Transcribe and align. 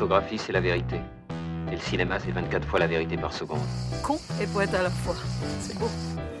photographie, 0.00 0.38
c'est 0.38 0.52
la 0.52 0.62
vérité. 0.62 0.96
Et 1.70 1.72
le 1.72 1.80
cinéma, 1.80 2.18
c'est 2.18 2.30
24 2.30 2.66
fois 2.66 2.78
la 2.78 2.86
vérité 2.86 3.18
par 3.18 3.34
seconde. 3.34 3.60
Con 4.02 4.18
et 4.40 4.46
poète 4.46 4.72
à 4.72 4.82
la 4.84 4.88
fois. 4.88 5.14
C'est 5.60 5.78
beau. 5.78 5.90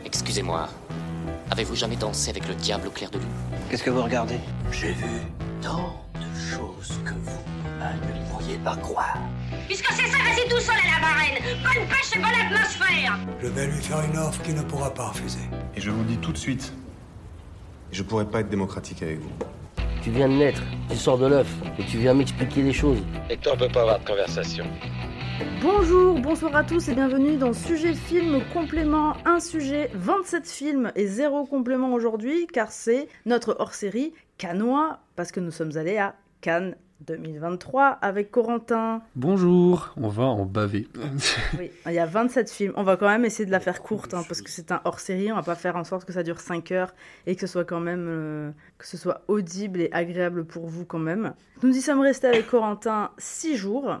Excusez-moi. 0.02 0.66
Avez-vous 1.50 1.74
jamais 1.74 1.96
dansé 1.96 2.30
avec 2.30 2.48
le 2.48 2.54
diable 2.54 2.88
au 2.88 2.90
clair 2.90 3.10
de 3.10 3.18
lune? 3.18 3.28
Qu'est-ce 3.68 3.82
que 3.82 3.90
vous 3.90 4.02
regardez? 4.02 4.38
J'ai 4.72 4.92
vu 4.92 5.10
tant 5.60 5.94
de 6.14 6.40
choses 6.40 6.98
que 7.04 7.10
vous 7.10 7.38
ne 7.82 8.30
pourriez 8.30 8.56
pas 8.56 8.76
croire. 8.76 9.18
Puisque 9.66 9.92
c'est 9.92 10.06
ça, 10.06 10.16
vas-y 10.16 10.48
tout 10.48 10.58
seul 10.58 10.76
à 10.76 10.94
la 10.94 11.00
marraine. 11.06 11.42
Bonne 11.62 11.86
pêche 11.86 12.16
et 12.16 12.18
bonne 12.18 12.56
atmosphère. 12.56 13.18
Je 13.42 13.46
vais 13.46 13.66
lui 13.66 13.82
faire 13.82 14.00
une 14.00 14.16
offre 14.16 14.40
qu'il 14.40 14.54
ne 14.54 14.62
pourra 14.62 14.94
pas 14.94 15.08
refuser. 15.08 15.50
Et 15.76 15.82
je 15.82 15.90
vous 15.90 16.04
dis 16.04 16.16
tout 16.16 16.32
de 16.32 16.38
suite, 16.38 16.72
je 17.92 18.02
pourrais 18.02 18.24
pas 18.24 18.40
être 18.40 18.48
démocratique 18.48 19.02
avec 19.02 19.18
vous. 19.18 19.32
Tu 20.02 20.10
viens 20.10 20.28
de 20.28 20.34
naître, 20.34 20.62
tu 20.88 20.96
sors 20.96 21.18
de 21.18 21.26
l'œuf, 21.26 21.46
et 21.78 21.84
tu 21.84 21.98
viens 21.98 22.14
m'expliquer 22.14 22.62
les 22.62 22.72
choses. 22.72 22.98
Hector 23.28 23.56
peut 23.58 23.68
pas 23.68 23.82
avoir 23.82 24.00
de 24.00 24.06
conversation. 24.06 24.64
Bonjour, 25.60 26.18
bonsoir 26.18 26.56
à 26.56 26.64
tous 26.64 26.88
et 26.88 26.94
bienvenue 26.94 27.36
dans 27.36 27.52
Sujet 27.52 27.92
Film 27.92 28.40
Complément. 28.54 29.14
Un 29.26 29.40
sujet, 29.40 29.90
27 29.92 30.48
films 30.48 30.92
et 30.96 31.06
zéro 31.06 31.44
complément 31.44 31.92
aujourd'hui 31.92 32.46
car 32.46 32.72
c'est 32.72 33.08
notre 33.26 33.56
hors-série 33.58 34.14
canois 34.38 35.00
parce 35.16 35.32
que 35.32 35.40
nous 35.40 35.50
sommes 35.50 35.76
allés 35.76 35.98
à 35.98 36.14
Cannes 36.40 36.76
2023 37.06 37.86
avec 37.86 38.30
Corentin. 38.30 39.02
Bonjour, 39.16 39.92
on 39.96 40.08
va 40.08 40.24
en 40.24 40.44
baver. 40.44 40.88
oui, 41.58 41.70
il 41.86 41.92
y 41.92 41.98
a 41.98 42.06
27 42.06 42.50
films. 42.50 42.72
On 42.76 42.82
va 42.82 42.96
quand 42.96 43.08
même 43.08 43.24
essayer 43.24 43.46
de 43.46 43.50
la 43.50 43.60
faire 43.60 43.82
courte 43.82 44.14
hein, 44.14 44.22
parce 44.28 44.42
que 44.42 44.50
c'est 44.50 44.72
un 44.72 44.80
hors-série. 44.84 45.32
On 45.32 45.36
va 45.36 45.42
pas 45.42 45.54
faire 45.54 45.76
en 45.76 45.84
sorte 45.84 46.04
que 46.04 46.12
ça 46.12 46.22
dure 46.22 46.40
5 46.40 46.72
heures 46.72 46.94
et 47.26 47.34
que 47.34 47.40
ce 47.42 47.46
soit 47.46 47.64
quand 47.64 47.80
même 47.80 48.06
euh, 48.08 48.50
que 48.78 48.86
ce 48.86 48.96
soit 48.96 49.22
audible 49.28 49.80
et 49.80 49.88
agréable 49.92 50.44
pour 50.44 50.66
vous 50.66 50.84
quand 50.84 50.98
même. 50.98 51.34
Nous 51.62 51.76
y 51.76 51.80
sommes 51.80 52.00
restés 52.00 52.26
avec 52.26 52.46
Corentin 52.48 53.10
6 53.18 53.56
jours. 53.56 54.00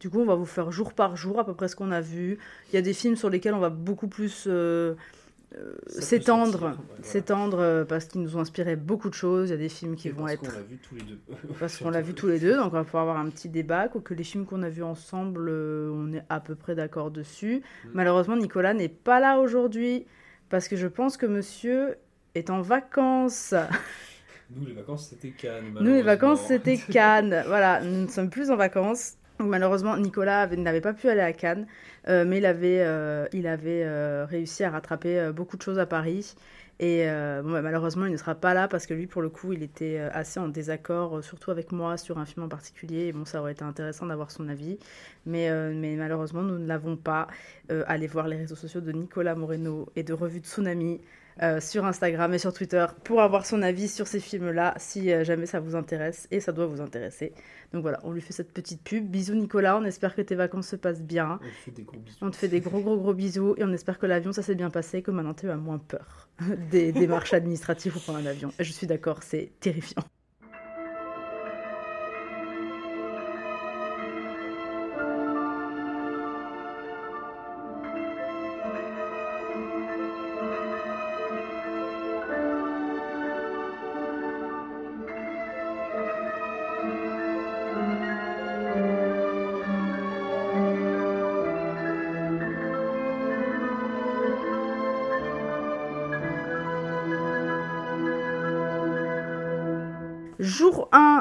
Du 0.00 0.10
coup, 0.10 0.20
on 0.20 0.26
va 0.26 0.36
vous 0.36 0.46
faire 0.46 0.70
jour 0.70 0.92
par 0.92 1.16
jour 1.16 1.40
à 1.40 1.44
peu 1.44 1.54
près 1.54 1.66
ce 1.66 1.74
qu'on 1.74 1.90
a 1.90 2.00
vu. 2.00 2.38
Il 2.70 2.76
y 2.76 2.78
a 2.78 2.82
des 2.82 2.92
films 2.92 3.16
sur 3.16 3.30
lesquels 3.30 3.54
on 3.54 3.58
va 3.58 3.70
beaucoup 3.70 4.06
plus 4.06 4.44
euh, 4.46 4.94
s'étendre, 5.86 6.76
s'étendre 7.02 7.58
euh, 7.60 7.84
parce 7.84 8.04
qu'ils 8.06 8.20
nous 8.20 8.36
ont 8.36 8.40
inspiré 8.40 8.76
beaucoup 8.76 9.08
de 9.08 9.14
choses. 9.14 9.48
Il 9.48 9.52
y 9.52 9.54
a 9.54 9.58
des 9.58 9.68
films 9.68 9.96
qui 9.96 10.08
Et 10.08 10.10
vont 10.10 10.22
parce 10.22 10.34
être 10.34 10.40
qu'on 10.42 10.56
l'a 10.58 10.62
vu 10.62 10.78
tous 10.78 10.94
les 10.94 11.02
deux. 11.02 11.18
parce 11.60 11.76
qu'on 11.78 11.90
l'a 11.90 12.00
vu 12.02 12.14
tous 12.14 12.28
les 12.28 12.38
deux, 12.38 12.56
donc 12.56 12.66
on 12.66 12.76
va 12.76 12.84
pouvoir 12.84 13.02
avoir 13.04 13.18
un 13.18 13.28
petit 13.30 13.48
débat. 13.48 13.88
Quoique 13.88 14.14
les 14.14 14.24
films 14.24 14.44
qu'on 14.46 14.62
a 14.62 14.68
vus 14.68 14.82
ensemble, 14.82 15.48
euh, 15.48 15.90
on 15.92 16.12
est 16.12 16.22
à 16.28 16.40
peu 16.40 16.54
près 16.54 16.74
d'accord 16.74 17.10
dessus. 17.10 17.62
Mm. 17.84 17.88
Malheureusement, 17.94 18.36
Nicolas 18.36 18.74
n'est 18.74 18.88
pas 18.88 19.20
là 19.20 19.38
aujourd'hui 19.38 20.06
parce 20.50 20.68
que 20.68 20.76
je 20.76 20.86
pense 20.86 21.16
que 21.16 21.26
Monsieur 21.26 21.96
est 22.34 22.50
en 22.50 22.60
vacances. 22.60 23.54
Nous, 24.50 24.64
les 24.66 24.72
vacances, 24.72 25.08
c'était 25.08 25.30
Cannes. 25.30 25.74
Nous, 25.80 25.92
les 25.92 26.02
vacances, 26.02 26.40
c'était 26.46 26.78
Cannes. 26.90 27.42
voilà, 27.46 27.82
nous 27.82 28.02
ne 28.02 28.06
sommes 28.08 28.30
plus 28.30 28.50
en 28.50 28.56
vacances. 28.56 29.14
Donc, 29.38 29.48
malheureusement, 29.50 29.96
Nicolas 29.98 30.40
avait- 30.42 30.56
n'avait 30.56 30.80
pas 30.80 30.94
pu 30.94 31.08
aller 31.08 31.20
à 31.20 31.32
Cannes, 31.34 31.66
euh, 32.08 32.24
mais 32.24 32.38
il 32.38 32.46
avait, 32.46 32.80
euh, 32.80 33.26
euh, 33.34 34.26
réussi 34.28 34.64
à 34.64 34.70
rattraper 34.70 35.30
beaucoup 35.32 35.56
de 35.56 35.62
choses 35.62 35.78
à 35.78 35.86
Paris. 35.86 36.34
Et 36.80 37.06
bah, 37.06 37.60
malheureusement, 37.60 38.06
il 38.06 38.12
ne 38.12 38.16
sera 38.16 38.36
pas 38.36 38.54
là 38.54 38.68
parce 38.68 38.86
que 38.86 38.94
lui, 38.94 39.08
pour 39.08 39.20
le 39.20 39.28
coup, 39.28 39.52
il 39.52 39.64
était 39.64 39.98
assez 39.98 40.38
en 40.38 40.46
désaccord, 40.46 41.24
surtout 41.24 41.50
avec 41.50 41.72
moi, 41.72 41.96
sur 41.96 42.18
un 42.18 42.24
film 42.24 42.44
en 42.46 42.48
particulier. 42.48 43.06
Et 43.06 43.12
bon, 43.12 43.24
ça 43.24 43.40
aurait 43.40 43.52
été 43.52 43.64
intéressant 43.64 44.06
d'avoir 44.06 44.30
son 44.30 44.48
avis. 44.48 44.78
Mais, 45.26 45.50
mais 45.74 45.96
malheureusement, 45.96 46.42
nous 46.42 46.56
ne 46.56 46.66
l'avons 46.66 46.96
pas. 46.96 47.26
Allez 47.68 48.06
voir 48.06 48.28
les 48.28 48.36
réseaux 48.36 48.54
sociaux 48.54 48.80
de 48.80 48.92
Nicolas 48.92 49.34
Moreno 49.34 49.88
et 49.96 50.04
de 50.04 50.12
Revue 50.12 50.38
de 50.38 50.46
Tsunami 50.46 51.00
euh, 51.42 51.60
sur 51.60 51.84
Instagram 51.84 52.34
et 52.34 52.38
sur 52.38 52.52
Twitter 52.52 52.84
pour 53.04 53.20
avoir 53.20 53.46
son 53.46 53.62
avis 53.62 53.88
sur 53.88 54.06
ces 54.06 54.20
films-là, 54.20 54.74
si 54.78 55.12
euh, 55.12 55.24
jamais 55.24 55.46
ça 55.46 55.60
vous 55.60 55.76
intéresse. 55.76 56.26
Et 56.30 56.40
ça 56.40 56.52
doit 56.52 56.66
vous 56.66 56.80
intéresser. 56.80 57.32
Donc 57.72 57.82
voilà, 57.82 58.00
on 58.04 58.12
lui 58.12 58.20
fait 58.20 58.32
cette 58.32 58.52
petite 58.52 58.82
pub. 58.82 59.06
Bisous 59.06 59.34
Nicolas, 59.34 59.76
on 59.78 59.84
espère 59.84 60.14
que 60.14 60.22
tes 60.22 60.34
vacances 60.34 60.68
se 60.68 60.76
passent 60.76 61.02
bien. 61.02 61.38
On 61.42 61.48
te 61.48 61.54
fait 61.54 61.70
des 61.70 61.82
gros 61.82 61.98
bisous. 61.98 62.18
On 62.22 62.30
te 62.30 62.36
fait 62.36 62.48
des 62.48 62.60
gros 62.60 62.80
gros 62.80 62.96
gros 62.96 63.14
bisous 63.14 63.54
et 63.56 63.64
on 63.64 63.72
espère 63.72 63.98
que 63.98 64.06
l'avion 64.06 64.32
ça 64.32 64.42
s'est 64.42 64.54
bien 64.54 64.70
passé, 64.70 65.02
que 65.02 65.10
maintenant 65.10 65.34
tu 65.34 65.48
as 65.50 65.56
moins 65.56 65.78
peur 65.78 66.28
des 66.70 66.92
démarches 66.92 67.34
administratives 67.34 67.92
pour 67.92 68.02
prendre 68.02 68.18
un 68.18 68.26
avion. 68.26 68.52
Et 68.58 68.64
je 68.64 68.72
suis 68.72 68.86
d'accord, 68.86 69.22
c'est 69.22 69.52
terrifiant. 69.60 70.02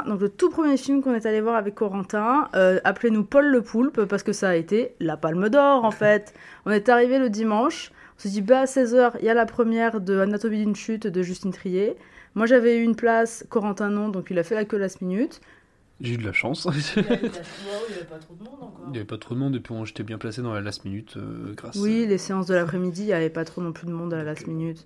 Donc 0.08 0.22
le 0.22 0.30
tout 0.30 0.50
premier 0.50 0.78
film 0.78 1.02
qu'on 1.02 1.14
est 1.14 1.26
allé 1.26 1.42
voir 1.42 1.56
avec 1.56 1.76
Corentin, 1.76 2.50
euh, 2.56 2.80
appelez-nous 2.84 3.24
Paul 3.24 3.46
le 3.48 3.62
Poulpe 3.62 4.06
parce 4.06 4.24
que 4.24 4.34
ça 4.34 4.50
a 4.50 4.56
été 4.56 4.94
la 5.00 5.18
Palme 5.18 5.50
d'Or 5.50 5.84
en 5.86 5.92
fait. 6.04 6.34
On 6.66 6.72
est 6.72 6.90
arrivé 6.90 7.20
le 7.20 7.30
dimanche, 7.30 7.92
on 8.18 8.22
s'est 8.22 8.30
dit 8.30 8.42
bah 8.42 8.62
à 8.62 8.66
16h 8.66 9.14
il 9.20 9.26
y 9.26 9.30
a 9.30 9.34
la 9.34 9.46
première 9.46 10.02
de 10.02 10.20
Anatomie 10.20 10.60
d'une 10.60 10.76
chute 10.76 11.08
de 11.08 11.22
Justine 11.22 11.52
Trier. 11.52 11.96
Moi 12.36 12.46
j'avais 12.46 12.78
eu 12.78 12.84
une 12.84 12.96
place, 12.96 13.46
Corentin 13.50 13.90
non, 13.90 14.10
donc 14.10 14.28
il 14.30 14.40
a 14.40 14.44
fait 14.44 14.56
la 14.56 14.66
queue 14.66 14.78
last 14.78 15.02
minute. 15.02 15.42
J'ai 16.00 16.14
eu 16.14 16.18
de 16.18 16.26
la 16.26 16.34
chance. 16.34 16.68
il 16.96 17.02
n'y 17.02 17.08
avait 17.10 17.18
pas 18.06 18.20
trop 18.20 18.36
de 18.36 18.44
monde 18.44 18.54
encore. 18.62 18.82
Il 18.86 18.92
n'y 18.92 18.98
avait 18.98 19.06
pas 19.06 19.18
trop 19.18 19.34
de 19.34 19.40
monde 19.40 19.56
et 19.56 19.60
puis 19.60 19.74
on- 19.74 19.84
j'étais 19.84 20.04
bien 20.04 20.20
placé 20.20 20.44
dans 20.44 20.54
la 20.54 20.62
last 20.62 20.86
minute 20.86 21.18
euh, 21.18 21.54
grâce. 21.56 21.76
Oui, 21.78 22.06
les 22.08 22.20
séances 22.20 22.46
de 22.46 22.54
l'après-midi, 22.54 23.02
il 23.02 23.08
n'y 23.08 23.14
avait 23.14 23.32
pas 23.32 23.46
trop 23.46 23.62
non 23.62 23.72
plus 23.72 23.88
de 23.88 23.92
monde 23.92 24.14
à 24.14 24.18
la 24.18 24.24
last 24.24 24.46
minute. 24.46 24.86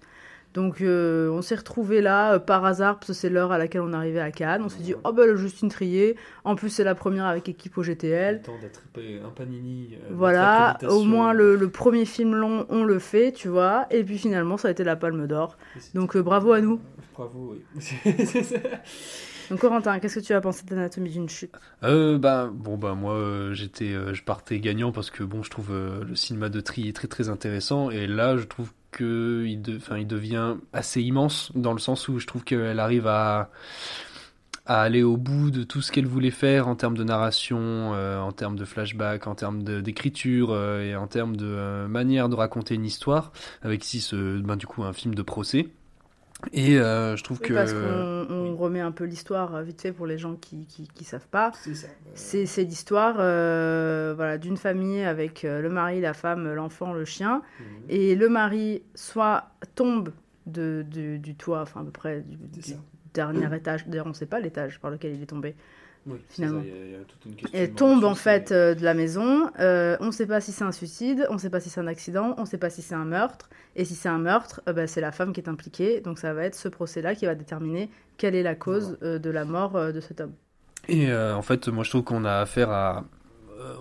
Donc 0.53 0.81
euh, 0.81 1.29
on 1.29 1.41
s'est 1.41 1.55
retrouvés 1.55 2.01
là 2.01 2.33
euh, 2.33 2.39
par 2.39 2.65
hasard, 2.65 2.95
parce 2.95 3.07
que 3.07 3.13
c'est 3.13 3.29
l'heure 3.29 3.51
à 3.53 3.57
laquelle 3.57 3.81
on 3.81 3.93
arrivait 3.93 4.19
à 4.19 4.31
Cannes. 4.31 4.61
On 4.65 4.69
s'est 4.69 4.81
dit, 4.83 4.93
oh 5.03 5.13
ben 5.13 5.25
le 5.25 5.37
Justine 5.37 5.69
Trier, 5.69 6.17
en 6.43 6.55
plus 6.55 6.69
c'est 6.69 6.83
la 6.83 6.93
première 6.95 7.25
avec 7.25 7.47
équipe 7.47 7.77
au 7.77 7.81
Le 7.81 7.85
GTL. 7.87 8.41
temps 8.41 8.57
d'attraper 8.61 9.21
un 9.25 9.29
panini. 9.29 9.95
euh, 9.95 10.09
Voilà, 10.11 10.77
au 10.89 11.03
moins 11.03 11.31
le, 11.33 11.55
le 11.55 11.69
premier 11.69 12.05
film 12.05 12.35
long, 12.35 12.65
on 12.69 12.83
le 12.83 12.99
fait, 12.99 13.31
tu 13.31 13.47
vois. 13.47 13.87
Et 13.91 14.03
puis 14.03 14.17
finalement, 14.17 14.57
ça 14.57 14.67
a 14.67 14.71
été 14.71 14.83
la 14.83 14.95
Palme 14.95 15.25
d'Or. 15.27 15.57
Donc 15.93 16.15
euh, 16.15 16.21
bravo 16.21 16.51
à 16.51 16.59
nous. 16.61 16.81
Bravo, 17.15 17.55
oui. 17.75 17.81
Donc 19.49 19.59
Corentin, 19.59 19.99
qu'est-ce 19.99 20.15
que 20.19 20.25
tu 20.25 20.33
as 20.33 20.39
pensé 20.39 20.63
d'Anatomie 20.65 21.09
d'une 21.09 21.27
chute? 21.27 21.53
Euh, 21.83 22.17
bah, 22.17 22.49
bon, 22.53 22.77
bah, 22.77 22.93
moi, 22.93 23.15
euh, 23.15 23.53
j'étais, 23.53 23.93
euh, 23.93 24.13
je 24.13 24.23
partais 24.23 24.59
gagnant 24.59 24.93
parce 24.93 25.11
que, 25.11 25.23
bon, 25.23 25.43
je 25.43 25.49
trouve 25.49 25.71
euh, 25.71 26.05
le 26.05 26.15
cinéma 26.15 26.47
de 26.47 26.61
Tri 26.61 26.93
très 26.93 27.09
très 27.09 27.27
intéressant. 27.27 27.89
Et 27.89 28.07
là, 28.07 28.37
je 28.37 28.45
trouve 28.45 28.71
que 28.91 29.45
il, 29.47 29.61
devient 30.07 30.55
assez 30.73 31.01
immense 31.01 31.51
dans 31.55 31.73
le 31.73 31.79
sens 31.79 32.07
où 32.07 32.19
je 32.19 32.27
trouve 32.27 32.43
qu'elle 32.43 32.79
arrive 32.79 33.07
à, 33.07 33.49
aller 34.65 35.03
au 35.03 35.17
bout 35.17 35.51
de 35.51 35.63
tout 35.63 35.81
ce 35.81 35.91
qu'elle 35.91 36.05
voulait 36.05 36.31
faire 36.31 36.67
en 36.67 36.75
termes 36.75 36.95
de 36.95 37.03
narration, 37.03 37.59
euh, 37.93 38.19
en 38.19 38.31
termes 38.31 38.55
de 38.55 38.65
flashback, 38.65 39.27
en 39.27 39.35
termes 39.35 39.63
d'écriture 39.63 40.51
euh, 40.51 40.83
et 40.83 40.95
en 40.95 41.07
termes 41.07 41.35
de 41.35 41.45
euh, 41.45 41.87
manière 41.87 42.29
de 42.29 42.35
raconter 42.35 42.75
une 42.75 42.85
histoire. 42.85 43.31
Avec 43.63 43.83
ici, 43.83 44.09
ben, 44.13 44.55
du 44.55 44.67
coup, 44.67 44.83
un 44.83 44.93
film 44.93 45.15
de 45.15 45.21
procès. 45.21 45.69
Et 46.53 46.77
euh, 46.79 47.15
je 47.15 47.23
trouve 47.23 47.39
Oui, 47.41 47.47
que. 47.49 47.53
Parce 47.53 47.73
qu'on 47.73 48.27
on 48.29 48.55
remet 48.55 48.79
un 48.79 48.91
peu 48.91 49.03
l'histoire 49.05 49.55
euh, 49.55 49.61
vite 49.63 49.81
fait 49.81 49.91
pour 49.91 50.05
les 50.07 50.17
gens 50.17 50.35
qui 50.35 50.65
qui, 50.65 50.87
qui 50.87 51.03
savent 51.03 51.27
pas. 51.27 51.51
C'est 51.55 51.73
ça. 51.75 51.87
C'est 52.15 52.45
c'est 52.45 52.63
l'histoire 52.63 53.15
euh, 53.19 54.13
voilà, 54.15 54.37
d'une 54.37 54.57
famille 54.57 55.01
avec 55.03 55.45
euh, 55.45 55.61
le 55.61 55.69
mari, 55.69 56.01
la 56.01 56.13
femme, 56.13 56.53
l'enfant, 56.53 56.93
le 56.93 57.05
chien. 57.05 57.41
Mhm. 57.59 57.65
Et 57.89 58.15
le 58.15 58.29
mari 58.29 58.83
soit 58.95 59.49
tombe 59.75 60.11
de, 60.45 60.85
de- 60.89 61.17
du 61.17 61.35
toit, 61.35 61.61
enfin 61.61 61.81
à 61.81 61.83
peu 61.83 61.91
près 61.91 62.21
du, 62.21 62.37
du 62.37 62.75
dernier 63.13 63.55
étage. 63.55 63.87
D'ailleurs, 63.87 64.05
on 64.07 64.09
ne 64.09 64.13
sait 64.13 64.25
pas 64.25 64.39
l'étage 64.39 64.79
par 64.79 64.91
lequel 64.91 65.15
il 65.15 65.21
est 65.23 65.27
tombé. 65.27 65.55
Oui, 66.07 66.17
finalement. 66.29 66.61
c'est 66.63 66.69
ça, 66.69 66.75
il 66.75 66.79
y 66.79 66.81
a- 66.81 66.85
il 66.85 66.91
y 66.91 66.95
a 66.95 67.05
toute 67.05 67.25
une 67.25 67.35
question 67.35 67.59
Elle 67.59 67.73
tombe 67.73 68.03
en 68.03 68.15
fait 68.15 68.51
euh, 68.51 68.73
de 68.73 68.83
la 68.83 68.93
maison. 68.93 69.49
Euh, 69.59 69.97
on 69.99 70.07
ne 70.07 70.11
sait 70.11 70.25
pas 70.25 70.41
si 70.41 70.51
c'est 70.51 70.63
un 70.63 70.71
suicide, 70.71 71.27
on 71.29 71.33
ne 71.35 71.39
sait 71.39 71.49
pas 71.51 71.59
si 71.59 71.69
c'est 71.69 71.79
un 71.79 71.87
accident, 71.87 72.33
on 72.37 72.41
ne 72.41 72.45
sait 72.47 72.57
pas 72.57 72.69
si 72.71 72.81
c'est 72.81 72.95
un 72.95 73.05
meurtre. 73.05 73.49
Et 73.75 73.85
si 73.85 73.93
c'est 73.95 74.09
un 74.09 74.17
meurtre, 74.17 74.61
euh, 74.67 74.73
bah, 74.73 74.87
c'est 74.87 75.01
la 75.01 75.11
femme 75.11 75.31
qui 75.31 75.41
est 75.41 75.49
impliquée. 75.49 76.01
Donc 76.01 76.17
ça 76.19 76.33
va 76.33 76.43
être 76.45 76.55
ce 76.55 76.67
procès-là 76.69 77.13
qui 77.15 77.25
va 77.27 77.35
déterminer 77.35 77.89
quelle 78.17 78.35
est 78.35 78.43
la 78.43 78.55
cause 78.55 78.97
de 78.99 79.29
la 79.29 79.45
mort 79.45 79.73
de 79.93 79.99
cet 79.99 80.21
homme. 80.21 80.33
Et 80.87 81.13
en 81.13 81.41
fait, 81.43 81.67
moi 81.67 81.83
je 81.83 81.89
trouve 81.91 82.03
qu'on 82.03 82.25
a 82.25 82.39
affaire 82.39 82.71
à, 82.71 83.05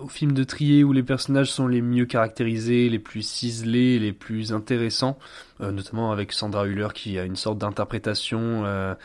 au 0.01 0.07
film 0.07 0.33
de 0.33 0.43
Trier 0.43 0.83
où 0.83 0.93
les 0.93 1.03
personnages 1.03 1.51
sont 1.51 1.67
les 1.67 1.81
mieux 1.81 2.05
caractérisés, 2.05 2.89
les 2.89 2.99
plus 2.99 3.21
ciselés, 3.21 3.99
les 3.99 4.13
plus 4.13 4.53
intéressants, 4.53 5.17
euh, 5.61 5.71
notamment 5.71 6.11
avec 6.11 6.31
Sandra 6.31 6.65
Hüller 6.67 6.89
qui 6.93 7.17
a 7.19 7.23
une 7.25 7.35
sorte 7.35 7.57
d'interprétation 7.57 8.63
euh, 8.65 8.95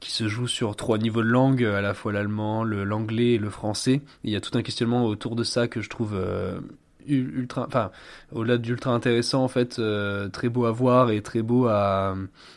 qui 0.00 0.10
se 0.10 0.28
joue 0.28 0.46
sur 0.46 0.76
trois 0.76 0.98
niveaux 0.98 1.22
de 1.22 1.28
langue, 1.28 1.64
à 1.64 1.80
la 1.80 1.94
fois 1.94 2.12
l'allemand, 2.12 2.64
le- 2.64 2.84
l'anglais 2.84 3.32
et 3.34 3.38
le 3.38 3.50
français. 3.50 4.00
Il 4.24 4.30
y 4.30 4.36
a 4.36 4.40
tout 4.40 4.56
un 4.56 4.62
questionnement 4.62 5.04
autour 5.04 5.36
de 5.36 5.44
ça 5.44 5.68
que 5.68 5.80
je 5.80 5.88
trouve 5.88 6.14
euh, 6.14 6.60
ultra, 7.08 7.66
enfin, 7.66 7.90
au-delà 8.32 8.58
d'ultra 8.58 8.92
intéressant, 8.92 9.42
en 9.42 9.48
fait, 9.48 9.78
euh, 9.78 10.28
très 10.28 10.48
beau 10.48 10.66
à 10.66 10.72
voir 10.72 11.10
et 11.10 11.22
très 11.22 11.42
beau 11.42 11.66
à, 11.66 12.16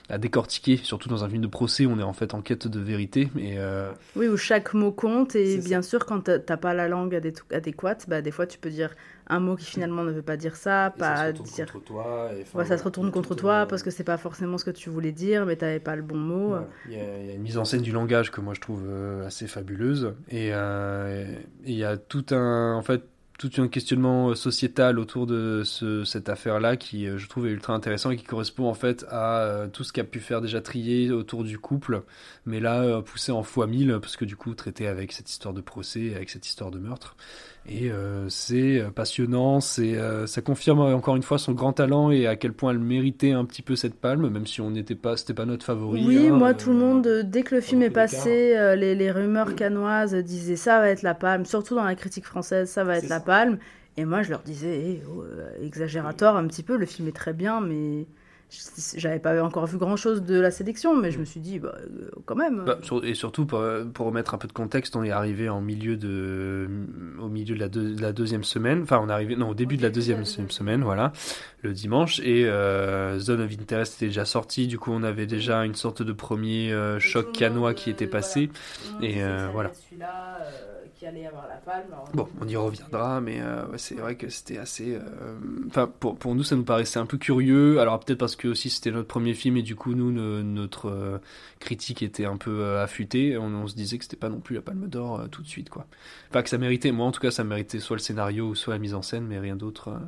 à, 0.10 0.18
décortiquer, 0.18 0.78
surtout 0.78 1.10
dans 1.10 1.24
un 1.24 1.30
film 1.30 1.42
de 1.42 1.48
procès, 1.48 1.86
on 1.86 2.00
est 2.00 2.04
en 2.04 2.14
fait 2.14 2.34
en 2.34 2.42
quête 2.42 2.68
de 2.68 2.80
vérité. 2.80 3.30
Euh, 3.38 3.92
Oui, 4.16 4.28
où 4.28 4.38
chaque 4.38 4.74
mot 4.74 4.92
compte, 4.92 5.36
et 5.36 5.58
bien 5.58 5.82
sûr, 5.82 6.06
quand 6.06 6.22
t'as 6.22 6.58
pas 6.58 6.74
la 6.74 6.88
langue 6.88 7.20
adéquate, 7.52 8.06
bah, 8.08 8.22
des 8.22 8.32
fois 8.32 8.48
tu 8.48 8.60
peux 8.60 8.70
dire 8.70 8.96
un 9.28 9.40
mot 9.40 9.56
qui 9.56 9.66
finalement 9.66 10.04
ne 10.04 10.12
veut 10.12 10.22
pas 10.22 10.36
dire 10.36 10.56
ça, 10.58 10.94
pas 10.98 11.16
ça 11.16 11.22
se 11.24 11.28
retourne 11.28 11.50
dire. 11.50 11.72
contre 11.72 11.86
toi. 11.86 12.30
Et, 12.34 12.58
Ouais, 12.58 12.66
ça 12.66 12.78
se 12.78 12.84
retourne 12.84 13.12
contre 13.12 13.36
toi 13.36 13.66
parce 13.66 13.82
que 13.82 13.90
c'est 13.90 14.04
pas 14.04 14.18
forcément 14.18 14.58
ce 14.58 14.66
que 14.66 14.72
tu 14.72 14.90
voulais 14.90 15.14
dire, 15.14 15.46
mais 15.46 15.56
t'avais 15.56 15.80
pas 15.80 15.96
le 15.96 16.02
bon 16.02 16.18
mot. 16.18 16.56
Il 16.88 16.94
y, 16.94 16.98
y, 16.98 17.00
a 17.00 17.34
une 17.34 17.42
mise 17.42 17.58
en 17.58 17.64
scène 17.64 17.82
du 17.82 17.92
langage 17.94 18.30
que 18.32 18.42
moi 18.42 18.54
je 18.54 18.60
trouve 18.60 18.84
euh, 18.86 19.26
assez 19.26 19.48
fabuleuse 19.48 20.14
et 20.30 20.50
euh, 20.52 21.26
il 21.66 21.76
y 21.76 21.84
a 21.86 21.98
tout 21.98 22.26
un 22.32 22.76
en 22.76 22.82
fait 22.82 23.04
tout 23.42 23.60
un 23.60 23.68
questionnement 23.68 24.36
sociétal 24.36 25.00
autour 25.00 25.26
de 25.26 25.64
ce, 25.66 26.04
cette 26.04 26.30
affaire-là 26.30 26.78
qui, 26.78 27.08
je 27.08 27.28
trouve, 27.28 27.48
est 27.48 27.50
ultra 27.50 27.74
intéressant 27.74 28.12
et 28.12 28.16
qui 28.16 28.24
correspond 28.24 28.68
en 28.68 28.76
fait 28.76 29.04
à 29.10 29.40
euh, 29.40 29.68
tout 29.68 29.84
ce 29.84 29.92
qu'a 29.92 30.04
pu 30.04 30.20
faire 30.20 30.42
déjà 30.42 30.62
Trier 30.62 31.10
autour 31.12 31.44
du 31.44 31.58
couple, 31.58 32.04
mais 32.46 32.60
là 32.60 32.84
euh, 32.84 33.02
poussé 33.02 33.32
en 33.32 33.42
fois 33.42 33.66
mille 33.66 33.98
parce 34.00 34.16
que 34.16 34.26
du 34.26 34.36
coup 34.36 34.54
traité 34.54 34.86
avec 34.86 35.12
cette 35.12 35.28
histoire 35.28 35.56
de 35.56 35.62
procès, 35.62 36.14
avec 36.16 36.30
cette 36.30 36.46
histoire 36.46 36.70
de 36.70 36.78
meurtre. 36.78 37.16
Et 37.68 37.92
euh, 37.92 38.28
c'est 38.28 38.84
passionnant, 38.96 39.60
c'est 39.60 39.96
ça 40.26 40.42
confirme 40.42 40.80
encore 40.80 41.16
une 41.16 41.24
fois 41.24 41.38
son 41.38 41.52
grand 41.54 41.74
talent 41.74 42.10
et 42.10 42.26
à 42.26 42.36
quel 42.36 42.54
point 42.54 42.72
elle 42.72 42.80
méritait 42.80 43.32
un 43.32 43.46
petit 43.46 43.62
peu 43.62 43.76
cette 43.76 43.96
palme, 43.96 44.30
même 44.30 44.48
si 44.48 44.62
on 44.62 44.72
n'était 44.72 44.96
pas, 44.96 45.16
c'était 45.16 45.36
pas 45.36 45.46
notre 45.46 45.66
favori. 45.66 46.04
Oui, 46.06 46.28
hein, 46.28 46.36
moi 46.36 46.54
tout 46.56 46.72
le 46.72 46.78
monde, 46.78 47.08
dès 47.24 47.44
que 47.44 47.54
le 47.54 47.62
film 47.62 47.84
est 47.84 47.92
passé, 47.92 48.56
les, 48.78 48.96
les, 48.96 49.12
rumeurs 49.12 49.56
canoises 49.56 50.16
disaient 50.16 50.56
ça 50.56 50.80
va 50.80 50.90
être 50.90 51.04
la 51.04 51.14
palme, 51.14 51.46
surtout 51.46 51.76
dans 51.76 51.84
la 51.84 51.96
critique 51.96 52.26
française, 52.26 52.70
ça 52.70 52.84
va 52.84 52.98
être 52.98 53.10
la 53.10 53.20
palme. 53.20 53.58
Et 53.98 54.06
moi, 54.06 54.24
je 54.24 54.30
leur 54.30 54.42
disais, 54.42 54.80
hey, 54.80 55.04
oh, 55.10 55.24
exagérateur 55.62 56.38
un 56.38 56.48
petit 56.48 56.64
peu, 56.64 56.78
le 56.78 56.86
film 56.86 57.10
est 57.10 57.16
très 57.16 57.34
bien, 57.34 57.60
mais 57.60 58.08
j'avais 58.96 59.20
pas 59.20 59.42
encore 59.44 59.66
vu 59.66 59.78
grand 59.78 59.96
chose 59.96 60.24
de 60.24 60.40
la 60.40 60.52
sélection, 60.52 60.96
mais 60.96 61.12
je 61.12 61.20
me 61.20 61.26
suis 61.26 61.40
dit, 61.40 61.60
bah, 61.60 61.76
quand 62.26 62.36
même. 62.36 62.64
Bah, 62.66 62.80
et 63.04 63.14
surtout, 63.14 63.46
pour, 63.46 63.64
pour, 63.94 64.06
remettre 64.08 64.34
un 64.34 64.38
peu 64.38 64.48
de 64.48 64.54
contexte, 64.54 64.96
on 64.96 65.04
est 65.04 65.12
arrivé 65.12 65.50
en 65.50 65.62
milieu 65.62 65.98
de, 65.98 66.70
au 67.20 67.30
milieu 67.30 67.56
de 67.56 67.60
la, 67.60 67.70
de, 67.70 67.94
de 67.94 68.02
la 68.02 68.12
deuxième 68.12 68.44
semaine, 68.44 68.82
enfin, 68.84 69.00
on 69.02 69.10
est 69.10 69.14
arrivé, 69.14 69.36
non, 69.36 69.50
au 69.50 69.54
début 69.54 69.78
de 69.78 69.84
la 69.84 69.90
deuxième 69.90 70.26
semaine, 70.26 70.84
voilà, 70.84 71.14
le 71.62 71.74
dimanche, 71.74 72.20
et 72.20 72.46
euh, 72.46 73.20
Zone 73.20 73.42
of 73.42 73.52
Interest 73.52 73.96
était 73.96 74.08
déjà 74.08 74.26
sorti, 74.26 74.68
du 74.68 74.78
coup, 74.78 74.92
on 74.92 75.04
avait 75.04 75.28
déjà 75.28 75.64
une 75.66 75.76
sorte 75.76 76.02
de 76.02 76.14
premier 76.14 76.72
euh, 76.72 77.00
choc 77.00 77.32
canois 77.32 77.74
qui 77.74 77.90
était 77.90 78.08
passé, 78.08 78.50
et 79.02 79.24
euh, 79.24 79.48
voilà. 79.52 79.72
Qui 81.02 81.08
allait 81.08 81.26
avoir 81.26 81.48
la 81.48 81.56
palme. 81.56 81.88
Bon, 82.14 82.28
on 82.40 82.48
y 82.48 82.56
reviendra, 82.56 83.22
mais 83.22 83.42
euh, 83.42 83.66
ouais, 83.70 83.80
c'est 83.80 83.96
vrai 83.96 84.18
que 84.18 84.30
c'était 84.30 84.60
assez. 84.60 85.00
Enfin, 85.66 85.92
pour, 86.00 86.16
pour 86.16 86.36
nous, 86.36 86.44
ça 86.44 86.56
nous 86.56 86.64
paraissait 86.64 87.00
un 87.00 87.08
peu 87.08 87.18
curieux. 87.18 87.80
Alors, 87.80 88.00
peut-être 88.00 88.20
parce 88.20 88.36
que 88.36 88.48
aussi 88.48 88.70
c'était 88.70 88.92
notre 88.92 89.08
premier 89.08 89.34
film 89.34 89.58
et 89.58 89.64
du 89.64 89.76
coup, 89.76 89.96
nous, 89.96 90.12
ne, 90.12 90.44
notre 90.44 90.92
euh, 90.92 91.18
critique 91.60 92.04
était 92.04 92.26
un 92.26 92.38
peu 92.38 92.62
euh, 92.62 92.84
affûtée. 92.84 93.36
On, 93.36 93.46
on, 93.46 93.66
se 93.66 93.74
disait 93.74 93.98
que 93.98 94.04
c'était 94.04 94.16
pas 94.16 94.30
non 94.30 94.42
plus 94.42 94.54
la 94.54 94.62
palme 94.62 94.88
d'or 94.88 95.28
tout 95.32 95.42
de 95.42 95.48
suite, 95.48 95.72
quoi. 95.72 95.88
Enfin, 96.30 96.44
que 96.44 96.50
ça 96.50 96.60
méritait, 96.60 96.92
moi 96.92 97.08
en 97.08 97.12
tout 97.12 97.22
cas, 97.22 97.32
ça 97.32 97.44
méritait 97.44 97.80
soit 97.80 97.96
le 97.96 98.02
scénario 98.04 98.50
ou 98.50 98.54
soit 98.54 98.76
la 98.76 98.80
mise 98.80 98.94
en 98.94 99.02
scène, 99.02 99.26
mais 99.26 99.40
rien 99.40 99.56
d'autre 99.56 100.00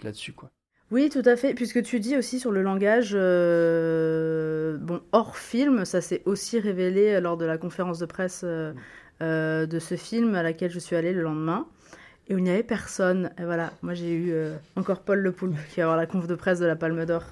là-dessus, 0.00 0.32
quoi. 0.32 0.48
Oui, 0.90 1.08
tout 1.08 1.22
à 1.24 1.36
fait. 1.36 1.54
Puisque 1.54 1.82
tu 1.82 1.98
dis 1.98 2.16
aussi 2.16 2.38
sur 2.38 2.52
le 2.52 2.62
langage, 2.62 3.12
euh, 3.14 4.76
bon, 4.78 5.00
hors 5.12 5.36
film, 5.36 5.84
ça 5.84 6.00
s'est 6.00 6.22
aussi 6.24 6.60
révélé 6.60 7.20
lors 7.20 7.36
de 7.36 7.44
la 7.44 7.58
conférence 7.58 7.98
de 7.98 8.06
presse 8.06 8.42
euh, 8.44 8.72
euh, 9.22 9.66
de 9.66 9.78
ce 9.78 9.96
film 9.96 10.34
à 10.34 10.42
laquelle 10.42 10.70
je 10.70 10.78
suis 10.78 10.96
allée 10.96 11.12
le 11.12 11.22
lendemain, 11.22 11.66
et 12.28 12.34
où 12.34 12.38
il 12.38 12.44
n'y 12.44 12.50
avait 12.50 12.62
personne. 12.62 13.30
Et 13.38 13.44
voilà, 13.44 13.72
moi 13.82 13.94
j'ai 13.94 14.12
eu 14.12 14.32
euh, 14.32 14.56
encore 14.76 15.00
Paul 15.00 15.20
Le 15.20 15.32
Poulpe 15.32 15.56
qui 15.70 15.76
va 15.76 15.84
avoir 15.84 15.96
la 15.96 16.06
conf 16.06 16.26
de 16.26 16.34
presse 16.34 16.58
de 16.58 16.66
la 16.66 16.76
Palme 16.76 17.04
d'Or. 17.04 17.24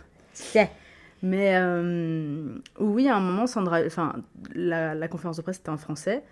Mais 1.22 1.54
euh, 1.54 2.58
oui, 2.80 3.08
à 3.08 3.16
un 3.16 3.20
moment, 3.20 3.46
Sandra, 3.46 3.80
enfin, 3.86 4.14
la, 4.54 4.94
la 4.94 5.08
conférence 5.08 5.36
de 5.36 5.42
presse 5.42 5.58
était 5.58 5.68
en 5.68 5.76
français. 5.76 6.24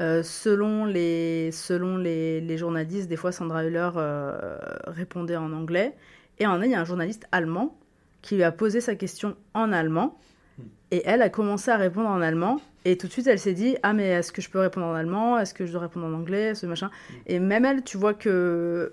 Euh, 0.00 0.22
selon 0.22 0.84
les, 0.84 1.50
selon 1.52 1.96
les, 1.96 2.40
les, 2.40 2.58
journalistes, 2.58 3.08
des 3.08 3.16
fois 3.16 3.30
Sandra 3.30 3.64
Hüller 3.64 3.90
euh, 3.96 4.58
répondait 4.86 5.36
en 5.36 5.52
anglais. 5.52 5.94
Et 6.38 6.46
en 6.46 6.60
il 6.60 6.72
y 6.72 6.74
a 6.74 6.80
un 6.80 6.84
journaliste 6.84 7.26
allemand 7.30 7.78
qui 8.20 8.34
lui 8.34 8.42
a 8.42 8.50
posé 8.50 8.80
sa 8.80 8.96
question 8.96 9.36
en 9.54 9.72
allemand. 9.72 10.18
Et 10.90 11.02
elle 11.06 11.22
a 11.22 11.30
commencé 11.30 11.70
à 11.70 11.76
répondre 11.76 12.08
en 12.08 12.20
allemand. 12.20 12.60
Et 12.84 12.98
tout 12.98 13.06
de 13.06 13.12
suite, 13.12 13.26
elle 13.26 13.38
s'est 13.38 13.54
dit 13.54 13.76
Ah, 13.82 13.92
mais 13.92 14.08
est-ce 14.08 14.32
que 14.32 14.42
je 14.42 14.50
peux 14.50 14.58
répondre 14.58 14.86
en 14.86 14.94
allemand? 14.94 15.38
Est-ce 15.38 15.54
que 15.54 15.66
je 15.66 15.72
dois 15.72 15.82
répondre 15.82 16.06
en 16.06 16.12
anglais? 16.12 16.54
Ce 16.54 16.66
machin. 16.66 16.90
Et 17.26 17.38
même 17.38 17.64
elle, 17.64 17.82
tu 17.82 17.96
vois 17.96 18.14
que 18.14 18.92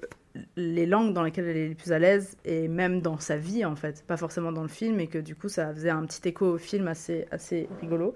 les 0.56 0.86
langues 0.86 1.14
dans 1.14 1.24
lesquelles 1.24 1.46
elle 1.46 1.58
est 1.58 1.70
le 1.70 1.76
plus 1.76 1.92
à 1.92 2.00
l'aise, 2.00 2.38
et 2.46 2.68
même 2.68 3.02
dans 3.02 3.20
sa 3.20 3.38
vie, 3.38 3.66
en 3.66 3.76
fait, 3.76 4.04
pas 4.08 4.18
forcément 4.18 4.52
dans 4.52 4.62
le 4.62 4.70
film, 4.70 5.00
et 5.00 5.08
que 5.08 5.18
du 5.18 5.36
coup, 5.36 5.50
ça 5.50 5.74
faisait 5.74 5.90
un 5.90 6.06
petit 6.06 6.28
écho 6.28 6.54
au 6.54 6.58
film 6.58 6.88
assez, 6.88 7.26
assez 7.32 7.68
rigolo. 7.82 8.14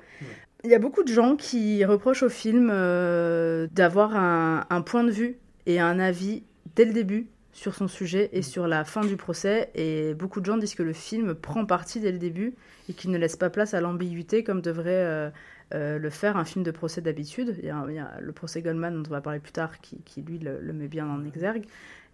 Il 0.63 0.69
y 0.69 0.75
a 0.75 0.80
beaucoup 0.80 1.04
de 1.04 1.12
gens 1.12 1.36
qui 1.36 1.83
reprochent 1.83 2.24
au 2.24 2.30
film 2.30 2.69
euh, 2.72 3.68
d'avoir 3.74 4.16
un, 4.16 4.66
un 4.69 4.81
point 4.81 5.04
de 5.04 5.12
vue 5.12 5.38
et 5.66 5.80
un 5.80 6.00
avis 6.00 6.44
dès 6.75 6.86
le 6.86 6.94
début 6.94 7.27
sur 7.51 7.74
son 7.74 7.88
sujet 7.88 8.30
et 8.33 8.42
sur 8.42 8.68
la 8.68 8.83
fin 8.83 9.01
du 9.01 9.16
procès. 9.16 9.69
Et 9.75 10.13
beaucoup 10.13 10.42
de 10.42 10.45
gens 10.45 10.57
disent 10.57 10.75
que 10.75 10.83
le 10.83 10.94
film 10.94 11.36
prend 11.36 11.66
parti 11.66 12.00
dès 12.00 12.12
le 12.12 12.18
début 12.18 12.54
et 12.89 12.94
qu'il 12.94 13.12
ne 13.12 13.18
laisse 13.18 13.36
pas 13.36 13.50
place 13.50 13.74
à 13.74 13.81
l'ambiguïté 13.81 14.44
comme 14.44 14.62
devrait 14.62 14.92
euh, 14.92 15.30
euh, 15.74 15.98
le 15.98 16.10
faire 16.10 16.38
un 16.38 16.46
film 16.46 16.64
de 16.64 16.72
procès 16.72 17.02
d'habitude. 17.02 17.56
Il, 17.58 17.74
il, 17.90 17.96
y 17.96 18.00
a 18.00 18.18
le 18.20 18.32
procès 18.32 18.62
Goldman 18.62 19.02
dont 19.02 19.10
on 19.10 19.14
va 19.14 19.22
parler 19.22 19.40
plus 19.40 19.52
tard 19.52 19.80
qui, 19.82 19.98
qui 20.04 20.22
lui 20.22 20.40
le, 20.40 20.60
le, 20.62 20.74
met 20.74 20.88
bien 20.88 21.08
en 21.08 21.26
exergue. 21.26 21.66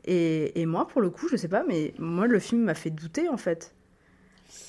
Et, 0.05 0.59
et, 0.59 0.65
moi, 0.65 0.87
pour 0.87 1.01
le 1.01 1.09
coup, 1.09 1.27
je 1.29 1.35
sais 1.35 1.47
pas, 1.47 1.63
mais 1.67 1.93
moi, 1.99 2.27
le 2.27 2.39
film 2.39 2.63
m'a 2.63 2.73
fait 2.73 2.89
douter 2.89 3.29
en 3.29 3.37
fait. 3.37 3.75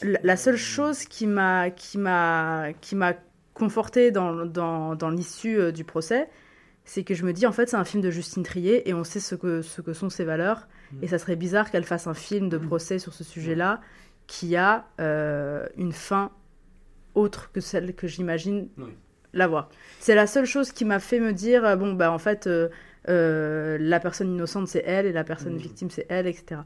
La, 0.02 0.19
la 0.23 0.37
seule 0.37 0.56
chose 0.56 1.05
qui 1.05 1.26
m'a 1.26 1.70
qui 1.70 1.99
m'a 1.99 2.73
qui 2.81 2.94
m'a 2.94 3.14
conforté 3.55 4.11
dans, 4.11 4.46
dans, 4.46 4.94
dans 4.94 5.11
l'issue 5.11 5.58
euh, 5.58 5.73
du 5.73 5.85
procès, 5.85 6.28
c'est 6.85 7.05
que 7.05 7.14
je 7.14 7.25
me 7.25 7.32
dis 7.32 7.46
en 7.46 7.52
fait 7.52 7.69
c'est 7.69 7.76
un 7.76 7.85
film 7.85 8.02
de 8.02 8.11
Justine 8.11 8.43
Trier 8.43 8.88
et 8.88 8.94
on 8.94 9.05
sait 9.05 9.20
ce 9.20 9.35
que, 9.35 9.62
ce 9.62 9.81
que 9.81 9.93
sont 9.93 10.11
ses 10.11 10.25
valeurs 10.25 10.69
mmh. 10.93 11.05
et 11.05 11.08
ça 11.08 11.19
serait 11.19 11.37
bizarre 11.37 11.70
qu'elle 11.70 11.85
fasse 11.85 12.06
un 12.06 12.14
film 12.14 12.49
de 12.49 12.58
procès 12.58 12.99
sur 12.99 13.12
ce 13.12 13.25
sujet-là 13.25 13.81
qui 14.26 14.56
a 14.56 14.87
euh, 15.00 15.67
une 15.76 15.93
fin 15.93 16.32
autre 17.14 17.50
que 17.53 17.61
celle 17.61 17.94
que 17.94 18.06
j'imagine 18.06 18.69
oui. 18.79 18.91
l'avoir. 19.32 19.70
C'est 20.00 20.14
la 20.14 20.26
seule 20.26 20.47
chose 20.47 20.73
qui 20.73 20.85
m'a 20.85 20.99
fait 20.99 21.20
me 21.20 21.32
dire 21.32 21.76
bon 21.76 21.93
bah 21.94 22.11
en 22.12 22.19
fait 22.19 22.47
euh, 22.47 22.69
euh, 23.09 23.79
la 23.81 24.00
personne 24.00 24.32
innocente 24.32 24.69
c'est 24.69 24.82
elle 24.87 25.06
et 25.06 25.12
la 25.12 25.25
personne 25.25 25.55
mmh. 25.55 25.59
victime 25.59 25.91
c'est 25.91 26.06
elle 26.09 26.26
etc. 26.26 26.61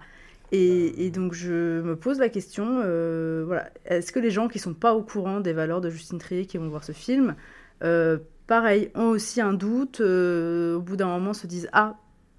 Et, 0.53 1.07
et, 1.07 1.11
donc 1.11 1.33
je 1.33 1.81
me 1.81 1.97
pose 1.97 2.19
la 2.19 2.29
question, 2.29 2.81
euh, 2.85 3.43
voilà, 3.47 3.69
est-ce 3.85 4.13
que 4.13 4.21
les 4.21 4.31
gens 4.31 4.47
qui 4.47 4.59
sont 4.59 4.75
pas 4.75 4.95
au 4.95 5.03
courant 5.03 5.41
des 5.41 5.53
valeurs 5.53 5.81
de 5.81 5.91
Justine 5.91 6.19
Trier 6.19 6.47
qui 6.47 6.57
vont 6.57 6.69
voir 6.69 6.85
ce 6.85 6.93
film, 6.93 7.35
euh, 7.83 8.19
pareil, 8.47 8.91
ont 8.95 9.09
aussi 9.09 9.41
un 9.41 9.53
doute, 9.53 10.01
euh, 10.01 10.77
au 10.77 10.81
bout 10.81 10.97
d'un 10.97 11.09
moment 11.09 11.35
se 11.35 11.47
disent 11.47 11.69
ah 11.73 11.97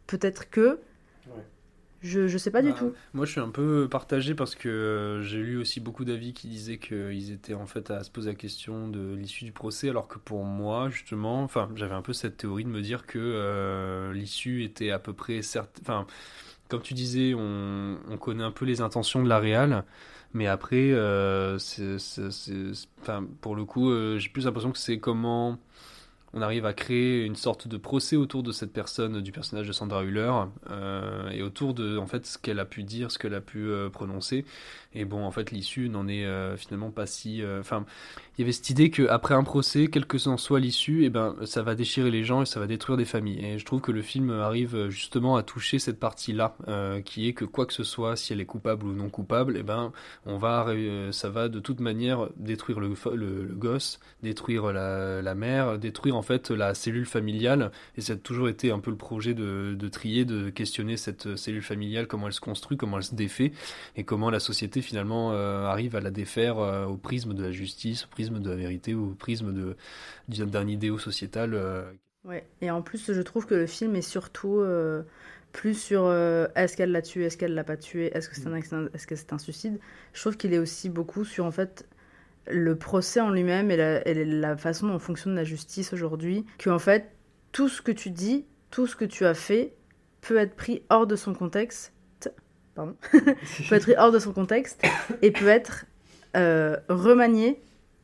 peut-être 0.08 0.50
que. 0.50 0.80
Je 2.02 2.28
je 2.28 2.38
sais 2.38 2.52
pas 2.52 2.62
bah, 2.62 2.70
du 2.70 2.74
tout. 2.74 2.94
Moi 3.14 3.26
je 3.26 3.32
suis 3.32 3.42
un 3.42 3.50
peu 3.50 3.88
partagé 3.90 4.36
parce 4.36 4.56
que 4.56 4.70
euh, 4.70 5.24
j'ai 5.24 5.40
lu 5.40 5.58
aussi 5.58 5.80
beaucoup 5.80 6.06
d'avis 6.06 6.34
qui 6.34 6.48
disaient 6.48 6.78
qu'ils 6.78 7.32
étaient 7.32 7.54
en 7.54 7.66
fait 7.66 7.92
à 7.92 8.04
se 8.04 8.12
poser 8.12 8.30
la 8.30 8.36
question 8.36 8.88
de 8.88 9.16
l'issue 9.16 9.46
du 9.46 9.52
procès, 9.52 9.90
alors 9.90 10.08
que 10.08 10.20
pour 10.20 10.44
moi 10.44 10.90
justement, 10.90 11.44
enfin 11.44 11.70
j'avais 11.76 11.96
un 11.96 12.02
peu 12.02 12.14
cette 12.14 12.38
théorie 12.38 12.64
de 12.64 12.70
me 12.70 12.82
dire 12.82 13.06
que 13.06 13.20
euh, 13.20 14.14
l'issue 14.14 14.64
était 14.64 14.92
à 14.92 15.00
peu 15.00 15.14
près 15.14 15.42
certes, 15.42 15.80
enfin 15.82 16.08
comme 16.70 16.82
tu 16.82 16.94
disais, 16.94 17.34
on, 17.34 17.98
on, 18.10 18.18
connaît 18.18 18.44
un 18.44 18.52
peu 18.52 18.66
les 18.66 18.82
intentions 18.82 19.24
de 19.24 19.30
la 19.30 19.40
Real, 19.40 19.86
mais 20.34 20.48
après, 20.48 20.92
euh, 20.92 21.58
pour 23.42 23.56
le 23.56 23.66
coup, 23.66 23.90
euh, 23.90 24.20
j'ai 24.20 24.30
plus 24.30 24.46
l'impression 24.46 24.72
que 24.72 24.78
c'est 24.78 25.00
comment 25.00 25.58
on 26.38 26.42
arrive 26.42 26.66
à 26.66 26.74
créer 26.74 27.26
une 27.26 27.36
sorte 27.36 27.68
de 27.68 27.78
procès 27.78 28.16
autour 28.16 28.44
de 28.44 28.52
cette 28.52 28.72
personne, 28.72 29.22
du 29.22 29.32
personnage 29.32 29.68
de 29.68 29.74
Sandra 29.74 30.04
Hüller, 30.04 30.32
euh, 30.70 31.30
et 31.32 31.42
autour 31.42 31.74
de 31.74 31.98
en 31.98 32.06
fait 32.06 32.26
ce 32.28 32.38
qu'elle 32.38 32.60
a 32.60 32.66
pu 32.66 32.84
dire, 32.84 33.12
ce 33.12 33.18
qu'elle 33.18 33.34
a 33.34 33.42
pu 33.42 33.68
euh, 33.68 33.90
prononcer. 33.90 34.46
Et 34.94 35.06
bon, 35.06 35.26
en 35.26 35.32
fait, 35.32 35.52
l'issue 35.52 35.90
n'en 35.90 36.08
est 36.08 36.26
euh, 36.26 36.56
finalement 36.58 36.92
pas 36.92 37.06
si. 37.06 37.44
Enfin, 37.60 37.86
il 38.38 38.42
y 38.42 38.44
avait 38.44 38.52
cette 38.52 38.70
idée 38.70 38.90
qu'après 38.92 39.34
un 39.34 39.44
procès, 39.44 39.88
quelle 39.88 40.06
que 40.06 40.18
soit 40.18 40.60
l'issue, 40.60 41.06
et 41.06 41.10
ben 41.10 41.36
ça 41.46 41.64
va 41.64 41.74
déchirer 41.74 42.12
les 42.12 42.24
gens 42.24 42.44
et 42.44 42.46
ça 42.46 42.60
va 42.60 42.68
détruire 42.68 42.98
des 42.98 43.06
familles. 43.06 43.44
Et 43.44 43.58
je 43.58 43.66
trouve 43.66 43.82
que 43.82 43.92
le 43.92 44.02
film 44.02 44.30
arrive 44.30 44.90
justement 44.90 45.38
à 45.38 45.44
toucher 45.44 45.80
cette 45.80 46.00
partie-là, 46.00 46.56
qui 47.06 47.28
est 47.28 47.34
que 47.34 47.46
quoi 47.46 47.66
que 47.66 47.74
ce 47.74 47.84
soit, 47.84 48.16
si 48.16 48.34
elle 48.34 48.42
est 48.42 48.46
coupable 48.46 48.86
ou 48.86 48.94
non 48.94 49.10
coupable, 49.10 49.58
et 49.58 49.64
ben 49.64 49.92
on 50.26 50.38
va, 50.38 50.68
ça 51.12 51.30
va 51.30 51.50
de 51.50 51.60
toute 51.60 51.80
manière 51.80 52.30
détruire 52.38 52.80
le, 52.80 52.94
le, 53.16 53.44
le 53.44 53.56
gosse, 53.56 54.00
détruire 54.22 54.72
la, 54.72 55.22
la 55.22 55.36
mère, 55.36 55.80
détruire 55.80 56.16
en 56.16 56.22
fait 56.28 56.50
la 56.50 56.74
cellule 56.74 57.06
familiale 57.06 57.72
et 57.98 58.02
ça 58.02 58.14
a 58.14 58.16
toujours 58.16 58.50
été 58.50 58.72
un 58.72 58.80
peu 58.80 58.92
le 58.92 58.98
projet 58.98 59.34
de, 59.34 59.76
de 59.78 59.88
trier 59.88 60.26
de 60.26 60.50
questionner 60.50 60.98
cette 60.98 61.36
cellule 61.36 61.62
familiale 61.62 62.08
comment 62.08 62.28
elle 62.28 62.34
se 62.34 62.42
construit 62.42 62.78
comment 62.78 62.98
elle 62.98 63.04
se 63.04 63.16
défait 63.16 63.52
et 63.96 64.04
comment 64.04 64.30
la 64.30 64.40
société 64.40 64.82
finalement 64.82 65.32
euh, 65.32 65.66
arrive 65.66 65.96
à 65.96 66.02
la 66.02 66.12
défaire 66.12 66.60
euh, 66.60 66.86
au 66.86 66.98
prisme 66.98 67.34
de 67.34 67.44
la 67.44 67.52
justice 67.52 68.06
au 68.06 68.08
prisme 68.08 68.40
de 68.40 68.50
la 68.50 68.56
vérité 68.56 68.94
au 68.94 69.16
prisme 69.18 69.76
d'un 70.28 70.68
idéal 70.68 71.00
sociétal 71.00 71.54
euh. 71.54 71.84
ouais 72.26 72.46
et 72.62 72.70
en 72.72 72.82
plus 72.82 73.14
je 73.14 73.22
trouve 73.22 73.46
que 73.46 73.56
le 73.56 73.68
film 73.68 73.96
est 73.96 74.02
surtout 74.02 74.62
plus 75.58 75.74
sur 75.74 76.06
euh, 76.06 76.48
est-ce 76.56 76.78
qu'elle 76.78 76.92
l'a 76.92 77.02
tué, 77.02 77.26
est-ce 77.26 77.38
qu'elle 77.38 77.56
l'a 77.56 77.64
pas 77.64 77.78
tué, 77.78 78.16
est-ce 78.16 78.30
que 78.30 78.36
c'est 78.36 78.48
un 78.48 78.54
accident, 78.54 78.86
est-ce 78.94 79.08
que 79.08 79.16
c'est 79.16 79.34
un 79.34 79.40
suicide. 79.40 79.80
Je 80.14 80.22
trouve 80.22 80.38
qu'il 80.38 80.54
est 80.54 80.60
aussi 80.60 80.88
beaucoup 80.88 81.26
sur 81.26 81.46
en 81.46 81.52
fait 81.52 81.88
le 82.52 82.76
procès 82.76 83.20
en 83.20 83.30
lui-même 83.30 83.72
et 83.72 83.78
la, 83.78 84.08
et 84.08 84.26
la 84.26 84.56
façon 84.58 84.88
dont 84.88 85.00
fonctionne 85.00 85.36
la 85.36 85.44
justice 85.44 85.94
aujourd'hui. 85.94 86.46
Que 86.58 86.70
en 86.70 86.80
fait 86.80 87.12
tout 87.52 87.70
ce 87.70 87.82
que 87.82 87.92
tu 87.92 88.10
dis, 88.10 88.46
tout 88.72 88.88
ce 88.88 88.96
que 88.96 89.06
tu 89.06 89.26
as 89.26 89.34
fait 89.34 89.74
peut 90.22 90.38
être 90.38 90.56
pris 90.56 90.84
hors 90.90 91.08
de 91.08 91.16
son 91.16 91.34
contexte. 91.34 91.94
Pardon. 92.76 92.96
peut 93.12 93.76
être 93.76 93.84
pris 93.84 93.96
hors 93.98 94.12
de 94.12 94.20
son 94.20 94.34
contexte 94.34 94.84
et 95.22 95.32
peut 95.32 95.48
être 95.48 95.86
euh, 96.36 96.78
remanié 96.90 97.60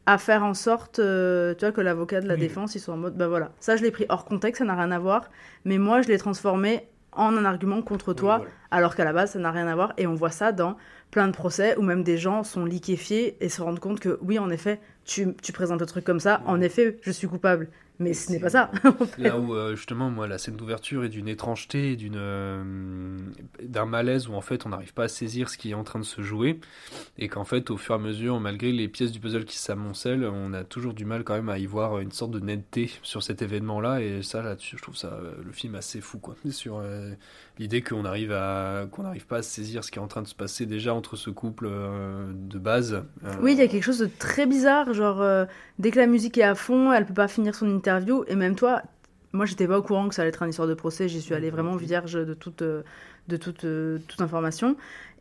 à 0.08 0.18
faire 0.18 0.44
en 0.44 0.54
sorte 0.56 0.98
euh, 1.00 1.54
tu 1.54 1.64
vois, 1.66 1.72
que 1.72 1.82
l'avocat 1.82 2.22
de 2.22 2.28
la 2.28 2.34
Oui. 2.34 2.40
défense 2.40 2.74
il 2.76 2.80
soit 2.80 2.94
en 2.94 2.98
mode 2.98 3.16
bah 3.16 3.28
voilà 3.28 3.52
ça 3.60 3.76
je 3.78 3.84
l'ai 3.84 3.92
pris 3.92 4.06
hors 4.10 4.26
contexte 4.26 4.60
ça 4.60 4.66
n'a 4.66 4.76
rien 4.76 4.92
à 4.92 4.98
voir 5.00 5.30
mais 5.64 5.78
moi 5.78 6.02
je 6.02 6.08
l'ai 6.08 6.18
transformé 6.18 6.88
en 7.12 7.38
un 7.38 7.46
argument 7.46 7.82
contre 7.84 8.14
toi 8.14 8.38
voilà. 8.38 8.52
alors 8.72 8.96
qu'à 8.96 9.06
la 9.06 9.14
base 9.14 9.32
ça 9.34 9.40
n'a 9.40 9.52
rien 9.52 9.68
à 9.68 9.76
voir 9.76 9.94
et 9.98 10.08
on 10.08 10.16
voit 10.16 10.32
ça 10.32 10.52
dans 10.52 10.76
plein 11.14 11.28
de 11.28 11.34
procès 11.34 11.78
où 11.78 11.84
même 11.84 12.04
des 12.04 12.18
gens 12.18 12.44
sont 12.44 12.66
liquéfiés 12.66 13.38
et 13.40 13.48
se 13.48 13.62
rendent 13.62 13.80
compte 13.80 14.00
que 14.00 14.18
oui 14.24 14.40
en 14.40 14.50
effet 14.50 14.80
tu, 15.06 15.36
tu 15.44 15.52
présentes 15.52 15.80
le 15.80 15.86
truc 15.86 16.04
comme 16.04 16.20
ça. 16.20 16.42
En 16.48 16.60
effet 16.60 16.98
je 17.02 17.12
suis 17.12 17.28
coupable 17.28 17.70
mais 18.04 18.14
ce 18.14 18.32
n'est 18.32 18.40
pas 18.40 18.50
ça 18.50 18.72
en 18.84 19.06
fait. 19.06 19.22
Là 19.22 19.40
où 19.40 19.54
euh, 19.56 19.76
justement 19.76 20.10
moi 20.10 20.28
la 20.28 20.38
scène 20.38 20.56
d'ouverture 20.56 21.04
est 21.04 21.10
d'une 21.10 21.28
étrangeté, 21.28 21.94
et 21.94 21.96
d'une 21.96 22.18
euh, 22.18 23.18
d'un 23.64 23.86
malaise 23.86 24.28
où 24.28 24.34
en 24.34 24.42
fait 24.42 24.66
on 24.66 24.70
n'arrive 24.70 24.94
pas 24.94 25.06
à 25.06 25.08
saisir 25.08 25.50
ce 25.50 25.58
qui 25.58 25.72
est 25.72 25.74
en 25.74 25.84
train 25.84 26.00
de 26.00 26.06
se 26.06 26.22
jouer 26.22 26.60
et 27.18 27.28
qu'en 27.28 27.46
fait 27.46 27.70
au 27.70 27.78
fur 27.78 27.96
et 27.96 27.98
à 27.98 28.02
mesure 28.02 28.40
malgré 28.40 28.72
les 28.72 28.88
pièces 28.88 29.12
du 29.12 29.20
puzzle 29.20 29.46
qui 29.46 29.58
s'amoncellent, 29.58 30.26
on 30.26 30.54
a 30.54 30.64
toujours 30.64 30.94
du 30.94 31.06
mal 31.06 31.24
quand 31.24 31.34
même 31.34 31.50
à 31.50 31.58
y 31.58 31.66
voir 31.66 32.00
une 32.00 32.12
sorte 32.12 32.32
de 32.32 32.40
netteté 32.40 32.92
sur 33.02 33.24
cet 33.24 33.42
événement 33.42 33.80
là 33.80 34.02
et 34.02 34.22
ça 34.22 34.42
là-dessus 34.42 34.78
je 34.78 34.82
trouve 34.84 34.98
ça 34.98 35.08
euh, 35.08 35.34
le 35.44 35.52
film 35.52 35.76
assez 35.76 36.02
fou 36.02 36.20
quoi 36.20 36.36
sur 36.50 36.82
l'idée 37.58 37.82
qu'on 37.82 38.06
arrive 38.06 38.32
à 38.32 38.86
qu'on 38.92 39.04
n'arrive 39.04 39.26
pas 39.26 39.38
à 39.38 39.42
saisir 39.42 39.84
ce 39.84 39.92
qui 39.92 40.00
est 40.00 40.02
en 40.02 40.08
train 40.08 40.22
de 40.22 40.28
se 40.28 40.36
passer 40.36 40.66
déjà 40.66 40.94
entre 40.94 41.16
ce 41.16 41.30
couple 41.30 41.70
de 41.70 42.60
base. 42.60 43.04
Oui, 43.42 43.54
il 43.54 43.60
y 43.60 43.62
a 43.62 43.68
quelque 43.68 43.84
chose 43.84 44.00
de 44.00 44.10
très 44.20 44.46
bizarre, 44.46 44.94
genre 44.94 45.24
dès 45.80 45.92
que 45.92 46.00
la 46.00 46.08
musique 46.08 46.38
est 46.38 46.44
à 46.44 46.56
fond, 46.56 46.92
elle 46.92 47.06
peut 47.06 47.14
pas 47.14 47.28
finir 47.28 47.56
son 47.56 47.70
interview, 47.70 47.93
et 48.28 48.36
même 48.36 48.56
toi, 48.56 48.82
moi 49.34 49.46
j'étais 49.46 49.68
pas 49.68 49.78
au 49.78 49.82
courant 49.82 50.08
que 50.10 50.16
ça 50.16 50.22
allait 50.22 50.30
être 50.30 50.44
un 50.44 50.50
histoire 50.50 50.68
de 50.68 50.74
procès, 50.74 51.10
j'y 51.10 51.22
suis 51.22 51.34
allée 51.34 51.50
vraiment 51.50 51.76
vierge 51.76 52.14
de 52.14 52.34
toute, 52.34 52.62
euh, 52.62 52.84
de 53.28 53.38
toute, 53.38 53.66
euh, 53.66 54.00
toute 54.08 54.22
information, 54.22 54.76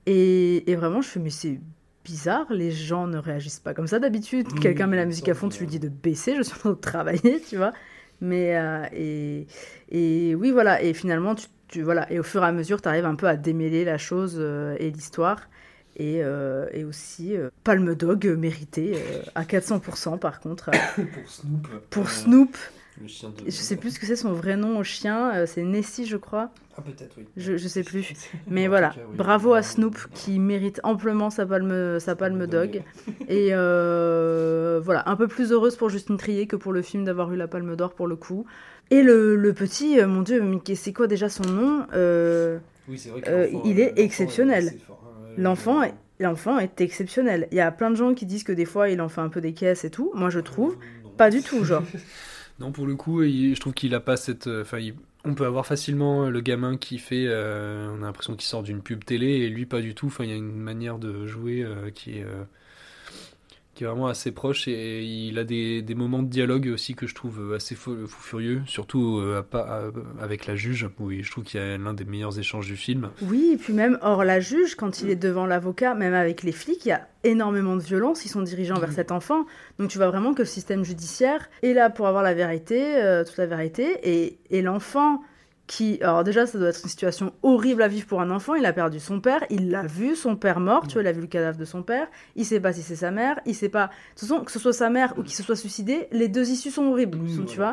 et, 0.07 0.71
et 0.71 0.76
vraiment 0.76 1.00
je 1.02 1.09
fais 1.09 1.21
mais 1.21 1.31
c'est 1.31 1.61
bizarre, 2.05 2.47
les 2.50 2.71
gens 2.71 3.07
ne 3.07 3.19
réagissent 3.19 3.61
pas 3.61 3.75
comme 3.75 3.87
ça 3.87 3.99
d'habitude, 3.99 4.49
Oui, 4.52 4.61
quelqu'un 4.61 4.87
met 4.87 4.97
la 4.97 5.07
musique 5.07 5.29
à 5.29 5.35
fond, 5.35 5.49
tu 5.49 5.61
lui 5.61 5.67
dis 5.69 5.79
de 5.79 5.88
baisser, 5.88 6.37
je 6.37 6.43
suis 6.43 6.55
en 6.55 6.59
train 6.59 6.71
de 6.71 6.75
travailler, 6.75 7.41
tu 7.49 7.57
vois, 7.57 7.73
mais 8.21 8.57
euh, 8.57 8.85
et, 8.93 9.47
et 9.91 10.35
oui 10.35 10.50
voilà, 10.50 10.83
et 10.83 10.95
finalement 10.95 11.35
tu, 11.35 11.47
tu 11.69 11.83
voilà, 11.83 12.11
et 12.12 12.19
au 12.19 12.23
fur 12.23 12.43
et 12.43 12.47
à 12.47 12.52
mesure 12.52 12.83
tu 12.83 12.88
arrives 12.88 13.07
un 13.07 13.14
peu 13.14 13.29
à 13.29 13.37
démêler 13.37 13.85
la 13.85 13.99
chose 13.99 14.37
euh, 14.38 14.76
et 14.79 14.91
l'histoire. 14.91 15.49
Et, 15.97 16.23
euh, 16.25 16.67
et 16.73 16.85
aussi 16.85 17.37
euh, 17.37 17.51
Palme 17.65 17.95
Dog 17.95 18.27
mérité 18.39 18.95
euh, 18.97 19.23
à 19.35 19.43
400% 19.45 20.19
par 20.19 20.41
contre. 20.41 20.71
Pour 20.97 21.29
Snoop. 21.29 21.69
pour 21.91 22.09
Snoop, 22.11 22.57
Le 23.03 23.09
chien 23.09 23.29
de. 23.31 23.45
je 23.45 23.51
sais 23.51 23.77
plus 23.77 23.91
ce 23.93 23.99
que 24.01 24.07
c'est 24.07 24.17
son 24.17 24.33
vrai 24.33 24.57
nom 24.57 24.79
au 24.79 24.85
chien, 24.85 25.45
c'est 25.47 25.63
Nessie 25.63 26.07
je 26.07 26.17
crois, 26.17 26.51
Ah, 26.79 26.83
peut-être, 26.83 27.15
oui. 27.19 27.25
je, 27.37 27.57
je 27.59 27.69
sais 27.69 27.83
plus. 27.83 28.13
Mais 28.49 28.69
voilà, 28.69 28.91
cas, 28.91 29.01
oui. 29.11 29.17
bravo 29.17 29.53
à 29.53 29.63
Snoop 29.63 29.99
qui 30.15 30.39
mérite 30.39 30.81
amplement 30.83 31.29
sa 31.31 31.45
palme, 31.45 32.01
sa 32.01 32.17
palme 32.17 32.47
Dog. 32.47 32.83
Et 33.29 33.49
voilà, 33.51 35.03
un 35.07 35.17
peu 35.17 35.29
plus 35.29 35.53
heureuse 35.53 35.77
pour 35.77 35.91
Justine 35.91 36.17
Trier 36.17 36.47
que 36.47 36.57
pour 36.57 36.73
le 36.73 36.81
film 36.83 37.05
d'avoir 37.05 37.31
eu 37.33 37.37
la 37.37 37.49
palme 37.49 37.77
d'or 37.77 37.93
pour 37.95 38.07
le 38.07 38.17
coup. 38.17 38.47
Et 38.91 39.03
le, 39.03 39.37
le 39.37 39.53
petit, 39.53 40.01
mon 40.05 40.23
dieu, 40.23 40.43
c'est 40.75 40.93
quoi 40.93 41.07
déjà 41.07 41.29
son 41.29 41.45
nom 41.45 41.87
Oui, 42.89 42.99
c'est 42.99 43.11
vrai 43.11 43.51
il 43.65 43.79
est 43.81 43.93
exceptionnel. 43.99 44.73
fort, 44.87 45.01
euh, 45.01 45.01
L'enfant 45.37 45.83
est, 45.83 45.95
l'enfant 46.21 46.59
est 46.59 46.81
exceptionnel. 46.81 47.49
Il 47.51 47.57
y 47.57 47.61
a 47.61 47.71
plein 47.73 47.91
de 47.91 47.97
gens 47.97 48.15
qui 48.15 48.27
disent 48.27 48.45
que 48.45 48.53
des 48.53 48.65
fois 48.65 48.89
il 48.91 49.01
en 49.01 49.09
fait 49.09 49.21
un 49.21 49.29
peu 49.29 49.41
des 49.41 49.53
caisses 49.55 49.85
et 49.85 49.91
tout. 49.91 50.11
Moi 50.15 50.31
je 50.31 50.41
trouve 50.41 50.77
non. 51.05 51.11
pas 51.11 51.31
du 51.31 51.43
tout, 51.43 51.65
genre. 51.65 51.83
Non, 52.61 52.71
pour 52.71 52.87
le 52.87 52.95
coup, 52.95 53.23
il- 53.23 53.57
je 53.57 53.61
trouve 53.61 53.73
qu'il 53.73 53.95
a 53.95 53.99
pas 54.01 54.17
cette. 54.17 54.47
euh, 54.47 54.61
Enfin, 54.62 54.79
il- 54.79 54.95
on 55.25 55.35
peut 55.35 55.47
avoir 55.47 55.67
facilement 55.67 56.29
le 56.29 56.41
gamin 56.41 56.77
qui 56.77 56.99
fait. 56.99 57.25
euh, 57.27 57.89
on 57.91 58.03
a 58.03 58.07
l'impression 58.07 58.35
qu'il 58.37 58.45
sort 58.47 58.62
d'une 58.62 58.83
pub 58.83 59.05
télé 59.05 59.27
et 59.27 59.49
lui 59.49 59.65
pas 59.67 59.81
du 59.81 59.95
tout. 59.95 60.07
Enfin, 60.09 60.25
il 60.25 60.31
y 60.31 60.33
a 60.35 60.37
une 60.37 60.55
manière 60.61 60.99
de 60.99 61.27
jouer 61.27 61.62
euh, 61.65 61.91
qui 61.91 62.19
est. 62.19 62.23
euh, 62.25 62.45
qui 63.75 63.85
est 63.85 63.87
vraiment 63.87 64.07
assez 64.09 64.33
proche 64.33 64.69
et 64.69 65.02
il 65.02 65.38
a 65.38 65.45
des, 65.45 65.81
des 65.83 65.95
moments 65.95 66.23
de 66.23 66.29
dialogue 66.29 66.71
aussi 66.75 66.95
que 66.95 67.07
je 67.07 67.14
trouve 67.14 67.55
assez 67.55 67.75
fou, 67.75 68.07
fou 68.07 68.21
furieux, 68.23 68.62
surtout 68.67 69.19
euh, 69.19 69.38
à 69.38 69.43
pas- 69.43 69.61
à- 69.88 70.23
avec 70.23 70.47
la 70.47 70.57
juge, 70.57 70.88
où 71.00 71.11
je 71.11 71.31
trouve 71.31 71.45
qu'il 71.45 71.59
y 71.59 71.62
a 71.62 71.79
l'un 71.79 71.95
des 71.95 72.05
meilleurs 72.05 72.38
échanges 72.38 72.67
du 72.67 72.76
film. 72.76 73.11
Oui, 73.23 73.52
et 73.55 73.57
puis 73.57 73.73
même 73.73 73.99
hors 74.02 74.25
la 74.25 74.41
juge, 74.41 74.75
quand 74.75 75.00
il 75.00 75.09
est 75.11 75.17
devant 75.17 75.47
l'avocat, 75.47 75.95
même 75.95 76.14
avec 76.14 76.43
les 76.43 76.52
flics, 76.52 76.85
il 76.85 76.88
y 76.88 76.93
a 76.93 77.09
énormément 77.25 77.76
de 77.76 77.83
violence. 77.83 78.25
Ils 78.25 78.29
sont 78.29 78.43
dirigeants 78.43 78.79
vers 78.79 78.93
cet 78.93 79.11
enfant. 79.12 79.47
Donc 79.79 79.88
tu 79.88 79.97
vois 79.99 80.09
vraiment 80.09 80.35
que 80.35 80.43
le 80.43 80.47
système 80.47 80.85
judiciaire 80.85 81.49
est 81.62 81.73
là 81.73 81.88
pour 81.88 82.07
avoir 82.09 82.23
la 82.23 82.35
vérité, 82.35 82.97
euh, 82.97 83.25
toute 83.25 83.38
la 83.38 83.47
vérité. 83.47 83.97
Et, 84.02 84.38
et 84.50 84.61
l'enfant 84.61 85.23
qui... 85.66 85.99
Alors 86.02 86.25
déjà, 86.25 86.47
ça 86.47 86.59
doit 86.59 86.69
être 86.69 86.81
une 86.83 86.88
situation 86.90 87.33
horrible 87.42 87.83
à 87.83 87.88
vivre 87.88 88.07
pour 88.07 88.21
un 88.21 88.31
enfant. 88.31 88.54
Il 88.54 88.66
a 88.66 88.73
perdu 88.73 88.99
son 89.00 89.21
père, 89.21 89.42
il 89.49 89.71
l'a 89.71 89.87
vu, 89.87 90.16
son 90.16 90.37
père 90.37 90.61
mort, 90.61 90.87
tu 90.87 90.95
vois, 90.95 91.02
il 91.02 91.07
a 91.07 91.12
vu 91.12 91.21
le 91.23 91.26
cadavre 91.26 91.57
de 91.57 91.64
son 91.64 91.83
père. 91.83 92.09
Il 92.37 92.45
sait 92.45 92.61
pas 92.61 92.73
si 92.73 92.83
c'est 92.83 92.97
sa 92.97 93.11
mère, 93.11 93.40
il 93.47 93.54
sait 93.54 93.69
pas... 93.69 93.87
De 93.87 94.21
toute 94.21 94.28
façon, 94.28 94.45
que 94.45 94.50
ce 94.52 94.59
soit 94.59 94.73
sa 94.73 94.90
mère 94.90 95.14
ou 95.16 95.23
qu'il 95.23 95.35
se 95.35 95.42
soit 95.42 95.57
suicidé, 95.57 96.09
les 96.12 96.28
deux 96.28 96.50
issues 96.50 96.71
sont 96.71 96.85
horribles, 96.87 97.19
sont- 97.31 97.45
tu 97.45 97.57
vois 97.57 97.73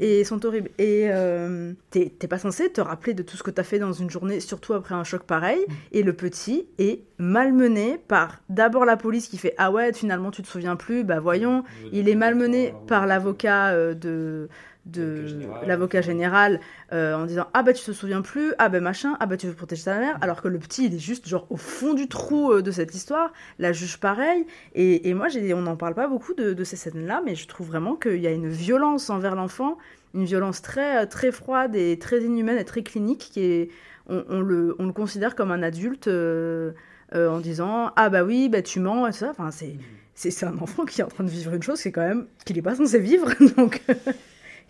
et 0.00 0.24
sont 0.24 0.44
horribles. 0.44 0.70
Et 0.78 1.06
euh, 1.10 1.72
t'es 1.90 2.10
pas 2.28 2.38
censé 2.38 2.70
te 2.70 2.80
rappeler 2.80 3.14
de 3.14 3.22
tout 3.22 3.36
ce 3.36 3.42
que 3.42 3.50
t'as 3.50 3.62
fait 3.64 3.78
dans 3.78 3.92
une 3.92 4.10
journée, 4.10 4.40
surtout 4.40 4.74
après 4.74 4.94
un 4.94 5.04
choc 5.04 5.22
pareil. 5.22 5.60
Et 5.92 6.02
le 6.02 6.12
petit 6.12 6.66
est 6.78 7.02
malmené 7.18 7.98
par 8.08 8.40
d'abord 8.48 8.84
la 8.84 8.96
police 8.96 9.28
qui 9.28 9.38
fait 9.38 9.54
Ah 9.58 9.70
ouais, 9.70 9.92
finalement 9.92 10.30
tu 10.30 10.42
te 10.42 10.48
souviens 10.48 10.76
plus, 10.76 11.04
bah 11.04 11.20
voyons. 11.20 11.64
Il 11.92 12.08
est 12.08 12.14
malmené 12.14 12.74
par 12.86 13.06
l'avocat 13.06 13.68
euh, 13.68 13.94
de 13.94 14.48
de 14.88 15.26
L'avocat 15.66 16.00
général, 16.00 16.60
euh, 16.92 17.14
en 17.14 17.26
disant 17.26 17.46
ah 17.54 17.62
bah 17.62 17.72
tu 17.72 17.84
te 17.84 17.92
souviens 17.92 18.22
plus 18.22 18.52
ah 18.58 18.68
bah 18.68 18.80
machin 18.80 19.16
ah 19.20 19.26
bah 19.26 19.36
tu 19.36 19.46
veux 19.46 19.54
protéger 19.54 19.84
ta 19.84 19.98
mère 19.98 20.18
alors 20.20 20.42
que 20.42 20.48
le 20.48 20.58
petit 20.58 20.86
il 20.86 20.94
est 20.94 20.98
juste 20.98 21.28
genre 21.28 21.46
au 21.50 21.56
fond 21.56 21.94
du 21.94 22.08
trou 22.08 22.52
euh, 22.52 22.62
de 22.62 22.70
cette 22.70 22.94
histoire 22.94 23.32
la 23.58 23.72
juge 23.72 23.98
pareil. 23.98 24.46
Et, 24.74 25.08
et 25.08 25.14
moi 25.14 25.28
j'ai 25.28 25.52
on 25.54 25.62
n'en 25.62 25.76
parle 25.76 25.94
pas 25.94 26.08
beaucoup 26.08 26.34
de, 26.34 26.52
de 26.52 26.64
ces 26.64 26.76
scènes 26.76 27.06
là 27.06 27.22
mais 27.24 27.34
je 27.34 27.46
trouve 27.46 27.68
vraiment 27.68 27.96
qu'il 27.96 28.20
y 28.20 28.26
a 28.26 28.32
une 28.32 28.48
violence 28.48 29.10
envers 29.10 29.34
l'enfant 29.34 29.78
une 30.14 30.24
violence 30.24 30.62
très 30.62 31.06
très 31.06 31.32
froide 31.32 31.76
et 31.76 31.98
très 31.98 32.22
inhumaine 32.22 32.58
et 32.58 32.64
très 32.64 32.82
clinique 32.82 33.28
qui 33.32 33.40
est 33.40 33.70
on, 34.08 34.24
on 34.28 34.40
le 34.40 34.74
on 34.78 34.86
le 34.86 34.92
considère 34.92 35.34
comme 35.34 35.50
un 35.50 35.62
adulte 35.62 36.08
euh, 37.14 37.30
en 37.30 37.40
disant 37.40 37.92
ah 37.96 38.10
bah 38.10 38.22
oui 38.22 38.48
bah 38.48 38.62
tu 38.62 38.80
mens 38.80 39.06
et 39.06 39.12
ça 39.12 39.30
enfin 39.30 39.50
c'est 39.50 39.76
c'est 40.14 40.30
c'est 40.30 40.46
un 40.46 40.58
enfant 40.58 40.84
qui 40.84 41.00
est 41.00 41.04
en 41.04 41.08
train 41.08 41.24
de 41.24 41.30
vivre 41.30 41.54
une 41.54 41.62
chose 41.62 41.80
qui 41.80 41.88
est 41.88 41.92
quand 41.92 42.06
même 42.06 42.26
qu'il 42.44 42.56
n'est 42.56 42.62
pas 42.62 42.74
censé 42.74 42.98
vivre 42.98 43.30
donc 43.56 43.82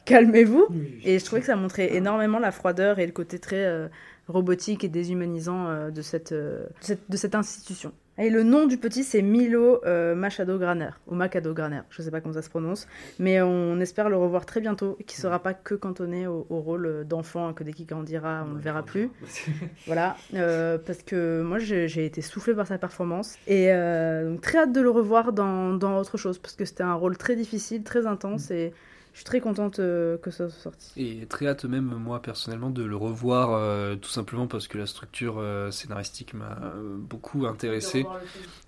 calmez-vous. 0.05 0.67
Oui, 0.71 1.01
et 1.05 1.19
je 1.19 1.25
trouvais 1.25 1.41
que 1.41 1.47
ça 1.47 1.57
montrait 1.57 1.95
énormément 1.95 2.39
la 2.39 2.53
froideur 2.53 2.99
et 2.99 3.07
le 3.07 3.13
côté 3.13 3.39
très 3.39 3.65
euh, 3.65 3.89
robotique 4.27 4.85
et 4.85 4.89
déshumanisant 4.89 5.69
euh, 5.69 5.91
de, 5.91 6.03
cette, 6.03 6.33
euh, 6.33 6.65
de 6.65 6.85
cette, 6.85 7.11
de 7.11 7.17
cette 7.17 7.35
institution. 7.35 7.93
Et 8.21 8.31
le 8.31 8.43
nom 8.43 8.67
du 8.67 8.79
petit, 8.79 9.05
c'est 9.05 9.23
Milo 9.23 9.81
Machado 10.17 10.59
Graner, 10.59 10.91
ou 11.07 11.15
Macado 11.15 11.55
Graner, 11.55 11.83
je 11.89 12.03
sais 12.03 12.11
pas 12.11 12.21
comment 12.21 12.35
ça 12.35 12.43
se 12.43 12.51
prononce, 12.51 12.89
mais 13.21 13.41
on 13.41 13.79
espère 13.79 14.09
le 14.09 14.17
revoir 14.17 14.45
très 14.45 14.61
bientôt 14.61 14.97
et 14.99 15.05
qu'il 15.05 15.21
sera 15.21 15.41
pas 15.41 15.55
que 15.55 15.77
cantonné 15.77 16.27
au, 16.27 16.45
au 16.51 16.59
rôle 16.59 17.07
d'enfant, 17.07 17.53
que 17.53 17.63
dès 17.63 17.73
qu'il 17.73 17.87
grandira, 17.87 18.45
on 18.51 18.55
le 18.55 18.61
verra 18.61 18.83
plus. 18.83 19.13
Voilà, 19.87 20.17
parce 20.33 21.05
que 21.07 21.43
moi 21.43 21.61
j'ai 21.61 22.05
été 22.05 22.21
soufflée 22.21 22.55
par 22.55 22.67
sa 22.67 22.77
performance 22.77 23.37
et 23.47 23.69
donc 23.69 24.41
très 24.41 24.59
hâte 24.59 24.73
de 24.73 24.81
le 24.81 24.91
revoir 24.91 25.33
dans, 25.33 25.73
dans 25.75 25.97
autre 25.97 26.17
chose 26.17 26.41
parce 26.41 26.57
que 26.57 26.65
c'était 26.65 26.83
un 26.83 26.95
rôle 26.95 27.17
très 27.17 27.37
difficile, 27.37 27.85
très 27.85 28.05
intense 28.05 28.51
et 28.51 28.73
je 29.19 29.23
suis 29.23 29.25
très 29.25 29.41
contente 29.41 29.81
euh, 29.81 30.17
que 30.19 30.31
ça 30.31 30.49
soit 30.49 30.63
sorti. 30.63 30.93
Et 30.97 31.27
très 31.27 31.49
hâte 31.49 31.65
même, 31.65 31.87
moi 31.87 32.23
personnellement, 32.23 32.71
de 32.71 32.85
le 32.85 32.95
revoir, 32.95 33.51
euh, 33.53 33.97
tout 33.97 34.09
simplement 34.09 34.47
parce 34.47 34.69
que 34.69 34.79
la 34.79 34.87
structure 34.87 35.39
euh, 35.41 35.73
scénaristique 35.73 36.35
m'a 36.35 36.57
euh, 36.63 36.97
beaucoup 36.97 37.45
intéressé. 37.47 38.07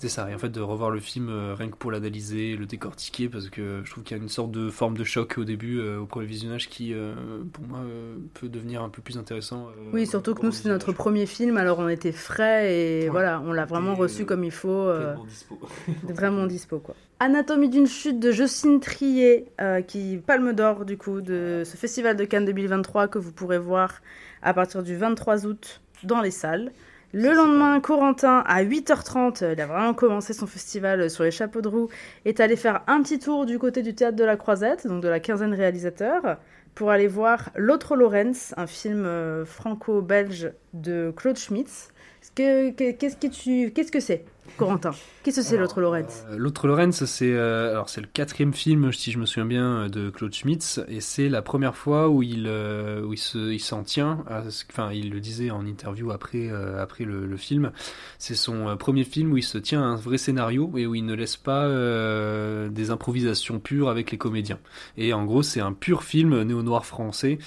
C'est 0.00 0.08
ça, 0.08 0.28
et 0.28 0.34
en 0.34 0.38
fait 0.38 0.48
de 0.48 0.60
revoir 0.60 0.90
le 0.90 0.98
film 0.98 1.28
euh, 1.28 1.54
rien 1.56 1.68
que 1.68 1.76
pour 1.76 1.92
l'analyser, 1.92 2.56
le 2.56 2.66
décortiquer, 2.66 3.28
parce 3.28 3.48
que 3.48 3.82
je 3.84 3.90
trouve 3.92 4.02
qu'il 4.02 4.16
y 4.16 4.18
a 4.18 4.22
une 4.24 4.28
sorte 4.28 4.50
de 4.50 4.70
forme 4.70 4.96
de 4.98 5.04
choc 5.04 5.36
au 5.38 5.44
début, 5.44 5.78
euh, 5.78 6.00
au 6.00 6.06
premier 6.06 6.26
visionnage, 6.26 6.68
qui 6.68 6.94
euh, 6.94 7.14
pour 7.52 7.64
moi 7.68 7.78
euh, 7.78 8.16
peut 8.34 8.48
devenir 8.48 8.82
un 8.82 8.88
peu 8.88 9.02
plus 9.02 9.18
intéressant. 9.18 9.68
euh, 9.68 9.90
Oui, 9.92 10.04
surtout 10.04 10.34
que 10.34 10.44
nous 10.44 10.50
c'est 10.50 10.68
notre 10.68 10.90
premier 10.90 11.26
film, 11.26 11.58
alors 11.58 11.78
on 11.78 11.88
était 11.88 12.10
frais 12.10 12.74
et 12.74 13.02
Ouais. 13.04 13.08
voilà, 13.08 13.40
on 13.46 13.52
l'a 13.52 13.66
vraiment 13.66 13.94
reçu 13.94 14.22
euh, 14.22 14.24
comme 14.24 14.42
il 14.42 14.50
faut. 14.50 14.68
euh, 14.68 15.14
dispo. 15.28 15.60
Vraiment 16.08 16.46
dispo 16.48 16.80
quoi. 16.80 16.96
Anatomie 17.22 17.68
d'une 17.68 17.86
chute 17.86 18.18
de 18.18 18.32
Jocelyne 18.32 18.80
Trier, 18.80 19.44
euh, 19.60 19.82
qui 19.82 20.18
palme 20.26 20.54
d'or 20.54 20.86
du 20.86 20.96
coup 20.96 21.20
de 21.20 21.64
ce 21.66 21.76
festival 21.76 22.16
de 22.16 22.24
Cannes 22.24 22.46
2023 22.46 23.08
que 23.08 23.18
vous 23.18 23.30
pourrez 23.30 23.58
voir 23.58 24.00
à 24.40 24.54
partir 24.54 24.82
du 24.82 24.96
23 24.96 25.44
août 25.44 25.82
dans 26.02 26.22
les 26.22 26.30
salles. 26.30 26.72
Le 27.12 27.34
lendemain, 27.34 27.78
Corentin, 27.80 28.42
à 28.46 28.64
8h30, 28.64 29.52
il 29.52 29.60
a 29.60 29.66
vraiment 29.66 29.92
commencé 29.92 30.32
son 30.32 30.46
festival 30.46 31.10
sur 31.10 31.24
les 31.24 31.30
chapeaux 31.30 31.60
de 31.60 31.68
roue, 31.68 31.88
est 32.24 32.40
allé 32.40 32.56
faire 32.56 32.84
un 32.86 33.02
petit 33.02 33.18
tour 33.18 33.44
du 33.44 33.58
côté 33.58 33.82
du 33.82 33.94
théâtre 33.94 34.16
de 34.16 34.24
la 34.24 34.38
Croisette, 34.38 34.86
donc 34.86 35.02
de 35.02 35.08
la 35.08 35.20
quinzaine 35.20 35.52
réalisateur, 35.52 36.38
pour 36.74 36.90
aller 36.90 37.06
voir 37.08 37.50
L'autre 37.54 37.96
Lorenz, 37.96 38.54
un 38.56 38.66
film 38.66 39.04
euh, 39.04 39.44
franco-belge 39.44 40.52
de 40.72 41.12
Claude 41.14 41.36
Schmitz. 41.36 41.90
Que, 42.34 42.70
qu'est-ce 42.70 43.90
que 43.92 44.00
c'est, 44.00 44.24
Corentin 44.56 44.90
Qu'est-ce 45.22 45.36
que 45.36 45.42
c'est 45.42 45.58
l'autre 45.58 45.80
Lorenz 45.80 46.24
Euh, 46.30 46.36
L'autre 46.38 46.66
Lorenz, 46.66 47.04
c'est 47.04 47.32
euh, 47.32 47.70
alors 47.72 47.88
c'est 47.90 48.00
le 48.00 48.06
quatrième 48.06 48.54
film, 48.54 48.90
si 48.92 49.12
je 49.12 49.18
me 49.18 49.26
souviens 49.26 49.44
bien, 49.44 49.64
euh, 49.82 49.88
de 49.88 50.08
Claude 50.08 50.32
Schmitz, 50.34 50.82
et 50.88 51.00
c'est 51.00 51.28
la 51.28 51.42
première 51.42 51.76
fois 51.76 52.08
où 52.08 52.22
il 52.22 52.48
où 52.48 53.12
il 53.12 53.18
se 53.18 53.52
il 53.52 53.60
s'en 53.60 53.82
tient. 53.82 54.24
à 54.28 54.42
Enfin, 54.70 54.90
il 54.92 55.10
le 55.10 55.20
disait 55.20 55.50
en 55.50 55.66
interview 55.66 56.10
après 56.10 56.50
après 56.78 57.04
le, 57.04 57.26
le 57.26 57.36
film. 57.36 57.70
C'est 58.18 58.34
son 58.34 58.76
premier 58.78 59.04
film 59.04 59.32
où 59.32 59.36
il 59.36 59.42
se 59.42 59.58
tient 59.58 59.82
à 59.82 59.86
un 59.86 59.96
vrai 59.96 60.16
scénario 60.18 60.72
et 60.76 60.86
où 60.86 60.94
il 60.94 61.04
ne 61.04 61.14
laisse 61.14 61.36
pas 61.36 61.64
euh, 61.66 62.68
des 62.70 62.90
improvisations 62.90 63.58
pures 63.60 63.88
avec 63.90 64.10
les 64.10 64.18
comédiens. 64.18 64.58
Et 64.96 65.12
en 65.12 65.24
gros, 65.24 65.42
c'est 65.42 65.60
un 65.60 65.72
pur 65.72 66.02
film 66.02 66.42
néo-noir 66.42 66.86
français, 66.86 67.38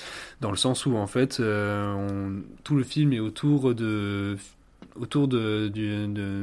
dans 0.41 0.51
le 0.51 0.57
sens 0.57 0.85
où 0.85 0.95
en 0.95 1.07
fait, 1.07 1.39
euh, 1.39 1.93
on- 1.93 2.41
tout 2.63 2.75
le 2.75 2.83
film 2.83 3.13
est 3.13 3.19
autour 3.19 3.73
de 3.73 4.37
autour 4.99 5.27
de, 5.27 5.67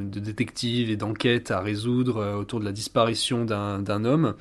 détectives 0.04 0.90
et 0.90 0.96
d'enquêtes 0.96 1.50
à 1.50 1.60
résoudre 1.60 2.18
euh, 2.18 2.34
autour 2.36 2.60
de 2.60 2.64
la 2.64 2.72
disparition 2.72 3.44
d'un 3.44 4.04
homme. 4.04 4.34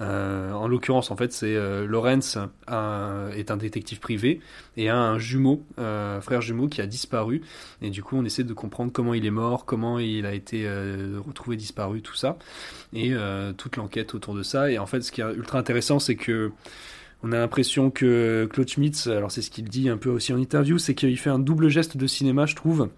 Euh, 0.00 0.52
en 0.52 0.66
l'occurrence, 0.66 1.10
en 1.10 1.16
fait, 1.16 1.32
c'est 1.32 1.54
euh, 1.56 1.86
Lorenz 1.86 2.38
un- 2.68 3.28
est 3.36 3.50
un 3.50 3.56
détective 3.58 4.00
privé 4.00 4.40
et 4.78 4.88
a 4.88 4.96
un 4.96 5.18
jumeau, 5.18 5.62
euh, 5.78 6.20
frère 6.22 6.40
jumeau 6.40 6.68
qui 6.68 6.80
a 6.80 6.86
disparu. 6.86 7.42
Et 7.82 7.90
du 7.90 8.02
coup, 8.02 8.16
on 8.16 8.24
essaie 8.24 8.44
de 8.44 8.54
comprendre 8.54 8.92
comment 8.92 9.12
il 9.12 9.26
est 9.26 9.30
mort, 9.30 9.66
comment 9.66 9.98
il 9.98 10.24
a 10.24 10.32
été 10.32 10.62
euh, 10.64 11.18
retrouvé 11.26 11.56
disparu, 11.56 12.00
tout 12.00 12.14
ça, 12.16 12.38
et 12.94 13.12
euh, 13.12 13.52
toute 13.52 13.76
l'enquête 13.76 14.14
autour 14.14 14.34
de 14.34 14.42
ça. 14.42 14.70
Et 14.70 14.78
en 14.78 14.86
fait, 14.86 15.02
ce 15.02 15.12
qui 15.12 15.20
est 15.20 15.34
ultra 15.34 15.58
intéressant, 15.58 15.98
c'est 15.98 16.16
que 16.16 16.50
on 17.22 17.32
a 17.32 17.38
l'impression 17.38 17.90
que 17.90 18.48
Claude 18.50 18.68
Schmitz, 18.68 19.06
alors 19.06 19.30
c'est 19.30 19.42
ce 19.42 19.50
qu'il 19.50 19.64
dit 19.68 19.90
un 19.90 19.98
peu 19.98 20.08
aussi 20.08 20.32
en 20.32 20.38
interview, 20.38 20.78
c'est 20.78 20.94
qu'il 20.94 21.18
fait 21.18 21.28
un 21.28 21.38
double 21.38 21.68
geste 21.68 21.98
de 21.98 22.06
cinéma, 22.06 22.46
je 22.46 22.56
trouve, 22.56 22.88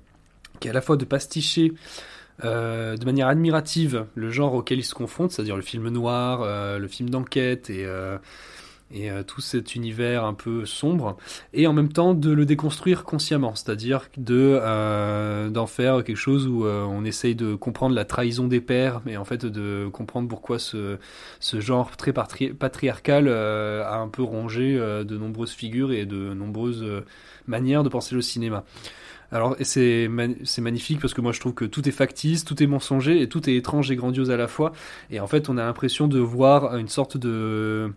qui 0.63 0.69
est 0.69 0.71
à 0.71 0.75
la 0.75 0.81
fois 0.81 0.97
de 0.97 1.05
pasticher 1.05 1.75
euh, 2.45 2.97
de 2.97 3.05
manière 3.05 3.27
admirative 3.29 4.07
le 4.15 4.31
genre 4.31 4.55
auquel 4.55 4.79
il 4.79 4.85
se 4.85 4.95
confronte, 4.95 5.33
c'est-à-dire 5.33 5.57
le 5.57 5.63
film 5.63 5.89
noir, 5.89 6.41
euh, 6.43 6.79
le 6.79 6.89
film 6.89 7.11
d'enquête 7.11 7.69
et, 7.69 7.85
euh, 7.85 8.19
tout 9.27 9.41
cet 9.41 9.75
univers 9.75 10.25
un 10.25 10.35
peu 10.35 10.67
sombre, 10.67 11.17
et 11.53 11.67
en 11.67 11.73
même 11.73 11.91
temps 11.91 12.15
de 12.15 12.31
le 12.31 12.45
déconstruire 12.45 13.05
consciemment, 13.05 13.55
c'est-à-dire 13.55 14.09
de 14.19 14.61
d'en 15.49 15.67
faire 15.67 16.05
quelque 16.05 16.17
chose 16.17 16.47
où 16.47 16.67
on 16.67 17.03
essaye 17.05 17.35
de 17.35 17.55
comprendre 17.55 17.95
la 17.95 18.05
trahison 18.05 18.49
des 18.49 18.61
pères, 18.61 19.01
mais 19.07 19.17
en 19.17 19.25
fait 19.25 19.47
de 19.47 19.89
comprendre 19.91 20.29
pourquoi 20.29 20.59
ce, 20.59 20.99
genre 21.41 21.97
très 21.97 22.13
patri- 22.13 22.53
patriarcal 22.53 23.29
a 23.29 23.97
un 23.97 24.09
peu 24.09 24.23
rongé 24.23 24.77
de 24.77 25.17
nombreuses 25.17 25.53
figures 25.53 25.91
et 25.93 26.05
de 26.05 26.35
nombreuses 26.35 26.85
manières 27.47 27.85
de 27.85 27.89
penser 27.89 28.15
le 28.15 28.21
cinéma. 28.21 28.63
Alors 29.33 29.57
c'est 29.63 30.09
magnifique 30.09 31.01
parce 31.01 31.15
que 31.15 31.23
moi 31.23 31.33
je 31.33 31.41
trouve 31.41 31.55
que 31.55 31.65
tout 31.65 31.89
est 31.89 31.93
factice, 31.93 32.45
tout 32.45 32.63
est 32.63 32.67
mensonger 32.67 33.23
et 33.23 33.29
tout 33.29 33.49
est 33.49 33.57
étrange 33.57 33.91
et 33.91 33.97
grandiose 33.97 34.31
à 34.31 34.37
la 34.37 34.47
fois. 34.47 34.73
Et 35.11 35.21
en 35.21 35.27
fait 35.27 35.49
on 35.49 35.57
a 35.57 35.65
l'impression 35.65 36.07
de 36.07 36.19
voir 36.19 36.77
une 36.77 36.89
sorte 36.89 37.17
de 37.17 37.91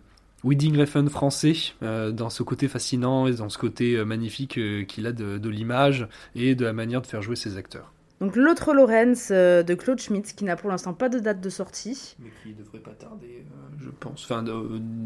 Wedding 0.44 0.78
Refn 0.78 1.08
français 1.08 1.54
euh, 1.82 2.10
dans 2.10 2.30
ce 2.30 2.42
côté 2.42 2.68
fascinant 2.68 3.26
et 3.26 3.34
dans 3.34 3.50
ce 3.50 3.58
côté 3.58 3.96
euh, 3.96 4.04
magnifique 4.04 4.56
euh, 4.58 4.84
qu'il 4.84 5.06
a 5.06 5.12
de 5.12 5.48
l'image 5.48 6.08
et 6.34 6.54
de 6.54 6.64
la 6.64 6.72
manière 6.72 7.02
de 7.02 7.06
faire 7.06 7.20
jouer 7.20 7.36
ses 7.36 7.58
acteurs. 7.58 7.92
Donc 8.20 8.34
l'autre 8.34 8.72
Lorenz 8.72 9.28
euh, 9.30 9.62
de 9.62 9.74
Claude 9.74 9.98
Schmitz, 10.00 10.32
qui 10.32 10.44
n'a 10.44 10.56
pour 10.56 10.70
l'instant 10.70 10.94
pas 10.94 11.08
de 11.10 11.18
date 11.18 11.40
de 11.40 11.50
sortie. 11.50 12.16
Mais 12.18 12.30
qui 12.42 12.54
devrait 12.54 12.78
pas 12.78 12.92
tarder, 12.92 13.44
euh, 13.50 13.76
je 13.78 13.90
pense. 13.90 14.24
Enfin, 14.24 14.42
de- 14.42 14.52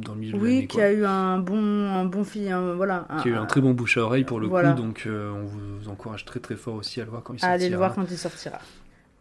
dans 0.05 0.15
le 0.15 0.21
milieu 0.21 0.33
de 0.33 0.39
Oui, 0.43 0.67
qui 0.69 0.77
quoi. 0.77 0.85
a 0.85 0.93
eu 0.93 1.05
un 1.05 1.39
bon, 1.39 1.57
un 1.91 2.05
bon 2.05 2.23
film, 2.23 2.53
un- 2.53 2.75
voilà. 2.75 3.09
Qui 3.23 3.29
a 3.29 3.33
eu 3.33 3.35
un 3.37 3.47
très 3.47 3.61
bon 3.61 3.73
bouche 3.73 3.97
à 3.99 4.03
oreille 4.03 4.23
pour 4.25 4.39
le 4.39 4.47
Voilà. 4.47 4.73
coup, 4.73 4.81
donc 4.83 5.05
euh, 5.07 5.33
on 5.33 5.45
vous 5.45 5.89
encourage 5.89 6.25
très 6.25 6.39
très 6.39 6.55
fort 6.55 6.75
aussi 6.77 7.01
à 7.01 7.05
le 7.05 7.11
voir 7.11 7.25
quand 7.25 7.33
il 7.35 7.37
à 7.39 7.41
sortira. 7.41 7.55
aller 7.55 7.69
le 7.69 7.77
voir 7.77 7.95
quand 7.97 8.07
il 8.09 8.17
sortira. 8.19 8.59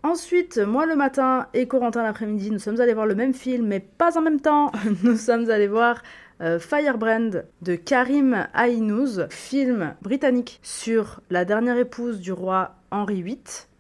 Ensuite, 0.04 0.60
moi 0.60 0.86
le 0.86 0.96
matin 0.96 1.48
et 1.54 1.68
Corentin 1.68 2.04
l'après-midi, 2.04 2.52
nous 2.52 2.60
sommes 2.60 2.80
allés 2.80 2.94
voir 2.94 3.06
le 3.08 3.16
même 3.16 3.34
film, 3.34 3.66
mais 3.68 3.80
pas 3.82 4.18
en 4.18 4.22
même 4.22 4.40
temps. 4.40 4.72
Nous 5.04 5.18
sommes 5.18 5.50
allés 5.50 5.68
voir 5.68 6.02
euh, 6.42 6.58
Firebrand 6.58 7.42
de 7.64 7.76
Karim 7.76 8.48
Aïnouz, 8.54 9.26
film 9.30 9.96
britannique 10.02 10.60
sur 10.64 11.20
la 11.30 11.44
dernière 11.44 11.76
épouse 11.78 12.22
du 12.22 12.32
roi 12.32 12.76
Henri 12.92 13.22
VIII, 13.24 13.40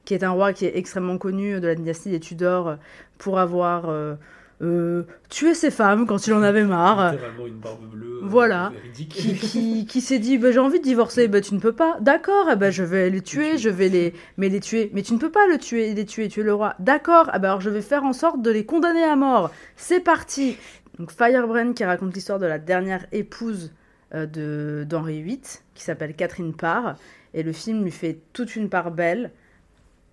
qui 0.10 0.15
est 0.15 0.24
un 0.24 0.32
roi 0.32 0.54
qui 0.54 0.65
est 0.65 0.76
extrêmement 0.76 1.19
connu 1.19 1.60
de 1.60 1.67
la 1.67 1.76
dynastie 1.76 2.10
des 2.10 2.19
Tudors 2.19 2.67
euh, 2.69 2.76
pour 3.19 3.38
avoir 3.38 3.89
euh, 3.89 4.15
euh, 4.63 5.04
tué 5.30 5.54
ses 5.54 5.69
femmes 5.69 6.08
quand 6.08 6.26
il 6.26 6.34
en 6.34 6.41
avait 6.41 6.63
marre. 6.63 7.13
Une 7.45 7.60
barbe 7.60 7.86
bleue. 7.91 8.08
euh, 8.08 8.19
Voilà. 8.24 8.74
qui, 8.91 9.06
qui, 9.36 9.86
qui 9.86 10.02
s'est 10.02 10.17
dit 10.17 10.39
bah, 10.39 10.52
j'ai 10.52 10.58
envie 10.58 10.80
de 10.80 10.84
divorcer 10.84 11.28
bah 11.28 11.41
tu 11.41 11.54
ne 11.54 11.60
peux 11.60 11.74
pas 11.74 11.98
d'accord 12.02 12.48
eh 12.52 12.56
ben, 12.56 12.72
je 12.72 12.82
vais 12.84 13.12
les 13.12 13.22
tuer 13.22 13.60
je 13.60 13.69
vais 13.69 13.88
les 13.88 14.15
mais 14.38 14.50
les 14.50 14.60
tuer 14.60 14.89
mais 14.95 15.04
tu 15.04 15.13
ne 15.13 15.19
peux 15.19 15.30
pas 15.32 15.45
le 15.45 15.60
tuer 15.60 15.93
les 15.93 16.06
tuer 16.06 16.28
tu 16.28 16.39
es 16.39 16.43
le 16.43 16.56
roi 16.56 16.74
d'accord 16.80 17.30
eh 17.36 17.38
ben, 17.38 17.50
alors 17.50 17.62
je 17.62 17.69
vais 17.69 17.82
faire 17.84 18.04
en 18.04 18.12
sorte 18.13 18.41
de 18.41 18.50
les 18.50 18.65
condamner 18.65 19.04
à 19.04 19.15
mort 19.15 19.52
c'est 19.76 20.00
parti 20.00 20.58
donc 20.98 21.12
Firebrand 21.12 21.74
qui 21.74 21.86
raconte 21.86 22.15
l'histoire 22.15 22.39
de 22.39 22.48
la 22.48 22.58
dernière 22.58 23.06
épouse 23.12 23.72
euh, 24.15 24.26
de 24.26 24.86
d'Henri 24.89 25.22
VIII 25.22 25.39
qui 25.76 25.84
s'appelle 25.84 26.15
Catherine 26.15 26.56
Parr 26.56 26.95
et 27.36 27.43
le 27.43 27.54
film 27.54 27.84
lui 27.84 27.91
fait 27.91 28.17
toute 28.34 28.56
une 28.56 28.69
part 28.69 28.89
belle 28.89 29.32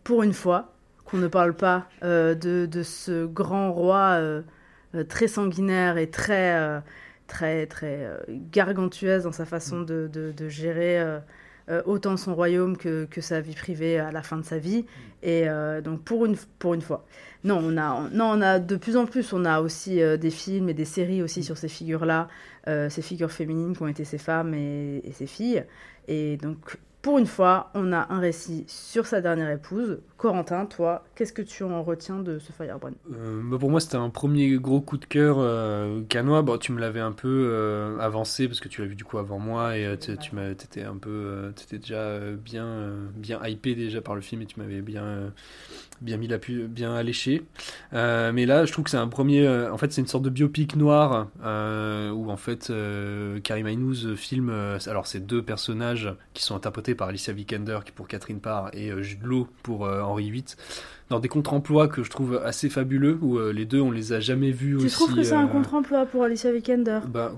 pour 0.06 0.22
une 0.22 0.32
fois 0.34 0.72
qu'on 1.04 1.16
ne 1.16 1.26
parle 1.26 1.52
pas 1.52 1.88
euh, 2.04 2.36
de, 2.36 2.66
de 2.66 2.84
ce 2.84 3.26
grand 3.26 3.72
roi 3.72 4.18
euh, 4.20 4.42
euh, 4.94 5.02
très 5.02 5.26
sanguinaire 5.26 5.98
et 5.98 6.08
très 6.08 6.80
très 7.26 7.66
très 7.66 8.08
gargantueuse 8.52 9.24
dans 9.24 9.32
sa 9.32 9.44
façon 9.46 9.80
de, 9.80 10.08
de- 10.12 10.48
gérer 10.48 11.04
autant 11.86 12.16
son 12.16 12.36
royaume 12.36 12.76
que, 12.76 13.04
que 13.06 13.20
sa 13.20 13.40
vie 13.40 13.56
privée 13.56 13.98
à 13.98 14.12
la 14.12 14.22
fin 14.22 14.36
de 14.36 14.44
sa 14.44 14.58
vie. 14.58 14.84
Et 15.24 15.46
donc 15.82 16.02
pour 16.04 16.24
une, 16.24 16.36
pour 16.60 16.74
une 16.74 16.82
fois. 16.82 17.04
Non, 17.42 17.58
on 17.60 17.76
a, 17.76 17.94
on- 17.94 18.08
non, 18.10 18.26
on 18.26 18.40
a 18.42 18.60
de 18.60 18.76
plus 18.76 18.96
en 18.96 19.06
plus, 19.06 19.32
on 19.32 19.44
a 19.44 19.60
aussi 19.60 19.96
des 19.96 20.30
films 20.30 20.68
et 20.68 20.74
des 20.74 20.84
séries 20.84 21.20
aussi 21.20 21.42
sur 21.42 21.56
ces 21.58 21.66
figures-là, 21.68 22.28
ces 22.66 23.02
figures 23.02 23.32
féminines 23.32 23.76
qui 23.76 23.82
ont 23.82 23.88
été 23.88 24.04
ces 24.04 24.18
femmes 24.18 24.54
et, 24.54 25.02
et 25.04 25.10
ces 25.10 25.26
filles. 25.26 25.64
Et 26.06 26.36
donc 26.36 26.78
pour 27.06 27.20
une 27.20 27.26
fois, 27.26 27.70
on 27.74 27.92
a 27.92 28.12
un 28.12 28.18
récit 28.18 28.64
sur 28.66 29.06
sa 29.06 29.20
dernière 29.20 29.48
épouse. 29.48 30.00
Corentin, 30.16 30.64
toi, 30.64 31.04
qu'est-ce 31.14 31.34
que 31.34 31.42
tu 31.42 31.62
en 31.62 31.82
retiens 31.82 32.20
de 32.20 32.38
ce 32.38 32.50
Firebrand 32.50 32.92
Euh, 33.12 33.42
bah, 33.44 33.58
pour 33.58 33.70
moi, 33.70 33.80
c'était 33.80 33.96
un 33.96 34.08
premier 34.08 34.56
gros 34.56 34.80
coup 34.80 34.96
de 34.96 35.04
cœur 35.04 35.36
euh, 35.38 36.00
canois. 36.08 36.40
Bon, 36.40 36.56
tu 36.56 36.72
me 36.72 36.80
l'avais 36.80 37.00
un 37.00 37.12
peu 37.12 37.50
euh, 37.52 37.98
avancé 37.98 38.48
parce 38.48 38.60
que 38.60 38.68
tu 38.68 38.80
l'as 38.80 38.86
vu 38.86 38.94
du 38.94 39.04
coup 39.04 39.18
avant 39.18 39.38
moi 39.38 39.76
et 39.76 39.84
euh, 39.84 39.96
tu 39.96 40.14
t'étais 40.56 40.84
un 40.84 40.96
peu, 40.96 41.10
euh, 41.10 41.52
t'étais 41.52 41.76
déjà 41.76 42.18
bien, 42.32 42.94
bien 43.14 43.46
hypé 43.46 43.74
déjà 43.74 44.00
par 44.00 44.14
le 44.14 44.22
film 44.22 44.40
et 44.40 44.46
tu 44.46 44.58
m'avais 44.58 44.80
bien, 44.80 45.32
bien 46.00 46.16
mis 46.16 46.28
la 46.28 46.38
pu, 46.38 46.66
bien 46.66 46.94
alléché. 46.94 47.44
Mais 47.92 48.46
là, 48.46 48.64
je 48.64 48.72
trouve 48.72 48.86
que 48.86 48.90
c'est 48.90 48.96
un 48.96 49.08
premier. 49.08 49.46
en 49.46 49.76
fait, 49.76 49.92
c'est 49.92 50.00
une 50.00 50.06
sorte 50.06 50.24
de 50.24 50.30
biopic 50.30 50.76
noir 50.76 51.28
où 51.44 52.30
en 52.30 52.36
fait 52.38 52.72
Karim 53.44 53.66
Aïnouz 53.66 54.14
filme. 54.14 54.50
alors, 54.86 55.06
c'est 55.06 55.20
deux 55.20 55.42
personnages 55.42 56.10
qui 56.32 56.42
sont 56.42 56.56
interprétés 56.56 56.94
par 56.94 57.08
Alicia 57.08 57.34
Vikander 57.34 57.80
qui 57.84 57.92
pour 57.92 58.08
Catherine 58.08 58.40
Parr 58.40 58.70
et 58.72 58.90
Jude 59.02 59.26
pour 59.62 59.86
Henri 60.06 60.30
VIII 60.30 60.56
dans 61.10 61.20
des 61.20 61.28
contre-emplois 61.28 61.88
que 61.88 62.02
je 62.02 62.10
trouve 62.10 62.40
assez 62.44 62.68
fabuleux 62.68 63.18
où 63.22 63.38
euh, 63.38 63.52
les 63.52 63.64
deux 63.64 63.80
on 63.80 63.90
les 63.90 64.12
a 64.12 64.20
jamais 64.20 64.50
vus 64.50 64.76
Tu 64.78 64.86
aussi. 64.86 64.94
trouves 64.94 65.14
que 65.14 65.22
c'est 65.22 65.34
un 65.34 65.44
euh, 65.44 65.48
contre-emploi 65.48 66.06
pour 66.06 66.24
Alicia 66.24 66.50
Vikander? 66.52 67.00
Bah, 67.08 67.32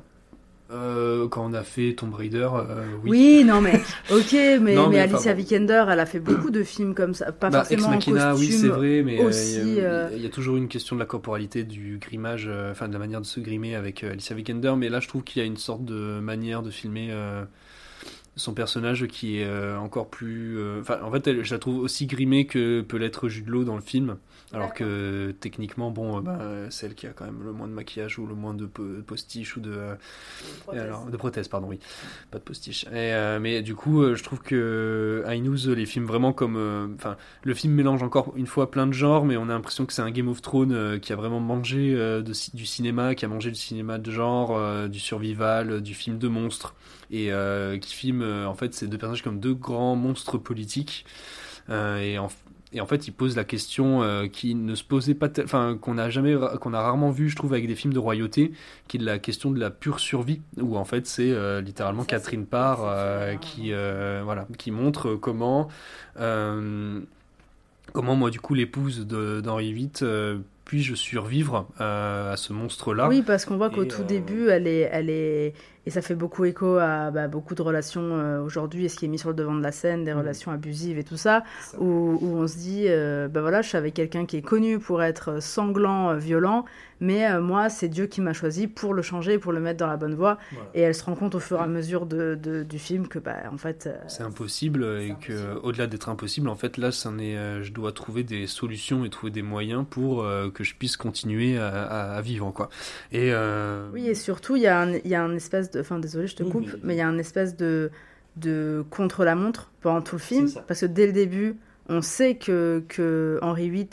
euh, 0.71 1.29
quand 1.29 1.47
on 1.47 1.55
a 1.55 1.63
fait 1.63 1.95
Tomb 1.95 2.13
Raider, 2.15 2.49
euh, 2.55 2.85
oui. 3.03 3.11
Oui, 3.11 3.45
non 3.45 3.61
mais 3.63 3.81
ok, 4.11 4.33
mais, 4.33 4.59
Non, 4.77 4.89
mais, 4.89 4.97
mais, 4.97 4.99
Alicia 5.01 5.33
bon. 5.33 5.39
Vikander, 5.43 5.85
elle 5.89 6.01
a 6.01 6.07
fait 6.07 6.21
beaucoup 6.21 6.51
de 6.51 6.63
films 6.63 6.95
comme 6.95 7.15
ça, 7.15 7.33
pas 7.33 7.49
Bah, 7.51 7.61
Ex 7.71 7.83
forcément 7.83 7.89
en 7.89 7.91
Machina, 7.97 8.35
oui, 8.35 8.49
costume 8.49 8.61
c'est 8.61 8.69
vrai, 8.69 9.03
mais 9.03 9.17
il 9.17 9.75
y, 9.77 9.81
a- 9.81 9.85
euh, 9.85 10.11
il 10.15 10.23
y 10.23 10.27
a 10.27 10.29
toujours 10.31 10.57
une 10.59 10.69
question 10.69 10.95
de 10.97 11.01
la 11.01 11.07
corporalité, 11.07 11.65
du 11.65 11.99
grimage, 11.99 12.51
enfin 12.71 12.87
de 12.89 12.93
la 12.93 12.99
manière 12.99 13.21
de 13.23 13.27
se 13.27 13.41
grimer 13.41 13.75
avec 13.77 14.05
Alicia 14.05 14.37
Vikander, 14.37 14.75
mais 14.77 14.91
là 14.91 15.01
je 15.01 15.09
trouve 15.09 15.25
qu'il 15.25 15.41
y 15.41 15.43
a 15.43 15.47
une 15.47 15.57
sorte 15.57 15.85
de 15.87 16.21
manière 16.21 16.63
de 16.63 16.71
filmer 16.71 17.11
son 18.39 18.55
personnage 18.55 19.07
qui 19.09 19.39
est 19.41 19.45
euh, 19.45 19.77
encore 19.79 20.09
plus. 20.09 20.59
euh, 20.59 20.81
Enfin, 20.81 20.99
en 21.03 21.11
fait, 21.13 21.27
elle- 21.27 21.45
je 21.45 21.53
la 21.55 21.59
trouve 21.59 21.79
aussi 21.81 22.07
grimée 22.07 22.47
que 22.47 22.81
peut 22.81 22.97
l'être 22.97 23.29
Jude 23.29 23.49
Law 23.49 23.65
dans 23.65 23.75
le 23.77 23.83
film, 23.83 24.17
alors 24.53 24.73
que 24.73 25.35
techniquement, 25.41 25.91
bon, 25.91 26.19
euh, 26.19 26.21
bah, 26.21 26.39
c'est 26.71 26.87
elle 26.87 26.95
qui 26.95 27.07
a 27.07 27.11
quand 27.11 27.25
même 27.27 27.43
le 27.45 27.53
moins 27.53 27.69
de 27.69 27.73
maquillage 27.73 28.19
ou 28.19 28.27
le 28.27 28.35
moins 28.35 28.55
de 28.55 28.67
po- 28.67 29.03
postiches 29.07 29.57
ou 29.57 29.61
de. 29.61 29.73
euh, 29.73 29.95
alors, 30.73 31.07
de 31.07 31.17
prothèses, 31.17 31.49
pardon, 31.49 31.69
oui. 31.69 31.79
Pas 32.31 32.39
de 32.39 32.43
postiche. 32.45 32.85
Et, 32.87 33.13
euh, 33.13 33.39
mais 33.41 33.63
du 33.63 33.75
coup, 33.75 34.03
euh, 34.03 34.15
je 34.15 34.23
trouve 34.23 34.41
que 34.41 35.23
Aïnouz 35.27 35.69
les 35.69 35.87
filme 35.87 36.07
vraiment 36.07 36.33
comme. 36.33 36.57
euh, 36.57 36.87
Enfin, 36.95 37.17
le 37.43 37.55
film 37.55 37.75
mélange 37.75 38.03
encore 38.03 38.33
une 38.37 38.47
fois 38.47 38.71
plein 38.71 38.87
de 38.87 38.93
genres, 38.93 39.25
mais 39.25 39.37
on 39.37 39.45
a 39.45 39.53
l'impression 39.53 39.87
que 39.87 39.93
c'est 39.93 40.03
un 40.03 40.11
Game 40.11 40.29
of 40.29 40.41
Thrones 40.43 40.73
euh, 40.73 40.99
qui 40.99 41.13
a 41.13 41.17
vraiment 41.17 41.41
mangé 41.41 41.95
euh, 41.95 42.23
de 42.23 42.33
du 42.55 42.67
cinéma, 42.67 43.15
qui 43.15 43.25
a 43.25 43.29
mangé 43.29 43.51
du 43.51 43.57
cinéma 43.59 43.99
de 43.99 44.11
genre, 44.11 44.57
euh, 44.57 44.89
du 44.89 44.99
survival, 45.01 45.71
euh, 45.73 45.81
du 45.81 45.95
film 45.95 46.19
de 46.19 46.29
monstres, 46.29 46.75
et 47.11 47.33
euh, 47.33 47.79
qui 47.79 47.95
filme 47.95 48.23
euh, 48.23 48.47
en 48.47 48.55
fait 48.55 48.75
ces 48.75 48.87
deux 48.89 48.99
personnages 48.99 49.23
comme 49.23 49.41
deux 49.41 49.55
grands 49.55 49.97
monstres 49.97 50.39
politiques. 50.39 51.05
Euh, 51.71 51.99
et 51.99 52.19
en, 52.19 52.29
Et 52.73 52.83
en 52.83 52.87
fait, 52.87 53.09
il 53.09 53.13
pose 53.13 53.35
la 53.35 53.45
question 53.45 54.03
euh, 54.03 54.27
qui 54.27 54.55
ne 54.55 54.75
se 54.75 54.85
posait 54.85 55.15
pas, 55.15 55.29
enfin 55.43 55.79
qu'on 55.81 55.97
a 55.97 56.11
jamais, 56.11 56.37
qu'on 56.61 56.75
a 56.75 56.81
rarement 56.81 57.11
vu, 57.11 57.31
je 57.31 57.37
trouve, 57.37 57.55
avec 57.55 57.67
des 57.67 57.75
films 57.75 57.95
de 57.95 57.99
royauté, 57.99 58.53
qui 58.89 58.99
est 58.99 59.01
la 59.01 59.19
question 59.19 59.51
de 59.51 59.59
la 59.59 59.71
pure 59.71 60.01
survie, 60.01 60.43
où 60.61 60.77
en 60.77 60.85
fait 60.85 61.07
c'est 61.07 61.31
euh, 61.31 61.63
littéralement 61.63 62.05
Catherine 62.05 62.45
Parr 62.45 62.81
euh, 62.83 63.37
qui, 63.37 63.71
voilà, 63.71 64.47
qui 64.59 64.71
montre 64.71 65.15
comment, 65.15 65.69
comment 66.15 68.17
moi 68.17 68.31
du 68.31 68.41
coup 68.41 68.55
l'épouse 68.55 69.07
d'Henri 69.07 69.73
VIII 69.73 70.43
puis-je 70.69 70.95
survivre 70.95 71.67
euh, 71.81 72.35
à 72.35 72.37
ce 72.37 72.53
monstre-là. 72.53 73.09
Oui, 73.09 73.23
parce 73.23 73.47
qu'on 73.47 73.57
voit 73.57 73.71
qu'au 73.71 73.87
tout 73.87 74.03
euh, 74.03 74.05
début, 74.05 74.49
elle 74.49 74.67
est, 74.67 74.87
elle 74.93 75.09
est, 75.09 75.55
et 75.89 75.91
ça 75.91 76.03
fait 76.03 76.15
beaucoup 76.15 76.45
écho 76.45 76.77
à 76.77 77.11
bah, 77.11 77.29
beaucoup 77.29 77.55
de 77.55 77.63
relations 77.63 78.03
euh, 78.03 78.43
aujourd'hui, 78.43 78.85
et 78.85 78.89
ce 78.91 78.97
qui 78.99 79.07
est 79.07 79.09
mis 79.09 79.19
sur 79.19 79.31
le 79.31 79.35
devant 79.35 79.55
de 79.55 79.63
la 79.63 79.73
scène, 79.73 80.05
des 80.05 80.13
Mm. 80.13 80.19
relations 80.19 80.51
abusives 80.53 80.99
et 80.99 81.05
tout 81.05 81.17
ça, 81.17 81.45
où, 81.79 82.19
où 82.21 82.37
on 82.37 82.47
se 82.47 82.57
dit, 82.59 82.85
euh, 82.89 83.29
bah 83.29 83.41
voilà, 83.41 83.63
je 83.63 83.69
suis 83.69 83.79
avec 83.79 83.95
quelqu'un 83.95 84.27
qui 84.27 84.37
est 84.37 84.43
connu 84.43 84.79
pour 84.79 85.03
être 85.03 85.43
sanglant, 85.43 86.11
euh, 86.11 86.17
violent, 86.19 86.65
mais 87.01 87.27
euh, 87.31 87.41
moi, 87.41 87.69
c'est 87.69 87.89
Dieu 87.89 88.07
qui 88.07 88.21
m'a 88.21 88.33
choisi 88.33 88.67
pour 88.67 88.95
le 88.95 89.03
changer, 89.03 89.39
pour 89.39 89.53
le 89.53 89.61
mettre 89.61 89.79
dans 89.79 89.87
la 89.87 89.97
bonne 89.97 90.15
voie, 90.15 90.39
Voilà. 90.53 90.69
et 90.75 90.81
elle 90.81 90.95
se 90.95 91.05
rend 91.05 91.15
compte 91.15 91.35
au 91.35 91.41
fur 91.41 91.59
et 91.59 91.63
à 91.63 91.67
mesure 91.67 92.07
de, 92.07 92.35
de- 92.41 92.63
du 92.63 92.79
film 92.79 93.07
que, 93.09 93.19
bah, 93.19 93.37
en 93.53 93.57
fait, 93.59 93.87
euh, 93.87 93.97
C'est 94.09 94.23
impossible 94.23 94.85
et 95.01 95.15
que 95.21 95.57
au-delà 95.63 95.87
d'être 95.87 96.09
impossible, 96.09 96.49
en 96.49 96.57
fait 96.57 96.77
là, 96.77 96.91
c'en 96.93 97.19
est, 97.19 97.37
euh, 97.37 97.63
je 97.63 97.73
dois 97.73 97.93
trouver 97.93 98.23
des 98.25 98.47
solutions 98.47 99.05
et 99.05 99.11
trouver 99.11 99.31
des 99.31 99.43
moyens 99.43 99.85
pour 99.89 100.25
que 100.55 100.65
je 100.65 100.75
puisse 100.75 100.97
continuer 100.97 101.59
à, 101.59 101.69
à- 101.69 102.17
à 102.17 102.21
vivre 102.21 102.51
quoi. 102.51 102.69
Et 103.13 103.33
Oui, 103.93 104.09
et 104.09 104.15
surtout, 104.15 104.57
il 104.57 104.63
y, 104.63 104.67
a 104.67 104.81
un- 104.81 104.97
y 105.05 105.15
a 105.15 105.23
un 105.23 105.35
espèce 105.35 105.71
de. 105.71 105.81
Enfin, 105.81 105.99
désolé, 105.99 106.27
je 106.27 106.37
te 106.37 106.43
coupe, 106.43 106.67
mais- 106.67 106.79
mais 106.85 106.95
il 106.95 106.99
y 106.99 107.01
a 107.03 107.09
un 107.09 107.19
espèce 107.19 107.57
de, 107.57 107.91
de 108.37 108.85
contre-la-montre 108.91 109.71
pendant 109.81 110.01
tout 110.03 110.17
le 110.17 110.21
film. 110.21 110.49
Ça. 110.49 110.63
Parce 110.67 110.81
que 110.81 110.87
dès 110.87 111.07
le 111.07 111.13
début, 111.13 111.57
on 111.89 112.03
sait 112.03 112.35
que, 112.37 112.83
que 112.89 113.39
Henri 113.43 113.71
VIII 113.71 113.89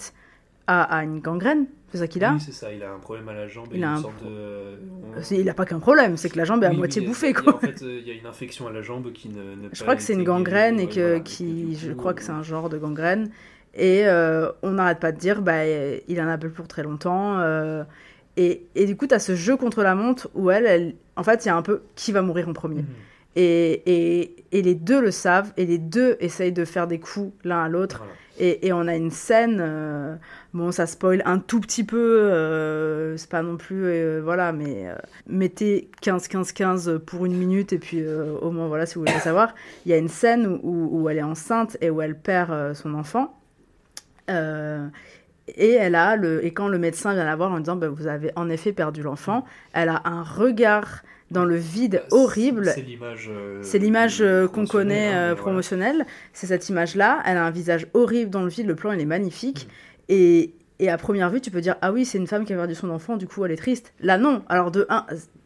a, 0.68 0.82
a 0.84 1.04
une 1.04 1.20
gangrène. 1.20 1.66
C'est 1.96 2.02
ça 2.02 2.08
qu'il 2.08 2.24
a 2.24 2.34
Oui, 2.34 2.40
c'est 2.40 2.52
ça, 2.54 2.72
il 2.72 2.84
a 2.84 2.92
un 2.94 3.00
problème 3.00 3.28
à 3.30 3.34
la 3.34 3.48
jambe 3.48 3.68
et 3.74 3.78
Il 3.78 3.84
a 3.84 3.88
une 3.88 3.94
un 3.94 3.98
sorte 4.02 4.24
de. 4.24 4.78
on- 5.18 5.22
Il 5.36 5.46
n'a 5.46 5.54
pas 5.54 5.66
qu'un 5.66 5.80
problème, 5.80 6.18
c'est 6.18 6.30
que 6.30 6.38
la 6.38 6.46
jambe 6.46 6.64
est 6.64 6.68
à 6.68 6.74
moitié 6.74 7.02
bouffée. 7.02 7.30
il 7.30 7.36
y 7.36 7.38
a- 7.38 7.42
Quoi. 7.42 7.56
En 7.56 7.60
fait, 7.60 7.82
euh, 7.82 8.00
il 8.02 8.08
y 8.08 8.12
a 8.12 8.14
une 8.14 8.26
infection 8.26 8.68
à 8.68 8.72
la 8.72 8.82
jambe 8.82 9.12
qui 9.14 9.30
ne. 9.30 9.56
n'a 9.56 9.70
Je 9.72 9.82
crois 9.82 9.96
que 9.96 10.02
c'est 10.02 10.14
une 10.14 10.24
gangrène 10.24 10.80
et 10.80 10.88
que 10.88 11.00
voilà, 11.00 11.20
qui, 11.22 11.76
je 11.76 11.92
coup, 11.92 11.96
crois 11.98 12.14
que 12.14 12.22
c'est 12.24 12.32
un 12.32 12.44
genre 12.44 12.70
de 12.70 12.78
gangrène. 12.78 13.30
Et 13.74 14.08
euh, 14.08 14.52
on 14.64 14.72
n'arrête 14.72 15.00
pas 15.00 15.12
de 15.12 15.18
dire, 15.20 15.42
bah, 15.42 15.66
il 15.66 16.22
en 16.22 16.28
a 16.28 16.38
plus 16.38 16.50
pour 16.50 16.68
très 16.68 16.84
longtemps. 16.84 17.40
euh, 17.40 17.84
et, 18.38 18.66
et 18.76 18.86
du 18.86 18.96
coup, 18.98 19.08
tu 19.08 19.14
as 19.16 19.20
ce 19.20 19.36
jeu 19.36 19.56
contre 19.58 19.82
la 19.84 19.96
montre 19.96 20.30
où 20.34 20.52
elle, 20.52 20.66
elle 20.66 20.96
en 21.16 21.24
fait, 21.24 21.46
il 21.46 21.48
y 21.48 21.52
a 21.52 21.56
un 21.56 21.62
peu 21.62 21.82
qui 21.96 22.12
va 22.12 22.22
mourir 22.22 22.48
en 22.50 22.54
premier. 22.54 22.82
Mhm. 22.82 22.86
Et, 23.38 23.82
et, 23.86 24.36
et 24.54 24.62
les 24.62 24.76
deux 24.76 25.02
le 25.02 25.12
savent, 25.12 25.52
et 25.58 25.66
les 25.66 25.78
deux 25.78 26.16
essayent 26.22 26.54
de 26.54 26.64
faire 26.66 26.88
des 26.88 27.00
coups 27.00 27.34
l'un 27.44 27.64
à 27.66 27.70
l'autre. 27.70 27.98
Voilà. 28.00 28.14
Et, 28.38 28.68
et 28.68 28.74
on 28.74 28.88
a 28.88 28.96
une 28.96 29.12
scène, 29.12 29.60
euh, 29.62 30.16
bon, 30.56 30.72
ça 30.72 30.88
spoil 30.88 31.22
un 31.26 31.38
tout 31.38 31.60
petit 31.60 31.84
peu, 31.84 31.98
euh, 32.24 33.16
c'est 33.18 33.30
pas 33.30 33.44
non 33.44 33.58
plus, 33.58 33.86
euh, 33.86 34.22
voilà, 34.24 34.52
mais 34.52 34.90
euh, 34.90 34.96
mettez 35.28 35.92
15-15-15 36.02 36.98
pour 36.98 37.26
une 37.28 37.36
minute, 37.38 37.72
et 37.74 37.78
puis 37.78 38.00
euh, 38.02 38.34
au 38.42 38.50
moins, 38.50 38.68
voilà, 38.68 38.88
si 38.88 38.96
vous 38.96 39.02
voulez 39.02 39.14
le 39.14 39.20
savoir. 39.20 39.54
Il 39.86 39.92
y 39.92 39.94
a 39.94 39.98
une 39.98 40.08
scène 40.10 40.48
où, 40.48 40.60
où- 40.64 41.02
où 41.04 41.10
elle 41.10 41.18
est 41.20 41.24
enceinte 41.24 41.78
et 41.82 41.92
où 41.92 42.02
elle 42.02 42.18
perd 42.18 42.74
son 42.74 42.96
enfant. 42.96 43.38
Et 45.58 45.72
elle 45.74 45.94
a 45.94 46.16
le 46.16 46.44
et 46.44 46.52
quand 46.54 46.68
le 46.68 46.80
médecin 46.80 47.14
vient 47.14 47.24
la 47.24 47.36
voir 47.36 47.52
en 47.52 47.60
disant 47.60 47.76
bah, 47.76 47.88
vous 47.88 48.08
avez 48.08 48.32
en 48.36 48.50
effet 48.50 48.74
perdu 48.74 49.04
l'enfant, 49.04 49.46
elle 49.74 49.90
a 49.90 50.02
un 50.06 50.24
regard 50.24 51.04
dans 51.30 51.46
le 51.46 51.56
vide 51.56 52.02
horrible. 52.10 52.72
C'est 52.74 52.82
l'image. 52.82 53.30
euh, 53.32 53.60
C'est 53.62 53.78
l'image 53.78 54.22
euh, 54.22 54.48
qu'on 54.48 54.66
connaît 54.66 55.10
hein, 55.10 55.16
euh, 55.18 55.26
voilà. 55.28 55.36
promotionnelle. 55.36 56.06
C'est 56.34 56.48
cette 56.48 56.68
image-là. 56.70 57.22
Elle 57.26 57.38
a 57.38 57.46
un 57.46 57.52
visage 57.52 57.86
horrible 57.94 58.32
dans 58.32 58.42
le 58.42 58.50
vide. 58.50 58.66
Le 58.66 58.74
plan, 58.76 58.92
il 58.92 59.00
est 59.00 59.06
magnifique. 59.06 59.68
Mm. 59.68 59.72
Et, 60.10 60.54
et 60.80 60.90
à 60.90 60.98
première 60.98 61.30
vue, 61.30 61.42
tu 61.42 61.52
peux 61.52 61.62
dire 61.62 61.76
ah 61.82 61.92
oui, 61.92 62.06
c'est 62.06 62.18
une 62.18 62.28
femme 62.28 62.46
qui 62.46 62.54
a 62.54 62.56
perdu 62.56 62.76
son 62.76 62.90
enfant. 62.90 63.18
Du 63.18 63.28
coup, 63.28 63.44
elle 63.46 63.52
est 63.52 63.56
triste. 63.58 63.94
Là, 64.00 64.18
non. 64.18 64.44
Alors 64.50 64.72
de 64.72 64.86
un, 64.90 65.06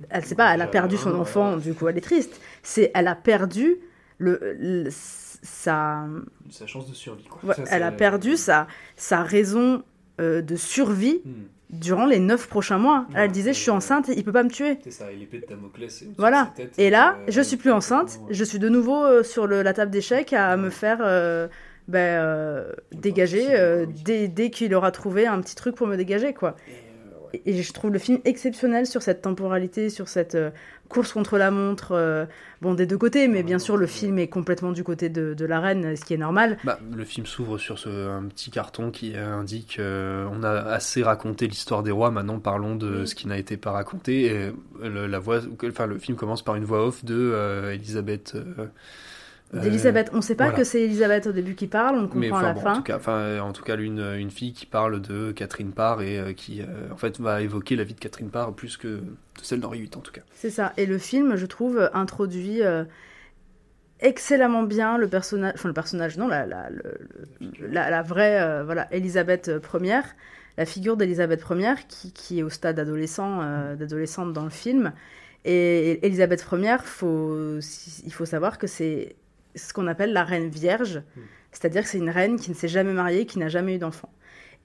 elle 0.10 0.26
sait 0.26 0.36
pas. 0.36 0.46
Elle 0.54 0.62
a 0.62 0.66
Déjà, 0.66 0.72
perdu 0.72 0.98
son 0.98 1.16
enfant. 1.16 1.58
Du 1.58 1.74
coup, 1.74 1.88
elle 1.88 1.98
est 1.98 2.02
triste. 2.02 2.40
C'est 2.64 2.92
elle 2.94 3.08
a 3.08 3.16
perdu 3.16 3.78
le, 4.18 4.40
le- 4.60 4.90
sa 4.92 6.06
Sa 6.50 6.68
chance 6.68 6.90
de 6.90 6.94
survie. 6.94 7.24
Quoi. 7.26 7.50
Ouais, 7.50 7.56
Ça, 7.56 7.64
elle 7.72 7.84
a 7.84 7.92
perdu 7.92 8.36
sa, 8.38 8.68
sa 8.96 9.24
raison 9.24 9.84
euh, 10.20 10.42
de 10.42 10.56
survie 10.56 11.22
Hmm. 11.24 11.44
durant 11.70 12.06
les 12.06 12.20
neuf 12.20 12.48
prochains 12.50 12.78
mois. 12.80 13.06
Ouais, 13.14 13.22
elle 13.22 13.32
disait, 13.32 13.54
je 13.54 13.60
suis 13.60 13.72
euh, 13.72 13.76
enceinte, 13.76 14.10
il 14.10 14.24
peut 14.26 14.34
pas 14.34 14.44
me 14.44 14.50
tuer. 14.50 14.80
C'est 14.84 14.92
ça, 14.92 15.06
l'épée 15.12 15.40
de 15.40 15.46
Damoclès. 15.46 16.04
Voilà. 16.18 16.52
tête, 16.56 16.74
Et 16.78 16.90
là, 16.90 17.16
euh, 17.20 17.26
je 17.30 17.40
suis 17.42 17.56
plus 17.58 17.72
enceinte, 17.72 18.20
je 18.30 18.44
suis 18.44 18.60
de 18.60 18.68
nouveau 18.68 19.02
euh, 19.06 19.24
sur 19.24 19.48
le- 19.48 19.62
la 19.62 19.72
table 19.74 19.92
d'échecs 19.92 20.34
à 20.34 20.58
me 20.58 20.70
faire 20.72 20.98
euh, 21.02 21.48
euh, 21.98 22.72
dégager 22.92 23.48
euh, 23.50 23.86
dès, 24.06 24.28
dès 24.28 24.50
qu'il 24.50 24.74
aura 24.76 24.92
trouvé 24.92 25.28
un 25.28 25.42
petit 25.42 25.56
truc 25.56 25.76
pour 25.76 25.88
me 25.88 25.98
dégager, 25.98 26.34
quoi. 26.34 26.56
Et, 27.34 27.52
et 27.52 27.62
je 27.62 27.74
trouve 27.74 27.92
le 27.92 28.00
film 28.00 28.20
exceptionnel 28.26 28.88
sur 28.88 29.02
cette 29.04 29.22
temporalité, 29.22 29.90
sur 29.90 30.08
cette 30.08 30.34
euh, 30.34 30.50
course 30.88 31.14
contre 31.14 31.38
la 31.38 31.52
montre, 31.52 31.92
euh, 31.92 32.26
bon, 32.62 32.74
des 32.74 32.88
deux 32.88 32.98
côtés, 32.98 33.28
mais 33.28 33.44
bien 33.44 33.60
sûr, 33.60 33.78
le 33.78 33.86
film 33.86 34.18
est 34.18 34.30
complètement 34.30 34.72
du 34.72 34.84
côté 34.84 35.10
de, 35.10 35.36
de 35.36 35.46
la 35.46 35.60
reine, 35.60 35.96
ce 35.96 36.04
qui 36.04 36.16
est 36.16 36.18
normal. 36.18 36.58
Bah, 36.64 36.80
le 36.92 37.06
film 37.06 37.28
s'ouvre 37.28 37.60
sur 37.60 37.78
ce, 37.78 37.90
un 38.10 38.24
petit 38.24 38.50
carton 38.50 38.90
qui 38.90 39.14
euh, 39.16 39.32
indique 39.36 39.78
euh, 39.78 40.28
on 40.32 40.42
a 40.42 40.50
assez 40.50 41.04
raconté 41.04 41.48
l'histoire 41.48 41.84
des 41.84 41.92
rois, 41.92 42.10
maintenant 42.10 42.40
parlons 42.40 42.76
de 42.76 43.06
ce 43.06 43.14
qui 43.14 43.28
n'a 43.28 43.38
été 43.38 43.58
pas 43.58 43.72
raconté. 43.72 44.24
Et 44.24 44.32
euh, 44.32 44.52
le, 44.82 45.06
la 45.06 45.20
voix, 45.20 45.42
enfin, 45.68 45.86
le 45.86 46.00
film 46.00 46.18
commence 46.18 46.42
par 46.42 46.56
une 46.56 46.66
voix 46.66 46.84
off 46.88 47.06
de 47.06 47.16
euh, 47.16 47.76
Elisabeth. 47.76 48.36
Euh, 49.54 49.58
euh, 49.58 49.62
D'Elisabeth, 49.62 50.10
on 50.14 50.22
sait 50.22 50.36
pas 50.36 50.46
voilà. 50.46 50.58
que 50.60 50.64
c'est 50.64 50.82
Elisabeth 50.84 51.28
au 51.28 51.32
début 51.32 51.56
qui 51.56 51.68
parle, 51.68 51.96
on 51.98 52.08
comprend 52.08 52.20
Mais 52.20 52.32
à 52.32 52.42
la 52.42 52.54
bon, 52.54 52.62
fin. 52.62 52.74
en 52.74 52.76
tout 52.76 52.84
cas, 52.84 53.00
en 53.42 53.52
tout 53.54 53.64
cas, 53.64 53.78
une, 53.78 54.00
une 54.18 54.30
fille 54.32 54.54
qui 54.54 54.66
parle 54.66 55.02
de 55.02 55.32
Catherine 55.32 55.72
Parr 55.74 56.02
et 56.02 56.20
euh, 56.20 56.34
qui, 56.34 56.62
euh, 56.62 56.66
en 56.92 56.98
fait, 56.98 57.20
va 57.20 57.42
évoquer 57.42 57.76
la 57.76 57.84
vie 57.84 57.96
de 57.96 58.00
Catherine 58.00 58.30
Parr 58.30 58.54
plus 58.54 58.78
que 58.78 58.88
de 58.88 59.04
celle 59.42 59.60
d'Henri 59.60 59.80
VIII, 59.82 59.92
en 59.98 60.02
tout 60.02 60.12
cas. 60.12 60.22
C'est 60.34 60.52
ça. 60.52 60.74
Et 60.78 60.86
le 60.86 60.98
film, 61.00 61.36
je 61.36 61.46
trouve, 61.48 61.90
introduit 61.94 62.62
euh, 62.64 62.84
excellemment 64.00 64.64
bien 64.64 64.98
le 64.98 65.08
personnage, 65.10 65.54
enfin 65.56 65.68
le 65.68 65.74
personnage, 65.74 66.18
non, 66.18 66.28
la, 66.28 66.46
la, 66.46 66.70
le- 66.70 66.98
la, 67.60 67.90
la 67.90 68.02
vraie, 68.02 68.64
voilà, 68.64 68.88
Elisabeth 68.94 69.52
Ier, 69.74 70.02
la 70.58 70.66
figure 70.66 70.96
d'Elisabeth 70.96 71.44
Ier 71.50 71.74
qui, 71.88 72.14
qui 72.14 72.40
est 72.40 72.44
au 72.44 72.50
stade 72.50 72.80
adolescent, 72.80 73.40
d'adolescente 73.76 74.34
dans 74.34 74.44
le 74.44 74.50
film. 74.50 74.94
Et 75.46 76.06
Elisabeth 76.06 76.46
Ier, 76.52 76.78
faut, 76.84 77.60
il 78.06 78.14
faut 78.14 78.26
savoir 78.26 78.58
que 78.58 78.68
c'est 78.68 79.16
ce 79.56 79.74
qu'on 79.74 79.88
appelle 79.88 80.14
la 80.14 80.24
reine 80.24 80.50
vierge, 80.50 81.02
c'est-à-dire 81.52 81.84
que 81.84 81.90
c'est 81.90 81.98
une 81.98 82.10
reine 82.10 82.40
qui 82.40 82.50
ne 82.50 82.56
s'est 82.56 82.68
jamais 82.68 82.94
mariée, 82.94 83.26
qui 83.26 83.40
n'a 83.40 83.50
jamais 83.50 83.76
eu 83.76 83.78
d'enfant. 83.80 84.10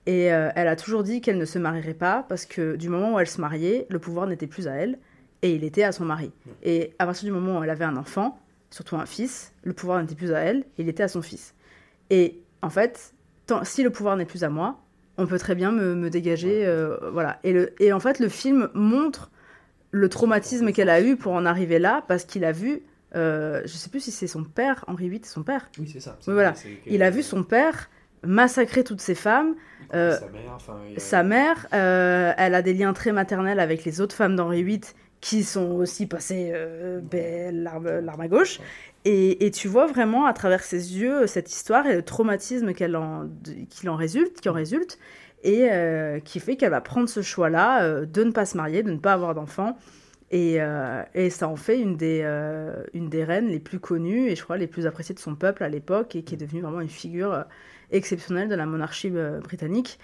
Et 0.06 0.32
euh, 0.32 0.50
elle 0.54 0.68
a 0.68 0.76
toujours 0.76 1.02
dit 1.02 1.20
qu'elle 1.20 1.38
ne 1.38 1.44
se 1.44 1.58
marierait 1.58 1.94
pas 1.94 2.26
parce 2.28 2.44
que 2.44 2.76
du 2.76 2.88
moment 2.88 3.14
où 3.14 3.18
elle 3.18 3.26
se 3.26 3.40
mariait, 3.40 3.86
le 3.88 3.98
pouvoir 3.98 4.26
n'était 4.26 4.46
plus 4.46 4.68
à 4.68 4.72
elle 4.72 4.98
et 5.42 5.54
il 5.54 5.64
était 5.64 5.82
à 5.82 5.92
son 5.92 6.04
mari. 6.04 6.30
Et 6.62 6.92
à 6.98 7.06
partir 7.06 7.24
du 7.24 7.30
moment 7.30 7.58
où 7.58 7.64
elle 7.64 7.70
avait 7.70 7.84
un 7.84 7.96
enfant, 7.96 8.38
surtout 8.70 8.96
un 8.96 9.06
fils, 9.06 9.52
le 9.62 9.72
pouvoir 9.72 10.00
n'était 10.00 10.14
plus 10.14 10.32
à 10.32 10.40
elle, 10.40 10.64
il 10.78 10.88
était 10.88 11.02
à 11.02 11.08
son 11.08 11.22
fils. 11.22 11.54
Et 12.10 12.42
en 12.60 12.70
fait, 12.70 13.14
tant, 13.46 13.64
si 13.64 13.82
le 13.82 13.90
pouvoir 13.90 14.16
n'est 14.16 14.24
plus 14.26 14.44
à 14.44 14.50
moi, 14.50 14.80
on 15.16 15.26
peut 15.26 15.38
très 15.38 15.54
bien 15.54 15.70
me, 15.70 15.94
me 15.94 16.10
dégager, 16.10 16.66
euh, 16.66 16.96
voilà. 17.12 17.38
Et, 17.44 17.52
le, 17.52 17.72
et 17.80 17.92
en 17.92 18.00
fait, 18.00 18.18
le 18.18 18.28
film 18.28 18.68
montre 18.74 19.30
le 19.90 20.08
traumatisme 20.08 20.72
qu'elle 20.72 20.88
a 20.88 21.00
eu 21.00 21.16
pour 21.16 21.32
en 21.32 21.46
arriver 21.46 21.78
là, 21.78 22.04
parce 22.08 22.24
qu'il 22.24 22.44
a 22.44 22.52
vu, 22.52 22.82
euh, 23.14 23.62
je 23.64 23.72
sais 23.76 23.90
plus 23.90 24.00
si 24.00 24.10
c'est 24.10 24.26
son 24.26 24.44
père, 24.44 24.84
Henri 24.88 25.08
VIII, 25.08 25.24
son 25.28 25.42
père. 25.42 25.68
Oui, 25.78 25.88
c'est 25.88 26.00
ça. 26.00 26.18
Oui, 26.26 26.34
voilà. 26.34 26.54
Il 26.88 27.02
a 27.02 27.10
vu 27.10 27.22
son 27.22 27.42
père 27.44 27.90
massacrer 28.22 28.84
toutes 28.84 29.00
ces 29.00 29.14
femmes. 29.14 29.54
euh, 29.94 30.18
sa 30.18 30.28
mère, 30.28 30.52
enfin, 30.54 30.80
a- 30.96 31.00
sa 31.00 31.22
mère, 31.22 31.66
euh, 31.74 32.32
elle 32.36 32.54
a 32.54 32.62
des 32.62 32.74
liens 32.74 32.92
très 32.92 33.12
maternels 33.12 33.60
avec 33.60 33.84
les 33.84 34.00
autres 34.00 34.14
femmes 34.16 34.36
d'Henri 34.36 34.62
VIII 34.64 34.94
qui 35.20 35.42
sont 35.44 35.70
aussi 35.72 36.06
passées 36.06 36.50
euh, 36.54 37.00
ben, 37.02 37.62
l'arme 37.64 38.20
à 38.20 38.28
gauche. 38.28 38.60
Et, 39.04 39.44
et 39.46 39.50
tu 39.50 39.68
vois 39.68 39.86
vraiment 39.86 40.26
à 40.26 40.32
travers 40.32 40.62
ses 40.62 40.98
yeux 40.98 41.26
cette 41.26 41.52
histoire 41.52 41.86
et 41.86 41.94
le 41.94 42.02
traumatisme 42.02 42.72
qu'elle 42.74 42.96
en, 42.96 43.28
qu'il 43.70 43.88
en 43.90 43.96
résulte, 43.96 44.40
qui 44.40 44.48
en 44.48 44.52
résulte, 44.54 44.98
et 45.42 45.68
euh, 45.70 46.20
qui 46.20 46.40
fait 46.40 46.56
qu'elle 46.56 46.70
va 46.70 46.80
prendre 46.80 47.08
ce 47.08 47.20
choix-là 47.22 47.84
euh, 47.84 48.06
de 48.06 48.24
ne 48.24 48.30
pas 48.30 48.46
se 48.46 48.56
marier, 48.56 48.82
de 48.82 48.90
ne 48.90 48.98
pas 48.98 49.12
avoir 49.12 49.34
d'enfants. 49.34 49.76
Et, 50.36 50.56
euh, 50.60 51.04
et 51.14 51.30
ça 51.30 51.46
en 51.46 51.54
fait 51.54 51.78
une 51.80 51.96
des, 51.96 52.22
euh, 52.24 52.82
une 52.92 53.08
des 53.08 53.22
reines 53.22 53.46
les 53.46 53.60
plus 53.60 53.78
connues 53.78 54.26
et 54.26 54.34
je 54.34 54.42
crois 54.42 54.56
les 54.56 54.66
plus 54.66 54.84
appréciées 54.84 55.14
de 55.14 55.20
son 55.20 55.36
peuple 55.36 55.62
à 55.62 55.68
l'époque 55.68 56.16
et 56.16 56.24
qui 56.24 56.34
est 56.34 56.36
devenue 56.36 56.60
vraiment 56.60 56.80
une 56.80 56.88
figure 56.88 57.32
euh, 57.32 57.42
exceptionnelle 57.92 58.48
de 58.48 58.56
la 58.56 58.66
monarchie 58.66 59.12
euh, 59.14 59.38
britannique. 59.38 60.00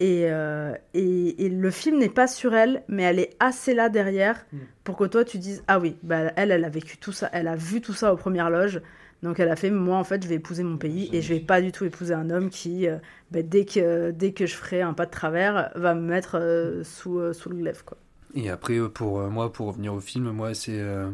Et, 0.00 0.30
euh, 0.30 0.72
et, 0.94 1.44
et 1.44 1.50
le 1.50 1.70
film 1.70 1.98
n'est 1.98 2.08
pas 2.08 2.26
sur 2.26 2.54
elle, 2.54 2.82
mais 2.88 3.02
elle 3.02 3.18
est 3.18 3.36
assez 3.40 3.74
là 3.74 3.90
derrière 3.90 4.46
Mm. 4.54 4.58
pour 4.84 4.96
que 4.96 5.04
toi 5.04 5.22
tu 5.22 5.36
dises 5.36 5.62
Ah 5.66 5.78
oui, 5.78 5.98
bah, 6.02 6.32
elle, 6.36 6.50
elle 6.50 6.64
a 6.64 6.70
vécu 6.70 6.96
tout 6.96 7.12
ça, 7.12 7.28
elle 7.34 7.46
a 7.46 7.56
vu 7.56 7.82
tout 7.82 7.92
ça 7.92 8.14
aux 8.14 8.16
premières 8.16 8.48
loges. 8.48 8.80
Donc 9.22 9.38
elle 9.38 9.50
a 9.50 9.56
fait 9.56 9.70
Moi 9.70 9.98
en 9.98 10.04
fait, 10.04 10.22
je 10.22 10.28
vais 10.28 10.36
épouser 10.36 10.62
mon 10.62 10.78
pays 10.78 11.10
et 11.12 11.20
je 11.20 11.34
vais 11.34 11.40
pas 11.40 11.60
du 11.60 11.72
tout 11.72 11.84
épouser 11.84 12.14
un 12.14 12.30
homme 12.30 12.48
qui, 12.48 12.86
bah, 13.30 13.42
dès, 13.42 13.66
que, 13.66 14.12
dès 14.12 14.32
que 14.32 14.46
je 14.46 14.54
ferai 14.54 14.80
un 14.80 14.94
pas 14.94 15.04
de 15.04 15.10
travers, 15.10 15.70
va 15.74 15.94
me 15.94 16.00
mettre 16.08 16.80
sous, 16.84 17.34
sous 17.34 17.50
le 17.50 17.56
glaive. 17.56 17.82
Quoi. 17.84 17.98
Et 18.34 18.50
après, 18.50 18.74
euh, 18.78 18.88
pour 18.88 19.20
euh, 19.20 19.28
moi, 19.30 19.52
pour 19.52 19.68
revenir 19.68 19.94
au 19.94 20.00
film, 20.00 20.30
moi, 20.30 20.54
c'est 20.54 20.78
euh, 20.78 21.10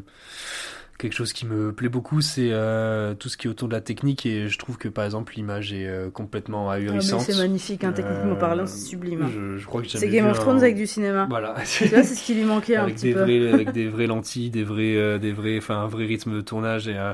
quelque 1.01 1.15
chose 1.15 1.33
qui 1.33 1.47
me 1.47 1.73
plaît 1.73 1.89
beaucoup, 1.89 2.21
c'est 2.21 2.51
euh, 2.53 3.15
tout 3.15 3.29
ce 3.29 3.37
qui 3.37 3.47
est 3.47 3.51
autour 3.51 3.69
de 3.69 3.73
la 3.73 3.81
technique 3.81 4.27
et 4.27 4.49
je 4.49 4.59
trouve 4.59 4.77
que 4.79 4.89
par 4.89 5.05
exemple 5.05 5.33
l'image 5.35 5.73
est 5.73 5.87
euh, 5.87 6.11
complètement 6.11 6.71
ahurissante. 6.71 7.23
Ah, 7.29 7.33
c'est 7.33 7.39
magnifique, 7.39 7.83
hein, 7.85 7.93
techniquement 7.93 8.37
parlant, 8.37 8.67
c'est 8.67 8.87
sublime. 8.87 9.23
hein. 9.23 9.31
Je, 9.35 9.57
je 9.57 9.67
crois 9.67 9.83
que 9.83 9.89
C'est 9.89 10.09
Game 10.09 10.27
of 10.27 10.39
Thrones 10.39 10.59
un- 10.59 10.63
avec 10.63 10.77
du 10.77 10.87
cinéma. 10.87 11.27
Voilà. 11.31 11.55
C'est 11.65 11.89
ce 12.05 12.23
qui 12.23 12.35
lui 12.35 12.45
manquait 12.45 12.77
un 12.77 12.83
avec 12.83 12.97
petit 12.97 13.07
des 13.07 13.15
peu. 13.15 13.21
vrais, 13.23 13.53
avec 13.53 13.73
des 13.73 13.89
vrais 13.95 14.07
lentilles, 14.07 14.51
des 14.51 14.63
vrais, 14.65 14.97
euh, 14.97 15.19
des 15.19 15.33
vrais, 15.33 15.59
enfin 15.59 15.79
un 15.81 15.87
vrai 15.87 16.05
rythme 16.05 16.35
de 16.35 16.41
tournage 16.43 16.87
et 16.89 16.97
euh, 16.97 17.13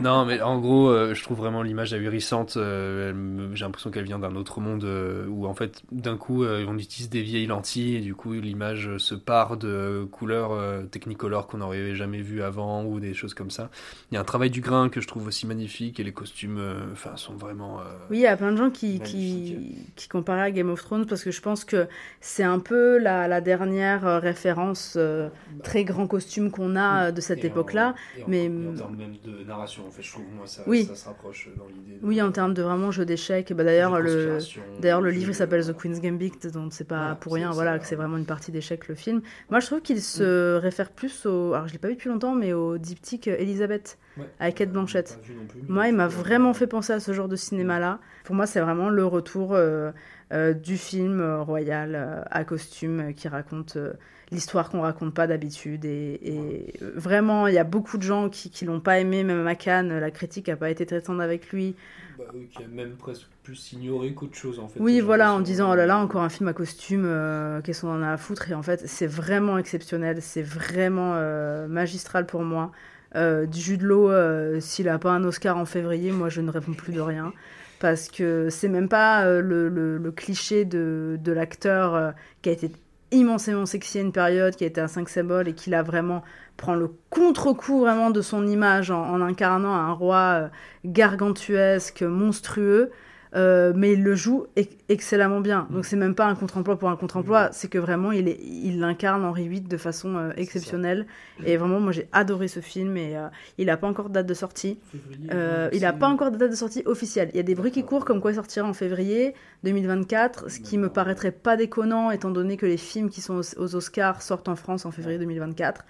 non 0.00 0.24
mais 0.24 0.40
en 0.40 0.58
gros 0.58 0.88
euh, 0.88 1.14
je 1.14 1.22
trouve 1.22 1.36
vraiment 1.38 1.62
l'image 1.62 1.92
ahurissante. 1.92 2.56
euh, 2.56 3.48
J'ai 3.54 3.64
l'impression 3.64 3.90
qu'elle 3.90 4.04
vient 4.04 4.18
d'un 4.18 4.34
autre 4.36 4.60
monde 4.60 4.84
euh, 4.84 5.26
où 5.28 5.46
en 5.46 5.54
fait 5.54 5.82
d'un 5.92 6.16
coup 6.16 6.42
euh, 6.44 6.64
on 6.68 6.78
utilise 6.78 7.10
des 7.10 7.22
vieilles 7.22 7.46
lentilles 7.46 7.96
et 7.96 8.00
du 8.00 8.14
coup 8.14 8.32
l'image 8.32 8.96
se 8.98 9.14
part 9.14 9.56
de 9.56 10.06
couleurs 10.10 10.52
euh, 10.52 10.82
Technicolor 10.84 11.46
qu'on 11.46 11.58
n'aurait 11.58 11.94
jamais 11.94 12.20
vu 12.22 12.42
avant 12.42 12.84
ou 12.84 13.00
des 13.00 13.12
choses 13.14 13.25
comme 13.34 13.50
ça. 13.50 13.70
Il 14.10 14.14
y 14.14 14.18
a 14.18 14.20
un 14.20 14.24
travail 14.24 14.50
du 14.50 14.60
grain 14.60 14.88
que 14.88 15.00
je 15.00 15.06
trouve 15.06 15.26
aussi 15.26 15.46
magnifique 15.46 15.98
et 16.00 16.04
les 16.04 16.12
costumes, 16.12 16.58
euh, 16.58 16.80
enfin 16.92 17.16
sont 17.16 17.34
vraiment. 17.34 17.80
euh, 17.80 17.84
Oui, 18.10 18.18
il 18.18 18.22
y 18.22 18.26
a 18.26 18.36
plein 18.36 18.52
de 18.52 18.56
gens 18.56 18.70
qui, 18.70 19.00
qui, 19.00 19.86
qui 19.96 20.08
comparaient 20.08 20.42
à 20.42 20.50
Game 20.50 20.70
of 20.70 20.82
Thrones 20.82 21.06
parce 21.06 21.22
que 21.24 21.30
je 21.30 21.40
pense 21.40 21.64
que 21.64 21.86
c'est 22.20 22.42
un 22.42 22.58
peu 22.58 22.98
la, 22.98 23.28
la 23.28 23.40
dernière 23.40 24.06
euh, 24.06 24.18
référence 24.18 24.94
euh, 24.96 25.28
très 25.62 25.84
grand 25.84 26.06
costume 26.06 26.50
qu'on 26.50 26.76
a 26.76 27.12
de 27.12 27.20
cette 27.20 27.44
époque-là. 27.44 27.94
Mais 28.28 28.48
en 28.48 28.74
termes 28.74 28.96
même 28.96 29.14
de 29.24 29.44
narration, 29.44 29.86
en 29.86 29.90
fait, 29.90 30.02
je 30.02 30.12
trouve 30.12 30.24
moi 30.36 30.46
ça, 30.46 30.62
Oui. 30.66 30.84
ça 30.84 30.94
se 30.94 31.04
rapproche 31.06 31.48
dans 31.56 31.66
l'idée. 31.66 32.00
de- 32.00 32.06
oui, 32.06 32.20
en 32.22 32.32
termes 32.32 32.54
de 32.54 32.62
vraiment 32.62 32.90
jeu 32.90 33.04
d'échecs, 33.04 33.52
bah, 33.52 33.64
d'ailleurs 33.64 34.00
le 34.00 34.38
d'ailleurs 34.80 35.00
le 35.00 35.10
livre 35.10 35.32
s'appelle 35.32 35.62
voilà. 35.62 35.74
The 35.74 35.80
Queen's 35.80 36.00
Gambit, 36.00 36.32
donc 36.52 36.72
c'est 36.72 36.84
pas 36.84 36.96
Voilà, 36.96 37.14
pour 37.16 37.34
rien, 37.34 37.48
c'est 37.50 37.54
voilà, 37.54 37.78
que 37.78 37.86
c'est 37.86 37.96
vraiment 37.96 38.16
une 38.16 38.26
partie 38.26 38.52
d'échecs 38.52 38.88
le 38.88 38.94
film. 38.94 39.22
Moi, 39.50 39.60
je 39.60 39.66
trouve 39.66 39.80
qu'il 39.80 40.00
se 40.02 40.56
réfère 40.56 40.90
plus 40.90 41.26
au, 41.26 41.54
alors 41.54 41.66
je 41.68 41.72
l'ai 41.72 41.78
pas 41.78 41.88
vu 41.88 41.94
depuis 41.94 42.08
longtemps, 42.08 42.34
mais 42.34 42.52
au 42.52 42.78
diptyque 42.78 43.15
Elisabeth 43.26 43.98
Ouais. 44.18 44.24
avec 44.40 44.54
Kate 44.56 44.68
Euh, 44.68 44.72
Blanchett. 44.72 45.18
plus, 45.22 45.34
Moi, 45.68 45.88
il 45.88 45.94
m'a 45.94 46.08
vraiment 46.08 46.54
fait 46.54 46.66
penser 46.66 46.92
à 46.92 47.00
ce 47.00 47.12
genre 47.12 47.28
de 47.28 47.36
cinéma-là. 47.36 47.98
Pour 48.24 48.34
moi, 48.34 48.46
c'est 48.46 48.60
vraiment 48.60 48.88
le 48.88 49.04
retour 49.04 49.52
euh, 49.54 49.90
euh, 50.32 50.54
du 50.54 50.76
film 50.78 51.20
euh, 51.20 51.42
royal 51.42 51.94
euh, 51.94 52.22
à 52.30 52.44
costume 52.44 53.00
euh, 53.00 53.12
qui 53.12 53.28
raconte 53.28 53.76
euh, 53.76 53.92
l'histoire 54.32 54.70
qu'on 54.70 54.80
raconte 54.80 55.12
pas 55.12 55.26
d'habitude. 55.26 55.84
Et, 55.84 56.18
et, 56.22 56.74
euh, 56.82 56.92
vraiment, 56.96 57.46
il 57.46 57.54
y 57.54 57.58
a 57.58 57.64
beaucoup 57.64 57.98
de 57.98 58.02
gens 58.02 58.30
qui, 58.30 58.48
qui 58.50 58.64
l'ont 58.64 58.80
pas 58.80 58.98
aimé, 59.00 59.22
même 59.22 59.46
à 59.46 59.54
Cannes. 59.54 59.98
La 59.98 60.10
critique 60.10 60.48
a 60.48 60.56
pas 60.56 60.70
été 60.70 60.86
très 60.86 61.02
tendre 61.02 61.20
avec 61.20 61.50
lui. 61.52 61.76
Bah, 62.18 62.24
oui, 62.34 62.48
qui 62.48 62.62
a 62.64 62.66
même 62.68 62.96
presque 62.96 63.26
plus 63.42 63.72
ignoré 63.74 64.14
qu'autre 64.14 64.34
chose 64.34 64.58
en 64.58 64.66
fait. 64.68 64.80
Oui, 64.80 65.00
voilà, 65.00 65.34
en 65.34 65.40
disant 65.40 65.70
oh 65.70 65.74
là 65.76 65.84
là, 65.84 65.98
encore 65.98 66.22
un 66.22 66.30
film 66.30 66.48
à 66.48 66.54
costume, 66.54 67.04
euh, 67.04 67.60
qu'est-ce 67.60 67.82
qu'on 67.82 67.90
en 67.90 68.02
a 68.02 68.12
à 68.12 68.16
foutre 68.16 68.50
Et 68.50 68.54
en 68.54 68.62
fait, 68.62 68.88
c'est 68.88 69.06
vraiment 69.06 69.58
exceptionnel, 69.58 70.22
c'est 70.22 70.42
vraiment 70.42 71.12
euh, 71.16 71.68
magistral 71.68 72.24
pour 72.24 72.42
moi. 72.42 72.72
Euh, 73.14 73.46
Jude 73.50 73.82
Law, 73.82 74.10
euh, 74.10 74.60
s'il 74.60 74.88
a 74.88 74.98
pas 74.98 75.10
un 75.10 75.24
Oscar 75.24 75.56
en 75.56 75.64
février, 75.64 76.10
moi 76.10 76.28
je 76.28 76.40
ne 76.40 76.50
réponds 76.50 76.74
plus 76.74 76.92
de 76.92 77.00
rien. 77.00 77.32
Parce 77.78 78.08
que 78.08 78.48
c'est 78.50 78.68
même 78.68 78.88
pas 78.88 79.24
euh, 79.26 79.40
le, 79.42 80.10
cliché 80.12 80.64
de, 80.64 81.18
de 81.20 81.32
l'acteur 81.32 81.94
euh, 81.94 82.10
qui 82.42 82.48
a 82.48 82.52
été 82.52 82.70
immensément 83.12 83.66
sexy 83.66 83.98
à 83.98 84.00
une 84.00 84.12
période, 84.12 84.56
qui 84.56 84.64
a 84.64 84.66
été 84.66 84.80
un 84.80 84.88
5 84.88 85.08
symbole 85.08 85.48
et 85.48 85.54
qui 85.54 85.70
là 85.70 85.82
vraiment 85.82 86.22
prend 86.56 86.74
le 86.74 86.90
contre-coup 87.10 87.80
vraiment 87.80 88.10
de 88.10 88.22
son 88.22 88.46
image 88.46 88.90
en, 88.90 89.02
en 89.02 89.20
incarnant 89.20 89.74
un 89.74 89.92
roi 89.92 90.16
euh, 90.16 90.48
gargantuesque, 90.84 92.02
monstrueux. 92.02 92.90
Euh, 93.34 93.72
mais 93.74 93.94
il 93.94 94.02
le 94.04 94.14
joue 94.14 94.46
ex- 94.54 94.76
excellemment 94.88 95.40
bien. 95.40 95.66
Donc 95.70 95.84
c'est 95.84 95.96
même 95.96 96.14
pas 96.14 96.26
un 96.26 96.34
contre-emploi 96.36 96.78
pour 96.78 96.88
un 96.88 96.96
contre-emploi, 96.96 97.48
c'est 97.52 97.68
que 97.68 97.76
vraiment 97.78 98.12
il 98.12 98.28
est- 98.28 98.38
il 98.40 98.78
l'incarne 98.78 99.24
Henri 99.24 99.48
VIII 99.48 99.60
de 99.62 99.76
façon 99.76 100.14
euh, 100.16 100.30
exceptionnelle. 100.36 101.06
Et 101.44 101.56
vraiment 101.56 101.80
moi 101.80 101.90
j'ai 101.92 102.08
adoré 102.12 102.46
ce 102.48 102.60
film 102.60 102.96
et 102.96 103.16
euh, 103.16 103.26
il 103.58 103.68
a 103.68 103.76
pas 103.76 103.88
encore 103.88 104.08
de 104.08 104.14
date 104.14 104.26
de 104.26 104.34
sortie. 104.34 104.78
Février, 104.92 105.28
il 105.72 105.84
a 105.84 105.92
c'est- 105.92 105.98
pas 105.98 106.06
encore 106.08 106.30
de 106.30 106.36
date 106.36 106.50
de 106.50 106.56
sortie 106.56 106.82
officielle. 106.86 107.30
Il 107.34 107.36
y 107.36 107.40
a 107.40 107.42
des 107.42 107.54
bruits 107.56 107.72
qui 107.72 107.84
courent 107.84 108.04
comme 108.04 108.20
quoi 108.20 108.30
il 108.30 108.36
sortira 108.36 108.66
en 108.66 108.72
février 108.74 109.34
2024, 109.64 110.50
ce 110.50 110.60
qui 110.60 110.78
me 110.78 110.88
paraîtrait 110.88 111.32
pas 111.32 111.56
déconnant 111.56 112.10
étant 112.12 112.30
donné 112.30 112.56
que 112.56 112.66
les 112.66 112.76
films 112.76 113.10
qui 113.10 113.20
sont 113.20 113.34
aux, 113.40 113.58
aux 113.60 113.74
Oscars 113.76 114.22
sortent 114.22 114.48
en 114.48 114.56
France 114.56 114.86
en 114.86 114.90
février 114.92 115.18
2024. 115.18 115.84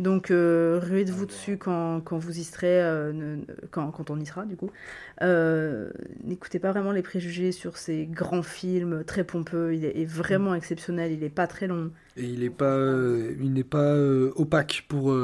Donc 0.00 0.30
euh, 0.30 0.80
ruez-vous 0.82 1.26
dessus 1.26 1.56
quand, 1.58 2.00
quand 2.00 2.18
vous 2.18 2.38
y 2.38 2.44
serez, 2.44 2.82
euh, 2.82 3.36
quand, 3.70 3.90
quand 3.90 4.10
on 4.10 4.18
y 4.18 4.26
sera 4.26 4.44
du 4.44 4.56
coup. 4.56 4.70
Euh, 5.20 5.90
N'écoutez 6.24 6.58
pas 6.58 6.72
vraiment 6.72 6.92
les 6.92 7.02
préjugés 7.02 7.52
sur 7.52 7.76
ces 7.76 8.06
grands 8.06 8.42
films 8.42 9.04
très 9.04 9.22
pompeux. 9.24 9.74
Il 9.74 9.84
est, 9.84 10.00
est 10.00 10.04
vraiment 10.04 10.54
exceptionnel. 10.54 11.12
Il 11.12 11.22
est 11.22 11.28
pas 11.28 11.46
très 11.46 11.66
long. 11.66 11.90
Et 12.16 12.24
il 12.24 12.40
n'est 12.40 12.50
pas, 12.50 12.64
euh, 12.76 13.34
il 13.40 13.52
n'est 13.52 13.64
pas 13.64 13.94
euh, 13.94 14.32
opaque 14.36 14.84
pour, 14.88 15.14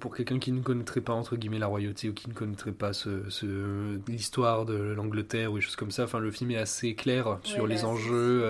pour 0.00 0.14
quelqu'un 0.16 0.38
qui 0.38 0.52
ne 0.52 0.60
connaîtrait 0.60 1.00
pas 1.00 1.12
entre 1.12 1.36
guillemets 1.36 1.58
la 1.58 1.66
royauté 1.68 2.08
ou 2.08 2.12
qui 2.12 2.28
ne 2.28 2.34
connaîtrait 2.34 2.72
pas 2.72 2.92
ce, 2.92 3.28
ce- 3.30 3.98
l'histoire 4.08 4.66
de 4.66 4.74
l'Angleterre 4.74 5.52
ou 5.52 5.56
des 5.56 5.60
choses 5.62 5.76
comme 5.76 5.90
ça. 5.90 6.04
Enfin, 6.04 6.18
le 6.18 6.30
film 6.30 6.50
est 6.50 6.56
assez 6.58 6.94
clair 6.94 7.38
sur 7.44 7.66
les 7.66 7.84
enjeux. 7.84 8.42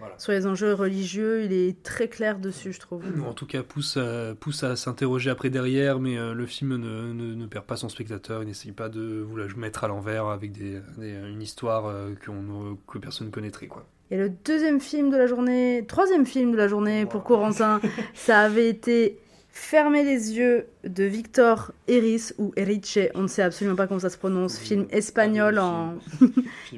Voilà. 0.00 0.14
Sur 0.18 0.32
les 0.32 0.46
enjeux 0.46 0.74
religieux, 0.74 1.44
il 1.44 1.52
est 1.52 1.82
très 1.82 2.08
clair 2.08 2.38
dessus, 2.38 2.72
je 2.72 2.80
trouve. 2.80 3.04
ou 3.18 3.24
en 3.24 3.34
tout 3.34 3.46
cas 3.46 3.62
pousse 3.62 3.96
à, 3.96 4.34
pousse 4.34 4.64
à 4.64 4.74
s'interroger 4.74 5.30
après 5.30 5.50
derrière, 5.50 6.00
mais 6.00 6.16
euh, 6.18 6.34
le 6.34 6.46
film 6.46 6.76
ne, 6.76 7.12
ne, 7.12 7.34
ne 7.34 7.46
perd 7.46 7.66
pas 7.66 7.76
son 7.76 7.88
spectateur, 7.88 8.42
il 8.42 8.46
n'essaye 8.48 8.72
pas 8.72 8.88
de 8.88 9.20
vous 9.20 9.36
la 9.36 9.46
mettre 9.56 9.84
à 9.84 9.88
l'envers 9.88 10.26
avec 10.26 10.52
des, 10.52 10.80
des- 10.98 11.12
une 11.30 11.42
histoire 11.42 11.86
euh, 11.86 12.10
que 12.18 12.98
personne 12.98 13.26
ne 13.28 13.32
connaîtrait. 13.32 13.66
Quoi. 13.66 13.86
Et 14.10 14.16
le 14.16 14.30
deuxième 14.44 14.80
film 14.80 15.10
de 15.10 15.16
la 15.16 15.26
journée, 15.26 15.84
troisième 15.86 16.26
film 16.26 16.50
de 16.52 16.56
la 16.56 16.66
journée 16.66 17.06
pour 17.06 17.22
Corentin, 17.22 17.80
ça 18.14 18.40
avait 18.40 18.68
été 18.68 19.18
Fermer 19.52 20.04
les 20.04 20.36
yeux 20.38 20.66
de 20.84 21.02
Victor 21.02 21.72
Erice 21.88 22.34
ou 22.38 22.52
Erice, 22.56 22.98
on 23.14 23.22
ne 23.22 23.26
sait 23.26 23.42
absolument 23.42 23.74
pas 23.76 23.88
comment 23.88 23.98
ça 23.98 24.08
se 24.08 24.16
prononce, 24.16 24.56
film 24.58 24.86
espagnol 24.90 25.58
en 25.58 25.94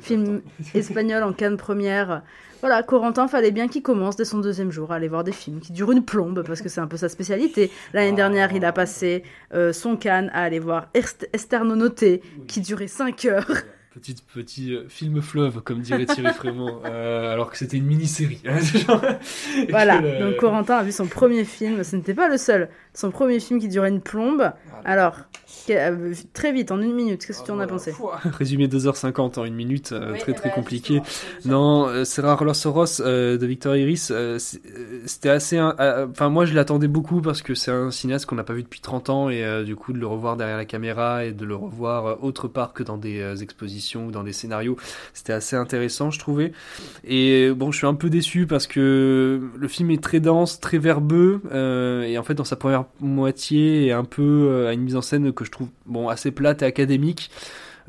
film 0.01 0.41
espagnol 0.75 1.23
en 1.23 1.33
Cannes 1.35 1.59
première. 1.59 2.23
Voilà, 2.63 2.83
Corentin 2.83 3.29
fallait 3.29 3.51
bien 3.51 3.69
qu'il 3.69 3.83
commence 3.83 4.17
dès 4.17 4.25
son 4.25 4.39
deuxième 4.39 4.71
jour 4.71 4.91
à 4.93 4.95
aller 4.95 5.09
voir 5.09 5.25
des 5.25 5.33
films 5.33 5.61
qui 5.61 5.73
durent 5.73 5.93
une 5.93 6.05
plombe 6.05 6.43
parce 6.47 6.63
que 6.63 6.69
c'est 6.71 6.81
un 6.81 6.87
peu 6.87 6.97
sa 6.97 7.09
spécialité. 7.11 7.71
L'année 7.93 8.13
dernière, 8.17 8.53
il 8.55 8.65
a 8.65 8.73
passé 8.73 9.25
euh, 9.53 9.73
son 9.73 9.97
Cannes 9.97 10.31
à 10.33 10.43
aller 10.45 10.61
voir 10.61 10.87
Est- 10.95 11.29
Esther 11.35 11.65
Nonoté 11.65 12.23
qui 12.47 12.61
durait 12.61 12.87
5 12.87 13.25
heures. 13.27 13.51
Petit, 13.93 14.15
petit 14.35 14.75
euh, 14.75 14.89
film 14.89 15.21
fleuve, 15.21 15.61
comme 15.61 15.81
dirait 15.81 16.07
Thierry 16.07 16.33
Frémont, 16.35 16.81
euh, 16.87 17.31
alors 17.33 17.51
que 17.51 17.59
c'était 17.59 17.77
une 17.77 17.85
mini-série. 17.85 18.41
Voilà, 19.69 20.01
le- 20.01 20.19
donc 20.19 20.37
Corentin 20.39 20.77
a 20.77 20.83
vu 20.83 20.93
son 20.93 21.07
premier 21.07 21.45
film, 21.45 21.83
ce 21.85 21.97
n'était 21.97 22.15
pas 22.15 22.29
le 22.29 22.39
seul, 22.39 22.69
son 22.95 23.11
premier 23.11 23.41
film 23.41 23.61
qui 23.61 23.69
durait 23.69 23.89
une 23.89 24.01
plombe. 24.01 24.53
Alors, 24.85 25.17
euh, 25.71 26.13
très 26.33 26.53
vite, 26.53 26.73
en 26.73 26.81
une 26.81 26.93
minute, 26.95 27.25
qu'est-ce 27.25 27.41
que 27.41 27.47
tu 27.47 27.53
en 27.53 27.61
as 27.61 27.67
pensé 27.67 27.95
Résumé 28.25 28.67
2h50 28.67 29.39
en 29.39 29.45
une 29.45 29.55
minute, 29.55 29.93
euh, 29.93 30.13
Oui, 30.13 30.19
très 30.19 30.33
eh 30.33 30.35
très 30.35 30.49
ben, 30.49 30.55
compliqué. 30.57 31.01
Non, 31.45 31.87
euh, 31.87 32.05
Serrar 32.05 32.43
Los 32.43 32.67
Oros 32.67 33.01
euh, 33.01 33.39
de 33.39 33.47
Victor 33.47 33.77
Iris, 33.77 34.13
c'était 35.07 35.29
assez. 35.29 35.59
euh, 35.59 36.07
Enfin, 36.11 36.29
moi 36.31 36.45
je 36.47 36.55
l'attendais 36.55 36.89
beaucoup 36.89 37.21
parce 37.23 37.43
que 37.43 37.55
c'est 37.55 37.71
un 37.71 37.91
cinéaste 37.91 38.27
qu'on 38.27 38.35
n'a 38.37 38.45
pas 38.45 38.55
vu 38.55 38.63
depuis 38.63 38.81
30 38.81 39.11
ans 39.11 39.31
et 39.31 39.45
euh, 39.45 39.63
du 39.63 39.77
coup 39.77 39.93
de 39.93 39.99
le 39.99 40.07
revoir 40.07 40.37
derrière 40.37 40.57
la 40.57 40.65
caméra 40.65 41.25
et 41.25 41.33
de 41.33 41.45
le 41.45 41.55
revoir 41.55 42.23
autre 42.25 42.49
part 42.49 42.73
que 42.73 42.83
dans 42.83 42.97
des 42.99 43.21
euh, 43.21 43.37
expositions 43.37 44.07
ou 44.07 44.11
dans 44.11 44.25
des 44.25 44.33
scénarios, 44.33 44.77
c'était 45.15 45.33
assez 45.33 45.55
intéressant, 45.57 46.11
je 46.11 46.19
trouvais. 46.19 46.53
Et 47.05 47.51
bon, 47.53 47.71
je 47.71 47.79
suis 47.79 47.87
un 47.87 47.95
peu 47.95 48.11
déçu 48.11 48.47
parce 48.47 48.67
que 48.67 49.41
le 49.57 49.69
film 49.69 49.91
est 49.93 50.03
très 50.03 50.21
dense, 50.21 50.61
très 50.61 50.79
verbeux 50.79 51.41
euh, 51.53 52.03
et 52.03 52.19
en 52.19 52.23
fait 52.25 52.35
dans 52.35 52.45
sa 52.45 52.57
première 52.57 52.82
moitié 53.01 53.87
est 53.87 53.93
un 53.93 54.05
peu 54.05 54.23
euh, 54.23 54.69
à 54.69 54.73
une 54.73 54.83
mise 54.83 54.97
en 54.97 55.03
scène 55.03 55.33
que 55.33 55.45
je 55.45 55.51
trouve 55.51 55.69
bon 55.87 56.09
assez 56.09 56.31
plate 56.31 56.63
et 56.63 56.65
académique. 56.65 57.31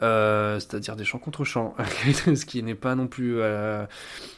Euh, 0.02 0.60
c'est-à-dire 0.60 0.96
des 0.96 1.06
chants 1.06 1.20
contre 1.20 1.44
chants, 1.46 1.76
ce 2.36 2.46
qui 2.46 2.64
n'est 2.64 2.76
pas 2.76 2.96
non 2.96 3.08
plus. 3.08 3.36
euh, 3.40 3.86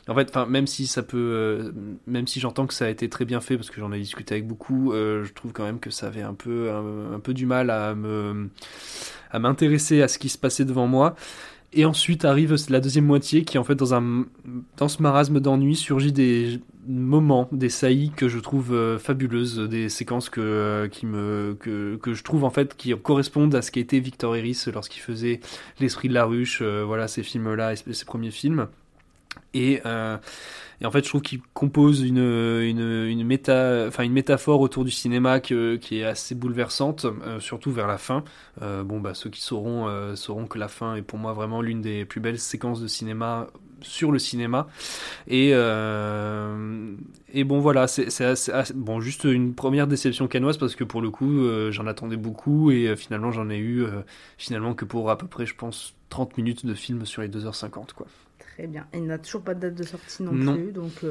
En 0.07 0.13
fait, 0.15 0.29
enfin, 0.29 0.45
même 0.45 0.67
si 0.67 0.85
ça 0.85 1.01
peut, 1.01 1.73
même 2.07 2.27
si 2.27 2.39
j'entends 2.39 2.67
que 2.67 2.73
ça 2.73 2.85
a 2.85 2.89
été 2.89 3.09
très 3.09 3.25
bien 3.25 3.39
fait 3.39 3.55
parce 3.55 3.69
que 3.69 3.79
j'en 3.79 3.91
ai 3.93 3.99
discuté 3.99 4.35
avec 4.35 4.47
beaucoup, 4.47 4.91
je 4.93 5.31
trouve 5.33 5.53
quand 5.53 5.63
même 5.63 5.79
que 5.79 5.89
ça 5.89 6.07
avait 6.07 6.21
un 6.21 6.33
peu, 6.33 6.69
un 6.71 7.19
peu 7.19 7.33
du 7.33 7.45
mal 7.45 7.69
à 7.69 7.95
me, 7.95 8.49
à 9.31 9.39
m'intéresser 9.39 10.01
à 10.01 10.07
ce 10.07 10.19
qui 10.19 10.29
se 10.29 10.37
passait 10.37 10.65
devant 10.65 10.87
moi. 10.87 11.15
Et 11.73 11.83
ensuite 11.85 12.23
arrive 12.25 12.55
la 12.69 12.79
deuxième 12.79 13.05
moitié 13.05 13.43
qui, 13.43 13.57
en 13.57 13.63
fait, 13.63 13.75
dans 13.75 13.93
un, 13.93 14.25
dans 14.77 14.87
ce 14.87 15.01
marasme 15.01 15.39
d'ennui, 15.41 15.75
surgit 15.75 16.13
des 16.13 16.61
moments, 16.87 17.47
des 17.51 17.69
saillies 17.69 18.11
que 18.11 18.27
je 18.27 18.39
trouve 18.39 18.73
euh, 18.73 18.99
fabuleuses, 18.99 19.59
des 19.59 19.89
séquences 19.89 20.29
que, 20.29 20.41
euh, 20.41 20.87
qui 20.87 21.05
que, 21.05 22.13
je 22.13 22.23
trouve 22.23 22.43
en 22.43 22.49
fait 22.49 22.75
qui 22.75 22.93
correspondent 22.97 23.55
à 23.55 23.61
ce 23.61 23.71
qu'était 23.71 23.99
Victor 23.99 24.35
Eris 24.35 24.65
lorsqu'il 24.73 25.01
faisait 25.01 25.39
L'Esprit 25.79 26.09
de 26.09 26.13
la 26.13 26.25
Ruche, 26.25 26.59
euh, 26.61 26.83
voilà 26.85 27.07
ces 27.07 27.23
films-là, 27.23 27.75
ses 27.75 28.05
premiers 28.05 28.31
films. 28.31 28.67
Et, 29.53 29.81
en 29.85 30.91
fait, 30.91 31.03
je 31.03 31.09
trouve 31.09 31.21
qu'il 31.21 31.41
compose 31.53 32.01
une, 32.01 32.17
une, 32.17 33.23
métaphore 33.23 34.59
autour 34.59 34.83
du 34.83 34.91
cinéma 34.91 35.39
qui 35.39 35.53
est 35.53 36.03
assez 36.03 36.35
bouleversante, 36.35 37.05
surtout 37.39 37.71
vers 37.71 37.87
la 37.87 37.97
fin. 37.97 38.23
Bon, 38.59 38.99
bah, 38.99 39.13
ceux 39.13 39.29
qui 39.29 39.41
sauront, 39.41 40.15
sauront 40.15 40.45
que 40.47 40.59
la 40.59 40.67
fin 40.67 40.95
est 40.95 41.01
pour 41.01 41.19
moi 41.19 41.31
vraiment 41.31 41.61
l'une 41.61 41.81
des 41.81 42.03
plus 42.03 42.19
belles 42.19 42.39
séquences 42.39 42.81
de 42.81 42.87
cinéma 42.87 43.47
sur 43.85 44.11
le 44.11 44.19
cinéma. 44.19 44.67
Et, 45.27 45.49
et 45.49 47.43
bon, 47.43 47.59
voilà, 47.59 47.87
c'est 47.87 48.07
bon, 48.73 48.99
juste 48.99 49.23
une 49.23 49.53
première 49.53 49.87
déception 49.87 50.27
canoise 50.27 50.57
parce 50.57 50.75
que 50.75 50.83
pour 50.83 51.01
le 51.01 51.09
coup, 51.09 51.41
j'en 51.71 51.87
attendais 51.87 52.17
beaucoup 52.17 52.71
et 52.71 52.95
finalement, 52.95 53.31
j'en 53.31 53.49
ai 53.49 53.57
eu 53.57 53.85
finalement 54.37 54.73
que 54.73 54.85
pour 54.85 55.09
à 55.09 55.17
peu 55.17 55.27
près, 55.27 55.45
je 55.45 55.55
pense, 55.55 55.93
30 56.09 56.37
minutes 56.37 56.65
de 56.65 56.73
film 56.73 57.05
sur 57.05 57.21
les 57.21 57.29
2h50, 57.29 57.93
quoi. 57.93 58.07
Très 58.39 58.67
bien. 58.67 58.85
Et 58.93 58.97
il 58.97 59.05
n'a 59.05 59.17
toujours 59.17 59.41
pas 59.41 59.53
de 59.53 59.59
date 59.61 59.75
de 59.75 59.83
sortie 59.83 60.23
non, 60.23 60.55
plus, 60.55 60.71
donc 60.71 61.05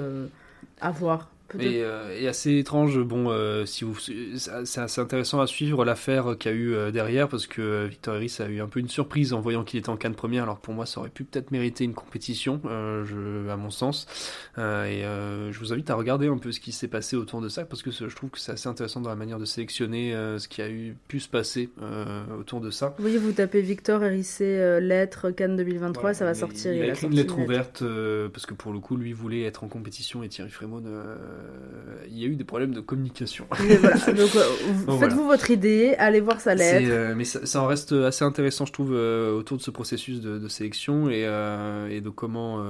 à 0.80 0.90
voir. 0.90 1.30
Et, 1.60 1.82
euh, 1.82 2.18
et, 2.18 2.26
assez 2.26 2.58
étrange, 2.58 2.98
bon, 3.00 3.30
euh, 3.30 3.64
si 3.66 3.84
vous, 3.84 3.96
c'est 3.98 4.50
assez 4.50 5.00
intéressant 5.00 5.40
à 5.40 5.46
suivre 5.46 5.84
l'affaire 5.84 6.36
qu'il 6.38 6.50
y 6.50 6.54
a 6.54 6.56
eu 6.56 6.74
euh, 6.74 6.90
derrière 6.90 7.28
parce 7.28 7.46
que 7.46 7.86
Victor 7.86 8.14
Harris 8.14 8.36
a 8.40 8.46
eu 8.46 8.60
un 8.60 8.66
peu 8.66 8.80
une 8.80 8.88
surprise 8.88 9.32
en 9.32 9.40
voyant 9.40 9.62
qu'il 9.62 9.78
était 9.78 9.90
en 9.90 9.96
canne 9.96 10.14
première, 10.14 10.44
alors 10.44 10.58
pour 10.58 10.74
moi 10.74 10.86
ça 10.86 11.00
aurait 11.00 11.10
pu 11.10 11.22
peut-être 11.24 11.50
mériter 11.50 11.84
une 11.84 11.94
compétition, 11.94 12.60
je, 12.64 13.48
à 13.48 13.56
mon 13.56 13.70
sens. 13.70 14.06
et 14.56 15.02
je 15.02 15.58
vous 15.58 15.72
invite 15.72 15.90
à 15.90 15.94
regarder 15.94 16.26
un 16.26 16.38
peu 16.38 16.50
ce 16.50 16.60
qui 16.60 16.72
s'est 16.72 16.88
passé 16.88 17.14
autour 17.14 17.40
de 17.40 17.48
ça 17.48 17.64
parce 17.64 17.82
que 17.82 17.90
je 17.90 18.14
trouve 18.14 18.30
que 18.30 18.40
c'est 18.40 18.52
assez 18.52 18.68
intéressant 18.68 19.00
dans 19.00 19.10
la 19.10 19.16
manière 19.16 19.38
de 19.38 19.44
sélectionner 19.44 20.12
ce 20.38 20.48
qui 20.48 20.62
a 20.62 20.68
eu 20.68 20.96
pu 21.08 21.20
se 21.20 21.28
passer 21.28 21.68
autour 22.38 22.60
de 22.60 22.70
ça. 22.70 22.96
Oui, 22.98 23.16
vous 23.16 23.32
tapez 23.32 23.60
Victor 23.60 24.02
Harris 24.02 24.38
lettre 24.40 25.30
Cannes 25.30 25.56
2023, 25.56 26.14
ça 26.14 26.24
va 26.24 26.34
sortir. 26.34 26.72
Il, 26.72 26.82
a 26.82 26.86
écrit 26.88 27.06
une 27.06 27.14
lettre 27.14 27.38
ouverte 27.38 27.84
parce 28.32 28.46
que 28.46 28.54
pour 28.54 28.72
le 28.72 28.80
coup, 28.80 28.96
lui 28.96 29.12
voulait 29.12 29.42
être 29.42 29.62
en 29.62 29.68
compétition 29.68 30.22
et 30.22 30.28
Thierry 30.28 30.50
Frémaux 30.50 30.80
il 32.08 32.22
y 32.22 32.24
a 32.24 32.28
eu 32.28 32.36
des 32.36 32.44
problèmes 32.44 32.72
de 32.72 32.80
communication. 32.80 33.46
voilà. 33.50 33.96
Donc, 33.96 34.30
euh, 34.36 34.98
faites-vous 34.98 35.26
votre 35.26 35.50
idée, 35.50 35.94
allez 35.98 36.20
voir 36.20 36.40
sa 36.40 36.54
lettre. 36.54 36.86
Euh, 36.88 37.14
mais 37.16 37.24
ça, 37.24 37.60
en 37.60 37.66
reste 37.66 37.92
assez 37.92 38.24
intéressant, 38.24 38.66
je 38.66 38.72
trouve, 38.72 38.92
autour 38.92 39.56
de 39.56 39.62
ce 39.62 39.70
processus 39.70 40.20
de, 40.20 40.48
sélection 40.48 41.10
et, 41.10 41.22
et, 41.90 42.00
de 42.00 42.10
comment, 42.10 42.64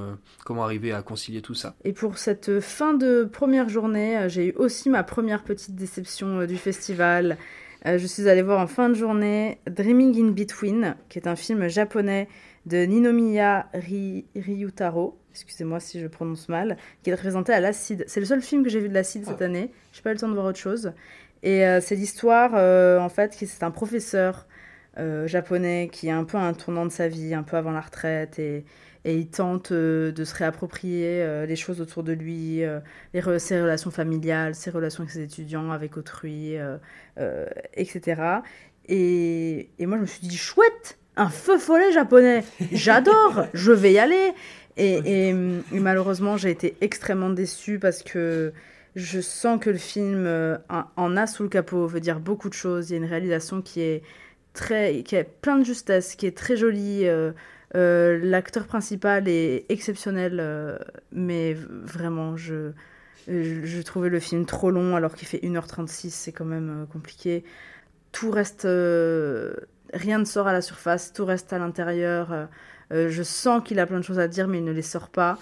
comment 0.45 0.65
arriver 0.65 0.93
à 0.93 1.03
concilier 1.03 1.43
tout 1.43 1.55
ça. 1.55 1.75
Et 1.85 1.93
pour 1.93 2.19
cette 2.19 2.61
fin 2.61 2.95
de 2.95 3.29
première 3.31 3.69
journée, 3.69 4.29
j'ai 4.29 4.49
eu 4.49 4.53
aussi 4.57 4.89
ma 4.89 5.03
première 5.03 5.43
petute 5.43 5.75
déception 5.75 6.47
du 6.47 6.57
festival. 6.57 7.37
je 7.85 8.07
suis 8.07 8.29
allée 8.29 8.43
voir 8.43 8.61
en 8.61 8.67
fin 8.67 8.89
de 8.89 8.95
journée 8.95 9.59
Dreaming 9.69 10.25
in 10.25 10.31
Between, 10.31 10.97
qui 11.09 11.19
est 11.19 11.29
un 11.29 11.37
film 11.37 11.69
japonais 11.69 12.29
de 12.67 12.85
Ninomiya 12.85 13.69
Ryutaro 13.75 15.19
excusez-moi 15.35 15.81
si 15.81 16.01
je 16.01 16.07
prononce 16.07 16.49
mal, 16.49 16.77
qui 17.03 17.11
est 17.11 17.15
représenté 17.15 17.53
à 17.53 17.61
l'acide. 17.61 18.05
C'est 18.07 18.21
le 18.21 18.27
seul 18.27 18.41
film 18.41 18.63
que 18.63 18.71
j'ai 18.71 18.81
vu 18.81 18.89
de 18.89 18.95
l'acide 18.95 19.27
cette 19.27 19.43
ah. 19.43 19.47
année. 19.47 19.71
Je 19.93 19.99
n'ai 19.99 20.03
pas 20.03 20.11
eu 20.11 20.15
le 20.15 20.21
temps 20.21 20.29
de 20.29 20.35
voir 20.35 20.47
autre 20.47 20.59
chose. 20.59 20.93
Et 21.43 21.67
euh, 21.67 21.81
c'est 21.81 21.97
l'histoire, 21.97 22.53
euh, 22.55 22.99
en 22.99 23.09
fait, 23.09 23.37
qui 23.37 23.47
c'est 23.47 23.65
un 23.65 23.71
professeur 23.71 24.47
euh, 24.99 25.27
japonais 25.27 25.91
qui 25.93 26.09
est 26.09 26.13
un 26.13 26.25
peu 26.25 26.39
à 26.39 26.43
un 26.43 26.55
tournant 26.55 26.87
de 26.87 26.93
sa 26.93 27.09
vie, 27.09 27.35
un 27.35 27.43
peu 27.43 27.57
avant 27.57 27.73
la 27.73 27.81
retraite, 27.81 28.39
et, 28.39 28.65
et 29.05 29.17
il 29.17 29.29
tente 29.29 29.73
de 29.73 30.25
se 30.25 30.35
réapproprier 30.35 31.47
les 31.47 31.57
choses 31.57 31.83
autour 31.83 32.05
de 32.05 32.13
lui, 32.13 32.63
les 33.13 33.39
ses 33.39 33.61
relations 33.61 33.91
familiales, 33.91 34.55
ses 34.55 34.71
relations 34.71 35.03
avec 35.03 35.13
ses 35.13 35.23
étudiants, 35.23 35.71
avec 35.73 35.99
autrui, 35.99 36.57
etc. 37.75 38.23
Et, 38.89 39.69
et 39.79 39.85
moi, 39.85 39.99
je 39.99 40.03
me 40.03 40.07
suis 40.07 40.27
dit, 40.27 40.39
chouette, 40.39 40.97
un 41.17 41.29
feu 41.29 41.59
follet 41.59 41.93
japonais, 41.93 42.45
j'adore, 42.73 43.47
je 43.55 43.73
vais 43.73 43.93
y 43.93 43.99
aller. 43.99 44.33
Et, 44.77 45.33
malheureusement, 45.73 46.37
j'ai 46.37 46.51
été 46.51 46.77
extrêmement 46.81 47.31
déçue 47.31 47.79
parce 47.79 48.03
que 48.03 48.53
je 48.97 49.21
sens 49.21 49.61
que 49.61 49.71
le 49.71 49.79
film 49.79 50.25
euh, 50.27 50.57
en 50.69 51.17
a 51.17 51.27
sous 51.27 51.43
le 51.43 51.49
capot, 51.49 51.87
veut 51.87 52.01
dire 52.01 52.21
beaucoup 52.21 52.49
de 52.49 52.55
choses. 52.55 52.91
Il 52.91 52.93
y 52.95 52.97
a 52.97 52.99
une 52.99 53.09
réalisation 53.09 53.63
qui 53.63 53.81
est 53.81 54.03
très, 54.53 55.03
qui 55.03 55.17
est 55.17 55.25
plein 55.25 55.59
de 55.59 55.65
justesse, 55.65 56.17
qui 56.17 56.27
est 56.27 56.37
très 56.37 56.57
jolie. 56.57 57.07
Euh, 57.07 57.33
euh, 57.77 58.19
l'acteur 58.23 58.67
principal 58.67 59.29
est 59.29 59.67
exceptionnel, 59.69 60.79
mais 61.13 61.55
vraiment, 61.55 62.37
je, 62.37 62.71
je, 63.27 63.83
trouvais 63.83 64.09
le 64.09 64.21
film 64.21 64.47
trop 64.47 64.71
long 64.71 64.95
alors 64.95 65.15
qu'il 65.15 65.27
fait 65.27 65.39
1h36, 65.39 66.11
c'est 66.11 66.33
quand 66.33 66.45
même 66.45 66.87
compliqué. 66.93 67.45
Tout 68.13 68.31
reste, 68.31 68.65
rien 69.95 70.19
ne 70.19 70.25
sort 70.25 70.47
à 70.47 70.53
la 70.53 70.63
surface, 70.63 71.13
tout 71.13 71.25
reste 71.25 71.53
à 71.53 71.59
l'intérieur. 71.59 72.49
Euh, 72.93 73.09
je 73.11 73.23
sens 73.23 73.63
qu'il 73.65 73.79
a 73.79 73.87
plein 73.87 73.99
de 73.99 74.05
choses 74.05 74.19
à 74.19 74.29
dire, 74.29 74.49
mais 74.49 74.59
il 74.59 74.65
ne 74.65 74.73
les 74.73 74.83
sort 74.83 75.09
pas. 75.09 75.39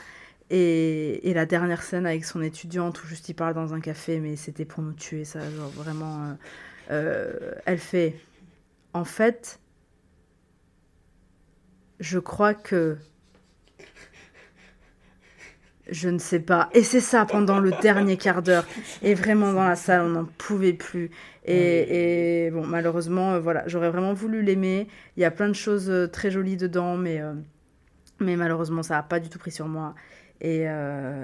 Et, 0.50 1.32
la 1.34 1.46
dernière 1.46 1.82
scène 1.82 2.06
avec 2.06 2.24
son 2.24 2.42
étudiante 2.42 3.02
où 3.02 3.06
juste 3.06 3.28
il 3.28 3.34
parle 3.34 3.54
dans 3.54 3.72
un 3.74 3.80
café, 3.80 4.20
mais 4.20 4.36
c'était 4.36 4.66
pour 4.66 4.82
nous 4.82 4.92
tuer, 4.92 5.24
ça, 5.24 5.40
vraiment. 5.74 6.24
Euh, 6.24 6.34
euh, 6.90 7.54
elle 7.64 7.78
fait. 7.78 8.16
En 8.92 9.04
fait, 9.04 9.60
je 12.00 12.18
crois 12.18 12.54
que. 12.54 12.98
Je 15.90 16.08
ne 16.08 16.18
sais 16.18 16.38
pas. 16.38 16.70
Et 16.74 16.84
c'est 16.84 17.00
ça 17.00 17.26
pendant 17.26 17.58
le 17.58 17.72
dernier 17.82 18.16
quart 18.16 18.42
d'heure. 18.42 18.66
Et 19.02 19.14
vraiment 19.14 19.52
dans 19.52 19.66
la 19.66 19.76
salle, 19.76 20.02
on 20.02 20.10
n'en 20.10 20.24
pouvait 20.24 20.72
plus. 20.72 21.10
Et, 21.44 22.50
bon, 22.52 22.64
malheureusement, 22.64 23.32
euh, 23.32 23.40
voilà, 23.40 23.64
j'aurais 23.66 23.90
vraiment 23.90 24.12
voulu 24.12 24.42
l'aimer. 24.42 24.86
Il 25.16 25.22
y 25.22 25.24
a 25.24 25.30
plein 25.32 25.48
de 25.48 25.54
choses 25.54 25.90
euh, 25.90 26.06
très 26.06 26.30
jolies 26.30 26.56
dedans, 26.56 26.96
mais, 26.96 27.20
euh, 27.20 27.32
mais 28.20 28.36
malheureusement, 28.36 28.82
ça 28.84 28.94
n'a 28.94 29.02
pas 29.02 29.18
du 29.18 29.28
tout 29.28 29.38
pris 29.38 29.50
sur 29.50 29.66
moi. 29.66 29.94
Et 30.40 30.64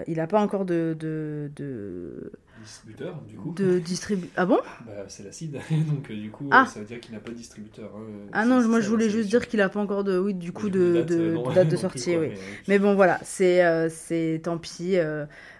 il 0.07 0.17
n'a 0.17 0.27
pas 0.29 0.41
encore 0.41 0.65
de, 0.65 0.97
de, 0.97 1.51
de... 1.57 2.31
Distributeur, 2.63 3.21
du 3.29 3.37
coup 3.37 3.53
De 3.53 3.79
distribu... 3.79 4.29
Ah 4.37 4.47
bon? 4.47 4.59
Bah, 4.87 4.93
C'est 5.09 5.23
l'acide, 5.23 5.61
donc 5.71 6.11
du 6.11 6.31
coup, 6.31 6.49
ah. 6.51 6.67
ça 6.67 6.81
veut 6.81 6.87
dire 6.87 7.01
qu'il 7.01 7.15
n'a 7.15 7.21
pas 7.21 7.31
de 7.31 7.37
distributeur. 7.37 7.91
Hein. 7.97 8.29
Ah 8.33 8.45
non, 8.45 8.67
moi 8.67 8.81
je 8.81 8.89
voulais 8.89 9.11
juste 9.11 9.29
dire 9.29 9.47
qu'il 9.47 9.59
n'a 9.59 9.69
pas 9.69 9.81
encore 9.81 10.05
de, 10.05 10.19
oui, 10.19 10.35
du 10.35 10.53
coup, 10.53 10.69
de, 10.69 10.95
date, 10.95 11.07
de, 11.07 11.55
date 11.55 11.69
de 11.69 11.77
sortie. 11.85 12.17
oui. 12.17 12.33
Mais 12.67 12.79
bon, 12.79 12.95
voilà, 12.95 13.19
c'est 13.23 13.89
c'est 13.91 14.41
tant 14.43 14.59
pis. 14.59 14.97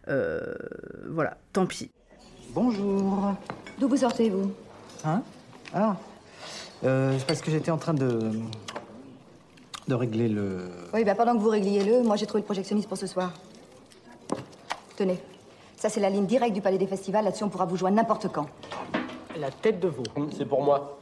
voilà, 0.07 1.39
tant 1.53 1.67
pis. 1.67 1.91
Bonjour. 2.55 3.35
D'où 3.79 3.89
vous 3.89 3.99
sortez-vous? 3.99 4.51
Hein? 5.05 5.23
Ah 5.73 5.97
euh, 6.85 7.17
Parce 7.27 7.43
que 7.43 7.51
j'étais 7.51 7.71
en 7.71 7.77
train 7.79 7.95
de. 7.95 8.31
de 9.87 9.95
régler 9.95 10.29
le. 10.29 10.71
Oui, 10.95 11.05
bah 11.05 11.15
pendant 11.15 11.35
que 11.37 11.41
vous 11.41 11.51
régliez 11.51 11.85
le, 11.85 12.03
moi 12.03 12.17
j'ai 12.17 12.27
trouvé 12.27 12.41
le 12.41 12.47
projectionniste 12.47 12.89
pour 12.89 12.99
ce 12.99 13.07
soir. 13.07 13.35
Tenez. 14.97 15.19
Ça, 15.79 15.89
c'est 15.89 16.01
la 16.01 16.11
ligne 16.11 16.27
directe 16.27 16.55
du 16.55 16.61
Palais 16.61 16.77
des 16.77 16.89
Festivals. 16.89 17.25
Là-dessus, 17.25 17.45
on 17.45 17.49
pourra 17.49 17.65
vous 17.65 17.77
joindre 17.77 17.95
n'importe 17.95 18.27
quand. 18.33 18.49
La 19.39 19.53
tête 19.53 19.79
de 19.79 19.87
veau. 19.87 20.03
C'est 20.37 20.45
pour 20.45 20.65
moi. 20.65 20.99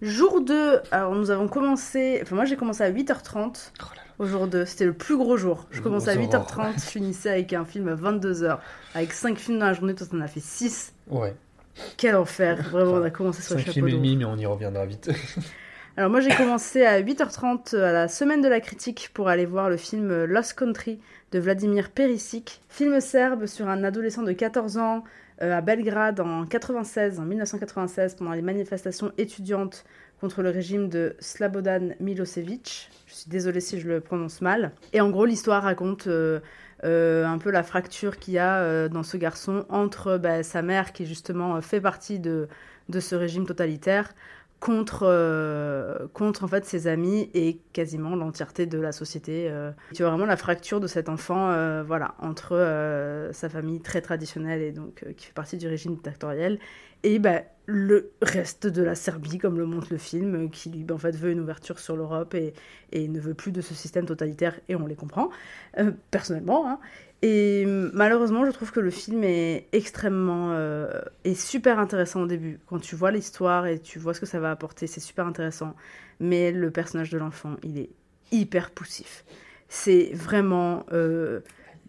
Jour 0.00 0.40
2, 0.40 0.80
alors 0.90 1.14
nous 1.14 1.30
avons 1.30 1.46
commencé. 1.46 2.20
Enfin, 2.22 2.36
moi 2.36 2.46
j'ai 2.46 2.56
commencé 2.56 2.82
à 2.82 2.90
8h30 2.90 3.72
au 4.18 4.24
jour 4.24 4.46
2. 4.46 4.64
C'était 4.64 4.86
le 4.86 4.94
plus 4.94 5.18
gros 5.18 5.36
jour. 5.36 5.66
Je 5.70 5.82
commençais 5.82 6.08
à 6.08 6.16
8h30, 6.16 6.76
je 6.76 6.86
finissais 6.86 7.28
avec 7.28 7.52
un 7.52 7.66
film 7.66 7.88
à 7.88 7.96
22h. 7.96 8.60
Avec 8.94 9.12
5 9.12 9.36
films 9.36 9.58
dans 9.58 9.66
la 9.66 9.74
journée, 9.74 9.94
toi 9.94 10.06
t'en 10.10 10.22
as 10.22 10.28
fait 10.28 10.40
6. 10.40 10.94
Ouais. 11.10 11.34
Quel 11.98 12.16
enfer, 12.16 12.62
vraiment, 12.70 12.92
on 12.92 13.02
a 13.02 13.10
commencé 13.10 13.42
sur 13.42 13.56
le 13.56 13.60
chapeau 13.60 13.72
film 13.72 13.88
et 13.88 13.92
demi, 13.92 14.16
mais 14.16 14.24
on 14.24 14.38
y 14.38 14.46
reviendra 14.46 14.86
vite. 14.86 15.10
Alors 15.98 16.08
moi 16.08 16.20
j'ai 16.20 16.34
commencé 16.34 16.86
à 16.86 17.02
8h30 17.02 17.76
à 17.76 17.92
la 17.92 18.08
semaine 18.08 18.40
de 18.40 18.48
la 18.48 18.60
critique 18.60 19.10
pour 19.12 19.28
aller 19.28 19.44
voir 19.44 19.68
le 19.68 19.76
film 19.76 20.24
Lost 20.24 20.54
Country 20.54 20.98
de 21.32 21.38
Vladimir 21.38 21.90
Perisic, 21.90 22.60
film 22.68 23.00
serbe 23.00 23.46
sur 23.46 23.68
un 23.68 23.84
adolescent 23.84 24.22
de 24.22 24.32
14 24.32 24.78
ans 24.78 25.04
euh, 25.42 25.56
à 25.56 25.60
Belgrade 25.60 26.20
en 26.20 26.44
96, 26.44 27.20
en 27.20 27.24
1996 27.24 28.16
pendant 28.16 28.32
les 28.32 28.42
manifestations 28.42 29.12
étudiantes 29.16 29.84
contre 30.20 30.42
le 30.42 30.50
régime 30.50 30.88
de 30.88 31.14
Slabodan 31.20 31.94
Milosevic. 32.00 32.90
Je 33.06 33.14
suis 33.14 33.30
désolée 33.30 33.60
si 33.60 33.80
je 33.80 33.88
le 33.88 34.00
prononce 34.00 34.40
mal. 34.40 34.72
Et 34.92 35.00
en 35.00 35.10
gros 35.10 35.24
l'histoire 35.24 35.62
raconte 35.62 36.08
euh, 36.08 36.40
euh, 36.84 37.24
un 37.24 37.38
peu 37.38 37.50
la 37.50 37.62
fracture 37.62 38.18
qu'il 38.18 38.34
y 38.34 38.38
a 38.38 38.88
dans 38.88 39.02
ce 39.02 39.16
garçon 39.16 39.64
entre 39.68 40.18
bah, 40.18 40.42
sa 40.42 40.62
mère, 40.62 40.92
qui 40.92 41.06
justement 41.06 41.60
fait 41.60 41.80
partie 41.80 42.18
de 42.18 42.48
ce 42.98 43.14
régime 43.14 43.46
totalitaire, 43.46 44.14
contre, 44.60 46.08
contre 46.12 46.44
en 46.44 46.48
fait 46.48 46.64
ses 46.64 46.86
amis 46.86 47.30
et 47.34 47.58
quasiment 47.72 48.14
l'entièreté 48.14 48.66
de 48.66 48.78
la 48.78 48.92
société. 48.92 49.50
Tu 49.94 50.02
vois 50.02 50.10
vraiment 50.10 50.26
la 50.26 50.36
fracture 50.36 50.80
de 50.80 50.86
cet 50.86 51.08
enfant 51.08 51.46
voilà, 51.82 52.14
entre 52.18 53.30
sa 53.32 53.48
famille 53.48 53.80
très 53.80 54.02
traditionnelle 54.02 54.60
et 54.60 54.72
donc 54.72 55.04
qui 55.16 55.26
fait 55.26 55.32
partie 55.32 55.56
du 55.56 55.66
régime 55.66 55.94
dictatorial 55.94 56.58
et 57.02 57.18
bah, 57.18 57.42
le 57.66 58.12
reste 58.20 58.66
de 58.66 58.82
la 58.82 58.94
Serbie, 58.94 59.38
comme 59.38 59.58
le 59.58 59.64
montre 59.64 59.88
le 59.90 59.98
film, 59.98 60.50
qui 60.50 60.70
lui 60.70 60.84
en 60.90 60.98
fait 60.98 61.16
veut 61.16 61.30
une 61.30 61.40
ouverture 61.40 61.78
sur 61.78 61.96
l'Europe 61.96 62.34
et, 62.34 62.52
ne 63.08 63.20
veut 63.20 63.34
plus 63.34 63.52
de 63.52 63.60
ce 63.60 63.74
système 63.74 64.06
totalitaire, 64.06 64.58
et 64.68 64.76
on 64.76 64.86
les 64.86 64.96
comprend, 64.96 65.30
euh, 65.78 65.92
personnellement. 66.10 66.68
Hein. 66.68 66.78
Et 67.22 67.66
malheureusement, 67.66 68.46
je 68.46 68.50
trouve 68.50 68.72
que 68.72 68.80
le 68.80 68.90
film 68.90 69.24
est 69.24 69.68
extrêmement 69.72 70.52
euh, 70.52 71.02
est 71.24 71.34
super 71.34 71.78
intéressant 71.78 72.22
au 72.22 72.26
début. 72.26 72.58
Quand 72.66 72.78
tu 72.78 72.96
vois 72.96 73.10
l'histoire 73.10 73.66
et 73.66 73.78
tu 73.78 73.98
vois 73.98 74.14
ce 74.14 74.20
que 74.20 74.26
ça 74.26 74.40
va 74.40 74.50
apporter, 74.50 74.86
c'est 74.86 75.00
super 75.00 75.26
intéressant. 75.26 75.74
Mais 76.18 76.50
le 76.50 76.70
personnage 76.70 77.10
de 77.10 77.18
l'enfant, 77.18 77.56
il 77.62 77.78
est 77.78 77.90
hyper 78.32 78.70
poussif. 78.70 79.24
C'est 79.68 80.10
vraiment 80.14 80.86
euh, 80.92 81.40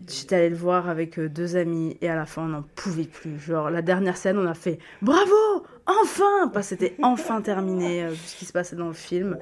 J'étais 0.09 0.35
allée 0.35 0.49
le 0.49 0.55
voir 0.55 0.89
avec 0.89 1.19
euh, 1.19 1.29
deux 1.29 1.55
amis 1.55 1.97
et 2.01 2.09
à 2.09 2.15
la 2.15 2.25
fin 2.25 2.43
on 2.43 2.47
n'en 2.47 2.63
pouvait 2.75 3.03
plus. 3.03 3.39
Genre 3.39 3.69
la 3.69 3.81
dernière 3.81 4.17
scène 4.17 4.37
on 4.37 4.47
a 4.47 4.53
fait 4.53 4.79
bravo 5.01 5.65
enfin 5.85 6.47
parce 6.53 6.69
que 6.69 6.75
c'était 6.75 6.95
enfin 7.03 7.41
terminé 7.41 8.03
euh, 8.03 8.13
ce 8.15 8.37
qui 8.37 8.45
se 8.45 8.53
passait 8.53 8.75
dans 8.75 8.87
le 8.87 8.93
film 8.93 9.37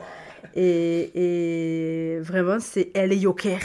et, 0.56 2.18
vraiment 2.22 2.60
c'est 2.60 2.92
Elle 2.94 3.18
Joker 3.20 3.60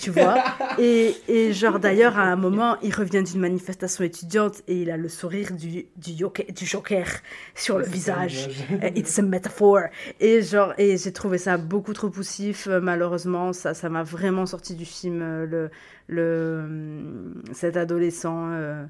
tu 0.00 0.10
vois. 0.10 0.42
Et, 0.78 1.14
et 1.28 1.52
genre, 1.52 1.78
d'ailleurs, 1.78 2.18
à 2.18 2.22
un 2.22 2.36
moment, 2.36 2.76
il 2.82 2.94
revient 2.94 3.22
d'une 3.22 3.40
manifestation 3.40 4.04
étudiante 4.04 4.62
et 4.68 4.82
il 4.82 4.90
a 4.90 4.96
le 4.96 5.08
sourire 5.08 5.52
du, 5.52 5.86
du, 5.96 6.16
joker, 6.18 6.46
du 6.54 6.64
joker 6.66 7.06
sur 7.54 7.78
le 7.78 7.84
visage. 7.84 8.48
It's 8.96 9.18
a 9.18 9.22
metaphor. 9.22 9.82
Et 10.20 10.42
genre, 10.42 10.72
et 10.78 10.96
j'ai 10.96 11.12
trouvé 11.12 11.38
ça 11.38 11.56
beaucoup 11.58 11.92
trop 11.92 12.10
poussif, 12.10 12.66
euh, 12.68 12.80
malheureusement. 12.80 13.52
Ça, 13.52 13.74
ça 13.74 13.88
m'a 13.88 14.02
vraiment 14.02 14.46
sorti 14.46 14.74
du 14.74 14.84
film, 14.84 15.20
euh, 15.22 15.46
le, 15.46 15.70
le, 16.08 16.60
hum, 16.64 17.42
cet 17.52 17.76
adolescent. 17.76 18.48
euh, 18.52 18.84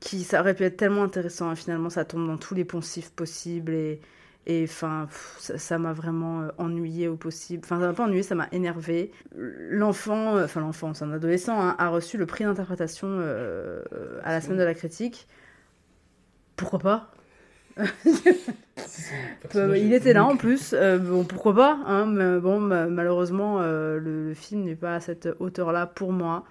qui 0.00 0.24
ça 0.24 0.40
aurait 0.40 0.54
pu 0.54 0.64
être 0.64 0.76
tellement 0.76 1.04
intéressant 1.04 1.52
et 1.52 1.56
finalement 1.56 1.88
ça 1.88 2.04
tombe 2.04 2.26
dans 2.26 2.36
tous 2.36 2.54
les 2.54 2.64
poncifs 2.64 3.10
possibles 3.10 3.72
et 3.72 4.00
et 4.46 4.64
enfin 4.68 5.08
ça- 5.38 5.78
m'a 5.78 5.92
vraiment 5.92 6.42
euh, 6.42 6.48
ennuyé 6.58 7.08
au 7.08 7.16
possible. 7.16 7.62
Enfin 7.64 7.80
ça 7.80 7.86
m'a 7.88 7.92
pas 7.94 8.04
ennuyé 8.04 8.22
ça 8.22 8.34
m'a 8.34 8.48
énervé 8.52 9.12
l'enfant 9.36 10.36
euh, 10.36 10.44
enfin 10.44 10.60
l'enfant 10.60 10.94
c'est 10.94 11.04
un 11.04 11.12
adolescent 11.12 11.60
hein, 11.60 11.76
a 11.78 11.88
reçu 11.88 12.18
le 12.18 12.26
prix 12.26 12.44
d'interprétation 12.44 13.08
euh, 13.10 13.82
à 14.22 14.32
la 14.32 14.40
semaine 14.40 14.58
de 14.58 14.64
la 14.64 14.74
critique. 14.74 15.26
Pourquoi 16.56 16.78
pas? 16.78 17.10
Il 19.54 19.92
était 19.92 20.12
là 20.12 20.24
en 20.24 20.36
plus, 20.36 20.72
euh, 20.74 20.98
bon 20.98 21.24
pourquoi 21.24 21.54
pas, 21.54 21.78
hein, 21.86 22.06
mais 22.06 22.38
bon 22.40 22.60
ma- 22.60 22.86
malheureusement 22.86 23.60
euh, 23.60 23.98
le, 23.98 24.28
le 24.28 24.34
film 24.34 24.62
n'est 24.64 24.74
pas 24.76 24.96
à 24.96 25.00
cette 25.00 25.28
hauteur-là 25.40 25.86
pour 25.86 26.12
moi. 26.12 26.44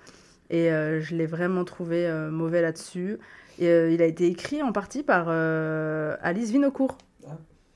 Et 0.49 0.71
euh, 0.71 1.01
je 1.01 1.15
l'ai 1.15 1.25
vraiment 1.25 1.65
trouvé 1.65 2.11
mauvais 2.31 2.61
là-dessus. 2.61 3.17
Et 3.59 3.93
il 3.93 4.01
a 4.01 4.05
été 4.05 4.27
écrit 4.27 4.63
en 4.63 4.71
partie 4.71 5.03
par 5.03 5.29
Alice 5.29 6.51
Vinocourt. 6.51 6.97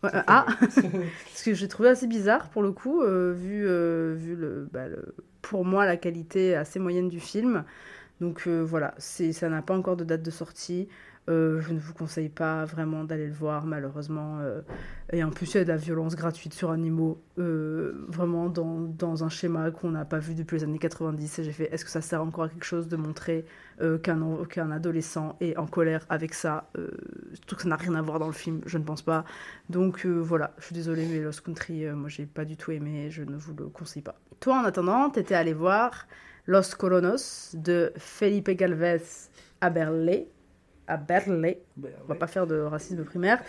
Ouais, 0.03 0.09
euh, 0.13 0.21
ah, 0.27 0.45
ce 1.33 1.43
que 1.43 1.53
j'ai 1.53 1.67
trouvé 1.67 1.89
assez 1.89 2.07
bizarre 2.07 2.49
pour 2.49 2.61
le 2.61 2.71
coup, 2.71 3.01
euh, 3.01 3.33
vu, 3.35 3.67
euh, 3.67 4.13
vu 4.15 4.35
le, 4.35 4.69
bah, 4.71 4.87
le- 4.87 5.15
pour 5.41 5.65
moi 5.65 5.85
la 5.85 5.97
qualité 5.97 6.55
assez 6.55 6.79
moyenne 6.79 7.09
du 7.09 7.19
film. 7.19 7.63
Donc 8.21 8.43
euh, 8.47 8.61
voilà, 8.63 8.95
ça 8.99 9.49
n'a 9.49 9.61
pas 9.63 9.75
encore 9.77 9.97
de 9.97 10.03
date 10.03 10.23
de 10.23 10.31
sortie. 10.31 10.89
Euh, 11.29 11.59
je 11.59 11.73
ne 11.73 11.79
vous 11.79 11.93
conseille 11.93 12.29
pas 12.29 12.63
vraiment 12.63 13.03
d'aller 13.03 13.27
le 13.27 13.33
voir, 13.33 13.65
malheureusement. 13.65 14.39
euh, 14.39 14.61
et 15.11 15.23
en 15.23 15.29
plus, 15.29 15.53
il 15.53 15.57
y 15.57 15.59
a 15.59 15.63
de 15.63 15.69
la 15.69 15.75
violence 15.77 16.15
gratuite 16.15 16.53
sur 16.53 16.71
animaux, 16.71 17.21
euh, 17.37 18.05
vraiment 18.07 18.47
dans, 18.49 18.79
dans 18.79 19.23
un 19.25 19.29
schéma 19.29 19.71
qu'on 19.71 19.91
n'a 19.91 20.05
pas 20.05 20.19
vu 20.19 20.35
depuis 20.35 20.57
les 20.57 20.63
années 20.63 20.79
90. 20.79 21.39
Et 21.39 21.43
j'ai 21.43 21.51
fait, 21.51 21.65
est-ce 21.73 21.83
que 21.83 21.91
ça 21.91 22.01
sert 22.01 22.21
encore 22.21 22.45
à 22.45 22.49
quelque 22.49 22.65
chose 22.65 22.87
de 22.87 22.95
montrer 22.95 23.45
qu'un 24.03 24.21
en- 24.21 24.43
qu'un 24.45 24.71
adolescent 24.71 25.35
est 25.39 25.55
en 25.57 25.67
colère 25.67 26.05
avec 26.09 26.33
ça 26.33 26.69
Surtout 27.33 27.55
que 27.57 27.61
ça 27.61 27.67
n'a 27.69 27.75
rien 27.75 27.93
à 27.95 28.01
voir 28.01 28.19
dans 28.19 28.27
le 28.27 28.33
film, 28.33 28.61
je 28.65 28.77
ne 28.77 28.83
pense 28.83 29.01
pas. 29.03 29.23
Donc 29.69 30.05
voilà, 30.05 30.53
je 30.59 30.65
suis 30.65 30.73
désolée, 30.75 31.05
mais 31.05 31.19
Lost 31.19 31.41
Country, 31.41 31.85
moi 31.91 32.09
j'ai 32.09 32.25
pas 32.25 32.43
du 32.45 32.57
tout 32.57 32.71
aimé, 32.71 33.09
je 33.11 33.23
ne 33.23 33.35
vous 33.37 33.53
le 33.53 33.65
conseille 33.67 34.01
pas. 34.01 34.15
Toi, 34.39 34.61
en 34.61 34.63
attendant, 34.63 35.09
t'étais 35.09 35.35
allé 35.35 35.53
voir 35.53 36.07
Los 36.47 36.75
Colonos 36.77 37.51
de 37.53 37.91
Felipe 37.97 38.49
Galvez 38.51 39.01
à 39.61 39.69
Berlay. 39.69 40.27
À 40.87 40.97
Berlay. 40.97 41.61
On 41.83 42.07
va 42.07 42.15
pas 42.15 42.27
faire 42.27 42.47
de 42.47 42.59
racisme 42.59 43.03
primaire. 43.03 43.43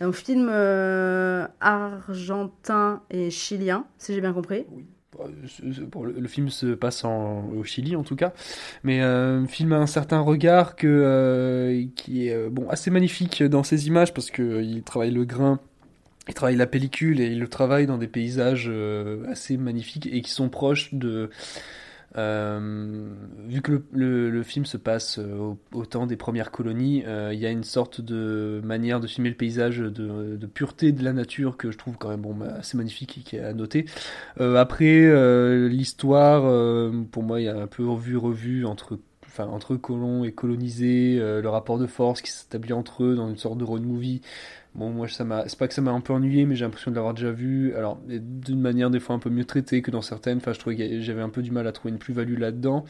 Un 0.00 0.12
film 0.12 0.48
euh, 0.50 1.46
argentin 1.60 3.02
et 3.10 3.30
chilien, 3.30 3.86
si 3.98 4.14
j'ai 4.14 4.20
bien 4.20 4.32
compris. 4.32 4.66
Ce- 5.46 5.80
bon, 5.82 6.04
le, 6.04 6.28
film 6.28 6.48
se 6.48 6.74
passe 6.74 7.04
en, 7.04 7.48
au 7.50 7.62
Chili 7.64 7.96
en 7.96 8.02
tout 8.02 8.16
cas, 8.16 8.32
mais 8.82 9.00
euh, 9.00 9.42
un 9.42 9.46
film 9.46 9.72
a 9.72 9.76
un 9.76 9.86
certain 9.86 10.20
regard 10.20 10.76
que, 10.76 10.86
euh, 10.88 11.84
qui 11.94 12.28
est 12.28 12.34
euh, 12.34 12.48
bon, 12.50 12.68
assez 12.68 12.90
magnifique 12.90 13.42
dans 13.42 13.62
ses 13.62 13.86
images 13.86 14.12
parce 14.12 14.30
qu'il 14.30 14.82
travaille 14.84 15.12
le 15.12 15.24
grain, 15.24 15.60
il 16.28 16.34
travaille 16.34 16.56
la 16.56 16.66
pellicule 16.66 17.20
et 17.20 17.26
il 17.26 17.38
le 17.38 17.48
travaille 17.48 17.86
dans 17.86 17.98
des 17.98 18.08
paysages 18.08 18.70
assez 19.28 19.56
magnifiques 19.56 20.08
et 20.10 20.20
qui 20.22 20.30
sont 20.30 20.48
proches 20.48 20.94
de... 20.94 21.30
euh, 22.16 23.08
vu 23.46 23.60
que 23.62 23.72
le, 23.72 23.84
le- 23.92 24.30
le 24.30 24.42
film 24.42 24.64
se 24.66 24.76
passe 24.76 25.18
euh, 25.18 25.36
au, 25.38 25.58
au 25.72 25.84
temps 25.86 26.06
des 26.06 26.16
premières 26.16 26.50
colonies, 26.50 27.02
euh, 27.06 27.32
il 27.34 27.40
y 27.40 27.46
a 27.46 27.50
une 27.50 27.64
sorte 27.64 28.00
de 28.00 28.60
manière 28.64 29.00
de 29.00 29.06
filmer 29.06 29.30
le 29.30 29.36
paysage 29.36 29.78
de, 29.78 30.36
de 30.36 30.46
pureté 30.46 30.92
de 30.92 31.02
la 31.04 31.12
nature 31.12 31.56
que 31.56 31.70
je 31.70 31.78
trouve 31.78 31.96
quand 31.98 32.08
même 32.10 32.20
bon, 32.22 32.34
bah, 32.34 32.54
assez 32.58 32.76
magnifique 32.76 33.18
et 33.18 33.20
qui 33.22 33.36
est 33.36 33.40
à 33.44 33.52
noter. 33.52 33.86
Après, 34.38 35.68
l'histoire, 35.68 36.42
pour 37.10 37.22
moi, 37.22 37.40
il 37.40 37.44
y 37.44 37.48
a 37.48 37.56
un 37.56 37.66
peu 37.66 37.86
revu, 37.88 38.16
revu 38.16 38.66
entre, 38.66 38.98
enfin, 39.26 39.46
entre 39.46 39.76
colons 39.76 40.24
et 40.24 40.32
colonisés, 40.32 41.18
euh, 41.20 41.40
le 41.42 41.48
rapport 41.48 41.78
de 41.78 41.86
force 41.86 42.20
qui 42.22 42.30
s'établit 42.30 42.72
entre 42.72 43.04
eux 43.04 43.14
dans 43.16 43.28
une 43.28 43.36
sorte 43.38 43.58
de 43.58 43.64
road 43.64 43.82
movie. 43.82 44.20
Bon, 44.74 44.90
moi, 44.90 45.06
ça 45.06 45.22
m'a, 45.22 45.48
c'est 45.48 45.56
pas 45.56 45.68
que 45.68 45.74
ça 45.74 45.82
m'a 45.82 45.92
un 45.92 46.00
peu 46.00 46.12
ennuyé, 46.12 46.46
mais 46.46 46.56
j'ai 46.56 46.64
l'impression 46.64 46.90
de 46.90 46.96
l'avoir 46.96 47.14
déjà 47.14 47.30
vu. 47.30 47.74
Alors, 47.76 48.00
d'une 48.08 48.60
manière 48.60 48.90
des 48.90 48.98
fois 48.98 49.14
un 49.14 49.20
peu 49.20 49.30
mieux 49.30 49.44
traitée 49.44 49.82
que 49.82 49.92
dans 49.92 50.02
certaines. 50.02 50.38
Enfin, 50.38 50.52
je 50.52 50.58
trouvais 50.58 50.76
que 50.76 51.00
j'avais 51.00 51.20
un 51.22 51.28
peu 51.28 51.42
du 51.42 51.52
mal 51.52 51.68
à 51.68 51.72
trouver 51.72 51.92
une 51.92 51.98
plus-value 51.98 52.38
là-dedans. 52.38 52.84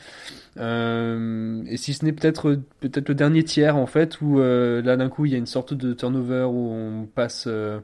Euh, 0.57 1.63
et 1.67 1.77
si 1.77 1.93
ce 1.93 2.05
n'est 2.07 2.13
peut-être, 2.13 2.59
peut-être 2.81 3.09
le 3.11 3.15
dernier 3.15 3.45
tiers, 3.45 3.77
en 3.77 3.87
fait, 3.87 4.21
où 4.23 4.41
euh, 4.41 4.81
là, 4.81 4.97
d'un 4.97 5.11
coup, 5.11 5.27
il 5.27 5.33
y 5.33 5.35
a 5.35 5.39
une 5.39 5.47
sorte 5.47 5.75
de 5.75 5.93
turnover 5.93 6.45
où 6.45 6.71
on 6.73 7.07
passe, 7.07 7.45
euh, 7.49 7.81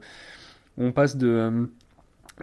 on 0.79 0.91
passe 0.91 1.15
de, 1.15 1.69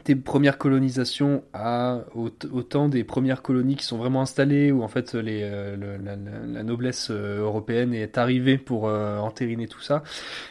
des 0.05 0.17
premières 0.17 0.59
colonisations 0.59 1.43
à, 1.53 2.01
au, 2.15 2.31
au 2.53 2.63
temps 2.63 2.89
des 2.89 3.05
premières 3.05 3.43
colonies 3.43 3.77
qui 3.77 3.85
sont 3.85 3.99
vraiment 3.99 4.23
installées, 4.23 4.73
où 4.73 4.83
en 4.83 4.89
fait 4.89 5.15
les, 5.15 5.41
euh, 5.43 5.77
la, 6.03 6.63
noblesse 6.63 7.09
euh, 7.11 7.41
européenne 7.41 7.95
est 7.95 8.19
arrivée 8.19 8.59
pour 8.59 8.89
euh, 8.89 9.19
entériner 9.19 9.67
tout 9.69 9.81
ça. 9.81 10.03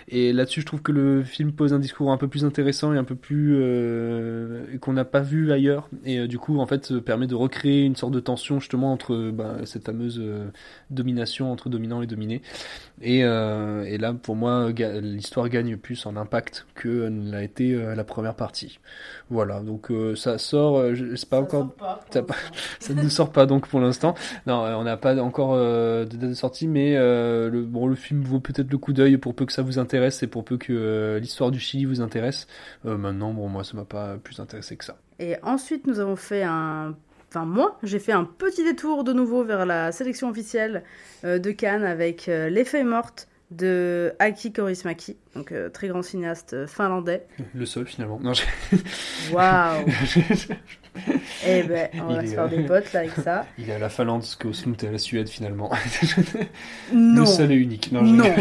Et 0.07 0.33
là-dessus, 0.33 0.61
je 0.61 0.65
trouve 0.65 0.81
que 0.81 0.91
le 0.91 1.23
film 1.23 1.51
pose 1.51 1.73
un 1.73 1.79
discours 1.79 2.11
un 2.11 2.17
peu 2.17 2.27
plus 2.27 2.45
intéressant 2.45 2.93
et 2.93 2.97
un 2.97 3.03
peu 3.03 3.15
plus 3.15 3.55
euh, 3.55 4.77
qu'on 4.79 4.93
n'a 4.93 5.05
pas 5.05 5.21
vu 5.21 5.51
ailleurs. 5.51 5.89
Et 6.05 6.19
euh, 6.19 6.27
du 6.27 6.39
coup, 6.39 6.59
en 6.59 6.65
fait, 6.65 6.99
permet 6.99 7.27
de 7.27 7.35
recréer 7.35 7.83
une 7.83 7.95
sorte 7.95 8.13
de 8.13 8.19
tension 8.19 8.59
justement 8.59 8.91
entre 8.91 9.31
ben, 9.31 9.65
cette 9.65 9.85
fameuse 9.85 10.21
domination 10.89 11.51
entre 11.51 11.69
dominants 11.69 12.01
et 12.01 12.07
dominés. 12.07 12.41
Et, 13.01 13.23
euh, 13.23 13.83
et 13.83 13.97
là, 13.97 14.13
pour 14.13 14.35
moi, 14.35 14.69
l'histoire 14.71 15.49
gagne 15.49 15.77
plus 15.77 16.05
en 16.05 16.15
impact 16.15 16.65
que 16.75 17.09
l'a 17.31 17.43
été 17.43 17.73
euh, 17.73 17.93
la 17.95 18.03
première 18.03 18.35
partie. 18.35 18.79
Voilà, 19.29 19.59
donc 19.61 19.91
euh, 19.91 20.15
ça 20.15 20.37
sort, 20.37 20.77
euh, 20.79 20.95
je- 20.95 21.15
c'est 21.15 21.29
pas 21.29 21.39
encore, 21.41 21.73
ça, 22.11 22.23
pas- 22.23 22.35
ça 22.79 22.93
ne 22.93 23.07
sort 23.09 23.31
pas 23.31 23.45
donc 23.45 23.67
pour 23.67 23.79
l'instant. 23.79 24.15
Non, 24.47 24.61
on 24.63 24.83
n'a 24.83 24.97
pas 24.97 25.15
encore 25.21 25.53
euh, 25.53 26.05
de 26.05 26.15
date 26.17 26.29
de 26.29 26.33
sortie, 26.33 26.67
mais 26.67 26.95
euh, 26.97 27.49
le, 27.49 27.63
bon, 27.63 27.87
le 27.87 27.95
film 27.95 28.21
vaut 28.21 28.39
peut-être 28.39 28.71
le 28.71 28.77
coup 28.77 28.93
d'œil 28.93 29.17
pour 29.17 29.35
peu 29.35 29.45
que 29.45 29.53
ça 29.53 29.61
vous 29.61 29.79
intéresse 29.79 30.23
et 30.23 30.27
pour 30.27 30.43
peu 30.43 30.57
que 30.57 30.73
euh, 30.73 31.19
l'histoire 31.19 31.51
du 31.51 31.59
Chili 31.59 31.85
vous 31.85 32.01
intéresse. 32.01 32.47
Euh, 32.85 32.97
maintenant, 32.97 33.33
bon, 33.33 33.47
moi, 33.49 33.63
ça 33.63 33.75
m'a 33.77 33.85
pas 33.85 34.17
plus 34.17 34.39
intéressé 34.39 34.75
que 34.77 34.85
ça. 34.85 34.97
Et 35.19 35.35
ensuite, 35.43 35.85
nous 35.87 35.99
avons 35.99 36.15
fait 36.15 36.43
un. 36.43 36.95
Enfin, 37.29 37.45
moi, 37.45 37.77
j'ai 37.83 37.99
fait 37.99 38.13
un 38.13 38.23
petit 38.23 38.63
détour 38.63 39.03
de 39.03 39.11
nouveau 39.13 39.43
vers 39.43 39.65
la 39.65 39.91
sélection 39.91 40.29
officielle 40.29 40.83
euh, 41.25 41.39
de 41.39 41.51
Cannes 41.51 41.83
avec 41.83 42.29
euh, 42.29 42.49
Les 42.49 42.63
Feuilles 42.63 42.83
Mortes 42.85 43.27
de 43.51 44.13
Aki 44.19 44.51
Kaurismäki, 44.51 45.15
donc 45.33 45.53
euh, 45.53 45.69
très 45.69 45.87
grand 45.87 46.01
cinéaste 46.01 46.53
euh, 46.53 46.67
finlandais. 46.67 47.25
Le 47.55 47.65
seul 47.65 47.87
finalement. 47.87 48.19
Non, 48.21 48.33
Waouh 49.31 49.85
Eh 51.47 51.63
ben, 51.63 51.87
on 51.95 52.13
va 52.15 52.23
Il 52.23 52.27
se 52.27 52.33
est, 52.33 52.35
faire 52.35 52.49
des 52.49 52.59
potes 52.63 52.91
là 52.91 53.01
avec 53.01 53.11
ça. 53.23 53.45
Il 53.57 53.69
est 53.69 53.73
à 53.73 53.79
la 53.79 53.87
Finlande, 53.89 54.23
ce 54.23 54.35
Snoot 54.51 54.83
est 54.83 54.87
à 54.87 54.91
la 54.91 54.97
Suède 54.97 55.29
finalement. 55.29 55.71
Non. 56.93 57.21
Le 57.21 57.25
seul 57.25 57.51
et 57.51 57.55
unique. 57.55 57.89
je- 57.93 57.97
Non. 57.97 58.25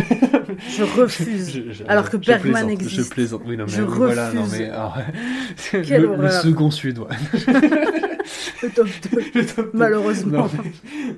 Je 0.71 0.83
refuse. 0.83 1.51
Je- 1.53 1.73
je- 1.73 1.85
Alors 1.87 2.09
que 2.11 2.17
Bergman 2.17 2.69
existe. 2.71 2.95
Je 2.97 3.03
plaisante. 3.09 3.43
Oui, 3.47 3.57
non, 3.57 3.65
mais 3.67 3.73
Je 3.73 3.83
voilà, 3.83 4.33
non, 4.33 4.43
refuse. 4.45 4.59
mais 4.61 4.71
alors, 4.71 4.97
Quelle 5.71 6.03
le, 6.03 6.31
second 6.31 6.71
suédois. 6.73 7.09
Le 8.63 8.71
top 8.75 8.89
2, 9.13 9.71
malheureusement. 9.75 10.39
Non, 10.39 10.51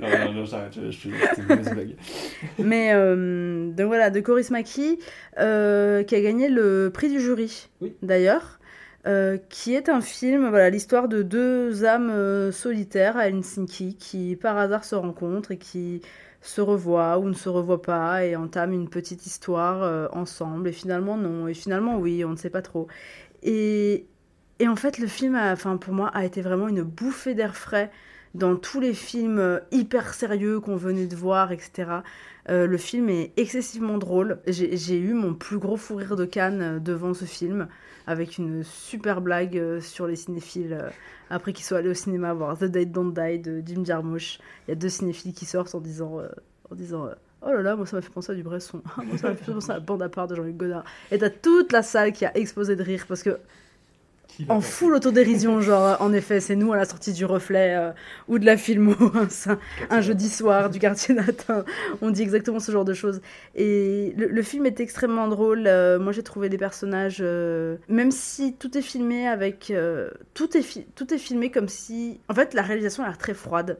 mais- 0.01 0.09
non, 0.09 0.27
non, 0.27 0.33
non, 0.41 0.45
j'arrête, 0.45 0.75
je, 0.75 0.91
je, 0.91 1.09
c'était 1.35 1.55
une 1.55 1.75
blague. 1.75 1.97
Mais 2.59 2.93
euh, 2.93 3.71
donc 3.71 3.87
voilà, 3.87 4.11
de 4.11 4.21
Coris 4.21 4.51
Maki, 4.51 4.99
euh, 5.39 6.03
qui 6.03 6.15
a 6.15 6.21
gagné 6.21 6.49
le 6.49 6.91
prix 6.93 7.09
du 7.09 7.21
jury, 7.21 7.69
d'ailleurs, 8.03 8.59
euh, 9.07 9.39
qui 9.49 9.75
est 9.75 9.89
un 9.89 10.01
film, 10.01 10.49
voilà, 10.49 10.71
l'histoire 10.71 11.09
de 11.09 11.23
deux 11.23 11.85
âmes 11.85 12.53
solitaires 12.53 13.17
à 13.17 13.29
Helsinki 13.29 13.97
qui 13.97 14.37
par 14.37 14.59
hasard 14.59 14.85
se 14.85 14.95
rencontrent 14.95 15.53
et 15.53 15.59
qui 15.59 16.03
se 16.41 16.61
revoient 16.61 17.19
ou 17.19 17.29
ne 17.29 17.35
se 17.35 17.49
revoient 17.49 17.83
pas 17.83 18.25
et 18.25 18.37
entament 18.37 18.73
une 18.75 18.89
petite 18.89 19.27
histoire 19.27 20.09
ensemble. 20.15 20.69
Et 20.69 20.73
finalement 20.73 21.17
non, 21.17 21.49
et 21.49 21.55
finalement 21.55 21.99
oui, 21.99 22.25
on 22.25 22.31
ne 22.31 22.37
sait 22.37 22.51
pas 22.51 22.63
trop. 22.63 22.87
Et, 23.43 24.07
et 24.61 24.69
en 24.69 24.77
fait, 24.77 24.99
le 24.99 25.07
film, 25.07 25.37
enfin 25.37 25.77
pour 25.77 25.95
moi, 25.95 26.09
a 26.09 26.25
été 26.25 26.41
vraiment 26.41 26.69
une 26.69 26.83
bouffée 26.83 27.35
d'air 27.35 27.57
frais 27.57 27.91
dans 28.35 28.57
tous 28.57 28.81
les 28.81 28.95
films 28.95 29.39
euh, 29.39 29.61
hyper 29.71 30.15
sérieux 30.15 30.61
qu'on 30.61 30.77
venait 30.77 31.07
de 31.07 31.17
voir, 31.17 31.53
etc. 31.53 31.91
Euh, 32.49 32.67
le 32.67 32.77
film 32.77 33.09
est 33.09 33.33
excessivement 33.37 33.99
drôle. 33.99 34.39
J'ai 34.47 34.99
eu 34.99 35.13
mon 35.13 35.35
plus 35.35 35.59
gros 35.59 35.77
fou 35.77 35.97
rire 35.97 36.17
de 36.17 36.25
Cannes 36.25 36.63
euh, 36.63 36.79
devant 36.79 37.15
ce 37.15 37.25
film, 37.25 37.69
avec 38.07 38.39
une 38.39 38.65
super 38.65 39.21
blague 39.21 39.81
sur 39.81 40.07
les 40.07 40.17
cinéphiles. 40.17 40.79
après 41.31 41.53
qu'ils 41.53 41.65
soient 41.65 41.79
allés 41.79 41.91
au 41.91 41.95
cinéma 41.95 42.33
voir 42.33 42.57
The 42.59 42.65
Dead 42.65 42.91
Don't 42.91 43.13
Die 43.13 43.39
de 43.39 43.63
Jim 43.65 43.85
Jarmusch, 43.85 44.41
il 44.67 44.71
y 44.71 44.73
a 44.73 44.77
deux 44.77 44.89
cinéphiles 44.89 45.35
qui 45.35 45.45
sortent 45.45 45.75
en 45.75 45.81
disant, 45.81 46.23
en 46.71 46.75
disant 46.75 47.11
Oh 47.43 47.51
là 47.51 47.63
là, 47.63 47.77
moi 47.77 47.87
ça 47.87 47.97
m'a 47.97 48.03
fait 48.03 48.11
penser 48.11 48.33
à 48.33 48.35
du 48.35 48.43
Bresson. 48.43 48.83
moi 48.97 49.19
ça 49.19 49.29
m'a 49.29 49.37
fait 49.37 49.53
penser 49.53 49.71
à 49.71 49.75
la 49.75 49.81
bande 49.81 50.03
à 50.03 50.09
part 50.09 50.27
de 50.27 50.35
Jean-Luc 50.35 50.57
Godard. 50.57 50.85
Et 51.13 51.19
t'as 51.19 51.31
toute 51.31 51.71
la 51.73 51.83
salle 51.83 52.13
qui 52.13 52.25
a 52.25 52.37
explosé 52.37 52.77
de 52.77 52.83
rire 52.83 53.05
parce 53.07 53.23
que 53.23 53.39
en 54.49 54.61
full 54.61 54.95
autodérision, 54.95 55.61
genre, 55.61 56.01
en 56.01 56.13
effet, 56.13 56.41
c'est 56.41 56.55
nous 56.57 56.73
à 56.73 56.77
la 56.77 56.85
sortie 56.85 57.13
du 57.13 57.25
reflet 57.25 57.75
euh, 57.77 57.93
ou 58.29 58.39
de 58.39 58.47
la 58.47 58.57
filmo, 58.57 58.95
un, 59.47 59.59
un 59.91 60.01
jeudi 60.01 60.29
soir 60.29 60.71
du 60.71 60.79
quartier 60.79 61.15
latin. 61.15 61.65
On 62.03 62.11
dit 62.11 62.23
exactement 62.23 62.61
ce 62.61 62.71
genre 62.73 62.85
de 62.85 62.95
choses. 62.95 63.21
Et 63.57 64.15
le, 64.17 64.27
le 64.29 64.43
film 64.43 64.67
est 64.67 64.81
extrêmement 64.81 65.29
drôle. 65.29 65.65
euh, 65.67 65.99
moi, 65.99 66.13
j'ai 66.13 66.23
trouvé 66.23 66.49
des 66.49 66.59
personnages, 66.59 67.19
euh, 67.21 67.77
même 67.89 68.11
si 68.13 68.55
tout 68.55 68.77
est 68.79 68.83
filmé 68.83 69.27
avec. 69.27 69.71
euh, 69.71 70.11
tout, 70.35 70.57
est 70.57 70.87
tout 70.95 71.13
est 71.13 71.19
filmé 71.19 71.51
comme 71.51 71.69
si. 71.69 72.21
En 72.29 72.35
fait, 72.35 72.55
la 72.55 72.63
réalisation 72.63 73.03
a 73.03 73.07
l'air 73.09 73.19
très 73.19 73.35
froide, 73.35 73.79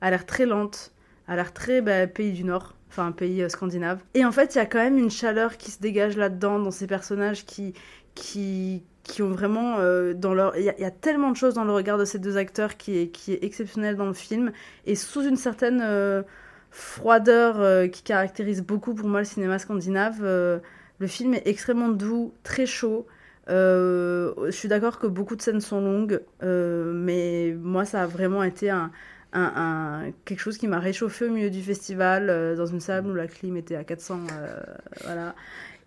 a 0.00 0.10
l'air 0.10 0.26
très 0.26 0.46
lente, 0.46 0.92
a 1.28 1.36
l'air 1.36 1.52
très 1.52 1.80
bah, 1.82 2.06
pays 2.06 2.32
du 2.32 2.44
Nord. 2.44 2.74
Enfin, 2.90 3.06
un 3.06 3.12
pays 3.12 3.42
euh, 3.42 3.48
scandinave. 3.48 4.02
Et 4.14 4.24
en 4.24 4.32
fait, 4.32 4.54
il 4.54 4.58
y 4.58 4.60
a 4.60 4.66
quand 4.66 4.78
même 4.78 4.98
une 4.98 5.10
chaleur 5.10 5.56
qui 5.58 5.70
se 5.70 5.80
dégage 5.80 6.16
là-dedans, 6.16 6.58
dans 6.58 6.72
ces 6.72 6.88
personnages 6.88 7.46
qui, 7.46 7.72
qui, 8.16 8.82
qui 9.10 9.22
ont 9.22 9.30
vraiment 9.30 9.76
euh, 9.78 10.14
dans 10.14 10.34
leur 10.34 10.56
il 10.56 10.64
y, 10.64 10.68
a- 10.84 10.90
tellement 10.90 11.30
de 11.30 11.36
choses 11.36 11.54
dans 11.54 11.64
le 11.64 11.72
regard 11.72 11.98
de 11.98 12.04
ces 12.04 12.18
deux 12.18 12.36
acteurs 12.36 12.76
qui 12.76 12.98
est 12.98 13.08
qui 13.08 13.32
est 13.34 13.44
exceptionnel 13.44 13.96
dans 13.96 14.06
le 14.06 14.14
film. 14.14 14.52
Et 14.86 14.94
sous 14.94 15.22
une 15.22 15.36
certaine 15.36 15.80
euh, 15.82 16.22
froideur 16.70 17.60
euh, 17.60 17.88
qui 17.88 18.02
caractérise 18.02 18.62
beaucoup 18.62 18.94
pour 18.94 19.08
moi 19.08 19.20
le 19.20 19.26
cinéma 19.26 19.58
scandinave 19.58 20.22
le 20.22 21.06
film 21.06 21.34
est 21.34 21.46
extrêmement 21.46 21.88
doux 21.88 22.34
très 22.42 22.66
chaud. 22.66 23.06
Je 23.48 24.50
suis 24.50 24.68
d'accord 24.68 24.98
que 24.98 25.06
beaucoup 25.08 25.34
de 25.36 25.42
scènes 25.42 25.60
sont 25.60 25.80
longues 25.80 26.20
mais 26.42 27.54
moi 27.60 27.84
ça 27.84 28.02
a 28.02 28.06
vraiment 28.06 28.42
été 28.44 28.70
un 28.70 28.90
quelque 30.24 30.40
chose 30.40 30.58
qui 30.58 30.66
m'a 30.68 30.78
réchauffé 30.80 31.26
au 31.26 31.30
milieu 31.30 31.50
du 31.50 31.62
festival 31.62 32.54
dans 32.56 32.66
une 32.66 32.80
salle 32.80 33.06
où 33.06 33.14
la 33.14 33.26
clim 33.28 33.56
était 33.56 33.76
à 33.76 33.84
400 33.84 34.20
euh, 34.32 34.60
voilà 35.04 35.34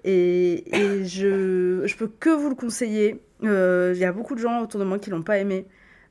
et, 0.04 0.64
je, 1.06 1.96
peux 1.96 2.08
que 2.08 2.30
vous 2.30 2.50
le 2.50 2.56
conseiller. 2.56 3.22
Euh, 3.44 3.92
Il 3.96 4.00
y 4.00 4.06
a 4.06 4.12
beaucoup 4.12 4.36
de 4.36 4.40
gens 4.40 4.62
autour 4.62 4.80
de 4.80 4.86
moi 4.86 5.00
qui 5.00 5.10
l'ont 5.10 5.24
pas 5.24 5.38
aimé. 5.38 5.68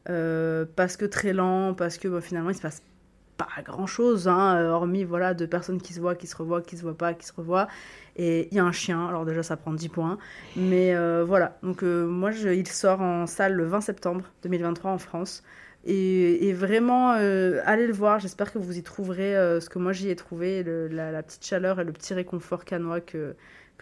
euh, 0.08 0.64
parce 0.76 0.96
que 0.96 1.04
très 1.04 1.32
lent, 1.32 1.74
parce 1.74 1.98
que 1.98 2.08
bah, 2.08 2.20
finalement 2.20 2.50
il 2.50 2.56
se 2.56 2.62
passe 2.62 2.82
pas 3.36 3.62
grand 3.62 3.86
chose, 3.86 4.26
hormis 4.28 5.04
voilà, 5.04 5.34
deux 5.34 5.46
personnes 5.46 5.80
qui 5.80 5.92
se 5.92 6.00
voient, 6.00 6.14
qui 6.14 6.26
se 6.26 6.36
revoient, 6.36 6.60
qui 6.62 6.76
se 6.76 6.82
voient 6.82 6.96
pas, 6.96 7.14
qui 7.14 7.26
se 7.26 7.32
revoient. 7.32 7.68
Et 8.16 8.48
il 8.50 8.56
y 8.56 8.60
a 8.60 8.64
un 8.64 8.72
chien, 8.72 9.06
alors 9.08 9.24
déjà 9.24 9.42
ça 9.42 9.56
prend 9.56 9.72
10 9.72 9.88
points. 9.88 10.18
Mais 10.56 10.94
euh, 10.94 11.24
voilà, 11.24 11.58
donc 11.62 11.82
euh, 11.82 12.06
moi 12.06 12.32
il 12.32 12.66
sort 12.68 13.00
en 13.00 13.26
salle 13.26 13.54
le 13.54 13.64
20 13.64 13.80
septembre 13.80 14.24
2023 14.42 14.90
en 14.90 14.98
France. 14.98 15.42
Et, 15.84 16.52
vraiment, 16.52 17.14
euh, 17.14 17.60
allez 17.64 17.86
le 17.88 17.92
voir. 17.92 18.20
J'espère 18.20 18.52
que 18.52 18.58
vous 18.58 18.78
y 18.78 18.82
trouverez 18.82 19.36
euh, 19.36 19.60
ce 19.60 19.68
que 19.68 19.80
moi 19.80 19.92
j'y 19.92 20.10
ai 20.10 20.16
trouvé, 20.16 20.62
la, 20.62 21.22
petite 21.22 21.44
chaleur 21.44 21.80
et 21.80 21.84
le 21.84 21.92
petit 21.92 22.14
réconfort 22.14 22.64
canois 22.64 23.00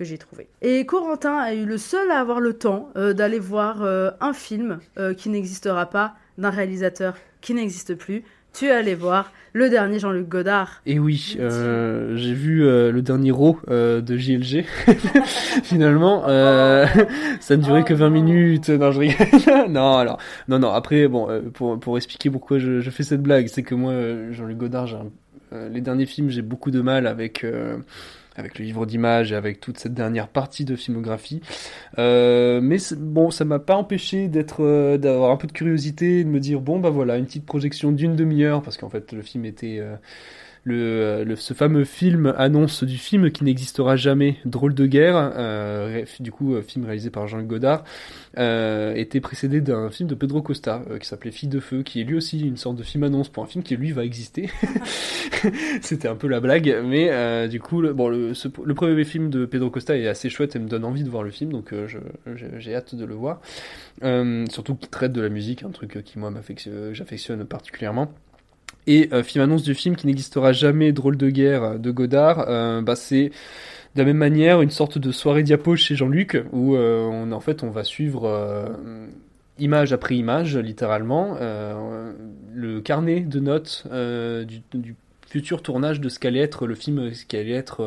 que 0.00 0.06
j'ai 0.06 0.16
trouvé. 0.16 0.48
Et 0.62 0.86
Corentin 0.86 1.36
a 1.36 1.52
eu 1.52 1.66
le 1.66 1.76
seul 1.76 2.10
à 2.10 2.20
avoir 2.20 2.40
le 2.40 2.54
temps 2.54 2.88
euh, 2.96 3.12
d'aller 3.12 3.38
voir 3.38 3.82
euh, 3.82 4.10
un 4.22 4.32
film 4.32 4.78
euh, 4.98 5.12
qui 5.12 5.28
n'existera 5.28 5.84
pas, 5.90 6.14
d'un 6.38 6.48
réalisateur 6.48 7.16
qui 7.42 7.52
n'existe 7.52 7.94
plus. 7.94 8.24
Tu 8.54 8.64
es 8.64 8.70
allé 8.70 8.94
voir 8.94 9.30
le 9.52 9.68
dernier 9.68 9.98
Jean-Luc 9.98 10.26
Godard. 10.26 10.80
Et 10.86 10.98
oui, 10.98 11.36
euh, 11.38 12.16
j'ai 12.16 12.32
vu 12.32 12.64
euh, 12.64 12.90
le 12.90 13.02
dernier 13.02 13.30
Raw 13.30 13.58
euh, 13.68 14.00
de 14.00 14.16
JLG. 14.16 14.64
Finalement, 15.64 16.22
ça 17.40 17.56
ne 17.58 17.62
durait 17.62 17.84
que 17.84 17.92
20 17.92 18.08
minutes. 18.08 18.70
Non, 18.70 18.90
je 18.92 19.00
rigole. 19.00 19.26
non, 19.68 19.98
alors, 19.98 20.18
non, 20.48 20.58
non. 20.58 20.70
Après, 20.70 21.08
bon, 21.08 21.28
pour 21.52 21.78
pour 21.78 21.98
expliquer 21.98 22.30
pourquoi 22.30 22.58
je, 22.58 22.80
je 22.80 22.90
fais 22.90 23.02
cette 23.02 23.22
blague, 23.22 23.48
c'est 23.48 23.62
que 23.62 23.74
moi, 23.74 23.92
Jean-Luc 24.30 24.56
Godard, 24.56 24.86
j'ai 24.86 24.96
un- 24.96 25.68
les 25.68 25.80
derniers 25.82 26.06
films, 26.06 26.30
j'ai 26.30 26.42
beaucoup 26.42 26.70
de 26.70 26.80
mal 26.80 27.06
avec. 27.06 27.44
Avec 28.40 28.58
le 28.58 28.64
livre 28.64 28.86
d'images 28.86 29.30
et 29.30 29.36
avec 29.36 29.60
toute 29.60 29.78
cette 29.78 29.94
dernière 29.94 30.26
partie 30.28 30.64
de 30.64 30.74
filmographie. 30.74 31.40
Euh, 31.98 32.60
mais 32.60 32.78
bon, 32.96 33.30
ça 33.30 33.44
m'a 33.44 33.60
pas 33.60 33.76
empêché 33.76 34.28
d'être, 34.28 34.64
euh, 34.64 34.98
d'avoir 34.98 35.30
un 35.30 35.36
peu 35.36 35.46
de 35.46 35.52
curiosité, 35.52 36.20
et 36.20 36.24
de 36.24 36.28
me 36.28 36.40
dire 36.40 36.60
bon 36.60 36.80
bah 36.80 36.90
voilà 36.90 37.16
une 37.16 37.26
petite 37.26 37.46
projection 37.46 37.92
d'une 37.92 38.16
demi-heure 38.16 38.62
parce 38.62 38.76
qu'en 38.76 38.90
fait 38.90 39.12
le 39.12 39.22
film 39.22 39.44
était 39.44 39.78
euh, 39.78 39.94
le, 40.64 41.24
le- 41.24 41.36
ce 41.36 41.54
fameux 41.54 41.84
film 41.84 42.34
annonce 42.36 42.84
du 42.84 42.96
film 42.98 43.30
qui 43.30 43.44
n'existera 43.44 43.96
jamais, 43.96 44.36
Drôle 44.44 44.74
de 44.74 44.86
guerre, 44.86 45.32
euh, 45.36 46.04
du 46.20 46.32
coup 46.32 46.54
euh, 46.54 46.62
film 46.62 46.84
réalisé 46.84 47.10
par 47.10 47.26
Jean 47.28 47.42
Godard, 47.42 47.84
euh, 48.38 48.94
était 48.94 49.20
précédé 49.20 49.60
d'un 49.60 49.90
film 49.90 50.08
de 50.08 50.14
Pedro 50.14 50.42
Costa 50.42 50.82
euh, 50.90 50.98
qui 50.98 51.08
s'appelait 51.08 51.30
Fille 51.30 51.48
de 51.48 51.60
feu, 51.60 51.82
qui 51.82 52.00
est 52.00 52.04
lui 52.04 52.16
aussi 52.16 52.40
une 52.40 52.56
sorte 52.56 52.76
de 52.76 52.82
film 52.82 53.04
annonce 53.04 53.28
pour 53.28 53.42
un 53.42 53.46
film 53.46 53.64
qui 53.64 53.76
lui 53.76 53.92
va 53.92 54.04
exister. 54.04 54.50
C'était 55.80 56.08
un 56.08 56.16
peu 56.16 56.28
la 56.28 56.40
blague, 56.40 56.74
mais 56.84 57.08
euh, 57.10 57.48
du 57.48 57.60
coup 57.60 57.80
le, 57.80 57.92
bon 57.92 58.08
le, 58.08 58.74
premier 58.74 59.04
film 59.04 59.30
de 59.30 59.46
Pedro 59.46 59.70
Costa 59.70 59.96
est 59.96 60.06
assez 60.08 60.28
chouette 60.28 60.56
et 60.56 60.58
me 60.58 60.68
donne 60.68 60.84
envie 60.84 61.04
de 61.04 61.10
voir 61.10 61.22
le 61.22 61.30
film, 61.30 61.52
donc 61.52 61.72
euh, 61.72 61.86
j'ai 62.58 62.74
hâte 62.74 62.94
de 62.94 63.04
le 63.04 63.14
voir. 63.14 63.40
Euh, 64.02 64.46
surtout 64.50 64.74
qu'il 64.74 64.88
traite 64.88 65.12
de 65.12 65.20
la 65.20 65.28
musique, 65.28 65.62
un 65.62 65.70
truc 65.70 66.02
qui 66.04 66.18
moi 66.18 66.32
j'affectionne 66.92 67.44
particulièrement. 67.44 68.12
Et 68.86 69.08
euh, 69.12 69.22
film 69.22 69.44
annonce 69.44 69.62
du 69.62 69.74
film 69.74 69.96
qui 69.96 70.06
n'existera 70.06 70.52
jamais, 70.52 70.92
Drôle 70.92 71.16
de 71.16 71.30
guerre 71.30 71.62
euh, 71.62 71.78
de 71.78 71.90
Godard, 71.90 72.46
euh, 72.48 72.82
bah 72.82 72.96
c'est 72.96 73.30
de 73.94 74.00
la 74.00 74.04
même 74.04 74.16
manière 74.16 74.62
une 74.62 74.70
sorte 74.70 74.98
de 74.98 75.10
soirée 75.10 75.42
diapo 75.42 75.76
chez 75.76 75.96
Jean-Luc 75.96 76.42
où 76.52 76.76
euh, 76.76 77.02
on 77.04 77.32
en 77.32 77.40
fait 77.40 77.62
on 77.62 77.70
va 77.70 77.84
suivre 77.84 78.24
euh, 78.24 78.68
image 79.58 79.92
après 79.92 80.16
image 80.16 80.56
littéralement 80.56 81.36
euh, 81.40 82.12
le 82.54 82.80
carnet 82.80 83.20
de 83.20 83.40
notes 83.40 83.86
du, 84.46 84.62
du 84.74 84.94
futur 85.26 85.62
tournage 85.62 86.00
de 86.00 86.08
ce 86.08 86.18
qu'allait 86.18 86.40
être 86.40 86.66
le 86.66 86.74
film 86.74 87.12
ce 87.12 87.24
qui 87.24 87.36
allait 87.36 87.52
être 87.52 87.84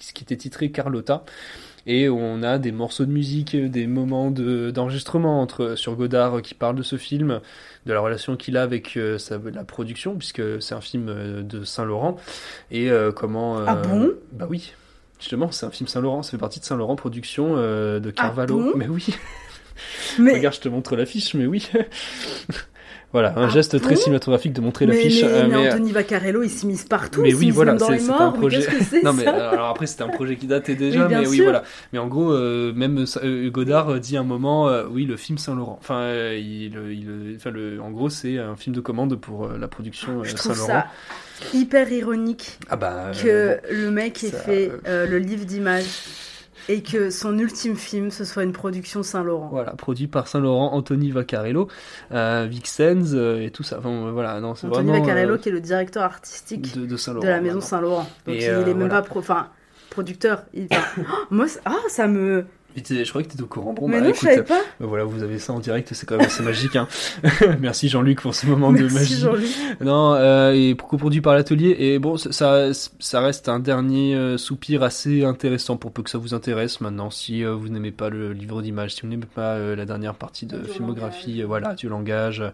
ce 0.00 0.12
qui 0.12 0.24
était 0.24 0.36
titré 0.36 0.70
Carlotta 0.70 1.24
et 1.88 2.08
on 2.08 2.44
a 2.44 2.58
des 2.58 2.70
morceaux 2.70 3.04
de 3.06 3.10
musique, 3.10 3.56
des 3.56 3.88
moments 3.88 4.30
de- 4.30 4.70
d'enregistrement 4.70 5.40
entre 5.42 5.74
sur 5.74 5.96
Godard 5.96 6.36
euh, 6.36 6.40
qui 6.40 6.54
parle 6.54 6.76
de 6.76 6.84
ce 6.84 6.96
film, 6.96 7.40
de 7.86 7.92
la 7.92 7.98
relation 8.00 8.36
qu'il 8.36 8.56
a 8.56 8.62
avec 8.62 8.96
euh, 8.96 9.18
sa- 9.18 9.40
la 9.52 9.64
production, 9.64 10.14
puisque 10.14 10.62
c'est 10.62 10.74
un 10.74 10.80
film 10.80 11.08
euh, 11.08 11.42
de 11.42 11.64
Saint-Laurent, 11.64 12.16
et 12.70 12.90
euh, 12.90 13.10
comment... 13.10 13.58
Ah 13.66 13.74
bon? 13.74 14.12
Bah 14.32 14.46
oui, 14.48 14.74
justement, 15.18 15.50
c'est 15.50 15.66
un 15.66 15.70
film 15.70 15.88
Saint-Laurent, 15.88 16.22
ça 16.22 16.30
fait 16.32 16.38
partie 16.38 16.60
de 16.60 16.64
Saint-Laurent 16.64 16.94
Production 16.94 17.54
euh, 17.56 17.98
de 17.98 18.10
Carvalho. 18.10 18.60
Ah 18.60 18.70
bon? 18.72 18.78
Mais 18.78 18.86
oui, 18.86 19.06
Mais, 20.18 20.32
regarde, 20.34 20.56
je 20.56 20.60
te 20.60 20.68
montre 20.68 20.94
l'affiche, 20.96 21.34
mais 21.34 21.46
oui. 21.46 21.68
Voilà, 23.12 23.32
un 23.38 23.46
Ah 23.46 23.48
geste 23.48 23.80
très 23.80 23.96
cinématographique 23.96 24.52
de 24.52 24.60
montrer 24.60 24.84
l'affiche. 24.86 25.22
mais, 25.22 25.28
euh, 25.28 25.46
mais 25.48 25.56
mais- 25.56 25.68
Anthony 25.72 25.92
Vaccarello, 25.92 26.42
il 26.42 26.50
s'immisce 26.50 26.84
partout. 26.84 27.22
mais 27.22 27.32
oui, 27.32 27.50
voilà, 27.50 27.78
c'est 27.78 28.10
un. 28.10 28.30
Mais 28.32 28.38
projet. 28.38 28.66
non, 29.02 29.12
mais 29.14 29.26
euh, 29.26 29.50
alors 29.50 29.68
après, 29.68 29.86
c'était 29.86 30.02
un 30.02 30.08
projet 30.08 30.36
qui 30.36 30.46
datait 30.46 30.74
déjà, 30.74 31.06
Oui, 31.06 31.14
mais 31.14 31.26
oui, 31.26 31.40
voilà. 31.40 31.62
Mais 31.92 31.98
en 31.98 32.06
gros, 32.06 32.32
euh, 32.32 32.72
même 32.74 33.04
euh, 33.22 33.48
Godard 33.50 33.88
euh, 33.90 33.98
dit 33.98 34.16
un 34.16 34.24
moment, 34.24 34.68
euh, 34.68 34.84
oui, 34.90 35.06
le 35.06 35.16
film 35.16 35.38
Saint-Laurent. 35.38 35.78
Enfin, 35.80 36.00
euh, 36.00 36.36
il, 36.38 36.72
il, 36.90 37.34
enfin, 37.36 37.50
le, 37.50 37.80
en 37.80 37.90
gros, 37.90 38.10
c'est 38.10 38.38
un 38.38 38.56
film 38.56 38.76
de 38.76 38.80
commande 38.80 39.16
pour 39.16 39.46
euh, 39.46 39.58
la 39.58 39.68
production 39.68 40.20
euh, 40.20 40.24
Saint-Laurent. 40.24 40.66
ça 40.66 40.86
hyper 41.54 41.90
ironique 41.92 42.58
Ah 42.68 42.76
bah. 42.76 43.12
que 43.14 43.28
euh, 43.28 43.56
le 43.70 43.90
mec 43.92 44.22
ait 44.24 44.30
ça- 44.30 44.38
fait 44.38 44.72
euh, 44.88 45.06
le 45.06 45.18
livre 45.18 45.44
d'images 45.44 45.84
et 46.68 46.82
que 46.82 47.10
son 47.10 47.38
ultime 47.38 47.76
film 47.76 48.10
ce 48.10 48.24
soit 48.24 48.44
une 48.44 48.52
production 48.52 49.02
Saint-Laurent. 49.02 49.48
Voilà, 49.50 49.72
produit 49.72 50.06
par 50.06 50.28
Saint-Laurent, 50.28 50.72
Anthony 50.72 51.10
Vaccarello, 51.10 51.68
euh, 52.12 52.46
Vixens 52.48 53.14
euh, 53.14 53.40
et 53.42 53.50
tout 53.50 53.62
ça. 53.62 53.78
Enfin, 53.78 53.90
euh, 53.90 54.10
voilà, 54.12 54.40
non, 54.40 54.50
Anthony 54.50 54.72
vraiment. 54.72 54.92
Vaccarello 54.92 55.38
qui 55.38 55.48
est 55.48 55.52
le 55.52 55.60
directeur 55.60 56.02
artistique 56.02 56.74
de, 56.78 56.86
de 56.86 56.96
Saint-Laurent. 56.96 57.24
de 57.24 57.30
la 57.30 57.40
maison. 57.40 57.60
Saint-Laurent. 57.60 58.06
Donc 58.26 58.36
Et, 58.36 58.44
il 58.44 58.48
est 58.50 58.64
même 58.74 58.88
voilà. 58.88 59.02
pas 59.02 59.02
pro... 59.02 59.22
producteur. 59.90 60.44
Il... 60.54 60.68
enfin, 60.70 61.02
moi 61.30 61.48
ça- 61.48 61.60
ah 61.64 61.76
ça 61.88 62.06
me 62.06 62.44
Je 62.76 63.08
crois 63.10 63.22
que 63.24 63.28
t'étais 63.28 63.42
au 63.42 63.46
courant. 63.46 63.72
Bon, 63.72 63.88
mais 63.88 63.94
bah, 63.98 64.04
non 64.04 64.10
écoute, 64.10 64.20
je 64.22 64.26
savais 64.34 64.42
pas. 64.44 64.60
bah, 64.78 64.86
voilà, 64.86 65.02
vous 65.04 65.22
avez 65.24 65.38
ça 65.40 65.52
en 65.52 65.58
direct, 65.58 65.88
c'est 65.94 66.06
quand 66.06 66.16
même 66.16 66.26
assez 66.26 66.42
magique. 66.44 66.76
Hein. 66.76 66.86
Merci 67.60 67.88
Jean-Luc 67.88 68.20
pour 68.20 68.34
ce 68.34 68.46
moment 68.46 68.70
de 68.72 68.78
Merci 68.82 68.94
magie. 68.94 69.20
Jean-Luc. 69.20 69.48
Non, 69.80 70.14
euh, 70.14 70.52
et 70.52 70.76
coproduit 70.76 71.20
par 71.20 71.34
l'atelier. 71.34 71.74
Et 71.80 71.98
bon, 71.98 72.16
ça- 72.16 72.72
ça, 72.72 73.20
reste 73.20 73.48
un 73.48 73.58
dernier 73.58 74.14
euh, 74.14 74.38
soupir 74.38 74.82
assez 74.84 75.24
intéressant 75.24 75.76
pour 75.76 75.90
peu 75.90 76.02
que 76.02 76.10
ça 76.10 76.18
vous 76.18 76.34
intéresse. 76.34 76.80
Maintenant, 76.80 77.10
si 77.10 77.44
euh, 77.44 77.52
vous 77.54 77.68
n'aimez 77.68 77.90
pas 77.90 78.10
le 78.10 78.32
livre 78.32 78.62
d'images, 78.62 78.94
si 78.94 79.00
vous 79.02 79.08
n'aimez 79.08 79.26
pas 79.26 79.54
euh, 79.54 79.74
la 79.74 79.84
dernière 79.84 80.14
partie 80.14 80.46
de 80.46 80.56
Adieu 80.58 80.72
filmographie, 80.72 81.42
voilà, 81.42 81.70
adieu 81.70 81.88
langage, 81.88 82.44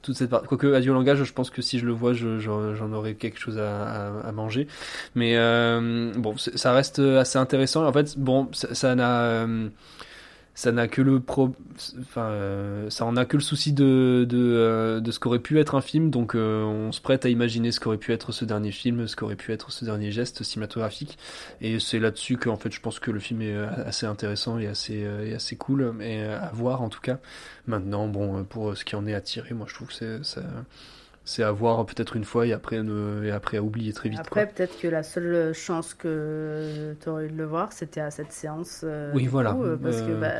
toute 0.00 0.16
cette 0.16 0.30
partie. 0.30 0.46
Quoique 0.46 0.72
adieu 0.72 0.92
langage, 0.94 1.22
je 1.22 1.32
pense 1.32 1.50
que 1.50 1.60
si 1.60 1.78
je 1.78 1.84
le 1.86 1.92
vois, 1.92 2.14
je- 2.14 2.38
je- 2.38 2.74
j'en 2.78 2.92
aurai 2.92 3.14
quelque 3.14 3.38
chose 3.38 3.58
à, 3.58 3.82
à- 3.84 4.28
à 4.28 4.32
manger. 4.32 4.68
Mais 5.14 5.34
bon, 6.16 6.34
ça 6.38 6.72
reste 6.72 6.98
assez 7.00 7.38
intéressant. 7.38 7.84
En 7.86 7.92
fait, 7.92 8.16
bon, 8.18 8.48
ça 8.52 8.74
ça 8.74 8.94
n'a 8.94 9.20
euh, 9.22 9.55
ça 10.54 10.72
n'a 10.72 10.88
que 10.88 11.02
le 11.02 11.20
pro 11.20 11.54
enfin 12.00 12.28
euh, 12.30 12.88
ça 12.88 13.04
en 13.04 13.14
a 13.18 13.26
que 13.26 13.36
le 13.36 13.42
souci 13.42 13.74
de 13.74 14.24
de, 14.26 14.38
euh, 14.38 15.12
ce 15.12 15.18
qu'aurait 15.18 15.38
pu 15.38 15.60
être 15.60 15.74
un 15.74 15.82
film. 15.82 16.10
Donc 16.10 16.34
euh, 16.34 16.64
on 16.64 16.92
se 16.92 17.00
prête 17.02 17.26
à 17.26 17.28
imaginer 17.28 17.72
ce 17.72 17.78
qu'aurait 17.80 17.98
pu 17.98 18.12
être 18.12 18.32
ce 18.32 18.46
dernier 18.46 18.72
film 18.72 19.06
ce 19.06 19.16
qu'aurait 19.16 19.36
pu 19.36 19.52
être 19.52 19.70
ce 19.70 19.84
dernier 19.84 20.10
geste 20.12 20.42
cinématographique. 20.44 21.18
Et 21.60 21.78
c'est 21.78 21.98
là-dessus 21.98 22.38
que 22.38 22.48
en 22.48 22.56
fait 22.56 22.72
je 22.72 22.80
pense 22.80 23.00
que 23.00 23.10
le 23.10 23.20
film 23.20 23.42
est 23.42 23.54
assez 23.54 24.06
intéressant 24.06 24.58
et 24.58 24.66
assez 24.66 25.06
et 25.24 25.34
assez 25.34 25.56
cool 25.56 25.94
et 26.00 26.22
à 26.22 26.50
voir 26.54 26.80
en 26.80 26.88
tout 26.88 27.02
cas. 27.02 27.18
Maintenant 27.66 28.08
bon 28.08 28.44
pour 28.44 28.74
ce 28.76 28.84
qui 28.86 28.96
en 28.96 29.06
est 29.06 29.14
à 29.14 29.20
tirer 29.20 29.52
moi 29.54 29.66
je 29.68 29.74
trouve 29.74 29.88
que 29.88 29.94
c'est 29.94 30.24
ça- 30.24 30.42
c'est 31.26 31.42
à 31.42 31.50
voir 31.52 31.84
peut-être 31.84 32.16
une 32.16 32.24
fois 32.24 32.46
et 32.46 32.52
après 32.54 32.82
ne, 32.82 33.24
et 33.24 33.30
après 33.30 33.58
à 33.58 33.62
oublier 33.62 33.92
très 33.92 34.08
vite 34.08 34.20
Après 34.20 34.46
peut-être 34.46 34.78
que 34.78 34.88
la 34.88 35.02
seule 35.02 35.52
chance 35.54 35.92
que 35.92 36.94
tu 37.02 37.08
aurais 37.08 37.26
eu 37.26 37.30
de 37.30 37.36
le 37.36 37.44
voir 37.44 37.72
c'était 37.72 38.00
à 38.00 38.10
cette 38.10 38.32
séance. 38.32 38.82
euh, 38.84 39.12
Oui, 39.14 39.26
voilà. 39.26 39.52
coup, 39.52 39.64
euh, 39.64 39.76
parce 39.76 40.00
que 40.02 40.12
Euh, 40.12 40.20
bah, 40.20 40.32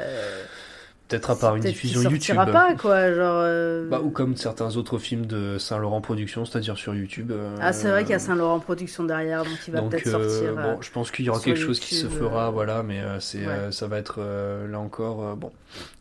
Peut-être 1.09 1.31
à 1.31 1.37
part 1.37 1.55
une 1.55 1.63
diffusion 1.63 2.03
YouTube. 2.11 2.35
pas, 2.37 2.75
quoi. 2.75 3.13
Genre. 3.15 3.41
euh, 3.45 3.89
Bah, 3.89 4.01
ou 4.03 4.11
comme 4.11 4.37
certains 4.37 4.77
autres 4.77 4.99
films 4.99 5.27
de 5.27 5.57
Saint-Laurent 5.59 6.01
Productions, 6.01 6.45
c'est-à-dire 6.45 6.77
sur 6.77 6.95
YouTube. 6.95 7.31
euh, 7.31 7.55
Ah, 7.61 7.73
c'est 7.73 7.89
vrai 7.89 8.03
qu'il 8.03 8.11
y 8.13 8.15
a 8.15 8.19
Saint-Laurent 8.19 8.59
Production 8.59 9.05
derrière, 9.05 9.45
donc 9.45 9.57
il 9.69 9.73
va 9.73 9.83
peut-être 9.83 10.07
euh, 10.09 10.29
sortir. 10.29 10.59
euh, 10.59 10.63
bon, 10.75 10.83
je 10.83 10.91
pense 10.91 11.11
qu'il 11.13 11.25
y 11.25 11.31
aura 11.31 11.39
quelque 11.41 11.61
chose 11.61 11.79
qui 11.79 11.95
se 11.95 12.09
fera, 12.09 12.49
euh, 12.49 12.51
voilà, 12.51 12.83
mais 12.83 13.01
euh, 13.01 13.21
c'est, 13.21 13.39
ouais. 13.47 13.47
euh, 13.53 13.71
ça 13.71 13.87
va 13.87 13.99
être 13.99 14.17
euh, 14.19 14.67
là 14.67 14.81
encore, 14.81 15.25
euh, 15.25 15.35
bon, 15.37 15.53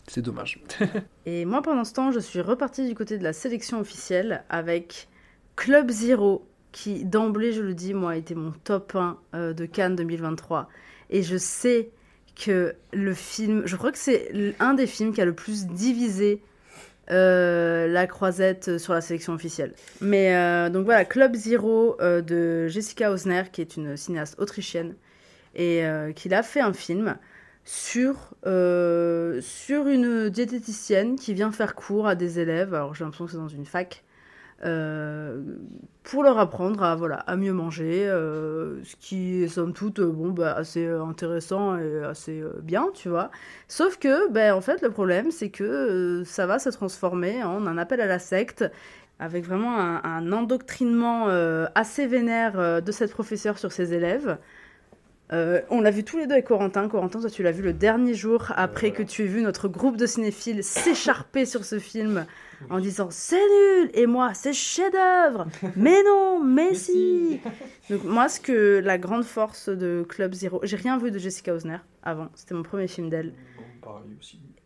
c'est 0.08 0.22
dommage. 0.22 0.60
Et 1.28 1.46
moi, 1.46 1.62
pendant 1.62 1.84
ce 1.84 1.94
temps, 1.94 2.12
je 2.12 2.20
suis 2.20 2.42
repartie 2.42 2.88
du 2.88 2.96
côté 2.96 3.18
de 3.20 3.24
la 3.24 3.34
sélection 3.34 3.80
officielle 3.80 4.44
avec 4.50 5.08
Club 5.56 5.92
Zero, 5.92 6.48
qui 6.72 7.06
d'emblée, 7.06 7.54
je 7.54 7.62
le 7.62 7.74
dis, 7.76 7.94
moi, 7.94 8.12
a 8.12 8.16
été 8.16 8.34
mon 8.36 8.54
top 8.64 8.96
1 8.96 9.18
euh, 9.36 9.54
de 9.54 9.66
Cannes 9.66 9.96
2023. 9.96 10.68
Et 11.12 11.22
je 11.22 11.38
sais 11.38 11.92
que 12.36 12.76
le 12.94 13.14
film, 13.14 13.64
je 13.66 13.76
crois 13.76 13.92
que 13.92 13.98
c'est 13.98 14.56
un 14.60 14.74
des 14.74 14.88
films 14.88 15.14
qui 15.14 15.22
a 15.22 15.26
le 15.26 15.34
plus 15.34 15.68
divisé 15.68 16.42
euh, 17.12 17.88
la 17.88 18.08
croisette 18.08 18.80
sur 18.80 18.94
la 18.94 19.02
sélection 19.02 19.34
officielle. 19.34 19.74
Mais 20.02 20.36
euh, 20.36 20.70
donc 20.70 20.86
voilà, 20.86 21.06
Club 21.06 21.36
Zero 21.36 21.98
euh, 22.02 22.22
de 22.22 22.68
Jessica 22.68 23.12
Hausner, 23.12 23.44
qui 23.52 23.62
est 23.62 23.78
une 23.78 23.96
cinéaste 23.96 24.40
autrichienne, 24.40 24.96
et 25.58 25.84
qui 26.18 26.34
a 26.34 26.44
fait 26.44 26.60
un 26.60 26.74
film 26.74 27.16
sur, 27.64 28.34
sur 28.44 29.88
une 29.88 30.30
diététicienne 30.30 31.16
qui 31.16 31.34
vient 31.34 31.54
faire 31.54 31.76
cours 31.76 32.08
à 32.08 32.16
des 32.16 32.42
élèves, 32.42 32.74
alors 32.74 32.94
j'ai 32.94 33.06
l'impression 33.06 33.26
que 33.26 33.32
c'est 33.32 33.38
dans 33.38 33.48
une 33.48 33.66
fac, 33.66 34.04
euh, 34.64 35.42
pour 36.04 36.24
leur 36.24 36.40
apprendre 36.40 36.82
à, 36.84 36.96
voilà, 36.96 37.18
à 37.18 37.36
mieux 37.36 37.52
manger, 37.52 38.08
euh, 38.08 38.82
ce 38.84 38.96
qui 38.96 39.44
est 39.44 39.48
somme 39.48 39.74
toute 39.74 40.00
euh, 40.00 40.08
bon, 40.08 40.30
bah, 40.30 40.54
assez 40.54 40.88
intéressant 40.88 41.78
et 41.78 42.04
assez 42.04 42.40
euh, 42.40 42.54
bien, 42.62 42.88
tu 42.94 43.10
vois. 43.10 43.32
Sauf 43.68 43.98
que, 43.98 44.32
ben, 44.32 44.54
en 44.54 44.62
fait, 44.62 44.82
le 44.82 44.92
problème, 44.92 45.32
c'est 45.32 45.50
que 45.50 46.24
ça 46.26 46.46
va 46.46 46.60
se 46.60 46.70
transformer 46.70 47.44
en 47.44 47.68
un 47.68 47.78
appel 47.78 48.00
à 48.00 48.08
la 48.08 48.20
secte, 48.20 48.64
avec 49.20 49.46
vraiment 49.46 49.80
un, 49.80 50.02
un 50.04 50.32
endoctrinement 50.32 51.28
assez 51.74 52.06
vénère 52.06 52.82
de 52.82 52.92
cette 52.92 53.12
professeure 53.12 53.58
sur 53.58 53.72
ses 53.72 53.94
élèves. 53.94 54.38
Euh, 55.34 55.62
on 55.70 55.82
l'a 55.82 55.90
vu 55.90 56.04
tous 56.04 56.18
les 56.18 56.28
deux 56.28 56.34
avec 56.34 56.46
Corentin. 56.46 56.88
Corentin, 56.88 57.20
toi, 57.20 57.30
tu 57.30 57.42
l'as 57.42 57.52
vu 57.52 57.64
le 57.64 57.74
dernier 57.74 58.14
jour 58.14 58.52
après 58.56 58.92
que 58.92 59.02
tu 59.02 59.24
aies 59.24 59.28
vu 59.28 59.42
notre 59.42 59.68
groupe 59.68 59.98
de 59.98 60.06
cinéphiles 60.06 60.64
s'écharper 60.64 61.46
sur 61.46 61.66
ce 61.66 61.80
film 61.80 62.26
en 62.70 62.80
disant 62.80 63.10
c'est 63.12 63.36
nul 63.36 63.92
et 63.94 64.06
moi 64.06 64.34
c'est 64.34 64.54
chef-d'œuvre. 64.54 65.48
mais 65.76 66.04
non, 66.04 66.40
mais 66.44 66.74
si. 66.74 67.40
Donc 67.90 68.04
moi, 68.04 68.30
ce 68.30 68.40
que 68.40 68.82
la 68.84 68.98
grande 68.98 69.24
force 69.24 69.70
de 69.70 70.06
Club 70.08 70.34
Zero, 70.34 70.60
j'ai 70.64 70.78
rien 70.78 70.98
vu 70.98 71.12
de 71.12 71.20
Jessica 71.20 71.54
Hausner 71.54 71.78
avant. 72.04 72.30
C'était 72.36 72.56
mon 72.56 72.64
premier 72.64 72.88
film 72.88 73.10
d'elle. 73.10 73.34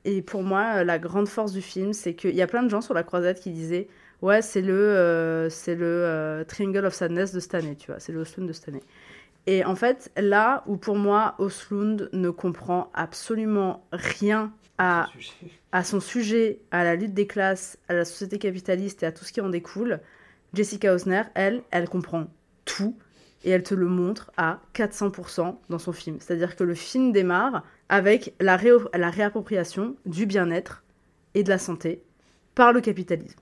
Et 0.05 0.21
pour 0.21 0.43
moi, 0.43 0.83
la 0.83 0.97
grande 0.97 1.27
force 1.27 1.51
du 1.51 1.61
film, 1.61 1.93
c'est 1.93 2.13
qu'il 2.13 2.35
y 2.35 2.41
a 2.41 2.47
plein 2.47 2.63
de 2.63 2.69
gens 2.69 2.81
sur 2.81 2.93
la 2.93 3.03
croisette 3.03 3.39
qui 3.39 3.51
disaient 3.51 3.87
Ouais, 4.21 4.41
c'est 4.41 4.61
le, 4.61 4.73
euh, 4.73 5.49
c'est 5.49 5.75
le 5.75 5.85
euh, 5.85 6.43
Triangle 6.43 6.85
of 6.85 6.93
Sadness 6.93 7.31
de 7.33 7.39
cette 7.39 7.55
année, 7.55 7.75
tu 7.77 7.87
vois, 7.89 8.01
c'est 8.01 8.11
le 8.11 8.19
Oslund 8.19 8.47
de 8.47 8.53
cette 8.53 8.67
année. 8.67 8.83
Et 9.47 9.65
en 9.65 9.75
fait, 9.75 10.11
là 10.17 10.63
où 10.67 10.77
pour 10.77 10.95
moi, 10.97 11.35
Oslund 11.39 12.09
ne 12.13 12.29
comprend 12.29 12.91
absolument 12.93 13.87
rien 13.91 14.53
à, 14.77 15.13
à 15.71 15.83
son 15.83 15.99
sujet, 15.99 16.61
à 16.71 16.83
la 16.83 16.95
lutte 16.95 17.13
des 17.13 17.27
classes, 17.27 17.77
à 17.87 17.93
la 17.93 18.05
société 18.05 18.37
capitaliste 18.39 19.03
et 19.03 19.05
à 19.07 19.11
tout 19.11 19.25
ce 19.25 19.33
qui 19.33 19.41
en 19.41 19.49
découle, 19.49 19.99
Jessica 20.53 20.93
Hausner, 20.93 21.23
elle, 21.35 21.63
elle 21.71 21.89
comprend 21.89 22.27
tout 22.65 22.97
et 23.43 23.51
elle 23.51 23.63
te 23.63 23.73
le 23.75 23.87
montre 23.87 24.31
à 24.37 24.61
400% 24.73 25.59
dans 25.69 25.79
son 25.79 25.93
film. 25.93 26.17
C'est-à-dire 26.19 26.55
que 26.55 26.63
le 26.63 26.75
film 26.75 27.11
démarre 27.11 27.63
avec 27.89 28.35
la, 28.39 28.57
ré- 28.57 28.71
la 28.93 29.09
réappropriation 29.09 29.95
du 30.05 30.25
bien-être 30.25 30.83
et 31.33 31.43
de 31.43 31.49
la 31.49 31.57
santé 31.57 32.03
par 32.55 32.73
le 32.73 32.81
capitalisme. 32.81 33.39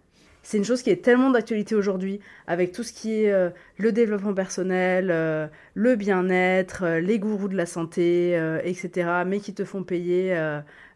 C'est 0.48 0.56
une 0.56 0.64
chose 0.64 0.82
qui 0.82 0.90
est 0.90 1.04
tellement 1.04 1.30
d'actualité 1.30 1.76
aujourd'hui, 1.76 2.22
avec 2.48 2.72
tout 2.72 2.84
ce 2.84 2.94
qui 2.94 3.26
est 3.26 3.34
euh, 3.34 3.50
le 3.76 3.92
développement 3.92 4.34
personnel, 4.34 5.10
euh, 5.12 5.46
le 5.74 5.98
bien-être, 5.98 6.84
euh, 6.86 7.00
les 7.02 7.20
gourous 7.20 7.50
de 7.50 7.58
la 7.58 7.66
santé, 7.66 8.32
etc., 8.64 9.10
mais 9.26 9.42
qui 9.42 9.54
te 9.54 9.66
font 9.66 9.84
payer 9.84 10.34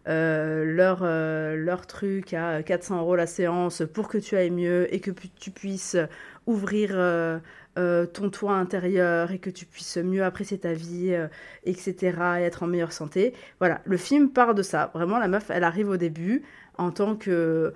leur, 0.05 1.03
leur 1.03 1.85
truc 1.85 2.33
à 2.33 2.63
400 2.63 3.01
euros 3.01 3.17
la 3.17 3.27
séance 3.27 3.83
pour 3.93 4.07
que 4.07 4.17
tu 4.17 4.37
ailles 4.37 4.51
mieux 4.51 4.87
et 4.93 5.01
que 5.01 5.11
tu 5.11 5.51
puisses 5.51 5.97
ouvrir 6.47 6.91
ton 7.75 8.29
toit 8.29 8.53
intérieur 8.53 9.31
et 9.31 9.39
que 9.39 9.49
tu 9.49 9.65
puisses 9.65 9.97
mieux 9.97 10.23
apprécier 10.23 10.59
ta 10.59 10.71
vie, 10.71 11.13
etc., 11.65 12.17
et 12.39 12.43
être 12.43 12.63
en 12.63 12.67
meilleure 12.67 12.93
santé. 12.93 13.33
Voilà, 13.59 13.81
le 13.83 13.97
film 13.97 14.29
part 14.29 14.55
de 14.55 14.63
ça. 14.63 14.91
Vraiment, 14.93 15.19
la 15.19 15.27
meuf, 15.27 15.49
elle 15.49 15.65
arrive 15.65 15.89
au 15.89 15.97
début 15.97 16.41
en 16.77 16.91
tant 16.91 17.17
que 17.17 17.73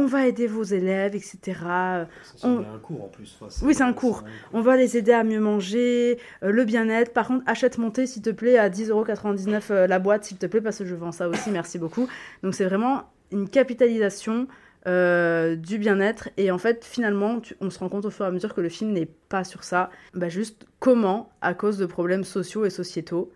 on 0.00 0.06
va 0.06 0.26
aider 0.26 0.46
vos 0.46 0.62
élèves, 0.62 1.14
etc. 1.14 1.38
Ça 1.54 2.06
On- 2.42 2.60
un 2.60 2.78
cours 2.78 3.04
en 3.04 3.08
plus. 3.08 3.36
Enfin, 3.40 3.66
oui, 3.66 3.74
c'est 3.74 3.82
un 3.82 3.92
cours. 3.92 4.24
On 4.52 4.60
va 4.60 4.76
les 4.76 4.96
aider 4.96 5.12
à 5.12 5.22
mieux 5.24 5.40
manger, 5.40 6.18
euh, 6.42 6.50
le 6.50 6.64
bien-être. 6.64 7.12
Par 7.12 7.28
contre, 7.28 7.44
achète 7.46 7.78
mon 7.78 7.90
thé, 7.90 8.06
s'il 8.06 8.22
te 8.22 8.30
plaît, 8.30 8.58
à 8.58 8.68
10,99€ 8.68 9.70
euh, 9.70 9.86
la 9.86 9.98
boîte, 9.98 10.24
s'il 10.24 10.38
te 10.38 10.46
plaît, 10.46 10.60
parce 10.60 10.78
que 10.78 10.84
je 10.84 10.94
vends 10.94 11.12
ça 11.12 11.28
aussi. 11.28 11.50
Merci 11.50 11.78
beaucoup. 11.78 12.08
Donc, 12.42 12.54
c'est 12.54 12.64
vraiment 12.64 13.04
une 13.32 13.48
capitalisation 13.48 14.48
euh, 14.86 15.56
du 15.56 15.76
bien-être. 15.78 16.30
Et 16.38 16.50
en 16.50 16.56
fait, 16.58 16.84
finalement, 16.86 17.40
tu- 17.40 17.54
on 17.60 17.68
se 17.70 17.78
rend 17.78 17.88
compte 17.90 18.06
au 18.06 18.10
fur 18.10 18.24
et 18.24 18.28
à 18.28 18.30
mesure 18.30 18.54
que 18.54 18.62
le 18.62 18.70
film 18.70 18.92
n'est 18.92 19.10
pas 19.28 19.44
sur 19.44 19.62
ça. 19.62 19.90
Bah, 20.14 20.28
juste 20.30 20.64
comment, 20.78 21.30
à 21.42 21.52
cause 21.54 21.76
de 21.76 21.84
problèmes 21.86 22.24
sociaux 22.24 22.64
et 22.64 22.70
sociétaux, 22.70 23.30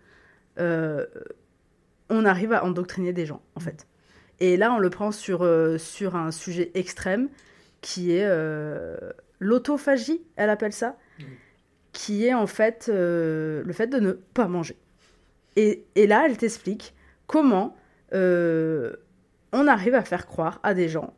euh, 0.59 1.05
on 2.09 2.25
arrive 2.25 2.51
à 2.53 2.63
endoctriner 2.65 3.13
des 3.13 3.25
gens, 3.25 3.41
en 3.55 3.59
fait. 3.59 3.85
Et 4.39 4.57
là, 4.57 4.73
on 4.73 4.79
le 4.79 4.89
prend 4.89 5.11
sur, 5.11 5.43
euh, 5.43 5.77
un 6.13 6.31
sujet 6.31 6.71
extrême 6.73 7.29
qui 7.81 8.15
est 8.15 8.25
euh, 8.25 8.97
l'autophagie, 9.39 10.21
elle 10.35 10.49
appelle 10.49 10.73
ça, 10.73 10.97
qui 11.93 12.25
est 12.25 12.33
en 12.33 12.47
fait 12.47 12.87
euh, 12.89 13.63
le 13.63 13.73
fait 13.73 13.87
de 13.87 13.99
ne 13.99 14.11
pas 14.11 14.47
manger. 14.47 14.77
Et, 15.55 15.85
là, 15.95 16.25
elle 16.25 16.37
t'explique 16.37 16.93
comment 17.27 17.77
on 18.11 19.67
arrive 19.67 19.95
à 19.95 20.01
faire 20.01 20.25
croire 20.27 20.59
à 20.63 20.73
des 20.73 20.89
gens 20.89 21.13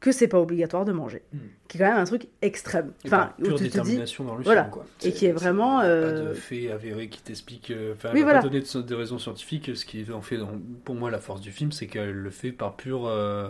que 0.00 0.12
c'est 0.12 0.28
pas 0.28 0.38
obligatoire 0.40 0.84
de 0.84 0.92
manger, 0.92 1.22
qui 1.66 1.76
est 1.76 1.80
quand 1.80 1.88
même 1.90 1.98
un 1.98 2.04
truc 2.04 2.28
extrême. 2.40 2.92
Et 3.04 3.08
Enfin, 3.08 3.16
par 3.18 3.34
où 3.40 3.42
pure 3.42 3.54
tu 3.56 3.64
te 3.64 3.64
dis, 3.64 3.70
détermination 3.70 4.24
dans 4.24 4.36
le 4.36 4.44
voilà, 4.44 4.62
film, 4.62 4.72
quoi. 4.72 4.86
et 5.02 5.12
qui 5.12 5.26
est 5.26 5.32
vraiment. 5.32 5.78
Pas 5.80 5.86
euh, 5.86 6.28
de 6.30 6.34
faits 6.34 6.70
avérés 6.70 7.08
qui 7.08 7.20
t'expliquent. 7.22 7.72
euh, 7.72 7.94
Enfin, 7.94 8.10
Oui, 8.12 8.18
elle 8.20 8.24
voilà. 8.24 8.40
pas 8.40 8.48
donner 8.48 8.60
de- 8.60 8.82
des 8.82 8.94
raisons 8.94 9.18
scientifiques. 9.18 9.70
Ce 9.74 9.84
qui 9.84 10.06
en 10.12 10.22
fait, 10.22 10.38
pour 10.84 10.94
moi, 10.94 11.10
la 11.10 11.18
force 11.18 11.40
du 11.40 11.50
film, 11.50 11.72
c'est 11.72 11.86
qu'elle 11.88 12.12
le 12.12 12.30
fait 12.30 12.52
par 12.52 12.76
pure. 12.76 13.06
euh, 13.08 13.48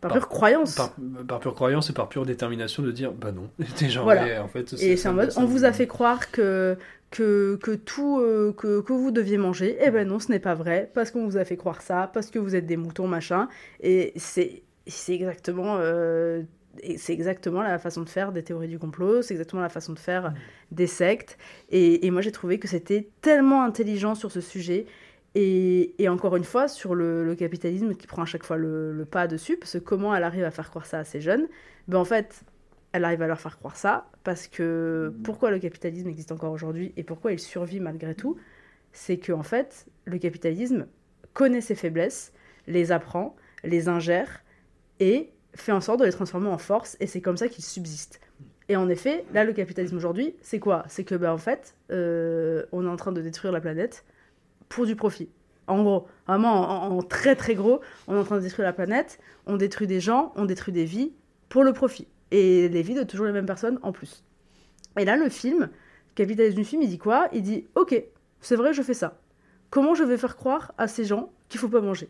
Par 0.00 0.12
pure 0.12 0.28
croyance. 0.28 0.76
Par, 0.76 0.94
par 1.26 1.40
pure 1.40 1.54
croyance 1.54 1.90
et 1.90 1.92
par 1.92 2.08
pure 2.08 2.24
détermination 2.24 2.82
de 2.82 2.92
dire 2.92 3.10
bah 3.12 3.32
non. 3.32 3.50
T'es 3.76 3.88
genre, 3.88 4.04
Voilà. 4.04 4.44
en 4.44 4.48
fait, 4.48 4.74
Et 4.80 4.96
c'est 4.96 5.08
en 5.08 5.14
mode, 5.14 5.32
on 5.36 5.44
vous 5.44 5.64
a 5.64 5.72
fait 5.72 5.88
croire 5.88 6.30
que, 6.30 6.76
que, 7.10 7.56
que 7.62 7.72
tout, 7.74 8.20
euh, 8.20 8.52
que, 8.56 8.80
que 8.80 8.92
vous 8.92 9.10
deviez 9.10 9.38
manger. 9.38 9.76
Eh 9.84 9.90
ben 9.90 10.06
non, 10.06 10.20
ce 10.20 10.30
n'est 10.30 10.38
pas 10.38 10.54
vrai, 10.54 10.90
parce 10.94 11.10
qu'on 11.10 11.24
vous 11.26 11.36
a 11.36 11.44
fait 11.44 11.56
croire 11.56 11.82
ça, 11.82 12.10
parce 12.14 12.30
que 12.30 12.38
vous 12.38 12.54
êtes 12.54 12.66
des 12.66 12.76
moutons, 12.76 13.08
machin. 13.08 13.48
Et 13.80 14.12
c'est 14.16 14.62
c'est 14.86 15.14
exactement, 15.14 15.76
euh, 15.78 16.42
c'est 16.96 17.12
exactement 17.12 17.62
la 17.62 17.78
façon 17.78 18.02
de 18.02 18.08
faire 18.08 18.32
des 18.32 18.42
théories 18.42 18.68
du 18.68 18.78
complot, 18.78 19.22
c'est 19.22 19.34
exactement 19.34 19.62
la 19.62 19.68
façon 19.68 19.92
de 19.92 19.98
faire 19.98 20.34
des 20.70 20.86
sectes. 20.86 21.38
Et, 21.70 22.06
et 22.06 22.10
moi, 22.10 22.20
j'ai 22.22 22.32
trouvé 22.32 22.58
que 22.58 22.68
c'était 22.68 23.10
tellement 23.20 23.62
intelligent 23.62 24.14
sur 24.14 24.30
ce 24.32 24.40
sujet. 24.40 24.86
Et, 25.36 26.00
et 26.02 26.08
encore 26.08 26.36
une 26.36 26.44
fois, 26.44 26.68
sur 26.68 26.94
le, 26.94 27.24
le 27.24 27.34
capitalisme 27.34 27.94
qui 27.94 28.06
prend 28.06 28.22
à 28.22 28.26
chaque 28.26 28.44
fois 28.44 28.56
le, 28.56 28.92
le 28.92 29.04
pas 29.04 29.26
dessus, 29.26 29.56
parce 29.56 29.72
que 29.72 29.78
comment 29.78 30.14
elle 30.14 30.22
arrive 30.22 30.44
à 30.44 30.50
faire 30.52 30.70
croire 30.70 30.86
ça 30.86 31.00
à 31.00 31.04
ces 31.04 31.20
jeunes? 31.20 31.48
Ben 31.88 31.98
En 31.98 32.04
fait, 32.04 32.44
elle 32.92 33.04
arrive 33.04 33.22
à 33.22 33.26
leur 33.26 33.40
faire 33.40 33.58
croire 33.58 33.76
ça, 33.76 34.10
parce 34.22 34.46
que 34.46 35.12
pourquoi 35.24 35.50
le 35.50 35.58
capitalisme 35.58 36.08
existe 36.08 36.30
encore 36.30 36.52
aujourd'hui 36.52 36.92
et 36.96 37.02
pourquoi 37.02 37.32
il 37.32 37.40
survit 37.40 37.80
malgré 37.80 38.14
tout, 38.14 38.36
c'est 38.92 39.18
que 39.18 39.32
en 39.32 39.42
fait, 39.42 39.86
le 40.04 40.18
capitalisme 40.18 40.86
connaît 41.32 41.60
ses 41.60 41.74
faiblesses, 41.74 42.32
les 42.68 42.92
apprend, 42.92 43.34
les 43.64 43.88
ingère 43.88 44.43
et 45.00 45.30
fait 45.54 45.72
en 45.72 45.80
sorte 45.80 46.00
de 46.00 46.04
les 46.04 46.12
transformer 46.12 46.48
en 46.48 46.58
force, 46.58 46.96
et 47.00 47.06
c'est 47.06 47.20
comme 47.20 47.36
ça 47.36 47.48
qu'il 47.48 47.64
subsiste. 47.64 48.20
Et 48.68 48.76
en 48.76 48.88
effet, 48.88 49.24
là, 49.32 49.44
le 49.44 49.52
capitalisme 49.52 49.96
aujourd'hui, 49.96 50.34
c'est 50.40 50.58
quoi? 50.58 50.84
C'est 50.88 51.04
que, 51.04 51.14
ben, 51.14 51.32
en 51.32 51.38
fait, 51.38 51.74
euh, 51.90 52.64
on 52.72 52.84
est 52.86 52.88
en 52.88 52.96
train 52.96 53.12
de 53.12 53.20
détruire 53.20 53.52
la 53.52 53.60
planète 53.60 54.04
pour 54.68 54.86
du 54.86 54.96
profit. 54.96 55.28
En 55.66 55.82
gros, 55.82 56.06
vraiment 56.26 56.84
en, 56.84 57.02
très 57.02 57.36
très 57.36 57.54
gros, 57.54 57.80
on 58.06 58.16
est 58.16 58.18
en 58.18 58.24
train 58.24 58.36
de 58.36 58.42
détruire 58.42 58.66
la 58.66 58.72
planète, 58.72 59.18
on 59.46 59.56
détruit 59.56 59.86
des 59.86 60.00
gens, 60.00 60.32
on 60.36 60.44
détruit 60.44 60.72
des 60.72 60.84
vies 60.84 61.12
pour 61.48 61.64
le 61.64 61.72
profit. 61.72 62.06
Et 62.30 62.68
les 62.68 62.82
vies 62.82 62.94
de 62.94 63.02
toujours 63.02 63.26
les 63.26 63.32
mêmes 63.32 63.46
personnes 63.46 63.78
en 63.82 63.92
plus. 63.92 64.24
Et 64.98 65.04
là, 65.04 65.16
le 65.16 65.28
film, 65.28 65.70
capitalisme 66.14 66.56
du 66.56 66.64
film, 66.64 66.82
il 66.82 66.88
dit 66.88 66.98
quoi? 66.98 67.28
Il 67.32 67.42
dit 67.42 67.66
Ok, 67.74 68.02
c'est 68.40 68.56
vrai, 68.56 68.72
je 68.72 68.82
fais 68.82 68.94
ça. 68.94 69.18
Comment 69.70 69.94
je 69.94 70.04
vais 70.04 70.18
faire 70.18 70.36
croire 70.36 70.72
à 70.78 70.88
ces 70.88 71.04
gens 71.04 71.32
qu'il 71.48 71.60
faut 71.60 71.68
pas 71.68 71.80
manger? 71.80 72.08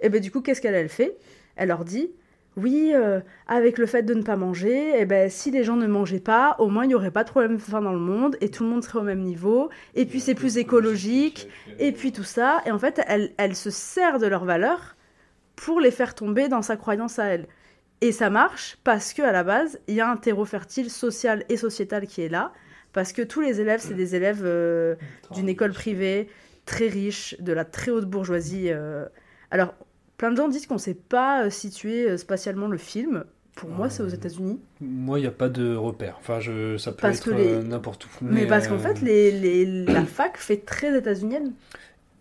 Et 0.00 0.08
bien, 0.08 0.20
du 0.20 0.30
coup, 0.30 0.40
qu'est-ce 0.40 0.60
qu'elle 0.60 0.74
elle 0.74 0.88
fait? 0.88 1.16
Elle 1.56 1.68
leur 1.68 1.84
dit 1.84 2.10
oui, 2.56 2.92
euh, 2.94 3.20
avec 3.46 3.78
le 3.78 3.86
fait 3.86 4.02
de 4.02 4.12
ne 4.12 4.22
pas 4.22 4.36
manger, 4.36 4.92
eh 4.98 5.04
ben, 5.04 5.30
si 5.30 5.50
les 5.50 5.62
gens 5.64 5.76
ne 5.76 5.86
mangeaient 5.86 6.20
pas, 6.20 6.56
au 6.58 6.68
moins 6.68 6.84
il 6.84 6.88
n'y 6.88 6.94
aurait 6.94 7.10
pas 7.12 7.24
de 7.24 7.30
problème 7.30 7.56
de 7.56 7.62
faim 7.62 7.80
dans 7.80 7.92
le 7.92 7.98
monde 8.00 8.36
et 8.40 8.50
tout 8.50 8.64
le 8.64 8.70
monde 8.70 8.82
serait 8.82 8.98
au 8.98 9.04
même 9.04 9.20
niveau. 9.20 9.70
Et 9.94 10.04
puis 10.04 10.20
c'est 10.20 10.34
plus 10.34 10.58
écologique, 10.58 11.48
et 11.78 11.92
puis 11.92 12.12
tout 12.12 12.24
ça. 12.24 12.60
Et 12.66 12.70
en 12.70 12.78
fait, 12.78 13.00
elle, 13.06 13.32
elle 13.36 13.54
se 13.54 13.70
sert 13.70 14.18
de 14.18 14.26
leurs 14.26 14.44
valeurs 14.44 14.96
pour 15.56 15.80
les 15.80 15.90
faire 15.90 16.14
tomber 16.14 16.48
dans 16.48 16.62
sa 16.62 16.76
croyance 16.76 17.18
à 17.18 17.26
elle. 17.26 17.46
Et 18.00 18.12
ça 18.12 18.30
marche 18.30 18.78
parce 18.82 19.12
que 19.12 19.22
à 19.22 19.32
la 19.32 19.44
base, 19.44 19.78
il 19.86 19.94
y 19.94 20.00
a 20.00 20.10
un 20.10 20.16
terreau 20.16 20.44
fertile 20.44 20.90
social 20.90 21.44
et 21.48 21.56
sociétal 21.56 22.06
qui 22.06 22.22
est 22.22 22.28
là, 22.28 22.52
parce 22.92 23.12
que 23.12 23.22
tous 23.22 23.40
les 23.40 23.60
élèves, 23.60 23.80
c'est 23.80 23.94
des 23.94 24.16
élèves 24.16 24.42
euh, 24.42 24.96
d'une 25.32 25.48
école 25.48 25.72
privée 25.72 26.28
très 26.66 26.88
riche, 26.88 27.36
de 27.40 27.52
la 27.52 27.64
très 27.64 27.90
haute 27.90 28.06
bourgeoisie. 28.06 28.70
euh. 28.70 29.06
Alors, 29.50 29.74
plein 30.20 30.30
de 30.32 30.36
gens 30.36 30.48
disent 30.48 30.66
qu'on 30.66 30.74
ne 30.74 30.78
sait 30.78 30.92
pas 30.92 31.44
euh, 31.46 31.50
situer 31.50 32.10
euh, 32.10 32.18
spatialement 32.18 32.66
le 32.68 32.76
film. 32.76 33.24
Pour 33.56 33.70
moi, 33.70 33.88
c'est 33.88 34.02
aux 34.02 34.08
États-Unis. 34.08 34.60
Moi, 34.82 35.18
il 35.18 35.22
n'y 35.22 35.28
a 35.28 35.30
pas 35.32 35.48
de 35.48 35.74
repère. 35.74 36.16
Enfin, 36.20 36.40
je, 36.40 36.76
ça 36.76 36.92
peut 36.92 36.98
Parce 37.00 37.18
être 37.20 37.30
les- 37.32 37.54
euh, 37.54 37.62
n'importe 37.62 38.04
où. 38.04 38.08
Mais, 38.20 38.46
parce 38.46 38.68
qu'en 38.68 38.74
euh, 38.74 38.78
fait, 38.78 39.00
les, 39.00 39.30
les- 39.32 39.84
la 39.86 40.04
fac 40.04 40.36
fait 40.36 40.58
très 40.58 40.96
états-unienne. 40.96 41.52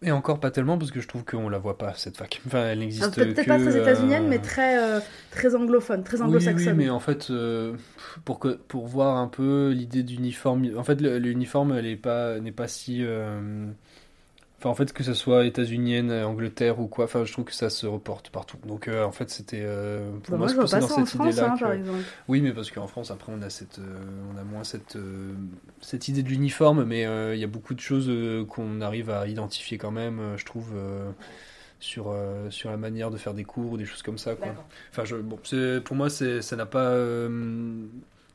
Et 0.02 0.12
encore 0.14 0.40
pas 0.40 0.50
tellement, 0.50 0.78
parce 0.78 0.92
que 0.92 1.02
je 1.02 1.10
trouve 1.10 1.26
qu'on 1.26 1.50
la 1.50 1.58
voit 1.58 1.78
pas, 1.78 1.94
cette 1.94 2.16
fac. 2.16 2.42
Enfin, 2.48 2.68
elle 2.68 2.80
n'existe 2.80 3.04
Alors, 3.04 3.16
Peut-être 3.16 3.44
que... 3.44 3.48
pas 3.50 3.60
très 3.60 3.78
états-unienne, 3.78 4.24
euh, 4.28 4.30
mais 4.30 4.40
très, 4.40 4.82
euh, 4.82 5.02
très 5.32 5.56
anglophone, 5.56 6.04
très 6.06 6.22
Oui, 6.22 6.28
anglo-saxonne. 6.28 6.78
oui, 6.78 6.86
mais 6.86 6.90
en 6.90 7.02
fait, 7.02 7.28
euh, 7.32 7.74
pour, 8.24 8.40
que, 8.40 8.56
pour 8.70 8.88
voir 8.88 9.18
un 9.18 9.28
peu 9.28 9.72
l'idée 9.76 10.04
d'uniforme, 10.04 10.70
en 10.78 10.86
fait, 10.86 11.02
l'uniforme, 11.02 11.74
elle 11.74 11.86
est 11.86 11.98
pas, 11.98 12.40
n'est 12.40 12.54
pas 12.54 12.70
si. 12.70 13.04
Enfin, 14.60 14.70
en 14.70 14.76
fait, 14.76 14.92
que 14.94 15.04
ce 15.04 15.14
soit 15.14 15.46
états-unienne, 15.46 16.12
Angleterre 16.12 16.80
ou 16.82 16.88
quoi, 16.88 17.06
enfin, 17.06 17.24
je 17.26 17.32
trouve 17.32 17.46
que 17.46 17.54
ça 17.54 17.70
se 17.70 17.88
reporte 17.88 18.30
partout. 18.30 18.58
Donc, 18.66 18.88
euh, 18.90 19.06
en 19.06 19.12
fait, 19.12 19.30
c'était. 19.30 19.62
euh, 19.64 20.12
pour 20.24 20.32
Bah, 20.32 20.38
moi, 20.38 20.38
moi, 20.38 20.48
c'est 20.50 20.56
je 20.56 20.60
pas 20.72 20.80
dans 20.80 20.88
cette 20.88 21.08
France, 21.08 21.14
idée-là 21.16 21.52
hein, 21.54 21.58
que-. 21.58 21.82
Oui, 22.28 22.42
mais 22.42 22.52
parce 22.52 22.70
qu'en 22.72 22.88
France, 22.88 23.10
après, 23.10 23.32
on 23.36 23.42
a 23.42 23.50
cette, 23.50 23.80
euh, 23.80 23.98
on 24.34 24.38
a 24.38 24.44
moins 24.44 24.66
cette, 24.66 24.98
euh, 24.98 25.34
cette 25.82 26.10
idée 26.10 26.24
de 26.24 26.30
l'uniforme, 26.30 26.84
mais 26.84 27.06
euh, 27.06 27.36
il 27.36 27.42
y 27.42 27.44
a 27.46 27.48
beaucoup 27.48 27.74
de 27.74 27.80
choses 27.80 28.10
euh, 28.10 28.44
qu'on 28.46 28.82
arrive 28.82 29.10
à 29.10 29.28
identifier 29.28 29.78
quand 29.78 29.92
même, 29.92 30.20
euh, 30.20 30.38
je 30.38 30.46
trouve. 30.46 30.72
euh, 30.76 31.10
sur, 31.80 32.10
euh, 32.10 32.50
sur 32.50 32.70
la 32.72 32.78
manière 32.78 33.10
de 33.12 33.18
faire 33.18 33.34
des 33.34 33.46
cours 33.46 33.72
ou 33.74 33.78
des 33.78 33.86
choses 33.86 34.02
comme 34.02 34.18
ça 34.18 34.36
quoi. 34.36 34.54
Enfin 34.92 35.06
je, 35.06 35.16
bon 35.16 35.40
pour 35.86 35.96
moi 35.96 36.10
c'est 36.10 36.42
ça 36.42 36.56
n'a 36.56 36.66
pas 36.66 36.90
euh, 36.92 37.86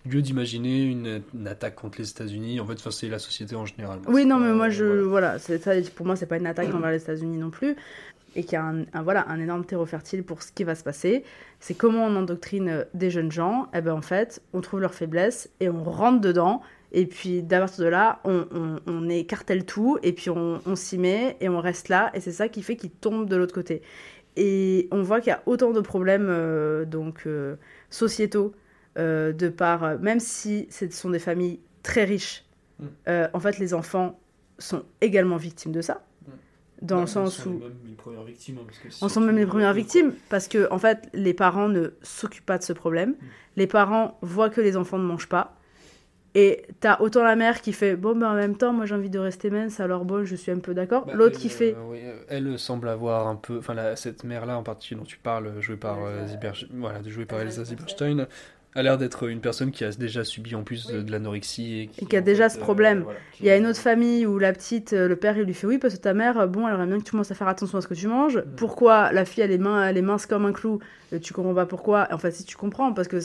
lieu 0.06 0.22
d'imaginer 0.22 0.82
une, 0.84 1.22
une 1.34 1.48
attaque 1.48 1.76
contre 1.76 1.98
les 1.98 2.10
États-Unis 2.10 2.60
en 2.60 2.66
fait 2.66 2.74
enfin, 2.74 2.90
c'est 2.90 3.08
la 3.08 3.18
société 3.18 3.54
en 3.56 3.66
général. 3.66 4.00
Moi, 4.04 4.14
Oui, 4.14 4.26
non, 4.26 4.36
pas- 4.38 4.42
mais 4.46 4.52
moi, 4.52 4.68
je, 4.68 4.84
voilà, 4.84 5.38
ça, 5.38 5.52
pour 5.94 6.06
moi, 6.06 6.16
c'est 6.16 6.26
pas 6.26 6.36
une 6.36 6.46
attaque 6.46 6.72
envers 6.74 6.90
les 6.90 7.02
États-Unis 7.02 7.38
non 7.38 7.50
plus, 7.50 7.74
et 8.36 8.42
qu'il 8.42 8.54
y 8.54 8.56
a 8.56 8.64
un, 8.64 8.82
un- 8.92 9.02
voilà, 9.02 9.26
un 9.28 9.40
énorme 9.40 9.64
terreau 9.64 9.86
fertile 9.86 10.22
pour 10.24 10.42
ce 10.42 10.52
qui 10.52 10.64
va 10.64 10.74
se 10.74 10.82
passer. 10.84 11.24
C'est 11.60 11.74
comment 11.74 12.04
on 12.06 12.16
endoctrine 12.16 12.68
euh, 12.68 12.84
des 12.92 13.08
jeunes 13.08 13.30
gens. 13.32 13.68
Et 13.72 13.80
ben 13.80 13.92
en 13.94 14.02
fait, 14.02 14.42
on 14.52 14.60
trouve 14.60 14.80
leurs 14.80 14.94
faiblesses 14.94 15.48
et 15.60 15.68
on 15.68 15.84
rentre 15.84 16.20
dedans. 16.20 16.60
Et 16.92 17.06
puis, 17.06 17.42
d'à 17.42 17.60
partir 17.60 17.84
de 17.84 17.88
là, 17.90 18.20
on, 18.24 18.44
on, 18.54 18.80
on 18.86 19.08
écartèle 19.08 19.64
tout, 19.64 19.98
et 20.02 20.12
puis 20.12 20.30
on, 20.30 20.60
on 20.66 20.76
s'y 20.76 20.98
met, 20.98 21.36
et 21.40 21.48
on 21.48 21.60
reste 21.60 21.88
là, 21.88 22.10
et 22.14 22.20
c'est 22.20 22.30
ça 22.32 22.48
qui 22.48 22.62
fait 22.62 22.76
qu'ils 22.76 22.90
tombent 22.90 23.28
de 23.28 23.36
l'autre 23.36 23.54
côté. 23.54 23.82
Et 24.36 24.88
on 24.90 25.02
voit 25.02 25.20
qu'il 25.20 25.30
y 25.30 25.32
a 25.32 25.42
autant 25.46 25.70
de 25.72 25.80
problèmes 25.80 26.26
euh, 26.28 26.84
donc 26.84 27.22
euh, 27.26 27.54
sociétaux, 27.90 28.52
euh, 28.98 29.32
de 29.32 29.48
par, 29.48 29.84
euh, 29.84 29.98
même 29.98 30.20
si 30.20 30.66
ce 30.70 30.88
sont 30.90 31.10
des 31.10 31.18
familles 31.18 31.60
très 31.82 32.04
riches, 32.04 32.44
Mm. 32.80 32.84
euh, 33.08 33.28
en 33.32 33.38
fait, 33.40 33.58
les 33.58 33.72
enfants 33.72 34.18
sont 34.58 34.82
également 35.00 35.36
victimes 35.36 35.70
de 35.72 35.80
ça. 35.80 36.04
Dans 36.82 36.96
Bah, 36.96 37.02
le 37.02 37.06
ils 37.06 37.10
sens 37.10 37.46
où. 37.46 37.50
même 37.50 37.72
les 37.86 37.94
premières 37.94 38.24
victimes. 38.24 38.58
hein, 38.58 38.64
parce 38.66 38.78
que 38.78 38.88
On 39.04 39.08
si 39.08 39.14
sont 39.14 39.20
même 39.20 39.36
les 39.36 39.46
premières 39.46 39.68
quoi. 39.68 39.74
victimes 39.80 40.12
parce 40.28 40.48
que 40.48 40.68
en 40.72 40.78
fait 40.78 41.08
les 41.14 41.32
parents 41.34 41.68
ne 41.68 41.90
s'occupent 42.02 42.44
pas 42.44 42.58
de 42.58 42.64
ce 42.64 42.72
problème. 42.72 43.10
Mm. 43.10 43.16
Les 43.56 43.66
parents 43.68 44.18
voient 44.22 44.50
que 44.50 44.60
les 44.60 44.76
enfants 44.76 44.98
ne 44.98 45.04
mangent 45.04 45.28
pas. 45.28 45.56
Et 46.34 46.64
t'as 46.80 46.98
autant 47.00 47.22
la 47.22 47.36
mère 47.36 47.60
qui 47.62 47.72
fait 47.72 47.94
bon 47.94 48.16
ben 48.16 48.32
en 48.32 48.34
même 48.34 48.56
temps 48.56 48.72
moi 48.72 48.86
j'ai 48.86 48.94
envie 48.96 49.08
de 49.08 49.20
rester 49.20 49.50
mince 49.50 49.78
alors 49.78 50.04
bon 50.04 50.24
je 50.24 50.34
suis 50.34 50.50
un 50.50 50.58
peu 50.58 50.74
d'accord. 50.74 51.06
Bah, 51.06 51.12
L'autre 51.14 51.38
qui 51.38 51.48
fait 51.48 51.74
euh, 51.74 51.90
oui, 51.90 52.00
elle 52.28 52.58
semble 52.58 52.88
avoir 52.88 53.28
un 53.28 53.36
peu, 53.36 53.58
enfin 53.58 53.94
cette 53.94 54.24
mère-là 54.24 54.58
en 54.58 54.64
particulier 54.64 54.98
dont 54.98 55.06
tu 55.06 55.18
parles, 55.18 55.60
jouée 55.60 55.76
par 55.76 56.04
euh, 56.04 56.26
Zieber- 56.26 56.66
voilà, 56.72 57.00
jouée 57.06 57.24
par 57.24 57.40
Elsa 57.40 57.64
Zieberstein, 57.64 58.26
a 58.74 58.82
l'air 58.82 58.98
d'être 58.98 59.28
une 59.28 59.40
personne 59.40 59.70
qui 59.70 59.84
a 59.84 59.90
déjà 59.90 60.24
subi 60.24 60.54
en 60.54 60.62
plus 60.62 60.86
de, 60.86 61.00
de 61.02 61.10
l'anorexie 61.12 61.80
et 61.82 61.86
qui, 61.88 62.04
et 62.04 62.06
qui 62.08 62.16
a 62.16 62.20
déjà 62.20 62.48
fait, 62.48 62.54
ce 62.56 62.58
euh, 62.58 62.62
problème. 62.62 63.02
voilà, 63.02 63.18
Il 63.40 63.46
y 63.46 63.50
a 63.50 63.56
une 63.56 63.66
autre 63.66 63.78
famille 63.80 64.26
où 64.26 64.38
la 64.38 64.52
petite, 64.52 64.92
euh, 64.92 65.06
le 65.08 65.16
père, 65.16 65.36
il 65.38 65.44
lui 65.44 65.54
fait 65.54 65.66
oui 65.66 65.78
parce 65.78 65.94
que 65.94 66.00
ta 66.00 66.14
mère, 66.14 66.38
euh, 66.40 66.46
bon, 66.46 66.66
elle 66.66 66.74
aimerait 66.74 66.86
bien 66.86 66.98
que 66.98 67.04
tu 67.04 67.10
commences 67.12 67.30
à 67.30 67.34
faire 67.34 67.48
attention 67.48 67.78
à 67.78 67.80
ce 67.80 67.86
que 67.88 67.94
tu 67.94 68.08
manges. 68.08 68.38
Mm. 68.38 68.56
Pourquoi 68.56 69.12
la 69.12 69.24
fille, 69.24 69.42
elle 69.44 69.52
est, 69.52 69.58
min- 69.58 69.86
elle 69.88 69.96
est 69.96 70.02
mince 70.02 70.26
comme 70.26 70.44
un 70.46 70.52
clou 70.52 70.80
Tu 71.22 71.32
comprends 71.32 71.54
pas 71.54 71.66
pourquoi? 71.66 72.08
En 72.12 72.18
fait, 72.18 72.32
si 72.32 72.44
tu 72.44 72.56
comprends, 72.56 72.92
parce 72.92 73.08
que 73.08 73.18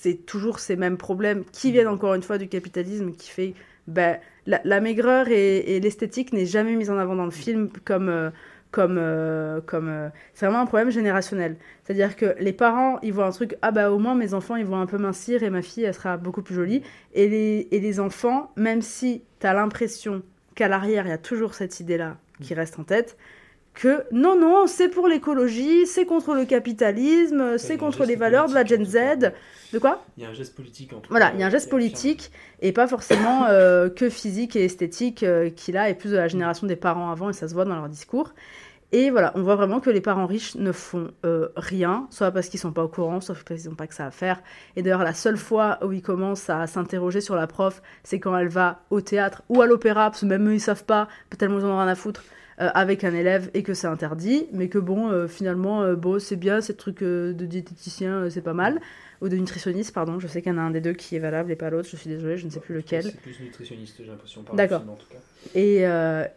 c'est 0.00 0.24
toujours 0.26 0.60
ces 0.60 0.76
mêmes 0.76 0.96
problèmes 0.96 1.44
qui 1.52 1.68
Mm. 1.68 1.72
viennent 1.72 1.88
encore 1.88 2.14
une 2.14 2.22
fois 2.22 2.38
du 2.38 2.48
capitalisme 2.48 3.12
qui 3.12 3.30
fait 3.30 3.54
ben, 3.88 4.18
la, 4.46 4.60
la 4.64 4.80
maigreur 4.80 5.28
et, 5.28 5.76
et 5.76 5.80
l'esthétique 5.80 6.32
n'est 6.32 6.46
jamais 6.46 6.76
mise 6.76 6.90
en 6.90 6.98
avant 6.98 7.16
dans 7.16 7.24
le 7.24 7.30
film 7.30 7.68
comme 7.84 8.08
euh, 8.08 8.30
comme 8.70 8.96
euh, 8.98 9.60
comme 9.64 9.88
euh, 9.88 10.08
c'est 10.34 10.46
vraiment 10.46 10.62
un 10.62 10.66
problème 10.66 10.90
générationnel. 10.90 11.56
C'est-à-dire 11.84 12.16
que 12.16 12.34
les 12.38 12.52
parents, 12.52 12.98
ils 13.02 13.12
voient 13.12 13.26
un 13.26 13.30
truc 13.30 13.56
ah 13.62 13.70
bah 13.70 13.90
au 13.90 13.98
moins 13.98 14.14
mes 14.14 14.34
enfants 14.34 14.56
ils 14.56 14.66
vont 14.66 14.80
un 14.80 14.86
peu 14.86 14.98
mincir 14.98 15.42
et 15.42 15.50
ma 15.50 15.62
fille 15.62 15.84
elle 15.84 15.94
sera 15.94 16.16
beaucoup 16.16 16.42
plus 16.42 16.54
jolie 16.54 16.82
et 17.14 17.28
les 17.28 17.68
et 17.70 17.80
les 17.80 18.00
enfants 18.00 18.52
même 18.56 18.82
si 18.82 19.22
tu 19.40 19.46
as 19.46 19.54
l'impression 19.54 20.22
qu'à 20.54 20.68
l'arrière 20.68 21.06
il 21.06 21.10
y 21.10 21.12
a 21.12 21.18
toujours 21.18 21.54
cette 21.54 21.80
idée-là 21.80 22.16
qui 22.40 22.54
reste 22.54 22.78
en 22.78 22.84
tête 22.84 23.16
que 23.78 24.02
non 24.10 24.36
non, 24.36 24.66
c'est 24.66 24.88
pour 24.88 25.06
l'écologie, 25.06 25.86
c'est 25.86 26.04
contre 26.04 26.34
le 26.34 26.44
capitalisme, 26.44 27.58
c'est 27.58 27.76
contre 27.76 28.04
les 28.04 28.16
valeurs 28.16 28.48
de 28.48 28.54
la 28.54 28.64
Gen 28.64 28.84
Z. 28.84 29.32
De 29.72 29.78
quoi? 29.78 30.04
Il 30.16 30.24
y 30.24 30.26
a 30.26 30.30
un 30.30 30.32
geste 30.32 30.56
politique 30.56 30.92
en 30.92 30.98
tout 30.98 31.10
voilà, 31.10 31.30
il 31.34 31.40
y 31.40 31.44
a 31.44 31.46
un 31.46 31.50
geste 31.50 31.68
est 31.68 31.70
politique 31.70 32.32
et 32.60 32.72
pas 32.72 32.88
forcément 32.88 33.44
euh, 33.44 33.88
que 33.88 34.10
physique 34.10 34.56
et 34.56 34.64
esthétique 34.64 35.22
euh, 35.22 35.50
qui 35.50 35.70
là 35.70 35.88
est 35.88 35.94
plus 35.94 36.10
de 36.10 36.16
la 36.16 36.26
génération 36.26 36.66
des 36.66 36.74
parents 36.74 37.12
avant 37.12 37.30
et 37.30 37.32
ça 37.32 37.46
se 37.46 37.54
voit 37.54 37.64
dans 37.64 37.76
leur 37.76 37.88
discours. 37.88 38.34
Et 38.90 39.10
voilà, 39.10 39.32
on 39.36 39.42
voit 39.42 39.54
vraiment 39.54 39.78
que 39.78 39.90
les 39.90 40.00
parents 40.00 40.26
riches 40.26 40.56
ne 40.56 40.72
font 40.72 41.12
euh, 41.24 41.50
rien, 41.54 42.08
soit 42.10 42.32
parce 42.32 42.48
qu'ils 42.48 42.58
sont 42.58 42.72
pas 42.72 42.82
au 42.82 42.88
courant, 42.88 43.20
soit 43.20 43.36
parce 43.36 43.60
qu'ils 43.60 43.70
n'ont 43.70 43.76
pas 43.76 43.86
que 43.86 43.94
ça 43.94 44.06
à 44.06 44.10
faire. 44.10 44.42
Et 44.74 44.82
d'ailleurs, 44.82 45.04
la 45.04 45.12
seule 45.12 45.36
fois 45.36 45.78
où 45.84 45.92
ils 45.92 46.02
commencent 46.02 46.50
à 46.50 46.66
s'interroger 46.66 47.20
sur 47.20 47.36
la 47.36 47.46
prof, 47.46 47.80
c'est 48.02 48.18
quand 48.18 48.36
elle 48.36 48.48
va 48.48 48.80
au 48.90 49.02
théâtre 49.02 49.42
ou 49.50 49.60
à 49.60 49.66
l'opéra, 49.66 50.10
parce 50.10 50.22
que 50.22 50.26
même 50.26 50.48
eux 50.48 50.54
ils 50.54 50.60
savent 50.60 50.84
pas, 50.84 51.06
tellement 51.36 51.58
ils 51.58 51.64
en 51.66 51.68
ont 51.68 51.78
rien 51.78 51.86
à 51.86 51.94
foutre, 51.94 52.24
euh, 52.60 52.68
avec 52.74 53.04
un 53.04 53.14
élève 53.14 53.50
et 53.54 53.62
que 53.62 53.74
c'est 53.74 53.86
interdit, 53.86 54.46
mais 54.52 54.68
que 54.68 54.78
bon, 54.78 55.10
euh, 55.10 55.28
finalement, 55.28 55.82
euh, 55.82 55.94
bon, 55.94 56.18
c'est 56.18 56.36
bien, 56.36 56.60
ces 56.60 56.74
trucs 56.74 57.02
de 57.02 57.32
diététicien, 57.32 58.28
c'est 58.30 58.42
pas 58.42 58.54
mal. 58.54 58.80
Ou 59.20 59.28
de 59.28 59.36
nutritionniste, 59.36 59.92
pardon, 59.92 60.20
je 60.20 60.28
sais 60.28 60.42
qu'il 60.42 60.52
y 60.52 60.54
en 60.54 60.58
a 60.58 60.62
un 60.62 60.70
des 60.70 60.80
deux 60.80 60.92
qui 60.92 61.16
est 61.16 61.18
valable 61.18 61.50
et 61.50 61.56
pas 61.56 61.70
l'autre, 61.70 61.88
je 61.90 61.96
suis 61.96 62.08
désolée, 62.08 62.36
je 62.36 62.46
ne 62.46 62.50
sais 62.50 62.60
plus 62.60 62.74
lequel. 62.74 63.02
C'est 63.02 63.20
plus 63.20 63.40
nutritionniste, 63.40 63.96
j'ai 63.98 64.06
l'impression. 64.06 64.42
par 64.42 64.54
D'accord. 64.54 64.82
en 64.88 64.94
tout 64.94 65.08
cas. 65.08 65.18
Et, 65.56 65.82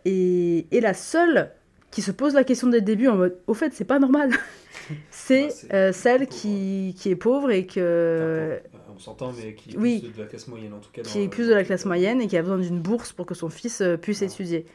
et, 0.06 0.68
et 0.76 0.82
la 0.82 0.94
seule 0.96 1.52
qui 1.92 2.02
se 2.02 2.12
pose 2.12 2.34
la 2.34 2.44
question 2.44 2.68
dès 2.70 2.80
le 2.80 2.86
début 2.86 3.08
en 3.10 3.18
mode 3.18 3.38
au 3.48 3.54
fait 3.54 3.74
c'est 3.74 3.86
pas 3.86 4.00
normal 4.00 4.32
c'est 5.12 5.50
euh, 5.74 5.92
celle 5.92 6.28
qui, 6.28 6.96
qui 6.98 7.10
est 7.10 7.16
pauvre 7.18 7.52
et 7.52 7.66
que 7.66 8.60
on 8.96 9.00
s'entend, 9.00 9.34
mais 9.34 9.54
qui 9.56 9.72
est 9.72 9.78
Oui. 9.78 10.00
plus 10.00 10.18
de 10.18 10.22
la 10.24 10.28
classe 10.28 10.48
moyenne 10.48 10.74
en 10.74 10.80
tout 10.80 10.90
cas. 10.92 11.02
qui 11.02 11.22
est 11.22 11.28
plus 11.28 11.48
de 11.48 11.54
la 11.54 11.64
classe 11.64 11.86
moyenne 11.86 12.22
et 12.22 12.28
qui 12.28 12.38
a 12.38 12.42
besoin 12.42 12.58
d'une 12.60 12.80
bourse 12.80 13.12
pour 13.14 13.26
que 13.26 13.34
son 13.36 13.50
fils 13.50 13.84
puisse 14.02 14.22
étudier 14.22 14.66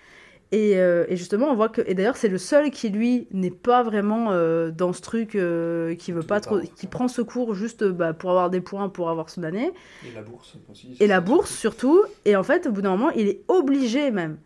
et, 0.52 0.78
euh, 0.78 1.04
et 1.08 1.16
justement 1.16 1.46
on 1.46 1.54
voit 1.56 1.68
que 1.68 1.82
et 1.86 1.94
d'ailleurs 1.94 2.16
c'est 2.16 2.28
le 2.28 2.38
seul 2.38 2.70
qui 2.70 2.88
lui 2.88 3.26
n'est 3.32 3.50
pas 3.50 3.82
vraiment 3.82 4.30
euh, 4.30 4.70
dans 4.70 4.92
ce 4.92 5.00
truc 5.02 5.34
euh, 5.34 5.96
qui 5.96 6.12
veut 6.12 6.22
pas 6.22 6.40
trop 6.40 6.60
qui 6.60 6.86
prend 6.86 7.08
ce 7.08 7.20
cours 7.20 7.54
juste 7.56 7.82
bah, 7.84 8.12
pour 8.12 8.30
avoir 8.30 8.48
des 8.48 8.60
points 8.60 8.88
pour 8.88 9.10
avoir 9.10 9.28
son 9.28 9.42
année 9.42 9.72
Et 10.06 10.14
la 10.14 10.22
bourse 10.22 10.56
aussi. 10.70 10.96
et 11.00 11.06
la 11.06 11.20
bourse 11.20 11.50
surtout. 11.52 12.02
Et 12.24 12.36
en 12.36 12.42
fait, 12.44 12.66
au 12.66 12.72
bout 12.72 12.80
d'un 12.82 12.90
moment, 12.90 13.10
il 13.10 13.26
est 13.28 13.42
obligé 13.48 14.10
même 14.10 14.38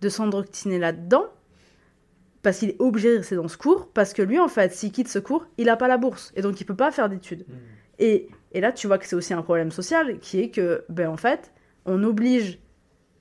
de 0.00 0.08
s'endoctriner 0.08 0.78
là-dedans. 0.78 1.24
Parce 2.42 2.58
qu'il 2.58 2.70
est 2.70 2.80
obligé 2.80 3.12
de 3.12 3.18
rester 3.18 3.36
dans 3.36 3.46
ce 3.46 3.56
cours. 3.56 3.88
Parce 3.92 4.12
que 4.12 4.20
lui, 4.22 4.40
en 4.40 4.48
fait, 4.48 4.72
s'il 4.72 4.90
quitte 4.90 5.08
ce 5.08 5.20
cours, 5.20 5.46
il 5.58 5.66
n'a 5.66 5.76
pas 5.76 5.86
la 5.86 5.96
bourse. 5.96 6.32
Et 6.34 6.42
donc, 6.42 6.60
il 6.60 6.64
peut 6.64 6.74
pas 6.74 6.90
faire 6.90 7.08
d'études. 7.08 7.46
Et, 8.00 8.28
et 8.50 8.60
là, 8.60 8.72
tu 8.72 8.88
vois 8.88 8.98
que 8.98 9.06
c'est 9.06 9.14
aussi 9.14 9.32
un 9.32 9.42
problème 9.42 9.70
social 9.70 10.18
qui 10.18 10.40
est 10.40 10.50
que, 10.50 10.84
ben, 10.88 11.08
en 11.08 11.16
fait, 11.16 11.52
on 11.86 12.02
oblige 12.02 12.58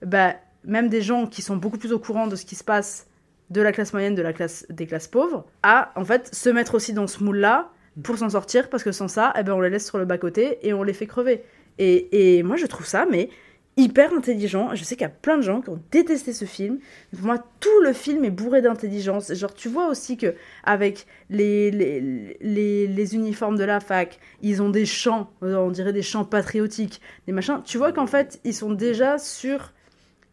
ben, 0.03 0.33
même 0.63 0.89
des 0.89 1.01
gens 1.01 1.27
qui 1.27 1.41
sont 1.41 1.57
beaucoup 1.57 1.77
plus 1.77 1.93
au 1.93 1.99
courant 1.99 2.27
de 2.27 2.35
ce 2.35 2.45
qui 2.45 2.55
se 2.55 2.63
passe 2.63 3.07
de 3.49 3.61
la 3.61 3.71
classe 3.71 3.93
moyenne, 3.93 4.15
de 4.15 4.21
la 4.21 4.33
classe, 4.33 4.65
des 4.69 4.87
classes 4.87 5.07
pauvres, 5.07 5.45
à 5.61 5.91
en 5.95 6.05
fait 6.05 6.33
se 6.33 6.49
mettre 6.49 6.75
aussi 6.75 6.93
dans 6.93 7.07
ce 7.07 7.23
moule-là 7.23 7.71
pour 8.01 8.17
s'en 8.17 8.29
sortir, 8.29 8.69
parce 8.69 8.83
que 8.83 8.91
sans 8.91 9.09
ça, 9.09 9.33
eh 9.37 9.43
ben, 9.43 9.53
on 9.53 9.59
les 9.59 9.69
laisse 9.69 9.85
sur 9.85 9.97
le 9.97 10.05
bas-côté 10.05 10.59
et 10.63 10.73
on 10.73 10.83
les 10.83 10.93
fait 10.93 11.07
crever. 11.07 11.43
Et, 11.77 12.43
moi, 12.43 12.57
je 12.57 12.65
trouve 12.65 12.85
ça, 12.85 13.05
mais 13.09 13.29
hyper 13.75 14.13
intelligent. 14.13 14.75
Je 14.75 14.83
sais 14.83 14.95
qu'il 14.95 15.03
y 15.03 15.09
a 15.09 15.09
plein 15.09 15.37
de 15.37 15.41
gens 15.41 15.61
qui 15.61 15.69
ont 15.69 15.81
détesté 15.91 16.31
ce 16.31 16.45
film. 16.45 16.79
Pour 17.15 17.25
moi, 17.25 17.43
tout 17.59 17.81
le 17.83 17.91
film 17.91 18.23
est 18.23 18.29
bourré 18.29 18.61
d'intelligence. 18.61 19.33
Genre, 19.33 19.53
tu 19.53 19.67
vois 19.67 19.89
aussi 19.89 20.15
que 20.15 20.35
avec 20.63 21.07
les, 21.29 21.71
les, 21.71 23.15
uniformes 23.15 23.57
de 23.57 23.63
la 23.63 23.79
fac, 23.79 24.19
ils 24.41 24.61
ont 24.61 24.69
des 24.69 24.85
chants, 24.85 25.31
on 25.41 25.71
dirait 25.71 25.93
des 25.93 26.03
chants 26.03 26.25
patriotiques, 26.25 27.01
des 27.25 27.33
machins. 27.33 27.61
Tu 27.65 27.77
vois 27.77 27.91
qu'en 27.91 28.07
fait, 28.07 28.39
ils 28.43 28.53
sont 28.53 28.71
déjà 28.71 29.17
sur 29.17 29.73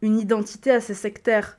une 0.02 0.18
identité 0.18 0.70
assez 0.70 0.94
sectaire. 0.94 1.58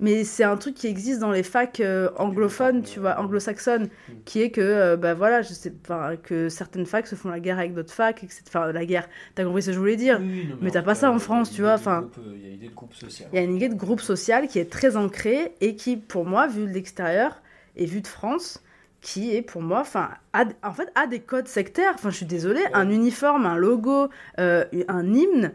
Mais 0.00 0.24
c'est 0.24 0.42
un 0.42 0.56
truc 0.56 0.74
qui 0.74 0.88
existe 0.88 1.20
dans 1.20 1.30
les 1.30 1.44
facs 1.44 1.78
euh, 1.78 2.10
anglophones, 2.16 2.82
tu 2.82 2.98
vois, 2.98 3.16
anglo-saxonnes, 3.20 3.88
qui 4.24 4.42
est 4.42 4.50
que, 4.50 4.60
euh, 4.60 4.96
bah 4.96 5.14
voilà, 5.14 5.42
je 5.42 5.52
sais 5.52 5.70
pas, 5.70 6.16
que 6.16 6.48
certaines 6.48 6.84
facs 6.84 7.06
se 7.06 7.14
font 7.14 7.28
la 7.28 7.38
guerre 7.38 7.60
avec 7.60 7.74
d'autres 7.74 7.92
facs, 7.92 8.24
etc. 8.24 8.42
Enfin, 8.48 8.72
la 8.72 8.84
guerre, 8.86 9.08
t'as 9.36 9.44
compris 9.44 9.62
ce 9.62 9.68
que 9.68 9.74
je 9.74 9.78
voulais 9.78 9.94
dire? 9.94 10.18
Oui, 10.20 10.48
non, 10.50 10.56
mais 10.60 10.72
t'as 10.72 10.82
pas 10.82 10.96
ça 10.96 11.12
en 11.12 11.20
France, 11.20 11.52
tu 11.52 11.62
vois. 11.62 11.74
Enfin, 11.74 12.08
euh, 12.18 12.34
Il 12.36 12.42
y 12.42 12.48
a 12.48 12.50
une 12.50 12.54
idée 12.56 12.68
de 12.68 12.74
groupe 12.74 12.92
social. 12.94 13.28
il 13.32 13.36
y 13.36 13.38
a 13.38 13.42
une 13.42 13.54
idée 13.54 13.68
de 13.68 13.74
groupe 13.76 14.00
social 14.00 14.48
qui 14.48 14.58
est 14.58 14.68
très 14.70 14.96
ancrée 14.96 15.54
et 15.60 15.76
qui, 15.76 15.96
pour 15.96 16.24
moi, 16.26 16.48
vu 16.48 16.66
de 16.66 16.72
l'extérieur 16.72 17.40
et 17.76 17.86
vu 17.86 18.00
de 18.00 18.08
France, 18.08 18.64
qui 19.00 19.36
est 19.36 19.42
pour 19.42 19.62
moi, 19.62 19.80
enfin, 19.80 20.10
en 20.34 20.72
fait, 20.72 20.90
a 20.96 21.06
des 21.06 21.20
codes 21.20 21.46
sectaires. 21.46 21.92
Enfin, 21.94 22.10
je 22.10 22.16
suis 22.16 22.26
désolée, 22.26 22.64
un 22.72 22.90
uniforme, 22.90 23.46
un 23.46 23.56
logo, 23.56 24.08
euh, 24.40 24.64
un 24.88 25.14
hymne. 25.14 25.52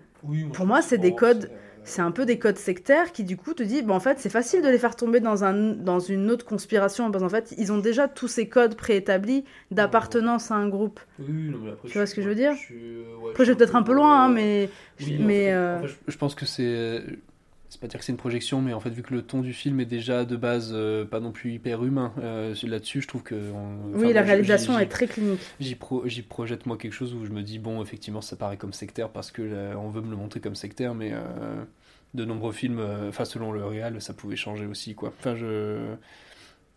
pour 0.53 0.65
moi, 0.65 0.81
c'est 0.81 0.97
des 0.97 1.13
codes. 1.13 1.51
C'est 1.83 2.01
un 2.01 2.11
peu 2.11 2.25
des 2.25 2.37
codes 2.39 2.57
sectaires 2.57 3.11
qui, 3.11 3.23
du 3.23 3.37
coup, 3.37 3.53
te 3.53 3.63
dit, 3.63 3.81
bon, 3.81 3.93
en 3.93 3.99
fait, 3.99 4.19
c'est 4.19 4.29
facile 4.29 4.61
de 4.61 4.67
les 4.67 4.77
faire 4.77 4.95
tomber 4.95 5.19
dans, 5.19 5.43
un, 5.43 5.53
dans 5.53 5.99
une 5.99 6.29
autre 6.29 6.45
conspiration, 6.45 7.09
parce 7.11 7.23
qu'en 7.23 7.29
fait, 7.29 7.53
ils 7.57 7.71
ont 7.71 7.77
déjà 7.77 8.07
tous 8.07 8.27
ces 8.27 8.47
codes 8.47 8.75
préétablis 8.75 9.43
d'appartenance 9.71 10.51
à 10.51 10.55
un 10.55 10.67
groupe. 10.67 10.99
Oui, 11.19 11.25
oui, 11.29 11.49
non, 11.49 11.59
mais 11.63 11.71
après, 11.71 11.87
Tu 11.87 11.97
vois 11.97 12.05
ce 12.05 12.15
que 12.15 12.21
je 12.21 12.29
veux 12.29 12.35
dire 12.35 12.53
je 12.53 12.59
suis, 12.59 12.75
ouais, 12.75 13.31
Après, 13.31 13.45
je 13.45 13.51
vais 13.51 13.57
peut-être 13.57 13.75
un 13.75 13.83
peu 13.83 13.93
loin, 13.93 14.25
hein, 14.25 14.29
mais... 14.29 14.69
Oui, 14.99 15.17
mais 15.19 15.45
en 15.45 15.47
fait, 15.47 15.53
euh, 15.53 15.77
en 15.77 15.81
fait, 15.81 15.87
je, 15.87 16.11
je 16.11 16.17
pense 16.17 16.35
que 16.35 16.45
c'est. 16.45 17.03
C'est 17.71 17.79
pas 17.79 17.87
dire 17.87 17.99
que 17.99 18.05
c'est 18.05 18.11
une 18.11 18.17
projection, 18.17 18.61
mais 18.63 18.73
en 18.73 18.79
fait, 18.79 18.89
vu 18.89 19.03
que 19.03 19.13
le 19.13 19.21
ton 19.21 19.41
du 19.41 19.53
film 19.53 19.79
est 19.79 19.85
déjà 19.85 20.25
de 20.25 20.35
base 20.35 20.71
euh, 20.73 21.05
pas 21.05 21.19
non 21.19 21.31
plus 21.31 21.53
hyper 21.53 21.83
humain, 21.83 22.13
euh, 22.17 22.55
là-dessus, 22.63 23.01
je 23.01 23.07
trouve 23.07 23.21
que. 23.21 23.35
on- 23.35 23.93
Oui, 23.93 24.11
la 24.11 24.21
moi, 24.21 24.31
réalisation 24.31 24.79
est 24.79 24.87
très 24.87 25.05
clinique. 25.07 25.39
J'y 25.59 25.75
pro- 25.75 26.07
j'y 26.07 26.23
projette 26.23 26.65
moi 26.65 26.77
quelque 26.77 26.93
chose 26.93 27.13
où 27.13 27.25
je 27.25 27.31
me 27.31 27.43
dis, 27.43 27.59
bon, 27.59 27.83
effectivement, 27.83 28.21
ça 28.21 28.35
paraît 28.35 28.57
comme 28.57 28.73
sectaire 28.73 29.09
parce 29.09 29.29
que 29.31 29.43
euh, 29.43 29.75
on 29.75 29.89
veut 29.89 30.01
me 30.01 30.09
le 30.09 30.15
montrer 30.17 30.39
comme 30.39 30.55
sectaire, 30.55 30.95
mais 30.95 31.11
euh, 31.13 31.63
de 32.15 32.25
nombreux 32.25 32.53
films, 32.53 32.83
enfin, 33.07 33.23
selon 33.25 33.51
le 33.51 33.63
réal, 33.63 34.01
ça 34.01 34.13
pouvait 34.15 34.35
changer 34.35 34.65
aussi, 34.65 34.95
quoi. 34.95 35.13
Enfin, 35.19 35.35
je. 35.35 35.93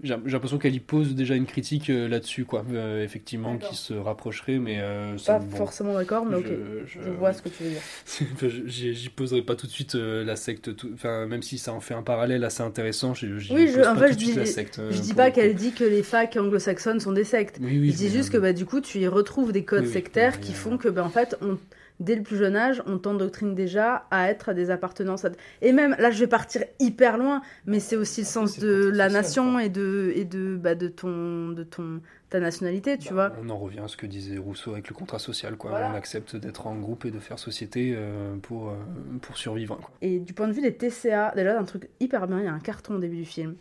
J'ai 0.02 0.16
l'impression 0.26 0.58
qu'elle 0.58 0.74
y 0.74 0.80
pose 0.80 1.14
déjà 1.14 1.36
une 1.36 1.46
critique 1.46 1.88
euh, 1.88 2.08
là-dessus, 2.08 2.44
quoi. 2.44 2.64
Euh, 2.72 3.04
effectivement, 3.04 3.56
qui 3.56 3.76
se 3.76 3.94
rapprocherait, 3.94 4.58
mais. 4.58 4.78
euh, 4.80 5.16
Pas 5.24 5.38
bon, 5.38 5.56
forcément 5.56 5.94
d'accord, 5.94 6.24
mais 6.26 6.36
ok. 6.36 6.46
je- 6.86 7.00
Je 7.04 7.10
vois 7.10 7.32
ce 7.32 7.40
que 7.40 7.48
tu 7.48 7.62
veux 7.62 7.70
dire. 7.70 8.50
J'y 8.66 9.08
poserai 9.10 9.42
pas 9.42 9.54
tout 9.54 9.66
de 9.68 9.72
suite 9.72 9.94
euh, 9.94 10.24
la 10.24 10.34
secte, 10.34 10.74
tout- 10.74 10.90
enfin, 10.94 11.26
même 11.26 11.42
si 11.42 11.56
ça 11.56 11.72
en 11.72 11.80
fait 11.80 11.94
un 11.94 12.02
parallèle 12.02 12.42
assez 12.42 12.62
intéressant, 12.62 13.12
Oui, 13.12 13.68
je, 13.68 13.86
en 13.88 13.94
fait, 13.96 14.12
je 14.12 14.16
dis, 14.16 14.46
secte. 14.46 14.80
je 14.90 15.00
dis 15.00 15.14
pas 15.14 15.30
qu'elle 15.30 15.54
dit 15.54 15.72
que 15.72 15.84
les 15.84 16.02
facs 16.02 16.36
anglo-saxonnes 16.36 16.98
sont 16.98 17.12
des 17.12 17.24
sectes. 17.24 17.58
Oui, 17.60 17.78
oui, 17.78 17.90
je 17.92 17.96
dis 17.96 18.08
juste 18.08 18.30
que 18.30 18.38
bah, 18.38 18.52
du 18.52 18.64
coup, 18.66 18.80
tu 18.80 18.98
y 18.98 19.06
retrouves 19.06 19.52
des 19.52 19.64
codes 19.64 19.84
oui, 19.84 19.92
sectaires 19.92 20.40
qui 20.40 20.52
font 20.52 20.78
que, 20.78 20.88
bah, 20.88 21.04
en 21.04 21.10
fait, 21.10 21.36
on, 21.42 21.58
dès 22.02 22.14
le 22.16 22.22
plus 22.22 22.36
jeune 22.36 22.56
âge, 22.56 22.82
on 22.86 22.98
t'endoctrine 22.98 23.54
déjà 23.54 24.06
à 24.10 24.28
être 24.30 24.50
à 24.50 24.54
des 24.54 24.70
appartenances. 24.70 25.24
à- 25.24 25.30
Et 25.62 25.72
même, 25.72 25.94
là, 25.98 26.10
je 26.10 26.18
vais 26.20 26.26
partir 26.26 26.62
hyper 26.80 27.16
loin, 27.18 27.40
mais 27.66 27.80
c'est 27.80 27.96
aussi 27.96 28.20
le 28.22 28.26
sens 28.26 28.58
de 28.58 28.90
la 28.92 29.08
nation 29.08 29.58
et 29.58 29.68
de, 29.68 30.12
et 30.14 30.24
de, 30.24 30.56
bah, 30.56 30.74
de, 30.74 30.88
ton, 30.88 31.48
de 31.50 31.62
ton, 31.64 32.00
ta 32.30 32.40
nationalité, 32.40 32.98
tu 32.98 33.12
vois. 33.12 33.32
On 33.42 33.48
en 33.50 33.58
revient 33.58 33.80
à 33.80 33.88
ce 33.88 33.96
que 33.96 34.06
disait 34.06 34.38
Rousseau 34.38 34.72
avec 34.72 34.88
le 34.88 34.94
contrat 34.94 35.18
social, 35.18 35.56
quoi. 35.56 35.70
Voilà. 35.70 35.90
On 35.90 35.94
accepte 35.94 36.36
d'être 36.36 36.66
en 36.66 36.76
groupe 36.76 37.04
et 37.04 37.10
de 37.10 37.18
faire 37.18 37.38
société 37.38 37.94
euh, 37.96 38.34
pour, 38.42 38.70
euh, 38.70 38.74
pour 39.20 39.36
survivre, 39.36 39.76
quoi. 39.76 39.90
Et 40.02 40.18
du 40.18 40.32
point 40.32 40.48
de 40.48 40.52
vue 40.52 40.62
des 40.62 40.74
TCA, 40.74 41.32
déjà, 41.36 41.58
un 41.58 41.64
truc 41.64 41.88
hyper 42.00 42.26
bien, 42.26 42.38
il 42.40 42.44
y 42.44 42.48
a 42.48 42.52
un 42.52 42.60
carton 42.60 42.94
au 42.94 42.98
début 42.98 43.16
du 43.16 43.24
film 43.24 43.54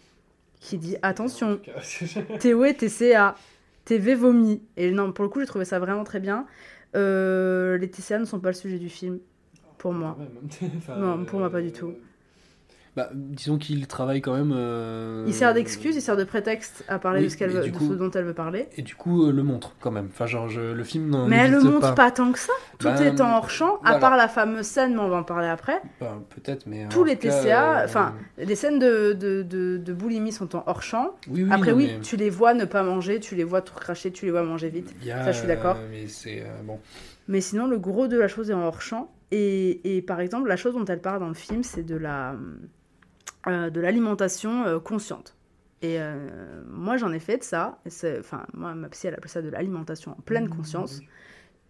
qui 0.60 0.78
dit 0.78 0.96
attention, 1.02 1.60
Théo 2.40 2.64
est 2.66 2.76
TCA, 2.76 3.36
TV 3.86 4.14
vomi. 4.16 4.62
Et 4.78 4.92
non, 4.92 5.12
pour 5.12 5.24
le 5.24 5.30
coup, 5.30 5.40
j'ai 5.40 5.46
trouvé 5.48 5.66
ça 5.66 5.80
vraiment 5.80 6.04
très 6.04 6.20
bien. 6.20 6.46
Euh, 6.96 7.78
les 7.78 7.90
TCA 7.90 8.20
ne 8.20 8.26
sont 8.26 8.40
pas 8.40 8.50
le 8.50 8.56
sujet 8.56 8.80
du 8.80 8.90
film, 8.90 9.20
pour 9.78 9.94
moi. 9.94 10.18
Enfin, 10.78 10.98
non, 10.98 11.26
pour 11.26 11.40
moi, 11.40 11.50
pas 11.50 11.62
du 11.62 11.70
euh, 11.70 11.72
tout. 11.72 11.94
Bah, 12.98 13.10
disons 13.14 13.58
qu'il 13.58 13.88
travaille 13.88 14.20
quand 14.20 14.34
même. 14.36 14.52
euh, 14.54 15.24
Il 15.26 15.34
sert 15.34 15.54
d'excuse, 15.54 15.96
il 15.96 16.02
sert 16.02 16.18
de 16.18 16.26
prétexte 16.26 16.84
à 16.90 17.00
parler 17.00 17.20
oui, 17.20 17.26
de, 17.28 17.30
ce, 17.30 17.38
qu'elle 17.38 17.52
mais 17.52 17.56
veut- 17.60 17.64
du 17.64 17.72
de 17.72 17.78
coup- 17.78 17.88
ce 17.88 17.94
dont 17.94 18.12
elle 18.12 18.26
veut 18.26 18.34
parler. 18.34 18.68
Et 18.76 18.82
du 18.82 18.96
coup, 18.96 19.26
euh, 19.28 19.32
le 19.32 19.44
montre 19.44 19.74
quand 19.80 19.92
même. 19.92 20.10
Enfin, 20.12 20.26
genre, 20.26 20.50
je- 20.50 20.60
le 20.74 20.84
film 20.84 21.10
n'en 21.10 21.26
Mais 21.26 21.38
elle 21.38 21.52
le 21.52 21.62
montre 21.62 21.96
pas. 21.96 22.12
tant 22.12 22.34
que 22.34 22.40
ça. 22.40 22.52
Tout 22.80 22.88
Bah, 22.88 23.02
est 23.02 23.22
en 23.22 23.38
hors 23.38 23.50
champ, 23.50 23.80
à 23.86 23.98
part 23.98 24.18
la 24.18 24.28
fameuse 24.28 24.66
scène, 24.66 24.94
mais 24.96 25.00
on 25.00 25.08
va 25.08 25.18
en 25.18 25.24
parler 25.24 25.48
après. 25.48 25.82
Bah, 26.02 26.20
Peut-être, 26.32 26.66
mais. 26.68 26.86
Tous 26.90 27.06
les 27.06 27.16
TCA, 27.16 27.80
euh, 27.80 27.86
enfin, 27.86 28.14
les 28.38 28.56
scènes 28.56 28.80
de, 28.80 29.14
de, 29.14 29.42
de, 29.42 29.94
boulimie 29.94 30.34
sont 30.34 30.54
en 30.58 30.64
hors 30.68 30.84
champ. 30.84 31.12
Oui, 31.30 31.44
oui, 31.44 31.50
Après, 31.50 31.72
non, 31.72 31.78
oui, 31.78 31.92
mais- 31.94 32.00
tu 32.02 32.18
les 32.18 32.30
vois 32.30 32.54
ne 32.54 32.66
pas 32.66 32.84
manger, 32.84 33.22
tu 33.22 33.36
les 33.36 33.46
vois 33.46 33.62
tout 33.62 33.74
cracher, 33.74 34.12
tu 34.12 34.26
les 34.26 34.32
vois 34.32 34.44
manger 34.44 34.68
vite. 34.70 34.94
a, 35.10 35.24
Ça, 35.24 35.32
je 35.32 35.38
suis 35.38 35.48
d'accord. 35.48 35.78
euh, 35.80 35.88
Mais 35.92 36.08
c'est. 36.08 36.42
euh, 36.42 36.62
bon. 36.66 36.78
Mais 37.30 37.40
sinon, 37.40 37.68
le 37.68 37.78
gros 37.80 38.08
de 38.08 38.18
la 38.20 38.28
chose 38.28 38.50
est 38.50 38.54
en 38.54 38.64
hors 38.66 38.82
champ. 38.82 39.10
Et, 39.34 39.96
et 39.98 40.02
par 40.02 40.20
exemple, 40.20 40.50
la 40.50 40.58
chose 40.58 40.74
dont 40.74 40.84
elle 40.84 41.00
parle 41.00 41.22
dans 41.22 41.30
le 41.30 41.34
film, 41.36 41.64
c'est 41.64 41.84
de 41.84 41.96
la 41.96 42.32
euh, 42.34 42.36
de 43.48 43.80
l'alimentation 43.80 44.66
euh, 44.66 44.80
consciente. 44.80 45.36
Et 45.82 46.00
euh, 46.00 46.62
moi, 46.68 46.98
j'en 46.98 47.12
ai 47.12 47.20
fait 47.20 47.38
de 47.38 47.44
ça. 47.44 47.80
Et 47.86 48.20
Enfin, 48.20 48.46
moi, 48.54 48.76
ma 48.76 48.90
psy, 48.90 49.08
elle 49.08 49.16
appelle 49.16 49.32
ça 49.32 49.42
de 49.42 49.50
l'alimentation 49.50 50.12
en 50.12 50.22
pleine 50.22 50.50
conscience. 50.50 51.02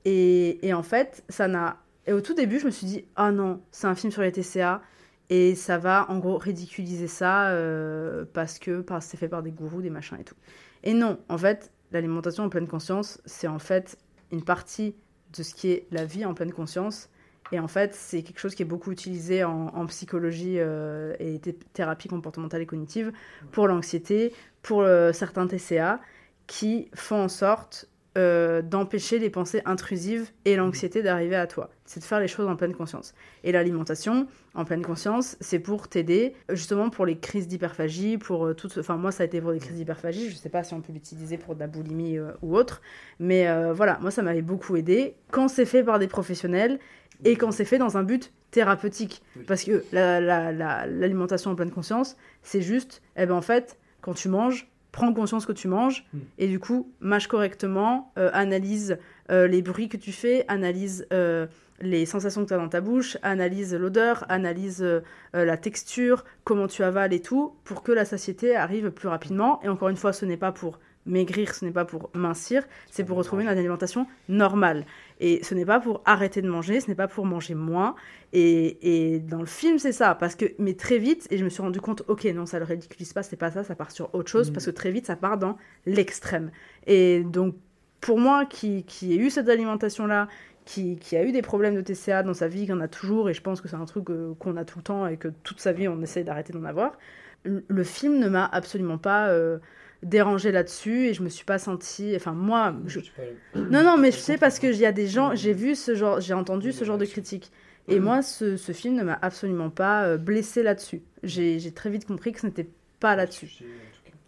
Et, 0.04 0.66
et 0.68 0.74
en 0.74 0.84
fait, 0.84 1.24
ça 1.30 1.48
n'a. 1.48 1.78
Et 2.08 2.14
au 2.14 2.22
tout 2.22 2.34
début, 2.34 2.60
je 2.60 2.66
me 2.66 2.72
suis 2.72 2.88
dit, 2.88 3.06
ah 3.16 3.32
non, 3.32 3.62
c'est 3.72 3.88
un 3.88 3.96
film 3.96 4.12
sur 4.12 4.22
les 4.22 4.32
TCA. 4.32 4.82
Et 5.30 5.56
ça 5.56 5.78
va, 5.78 6.08
en 6.10 6.20
gros, 6.20 6.38
ridiculiser 6.38 7.08
ça 7.08 7.50
euh, 7.52 8.26
parce 8.34 8.60
que 8.60 8.82
parce 8.82 9.06
que 9.06 9.12
c'est 9.12 9.18
fait 9.18 9.30
par 9.30 9.44
des 9.44 9.52
gourous, 9.52 9.82
des 9.82 9.90
machins 9.90 10.18
et 10.20 10.26
tout. 10.26 10.36
Et 10.84 10.94
non, 10.94 11.20
en 11.30 11.38
fait, 11.38 11.72
l'alimentation 11.94 12.44
en 12.44 12.50
pleine 12.50 12.68
conscience, 12.68 13.22
c'est 13.26 13.48
en 13.48 13.60
fait 13.60 13.98
une 14.34 14.44
partie 14.44 14.94
de 15.32 15.44
ce 15.44 15.54
qui 15.54 15.72
est 15.72 15.88
la 15.92 16.04
vie 16.04 16.26
en 16.26 16.34
pleine 16.34 16.52
conscience. 16.52 17.10
Et 17.52 17.60
en 17.60 17.68
fait, 17.68 17.94
c'est 17.94 18.24
quelque 18.24 18.40
chose 18.40 18.56
qui 18.56 18.62
est 18.62 18.66
beaucoup 18.66 18.92
utilisé 18.92 19.44
en, 19.44 19.86
psychologie 19.88 20.56
euh, 20.58 21.14
et 21.20 21.40
thé- 21.40 21.58
thérapie 21.74 22.08
comportementale 22.08 22.62
et 22.62 22.66
cognitive 22.66 23.12
pour 23.52 23.68
l'anxiété, 23.68 24.34
pour 24.62 24.82
euh, 24.82 25.12
certains 25.12 25.48
TCA, 25.48 26.00
qui 26.48 26.90
font 26.94 27.24
en 27.24 27.28
sorte 27.28 27.88
euh, 28.18 28.62
d'empêcher 28.62 29.20
les 29.20 29.30
pensées 29.30 29.62
intrusives 29.66 30.32
et 30.44 30.56
l'anxiété 30.56 31.02
d'arriver 31.02 31.36
à 31.36 31.48
toi. 31.48 31.70
C'est 31.86 32.00
de 32.02 32.06
faire 32.06 32.20
les 32.20 32.28
choses 32.28 32.48
en 32.48 32.56
pleine 32.56 32.74
conscience. 32.74 33.14
Et 33.44 33.52
l'alimentation, 33.52 34.28
en 34.54 34.66
pleine 34.66 34.82
conscience, 34.82 35.38
c'est 35.40 35.60
pour 35.60 35.88
t'aider, 35.88 36.34
justement 36.50 36.90
pour 36.90 37.06
les 37.06 37.18
crises 37.18 37.48
d'hyperphagie, 37.48 38.18
pour 38.18 38.54
toutes... 38.56 38.78
Enfin, 38.78 38.98
moi, 38.98 39.12
ça 39.12 39.24
a 39.24 39.26
été 39.26 39.42
pour 39.42 39.52
des 39.54 39.60
crises 39.60 39.76
d'hyperphagie. 39.76 40.30
Je 40.30 40.36
sais 40.36 40.50
pas 40.50 40.64
si 40.64 40.74
on 40.74 40.82
peut 40.82 40.92
l'utiliser 40.92 41.38
pour 41.38 41.56
de 41.56 41.62
la 41.62 41.68
boulimie 41.68 42.18
ou 42.42 42.56
autre. 42.56 42.82
Mais 43.20 43.48
voilà, 43.72 43.98
moi, 44.02 44.12
ça 44.12 44.22
m'avait 44.22 44.42
beaucoup 44.42 44.76
aidé. 44.76 45.16
Quand 45.32 45.48
c'est 45.48 45.66
fait 45.66 45.84
par 45.84 45.98
des 45.98 46.08
professionnels 46.08 46.80
et 47.26 47.36
quand 47.36 47.52
c'est 47.52 47.66
fait 47.66 47.78
dans 47.78 47.98
un 47.98 48.04
but 48.04 48.32
thérapeutique. 48.52 49.22
Parce 49.48 49.64
que 49.64 49.84
la- 49.92 50.20
la- 50.20 50.52
la- 50.52 50.86
l'alimentation 50.86 51.52
en 51.52 51.56
pleine 51.56 51.72
conscience, 51.72 52.18
c'est 52.44 52.62
juste, 52.62 53.02
eh 53.16 53.26
ben, 53.26 53.36
en 53.36 53.42
fait, 53.42 53.78
quand 54.02 54.14
tu 54.14 54.28
manges, 54.30 54.68
prends 54.92 55.14
conscience 55.14 55.46
que 55.46 55.54
tu 55.54 55.70
manges 55.70 56.06
et 56.38 56.48
du 56.48 56.60
coup, 56.60 56.92
mâche 57.00 57.28
correctement, 57.28 58.12
euh, 58.18 58.30
analyse 58.34 58.98
euh, 59.30 59.48
les 59.48 59.62
bruits 59.62 59.88
que 59.88 59.96
tu 59.96 60.12
fais, 60.12 60.44
analyse 60.50 61.08
euh, 61.14 61.48
les 61.80 62.06
sensations 62.06 62.44
que 62.44 62.50
tu 62.50 62.54
as 62.54 62.58
dans 62.58 62.68
ta 62.68 62.82
bouche, 62.82 63.18
analyse 63.24 63.74
l'odeur, 63.74 64.26
analyse 64.30 64.86
la 65.34 65.58
texture, 65.58 66.26
comment 66.44 66.68
tu 66.68 66.84
avales 66.84 67.14
et 67.14 67.22
tout, 67.22 67.56
pour 67.64 67.82
que 67.84 67.92
la 67.92 68.06
satiété 68.06 68.56
arrive 68.56 68.92
plus 68.92 69.08
rapidement. 69.08 69.60
Et 69.64 69.70
encore 69.70 69.90
une 69.90 69.96
fois, 69.98 70.14
ce 70.14 70.26
n'est 70.26 70.38
pas 70.38 70.52
pour 70.52 70.80
maigrir, 71.06 71.54
ce 71.56 71.66
n'est 71.66 71.72
pas 71.72 71.86
pour 71.86 72.10
mincir, 72.14 72.64
c'est 72.90 73.04
pour 73.04 73.18
retrouver 73.18 73.44
une 73.44 73.50
alimentation 73.50 74.08
normale. 74.30 74.86
Et 75.20 75.44
ce 75.44 75.56
n'est 75.56 75.66
pas 75.66 75.80
pour 75.80 76.02
arrêter 76.06 76.42
de 76.42 76.50
manger, 76.50 76.80
ce 76.80 76.88
n'est 76.88 76.96
pas 76.96 77.08
pour 77.08 77.26
manger 77.26 77.56
moins. 77.56 77.96
Et, 78.34 79.14
et 79.16 79.20
dans 79.20 79.40
le 79.40 79.46
film, 79.46 79.80
c'est 79.80 79.92
ça. 79.92 80.16
Parce 80.16 80.36
que, 80.36 80.46
mais 80.60 80.74
très 80.74 80.98
vite, 80.98 81.28
et 81.32 81.38
je 81.38 81.44
me 81.44 81.50
suis 81.50 81.62
rendu 81.62 81.82
compte, 81.82 82.04
ok, 82.08 82.26
non, 82.26 82.46
ça 82.46 82.60
le 82.60 82.66
ridiculise 82.66 83.14
pas, 83.14 83.24
c'est 83.24 83.36
pas 83.36 83.52
ça, 83.52 83.64
ça 83.64 83.76
part 83.76 83.92
sur 83.92 84.14
autre 84.16 84.30
chose, 84.30 84.50
Mm. 84.50 84.54
parce 84.54 84.66
que 84.66 84.72
très 84.72 84.92
vite, 84.92 85.06
ça 85.08 85.16
part 85.16 85.38
dans 85.38 85.58
l'extrême. 85.86 86.52
Et 86.88 87.24
donc, 87.24 87.56
pour 88.00 88.20
moi, 88.20 88.46
qui, 88.46 88.84
qui 88.86 89.14
ai 89.14 89.18
eu 89.18 89.30
cette 89.30 89.50
alimentation-là, 89.50 90.28
qui, 90.66 90.98
qui 90.98 91.18
a 91.18 91.24
eu 91.24 91.32
des 91.32 91.42
problèmes 91.42 91.76
de 91.76 91.82
TCA 91.82 92.24
dans 92.24 92.34
sa 92.34 92.48
vie, 92.48 92.68
qu'on 92.68 92.80
a 92.82 92.88
toujours, 92.88 93.30
et 93.30 93.34
je 93.34 93.42
pense 93.42 93.62
que 93.62 93.68
c'est 93.68 93.76
un 93.76 93.86
truc 93.86 94.10
euh, 94.10 94.34
qu'on 94.40 94.58
a 94.58 94.66
tout 94.66 94.80
le 94.80 94.84
temps 94.84 95.08
et 95.08 95.18
que 95.18 95.28
toute 95.44 95.60
sa 95.60 95.72
vie, 95.72 95.88
on 95.88 96.02
essaye 96.02 96.24
d'arrêter 96.24 96.54
d'en 96.54 96.64
avoir, 96.64 96.98
le, 97.44 97.64
le 97.68 97.84
film 97.84 98.20
ne 98.20 98.30
m'a 98.30 98.46
absolument 98.46 98.98
pas 98.98 99.30
euh, 99.30 99.58
dérangé 100.04 100.52
là-dessus, 100.52 101.08
et 101.08 101.14
je 101.14 101.24
me 101.24 101.30
suis 101.30 101.46
pas 101.46 101.60
sentie... 101.60 102.14
Enfin, 102.16 102.34
moi... 102.34 102.76
Je... 102.88 103.00
Non, 103.56 103.84
non, 103.84 103.98
mais 103.98 104.12
je 104.12 104.18
sais 104.18 104.38
parce 104.38 104.60
que 104.60 104.68
il 104.68 104.78
y 104.78 104.86
a 104.86 104.92
des 104.92 105.08
gens, 105.08 105.36
j'ai 105.36 105.54
vu 105.54 105.76
ce 105.76 105.96
genre, 105.96 106.20
j'ai 106.22 106.34
entendu 106.34 106.72
ce 106.72 106.84
genre 106.86 106.98
de 106.98 107.06
critiques. 107.06 107.52
Et 107.88 108.00
moi, 108.00 108.22
ce, 108.22 108.58
ce 108.58 108.72
film 108.72 108.96
ne 108.96 109.04
m'a 109.04 109.20
absolument 109.22 109.70
pas 109.70 110.06
euh, 110.06 110.18
blessé 110.18 110.64
là-dessus. 110.64 111.02
J'ai 111.24 111.72
très 111.74 111.90
vite 111.90 112.06
compris 112.06 112.32
que 112.32 112.40
ce 112.40 112.46
n'était 112.46 112.70
pas 113.00 113.16
là-dessus. 113.16 113.50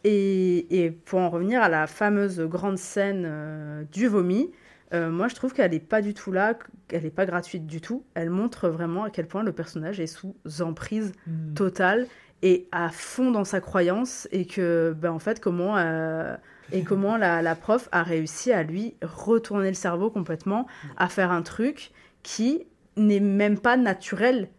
Et, 0.04 0.84
et 0.84 0.92
pour 0.92 1.20
en 1.20 1.30
revenir 1.30 1.62
à 1.62 1.70
la 1.70 1.88
fameuse 1.88 2.42
grande 2.42 2.78
scène 2.78 3.24
euh, 3.26 3.84
du 3.92 4.08
vomi, 4.08 4.52
euh, 4.94 5.10
moi 5.10 5.28
je 5.30 5.36
trouve 5.36 5.54
qu'elle 5.54 5.72
n'est 5.72 5.80
pas 5.80 6.02
du 6.02 6.14
tout 6.14 6.32
là, 6.34 6.58
qu'elle 6.88 7.04
n'est 7.04 7.10
pas 7.10 7.26
gratuite 7.26 7.66
du 7.66 7.80
tout. 7.80 8.06
Elle 8.16 8.30
montre 8.30 8.68
vraiment 8.68 9.06
à 9.06 9.10
quel 9.10 9.28
point 9.28 9.44
le 9.44 9.54
personnage 9.54 10.00
est 10.00 10.08
sous 10.08 10.36
emprise 10.60 11.14
Mm. 11.26 11.54
totale 11.54 12.08
et 12.44 12.68
à 12.72 12.90
fond 12.90 13.32
dans 13.32 13.46
sa 13.46 13.60
croyance 13.62 14.28
et 14.32 14.46
que 14.46 14.94
ben, 14.96 15.12
en 15.12 15.18
fait 15.20 15.40
comment 15.40 15.78
euh, 15.78 16.36
et 16.72 16.84
comment 16.90 17.18
la, 17.18 17.42
la 17.42 17.56
prof 17.56 17.90
a 17.92 18.04
réussi 18.04 18.52
à 18.52 18.62
lui 18.64 18.94
retourner 19.02 19.70
le 19.70 19.74
cerveau 19.76 20.12
complètement 20.12 20.68
à 20.98 21.08
faire 21.10 21.32
un 21.32 21.42
truc 21.42 21.92
qui 22.22 22.66
n'est 22.98 23.20
même 23.20 23.58
pas 23.58 23.76
naturel. 23.78 24.50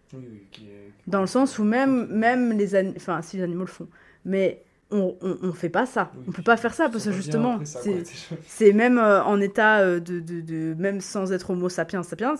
Dans 1.06 1.20
le 1.20 1.26
sens 1.26 1.58
où 1.58 1.64
même 1.64 2.06
même 2.08 2.52
les 2.56 2.74
ani- 2.74 2.94
enfin 2.96 3.20
si 3.22 3.36
les 3.36 3.42
animaux 3.44 3.64
le 3.64 3.70
font. 3.70 3.88
Mais 4.24 4.64
on, 4.90 5.16
on, 5.22 5.38
on 5.42 5.52
fait 5.52 5.68
pas 5.68 5.86
ça. 5.86 6.12
On 6.28 6.32
peut 6.32 6.42
pas 6.42 6.56
faire 6.56 6.72
ça 6.74 6.88
parce 6.88 7.04
que 7.04 7.10
justement 7.12 7.58
c'est 8.46 8.72
même 8.72 8.98
euh, 8.98 9.22
en 9.24 9.40
état 9.40 9.80
euh, 9.80 10.00
de, 10.00 10.20
de, 10.20 10.40
de- 10.40 10.74
même 10.78 11.00
sans 11.00 11.32
être 11.32 11.50
homo 11.50 11.68
sapiens 11.68 12.02
sapiens 12.02 12.34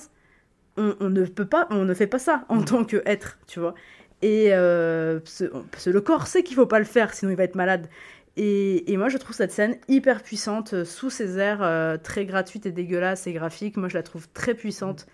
on, 0.76 0.94
on 1.00 1.10
ne 1.10 1.24
peut 1.24 1.46
pas 1.46 1.66
on 1.70 1.84
ne 1.84 1.94
fait 1.94 2.06
pas 2.08 2.18
ça 2.18 2.44
en 2.48 2.62
tant 2.62 2.84
qu'être 2.84 3.38
tu 3.46 3.60
vois 3.60 3.74
et 4.24 4.54
euh, 4.54 5.20
le 5.86 6.00
corps 6.00 6.26
sait 6.26 6.42
qu'il 6.42 6.56
faut 6.56 6.66
pas 6.66 6.78
le 6.78 6.86
faire 6.86 7.12
sinon 7.14 7.30
il 7.32 7.36
va 7.36 7.44
être 7.44 7.56
malade 7.56 7.88
Et, 8.36 8.92
et 8.92 8.96
moi, 8.96 9.08
je 9.10 9.18
trouve 9.18 9.36
cette 9.36 9.52
scène 9.52 9.78
hyper 9.88 10.22
puissante, 10.22 10.74
euh, 10.74 10.84
sous 10.84 11.10
ces 11.10 11.38
airs 11.38 11.62
euh, 11.62 11.98
très 11.98 12.26
gratuites 12.26 12.66
et 12.66 12.72
dégueulasses 12.72 13.26
et 13.28 13.32
graphiques. 13.34 13.76
Moi, 13.76 13.88
je 13.88 13.94
la 13.96 14.02
trouve 14.04 14.28
très 14.34 14.54
puissante. 14.54 15.06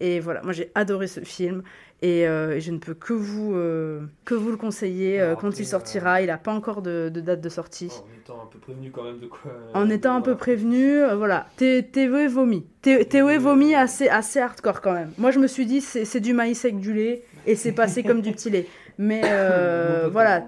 Et 0.00 0.20
voilà, 0.20 0.42
moi, 0.42 0.52
j'ai 0.52 0.70
adoré 0.74 1.06
ce 1.08 1.20
film. 1.20 1.62
Et, 2.02 2.28
euh, 2.28 2.56
et 2.56 2.60
je 2.60 2.72
ne 2.72 2.78
peux 2.78 2.92
que 2.92 3.14
vous, 3.14 3.54
euh, 3.54 4.00
que 4.26 4.34
vous 4.34 4.50
le 4.50 4.56
conseiller 4.58 5.18
euh, 5.20 5.34
quand 5.34 5.58
il 5.58 5.66
sortira. 5.66 6.20
Il 6.20 6.26
n'a 6.26 6.36
pas 6.36 6.52
encore 6.52 6.82
de, 6.82 7.08
de 7.12 7.20
date 7.20 7.40
de 7.40 7.48
sortie. 7.48 7.90
En 7.90 8.20
étant 8.22 8.42
un 8.42 8.46
peu 8.46 8.58
prévenu 8.58 8.90
quand 8.90 9.02
même 9.02 9.18
de 9.18 9.26
quoi. 9.26 9.50
En 9.72 9.88
étant 9.88 10.14
un 10.14 10.20
peu 10.20 10.34
prévenu, 10.36 10.98
voilà. 11.16 11.46
Thé- 11.56 11.82
Théo 11.90 12.28
vomi. 12.28 12.66
Thé- 12.82 13.06
Théo 13.06 13.30
est 13.30 13.38
vomi 13.38 13.74
assez, 13.74 14.08
assez 14.08 14.40
hardcore 14.40 14.82
quand 14.82 14.92
même. 14.92 15.10
Moi, 15.16 15.30
je 15.30 15.38
me 15.38 15.46
suis 15.46 15.64
dit, 15.64 15.80
c'est 15.80 16.04
c'est 16.04 16.20
du 16.20 16.34
maïs 16.34 16.62
avec 16.66 16.80
du 16.80 16.92
lait 16.92 17.22
et 17.46 17.54
c'est 17.54 17.72
passé 17.72 18.02
comme 18.02 18.20
du 18.20 18.32
petit 18.32 18.50
lait. 18.50 18.66
Mais 18.98 19.22
euh, 19.24 20.08
voilà, 20.10 20.46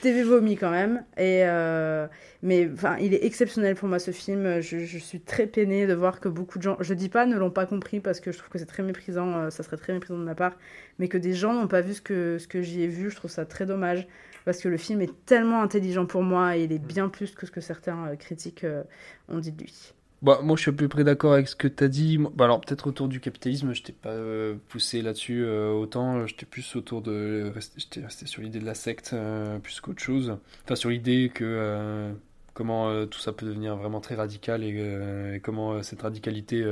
TV 0.00 0.22
vomi 0.22 0.56
quand 0.56 0.70
même. 0.70 1.04
Et 1.16 1.42
euh, 1.44 2.06
mais 2.42 2.68
enfin, 2.72 2.96
il 3.00 3.14
est 3.14 3.24
exceptionnel 3.24 3.74
pour 3.74 3.88
moi 3.88 3.98
ce 3.98 4.10
film. 4.10 4.60
Je, 4.60 4.78
je 4.78 4.98
suis 4.98 5.20
très 5.20 5.46
peinée 5.46 5.86
de 5.86 5.94
voir 5.94 6.20
que 6.20 6.28
beaucoup 6.28 6.58
de 6.58 6.62
gens, 6.62 6.76
je 6.80 6.94
dis 6.94 7.08
pas 7.08 7.26
ne 7.26 7.36
l'ont 7.36 7.50
pas 7.50 7.66
compris 7.66 8.00
parce 8.00 8.20
que 8.20 8.32
je 8.32 8.38
trouve 8.38 8.50
que 8.50 8.58
c'est 8.58 8.66
très 8.66 8.82
méprisant, 8.82 9.34
euh, 9.34 9.50
ça 9.50 9.62
serait 9.62 9.76
très 9.76 9.92
méprisant 9.92 10.18
de 10.18 10.24
ma 10.24 10.34
part, 10.34 10.52
mais 10.98 11.08
que 11.08 11.18
des 11.18 11.32
gens 11.32 11.52
n'ont 11.52 11.68
pas 11.68 11.80
vu 11.80 11.94
ce 11.94 12.02
que 12.02 12.38
ce 12.38 12.46
que 12.46 12.62
j'y 12.62 12.82
ai 12.82 12.86
vu, 12.86 13.10
je 13.10 13.16
trouve 13.16 13.30
ça 13.30 13.44
très 13.44 13.66
dommage 13.66 14.06
parce 14.46 14.60
que 14.60 14.68
le 14.68 14.76
film 14.76 15.02
est 15.02 15.12
tellement 15.26 15.60
intelligent 15.60 16.06
pour 16.06 16.22
moi 16.22 16.56
et 16.56 16.62
il 16.62 16.72
est 16.72 16.78
bien 16.78 17.08
plus 17.08 17.34
que 17.34 17.46
ce 17.46 17.50
que 17.50 17.60
certains 17.60 18.06
euh, 18.06 18.16
critiques 18.16 18.62
euh, 18.62 18.84
ont 19.28 19.40
dit 19.40 19.50
de 19.50 19.60
lui. 19.60 19.92
Bah, 20.22 20.40
moi, 20.42 20.56
je 20.56 20.62
suis 20.62 20.70
à 20.70 20.72
peu 20.72 20.88
près 20.88 21.04
d'accord 21.04 21.34
avec 21.34 21.46
ce 21.48 21.56
que 21.56 21.68
tu 21.68 21.84
as 21.84 21.88
dit. 21.88 22.18
Bah, 22.18 22.44
alors, 22.44 22.60
peut-être 22.60 22.86
autour 22.86 23.08
du 23.08 23.20
capitalisme, 23.20 23.74
je 23.74 23.82
t'ai 23.82 23.92
pas 23.92 24.10
euh, 24.10 24.56
poussé 24.68 25.02
là-dessus 25.02 25.44
euh, 25.44 25.72
autant. 25.72 26.26
J'étais 26.26 26.46
plus 26.46 26.74
autour 26.76 27.02
de. 27.02 27.52
J'étais 27.76 28.00
resté 28.00 28.26
sur 28.26 28.42
l'idée 28.42 28.58
de 28.58 28.64
la 28.64 28.74
secte 28.74 29.10
euh, 29.12 29.58
plus 29.58 29.80
qu'autre 29.80 30.02
chose. 30.02 30.36
Enfin, 30.64 30.74
sur 30.74 30.90
l'idée 30.90 31.30
que. 31.32 31.44
euh, 31.44 32.12
comment 32.54 33.04
tout 33.06 33.18
ça 33.20 33.34
peut 33.34 33.44
devenir 33.44 33.76
vraiment 33.76 34.00
très 34.00 34.14
radical 34.14 34.64
et, 34.64 35.40
comment 35.42 35.82
cette 35.82 36.00
radicalité 36.00 36.64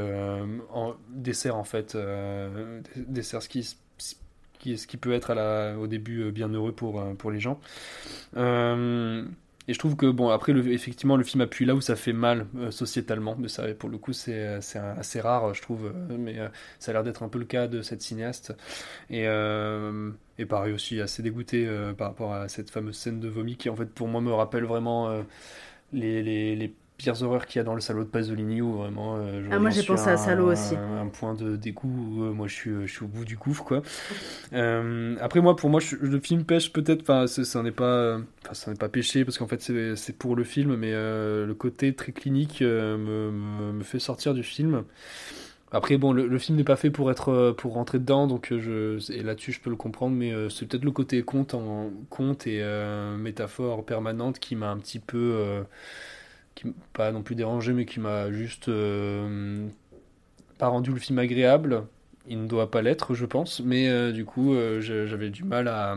dessert, 1.11 1.57
en 1.57 1.65
fait. 1.65 1.95
dessert 2.97 3.43
ce 3.43 3.51
qui, 3.51 3.63
ce 3.63 4.87
qui 4.87 4.97
peut 4.97 5.13
être 5.13 5.77
au 5.79 5.87
début 5.87 6.33
bien 6.33 6.49
heureux 6.49 6.73
pour, 6.73 7.05
pour 7.19 7.31
les 7.31 7.39
gens. 7.39 7.61
Euh, 8.39 9.27
et 9.67 9.73
je 9.75 9.79
trouve 9.79 9.97
que, 9.97 10.07
bon, 10.11 10.29
après, 10.31 10.53
effectivement, 10.53 11.17
le 11.17 11.25
film 11.25 11.41
appuie 11.41 11.65
là 11.65 11.75
où 11.75 11.81
ça 11.81 11.97
fait 11.97 12.13
mal 12.13 12.47
euh, 12.57 12.71
sociétalement. 12.71 13.35
Mais 13.39 13.49
ça, 13.49 13.73
pour 13.75 13.89
le 13.89 13.99
coup, 13.99 14.13
c'est 14.13 14.47
un- 14.47 14.61
assez 14.99 15.21
rare, 15.21 15.55
je 15.55 15.63
trouve. 15.63 15.87
euh, 15.87 16.17
Mais 16.19 16.39
euh, 16.39 16.49
ça 16.79 16.91
a 16.91 16.95
l'air 16.95 17.03
d'être 17.05 17.23
un 17.23 17.29
peu 17.29 17.39
le 17.39 17.47
cas 17.47 17.67
de 17.67 17.81
cette 17.83 18.03
cinéaste. 18.03 18.55
Et, 19.11 19.27
euh, 19.27 20.11
pareil 20.49 20.73
aussi, 20.75 21.01
assez 21.01 21.23
dégoûté 21.23 21.67
euh, 21.67 21.95
par 21.95 22.09
rapport 22.09 22.35
à 22.35 22.49
cette 22.49 22.71
fameuse 22.71 22.97
scène 22.97 23.21
de 23.21 23.29
vomi 23.29 23.57
qui, 23.57 23.69
en 23.71 23.77
fait, 23.77 23.87
pour 23.87 24.09
moi, 24.09 24.21
me 24.21 24.33
rappelle 24.33 24.65
vraiment 24.65 25.09
euh, 25.11 25.23
les, 25.93 26.23
les 26.57 26.75
pires 26.97 27.23
horreurs 27.23 27.47
qu'il 27.47 27.59
y 27.59 27.61
a 27.61 27.65
dans 27.65 27.75
le 27.75 27.81
salaud 27.81 28.05
de 28.05 28.09
Pasolini 28.09 28.63
où 28.63 28.73
vraiment 28.75 29.17
euh, 29.19 29.49
Ah, 29.51 29.59
moi, 29.59 29.71
j'ai 29.71 29.83
pensé 29.83 30.09
à 30.11 30.17
Salaud 30.17 30.51
aussi. 30.53 30.77
un, 30.77 31.03
un 31.03 31.09
point 31.09 31.35
de 31.35 31.57
dégoût 31.57 31.89
où 31.89 32.23
euh, 32.25 32.33
moi 32.33 32.47
je 32.47 32.55
suis, 32.55 32.71
je 32.87 32.93
suis 32.93 33.05
au 33.05 33.09
bout 33.09 33.25
du 33.25 33.37
gouffre 33.37 33.65
quoi. 33.65 33.83
Euh, 34.53 35.17
après 35.21 35.41
moi 35.41 35.57
pour 35.57 35.71
moi 35.71 35.81
je- 35.81 35.97
le 35.97 36.21
film 36.21 36.45
pêche 36.45 36.73
peut-être 36.73 37.03
enfin 37.03 37.27
ça 37.27 37.63
n'est 37.63 37.73
pas 37.73 38.19
ça 38.53 38.71
n'est 38.71 38.77
pas 38.77 38.89
péché 38.89 39.25
parce 39.25 39.39
qu'en 39.39 39.49
fait 39.49 39.61
c'est 39.97 40.19
pour 40.19 40.37
le 40.37 40.45
film 40.45 40.77
mais 40.77 40.93
le 40.93 41.55
côté 41.59 41.95
très 41.95 42.13
clinique 42.13 42.61
me, 42.63 42.97
me, 42.97 43.73
me 43.73 43.83
fait 43.83 43.99
sortir 43.99 44.35
du 44.35 44.43
film. 44.43 44.85
Après, 45.73 45.97
bon, 45.99 46.13
le, 46.13 46.29
le 46.29 46.39
film 46.39 46.57
n'est 46.57 46.63
pas 46.65 46.77
fait 46.77 46.91
pour 46.91 47.11
être 47.11 47.53
pour 47.59 47.73
rentrer 47.75 47.99
dedans, 47.99 48.29
donc 48.29 48.53
je, 48.57 49.13
et 49.13 49.23
là-dessus 49.25 49.51
je 49.53 49.61
peux 49.61 49.71
le 49.71 49.77
comprendre, 49.77 50.15
mais 50.15 50.33
c'est 50.49 50.67
peut-être 50.69 50.85
le 50.85 50.93
côté 50.93 51.23
conte, 51.25 51.55
en, 51.55 51.91
conte 52.11 52.47
et 52.47 52.61
euh, 52.63 53.17
métaphore 53.17 53.85
permanente 53.85 54.39
qui 54.39 54.55
m'a 54.55 54.71
un 54.71 54.79
petit 54.79 55.01
peu, 55.01 55.19
euh, 55.19 55.63
qui 56.55 56.67
m- 56.69 56.75
pas 56.93 57.13
non 57.13 57.23
plus 57.23 57.35
dérangé, 57.35 57.73
mais 57.73 57.87
qui 57.87 58.01
m'a 58.01 58.31
juste 58.33 58.69
euh, 58.69 59.67
pas 60.59 60.69
rendu 60.69 60.93
le 60.93 61.01
film 61.01 61.19
agréable. 61.19 61.85
Il 62.29 62.43
ne 62.43 62.49
doit 62.49 62.71
pas 62.71 62.83
l'être, 62.83 63.15
je 63.15 63.27
pense, 63.27 63.61
mais 63.61 63.89
euh, 63.89 64.13
du 64.13 64.25
coup 64.25 64.55
euh, 64.55 64.81
j'avais 64.81 65.31
du 65.31 65.45
mal 65.45 65.69
à 65.69 65.97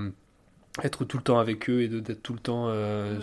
être 0.84 1.06
tout 1.06 1.18
le 1.18 1.24
temps 1.24 1.40
avec 1.40 1.70
eux 1.70 1.82
et 1.82 1.88
d'être 1.88 2.22
tout 2.22 2.34
le 2.34 2.40
temps 2.40 2.68
euh, 2.70 3.20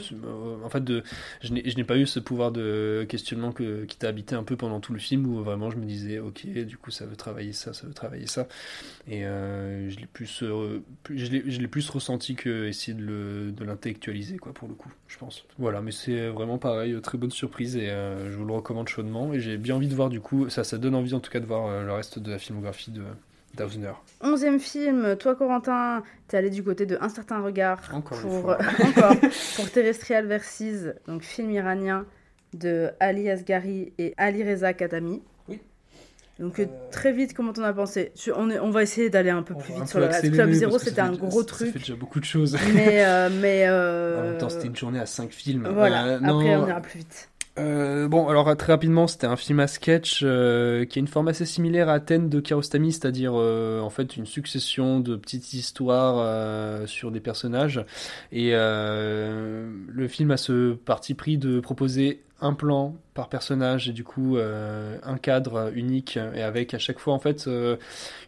en 0.65 0.69
fait 0.69 0.83
de 0.83 1.03
je 1.43 1.53
n'ai 1.53 1.85
pas 1.85 1.97
eu 1.97 2.07
ce 2.07 2.21
pouvoir 2.21 2.53
de 2.53 3.07
questionnement 3.09 3.53
que, 3.53 3.85
qui 3.85 3.97
t'a 3.97 4.09
habité 4.09 4.35
un 4.35 4.43
peu 4.43 4.57
pendant 4.57 4.81
tout 4.81 4.93
le 4.93 4.99
film 4.99 5.27
où 5.27 5.43
vraiment 5.43 5.71
je 5.71 5.77
me 5.77 5.85
disais 5.85 6.19
ok 6.19 6.47
du 6.47 6.77
coup 6.77 6.91
ça 6.91 7.07
veut 7.07 7.17
travailler 7.17 7.53
ça 7.53 7.73
ça 7.73 7.87
veut 7.87 7.95
travailler 7.95 8.27
ça. 8.27 8.49
Et 9.07 9.25
euh, 9.25 9.91
je 9.91 9.99
l'ai 9.99 10.07
plus, 10.07 10.43
euh, 10.43 10.81
je 11.11 11.61
l'ai 11.61 11.69
plus 11.69 11.89
ressenti 11.91 12.35
que 12.35 12.67
essayer 12.67 12.95
de 12.95 13.03
le 13.05 13.53
de 13.53 13.65
l'intellectualiser 13.65 14.39
quoi 14.39 14.53
pour 14.53 14.69
le 14.69 14.75
coup 14.75 14.93
je 15.09 15.19
pense. 15.19 15.45
Voilà 15.59 15.81
mais 15.81 15.93
c'est 15.93 16.29
vraiment 16.29 16.59
pareil 16.59 16.99
très 17.03 17.19
bonne 17.19 17.31
surprise 17.31 17.77
et 17.77 17.87
je 17.87 18.37
vous 18.37 18.45
le 18.45 18.55
recommande 18.55 18.89
chaudement 18.89 19.33
et 19.33 19.41
j'ai 19.41 19.57
bien 19.57 19.77
envie 19.77 19.89
de 19.89 19.95
voir 19.95 20.09
du 20.09 20.21
coup 20.21 20.49
ça 20.49 20.65
ça 20.65 20.79
donne 20.79 20.95
envie 20.95 21.15
en 21.15 21.21
tout 21.21 21.31
cas 21.31 21.41
de 21.41 21.47
voir 21.47 21.85
le 21.85 21.93
reste 21.93 22.19
de 22.19 22.31
la 22.31 22.39
filmographie 22.39 22.91
de 22.91 23.03
Dausner 23.57 23.93
Onzième 24.21 24.59
film, 24.59 25.17
toi 25.17 25.35
Corentin, 25.35 26.03
t'es 26.29 26.37
allé 26.37 26.51
du 26.51 26.63
côté 26.63 26.87
de 26.87 26.99
Un 27.01 27.09
certain 27.09 27.41
regard 27.41 27.81
Encore 27.93 28.19
une 28.19 28.29
pour 28.29 28.41
fois. 28.43 28.59
encore 28.89 29.17
pour 29.57 29.71
Terrestrial 29.71 30.27
Versus, 30.27 30.89
donc 31.07 31.23
film 31.23 31.51
iranien 31.51 32.07
de 32.53 32.91
Ali 33.01 33.29
Asghari 33.31 33.93
et 33.99 34.15
Ali 34.17 34.43
Reza 34.49 34.73
Khatami. 34.73 35.23
Oui. 35.49 35.61
Donc 36.39 36.59
euh, 36.59 36.67
très 36.91 37.13
vite, 37.13 37.35
comment 37.35 37.53
t'en 37.53 37.63
as 37.65 37.73
pensé? 37.73 38.13
On, 38.37 38.51
est- 38.51 38.59
on 38.59 38.71
va 38.71 38.83
essayer 38.83 39.11
d'aller 39.11 39.31
un 39.31 39.43
peu 39.43 39.55
plus 39.55 39.73
vite 39.75 39.87
sur 39.89 40.01
le 40.01 40.09
Club 40.31 40.51
Zero, 40.51 40.79
c'était 40.79 40.97
ça 40.97 41.05
un 41.07 41.13
gros 41.13 41.41
ça 41.43 41.47
truc. 41.47 41.73
fait 41.73 41.79
déjà 41.79 41.95
beaucoup 41.97 42.19
de 42.21 42.25
choses 42.25 42.57
Mais 42.75 43.05
euh, 43.05 43.29
mais 43.41 43.65
En 43.69 43.73
euh, 43.73 44.31
même 44.33 44.39
temps, 44.39 44.49
c'était 44.49 44.67
une 44.69 44.77
journée 44.77 44.99
à 45.01 45.07
5 45.07 45.31
films. 45.33 45.69
Voilà. 45.73 46.07
Euh, 46.07 46.17
Après, 46.23 46.57
on 46.57 46.67
ira 46.67 46.81
plus 46.81 46.99
vite. 46.99 47.29
Euh, 47.57 48.09
bon, 48.09 48.29
alors 48.29 48.57
très 48.57 48.73
rapidement, 48.73 49.07
c'était 49.07 49.29
un 49.29 49.37
film 49.37 49.61
à 49.61 49.69
sketch 49.69 50.23
euh, 50.25 50.85
qui 50.85 50.99
a 50.99 51.01
une 51.01 51.07
forme 51.07 51.29
assez 51.29 51.47
similaire 51.47 51.89
à 51.89 51.95
Athènes 51.95 52.29
de 52.29 52.41
Kiarostami, 52.41 52.93
c'est-à-dire 52.93 53.33
euh, 53.37 53.81
en 53.81 53.91
fait 53.91 54.17
une 54.17 54.27
succession 54.27 54.99
de 54.99 55.15
petites 55.15 55.53
histoires 55.53 56.17
euh, 56.19 56.87
sur 56.87 57.13
des 57.13 57.21
personnages. 57.21 57.85
Et 58.33 58.51
euh, 58.55 59.71
le 59.89 60.09
film 60.09 60.33
a 60.33 60.37
ce 60.37 60.73
parti 60.75 61.15
pris 61.15 61.39
de 61.39 61.61
proposer 61.61 62.23
un 62.41 62.55
plan 62.55 62.97
par 63.15 63.29
personnage 63.29 63.89
et 63.89 63.93
du 63.93 64.03
coup 64.03 64.37
euh, 64.37 64.99
un 65.05 65.19
cadre 65.19 65.71
unique 65.75 66.19
et 66.35 66.43
avec 66.43 66.75
à 66.75 66.79
chaque 66.79 66.99
fois 66.99 67.15
en 67.15 67.21
fait 67.21 67.47
euh, 67.47 67.77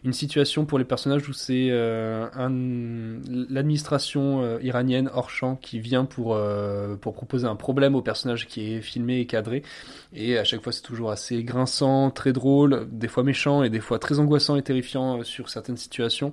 une 0.05 0.13
situation 0.13 0.65
pour 0.65 0.79
les 0.79 0.85
personnages 0.85 1.27
où 1.27 1.33
c'est 1.33 1.67
euh, 1.71 2.27
l'administration 3.49 4.59
iranienne 4.59 5.09
hors 5.13 5.29
champ 5.29 5.57
qui 5.57 5.79
vient 5.79 6.05
pour 6.05 6.39
pour 7.01 7.13
proposer 7.13 7.47
un 7.47 7.55
problème 7.55 7.95
au 7.95 8.01
personnage 8.01 8.47
qui 8.47 8.73
est 8.73 8.81
filmé 8.81 9.19
et 9.19 9.25
cadré. 9.25 9.63
Et 10.13 10.37
à 10.37 10.45
chaque 10.45 10.63
fois 10.63 10.71
c'est 10.71 10.81
toujours 10.81 11.11
assez 11.11 11.43
grinçant 11.43 12.09
très 12.09 12.31
drôle 12.31 12.87
des 12.89 13.09
fois 13.09 13.23
méchant 13.23 13.63
et 13.63 13.69
des 13.69 13.81
fois 13.81 13.99
très 13.99 14.19
angoissant 14.19 14.55
et 14.55 14.61
terrifiant 14.61 15.23
sur 15.23 15.49
certaines 15.49 15.77
situations. 15.77 16.31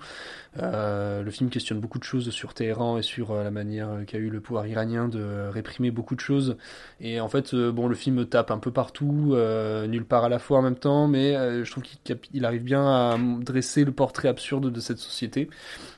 Le 0.56 1.28
film 1.30 1.50
questionne 1.50 1.80
beaucoup 1.80 1.98
de 1.98 2.04
choses 2.04 2.30
sur 2.30 2.54
Téhéran 2.54 2.98
et 2.98 3.02
sur 3.02 3.34
la 3.34 3.50
manière 3.50 4.04
qu'a 4.06 4.18
eu 4.18 4.30
le 4.30 4.40
pouvoir 4.40 4.68
iranien 4.68 5.08
de 5.08 5.48
réprimer 5.48 5.90
beaucoup 5.90 6.14
de 6.14 6.20
choses. 6.20 6.56
Et 7.00 7.20
en 7.20 7.28
fait 7.28 7.54
bon 7.54 7.88
le 7.88 7.96
film 7.96 8.24
tape 8.26 8.43
un 8.50 8.58
peu 8.58 8.70
partout 8.70 9.32
euh, 9.32 9.86
nulle 9.86 10.04
part 10.04 10.24
à 10.24 10.28
la 10.28 10.38
fois 10.38 10.58
en 10.58 10.62
même 10.62 10.76
temps 10.76 11.08
mais 11.08 11.36
euh, 11.36 11.64
je 11.64 11.70
trouve 11.70 11.82
qu'il 11.82 12.44
arrive 12.44 12.62
bien 12.62 12.86
à 12.86 13.18
dresser 13.40 13.84
le 13.84 13.92
portrait 13.92 14.28
absurde 14.28 14.70
de 14.70 14.80
cette 14.80 14.98
société. 14.98 15.48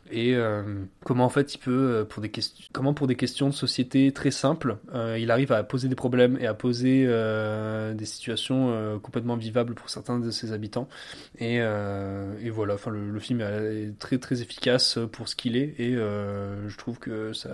Et 0.08 0.36
euh, 0.36 0.62
comment 1.04 1.24
en 1.24 1.28
fait 1.28 1.54
il 1.54 1.58
peut 1.58 2.06
pour 2.08 2.22
des 2.22 2.28
questions 2.28 2.64
comment 2.72 2.94
pour 2.94 3.08
des 3.08 3.16
questions 3.16 3.48
de 3.48 3.54
société 3.54 4.12
très 4.12 4.30
simples 4.30 4.76
il 5.18 5.32
arrive 5.32 5.50
à 5.50 5.64
poser 5.64 5.88
des 5.88 5.96
problèmes 5.96 6.38
et 6.40 6.46
à 6.46 6.54
poser 6.54 7.06
des 7.06 8.04
situations 8.04 9.00
complètement 9.02 9.34
vivables 9.36 9.74
pour 9.74 9.90
certains 9.90 10.20
de 10.20 10.30
ses 10.30 10.52
habitants. 10.52 10.88
Et, 11.38 11.56
et 11.56 12.50
voilà 12.50 12.74
enfin 12.74 12.92
le, 12.92 13.10
le 13.10 13.20
film 13.20 13.40
est 13.40 13.98
très 13.98 14.18
très 14.18 14.42
efficace 14.42 14.98
pour 15.10 15.28
ce 15.28 15.34
qu'il 15.34 15.56
est. 15.56 15.74
Et 15.78 15.94
je 15.94 16.76
trouve 16.76 17.00
que 17.00 17.32
ça 17.32 17.50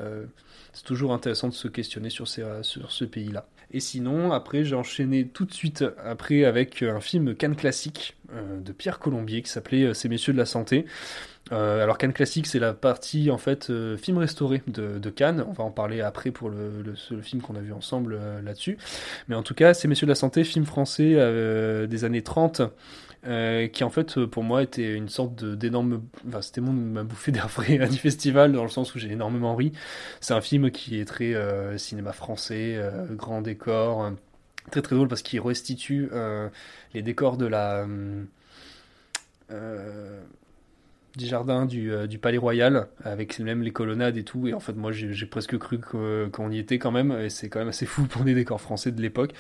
c'est 0.73 0.85
toujours 0.85 1.13
intéressant 1.13 1.49
de 1.49 1.55
se 1.55 1.69
questionner 1.69 2.11
sur, 2.11 2.29
ces, 2.29 2.45
sur 2.63 2.91
ce 2.91 3.05
pays-là. 3.05 3.47
Et 3.73 3.81
sinon, 3.81 4.33
après, 4.33 4.65
j'ai 4.65 4.75
enchaîné 4.75 5.27
tout 5.27 5.45
de 5.47 5.53
suite 5.53 5.85
après 6.05 6.45
avec 6.45 6.83
un 6.83 7.01
film 7.01 7.35
Cannes 7.35 7.57
classique 7.57 8.17
euh, 8.33 8.61
de 8.61 8.73
Pierre 8.73 8.99
Colombier 8.99 9.43
qui 9.43 9.51
s'appelait 9.51 9.85
euh, 9.85 9.95
Ces 9.95 10.09
messieurs 10.09 10.35
de 10.35 10.39
la 10.39 10.47
santé. 10.47 10.85
Euh, 11.51 11.83
alors 11.83 11.99
Cannes 11.99 12.13
classique, 12.13 12.47
c'est 12.47 12.59
la 12.59 12.73
partie 12.73 13.31
en 13.31 13.39
fait 13.39 13.69
euh, 13.71 13.97
film 13.97 14.19
restauré 14.19 14.63
de, 14.67 15.11
Cannes. 15.11 15.45
On 15.49 15.53
va 15.53 15.65
en 15.65 15.71
parler 15.71 16.01
après 16.01 16.31
pour 16.31 16.49
le, 16.49 16.83
le, 16.83 17.23
film 17.23 17.43
qu'on 17.43 17.57
a 17.57 17.61
vu 17.61 17.73
ensemble 17.73 18.19
euh, 18.19 18.41
là-dessus. 18.43 18.79
Mais 19.29 19.35
en 19.35 19.43
tout 19.43 19.55
cas, 19.55 19.75
Ces 19.75 19.89
messieurs 19.89 20.07
de 20.07 20.13
la 20.13 20.17
santé, 20.17 20.45
film 20.45 20.65
français 20.65 21.15
euh, 21.17 21.87
des 21.87 22.05
années 22.05 22.23
30. 22.23 22.63
Euh, 23.25 23.69
qui 23.69 23.85
en 23.85 23.91
fait 23.91 24.19
euh, 24.19 24.27
pour 24.27 24.43
moi 24.43 24.65
était 24.65 24.95
une 24.95 25.09
sorte 25.09 25.45
d'énorme 25.45 26.03
enfin 26.27 26.43
c'était 26.43 26.61
mon 26.61 26.73
ma 26.73 27.05
bouffée 27.05 27.31
d'air 27.31 27.49
frais 27.49 27.79
du 27.89 27.97
festival 27.97 28.53
dans 28.53 28.65
le 28.65 28.69
sens 28.69 28.95
où 28.97 28.99
j'ai 28.99 29.13
énormément 29.13 29.55
ri. 29.55 29.73
C'est 30.21 30.35
un 30.35 30.41
film 30.41 30.73
qui 30.73 30.99
est 30.99 31.05
très 31.05 31.35
euh, 31.35 31.79
cinéma 31.79 32.13
français 32.13 32.75
euh, 32.77 33.07
grand 33.15 33.41
décor 33.41 34.11
très 34.73 34.83
très 34.83 34.97
drôle 34.97 35.07
parce 35.09 35.23
qu'il 35.23 35.41
restitue 35.41 36.11
les 36.95 37.03
décors 37.03 37.37
de 37.37 37.47
la 37.47 37.87
des 41.17 41.27
jardins 41.27 41.67
du, 41.67 41.93
du, 42.09 42.19
Palais 42.19 42.39
Royal, 42.39 42.87
avec 43.05 43.39
même 43.39 43.63
les 43.63 43.71
colonnades 43.71 44.17
et 44.17 44.25
tout. 44.25 44.49
Et 44.49 44.55
en 44.55 44.61
fait, 44.61 44.75
moi, 44.75 44.93
j'ai 44.93 45.27
presque 45.27 45.59
cru 45.59 45.79
qu'on 45.79 46.51
y 46.51 46.59
était 46.59 46.79
quand 46.79 46.91
même. 46.91 47.13
Et 47.13 47.29
c'est 47.29 47.49
quand 47.49 47.59
même 47.59 47.69
assez 47.69 47.87
fou 47.87 48.05
pour 48.05 48.25
des 48.25 48.35
décors 48.35 48.61
français 48.61 48.93
de 48.93 49.01
l'époque. 49.01 49.33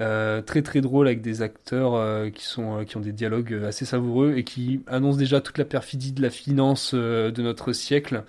Euh, 0.00 0.42
très 0.42 0.62
très 0.62 0.80
drôle 0.80 1.08
avec 1.08 1.22
des 1.22 1.42
acteurs 1.42 1.94
euh, 1.94 2.30
qui, 2.30 2.44
sont, 2.44 2.84
qui 2.84 2.96
ont 2.96 3.00
des 3.00 3.12
dialogues 3.12 3.64
assez 3.66 3.84
savoureux 3.84 4.34
et 4.36 4.44
qui 4.44 4.82
annoncent 4.86 5.18
déjà 5.18 5.40
toute 5.40 5.58
la 5.58 5.64
perfidie 5.64 6.12
de 6.12 6.22
la 6.22 6.30
finance 6.30 6.94
de 6.94 7.42
notre 7.42 7.72
siècle 7.72 8.22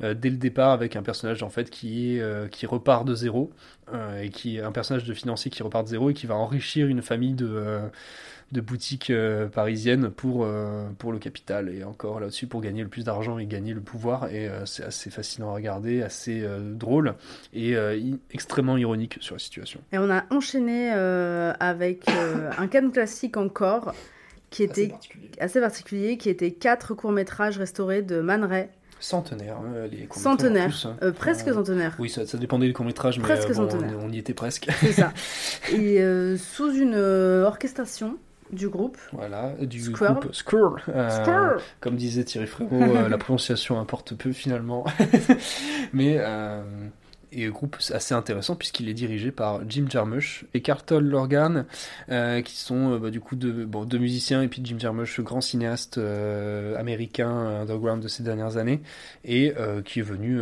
dès 0.00 0.30
le 0.30 0.36
départ 0.36 0.70
avec 0.70 0.94
un 0.94 1.02
personnage 1.02 1.42
en 1.42 1.48
fait 1.48 1.70
qui, 1.70 2.16
est, 2.16 2.50
qui 2.50 2.66
repart 2.66 3.06
de 3.06 3.14
zéro 3.14 3.50
et 4.20 4.28
qui 4.28 4.58
est 4.58 4.60
un 4.60 4.72
personnage 4.72 5.04
de 5.04 5.14
financier 5.14 5.50
qui 5.50 5.62
repart 5.62 5.84
de 5.84 5.90
zéro 5.90 6.10
et 6.10 6.14
qui 6.14 6.26
va 6.26 6.34
enrichir 6.34 6.86
une 6.86 7.02
famille 7.02 7.34
de 7.34 7.80
de 8.52 8.60
boutiques 8.60 9.10
euh, 9.10 9.48
parisiennes 9.48 10.10
pour, 10.10 10.44
euh, 10.44 10.86
pour 10.98 11.12
le 11.12 11.18
capital. 11.18 11.68
Et 11.68 11.84
encore 11.84 12.20
là-dessus, 12.20 12.46
pour 12.46 12.60
gagner 12.60 12.82
le 12.82 12.88
plus 12.88 13.04
d'argent 13.04 13.38
et 13.38 13.46
gagner 13.46 13.74
le 13.74 13.80
pouvoir. 13.80 14.28
Et 14.30 14.48
euh, 14.48 14.64
c'est 14.66 14.84
assez 14.84 15.10
fascinant 15.10 15.50
à 15.50 15.54
regarder, 15.54 16.02
assez 16.02 16.46
drôle 16.60 17.14
et 17.52 17.74
extrêmement 18.30 18.76
ironique 18.76 19.18
sur 19.20 19.34
la 19.34 19.38
situation. 19.38 19.80
Et 19.92 19.98
on 19.98 20.10
a 20.10 20.24
enchaîné 20.30 20.90
avec 20.90 22.08
un 22.08 22.66
canne 22.68 22.92
classique 22.92 23.36
encore 23.36 23.94
qui 24.50 24.62
était 24.62 24.84
assez 24.84 24.90
particulier. 24.90 25.30
assez 25.40 25.60
particulier, 25.60 26.18
qui 26.18 26.28
était 26.28 26.52
quatre 26.52 26.94
courts-métrages 26.94 27.58
restaurés 27.58 28.02
de 28.02 28.20
Man 28.20 28.44
Ray. 28.44 28.68
Centenaire, 28.98 29.58
les 29.90 30.08
Centenaire, 30.10 30.70
hein. 31.02 31.12
presque 31.12 31.52
centenaire. 31.52 31.94
Oui, 31.98 32.08
ça, 32.08 32.24
ça 32.24 32.38
dépendait 32.38 32.66
du 32.66 32.72
court-métrage, 32.72 33.18
mais 33.18 33.24
presque 33.24 33.50
on, 33.58 34.10
y 34.10 34.18
était 34.18 34.32
presque. 34.32 34.68
C'est 34.80 34.92
ça. 34.92 35.12
Et 35.72 36.00
sous 36.38 36.72
une 36.72 36.94
orchestration 36.94 38.18
du 38.50 38.68
groupe. 38.68 38.98
Voilà, 39.12 39.52
du 39.60 39.90
groupe 39.90 40.32
Squirrel. 40.32 40.82
Euh, 40.88 41.58
comme 41.80 41.96
disait 41.96 42.24
Thierry 42.24 42.46
Frérot, 42.46 42.68
euh, 42.72 43.08
la 43.08 43.18
prononciation 43.18 43.78
importe 43.80 44.14
peu 44.14 44.32
finalement. 44.32 44.84
Mais 45.92 46.16
euh, 46.18 46.62
et 47.32 47.48
groupe 47.48 47.76
assez 47.90 48.14
intéressant 48.14 48.56
puisqu'il 48.56 48.88
est 48.88 48.94
dirigé 48.94 49.30
par 49.30 49.60
Jim 49.68 49.86
Jarmusch 49.88 50.44
et 50.54 50.60
Carlton 50.62 51.00
Lorgan, 51.00 51.64
euh, 52.10 52.42
qui 52.42 52.56
sont 52.56 52.92
euh, 52.92 52.98
bah, 52.98 53.10
du 53.10 53.20
coup 53.20 53.36
deux, 53.36 53.98
musiciens 53.98 54.42
et 54.42 54.48
puis 54.48 54.62
Jim 54.64 54.78
Jarmusch, 54.78 55.20
grand 55.20 55.40
cinéaste 55.40 55.98
euh, 55.98 56.76
américain 56.76 57.28
underground 57.60 58.02
de 58.02 58.08
ces 58.08 58.22
dernières 58.22 58.56
années, 58.56 58.80
et 59.24 59.52
qui 59.84 60.00
est 60.00 60.02
venu 60.02 60.40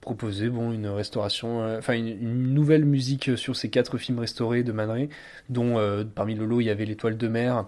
proposer 0.00 0.48
bon 0.48 0.72
une 0.72 0.86
restauration, 0.86 1.76
enfin 1.78 1.94
une, 1.94 2.54
nouvelle 2.54 2.84
musique 2.84 3.36
sur 3.36 3.56
ces 3.56 3.70
quatre 3.70 3.98
films 3.98 4.18
restaurés 4.18 4.62
de 4.62 4.72
Man 4.72 5.08
dont 5.48 5.76
parmi 6.14 6.34
le 6.34 6.46
lot 6.46 6.60
il 6.60 6.64
y 6.64 6.70
avait 6.70 6.84
L'Étoile 6.84 7.16
de 7.16 7.28
mer. 7.28 7.66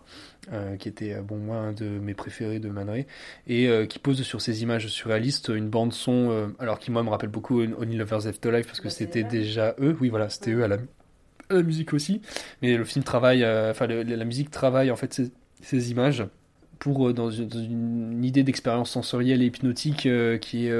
Euh, 0.53 0.76
qui 0.76 0.88
était 0.88 1.14
bon 1.20 1.36
moi 1.36 1.57
un 1.57 1.72
de 1.72 1.84
mes 1.84 2.14
préférés 2.14 2.61
de 2.61 2.70
Man 2.70 3.05
et 3.47 3.68
euh, 3.68 3.84
qui 3.84 3.99
pose 3.99 4.22
sur 4.22 4.41
ces 4.41 4.62
images 4.62 4.88
surréalistes 4.88 5.49
une 5.55 5.68
bande 5.68 5.93
son, 5.93 6.30
euh, 6.30 6.47
alors 6.59 6.78
qui 6.78 6.91
moi 6.91 7.03
me 7.03 7.11
rappelle 7.11 7.28
beaucoup 7.28 7.61
Only 7.61 7.97
Lovers 7.97 8.26
Afterlife 8.26 8.66
parce 8.66 8.80
que 8.80 8.88
bah, 8.88 8.91
c'était 8.91 9.22
déjà 9.22 9.74
eux, 9.80 9.95
oui 10.01 10.09
voilà, 10.09 10.30
c'était 10.30 10.53
eux 10.53 10.64
à 10.64 10.68
la, 10.68 10.78
la, 11.51 11.62
musique 11.62 11.93
aussi, 11.93 12.22
mais 12.62 12.74
le 12.74 12.84
film 12.84 13.05
travaille, 13.05 13.45
enfin 13.45 13.86
la 13.86 14.24
musique 14.24 14.51
travaille 14.51 14.91
en 14.91 14.97
fait 14.97 15.12
ces, 15.12 15.30
ces 15.61 15.91
images 15.91 16.24
pour 16.78 17.12
dans, 17.12 17.30
une, 17.30 17.47
dans 17.47 17.62
une 17.62 18.24
idée 18.24 18.43
d'expérience 18.43 18.91
sensorielle 18.91 19.43
et 19.43 19.47
hypnotique 19.47 20.09
qui 20.41 20.66
est 20.66 20.72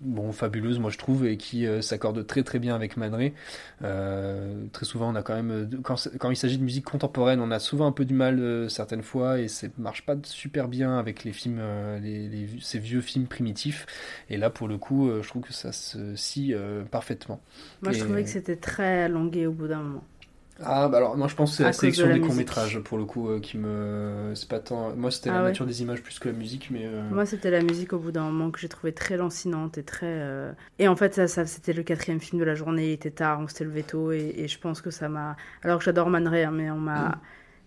bon, 0.00 0.32
fabuleuse, 0.32 0.78
moi 0.78 0.90
je 0.90 0.98
trouve, 0.98 1.26
et 1.26 1.36
qui 1.36 1.66
euh, 1.66 1.80
s'accorde 1.80 2.26
très 2.26 2.42
très 2.42 2.58
bien 2.58 2.74
avec 2.74 2.96
Man 2.96 3.32
euh, 3.82 4.66
très 4.72 4.84
souvent, 4.84 5.10
on 5.10 5.14
a 5.14 5.22
quand 5.22 5.34
même, 5.34 5.50
euh, 5.50 5.66
quand, 5.82 6.08
quand 6.18 6.30
il 6.30 6.36
s'agit 6.36 6.58
de 6.58 6.64
musique 6.64 6.84
contemporaine, 6.84 7.40
on 7.40 7.50
a 7.50 7.58
souvent 7.58 7.86
un 7.86 7.92
peu 7.92 8.04
du 8.04 8.14
mal 8.14 8.70
certaines 8.70 9.02
fois, 9.02 9.40
et 9.40 9.48
ça 9.48 9.68
marche 9.78 10.04
pas 10.04 10.16
super 10.24 10.68
bien 10.68 10.98
avec 10.98 11.24
les 11.24 11.32
films, 11.32 11.60
les, 12.02 12.48
ces 12.60 12.78
vieux 12.78 13.00
films 13.00 13.26
primitifs. 13.26 13.86
Et 14.28 14.36
là, 14.36 14.50
pour 14.50 14.68
le 14.68 14.78
coup, 14.78 15.10
je 15.22 15.28
trouve 15.28 15.42
que 15.42 15.52
ça 15.52 15.72
se 15.72 16.14
scie 16.16 16.54
parfaitement. 16.90 17.40
Moi, 17.82 17.92
je 17.92 18.00
trouvais 18.00 18.24
que 18.24 18.30
c'était 18.30 18.56
très 18.56 19.08
longué 19.08 19.46
au 19.46 19.52
bout 19.52 19.68
d'un 19.68 19.82
moment. 19.82 20.04
Ah, 20.64 20.88
bah 20.88 20.96
alors, 20.98 21.16
moi 21.16 21.28
je 21.28 21.34
pense 21.34 21.50
que 21.50 21.56
c'est 21.58 21.62
la 21.64 21.72
sélection 21.72 22.06
des 22.12 22.20
courts-métrages 22.20 22.78
pour 22.80 22.96
le 22.96 23.04
coup 23.04 23.28
euh, 23.28 23.40
qui 23.40 23.58
me. 23.58 24.32
C'est 24.34 24.48
pas 24.48 24.58
tant. 24.58 24.94
Moi 24.96 25.10
c'était 25.10 25.30
la 25.30 25.40
ah 25.40 25.42
nature 25.42 25.66
des 25.66 25.82
images 25.82 26.02
plus 26.02 26.18
que 26.18 26.28
la 26.28 26.34
musique, 26.34 26.70
mais. 26.70 26.86
Euh, 26.86 27.02
moi 27.10 27.26
c'était 27.26 27.50
la 27.50 27.62
musique 27.62 27.92
au 27.92 27.98
bout 27.98 28.12
d'un 28.12 28.24
moment 28.24 28.50
que 28.50 28.58
j'ai 28.58 28.68
trouvé 28.68 28.92
très 28.92 29.16
lancinante 29.16 29.76
et 29.76 29.82
très. 29.82 30.06
Euh, 30.06 30.52
et 30.78 30.88
en 30.88 30.96
fait, 30.96 31.14
ça, 31.14 31.28
ça 31.28 31.44
c'était 31.46 31.74
le 31.74 31.82
quatrième 31.82 32.20
film 32.20 32.40
de 32.40 32.44
la 32.44 32.54
journée, 32.54 32.88
il 32.88 32.92
était 32.92 33.10
tard, 33.10 33.40
on 33.40 33.48
s'était 33.48 33.64
levé 33.64 33.82
tôt 33.82 34.12
et, 34.12 34.34
et 34.36 34.48
je 34.48 34.58
pense 34.58 34.80
que 34.80 34.90
ça 34.90 35.08
m'a. 35.08 35.36
Alors 35.62 35.78
que 35.78 35.84
j'adore 35.84 36.08
Man 36.08 36.26
Ray, 36.26 36.44
hein, 36.44 36.52
mais 36.52 36.70
on 36.70 36.78
m'a. 36.78 37.08
Mm 37.08 37.20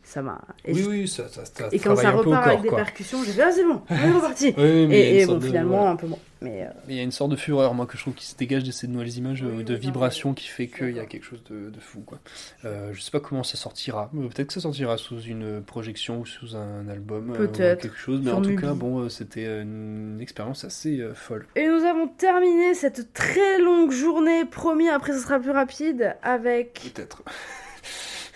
ça 0.09 0.23
m'a. 0.23 0.41
Oui, 0.67 0.85
oui, 0.89 1.07
ça, 1.07 1.27
ça, 1.27 1.45
ça 1.45 1.69
Et 1.71 1.77
quand 1.77 1.95
ça 1.95 2.09
repart 2.09 2.47
avec 2.47 2.61
des 2.63 2.69
percussions, 2.69 3.23
j'ai 3.23 3.33
dit, 3.33 3.41
ah, 3.41 3.51
c'est 3.51 3.63
bon, 3.63 3.81
on 3.89 3.95
est 3.95 4.11
reparti. 4.11 4.47
et, 4.57 5.25
bon, 5.27 5.39
finalement, 5.39 5.87
un 5.87 5.95
peu 5.95 6.07
moins. 6.07 6.17
Mais 6.41 6.63
euh, 6.63 6.69
il 6.87 6.95
y 6.95 6.99
a 6.99 7.03
une 7.03 7.11
sorte 7.11 7.29
de 7.29 7.35
fureur, 7.35 7.75
moi, 7.75 7.85
que 7.85 7.95
je 7.95 8.01
trouve 8.01 8.15
qui 8.15 8.25
se 8.25 8.35
dégage 8.35 8.63
de 8.63 8.71
ces 8.71 8.87
nouvelles 8.87 9.15
images, 9.17 9.43
euh, 9.43 9.61
de 9.61 9.75
vibrations 9.75 10.33
qui 10.33 10.47
fait 10.47 10.67
qu'il 10.67 10.95
y 10.95 10.99
a 10.99 11.05
quelque 11.05 11.25
chose 11.25 11.43
de, 11.43 11.69
de 11.69 11.79
fou, 11.79 11.99
quoi. 11.99 12.17
Euh, 12.65 12.91
je 12.93 13.01
sais 13.01 13.11
pas 13.11 13.19
comment 13.19 13.43
ça 13.43 13.55
sortira. 13.55 14.09
Peut-être 14.11 14.47
que 14.47 14.53
ça 14.53 14.61
sortira 14.61 14.97
sous 14.97 15.19
une 15.19 15.61
projection 15.61 16.21
ou 16.21 16.25
sous 16.25 16.55
un 16.55 16.87
album. 16.87 17.33
Peut-être. 17.33 17.81
quelque 17.81 17.97
chose. 17.97 18.21
Mais 18.23 18.31
en 18.31 18.41
tout 18.41 18.55
cas, 18.55 18.73
bon, 18.73 19.09
c'était 19.09 19.61
une 19.61 20.17
expérience 20.21 20.63
assez 20.63 21.03
folle. 21.13 21.45
Et 21.55 21.67
nous 21.67 21.83
avons 21.83 22.07
terminé 22.07 22.73
cette 22.73 23.13
très 23.13 23.59
longue 23.59 23.91
journée. 23.91 24.45
Promis, 24.45 24.89
après, 24.89 25.13
ce 25.13 25.19
sera 25.19 25.39
plus 25.39 25.51
rapide 25.51 26.15
avec. 26.23 26.93
Peut-être. 26.95 27.21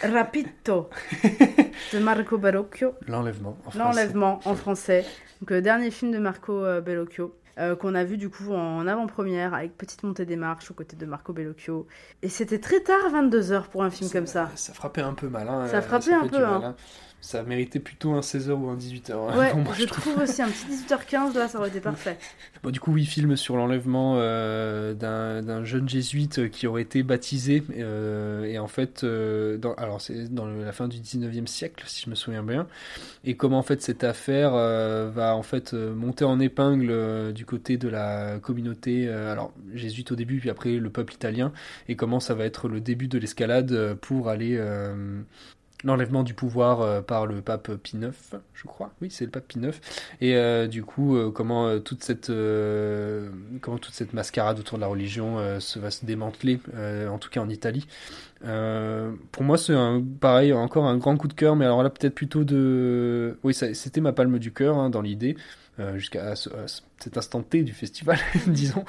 Rapito 0.04 0.89
de 1.93 1.99
Marco 1.99 2.38
Bellocchio. 2.38 2.93
L'enlèvement 3.08 3.58
en 3.66 3.72
français. 3.72 3.80
L'enlèvement 3.80 4.39
en 4.45 4.56
français. 4.56 5.06
Donc, 5.41 5.51
le 5.51 5.62
dernier 5.62 5.91
film 5.91 6.12
de 6.12 6.20
Marco 6.20 6.64
euh, 6.64 6.82
Bellocchio. 6.82 7.36
Euh, 7.60 7.76
qu'on 7.76 7.93
a 7.93 8.04
vu 8.04 8.18
du 8.18 8.32
coup 8.32 8.51
en 8.51 8.88
avant-première 8.88 9.54
avec 9.54 9.78
Petite 9.78 10.01
montée 10.01 10.26
des 10.26 10.36
marches 10.36 10.72
aux 10.72 10.74
côtés 10.74 10.95
de 10.95 11.06
Marco 11.06 11.34
Bellocchio. 11.34 11.86
Et 12.24 12.30
c'était 12.30 12.60
très 12.60 12.80
tard, 12.80 13.12
22h 13.14 13.66
pour 13.66 13.84
un 13.84 13.91
film 13.91 14.10
comme 14.10 14.26
ça. 14.26 14.49
Ça 14.56 14.74
frappait 14.74 15.01
un 15.04 15.14
peu 15.14 15.30
mal. 15.30 15.47
Hein, 15.47 15.68
ça 15.68 15.84
frappait 15.84 16.14
un 16.14 16.28
peu. 16.28 16.43
Hein. 16.43 16.76
Ça 17.24 17.42
méritait 17.42 17.80
plutôt 17.80 18.12
un 18.12 18.20
16h 18.20 18.52
ou 18.52 18.68
un 18.68 18.76
18h. 18.76 19.14
Hein, 19.14 19.40
ouais, 19.40 19.54
je, 19.80 19.86
trouve. 19.86 20.22
aussi 20.22 20.42
un 20.42 20.50
petit 20.50 20.66
18h15, 20.66 21.34
là, 21.36 21.48
ça 21.48 21.58
aurait 21.58 21.70
été 21.70 21.80
parfait. 21.80 22.18
Bon, 22.62 22.70
du 22.70 22.82
coup, 22.82 22.92
oui, 22.92 23.06
film 23.06 23.38
sur 23.38 23.56
l'enlèvement 23.56 24.16
euh, 24.18 24.94
d'un 24.94 25.64
jeune 25.64 25.88
jésuite 25.88 26.50
qui 26.50 26.68
aurait 26.68 26.82
été 26.82 27.02
baptisé. 27.02 27.64
Euh, 27.78 28.44
et 28.44 28.60
en 28.60 28.68
fait, 28.68 29.06
euh, 29.06 29.58
dans, 29.58 29.74
alors 29.76 30.02
c'est 30.02 30.34
dans 30.34 30.46
la 30.46 30.74
fin 30.74 30.90
du 30.90 30.98
19e 30.98 31.48
siècle, 31.48 31.86
si 31.88 32.04
je 32.04 32.10
me 32.10 32.16
souviens 32.16 32.44
bien. 32.44 32.68
Et 33.24 33.38
comment, 33.38 33.60
en 33.60 33.64
fait, 33.64 33.82
cette 33.82 34.04
affaire 34.04 34.52
va, 34.52 35.34
en 35.34 35.44
fait, 35.44 35.72
monter 35.72 36.26
en 36.26 36.42
épingle 36.42 37.32
du 37.32 37.46
côté 37.46 37.78
de 37.78 37.88
la 37.88 38.38
communauté, 38.40 39.08
alors, 39.08 39.54
jésuite 39.74 40.12
au 40.12 40.16
début, 40.18 40.40
puis 40.40 40.50
après 40.50 40.74
le 40.74 40.90
peuple 40.90 41.14
italien. 41.14 41.54
Et 41.88 41.96
comment 41.96 42.20
ça 42.20 42.34
va 42.34 42.44
être 42.44 42.68
le 42.68 42.82
début 42.82 43.08
de 43.08 43.18
l'escalade 43.18 43.94
pour 44.02 44.28
aller 44.28 44.60
l'enlèvement 45.84 46.24
du 46.24 46.34
pouvoir 46.34 46.82
euh, 46.82 47.02
par 47.02 47.26
le 47.26 47.42
pape 47.42 47.72
Pie 47.76 47.98
IX, 47.98 48.38
je 48.54 48.66
crois. 48.66 48.92
Oui, 49.02 49.10
c'est 49.12 49.26
le 49.26 49.32
pape 49.32 49.48
Pie 49.48 49.60
IX. 49.60 49.80
Et 50.22 50.36
euh, 50.36 50.68
du 50.68 50.84
coup, 50.84 51.16
euh, 51.16 51.32
comment 51.32 51.80
toute 51.80 52.04
cette 52.04 52.32
comment 53.62 53.78
toute 53.78 53.94
cette 53.94 54.14
mascarade 54.14 54.60
autour 54.60 54.78
de 54.78 54.82
la 54.82 54.88
religion 54.88 55.60
se 55.60 55.80
va 55.80 55.92
se 55.92 56.06
démanteler, 56.06 56.60
en 57.10 57.18
tout 57.18 57.30
cas 57.30 57.42
en 57.42 57.50
Italie. 57.50 57.88
pour 58.42 59.44
moi, 59.44 59.58
c'est 59.58 59.76
pareil, 60.20 60.54
encore 60.54 60.86
un 60.86 60.98
grand 60.98 61.18
coup 61.18 61.28
de 61.28 61.34
cœur, 61.34 61.56
mais 61.56 61.66
alors 61.66 61.84
là 61.84 61.90
peut-être 61.90 62.16
plutôt 62.16 62.44
de, 62.44 63.38
oui, 63.44 63.54
c'était 63.54 64.02
ma 64.02 64.14
palme 64.14 64.40
du 64.40 64.52
cœur 64.52 64.78
hein, 64.78 64.90
dans 64.90 65.02
l'idée. 65.02 65.36
Euh, 65.80 65.98
jusqu'à 65.98 66.36
cet 67.00 67.18
instant 67.18 67.42
T 67.42 67.64
du 67.64 67.74
festival, 67.74 68.20
disons. 68.48 68.86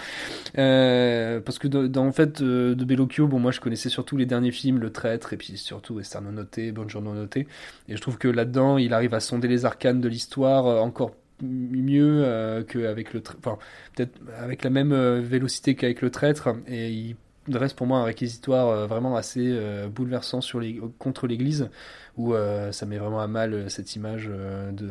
Euh, 0.59 1.41
parce 1.41 1.59
que 1.59 1.67
dans, 1.67 2.07
en 2.07 2.13
fait, 2.13 2.43
euh, 2.43 2.75
de 2.75 2.85
Bellocchio, 2.85 3.27
bon, 3.27 3.39
moi 3.39 3.53
je 3.53 3.61
connaissais 3.61 3.89
surtout 3.89 4.19
les 4.19 4.27
derniers 4.27 4.51
films, 4.51 4.79
Le 4.79 4.93
Traître, 4.93 5.33
et 5.33 5.39
puis 5.39 5.57
surtout 5.57 5.99
Esterno 5.99 6.31
Noté, 6.31 6.73
Bonjourno 6.73 7.15
Noté. 7.15 7.47
Et 7.89 7.97
je 7.97 8.01
trouve 8.03 8.19
que 8.19 8.29
là-dedans, 8.29 8.77
il 8.77 8.93
arrive 8.93 9.15
à 9.15 9.21
sonder 9.21 9.49
les 9.49 9.65
arcanes 9.65 10.03
de 10.03 10.09
l'histoire 10.09 10.83
encore 10.83 11.13
mieux 11.43 12.65
qu'avec 12.69 13.13
le 13.13 13.21
enfin 13.39 13.59
peut-être 13.95 14.21
avec 14.39 14.63
la 14.63 14.71
même 14.71 14.95
vélocité 15.19 15.75
qu'avec 15.75 16.01
le 16.01 16.09
traître 16.09 16.51
et 16.69 16.91
il 16.91 17.17
dresse 17.49 17.73
pour 17.73 17.89
moi 17.89 17.99
un 17.99 18.05
réquisitoire 18.05 18.87
vraiment 18.87 19.17
assez 19.17 19.59
bouleversant 19.93 20.41
sur 20.41 20.61
les, 20.61 20.81
contre 21.01 21.27
l'église 21.27 21.71
où 22.17 22.35
ça 22.71 22.87
met 22.87 22.99
vraiment 22.99 23.21
à 23.21 23.27
mal 23.27 23.69
cette 23.69 23.97
image 23.97 24.29
de 24.29 24.89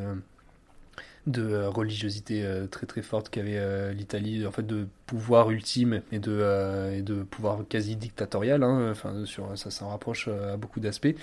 de 1.25 1.43
euh, 1.43 1.69
religiosité 1.69 2.43
euh, 2.43 2.67
très 2.67 2.85
très 2.85 3.01
forte 3.01 3.29
qu'avait 3.29 3.57
euh, 3.57 3.93
l'Italie, 3.93 4.45
en 4.45 4.51
fait 4.51 4.65
de 4.65 4.87
pouvoir 5.05 5.51
ultime 5.51 6.01
et 6.11 6.19
de, 6.19 6.93
et 6.97 7.01
de 7.01 7.23
pouvoir 7.23 7.59
quasi 7.69 7.95
dictatorial. 7.95 8.63
Hein, 8.63 8.89
enfin, 8.91 9.25
sur, 9.25 9.57
ça 9.57 9.69
s'en 9.69 9.89
rapproche 9.89 10.27
à 10.27 10.57
beaucoup 10.57 10.79
d'aspects. 10.79 11.15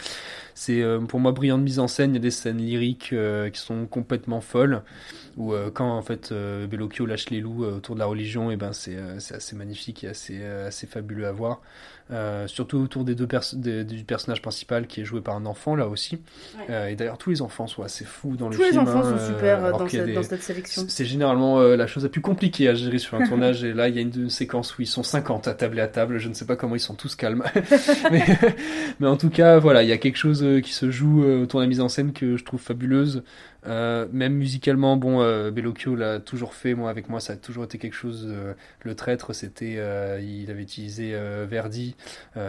C'est 0.54 0.84
pour 1.08 1.18
moi 1.18 1.32
brillant 1.32 1.58
de 1.58 1.64
mise 1.64 1.80
en 1.80 1.88
scène. 1.88 2.12
Il 2.12 2.14
y 2.14 2.18
a 2.18 2.20
des 2.20 2.30
scènes 2.30 2.58
lyriques 2.58 3.14
qui 3.52 3.60
sont 3.60 3.86
complètement 3.86 4.40
folles. 4.40 4.82
Où 5.36 5.54
quand 5.74 5.90
en 5.90 6.02
fait 6.02 6.32
Bellocchio 6.32 7.06
lâche 7.06 7.30
les 7.30 7.40
loups 7.40 7.64
autour 7.64 7.94
de 7.96 8.00
la 8.00 8.06
religion, 8.06 8.50
et 8.50 8.56
ben 8.56 8.72
c'est 8.72 8.96
assez 9.34 9.56
magnifique 9.56 10.04
et 10.04 10.08
assez 10.08 10.44
assez 10.44 10.86
fabuleux 10.86 11.26
à 11.26 11.32
voir. 11.32 11.60
Euh, 12.12 12.48
surtout 12.48 12.78
autour 12.78 13.04
des 13.04 13.14
deux 13.14 13.28
pers- 13.28 13.54
des- 13.54 13.84
du 13.84 14.02
personnage 14.02 14.42
principal 14.42 14.88
qui 14.88 15.00
est 15.00 15.04
joué 15.04 15.20
par 15.20 15.36
un 15.36 15.46
enfant 15.46 15.76
là 15.76 15.86
aussi. 15.86 16.16
Ouais. 16.58 16.64
Euh, 16.70 16.88
et 16.88 16.96
d'ailleurs 16.96 17.18
tous 17.18 17.30
les 17.30 17.40
enfants 17.40 17.68
sont 17.68 17.84
assez 17.84 18.04
fous 18.04 18.34
dans 18.36 18.48
le 18.48 18.56
Tous 18.56 18.62
les 18.62 18.70
film. 18.70 18.80
enfants 18.82 19.04
hein, 19.04 19.16
sont 19.16 19.26
super, 19.32 19.70
dans 19.70 19.86
cette- 19.88 20.12
dans 20.14 20.22
cette 20.24 20.42
sélection. 20.42 20.82
C'est 20.88 21.04
généralement 21.04 21.60
euh, 21.60 21.76
la 21.76 21.86
chose 21.86 22.02
la 22.02 22.08
plus 22.08 22.20
compliquée 22.20 22.68
à 22.68 22.74
gérer 22.74 22.98
sur 22.98 23.16
un 23.16 23.24
tournage. 23.28 23.62
Et 23.62 23.72
là 23.72 23.88
il 23.88 23.94
y 23.94 23.98
a 23.98 24.02
une, 24.02 24.10
une 24.22 24.28
séquence 24.30 24.76
où 24.76 24.82
ils 24.82 24.86
sont 24.88 25.04
50 25.04 25.46
à 25.46 25.54
table 25.54 25.78
et 25.78 25.82
à 25.82 25.86
table. 25.86 26.18
Je 26.18 26.28
ne 26.28 26.34
sais 26.34 26.46
pas 26.46 26.56
comment 26.56 26.74
ils 26.74 26.80
sont 26.80 26.94
tous 26.94 27.14
calmes. 27.14 27.44
mais, 28.10 28.24
mais 28.98 29.06
en 29.06 29.16
tout 29.16 29.30
cas 29.30 29.58
voilà, 29.58 29.82
il 29.84 29.88
y 29.88 29.92
a 29.92 29.98
quelque 29.98 30.16
chose 30.16 30.42
euh, 30.42 30.60
qui 30.60 30.72
se 30.72 30.90
joue 30.90 31.22
autour 31.24 31.60
de 31.60 31.64
la 31.64 31.68
mise 31.68 31.80
en 31.80 31.88
scène 31.88 32.12
que 32.12 32.36
je 32.36 32.44
trouve 32.44 32.60
fabuleuse. 32.60 33.22
Euh, 33.66 34.06
même 34.10 34.34
musicalement, 34.34 34.96
bon, 34.96 35.20
euh, 35.20 35.50
Bellocchio 35.50 35.94
l'a 35.94 36.18
toujours 36.18 36.54
fait. 36.54 36.74
Moi, 36.74 36.88
avec 36.90 37.08
moi, 37.08 37.20
ça 37.20 37.34
a 37.34 37.36
toujours 37.36 37.64
été 37.64 37.78
quelque 37.78 37.94
chose. 37.94 38.26
euh, 38.28 38.54
le 38.82 38.94
traître, 38.94 39.34
c'était, 39.34 39.74
il 40.22 40.50
avait 40.50 40.62
utilisé 40.62 41.14
Verdi 41.46 41.94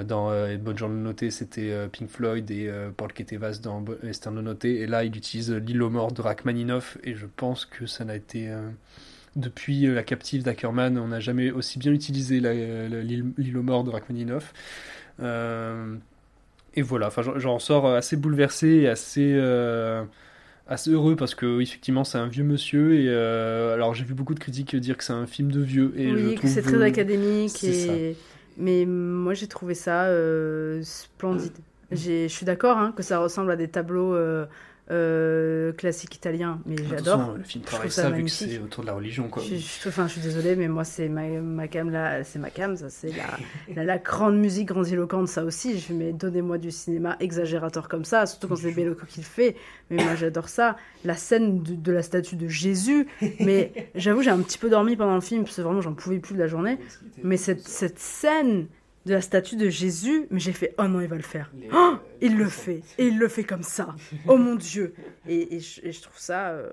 dans 0.08 0.32
euh, 0.32 0.56
Buongiorno 0.58 0.96
Notte, 0.96 1.30
c'était 1.30 1.88
Pink 1.92 2.10
Floyd 2.10 2.50
et 2.52 2.72
Paul 2.96 3.12
Ketevas 3.14 3.60
dans 3.62 3.84
Esterno 4.04 4.42
Notte. 4.42 4.66
Et 4.66 4.88
là, 4.88 5.04
il 5.04 5.16
utilise 5.16 5.52
L'île 5.52 5.82
aux 5.84 5.90
morts 5.90 6.12
de 6.14 6.22
Rachmaninoff. 6.22 6.98
Et 7.04 7.14
je 7.16 7.26
pense 7.26 7.66
que 7.66 7.86
ça 7.86 8.06
n'a 8.06 8.16
été 8.16 8.50
depuis 9.36 9.88
La 9.88 10.04
captive 10.04 10.44
d'Ackerman, 10.44 10.98
on 10.98 11.08
n'a 11.10 11.20
jamais 11.20 11.52
aussi 11.52 11.80
bien 11.80 11.92
utilisé 11.94 12.40
l'île 12.40 13.58
aux 13.58 13.64
morts 13.64 13.84
de 13.84 13.90
Rachmaninoff. 13.90 14.54
Et 16.74 16.82
voilà, 16.82 17.08
enfin, 17.08 17.22
j'en- 17.38 17.60
sors 17.60 17.86
assez 17.88 18.16
bouleversé 18.16 18.68
et 18.68 18.88
assez, 18.88 19.38
assez 20.68 20.92
heureux 20.92 21.16
parce 21.16 21.36
que 21.36 21.62
effectivement, 21.62 22.04
c'est 22.04 22.18
un 22.18 22.28
vieux 22.28 22.44
monsieur. 22.44 22.96
Et 23.00 23.08
euh, 23.10 23.74
alors, 23.74 23.94
j'ai 23.94 24.06
vu 24.06 24.14
beaucoup 24.14 24.34
de 24.34 24.40
critiques 24.40 24.76
dire 24.76 24.98
que 24.98 25.04
c'est 25.04 25.14
un 25.14 25.28
film 25.28 25.52
de 25.52 25.62
vieux. 25.62 25.94
Et 26.00 26.18
je 26.18 26.28
oui, 26.28 26.36
que 26.40 26.48
trouve, 26.48 26.50
c'est 26.50 26.62
très 26.64 26.82
euh, 26.82 26.84
académique. 26.84 27.64
Et... 27.64 28.18
Mais 28.58 28.86
moi, 28.86 29.34
j'ai 29.34 29.48
trouvé 29.48 29.76
ça 29.76 30.06
euh, 30.06 30.82
splendide. 30.84 31.58
J'ai- 31.92 32.28
Je 32.30 32.34
suis 32.34 32.46
d'accord 32.46 32.78
hein, 32.78 32.92
que 32.94 33.04
ça 33.04 33.20
ressemble 33.20 33.52
à 33.52 33.56
des 33.56 33.70
tableaux 33.70 34.14
euh, 34.16 34.46
euh, 34.92 35.72
classiques 35.72 36.16
italiens, 36.16 36.60
mais 36.66 36.76
j'adore. 36.90 37.36
Le 37.38 37.44
film 37.44 37.64
travaille 37.64 37.90
ça 37.90 38.04
ça, 38.04 38.10
vu 38.10 38.24
que 38.26 38.30
c'est 38.30 38.60
autour 38.60 38.84
de 38.84 38.88
la 38.90 38.94
religion. 38.96 39.30
Quoi. 39.30 39.42
Je, 39.42 39.56
je- 39.56 39.88
enfin, 39.90 40.08
je 40.08 40.14
suis 40.14 40.22
désolée, 40.22 40.56
mais 40.56 40.68
moi, 40.68 40.84
c'est 40.84 41.08
ma, 41.08 41.28
ma 41.28 41.68
cam, 41.68 41.90
là, 41.90 42.24
c'est 42.24 42.40
ma 42.40 42.50
cam, 42.50 42.76
ça, 42.76 42.90
c'est 42.90 43.12
la, 43.16 43.38
la, 43.76 43.84
la 43.86 43.98
grande 43.98 44.38
musique 44.38 44.68
grandiloquente, 44.68 45.28
ça 45.28 45.44
aussi. 45.44 45.80
Je 45.80 45.94
mais 45.94 46.12
donnez-moi 46.14 46.58
du 46.58 46.72
cinéma 46.72 47.16
exagérateur 47.20 47.88
comme 47.88 48.06
ça, 48.06 48.26
surtout 48.26 48.48
quand 48.50 48.56
c'est 48.58 48.72
Bellocchio 48.72 49.06
qui 49.08 49.20
le 49.22 49.26
fait. 49.26 49.56
Mais 49.90 50.04
moi, 50.04 50.16
j'adore 50.16 50.50
ça. 50.50 50.76
La 51.06 51.16
scène 51.16 51.64
de, 51.64 51.74
de 51.76 51.92
la 51.92 52.04
statue 52.04 52.36
de 52.36 52.48
Jésus, 52.48 53.08
mais 53.40 53.72
j'avoue, 53.96 54.22
j'ai 54.22 54.30
un 54.30 54.40
petit 54.42 54.58
peu 54.58 54.70
dormi 54.70 54.96
pendant 54.96 55.16
le 55.16 55.22
film, 55.22 55.44
parce 55.44 55.56
que 55.56 55.62
vraiment, 55.62 55.82
j'en 55.82 55.94
pouvais 55.94 56.20
plus 56.20 56.36
de 56.36 56.40
la 56.40 56.48
journée. 56.48 56.78
Mais 57.24 57.38
cette, 57.38 57.68
cette 57.68 58.00
scène 58.00 58.68
de 59.06 59.14
la 59.14 59.22
statue 59.22 59.56
de 59.56 59.68
Jésus, 59.70 60.28
mais 60.30 60.40
j'ai 60.40 60.54
fait, 60.54 60.76
oh 60.78 60.88
non, 60.88 61.02
il 61.02 61.08
va 61.08 61.16
le 61.16 61.22
faire. 61.24 61.52
Oh, 61.74 61.96
il 62.22 62.38
le 62.38 62.48
fait. 62.48 62.82
Et 63.00 63.08
il 63.08 63.18
le 63.18 63.28
fait 63.28 63.44
comme 63.44 63.64
ça. 63.64 63.96
Oh 64.28 64.38
mon 64.38 64.56
Dieu. 64.56 64.94
Et, 65.28 65.56
et 65.56 65.60
je, 65.60 65.82
et 65.84 65.92
je 65.92 66.02
trouve 66.02 66.18
ça 66.20 66.50
euh, 66.50 66.70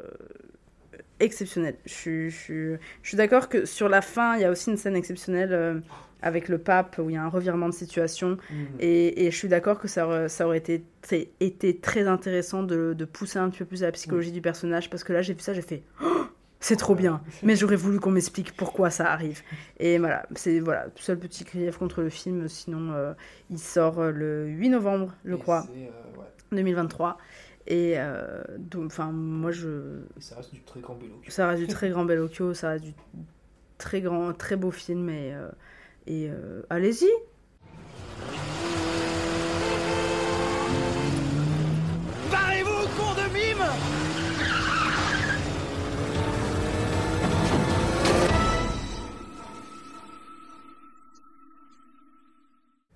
exceptionnel. 1.20 1.76
Je, 1.86 1.92
suis- 1.92 2.30
je, 2.30 2.36
suis- 2.36 2.76
je 3.02 3.08
suis 3.08 3.16
d'accord 3.16 3.48
que 3.48 3.64
sur 3.64 3.88
la 3.88 4.02
fin, 4.02 4.36
il 4.36 4.42
y 4.42 4.44
a 4.44 4.50
aussi 4.50 4.70
une 4.70 4.76
scène 4.76 4.96
exceptionnelle 4.96 5.52
euh, 5.52 5.80
avec 6.22 6.48
le 6.48 6.58
pape 6.58 6.98
où 6.98 7.10
il 7.10 7.14
y 7.14 7.16
a 7.16 7.22
un 7.22 7.28
revirement 7.28 7.68
de 7.68 7.74
situation. 7.74 8.36
Et, 8.80 9.26
et 9.26 9.30
je 9.30 9.36
suis 9.36 9.48
d'accord 9.48 9.78
que 9.78 9.88
ça 9.88 10.06
aurait, 10.06 10.28
ça 10.28 10.46
aurait 10.46 10.58
été, 10.58 10.84
très- 11.02 11.28
été 11.40 11.76
très 11.76 12.06
intéressant 12.06 12.62
de, 12.62 12.94
de 12.96 13.04
pousser 13.04 13.38
un 13.38 13.48
petit 13.50 13.60
peu 13.60 13.64
plus 13.66 13.82
à 13.82 13.86
la 13.86 13.92
psychologie 13.92 14.32
du 14.32 14.40
personnage 14.40 14.90
parce 14.90 15.04
que 15.04 15.12
là, 15.12 15.22
j'ai 15.22 15.34
vu 15.34 15.40
ça, 15.40 15.54
j'ai 15.54 15.62
fait. 15.62 15.82
Oh, 16.02 16.24
c'est 16.60 16.76
trop 16.76 16.94
bien, 16.94 17.22
mais 17.42 17.56
j'aurais 17.56 17.76
voulu 17.76 18.00
qu'on 18.00 18.10
m'explique 18.10 18.56
pourquoi 18.56 18.90
ça 18.90 19.10
arrive. 19.12 19.42
Et 19.78 19.98
voilà, 19.98 20.26
c'est 20.34 20.60
voilà, 20.60 20.86
seul 20.96 21.18
petit 21.18 21.44
grief 21.44 21.76
contre 21.78 22.02
le 22.02 22.08
film. 22.08 22.48
Sinon, 22.48 22.92
euh, 22.92 23.14
il 23.50 23.58
sort 23.58 23.98
euh, 24.00 24.10
le 24.10 24.46
8 24.46 24.68
novembre, 24.70 25.14
je 25.24 25.34
crois, 25.34 25.62
C'est, 25.66 25.86
euh, 25.86 26.20
ouais. 26.20 26.26
2023. 26.52 27.18
Et 27.66 27.94
euh, 27.96 28.42
donc, 28.58 28.86
enfin, 28.86 29.12
moi, 29.12 29.50
je, 29.52 30.00
Et 30.16 30.20
ça 30.20 30.36
reste 30.36 30.52
du 30.54 30.62
très 30.62 30.80
grand 30.80 30.94
Bellocchio. 30.94 31.30
ça 31.30 31.46
reste 31.48 31.62
du 31.62 31.68
très 31.72 31.90
grand 31.90 32.04
Bellocchio, 32.04 32.54
ça 32.54 32.70
reste 32.70 32.84
du 32.84 32.94
très 33.76 34.00
grand, 34.00 34.32
très 34.32 34.56
beau 34.56 34.70
film. 34.70 35.10
Et, 35.10 35.34
et 36.06 36.30
allez-y. 36.70 37.08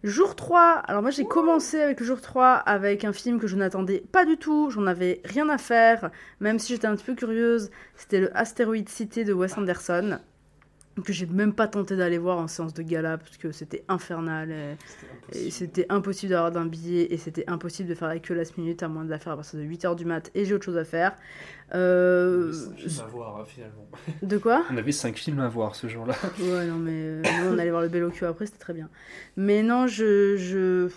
Jour 0.04 0.34
3, 0.34 0.82
alors 0.88 1.00
moi 1.00 1.12
j'ai 1.12 1.24
commencé 1.24 1.80
avec 1.80 2.00
le 2.00 2.06
jour 2.06 2.20
3 2.20 2.54
avec 2.54 3.04
un 3.04 3.12
film 3.12 3.38
que 3.38 3.46
je 3.46 3.54
n'attendais 3.54 4.02
pas 4.10 4.24
du 4.24 4.36
tout, 4.36 4.68
j'en 4.68 4.88
avais 4.88 5.20
rien 5.24 5.48
à 5.48 5.58
faire, 5.58 6.10
même 6.40 6.58
si 6.58 6.72
j'étais 6.72 6.88
un 6.88 6.96
petit 6.96 7.04
peu 7.04 7.14
curieuse, 7.14 7.70
c'était 7.94 8.18
le 8.18 8.36
Asteroid 8.36 8.88
City 8.88 9.24
de 9.24 9.32
Wes 9.32 9.56
Anderson, 9.56 10.18
que 11.04 11.12
j'ai 11.12 11.26
même 11.26 11.54
pas 11.54 11.68
tenté 11.68 11.96
d'aller 11.96 12.18
voir 12.18 12.38
en 12.38 12.48
séance 12.48 12.74
de 12.74 12.82
gala 12.82 13.16
parce 13.18 13.36
que 13.38 13.50
c'était 13.52 13.82
infernal 13.88 14.50
et, 15.32 15.50
c'était 15.50 15.86
impossible 15.88 16.30
d'avoir 16.30 16.50
d'un 16.52 16.66
billet 16.66 17.12
et 17.12 17.16
c'était 17.16 17.44
impossible 17.48 17.88
de 17.88 17.94
faire 17.94 18.08
la 18.08 18.18
queue 18.18 18.34
last 18.34 18.58
minute 18.58 18.82
à 18.82 18.88
moins 18.88 19.04
de 19.04 19.10
la 19.10 19.18
faire 19.18 19.32
à 19.32 19.36
partir 19.36 19.58
de 19.58 19.64
8h 19.64 19.96
du 19.96 20.04
mat 20.04 20.30
et 20.34 20.44
j'ai 20.44 20.54
autre 20.54 20.64
chose 20.66 20.76
à 20.76 20.84
faire. 20.84 21.16
Euh, 21.74 22.52
Film 22.76 23.00
à 23.02 23.06
voir, 23.06 23.36
hein, 23.38 23.44
finalement. 23.46 23.88
De 24.22 24.36
quoi? 24.36 24.64
On 24.70 24.76
avait 24.76 24.92
cinq 24.92 25.16
films 25.16 25.40
à 25.40 25.48
voir 25.48 25.74
ce 25.74 25.86
jour-là. 25.86 26.14
Ouais, 26.38 26.66
non, 26.66 26.76
mais 26.76 26.92
euh, 26.92 27.22
nous, 27.22 27.54
on 27.56 27.58
allait 27.58 27.70
voir 27.70 27.82
le 27.82 27.88
Bellocchio 27.88 28.26
après, 28.26 28.44
c'était 28.46 28.58
très 28.58 28.74
bien. 28.74 28.90
Mais 29.36 29.62
non, 29.62 29.86
je. 29.86 30.36
je... 30.36 30.88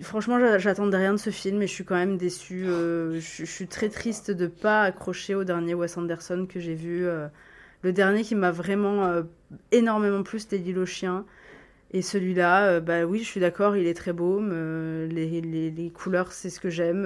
Franchement, 0.00 0.38
j'a- 0.40 0.58
j'attendais 0.58 0.96
rien 0.96 1.12
de 1.12 1.18
ce 1.18 1.30
film 1.30 1.60
et 1.60 1.66
je 1.66 1.72
suis 1.72 1.84
quand 1.84 1.96
même 1.96 2.16
déçue. 2.16 2.66
euh, 2.68 3.20
je, 3.20 3.44
je 3.44 3.50
suis 3.50 3.66
très 3.68 3.88
triste 3.90 4.30
de 4.30 4.46
pas 4.46 4.82
accrocher 4.84 5.34
au 5.34 5.44
dernier 5.44 5.74
Wes 5.74 5.96
Anderson 5.98 6.46
que 6.48 6.60
j'ai 6.60 6.74
vu. 6.74 7.06
euh, 7.06 7.28
le 7.82 7.92
dernier 7.92 8.22
qui 8.24 8.34
m'a 8.34 8.50
vraiment 8.50 9.04
euh, 9.06 9.22
énormément 9.72 10.22
plu, 10.22 10.38
c'était 10.40 10.58
L'île 10.58 10.78
aux 10.78 10.86
chiens. 10.86 11.24
Et 11.92 12.02
celui-là, 12.02 12.66
euh, 12.68 12.80
bah 12.80 13.04
oui, 13.06 13.20
je 13.20 13.24
suis 13.26 13.40
d'accord, 13.40 13.76
il 13.76 13.86
est 13.86 13.94
très 13.94 14.12
beau. 14.12 14.40
euh, 14.42 15.06
les, 15.08 15.40
les- 15.40 15.70
les 15.70 15.90
couleurs, 15.90 16.32
c'est 16.32 16.50
ce 16.50 16.60
que 16.60 16.70
j'aime. 16.70 17.04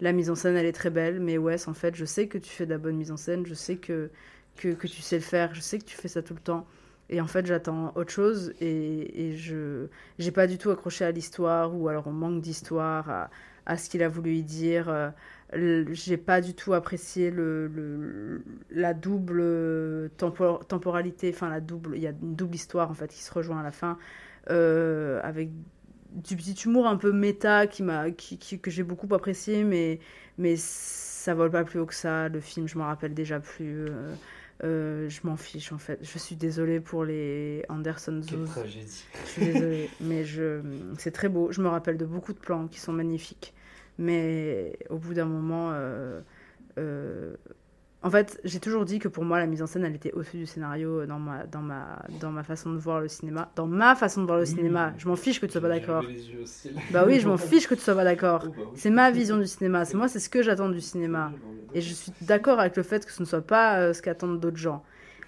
la 0.00 0.12
mise 0.12 0.30
en 0.30 0.34
scène, 0.34 0.56
elle 0.56 0.66
est 0.66 0.72
très 0.72 0.90
belle. 0.90 1.20
Mais 1.20 1.38
Wes, 1.38 1.68
en 1.68 1.74
fait, 1.74 1.94
je 1.96 2.04
sais 2.04 2.28
que 2.28 2.38
tu 2.38 2.50
fais 2.50 2.66
de 2.66 2.70
la 2.70 2.78
bonne 2.78 2.96
mise 2.96 3.10
en 3.12 3.16
scène. 3.16 3.46
Je 3.46 3.54
sais 3.54 3.76
que, 3.76 4.10
que, 4.56 4.68
que 4.74 4.86
tu 4.86 5.02
sais 5.02 5.16
le 5.16 5.22
faire. 5.22 5.54
Je 5.54 5.60
sais 5.60 5.78
que 5.78 5.84
tu 5.84 5.96
fais 5.96 6.08
ça 6.08 6.22
tout 6.22 6.34
le 6.34 6.40
temps. 6.40 6.66
Et 7.10 7.20
en 7.20 7.26
fait, 7.26 7.46
j'attends 7.46 7.92
autre 7.96 8.12
chose. 8.12 8.54
Et, 8.60 9.28
et 9.30 9.36
je 9.36 9.86
j'ai 10.18 10.30
pas 10.32 10.46
du 10.46 10.58
tout 10.58 10.70
accroché 10.70 11.04
à 11.04 11.10
l'histoire. 11.12 11.74
Ou 11.76 11.88
alors, 11.88 12.06
on 12.06 12.12
manque 12.12 12.40
d'histoire, 12.42 13.08
à, 13.10 13.30
à 13.66 13.76
ce 13.76 13.88
qu'il 13.90 14.02
a 14.02 14.08
voulu 14.08 14.34
y 14.34 14.42
dire. 14.42 15.12
Euh, 15.54 15.84
j'ai 15.92 16.16
pas 16.16 16.40
du 16.40 16.54
tout 16.54 16.74
apprécié 16.74 17.30
le, 17.30 17.68
le- 17.68 18.42
la 18.70 18.94
double 18.94 20.10
tempo- 20.18 20.62
temporalité, 20.64 21.30
enfin 21.34 21.48
la 21.48 21.60
double, 21.60 21.92
il 21.96 22.02
y 22.02 22.06
a 22.06 22.10
une 22.22 22.34
double 22.34 22.54
histoire 22.54 22.90
en 22.90 22.94
fait 22.94 23.08
qui 23.08 23.22
se 23.22 23.32
rejoint 23.32 23.60
à 23.60 23.62
la 23.62 23.70
fin, 23.72 23.98
euh, 24.50 25.20
avec 25.22 25.50
du 26.12 26.36
petit 26.36 26.54
humour 26.64 26.86
un 26.86 26.96
peu 26.96 27.12
méta 27.12 27.66
qui 27.66 27.82
m'a, 27.82 28.10
qui, 28.10 28.38
qui- 28.38 28.58
que 28.58 28.70
j'ai 28.70 28.82
beaucoup 28.82 29.12
apprécié, 29.14 29.64
mais, 29.64 30.00
mais 30.38 30.56
ça 30.56 31.34
vole 31.34 31.50
pas 31.50 31.64
plus 31.64 31.78
haut 31.80 31.86
que 31.86 31.94
ça. 31.94 32.28
Le 32.28 32.40
film, 32.40 32.66
je 32.68 32.78
m'en 32.78 32.86
rappelle 32.86 33.14
déjà 33.14 33.40
plus. 33.40 33.86
euh, 33.88 34.14
euh, 34.64 35.08
je 35.10 35.20
m'en 35.24 35.36
fiche 35.36 35.72
en 35.72 35.78
fait. 35.78 35.98
Je 36.02 36.18
suis 36.18 36.36
désolée 36.36 36.80
pour 36.80 37.04
les 37.04 37.64
Anderson 37.68 38.20
Zoos. 38.22 38.44
tragédie. 38.46 39.04
Je 39.26 39.30
suis 39.30 39.44
désolée, 39.44 39.90
mais 40.00 40.24
je... 40.24 40.60
c'est 40.98 41.10
très 41.10 41.28
beau. 41.28 41.52
Je 41.52 41.60
me 41.60 41.68
rappelle 41.68 41.98
de 41.98 42.06
beaucoup 42.06 42.32
de 42.32 42.38
plans 42.38 42.66
qui 42.68 42.80
sont 42.80 42.92
magnifiques. 42.92 43.52
Mais 43.98 44.78
au 44.90 44.96
bout 44.98 45.14
d'un 45.14 45.24
moment, 45.24 45.70
euh, 45.72 46.20
euh, 46.78 47.34
en 48.02 48.10
fait, 48.10 48.40
j'ai 48.44 48.60
toujours 48.60 48.84
dit 48.84 48.98
que 48.98 49.08
pour 49.08 49.24
moi, 49.24 49.38
la 49.38 49.46
mise 49.46 49.62
en 49.62 49.66
scène, 49.66 49.84
elle 49.84 49.96
était 49.96 50.12
au-dessus 50.12 50.36
du 50.36 50.46
scénario 50.46 51.00
euh, 51.00 51.06
dans 51.06 51.18
ma, 51.18 51.44
dans, 51.46 51.62
ma, 51.62 52.04
dans 52.20 52.30
ma 52.30 52.42
façon 52.42 52.72
de 52.72 52.78
voir 52.78 53.00
le 53.00 53.08
cinéma. 53.08 53.50
Dans 53.56 53.66
ma 53.66 53.96
façon 53.96 54.20
de 54.22 54.26
voir 54.26 54.38
le 54.38 54.44
cinéma. 54.44 54.92
Je 54.98 55.08
m'en 55.08 55.16
fiche 55.16 55.40
que 55.40 55.46
tu 55.46 55.52
sois 55.52 55.60
pas 55.60 55.68
d'accord. 55.68 56.04
Bah 56.92 57.04
oui, 57.06 57.18
je 57.18 57.26
m'en 57.26 57.36
fiche 57.36 57.66
que 57.66 57.74
tu 57.74 57.80
sois 57.80 57.94
pas 57.94 58.04
d'accord. 58.04 58.44
Oh, 58.46 58.50
bah 58.50 58.56
oui. 58.58 58.68
C'est 58.76 58.90
ma 58.90 59.10
vision 59.10 59.38
du 59.38 59.46
cinéma. 59.46 59.84
C'est 59.84 59.96
moi, 59.96 60.08
c'est 60.08 60.20
ce 60.20 60.28
que 60.28 60.42
j'attends 60.42 60.68
du 60.68 60.80
cinéma. 60.80 61.32
Et 61.74 61.80
je 61.80 61.92
suis 61.92 62.12
d'accord 62.20 62.60
avec 62.60 62.76
le 62.76 62.82
fait 62.82 63.04
que 63.04 63.10
ce 63.12 63.22
ne 63.22 63.26
soit 63.26 63.40
pas 63.42 63.80
euh, 63.80 63.92
ce 63.92 64.02
qu'attendent 64.02 64.38
d'autres 64.38 64.56
gens. 64.56 64.84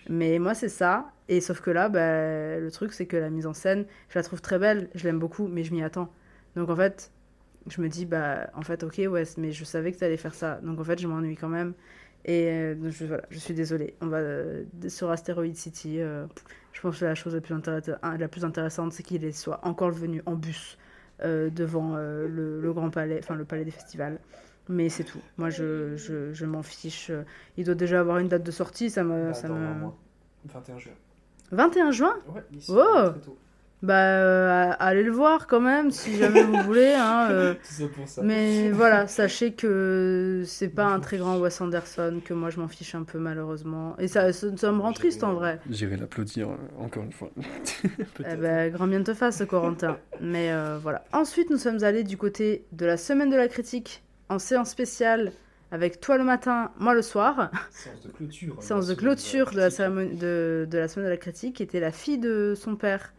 Mais 0.09 0.39
moi, 0.39 0.55
c'est 0.55 0.69
ça. 0.69 1.11
Et 1.29 1.41
sauf 1.41 1.61
que 1.61 1.71
là, 1.71 1.89
bah, 1.89 2.61
le 2.61 2.71
truc, 2.71 2.93
c'est 2.93 3.07
que 3.07 3.17
la 3.17 3.29
mise 3.31 3.47
en 3.47 3.55
scène, 3.55 3.87
je 4.09 4.19
la 4.19 4.23
trouve 4.23 4.41
très 4.41 4.59
belle, 4.59 4.89
je 4.95 5.05
l'aime 5.05 5.19
beaucoup, 5.19 5.49
mais 5.49 5.65
je 5.65 5.73
m'y 5.75 5.83
attends. 5.83 6.13
Donc 6.55 6.71
en 6.71 6.77
fait, 6.77 7.11
je 7.73 7.81
me 7.81 7.89
dis, 7.89 8.07
bah, 8.07 8.51
en 8.55 8.63
fait, 8.63 8.83
ok, 8.83 9.01
ouais, 9.11 9.25
mais 9.37 9.53
je 9.53 9.65
savais 9.65 9.93
que 9.93 9.99
tu 9.99 10.05
allais 10.05 10.17
faire 10.17 10.35
ça. 10.35 10.61
Donc 10.63 10.79
en 10.81 10.85
fait, 10.85 10.99
je 11.01 11.07
m'ennuie 11.09 11.37
quand 11.37 11.49
même. 11.49 11.75
Et 12.25 12.49
euh, 12.51 12.75
donc, 12.75 12.91
je, 12.93 13.07
voilà, 13.07 13.23
je 13.31 13.39
suis 13.39 13.55
désolée. 13.55 13.95
On 14.01 14.07
va 14.09 14.19
euh, 14.19 14.65
sur 14.89 15.11
Asteroid 15.11 15.55
City. 15.55 16.01
euh, 16.01 16.27
je 16.73 16.81
pense 16.81 16.99
que 17.01 17.05
la 17.05 17.15
chose 17.15 17.35
la 17.35 17.41
plus, 17.41 17.55
intér- 17.55 17.99
la 18.19 18.29
plus 18.29 18.45
intéressante, 18.45 18.93
c'est 18.93 19.03
qu'il 19.03 19.35
soit 19.35 19.61
encore 19.65 19.91
venu 19.91 20.23
en 20.27 20.35
bus 20.35 20.79
devant 21.21 21.97
le, 21.97 22.61
le 22.61 22.73
Grand 22.73 22.91
Palais, 22.91 23.19
enfin 23.21 23.35
le 23.35 23.45
Palais 23.45 23.65
des 23.65 23.73
Festivals. 23.73 24.19
Mais 24.69 24.89
c'est 24.89 25.03
tout. 25.05 25.19
Moi, 25.37 25.51
je, 25.51 25.97
je, 25.97 26.33
je 26.33 26.47
m'en 26.47 26.63
fiche. 26.63 27.11
Il 27.57 27.65
doit 27.65 27.75
déjà 27.75 28.01
avoir 28.01 28.19
une 28.19 28.29
date 28.29 28.45
de 28.45 28.51
sortie. 28.53 28.91
Ça 28.91 29.03
me. 29.03 29.29
Bah, 29.29 29.35
ça 29.35 29.49
me... 29.49 29.55
un 29.55 29.75
mois. 29.75 29.97
21 30.45 30.79
juin. 30.79 30.93
21 31.51 31.91
juin? 31.91 32.15
Ouais, 32.29 32.43
Oh 32.69 33.11
très 33.11 33.21
tôt. 33.21 33.39
Bah, 33.81 33.95
euh, 33.95 34.73
allez 34.81 35.05
le 35.05 35.13
voir 35.13 35.47
quand 35.47 35.61
même, 35.61 35.93
si 35.93 36.17
jamais 36.17 36.43
vous 36.43 36.61
voulez. 36.63 36.95
Hein, 36.95 37.29
euh. 37.31 37.55
Tout 37.55 37.61
ça 37.63 37.85
pour 37.95 38.09
ça. 38.09 38.23
Mais 38.25 38.71
voilà, 38.71 39.07
sachez 39.07 39.53
que 39.53 40.43
c'est 40.47 40.69
pas 40.69 40.87
un 40.87 40.99
très 40.99 41.17
grand 41.19 41.39
Wes 41.39 41.61
Anderson, 41.61 42.21
que 42.25 42.35
moi 42.35 42.51
je 42.51 42.59
m'en 42.59 42.67
fiche 42.67 42.97
un 42.97 43.05
peu 43.05 43.19
malheureusement. 43.19 43.95
Et 43.99 44.09
ça, 44.09 44.33
ça, 44.33 44.49
ça 44.57 44.73
me 44.73 44.81
rend 44.81 44.93
triste 44.93 45.23
en 45.23 45.35
vrai. 45.35 45.61
J'irai 45.71 45.97
l'applaudir 45.97 46.49
euh, 46.49 46.57
encore 46.85 47.05
une 47.05 47.13
fois. 47.13 47.31
Eh 48.31 48.35
ben, 48.37 48.73
grand 48.73 48.89
bien 48.89 49.03
te 49.03 49.15
fasse, 49.15 49.43
Corentin. 49.49 49.97
Mais 50.21 50.51
euh, 50.51 50.79
voilà. 50.83 51.05
Ensuite, 51.13 51.51
nous 51.51 51.57
sommes 51.59 51.85
allés 51.85 52.03
du 52.03 52.17
côté 52.17 52.65
de 52.73 52.85
la 52.85 52.97
semaine 52.97 53.31
de 53.31 53.37
la 53.37 53.47
critique 53.49 54.03
en 54.29 54.41
séance 54.41 54.71
spéciale 54.71 55.31
avec 55.71 56.01
toi 56.01 56.17
le 56.19 56.25
matin, 56.25 56.73
moi 56.79 56.95
le 56.95 57.03
soir. 57.03 57.51
Séance 57.71 58.03
de 58.03 58.11
clôture. 58.11 58.55
hein, 58.59 58.63
Séance 58.63 58.87
de 58.87 58.93
la 58.93 58.97
semaine 58.97 58.97
clôture 59.15 59.51
de 59.53 59.57
la, 59.59 59.71
cérémonie, 59.71 60.17
de, 60.17 60.67
de 60.69 60.79
la 60.79 60.89
semaine 60.89 61.07
de 61.07 61.11
la 61.11 61.17
critique, 61.17 61.57
qui 61.57 61.63
était 61.63 61.79
la 61.81 61.93
fille 61.93 62.19
de 62.19 62.55
son 62.57 62.75
père, 62.75 63.13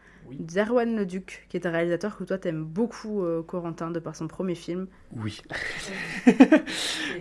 Zerwan 0.49 0.95
Le 0.95 1.05
Duc, 1.05 1.45
qui 1.49 1.57
est 1.57 1.65
un 1.65 1.71
réalisateur 1.71 2.17
que 2.17 2.23
toi 2.23 2.37
t'aimes 2.37 2.63
beaucoup, 2.63 3.23
euh, 3.23 3.41
Corentin, 3.43 3.91
de 3.91 3.99
par 3.99 4.15
son 4.15 4.27
premier 4.27 4.55
film. 4.55 4.87
Oui. 5.15 5.41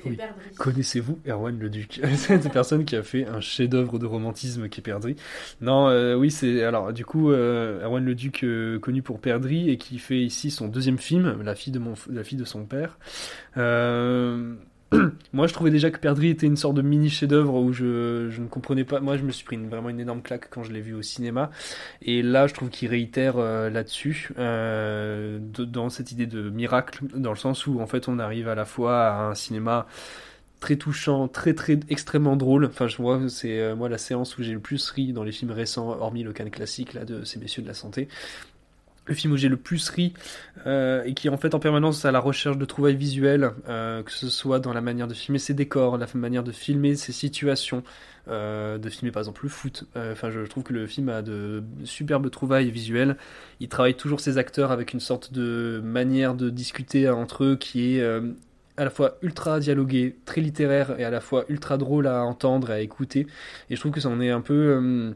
Oui. 0.05 0.19
Connaissez-vous 0.59 1.19
Erwan 1.27 1.59
le 1.59 1.71
Duc? 1.71 2.01
C'est 2.17 2.35
une 2.35 2.51
personne 2.51 2.85
qui 2.85 2.97
a 2.97 3.03
fait 3.03 3.27
un 3.27 3.41
chef-d'œuvre 3.41 3.99
de 3.99 4.07
romantisme 4.07 4.69
qui 4.69 4.81
est 4.81 4.83
Perdrix. 4.83 5.17
Non, 5.61 5.89
euh, 5.89 6.15
oui, 6.15 6.31
c'est 6.31 6.63
alors 6.63 6.93
du 6.93 7.05
coup 7.05 7.31
euh, 7.31 7.85
Erwan 7.85 8.05
le 8.05 8.15
Duc 8.15 8.45
euh, 8.45 8.79
connu 8.79 9.03
pour 9.03 9.21
Perdrix 9.21 9.71
et 9.71 9.77
qui 9.77 9.99
fait 9.99 10.21
ici 10.21 10.51
son 10.51 10.69
deuxième 10.69 10.99
film, 10.99 11.43
La 11.43 11.55
fille 11.55 11.73
de 11.73 11.79
mon 11.79 11.95
la 12.11 12.25
fille 12.25 12.39
de 12.39 12.45
son 12.45 12.65
père. 12.65 12.99
Euh, 13.57 14.55
Moi, 15.33 15.47
je 15.47 15.53
trouvais 15.53 15.71
déjà 15.71 15.91
que 15.91 15.99
Perdrix 15.99 16.31
était 16.31 16.47
une 16.47 16.57
sorte 16.57 16.75
de 16.75 16.83
mini 16.83 17.11
chef-d'œuvre 17.11 17.55
où 17.55 17.73
je, 17.73 18.41
ne 18.41 18.47
comprenais 18.47 18.85
pas. 18.85 19.01
Moi, 19.01 19.17
je 19.17 19.23
me 19.23 19.33
suis 19.33 19.45
pris 19.45 19.57
vraiment 19.57 19.91
une 19.91 20.01
énorme 20.01 20.23
claque 20.23 20.49
quand 20.51 20.63
je 20.63 20.73
l'ai 20.73 20.81
vu 20.81 20.95
au 20.95 21.03
cinéma. 21.03 21.51
Et 22.01 22.23
là, 22.23 22.47
je 22.47 22.55
trouve 22.55 22.71
qu'il 22.71 22.89
réitère 22.89 23.35
euh, 23.37 23.69
là-dessus, 23.69 24.31
euh, 24.39 25.39
dans 25.41 25.91
cette 25.91 26.13
idée 26.13 26.27
de 26.27 26.49
miracle, 26.49 27.05
dans 27.15 27.31
le 27.31 27.37
sens 27.37 27.67
où 27.67 27.81
en 27.81 27.87
fait, 27.87 28.09
on 28.09 28.19
arrive 28.19 28.49
à 28.49 28.55
la 28.55 28.65
fois 28.65 29.09
à 29.09 29.23
un 29.25 29.35
cinéma 29.35 29.87
très 30.61 30.77
touchant, 30.77 31.29
très 31.29 31.55
très 31.55 31.79
extrêmement 31.89 32.37
drôle. 32.37 32.65
Enfin, 32.65 32.89
je 32.89 32.97
vois, 32.97 33.29
c'est 33.29 33.61
euh, 33.61 33.77
moi 33.77 33.89
la 33.89 33.99
séance 33.99 34.39
où 34.39 34.43
j'ai 34.43 34.53
le 34.53 34.61
plus 34.61 34.91
ri 34.91 35.13
dans 35.13 35.23
les 35.23 35.33
films 35.33 35.53
récents, 35.53 35.89
hormis 35.89 36.23
le 36.23 36.33
Cannes 36.33 36.51
classique 36.51 36.95
là 36.95 37.05
de 37.05 37.25
ces 37.25 37.39
messieurs 37.39 37.63
de 37.63 37.69
la 37.69 37.75
santé. 37.75 38.09
Le 39.09 39.15
film 39.15 39.33
où 39.33 39.37
j'ai 39.39 39.49
le 39.49 39.57
plus 39.57 39.89
ri 39.89 40.13
euh, 40.67 41.03
et 41.05 41.15
qui 41.15 41.29
est 41.29 41.31
en 41.31 41.39
fait 41.39 41.55
en 41.55 41.59
permanence 41.59 42.05
à 42.05 42.13
la 42.13 42.21
recherche 42.21 42.59
de 42.59 42.65
trouvailles 42.67 42.97
visuelles, 42.97 43.53
euh, 43.67 44.03
que 44.03 44.13
ce 44.13 44.29
soit 44.29 44.61
dans 44.61 44.75
la 44.75 44.83
manière 44.83 45.07
de 45.09 45.15
filmer 45.15 45.39
ses 45.39 45.55
décors, 45.55 45.97
la 45.97 46.07
manière 46.15 46.43
de 46.45 46.53
filmer 46.53 46.95
ses 46.95 47.13
situations, 47.13 47.83
euh, 48.29 48.77
de 48.77 48.91
filmer 48.91 49.11
par 49.11 49.21
exemple 49.21 49.41
le 49.45 49.49
foot. 49.49 49.85
Enfin, 49.97 50.31
je 50.31 50.41
trouve 50.41 50.63
que 50.63 50.75
le 50.75 50.87
film 50.87 51.09
a 51.09 51.23
de 51.23 51.65
superbes 51.85 52.31
trouvailles 52.31 52.71
visuelles. 52.71 53.17
Il 53.61 53.69
travaille 53.69 53.95
toujours 53.95 54.21
ses 54.21 54.37
acteurs 54.37 54.73
avec 54.73 54.93
une 54.93 55.01
sorte 55.01 55.33
de 55.33 55.81
manière 55.83 56.35
de 56.35 56.51
discuter 56.51 57.09
entre 57.09 57.45
eux 57.45 57.57
qui 57.57 57.97
est 57.97 58.05
à 58.77 58.85
la 58.85 58.91
fois 58.91 59.17
ultra 59.23 59.59
dialogué, 59.59 60.17
très 60.27 60.43
littéraire 60.43 61.01
et 61.01 61.05
à 61.05 61.11
la 61.11 61.21
fois 61.23 61.47
ultra 61.49 61.79
drôle 61.79 62.07
à 62.07 62.23
entendre 62.23 62.71
et 62.71 62.75
à 62.75 62.81
écouter. 62.81 63.27
Et 63.71 63.75
je 63.75 63.81
trouve 63.81 63.93
que 63.93 64.01
ça 64.01 64.11
en 64.11 64.21
est 64.21 64.31
un 64.31 64.43
peu. 64.43 65.15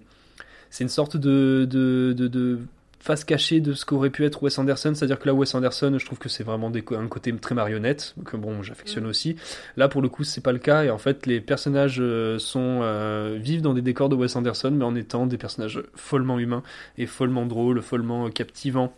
c'est 0.70 0.84
une 0.84 0.88
sorte 0.88 1.18
de, 1.18 1.66
de, 1.70 2.14
de 2.14 2.58
face 3.02 3.24
cachée 3.24 3.60
de 3.60 3.72
ce 3.72 3.84
qu'aurait 3.84 4.10
pu 4.10 4.24
être 4.24 4.42
Wes 4.42 4.56
Anderson. 4.58 4.92
C'est-à-dire 4.94 5.18
que 5.18 5.26
là, 5.26 5.34
Wes 5.34 5.52
Anderson, 5.54 5.96
je 5.98 6.06
trouve 6.06 6.18
que 6.18 6.28
c'est 6.28 6.44
vraiment 6.44 6.70
des, 6.70 6.84
un 6.92 7.08
côté 7.08 7.34
très 7.36 7.54
marionnette, 7.54 8.14
que 8.24 8.36
bon, 8.36 8.62
j'affectionne 8.62 9.06
aussi. 9.06 9.34
Là, 9.76 9.88
pour 9.88 10.02
le 10.02 10.08
coup, 10.08 10.22
c'est 10.22 10.40
pas 10.40 10.52
le 10.52 10.60
cas. 10.60 10.84
Et 10.84 10.90
en 10.90 10.98
fait, 10.98 11.26
les 11.26 11.40
personnages 11.40 11.98
euh, 12.00 12.38
sont 12.38 12.80
euh, 12.82 13.36
vivent 13.40 13.62
dans 13.62 13.74
des 13.74 13.82
décors 13.82 14.08
de 14.08 14.14
Wes 14.14 14.36
Anderson, 14.36 14.70
mais 14.70 14.84
en 14.84 14.94
étant 14.94 15.26
des 15.26 15.36
personnages 15.36 15.82
follement 15.96 16.38
humains 16.38 16.62
et 16.96 17.06
follement 17.06 17.44
drôles, 17.44 17.82
follement 17.82 18.26
euh, 18.26 18.30
captivants 18.30 18.92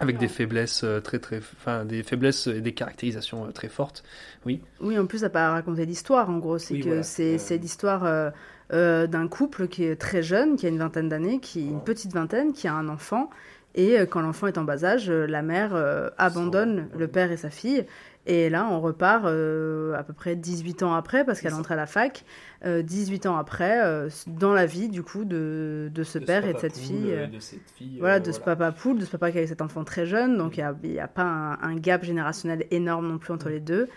avec 0.00 0.16
des 0.16 0.28
faiblesses 0.28 0.82
euh, 0.82 1.00
très 1.00 1.18
très 1.18 1.38
enfin 1.38 1.84
des 1.84 2.02
faiblesses 2.02 2.46
et 2.46 2.62
des 2.62 2.72
caractérisations 2.72 3.44
euh, 3.44 3.50
très 3.50 3.68
fortes 3.68 4.02
oui 4.46 4.60
Oui, 4.80 4.98
en 4.98 5.04
plus, 5.06 5.18
ça 5.18 5.28
pas 5.28 5.50
raconté 5.50 5.84
d'histoire, 5.84 6.30
en 6.30 6.38
gros. 6.38 6.56
C'est 6.56 6.74
Oui, 6.74 6.80
que 6.80 6.86
voilà. 6.86 7.02
c'est 7.02 7.36
c'est 7.36 7.58
l'histoire 7.58 8.04
euh, 8.04 8.30
euh, 8.72 9.06
d'un 9.06 9.28
couple 9.28 9.68
qui 9.68 9.84
est 9.84 9.96
très 9.96 10.22
jeune, 10.22 10.56
qui 10.56 10.66
a 10.66 10.68
une 10.68 10.78
vingtaine 10.78 11.08
d'années, 11.08 11.38
qui 11.40 11.66
une 11.66 11.82
petite 11.82 12.12
vingtaine, 12.12 12.52
qui 12.52 12.68
a 12.68 12.74
un 12.74 12.88
enfant. 12.88 13.30
Et 13.76 13.98
euh, 13.98 14.06
quand 14.06 14.20
l'enfant 14.20 14.46
est 14.48 14.58
en 14.58 14.64
bas 14.64 14.84
âge, 14.84 15.08
euh, 15.10 15.26
la 15.26 15.42
mère 15.42 15.74
euh, 15.74 16.10
abandonne 16.18 16.88
le 16.98 17.06
père 17.08 17.30
et 17.30 17.36
sa 17.36 17.50
fille. 17.50 17.86
Et 18.26 18.50
là, 18.50 18.68
on 18.70 18.80
repart 18.80 19.24
euh, 19.24 19.94
à 19.94 20.02
peu 20.02 20.12
près 20.12 20.36
18 20.36 20.82
ans 20.82 20.94
après, 20.94 21.24
parce 21.24 21.40
qu'elle 21.40 21.54
entre 21.54 21.72
à 21.72 21.76
la 21.76 21.86
fac. 21.86 22.24
euh, 22.66 22.82
18 22.82 23.26
ans 23.26 23.36
après, 23.36 23.80
dans 24.26 24.52
la 24.52 24.66
vie, 24.66 24.88
du 24.88 25.02
coup, 25.02 25.24
de, 25.24 25.90
de 25.94 26.02
ce 26.04 26.18
De 26.18 26.24
ce 26.24 26.26
père 26.26 26.44
et 26.46 26.52
de 26.52 26.58
cette 26.58 26.74
poule, 26.74 26.82
fille. 26.82 27.28
de 27.32 27.38
cette 27.38 27.70
fille, 27.76 27.96
voilà, 27.98 28.20
de 28.20 28.30
ce 28.30 28.38
papa 28.40 28.72
poule, 28.72 28.98
de 28.98 29.04
ce 29.04 29.10
papa 29.10 29.30
qui 29.30 29.38
avait 29.38 29.46
cet 29.46 29.62
enfant 29.62 29.84
très 29.84 30.04
jeune. 30.04 30.36
Donc, 30.36 30.58
il 30.58 30.66
n'y 30.82 30.98
a, 30.98 31.08
pas 31.08 31.22
un, 31.22 31.52
un 31.62 31.74
gap 31.76 32.04
générationnel 32.04 32.66
énorme 32.70 33.08
non 33.08 33.18
plus 33.18 33.32
entre 33.32 33.48
les 33.48 33.60
deux. 33.60 33.88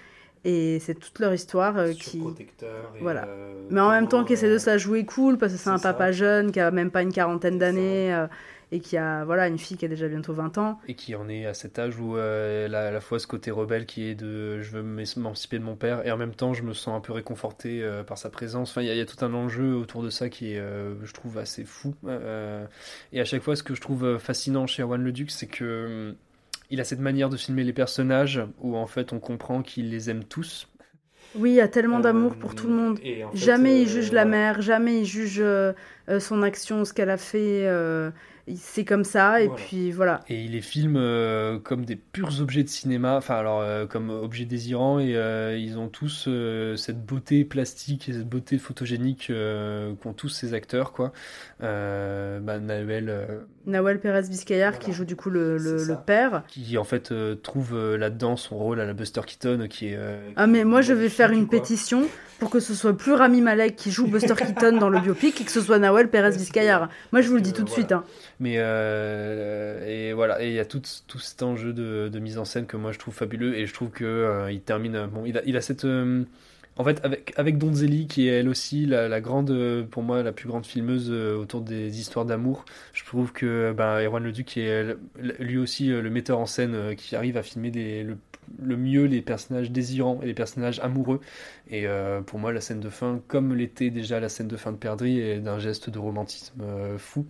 Et 0.46 0.80
c'est 0.80 0.96
toute 0.96 1.20
leur 1.20 1.34
histoire 1.34 1.78
euh, 1.78 1.94
qui. 1.94 2.18
Et, 2.20 3.00
Voilà. 3.02 3.26
euh, 3.28 3.54
Mais 3.70 3.80
en 3.82 3.90
même 3.92 4.08
temps, 4.10 4.24
qui 4.26 4.34
essaie 4.34 4.50
de 4.50 4.56
euh, 4.56 4.60
se 4.60 4.70
la 4.70 4.78
jouer 4.78 5.06
cool 5.06 5.38
parce 5.38 5.54
que 5.54 5.58
c'est 5.58 5.70
un 5.70 5.78
ça. 5.78 5.94
papa 5.94 6.12
jeune 6.12 6.52
qui 6.52 6.60
a 6.60 6.70
même 6.72 6.92
pas 6.92 7.02
une 7.02 7.14
quarantaine 7.14 7.58
d'années 7.58 8.14
euh, 8.14 8.28
et 8.74 8.80
qui 8.80 8.98
a 8.98 9.24
voilà, 9.24 9.48
une 9.48 9.60
fille 9.60 9.78
qui 9.78 9.86
a 9.86 9.88
déjà 9.88 10.08
bientôt 10.08 10.34
20 10.34 10.58
ans. 10.58 10.80
et 10.88 10.96
qui 10.96 11.14
en 11.16 11.30
est 11.30 11.46
à 11.46 11.54
cet 11.54 11.78
âge 11.80 11.98
où 12.00 12.18
euh, 12.18 12.66
elle 12.66 12.74
a 12.76 12.88
à 12.88 12.92
la 12.92 13.00
fois 13.02 13.20
ce 13.20 13.28
côté 13.28 13.52
rebelle 13.52 13.86
qui 13.86 14.10
est 14.10 14.16
de 14.16 14.62
je 14.62 14.72
veux 14.72 14.82
m'émanciper 14.84 15.60
de 15.60 15.64
mon 15.64 15.76
père 15.76 16.06
et 16.08 16.12
en 16.12 16.18
même 16.18 16.34
temps 16.34 16.54
je 16.56 16.64
me 16.64 16.74
sens 16.74 16.98
un 16.98 17.00
peu 17.00 17.14
réconforté 17.14 17.84
euh, 17.84 18.04
par 18.04 18.18
sa 18.18 18.30
présence 18.32 18.72
enfin 18.72 18.82
il 18.82 18.92
y, 18.92 18.98
y 18.98 19.00
a 19.00 19.06
tout 19.06 19.24
un 19.24 19.34
enjeu 19.36 19.76
autour 19.76 20.02
de 20.02 20.10
ça 20.10 20.28
qui 20.28 20.54
est 20.54 20.60
euh, 20.60 20.96
je 21.06 21.14
trouve 21.14 21.38
assez 21.38 21.66
fou 21.66 21.94
Euh, 22.08 22.66
et 23.12 23.22
à 23.22 23.26
chaque 23.26 23.44
fois 23.44 23.56
ce 23.56 23.62
que 23.64 23.76
je 23.76 23.82
trouve 23.82 24.06
euh, 24.06 24.18
fascinant 24.18 24.66
chez 24.66 24.82
Erwan 24.82 25.04
Le 25.04 25.12
Duc 25.12 25.30
c'est 25.30 25.46
que 25.48 26.10
hum, 26.10 26.16
il 26.74 26.82
a 26.82 26.84
cette 26.86 27.00
manière 27.00 27.30
de 27.30 27.38
filmer 27.38 27.64
les 27.64 27.74
personnages 27.74 28.42
où 28.60 28.76
en 28.78 28.88
fait 28.88 29.14
on 29.14 29.20
comprend 29.20 29.64
qu'il 29.64 29.90
les 29.90 30.10
aime 30.10 30.24
tous 30.26 30.68
Oui, 31.36 31.52
il 31.52 31.56
y 31.56 31.62
a 31.62 31.68
tellement 31.68 32.00
d'amour 32.00 32.38
pour 32.38 32.54
tout 32.56 32.68
le 32.68 32.74
monde. 32.74 33.00
Euh, 33.00 33.02
et 33.02 33.24
en 33.24 33.34
fait, 33.34 33.38
jamais 33.38 33.82
il 33.82 33.88
euh, 33.88 33.88
juge 33.88 34.12
la 34.12 34.26
mère, 34.26 34.62
jamais 34.62 35.02
il 35.02 35.06
juge 35.06 35.40
euh, 35.40 35.74
euh, 36.10 36.20
son 36.20 36.44
action, 36.44 36.86
ce 36.86 36.94
qu'elle 36.94 37.10
a 37.10 37.18
fait. 37.18 37.66
euh, 37.68 38.12
c'est 38.56 38.86
comme 38.86 39.04
ça, 39.04 39.42
et 39.42 39.48
Voilà. 39.48 39.64
puis 39.66 39.92
voilà. 39.92 40.30
Et 40.30 40.44
il 40.46 40.52
les 40.52 40.62
filme 40.62 40.96
euh, 40.96 41.60
comme 41.60 41.84
des 41.86 41.98
purs 41.98 42.40
objets 42.42 42.64
de 42.64 42.70
cinéma, 42.70 43.18
enfin 43.18 43.36
alors 43.36 43.60
euh, 43.60 43.86
comme 43.86 44.10
objets 44.10 44.46
désirants, 44.46 45.00
et 45.00 45.16
euh, 45.18 45.58
ils 45.58 45.78
ont 45.78 45.90
tous 45.90 46.26
euh, 46.30 46.78
cette 46.78 47.06
beauté 47.06 47.44
plastique 47.44 48.08
et 48.08 48.14
cette 48.14 48.30
beauté 48.30 48.58
photogénique 48.58 49.30
euh, 49.30 49.94
qu'ont 49.96 50.14
tous 50.14 50.30
ces 50.30 50.54
acteurs, 50.54 50.94
quoi. 50.94 51.12
Euh, 51.64 52.40
bah, 52.40 52.60
Nahuel, 52.60 53.10
euh, 53.10 53.96
Pérez 54.02 54.22
Vizcayar 54.24 54.80
qui 54.80 54.92
joue 54.92 55.06
du 55.06 55.16
coup 55.16 55.30
le, 55.30 55.58
le- 55.58 55.84
le 55.86 55.96
père. 55.96 56.44
qui 56.48 56.78
en 56.78 56.84
fait 56.84 57.12
euh, 57.12 57.36
trouve 57.36 57.74
euh, 57.74 57.98
là-dedans 57.98 58.36
son 58.36 58.58
rôle 58.58 58.82
à 58.82 58.86
la 58.86 58.94
Buster 58.94 59.22
Keaton, 59.26 59.68
qui 59.70 59.88
est... 59.88 60.00
Ah 60.36 60.46
mais 60.46 60.66
moi 60.66 60.82
je 60.82 60.92
vais 60.92 61.08
faire 61.10 61.32
une 61.32 61.48
pétition 61.48 62.04
pour 62.40 62.50
que 62.50 62.60
ce 62.60 62.74
soit 62.74 62.98
plus 62.98 63.14
Rami 63.14 63.42
Malek 63.42 63.78
qui 63.78 63.92
joue 63.92 64.08
Buster 64.08 64.36
Keaton 64.36 64.78
dans 64.78 64.90
le 64.90 65.00
biopic 65.00 65.40
et 65.40 65.46
que 65.46 65.52
ce 65.52 65.62
soit 65.62 65.80
Nawel 65.80 66.10
Pérez 66.10 66.32
Vizcayar. 66.32 66.90
Moi 67.14 67.22
je 67.22 67.30
vous 67.30 67.36
le 67.36 67.42
dis 67.42 67.54
tout 67.54 67.64
de 67.64 67.70
suite. 67.70 67.94
Hein. 67.94 68.04
Mais 68.42 68.56
et 68.56 70.14
voilà, 70.14 70.44
et 70.44 70.48
il 70.50 70.54
y 70.54 70.60
a 70.60 70.66
tout, 70.66 70.82
tout 71.08 71.20
cet 71.20 71.44
enjeu 71.44 71.72
de, 71.72 72.10
de 72.10 72.20
mise 72.20 72.38
en 72.38 72.46
scène 72.46 72.66
que 72.66 72.76
moi 72.78 72.92
je 72.92 73.00
trouve 73.00 73.14
fabuleux 73.14 73.56
et 73.56 73.66
je 73.66 73.74
trouve 73.74 73.90
que 73.90 74.48
il 74.52 74.62
termine. 74.62 75.08
Bon, 75.14 75.24
il 75.26 75.38
a, 75.38 75.42
il 75.46 75.56
a 75.56 75.62
cette. 75.62 75.86
En 76.78 76.84
fait, 76.84 77.04
avec, 77.04 77.34
avec 77.38 77.58
Donzelli, 77.58 78.08
qui 78.08 78.28
est 78.28 78.40
elle 78.40 78.50
aussi 78.50 78.86
la, 78.86 79.08
la 79.08 79.22
grande, 79.22 79.52
euh, 79.52 79.84
pour 79.84 80.04
moi, 80.04 80.24
la 80.24 80.32
plus 80.32 80.48
grande 80.48 80.66
filmeuse 80.66 81.10
euh, 81.12 81.36
autour 81.36 81.62
des 81.62 82.00
histoires 82.00 82.26
d'amour, 82.26 82.66
je 82.94 83.04
trouve 83.06 83.32
que 83.32 83.74
ben, 83.76 84.00
Erwan 84.02 84.24
Leduc 84.24 84.58
est 84.58 84.68
euh, 84.70 84.96
lui 85.40 85.58
aussi 85.58 85.88
le 85.88 86.10
metteur 86.10 86.40
en 86.40 86.46
scène 86.46 86.96
qui 86.96 87.16
arrive 87.16 87.38
à 87.38 87.44
filmer 87.44 87.72
des, 87.72 88.04
le, 88.04 88.18
le 88.62 88.78
mieux 88.78 89.06
les 89.06 89.22
personnages 89.22 89.72
désirants 89.72 90.20
et 90.22 90.26
les 90.26 90.34
personnages 90.34 90.80
amoureux. 90.80 91.20
Et 91.70 91.88
euh, 91.88 92.22
pour 92.22 92.40
moi, 92.40 92.52
la 92.52 92.62
scène 92.62 92.80
de 92.80 92.90
fin, 92.90 93.22
comme 93.28 93.54
l'était 93.56 93.90
déjà 93.90 94.20
la 94.20 94.30
scène 94.30 94.48
de 94.48 94.58
fin 94.58 94.72
de 94.72 94.78
Perdrix, 94.78 95.20
est 95.20 95.40
d'un 95.40 95.60
geste 95.60 95.90
de 95.90 96.00
romantisme 96.00 96.62
euh, 96.62 96.98
fou. 96.98 97.26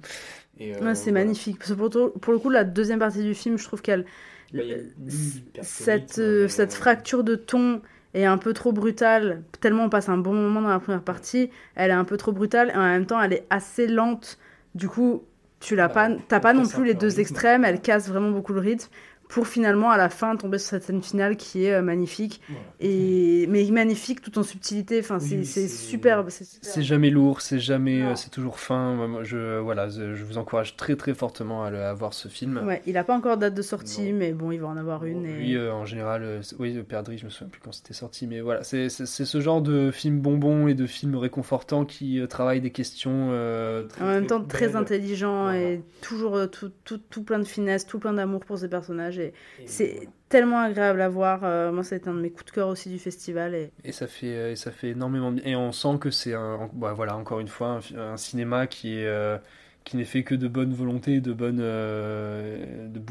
Euh, 0.61 0.79
Ouais, 0.81 0.95
c'est 0.95 1.11
voilà. 1.11 1.25
magnifique. 1.25 1.59
Parce 1.59 1.71
que 1.71 2.09
pour, 2.19 2.33
le 2.33 2.39
coup, 2.39 2.49
la 2.49 2.63
deuxième 2.63 2.99
partie 2.99 3.23
du 3.23 3.33
film, 3.33 3.57
je 3.57 3.63
trouve 3.63 3.81
qu'elle. 3.81 4.05
Bah, 4.53 4.61
euh, 4.61 6.47
cette 6.47 6.73
fracture 6.73 7.23
de 7.23 7.35
ton 7.35 7.81
est 8.13 8.25
un 8.25 8.37
peu 8.37 8.53
trop 8.53 8.71
brutale, 8.71 9.43
tellement 9.61 9.85
on 9.85 9.89
passe 9.89 10.09
un 10.09 10.17
bon 10.17 10.33
moment 10.33 10.61
dans 10.61 10.69
la 10.69 10.79
première 10.79 11.01
partie, 11.01 11.49
elle 11.75 11.91
est 11.91 11.95
un 11.95 12.05
peu 12.05 12.17
trop 12.17 12.31
brutale 12.31 12.69
et 12.69 12.77
en 12.77 12.83
même 12.83 13.05
temps 13.05 13.21
elle 13.21 13.33
est 13.33 13.45
assez 13.49 13.87
lente. 13.87 14.37
Du 14.75 14.87
coup, 14.87 15.23
tu 15.59 15.75
l'as 15.75 15.89
pas, 15.89 16.09
t'as 16.27 16.39
pas 16.39 16.53
non 16.53 16.67
plus 16.67 16.85
les 16.85 16.93
deux 16.93 17.19
extrêmes, 17.19 17.63
elle 17.65 17.81
casse 17.81 18.09
vraiment 18.09 18.31
beaucoup 18.31 18.53
le 18.53 18.59
rythme. 18.59 18.89
Pour 19.33 19.47
finalement 19.47 19.89
à 19.89 19.97
la 19.97 20.09
fin 20.09 20.35
tomber 20.35 20.59
sur 20.59 20.69
cette 20.69 20.83
scène 20.83 21.01
finale 21.01 21.37
qui 21.37 21.65
est 21.65 21.73
euh, 21.73 21.81
magnifique 21.81 22.39
et 22.79 23.47
mais 23.49 23.65
magnifique 23.71 24.21
tout 24.21 24.37
en 24.37 24.43
subtilité 24.43 24.99
enfin 24.99 25.19
c'est 25.19 25.43
c'est 25.43 25.67
superbe 25.67 26.29
c'est 26.29 26.43
super. 26.43 26.69
C'est 26.71 26.83
jamais 26.83 27.09
lourd, 27.09 27.41
c'est 27.41 27.57
jamais, 27.59 28.03
euh, 28.03 28.15
c'est 28.15 28.29
toujours 28.29 28.59
fin. 28.59 29.09
Je, 29.23 29.57
voilà, 29.59 29.89
je 29.89 30.13
je 30.13 30.23
vous 30.23 30.37
encourage 30.37 30.75
très 30.75 30.95
très 30.95 31.15
fortement 31.15 31.63
à, 31.63 31.71
le- 31.71 31.81
à 31.81 31.93
voir 31.93 32.13
ce 32.13 32.27
film. 32.27 32.61
ouais 32.67 32.81
il 32.85 32.95
a 32.95 33.03
pas 33.03 33.15
encore 33.15 33.37
date 33.37 33.55
de 33.55 33.61
sortie 33.63 34.13
mais 34.13 34.33
bon 34.33 34.51
il 34.51 34.59
va 34.61 34.67
en 34.67 34.77
avoir 34.77 35.03
une 35.05 35.25
et... 35.25 35.33
Lui, 35.33 35.55
euh, 35.57 35.73
en 35.73 35.85
général, 35.85 36.21
euh, 36.23 36.41
oui, 36.59 36.73
le 36.73 36.83
perdri, 36.83 37.17
je 37.17 37.25
me 37.25 37.31
souviens 37.31 37.49
plus 37.49 37.59
quand 37.61 37.71
c'était 37.71 37.93
sorti, 37.93 38.27
mais 38.27 38.39
voilà, 38.41 38.61
c'est 38.63 38.89
ce 38.89 39.41
genre 39.41 39.61
de 39.63 39.89
film 39.91 40.19
bonbon 40.19 40.67
et 40.67 40.75
de 40.75 40.85
film 40.85 41.15
réconfortant 41.15 41.85
qui 41.85 42.19
euh, 42.19 42.27
travaille 42.27 42.61
des 42.61 42.69
questions. 42.71 43.29
euh, 43.31 43.83
très, 43.87 44.03
en 44.03 44.07
même 44.07 44.27
temps 44.27 44.43
très 44.43 44.75
intelligent 44.75 45.51
et 45.51 45.81
toujours 46.01 46.35
euh, 46.35 46.45
tout, 46.45 46.71
tout, 46.83 46.99
tout 47.09 47.23
plein 47.23 47.39
de 47.39 47.45
finesse 47.45 47.87
tout 47.87 47.97
plein 47.99 48.13
d'amour 48.13 48.41
pour 48.45 48.59
ses 48.59 48.67
personnages 48.67 49.17
et, 49.23 49.33
c'est 49.65 50.07
tellement 50.29 50.59
agréable 50.59 51.01
à 51.01 51.09
voir 51.09 51.41
euh, 51.43 51.71
moi 51.71 51.83
c'est 51.83 52.07
un 52.07 52.13
de 52.13 52.19
mes 52.19 52.31
coups 52.31 52.45
de 52.45 52.51
cœur 52.51 52.67
aussi 52.67 52.89
du 52.89 52.99
festival 52.99 53.53
et 53.55 53.71
Et 53.83 53.91
ça 53.91 54.07
fait, 54.07 54.35
euh, 54.35 54.51
et 54.51 54.55
ça 54.55 54.71
fait 54.71 54.89
énormément 54.89 55.31
de 55.31 55.41
bien. 55.41 55.51
Et 55.51 55.55
on 55.55 55.71
sent 55.71 55.97
que 55.99 56.11
c'est 56.11 56.33
un, 56.33 56.69
bah, 56.73 56.93
voilà, 56.93 57.15
encore 57.17 57.39
une 57.39 57.47
fois, 57.47 57.79
un, 57.95 58.17
cinéma 58.17 58.67
qui 58.67 58.97
est, 58.97 59.05
euh, 59.05 59.37
qui 59.83 59.97
n'est 59.97 60.05
fait 60.05 60.23
que 60.23 60.35
de 60.35 60.47
bonne 60.47 60.73
volonté, 60.73 61.21
de 61.21 61.33
bonnes, 61.33 61.59
euh, 61.61 62.87
de 62.87 63.01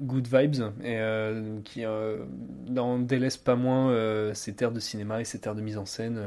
good 0.00 0.26
vibes, 0.26 0.62
et 0.82 0.98
euh, 0.98 1.60
qui 1.64 1.82
n'en 2.68 2.98
délaisse 2.98 3.36
pas 3.36 3.56
moins 3.56 4.32
ses 4.34 4.54
terres 4.54 4.72
de 4.72 4.80
cinéma 4.80 5.20
et 5.20 5.24
ses 5.24 5.40
terres 5.40 5.54
de 5.54 5.62
mise 5.62 5.78
en 5.78 5.86
scène 5.86 6.20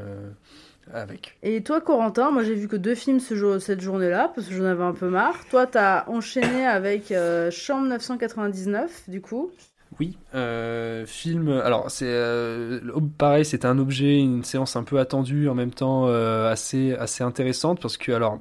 avec. 0.93 1.37
Et 1.43 1.63
toi, 1.63 1.81
Corentin, 1.81 2.31
moi 2.31 2.43
j'ai 2.43 2.55
vu 2.55 2.67
que 2.67 2.75
deux 2.75 2.95
films 2.95 3.19
ce 3.19 3.35
jour, 3.35 3.61
cette 3.61 3.81
journée-là, 3.81 4.31
parce 4.33 4.47
que 4.47 4.53
j'en 4.53 4.65
avais 4.65 4.83
un 4.83 4.93
peu 4.93 5.09
marre. 5.09 5.45
Toi, 5.49 5.67
t'as 5.67 6.05
enchaîné 6.07 6.65
avec 6.65 7.11
euh, 7.11 7.51
Chambre 7.51 7.87
999, 7.87 9.09
du 9.09 9.21
coup. 9.21 9.51
Oui, 9.99 10.17
euh, 10.35 11.05
film. 11.07 11.49
Alors 11.49 11.89
c'est 11.89 12.05
euh, 12.07 12.79
pareil, 13.17 13.45
c'était 13.45 13.65
un 13.65 13.79
objet, 13.79 14.19
une 14.19 14.43
séance 14.43 14.75
un 14.75 14.83
peu 14.83 14.99
attendue, 14.99 15.49
en 15.49 15.55
même 15.55 15.71
temps 15.71 16.07
euh, 16.07 16.51
assez 16.51 16.93
assez 16.93 17.23
intéressante 17.23 17.81
parce 17.81 17.97
que 17.97 18.11
alors 18.11 18.39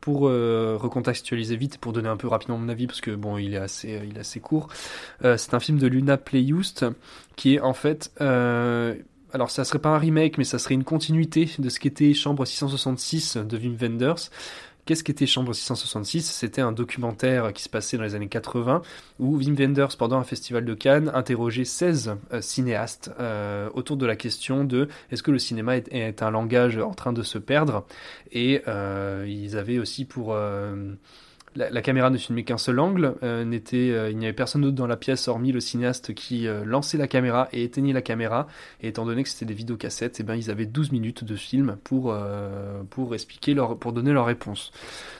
pour 0.00 0.20
recontextualiser 0.22 1.56
vite, 1.56 1.78
pour 1.78 1.92
donner 1.92 2.08
un 2.08 2.16
peu 2.16 2.28
rapidement 2.28 2.56
mon 2.56 2.68
avis 2.68 2.86
parce 2.86 3.00
que 3.00 3.10
bon 3.10 3.36
il 3.36 3.54
est 3.54 3.58
assez 3.58 4.00
il 4.08 4.16
est 4.16 4.20
assez 4.20 4.40
court. 4.40 4.68
c'est 5.20 5.52
un 5.52 5.60
film 5.60 5.78
de 5.78 5.86
Luna 5.86 6.16
Playhoust 6.16 6.86
qui 7.36 7.56
est 7.56 7.60
en 7.60 7.74
fait 7.74 8.10
alors 9.34 9.50
ça 9.50 9.64
serait 9.64 9.80
pas 9.80 9.90
un 9.90 9.98
remake 9.98 10.38
mais 10.38 10.44
ça 10.44 10.58
serait 10.58 10.74
une 10.74 10.84
continuité 10.84 11.50
de 11.58 11.68
ce 11.68 11.80
qu'était 11.80 12.14
Chambre 12.14 12.46
666 12.46 13.36
de 13.36 13.58
Wim 13.58 13.76
Wenders. 13.76 14.30
Qu'est-ce 14.84 15.02
qu'était 15.02 15.26
Chambre 15.26 15.54
666 15.54 16.30
C'était 16.30 16.60
un 16.60 16.70
documentaire 16.70 17.52
qui 17.54 17.62
se 17.62 17.70
passait 17.70 17.96
dans 17.96 18.02
les 18.02 18.14
années 18.14 18.28
80 18.28 18.82
où 19.18 19.38
Wim 19.38 19.54
Wenders, 19.54 19.96
pendant 19.98 20.18
un 20.18 20.24
festival 20.24 20.64
de 20.64 20.74
Cannes, 20.74 21.10
interrogeait 21.14 21.64
16 21.64 22.16
euh, 22.32 22.40
cinéastes 22.42 23.10
euh, 23.18 23.70
autour 23.72 23.96
de 23.96 24.04
la 24.04 24.14
question 24.14 24.62
de 24.62 24.88
est-ce 25.10 25.22
que 25.22 25.30
le 25.30 25.38
cinéma 25.38 25.78
est, 25.78 26.22
un 26.22 26.30
langage 26.30 26.76
en 26.78 26.92
train 26.92 27.14
de 27.14 27.22
se 27.22 27.38
perdre? 27.38 27.86
Et 28.30 28.62
euh, 28.68 29.24
ils 29.26 29.56
avaient 29.56 29.78
aussi 29.78 30.04
pour... 30.04 30.36
la, 31.56 31.82
caméra 31.82 32.10
ne 32.10 32.18
filmait 32.18 32.44
qu'un 32.44 32.58
seul 32.58 32.78
angle, 32.80 33.14
euh, 33.22 33.44
n'était, 33.44 33.90
euh, 33.90 34.10
il 34.10 34.16
n'y 34.16 34.26
avait 34.26 34.32
personne 34.32 34.62
d'autre 34.62 34.76
dans 34.76 34.86
la 34.86 34.96
pièce 34.96 35.28
hormis 35.28 35.52
le 35.52 35.60
cinéaste 35.60 36.14
qui 36.14 36.46
euh, 36.46 36.64
lançait 36.64 36.98
la 36.98 37.08
caméra 37.08 37.48
et 37.52 37.62
éteignait 37.62 37.92
la 37.92 38.02
caméra. 38.02 38.46
Et 38.80 38.88
étant 38.88 39.06
donné 39.06 39.22
que 39.22 39.28
c'était 39.28 39.46
des 39.46 39.54
vidéocassettes, 39.54 40.20
et 40.20 40.22
ben 40.22 40.34
ils 40.34 40.50
avaient 40.50 40.66
12 40.66 40.92
minutes 40.92 41.24
de 41.24 41.36
film 41.36 41.76
pour 41.84 42.14
pour 42.90 43.14
expliquer 43.14 43.54
leur 43.54 43.78
pour 43.78 43.92
donner 43.92 44.12
leur 44.12 44.26
réponse. 44.26 44.72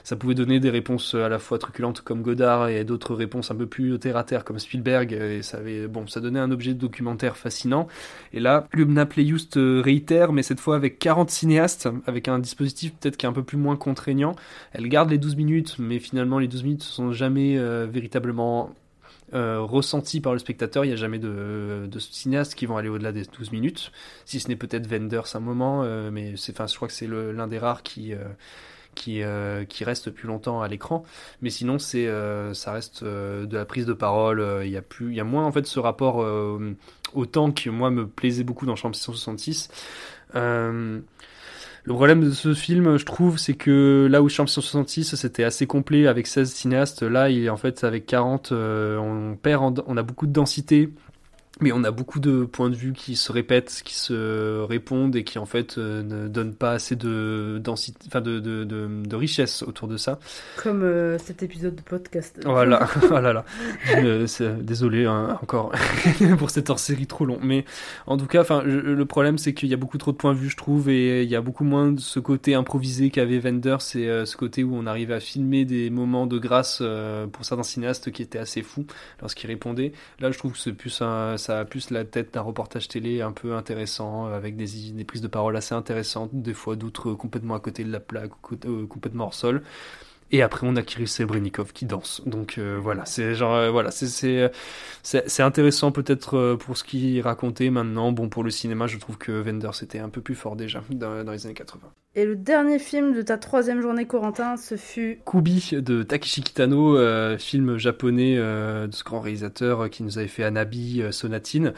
Ça 0.03 0.17
pouvait 0.17 0.35
donner 0.35 0.61
des 0.61 0.71
réponses 0.71 1.15
à 1.15 1.29
la 1.29 1.39
fois 1.39 1.59
truculentes 1.59 2.01
comme 2.01 2.23
Godard 2.23 2.69
et 2.69 2.85
d'autres 2.85 3.15
réponses 3.15 3.51
un 3.51 3.55
peu 3.55 3.67
plus 3.67 3.99
terre 3.99 4.17
à 4.17 4.25
terre 4.25 4.45
comme 4.45 4.59
Spielberg. 4.59 5.13
Et 5.13 5.43
ça 5.43 5.59
avait 5.59 5.87
bon, 5.87 6.07
ça 6.07 6.21
donnait 6.21 6.41
un 6.41 6.51
objet 6.51 6.75
de 6.75 6.79
documentaire 6.79 7.37
fascinant. 7.37 7.89
Et 8.33 8.41
là, 8.41 8.67
Lubna 8.73 9.07
Playhoust 9.07 9.57
euh, 9.57 9.81
réitère, 9.81 10.33
mais 10.33 10.43
cette 10.43 10.61
fois 10.61 10.77
avec 10.77 10.99
40 10.99 11.31
cinéastes, 11.31 11.89
avec 12.07 12.29
un 12.29 12.39
dispositif 12.39 12.93
peut-être 12.95 13.17
qui 13.17 13.27
est 13.27 13.29
un 13.29 13.33
peu 13.33 13.43
plus 13.43 13.59
moins 13.59 13.77
contraignant. 13.77 14.35
Elle 14.73 14.89
garde 14.89 15.11
les 15.11 15.19
12 15.19 15.37
minutes, 15.37 15.77
mais 15.79 15.99
finalement 15.99 16.24
les 16.39 16.49
12 16.49 16.63
minutes 16.65 16.81
ne 16.81 16.85
sont 16.85 17.13
jamais 17.13 17.59
euh, 17.59 17.87
véritablement 17.91 18.75
euh, 19.33 19.67
par 20.23 20.33
le 20.33 20.39
spectateur. 20.39 20.85
Il 20.85 20.89
n'y 20.89 20.95
a 20.95 20.97
jamais 20.97 21.19
de, 21.19 21.89
de 21.91 21.99
cinéastes 21.99 22.55
qui 22.55 22.67
vont 22.67 22.77
aller 22.77 22.89
au-delà 22.89 23.13
des 23.13 23.25
12 23.25 23.53
minutes, 23.53 23.93
si 24.25 24.41
ce 24.41 24.49
n'est 24.49 24.57
peut-être 24.57 24.87
Wenders 24.87 25.35
un 25.35 25.41
moment, 25.41 25.83
euh, 25.83 26.11
mais 26.11 26.37
je 26.37 26.77
crois 26.77 26.89
que 26.89 26.95
c'est 26.95 27.09
l'un 27.09 27.49
des 27.49 27.59
rares 27.59 27.83
qui... 27.83 28.13
euh, 28.13 28.19
qui, 28.95 29.25
euh, 29.25 29.65
qui 29.65 29.83
reste 29.83 30.11
plus 30.11 30.29
longtemps 30.29 30.63
à 30.63 30.69
l'écran 30.69 31.03
mais 31.43 31.51
sinon 31.51 31.81
ça 31.81 32.73
reste 32.73 33.03
de 33.03 33.49
la 33.51 33.65
prise 33.65 33.87
de 33.87 33.93
parole 33.93 34.63
il 34.65 34.71
y 34.71 35.21
a 35.21 35.25
moins 35.25 35.45
en 35.45 35.51
fait 35.51 35.67
ce 35.67 35.81
rapport 35.81 36.19
au 37.13 37.27
temps 37.27 37.51
qui 37.51 37.71
moi 37.71 37.91
me 37.91 38.07
plaisait 38.07 38.45
beaucoup 38.45 38.67
dans 38.67 38.77
Chambre 38.77 38.95
666 38.95 39.69
euh, 40.37 41.01
le 41.85 41.93
problème 41.93 42.25
de 42.25 42.31
ce 42.31 42.55
film, 42.55 42.97
je 42.97 43.05
trouve, 43.05 43.39
c'est 43.39 43.55
que 43.55 44.09
là 44.11 44.23
où 44.23 44.29
Chambre 44.31 44.49
166, 44.49 45.17
c'était 45.17 45.45
assez 45.45 45.67
complet 45.67 46.07
avec 46.07 46.27
16 46.27 46.51
cinéastes, 46.51 47.03
là, 47.03 47.29
il 47.29 47.45
est 47.45 47.51
en 47.51 47.59
fait 47.59 47.85
avec 47.85 48.07
40, 48.07 48.53
euh, 48.53 48.97
on 48.97 49.37
perd, 49.37 49.81
en- 49.81 49.85
on 49.87 49.97
a 49.99 50.03
beaucoup 50.03 50.27
de 50.27 50.33
densité, 50.33 50.89
mais 51.61 51.71
on 51.73 51.85
a 51.85 51.93
beaucoup 51.93 52.19
de 52.19 52.45
points 52.45 52.69
de 52.69 52.75
vue 52.75 52.93
qui 52.93 53.15
se 53.15 53.31
répètent, 53.31 53.83
qui 53.85 53.95
se 53.95 54.61
répondent 54.63 55.15
et 55.15 55.23
qui 55.23 55.39
en 55.39 55.47
fait 55.47 55.79
euh, 55.79 56.03
ne 56.03 56.27
donnent 56.27 56.55
pas 56.55 56.73
assez 56.73 56.97
de 56.97 57.61
densité, 57.63 57.99
enfin 58.09 58.21
de, 58.21 58.41
de, 58.41 58.65
de, 58.65 58.89
de 59.05 59.17
richesse 59.17 59.63
autour 59.63 59.87
de 59.87 59.97
ça. 59.97 60.19
Comme 60.57 60.83
euh, 60.83 61.17
cet 61.19 61.45
épisode 61.45 61.77
de 61.77 61.83
podcast. 61.83 62.41
Voilà, 62.45 62.89
oh 63.03 63.21
là. 63.21 63.45
Euh, 63.95 64.27
désolé 64.61 65.05
hein, 65.07 65.39
encore 65.43 65.73
pour 66.39 66.51
cette 66.51 66.69
hors-série 66.71 67.07
trop 67.07 67.25
long. 67.25 67.39
Mais 67.43 67.65
en 68.07 68.17
tout 68.17 68.27
cas, 68.27 68.41
enfin, 68.41 68.63
le 68.63 69.05
problème 69.05 69.39
c'est 69.39 69.55
qu'il 69.55 69.69
y 69.69 69.75
a 69.75 69.77
beaucoup 69.77 69.99
trop 69.99 70.11
de 70.11 70.17
points 70.17 70.33
de 70.33 70.39
vue, 70.39 70.51
je 70.51 70.57
trouve, 70.57 70.89
et 70.89 71.23
il 71.23 71.29
y 71.29 71.37
a 71.37 71.41
beaucoup 71.41 71.65
moins 71.65 71.93
de 71.93 72.01
ce 72.01 72.19
côté 72.19 72.55
improvisé 72.55 73.11
qu'avait 73.11 73.39
Wenders, 73.39 73.81
c'est 73.81 74.09
euh, 74.09 74.25
ce 74.25 74.37
côté 74.37 74.65
où 74.65 74.75
on 74.75 74.87
arrivait 74.87 75.15
à 75.15 75.21
filmer 75.21 75.65
des 75.65 75.91
moments 75.91 76.27
de 76.27 76.39
grâce 76.39 76.83
pour 77.33 77.45
certains 77.45 77.63
cinéastes 77.63 78.11
qui 78.11 78.23
étaient 78.23 78.39
assez 78.39 78.63
fous 78.63 78.87
lorsqu'ils 79.21 79.47
répondaient. 79.47 79.93
Là, 80.19 80.31
je 80.31 80.39
trouve 80.39 80.53
que 80.53 80.59
c'est 80.59 80.73
plus 80.73 81.01
un, 81.01 81.37
ça 81.45 81.61
a 81.61 81.65
plus 81.65 81.91
la 81.91 82.05
tête 82.05 82.35
d'un 82.35 82.41
reportage 82.41 82.89
télé 82.89 83.21
un 83.21 83.33
peu 83.33 83.55
intéressant, 83.55 84.29
euh, 84.29 84.37
avec 84.37 84.57
des, 84.57 84.93
des 84.93 85.05
prises 85.05 85.21
de 85.21 85.29
parole 85.29 85.57
assez 85.57 85.75
intéressantes, 85.75 86.31
des 86.33 86.55
fois 86.55 86.75
d'autres 86.77 87.13
complètement 87.15 87.55
à 87.55 87.61
côté 87.61 87.85
de 87.85 87.93
la 87.93 88.01
plaque, 88.01 88.33
euh, 88.65 88.87
complètement 88.87 89.25
hors 89.25 89.35
sol. 89.35 89.63
Et 90.31 90.43
après, 90.43 90.67
on 90.67 90.77
a 90.77 90.83
Kirill 90.83 91.09
Sebrenikov 91.09 91.73
qui 91.73 91.85
danse. 91.87 92.23
Donc 92.27 92.59
euh, 92.59 92.79
voilà, 92.81 93.05
c'est 93.05 93.35
genre 93.35 93.55
euh, 93.55 93.71
voilà, 93.71 93.91
c'est 93.91 94.07
c'est 94.09 94.51
c'est 95.03 95.43
intéressant 95.43 95.93
peut-être 95.93 96.37
euh, 96.37 96.57
pour 96.57 96.77
ce 96.77 96.85
qu'il 96.85 97.21
racontait 97.21 97.71
maintenant. 97.71 98.13
Bon, 98.13 98.29
pour 98.29 98.43
le 98.43 98.51
cinéma, 98.51 98.87
je 98.87 98.99
trouve 98.99 99.19
que 99.19 99.33
Wenders 99.33 99.83
était 99.83 99.99
un 99.99 100.09
peu 100.09 100.21
plus 100.21 100.35
fort 100.35 100.57
déjà 100.57 100.83
dans, 100.91 101.25
dans 101.25 101.33
les 101.33 101.47
années 101.47 101.55
80. 101.55 101.81
Et 102.17 102.25
le 102.25 102.37
dernier 102.37 102.79
film 102.79 103.13
de 103.13 103.23
ta 103.23 103.39
troisième 103.39 103.81
journée, 103.81 104.07
Corentin, 104.07 104.57
ce 104.57 104.77
fut 104.77 105.19
Kubi 105.27 105.71
de 105.73 106.05
Takeshi 106.05 106.43
Kitano, 106.43 106.97
euh, 106.97 107.37
film 107.39 107.77
japonais 107.77 108.37
euh, 108.39 108.87
de 108.87 108.95
ce 108.95 109.03
grand 109.03 109.19
réalisateur 109.19 109.81
euh, 109.81 109.89
qui 109.89 110.05
nous 110.05 110.17
avait 110.17 110.29
fait 110.29 110.45
Anabi, 110.45 111.03
euh, 111.03 111.11
Sonatine. 111.11 111.73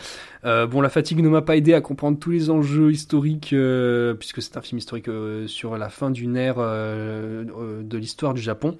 Euh, 0.44 0.66
bon, 0.66 0.82
la 0.82 0.90
fatigue 0.90 1.20
ne 1.20 1.30
m'a 1.30 1.40
pas 1.40 1.56
aidé 1.56 1.72
à 1.72 1.80
comprendre 1.80 2.18
tous 2.18 2.32
les 2.32 2.50
enjeux 2.50 2.92
historiques, 2.92 3.54
euh, 3.54 4.12
puisque 4.12 4.42
c'est 4.42 4.58
un 4.58 4.60
film 4.60 4.76
historique 4.76 5.08
euh, 5.08 5.46
sur 5.46 5.78
la 5.78 5.88
fin 5.88 6.10
d'une 6.10 6.36
ère 6.36 6.56
euh, 6.58 7.44
euh, 7.58 7.82
de 7.82 7.96
l'histoire 7.96 8.34
Japon, 8.36 8.76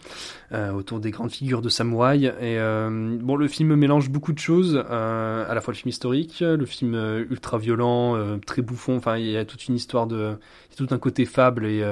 euh, 0.53 0.73
autour 0.73 1.01
des 1.01 1.11
grandes 1.11 1.31
figures 1.31 1.63
de 1.63 1.69
samouraï. 1.69 2.27
Et 2.27 2.33
euh, 2.59 3.19
bon, 3.21 3.37
le 3.37 3.49
film 3.49 3.75
mélange 3.75 4.11
beaucoup 4.11 4.33
de 4.33 4.39
choses, 4.39 4.83
euh, 4.91 5.51
à 5.51 5.55
la 5.55 5.61
fois 5.61 5.73
le 5.73 5.79
film 5.79 5.91
historique, 5.91 6.41
le 6.41 6.67
film 6.67 6.95
ultra 7.31 7.59
violent, 7.59 8.39
très 8.47 8.63
bouffon. 8.63 8.97
Enfin, 8.97 9.17
il 9.17 9.31
y 9.31 9.37
a 9.37 9.45
toute 9.45 9.67
une 9.69 9.75
histoire 9.75 10.07
de, 10.07 10.39
tout 10.77 10.89
un 10.91 10.99
côté 10.99 11.25
fable 11.25 11.67
et 11.67 11.85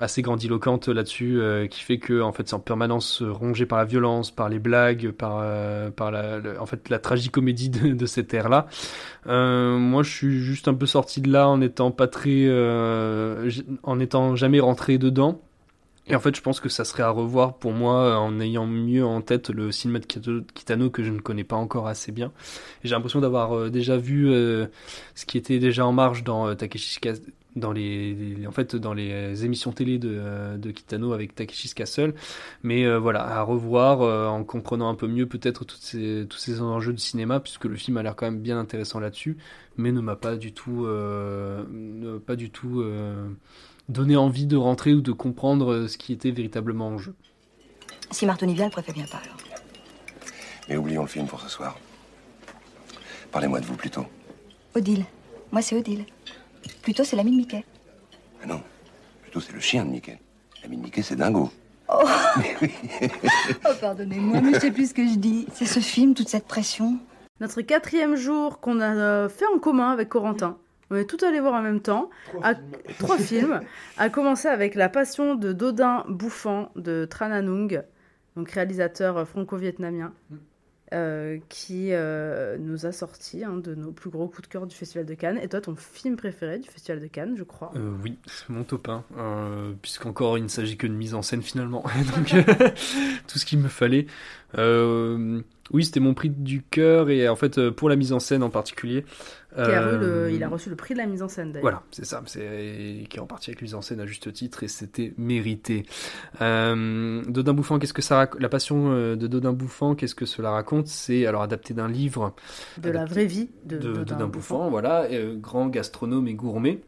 assez 0.00 0.22
grandiloquente 0.22 0.88
là-dessus 0.88 1.40
qui 1.70 1.80
fait 1.80 1.98
que 1.98 2.20
en 2.20 2.32
fait 2.32 2.48
c'est 2.48 2.54
en 2.54 2.60
permanence 2.60 3.22
rongé 3.22 3.64
par 3.64 3.78
la 3.78 3.84
violence 3.84 4.32
par 4.32 4.48
les 4.48 4.58
blagues 4.58 5.12
par 5.12 5.44
par 5.92 6.10
la 6.10 6.40
en 6.58 6.66
fait 6.66 6.88
la 6.88 6.98
tragicomédie 6.98 7.70
de, 7.70 7.92
de 7.92 8.06
cette 8.06 8.34
ère 8.34 8.48
là 8.48 8.66
euh, 9.28 9.78
moi 9.78 10.02
je 10.02 10.10
suis 10.10 10.40
juste 10.40 10.66
un 10.66 10.74
peu 10.74 10.86
sorti 10.86 11.20
de 11.20 11.30
là 11.30 11.48
en 11.48 11.60
étant 11.60 11.92
pas 11.92 12.08
très 12.08 12.48
en 13.84 14.00
étant 14.00 14.34
jamais 14.34 14.58
rentré 14.58 14.98
dedans 14.98 15.40
et 16.06 16.14
en 16.14 16.20
fait, 16.20 16.36
je 16.36 16.42
pense 16.42 16.60
que 16.60 16.68
ça 16.68 16.84
serait 16.84 17.02
à 17.02 17.10
revoir 17.10 17.56
pour 17.58 17.72
moi 17.72 17.94
euh, 18.04 18.14
en 18.16 18.38
ayant 18.40 18.66
mieux 18.66 19.04
en 19.04 19.22
tête 19.22 19.48
le 19.50 19.72
cinéma 19.72 20.00
de 20.00 20.06
Kitano 20.54 20.90
que 20.90 21.02
je 21.02 21.10
ne 21.10 21.20
connais 21.20 21.44
pas 21.44 21.56
encore 21.56 21.86
assez 21.86 22.12
bien. 22.12 22.32
J'ai 22.82 22.90
l'impression 22.94 23.20
d'avoir 23.20 23.56
euh, 23.56 23.70
déjà 23.70 23.96
vu 23.96 24.30
euh, 24.30 24.66
ce 25.14 25.24
qui 25.24 25.38
était 25.38 25.58
déjà 25.58 25.86
en 25.86 25.92
marge 25.92 26.22
dans 26.24 26.54
Takeshi's 26.54 26.98
Cas- 26.98 27.20
dans 27.56 27.72
les, 27.72 28.36
en 28.48 28.50
fait 28.50 28.74
dans 28.74 28.94
les 28.94 29.44
émissions 29.44 29.70
télé 29.72 29.98
de, 29.98 30.56
de 30.56 30.70
Kitano 30.72 31.12
avec 31.12 31.34
Takeshi's 31.34 31.72
Castle. 31.72 32.14
Mais 32.62 32.84
euh, 32.84 32.98
voilà, 32.98 33.24
à 33.24 33.42
revoir 33.42 34.02
euh, 34.02 34.26
en 34.26 34.44
comprenant 34.44 34.88
un 34.90 34.94
peu 34.96 35.06
mieux 35.06 35.26
peut-être 35.26 35.64
toutes 35.64 35.80
ces, 35.80 36.26
tous 36.28 36.38
ces 36.38 36.60
enjeux 36.60 36.92
de 36.92 36.98
cinéma 36.98 37.40
puisque 37.40 37.64
le 37.66 37.76
film 37.76 37.96
a 37.96 38.02
l'air 38.02 38.16
quand 38.16 38.26
même 38.26 38.40
bien 38.40 38.58
intéressant 38.58 39.00
là-dessus, 39.00 39.36
mais 39.76 39.92
ne 39.92 40.00
m'a 40.00 40.16
pas 40.16 40.36
du 40.36 40.52
tout, 40.52 40.84
euh, 40.84 42.18
pas 42.26 42.36
du 42.36 42.50
tout. 42.50 42.82
Donner 43.88 44.16
envie 44.16 44.46
de 44.46 44.56
rentrer 44.56 44.94
ou 44.94 45.00
de 45.00 45.12
comprendre 45.12 45.72
euh, 45.72 45.88
ce 45.88 45.98
qui 45.98 46.12
était 46.12 46.30
véritablement 46.30 46.88
en 46.88 46.98
jeu. 46.98 47.14
Si 48.10 48.26
Martoni 48.26 48.54
vient, 48.54 48.66
elle 48.66 48.70
préfère 48.70 48.94
bien 48.94 49.06
pas 49.06 49.18
alors. 49.18 49.36
Et 50.68 50.76
oublions 50.76 51.02
le 51.02 51.08
film 51.08 51.26
pour 51.26 51.40
ce 51.40 51.48
soir. 51.48 51.78
Parlez-moi 53.30 53.60
de 53.60 53.66
vous 53.66 53.76
plutôt. 53.76 54.06
Odile. 54.74 55.04
Moi, 55.52 55.62
c'est 55.62 55.76
Odile. 55.76 56.04
Plutôt, 56.82 57.04
c'est 57.04 57.16
l'ami 57.16 57.32
de 57.32 57.36
Mickey. 57.36 57.64
Ah 58.42 58.46
non, 58.46 58.62
plutôt 59.22 59.40
c'est 59.40 59.52
le 59.52 59.60
chien 59.60 59.84
de 59.84 59.90
Mickey. 59.90 60.18
L'ami 60.62 60.76
de 60.76 60.82
Mickey, 60.82 61.02
c'est 61.02 61.16
Dingo. 61.16 61.50
Oh, 61.88 62.02
oh 63.66 63.70
pardonnez-moi, 63.80 64.40
mais 64.40 64.54
je 64.54 64.60
sais 64.60 64.70
plus 64.70 64.90
ce 64.90 64.94
que 64.94 65.06
je 65.06 65.16
dis. 65.16 65.46
C'est 65.52 65.66
ce 65.66 65.80
film, 65.80 66.14
toute 66.14 66.28
cette 66.28 66.46
pression. 66.46 66.98
Notre 67.40 67.60
quatrième 67.60 68.16
jour 68.16 68.60
qu'on 68.60 68.80
a 68.80 68.94
euh, 68.94 69.28
fait 69.28 69.46
en 69.54 69.58
commun 69.58 69.90
avec 69.90 70.08
Corentin. 70.08 70.56
On 70.90 70.96
est 70.96 71.06
tout 71.06 71.24
allé 71.24 71.40
voir 71.40 71.54
en 71.54 71.62
même 71.62 71.80
temps. 71.80 72.10
Trois 72.28 72.46
à- 72.46 72.54
films. 72.54 72.70
trois 72.98 73.18
films. 73.18 73.60
A 73.98 74.08
commencer 74.10 74.48
avec 74.48 74.74
La 74.74 74.88
Passion 74.88 75.34
de 75.34 75.52
Dodin 75.52 76.04
Bouffant 76.08 76.70
de 76.76 77.06
Tran 77.08 77.30
Anung, 77.30 77.82
donc 78.36 78.50
réalisateur 78.50 79.26
franco-vietnamien, 79.26 80.12
euh, 80.92 81.38
qui 81.48 81.88
euh, 81.92 82.56
nous 82.58 82.86
a 82.86 82.92
sorti 82.92 83.42
un 83.42 83.56
de 83.56 83.74
nos 83.74 83.90
plus 83.90 84.10
gros 84.10 84.28
coups 84.28 84.42
de 84.42 84.46
cœur 84.48 84.66
du 84.66 84.76
Festival 84.76 85.06
de 85.06 85.14
Cannes. 85.14 85.38
Et 85.42 85.48
toi, 85.48 85.60
ton 85.60 85.74
film 85.74 86.16
préféré 86.16 86.58
du 86.58 86.68
Festival 86.68 87.00
de 87.00 87.06
Cannes, 87.06 87.34
je 87.36 87.42
crois? 87.42 87.72
Euh, 87.74 87.92
oui, 88.02 88.18
c'est 88.26 88.50
mon 88.50 88.64
top 88.64 88.88
1, 88.88 89.04
euh, 89.16 89.72
puisqu'encore 89.80 90.36
il 90.38 90.44
ne 90.44 90.48
s'agit 90.48 90.76
que 90.76 90.86
de 90.86 90.92
mise 90.92 91.14
en 91.14 91.22
scène 91.22 91.42
finalement. 91.42 91.82
Donc 92.16 92.28
tout 93.26 93.38
ce 93.38 93.44
qu'il 93.46 93.58
me 93.58 93.68
fallait. 93.68 94.06
Oui, 95.72 95.84
c'était 95.84 96.00
mon 96.00 96.14
prix 96.14 96.30
du 96.30 96.62
cœur 96.62 97.08
et 97.10 97.28
en 97.28 97.36
fait 97.36 97.58
euh, 97.58 97.70
pour 97.70 97.88
la 97.88 97.96
mise 97.96 98.12
en 98.12 98.20
scène 98.20 98.42
en 98.42 98.50
particulier. 98.50 99.04
Le- 99.56 99.62
euh, 99.62 100.30
Il 100.32 100.42
a 100.42 100.48
reçu 100.48 100.68
le 100.68 100.76
prix 100.76 100.94
de 100.94 100.98
la 100.98 101.06
mise 101.06 101.22
en 101.22 101.28
scène 101.28 101.52
d'ailleurs. 101.52 101.62
Voilà, 101.62 101.82
c'est 101.90 102.04
ça, 102.04 102.22
c'est 102.26 103.04
qui 103.08 103.16
est 103.16 103.20
en 103.20 103.26
partie 103.26 103.50
avec 103.50 103.62
mise 103.62 103.74
en 103.74 103.82
scène 103.82 104.00
à 104.00 104.06
juste 104.06 104.32
titre 104.32 104.62
et 104.64 104.68
c'était 104.68 105.14
mérité. 105.16 105.86
Euh, 106.40 107.22
Dodin 107.28 107.54
Bouffant, 107.54 107.78
qu'est-ce 107.78 107.94
que 107.94 108.02
ça 108.02 108.24
rac- 108.24 108.40
La 108.40 108.48
passion 108.48 108.90
de 109.14 109.26
Dodin 109.26 109.52
Bouffant, 109.52 109.94
qu'est-ce 109.94 110.14
que 110.14 110.26
cela 110.26 110.50
raconte? 110.50 110.88
C'est 110.88 111.26
alors 111.26 111.42
adapté 111.42 111.72
d'un 111.72 111.88
livre 111.88 112.34
De 112.78 112.90
la 112.90 113.04
vraie 113.04 113.26
vie 113.26 113.50
de, 113.64 113.78
de, 113.78 113.82
Dodin 113.92 114.04
Dodin 114.04 114.26
Bouffant, 114.26 114.68
voilà, 114.70 115.04
euh, 115.04 115.36
grand 115.36 115.68
gastronome 115.68 116.28
et 116.28 116.34
gourmet. 116.34 116.80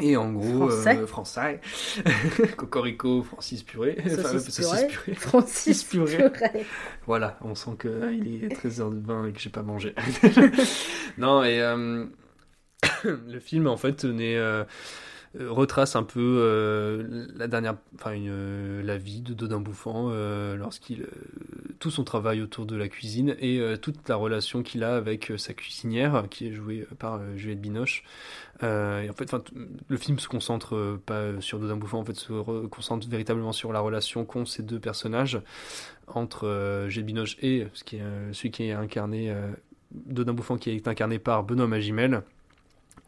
Et 0.00 0.16
en 0.16 0.32
gros, 0.32 0.68
Français. 0.68 0.96
euh, 0.98 1.06
français, 1.06 1.60
Cocorico, 2.56 3.22
Francis 3.22 3.62
Enfin. 3.62 3.72
Purée. 3.72 3.96
Francis. 5.14 5.84
Purée. 5.84 6.30
Voilà, 7.06 7.38
on 7.42 7.54
sent 7.54 7.70
qu'il 7.80 8.44
est 8.44 8.48
13h20 8.48 9.28
et 9.28 9.32
que 9.32 9.38
j'ai 9.38 9.50
pas 9.50 9.62
mangé. 9.62 9.94
non, 11.18 11.44
et 11.44 11.60
euh, 11.60 12.06
le 13.04 13.38
film, 13.38 13.68
en 13.68 13.76
fait, 13.76 14.04
n'est, 14.04 14.36
euh, 14.36 14.44
euh, 14.44 14.64
retrace 15.38 15.96
un 15.96 16.02
peu 16.02 16.20
euh, 16.20 17.26
la 17.36 17.48
dernière, 17.48 17.76
enfin, 17.94 18.12
euh, 18.16 18.82
la 18.82 18.96
vie 18.98 19.20
de 19.20 19.34
Dodin 19.34 19.60
Bouffant 19.60 20.08
euh, 20.10 20.56
lorsqu'il. 20.56 21.02
euh, 21.02 21.06
tout 21.80 21.90
son 21.90 22.04
travail 22.04 22.40
autour 22.40 22.64
de 22.64 22.76
la 22.76 22.88
cuisine 22.88 23.36
et 23.40 23.58
euh, 23.58 23.76
toute 23.76 24.08
la 24.08 24.16
relation 24.16 24.62
qu'il 24.62 24.84
a 24.84 24.96
avec 24.96 25.30
euh, 25.30 25.36
sa 25.36 25.52
cuisinière, 25.52 26.24
qui 26.30 26.46
est 26.46 26.52
jouée 26.52 26.86
par 26.98 27.16
euh, 27.16 27.36
Juliette 27.36 27.60
Binoche. 27.60 28.04
Euh, 28.62 29.02
et 29.02 29.10
en 29.10 29.12
fait, 29.12 29.34
le 29.88 29.96
film 29.98 30.18
se 30.18 30.28
concentre 30.28 30.76
euh, 30.76 31.02
pas 31.04 31.14
euh, 31.14 31.40
sur 31.40 31.58
Dodin 31.58 31.76
Bouffant, 31.76 31.98
en 31.98 32.04
fait, 32.04 32.14
se 32.14 32.32
re- 32.32 32.68
concentre 32.68 33.06
véritablement 33.08 33.52
sur 33.52 33.70
la 33.72 33.80
relation 33.80 34.24
qu'ont 34.24 34.46
ces 34.46 34.62
deux 34.62 34.78
personnages 34.78 35.40
entre 36.06 36.46
euh, 36.46 36.88
Juliette 36.88 37.06
Binoche 37.06 37.36
et 37.42 37.66
ce 37.74 37.84
qui 37.84 37.96
est, 37.96 38.02
euh, 38.02 38.32
celui 38.32 38.50
qui 38.50 38.64
est 38.64 38.72
incarné, 38.72 39.30
euh, 39.30 39.50
Dodin 39.90 40.32
Bouffant, 40.32 40.56
qui 40.56 40.70
est 40.70 40.88
incarné 40.88 41.18
par 41.18 41.44
Benoît 41.44 41.66
Magimel. 41.66 42.22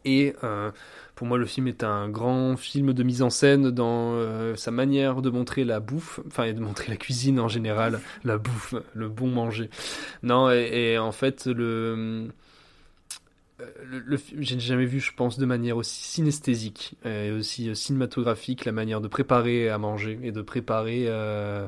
Et 0.05 0.35
euh, 0.43 0.71
pour 1.17 1.27
moi, 1.27 1.37
le 1.39 1.45
film 1.47 1.67
est 1.67 1.83
un 1.83 2.07
grand 2.09 2.55
film 2.55 2.93
de 2.93 3.03
mise 3.03 3.23
en 3.23 3.31
scène 3.31 3.71
dans 3.71 4.13
euh, 4.13 4.55
sa 4.55 4.69
manière 4.71 5.23
de 5.23 5.31
montrer 5.31 5.65
la 5.65 5.79
bouffe, 5.79 6.19
enfin, 6.27 6.45
et 6.45 6.53
de 6.53 6.61
montrer 6.61 6.87
la 6.89 6.95
cuisine 6.95 7.39
en 7.39 7.47
général, 7.49 7.99
la 8.23 8.37
bouffe, 8.37 8.75
le 8.93 9.09
bon 9.09 9.27
manger. 9.27 9.69
Non, 10.21 10.51
et, 10.51 10.97
en 10.99 11.11
fait, 11.11 11.47
le. 11.47 12.29
euh, 13.59 13.65
Le, 13.89 14.17
j'ai 14.39 14.59
jamais 14.59 14.85
vu, 14.85 14.99
je 14.99 15.11
pense, 15.13 15.39
de 15.39 15.45
manière 15.45 15.77
aussi 15.77 16.03
synesthésique 16.03 16.93
et 17.03 17.31
aussi 17.31 17.69
euh, 17.69 17.73
cinématographique 17.73 18.65
la 18.65 18.71
manière 18.71 19.01
de 19.01 19.07
préparer 19.07 19.69
à 19.69 19.79
manger 19.79 20.19
et 20.21 20.31
de 20.31 20.43
préparer, 20.43 21.05
euh, 21.07 21.67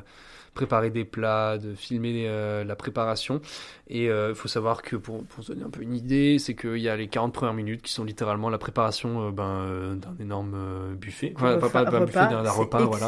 préparer 0.54 0.90
des 0.90 1.04
plats, 1.04 1.58
de 1.58 1.74
filmer 1.74 2.24
euh, 2.28 2.64
la 2.64 2.76
préparation. 2.76 3.40
Et 3.88 4.04
il 4.04 4.34
faut 4.36 4.46
savoir 4.46 4.82
que 4.82 4.94
pour, 4.94 5.24
pour 5.24 5.42
se 5.42 5.52
donner 5.52 5.64
un 5.64 5.70
peu 5.70 5.82
une 5.82 5.94
idée, 5.96 6.38
c'est 6.38 6.54
qu'il 6.54 6.76
y 6.78 6.88
a 6.88 6.96
les 6.96 7.08
40 7.08 7.34
premières 7.34 7.54
minutes 7.54 7.82
qui 7.82 7.92
sont 7.92 8.04
littéralement 8.04 8.48
la 8.48 8.58
préparation 8.58 9.26
euh, 9.26 9.30
ben, 9.32 9.64
euh, 9.66 9.94
d'un 9.96 10.14
énorme 10.20 10.54
euh, 10.54 10.94
buffet. 10.94 11.32
Enfin, 11.36 11.54
pas, 11.60 11.68
pas- 11.84 11.90
buffet, 12.06 12.18
d'un 12.30 12.42
repas, 12.52 12.78
voilà. 12.86 13.06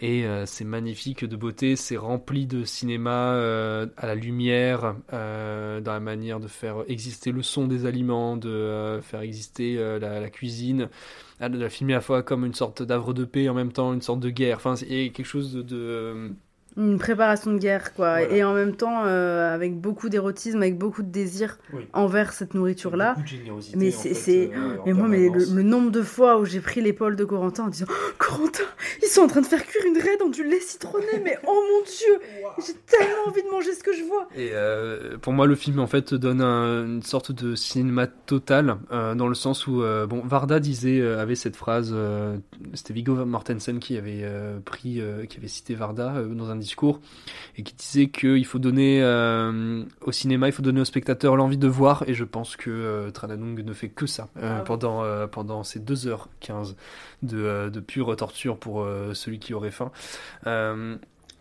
Et 0.00 0.24
euh, 0.24 0.46
c'est 0.46 0.64
magnifique 0.64 1.24
de 1.24 1.34
beauté, 1.36 1.74
c'est 1.74 1.96
rempli 1.96 2.46
de 2.46 2.64
cinéma 2.64 3.32
euh, 3.34 3.86
à 3.96 4.06
la 4.06 4.14
lumière, 4.14 4.94
euh, 5.12 5.80
dans 5.80 5.92
la 5.92 6.00
manière 6.00 6.38
de 6.38 6.46
faire 6.46 6.84
exister 6.86 7.32
le 7.32 7.42
son 7.42 7.66
des 7.66 7.84
aliments, 7.86 8.36
de 8.36 8.48
euh, 8.50 9.02
faire 9.02 9.20
exister 9.20 9.76
euh, 9.78 9.98
la, 9.98 10.20
la 10.20 10.30
cuisine, 10.30 10.88
de 11.40 11.58
la 11.58 11.68
filmer 11.68 11.94
à 11.94 11.96
la 11.96 12.00
fois 12.02 12.22
comme 12.22 12.44
une 12.44 12.54
sorte 12.54 12.82
d'havre 12.84 13.12
de 13.14 13.24
paix, 13.24 13.48
en 13.48 13.54
même 13.54 13.72
temps 13.72 13.92
une 13.92 14.00
sorte 14.02 14.20
de 14.20 14.30
guerre. 14.30 14.58
Enfin, 14.58 14.76
c'est 14.76 14.86
et 14.88 15.10
quelque 15.10 15.26
chose 15.26 15.52
de... 15.54 15.62
de- 15.62 16.30
Une 16.76 16.98
préparation 16.98 17.52
de 17.52 17.58
guerre, 17.58 17.94
quoi. 17.94 18.22
Et 18.22 18.42
en 18.42 18.52
même 18.52 18.74
temps, 18.74 19.02
euh, 19.04 19.54
avec 19.54 19.80
beaucoup 19.80 20.08
d'érotisme, 20.08 20.58
avec 20.60 20.76
beaucoup 20.76 21.02
de 21.02 21.08
désir 21.10 21.58
Oui. 21.72 21.86
envers 21.92 22.32
cette 22.32 22.54
nourriture-là. 22.54 23.14
Mais 23.76 23.90
c'est. 23.92 24.50
euh, 24.52 24.76
mais 24.84 24.92
moi, 24.92 25.06
mais 25.08 25.28
le, 25.28 25.62
nombre 25.62 25.90
de 25.92 26.02
fois 26.02 26.38
où 26.40 26.44
j'ai 26.44 26.60
pris 26.60 26.80
l'épaule 26.80 27.14
de 27.16 27.24
Corentin 27.24 27.64
en 27.64 27.68
disant 27.68 27.86
Oh, 27.88 27.94
Corentin, 28.18 28.64
ils 29.02 29.08
sont 29.08 29.22
en 29.22 29.26
train 29.28 29.40
de 29.40 29.46
faire 29.46 29.64
cuire 29.64 29.84
une 29.86 29.98
raie 29.98 30.16
dans 30.18 30.28
du 30.28 30.42
lait 30.42 30.58
citronné, 30.60 31.06
mais 31.24 31.38
oh 31.46 31.52
mon 31.70 31.84
dieu, 31.84 32.20
j'ai 32.66 32.72
tellement 32.86 33.28
envie 33.28 33.42
de 33.42 33.50
manger 33.50 33.72
ce 33.72 33.84
que 33.84 33.92
je 33.92 34.02
vois. 34.02 34.28
Et 34.36 34.50
euh, 34.52 35.16
pour 35.18 35.32
moi, 35.32 35.46
le 35.46 35.54
film 35.54 35.78
en 35.78 35.86
fait 35.86 36.12
donne 36.14 36.40
un- 36.40 36.84
une 36.86 37.02
sorte 37.02 37.30
de 37.32 37.54
cinéma 37.54 38.06
total 38.08 38.78
euh, 38.90 39.14
dans 39.14 39.28
le 39.28 39.34
sens 39.34 39.66
où 39.68 39.82
euh, 39.82 40.06
bon, 40.06 40.22
Varda 40.24 40.58
disait 40.60 41.00
euh, 41.00 41.20
avait 41.20 41.34
cette 41.36 41.56
phrase, 41.56 41.90
euh, 41.94 42.36
c'était 42.74 42.94
Viggo 42.94 43.14
Mortensen 43.24 43.78
qui 43.78 43.96
avait 43.96 44.22
euh, 44.22 44.58
pris, 44.64 45.00
euh, 45.00 45.24
qui 45.26 45.38
avait 45.38 45.48
cité 45.48 45.74
Varda 45.74 46.14
euh, 46.16 46.34
dans 46.34 46.50
un 46.50 46.56
discours 46.64 47.00
et 47.56 47.62
qui 47.62 47.74
disait 47.74 48.08
qu'il 48.08 48.44
faut 48.44 48.58
donner 48.58 49.00
euh, 49.02 49.84
au 50.00 50.12
cinéma, 50.12 50.48
il 50.48 50.52
faut 50.52 50.62
donner 50.62 50.80
au 50.80 50.84
spectateur 50.84 51.36
l'envie 51.36 51.58
de 51.58 51.68
voir. 51.68 52.04
Et 52.08 52.14
je 52.14 52.24
pense 52.24 52.56
que 52.56 52.70
euh, 52.70 53.10
Trananung 53.10 53.62
ne 53.62 53.72
fait 53.72 53.88
que 53.88 54.06
ça 54.06 54.28
euh, 54.36 54.58
Ah 54.58 54.62
pendant 54.62 55.04
euh, 55.04 55.26
pendant 55.26 55.62
ces 55.62 55.80
2h15 55.80 56.74
de, 57.22 57.70
de 57.72 57.80
pure 57.80 58.16
torture 58.16 58.58
pour 58.58 58.86
celui 59.12 59.38
qui 59.38 59.54
aurait 59.54 59.70
faim. 59.70 59.92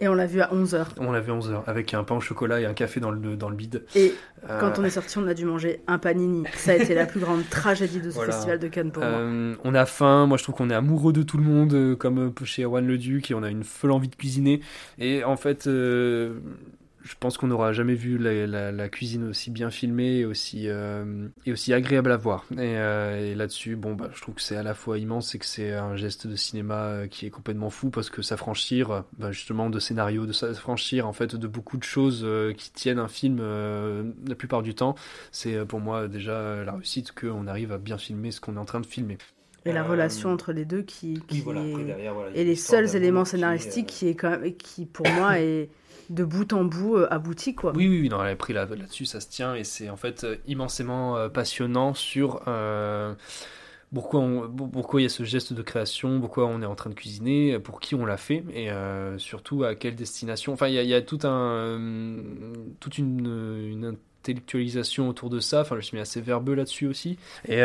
Et 0.01 0.07
on 0.07 0.13
l'a 0.15 0.25
vu 0.25 0.41
à 0.41 0.49
11h. 0.53 0.85
on 0.99 1.11
l'avait 1.11 1.31
11h 1.31 1.63
avec 1.67 1.93
un 1.93 2.03
pain 2.03 2.15
au 2.15 2.19
chocolat 2.19 2.59
et 2.59 2.65
un 2.65 2.73
café 2.73 2.99
dans 2.99 3.11
le, 3.11 3.35
dans 3.37 3.49
le 3.49 3.55
bide. 3.55 3.83
Et 3.95 4.13
Euh, 4.49 4.59
quand 4.59 4.77
on 4.77 4.83
est 4.83 4.89
sorti, 4.89 5.17
on 5.19 5.27
a 5.27 5.33
dû 5.33 5.45
manger 5.45 5.81
un 5.87 5.97
panini. 5.97 6.43
Ça 6.55 6.71
a 6.71 6.75
été 6.75 6.93
la 6.93 7.05
plus 7.05 7.21
grande 7.21 7.47
tragédie 7.49 8.01
de 8.01 8.09
ce 8.09 8.15
Voilà. 8.15 8.33
festival 8.33 8.59
de 8.59 8.67
Cannes 8.67 8.91
pour 8.91 9.01
moi. 9.03 9.11
Euh, 9.13 9.55
on 9.63 9.73
a 9.73 9.85
faim, 9.85 10.25
moi 10.25 10.37
je 10.37 10.43
trouve 10.43 10.55
qu'on 10.55 10.69
est 10.69 10.73
amoureux 10.75 11.13
de 11.13 11.23
tout 11.23 11.37
le 11.37 11.43
monde, 11.45 11.73
euh, 11.73 11.95
comme 11.95 12.33
chez 12.43 12.63
Erwan 12.63 12.85
Le 12.85 12.97
Duc, 12.97 13.31
et 13.31 13.33
on 13.35 13.43
a 13.43 13.49
une 13.49 13.63
folle 13.63 13.91
envie 13.91 14.09
de 14.09 14.15
cuisiner. 14.15 14.59
Et 14.99 15.23
en 15.23 15.37
fait, 15.37 15.67
euh, 15.67 16.33
je 17.03 17.13
pense 17.19 17.37
qu'on 17.37 17.47
n'aura 17.47 17.73
jamais 17.73 17.95
vu 17.95 18.17
la, 18.17 18.47
la- 18.47 18.71
la 18.71 18.89
cuisine 18.89 19.27
aussi 19.29 19.51
bien 19.51 19.69
filmée 19.69 20.19
et 20.19 20.25
aussi, 20.25 20.69
euh, 20.69 21.27
et 21.45 21.51
aussi 21.51 21.73
agréable 21.73 22.11
à 22.11 22.17
voir. 22.17 22.45
Et, 22.53 22.57
euh, 22.77 23.31
et 23.31 23.35
là-dessus, 23.35 23.75
bon, 23.75 23.93
bah, 23.93 24.09
je 24.13 24.21
trouve 24.21 24.35
que 24.35 24.41
c'est 24.41 24.55
à 24.55 24.63
la 24.63 24.73
fois 24.73 24.97
immense 24.97 25.35
et 25.35 25.39
que 25.39 25.45
c'est 25.45 25.73
un 25.73 25.95
geste 25.97 26.27
de 26.27 26.35
cinéma 26.35 26.75
euh, 26.85 27.07
qui 27.07 27.25
est 27.25 27.29
complètement 27.29 27.69
fou 27.69 27.89
parce 27.89 28.09
que 28.09 28.21
s'affranchir 28.21 29.03
bah, 29.19 29.31
justement 29.31 29.69
de 29.69 29.79
scénario, 29.79 30.25
de 30.25 30.31
s'affranchir 30.33 31.07
en 31.07 31.13
fait 31.13 31.35
de 31.35 31.47
beaucoup 31.47 31.77
de 31.77 31.83
choses 31.83 32.25
qui 32.57 32.71
tiennent 32.71 32.99
un 32.99 33.07
film 33.09 33.39
euh, 33.41 34.03
la 34.27 34.35
plupart 34.35 34.61
du 34.63 34.73
temps, 34.73 34.95
c'est 35.31 35.65
pour 35.65 35.79
moi 35.79 36.07
déjà 36.07 36.63
la 36.63 36.71
réussite 36.73 37.11
qu'on 37.11 37.47
arrive 37.47 37.71
à 37.71 37.77
bien 37.77 37.97
filmer 37.97 38.31
ce 38.31 38.39
qu'on 38.41 38.55
est 38.55 38.59
en 38.59 38.65
train 38.65 38.79
de 38.81 38.85
filmer. 38.85 39.17
Et 39.65 39.71
la 39.71 39.81
Euh, 39.81 39.87
relation 39.91 40.29
entre 40.31 40.51
les 40.51 40.65
deux 40.65 40.81
qui, 40.81 41.21
qui 41.27 41.39
voilà, 41.41 41.61
est- 41.61 41.85
derrière, 41.85 42.13
voilà, 42.13 42.35
et 42.35 42.43
les 42.43 42.55
seuls 42.55 42.95
éléments 42.95 43.23
qui 43.23 43.29
est, 43.29 43.31
scénaristiques 43.31 43.89
euh, 43.89 43.93
qui 43.99 44.07
est 44.09 44.15
quand 44.15 44.31
même 44.31 44.53
qui 44.55 44.85
pour 44.85 45.07
moi 45.09 45.39
est 45.39 45.69
de 46.09 46.23
bout 46.23 46.51
en 46.53 46.63
bout 46.63 46.97
euh, 46.97 47.07
abouti 47.11 47.55
quoi. 47.55 47.73
Oui, 47.75 47.87
oui, 47.87 48.01
oui, 48.01 48.09
non, 48.09 48.23
elle 48.23 48.31
a 48.31 48.35
pris 48.35 48.53
là- 48.53 48.65
là-dessus, 48.65 49.05
ça 49.05 49.19
se 49.19 49.29
tient, 49.29 49.55
et 49.55 49.63
c'est 49.63 49.89
en 49.89 49.97
fait 49.97 50.23
euh, 50.23 50.35
immensément 50.47 51.17
euh, 51.17 51.29
passionnant 51.29 51.93
sur 51.93 52.41
pourquoi, 53.93 54.19
on- 54.21 54.49
pour- 54.49 54.71
pourquoi 54.71 55.01
il 55.01 55.03
y 55.03 55.05
a 55.05 55.09
ce 55.09 55.23
geste 55.23 55.53
de 55.53 55.61
création, 55.61 56.19
pourquoi 56.19 56.47
on 56.47 56.61
est 56.61 56.65
en 56.65 56.75
train 56.75 56.89
de 56.89 56.95
cuisiner, 56.95 57.59
pour 57.59 57.79
qui 57.79 57.93
on 57.95 58.05
l'a 58.05 58.17
fait, 58.17 58.43
et 58.53 58.69
surtout 59.17 59.63
à 59.63 59.75
quelle 59.75 59.95
destination. 59.95 60.53
Enfin, 60.53 60.67
il 60.67 60.73
y 60.73 60.93
a, 60.93 61.01
tout 61.01 61.19
un, 61.23 61.79
toute 62.79 62.97
une, 62.97 63.97
intellectualisation 64.23 65.09
autour 65.09 65.29
de 65.29 65.39
ça, 65.39 65.61
enfin, 65.61 65.75
je 65.75 65.81
suis 65.81 65.95
mis 65.97 66.01
assez 66.01 66.21
verbeux 66.21 66.55
là-dessus 66.55 66.87
aussi, 66.87 67.17
et... 67.47 67.61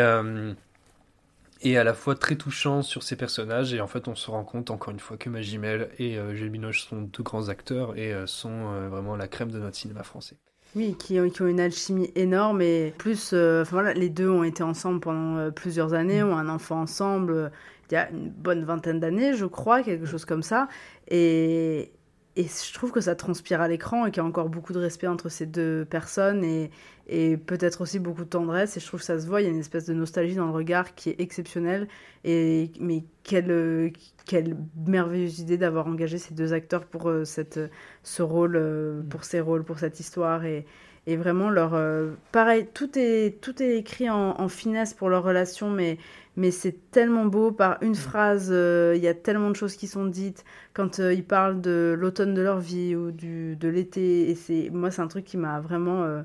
et 1.61 1.77
à 1.77 1.83
la 1.83 1.93
fois 1.93 2.15
très 2.15 2.35
touchant 2.35 2.81
sur 2.81 3.03
ces 3.03 3.15
personnages 3.15 3.73
et 3.73 3.81
en 3.81 3.87
fait 3.87 4.07
on 4.07 4.15
se 4.15 4.31
rend 4.31 4.43
compte 4.43 4.71
encore 4.71 4.91
une 4.93 4.99
fois 4.99 5.17
que 5.17 5.29
Magimel 5.29 5.89
et 5.99 6.17
euh, 6.17 6.35
Gilles 6.35 6.59
sont 6.73 7.01
deux 7.01 7.23
grands 7.23 7.49
acteurs 7.49 7.97
et 7.97 8.13
euh, 8.13 8.27
sont 8.27 8.49
euh, 8.49 8.87
vraiment 8.89 9.15
la 9.15 9.27
crème 9.27 9.51
de 9.51 9.59
notre 9.59 9.75
cinéma 9.75 10.03
français. 10.03 10.37
Oui, 10.75 10.95
qui 10.99 11.19
ont, 11.19 11.29
qui 11.29 11.41
ont 11.41 11.47
une 11.47 11.59
alchimie 11.59 12.11
énorme 12.15 12.61
et 12.61 12.93
plus, 12.99 13.31
euh, 13.33 13.63
voilà, 13.71 13.93
les 13.93 14.09
deux 14.09 14.29
ont 14.29 14.43
été 14.43 14.61
ensemble 14.61 14.99
pendant 14.99 15.51
plusieurs 15.51 15.95
années, 15.95 16.21
ont 16.21 16.37
un 16.37 16.47
enfant 16.47 16.81
ensemble 16.81 17.51
il 17.89 17.95
y 17.95 17.97
a 17.97 18.09
une 18.11 18.29
bonne 18.29 18.65
vingtaine 18.65 18.99
d'années, 18.99 19.33
je 19.33 19.45
crois, 19.45 19.81
quelque 19.81 20.05
chose 20.05 20.25
comme 20.25 20.43
ça. 20.43 20.67
Et, 21.09 21.91
et 22.39 22.43
je 22.43 22.73
trouve 22.73 22.93
que 22.93 23.01
ça 23.01 23.15
transpire 23.15 23.59
à 23.59 23.67
l'écran 23.67 24.05
et 24.05 24.11
qu'il 24.11 24.23
y 24.23 24.25
a 24.25 24.29
encore 24.29 24.47
beaucoup 24.47 24.71
de 24.71 24.79
respect 24.79 25.07
entre 25.07 25.27
ces 25.27 25.45
deux 25.45 25.83
personnes 25.83 26.41
et, 26.45 26.71
et 27.09 27.35
peut-être 27.35 27.81
aussi 27.81 27.99
beaucoup 27.99 28.23
de 28.23 28.29
tendresse. 28.29 28.77
Et 28.77 28.79
je 28.79 28.87
trouve 28.87 29.01
que 29.01 29.05
ça 29.05 29.19
se 29.19 29.27
voit, 29.27 29.41
il 29.41 29.43
y 29.43 29.47
a 29.47 29.51
une 29.51 29.59
espèce 29.59 29.85
de 29.85 29.93
nostalgie 29.93 30.35
dans 30.35 30.45
le 30.45 30.53
regard 30.53 30.95
qui 30.95 31.09
est 31.09 31.19
exceptionnelle. 31.19 31.89
Et, 32.23 32.71
mais 32.79 33.03
quelle, 33.23 33.91
quelle 34.25 34.55
merveilleuse 34.87 35.39
idée 35.39 35.57
d'avoir 35.57 35.87
engagé 35.87 36.17
ces 36.17 36.33
deux 36.33 36.53
acteurs 36.53 36.85
pour 36.85 37.09
euh, 37.09 37.25
cette, 37.25 37.59
ce 38.03 38.21
rôle, 38.21 38.55
euh, 38.55 39.01
pour 39.09 39.25
ces 39.25 39.41
rôles, 39.41 39.65
pour 39.65 39.79
cette 39.79 39.99
histoire. 39.99 40.45
Et, 40.45 40.65
et 41.07 41.17
vraiment, 41.17 41.49
leur, 41.49 41.73
euh, 41.73 42.11
pareil, 42.31 42.69
tout 42.73 42.97
est, 42.97 43.41
tout 43.41 43.61
est 43.61 43.75
écrit 43.75 44.09
en, 44.09 44.39
en 44.39 44.47
finesse 44.47 44.93
pour 44.93 45.09
leur 45.09 45.23
relation, 45.23 45.69
mais 45.69 45.97
mais 46.39 46.51
c'est 46.51 46.89
tellement 46.91 47.25
beau 47.25 47.51
par 47.51 47.83
une 47.83 47.95
phrase 47.95 48.47
euh, 48.49 48.93
il 48.95 49.03
y 49.03 49.09
a 49.09 49.13
tellement 49.13 49.49
de 49.49 49.57
choses 49.57 49.75
qui 49.75 49.87
sont 49.87 50.05
dites 50.05 50.45
quand 50.73 51.01
euh, 51.01 51.13
ils 51.13 51.25
parlent 51.25 51.59
de 51.59 51.93
l'automne 51.99 52.33
de 52.33 52.41
leur 52.41 52.59
vie 52.59 52.95
ou 52.95 53.11
du, 53.11 53.57
de 53.57 53.67
l'été. 53.67 54.29
Et 54.29 54.35
c'est 54.35 54.69
moi 54.71 54.89
c'est 54.89 55.01
un 55.01 55.09
truc 55.09 55.25
qui 55.25 55.35
m'a 55.35 55.59
vraiment 55.59 56.23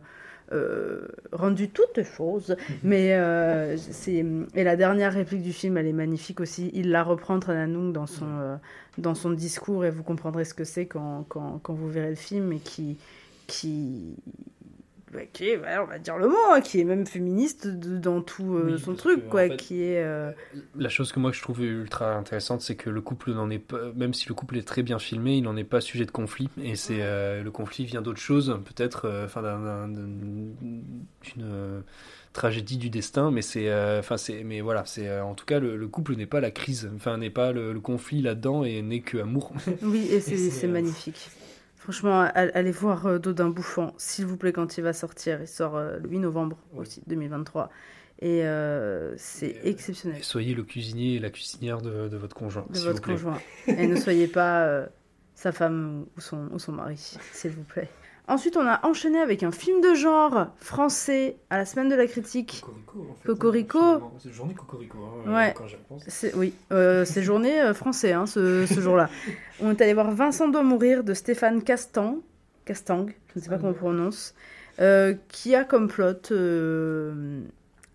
euh, 0.53 1.09
rendu 1.33 1.69
toutes 1.69 2.05
choses. 2.05 2.55
Mais 2.85 3.09
c'est 3.77 4.25
et 4.55 4.65
la 4.65 4.77
dernière 4.77 5.13
réplique 5.13 5.43
du 5.43 5.53
film 5.53 5.77
elle 5.79 5.89
est 5.89 5.93
magnifique 5.93 6.39
aussi. 6.39 6.71
Il 6.75 6.91
la 6.91 7.03
reprend 7.03 7.41
Trananung 7.41 7.93
dans 7.93 8.07
son 8.07 8.61
dans 8.99 9.17
son 9.17 9.31
discours. 9.33 9.85
Et 9.85 9.91
vous 9.91 10.05
comprendrez 10.05 10.45
ce 10.45 10.55
que 10.55 10.65
c'est 10.65 10.87
quand, 10.87 11.25
quand, 11.29 11.59
quand, 11.61 11.75
vous 11.75 11.91
verrez 11.91 12.11
le 12.11 12.15
film 12.15 12.53
et 12.53 12.61
qui 12.61 12.99
qui 13.49 14.15
bah, 15.15 15.21
qui 15.33 15.49
est, 15.49 15.61
on 15.79 15.87
va 15.87 15.99
dire 15.99 16.19
le 16.19 16.29
mot, 16.29 16.37
hein, 16.51 16.61
qui 16.61 16.81
est 16.81 16.85
même 16.85 17.07
féministe 17.07 17.69
dans 17.69 18.21
tout 18.21 18.57
euh, 18.57 18.79
son 18.79 18.95
truc, 18.95 19.29
quoi, 19.29 19.49
qui 19.49 19.83
est... 19.83 20.03
Euh, 20.03 20.33
la 20.77 20.89
chose 20.89 21.13
que 21.13 21.21
moi 21.21 21.31
je 21.31 21.41
trouve 21.41 21.63
ultra 21.63 22.17
intéressante, 22.17 22.63
c'est 22.63 22.75
que 22.75 22.91
le 22.91 23.01
couple 23.01 23.33
n'en 23.33 23.49
est 23.49 23.61
pas, 23.61 23.93
même 23.95 24.13
si 24.13 24.29
le 24.29 24.35
couple 24.35 24.57
est 24.57 24.67
très 24.67 24.83
bien 24.83 24.99
filmé, 24.99 25.37
il 25.37 25.43
n'en 25.43 25.57
est 25.57 25.65
pas 25.65 25.81
sujet 25.81 26.05
de 26.05 26.11
conflit, 26.11 26.49
et 26.61 26.75
c'est 26.75 26.99
euh, 27.01 27.45
le 27.45 27.51
conflit 27.53 27.85
vient 27.85 28.03
d'autre 28.03 28.21
chose, 28.21 28.59
peut-être, 28.65 29.09
enfin 29.25 29.41
d'une 29.89 30.55
tragédie 32.33 32.79
du 32.79 32.91
destin, 32.91 33.31
mais 33.31 33.43
c'est, 33.43 33.73
enfin 33.99 34.17
c'est, 34.17 34.43
mais 34.43 34.61
voilà, 34.63 34.85
c'est 34.85 35.21
en 35.21 35.35
tout 35.35 35.47
cas 35.47 35.61
le, 35.61 35.87
couple 35.87 36.17
n'est 36.17 36.27
pas 36.27 36.41
la 36.41 36.51
crise, 36.51 36.91
enfin 36.97 37.19
n'est 37.19 37.31
pas 37.31 37.53
le, 37.53 37.73
le 37.73 37.81
conflit 37.81 38.21
là-dedans 38.21 38.65
et 38.65 38.83
n'est 38.83 39.01
que 39.01 39.19
amour. 39.19 39.53
Oui, 39.83 40.09
et 40.11 40.21
c'est 40.21 40.67
magnifique. 40.67 41.31
Franchement, 41.85 42.21
allez 42.35 42.71
voir 42.71 43.05
euh, 43.05 43.19
Dodin 43.19 43.51
Bouffant, 43.51 43.93
s'il 43.99 44.25
vous 44.25 44.39
plaît, 44.39 44.55
quand 44.55 44.79
il 44.79 44.81
va 44.81 44.95
sortir. 44.95 45.43
Il 45.43 45.47
sort 45.47 45.77
euh, 45.77 45.99
le 45.99 46.09
8 46.09 46.21
novembre 46.21 46.57
aussi, 46.75 47.03
2023. 47.09 47.69
Et 48.21 48.47
euh, 48.47 49.13
c'est 49.19 49.61
exceptionnel. 49.65 50.25
soyez 50.25 50.55
le 50.55 50.63
cuisinier 50.63 51.17
et 51.17 51.19
la 51.19 51.29
cuisinière 51.29 51.83
de, 51.83 52.09
de 52.09 52.17
votre 52.17 52.35
conjoint. 52.35 52.65
De 52.71 52.79
votre 52.79 53.03
conjoint. 53.03 53.39
et 53.67 53.87
ne 53.87 53.97
soyez 53.97 54.29
pas 54.29 54.87
sa 55.35 55.53
femme 55.53 56.07
ou 56.17 56.21
son, 56.23 56.49
ou 56.53 56.59
son 56.59 56.73
mari, 56.73 56.97
s'il 56.97 57.51
vous 57.51 57.65
plaît. 57.65 57.91
Ensuite, 58.27 58.57
on 58.57 58.67
a 58.67 58.81
enchaîné 58.87 59.19
avec 59.21 59.43
un 59.43 59.53
film 59.53 59.83
de 59.83 59.95
genre 59.95 60.47
français 60.57 61.37
à 61.51 61.59
la 61.59 61.67
semaine 61.67 61.91
de 61.91 61.95
la 61.95 62.07
critique. 62.07 62.63
Cocorico. 63.27 63.79
En 63.79 63.99
fait, 63.99 64.29
C'est 64.29 64.33
journée 64.33 64.55
Cocorico, 64.55 64.99
hein, 65.27 65.35
ouais. 65.35 65.55
quand 65.55 65.67
j'y 65.67 65.77
repense. 65.77 66.27
Oui, 66.35 66.55
euh, 66.73 67.05
c'est 67.05 67.23
journée 67.23 67.61
euh, 67.61 67.75
français 67.75 68.13
hein, 68.13 68.25
ce, 68.27 68.65
ce 68.65 68.81
jour-là. 68.81 69.11
on 69.61 69.71
est 69.73 69.81
allé 69.83 69.93
voir 69.93 70.11
Vincent 70.11 70.49
doit 70.49 70.63
mourir 70.63 71.05
de 71.05 71.13
Stéphane 71.13 71.63
Castang, 71.63 72.17
Castang, 72.65 73.09
je 73.35 73.41
ne 73.41 73.45
sais 73.45 73.51
pas 73.51 73.57
comment 73.59 73.71
on 73.71 73.75
prononce, 73.75 74.35
euh, 74.81 75.15
qui 75.29 75.55
a 75.55 75.65
comme 75.65 75.89
plot 75.89 76.31
euh, 76.31 77.43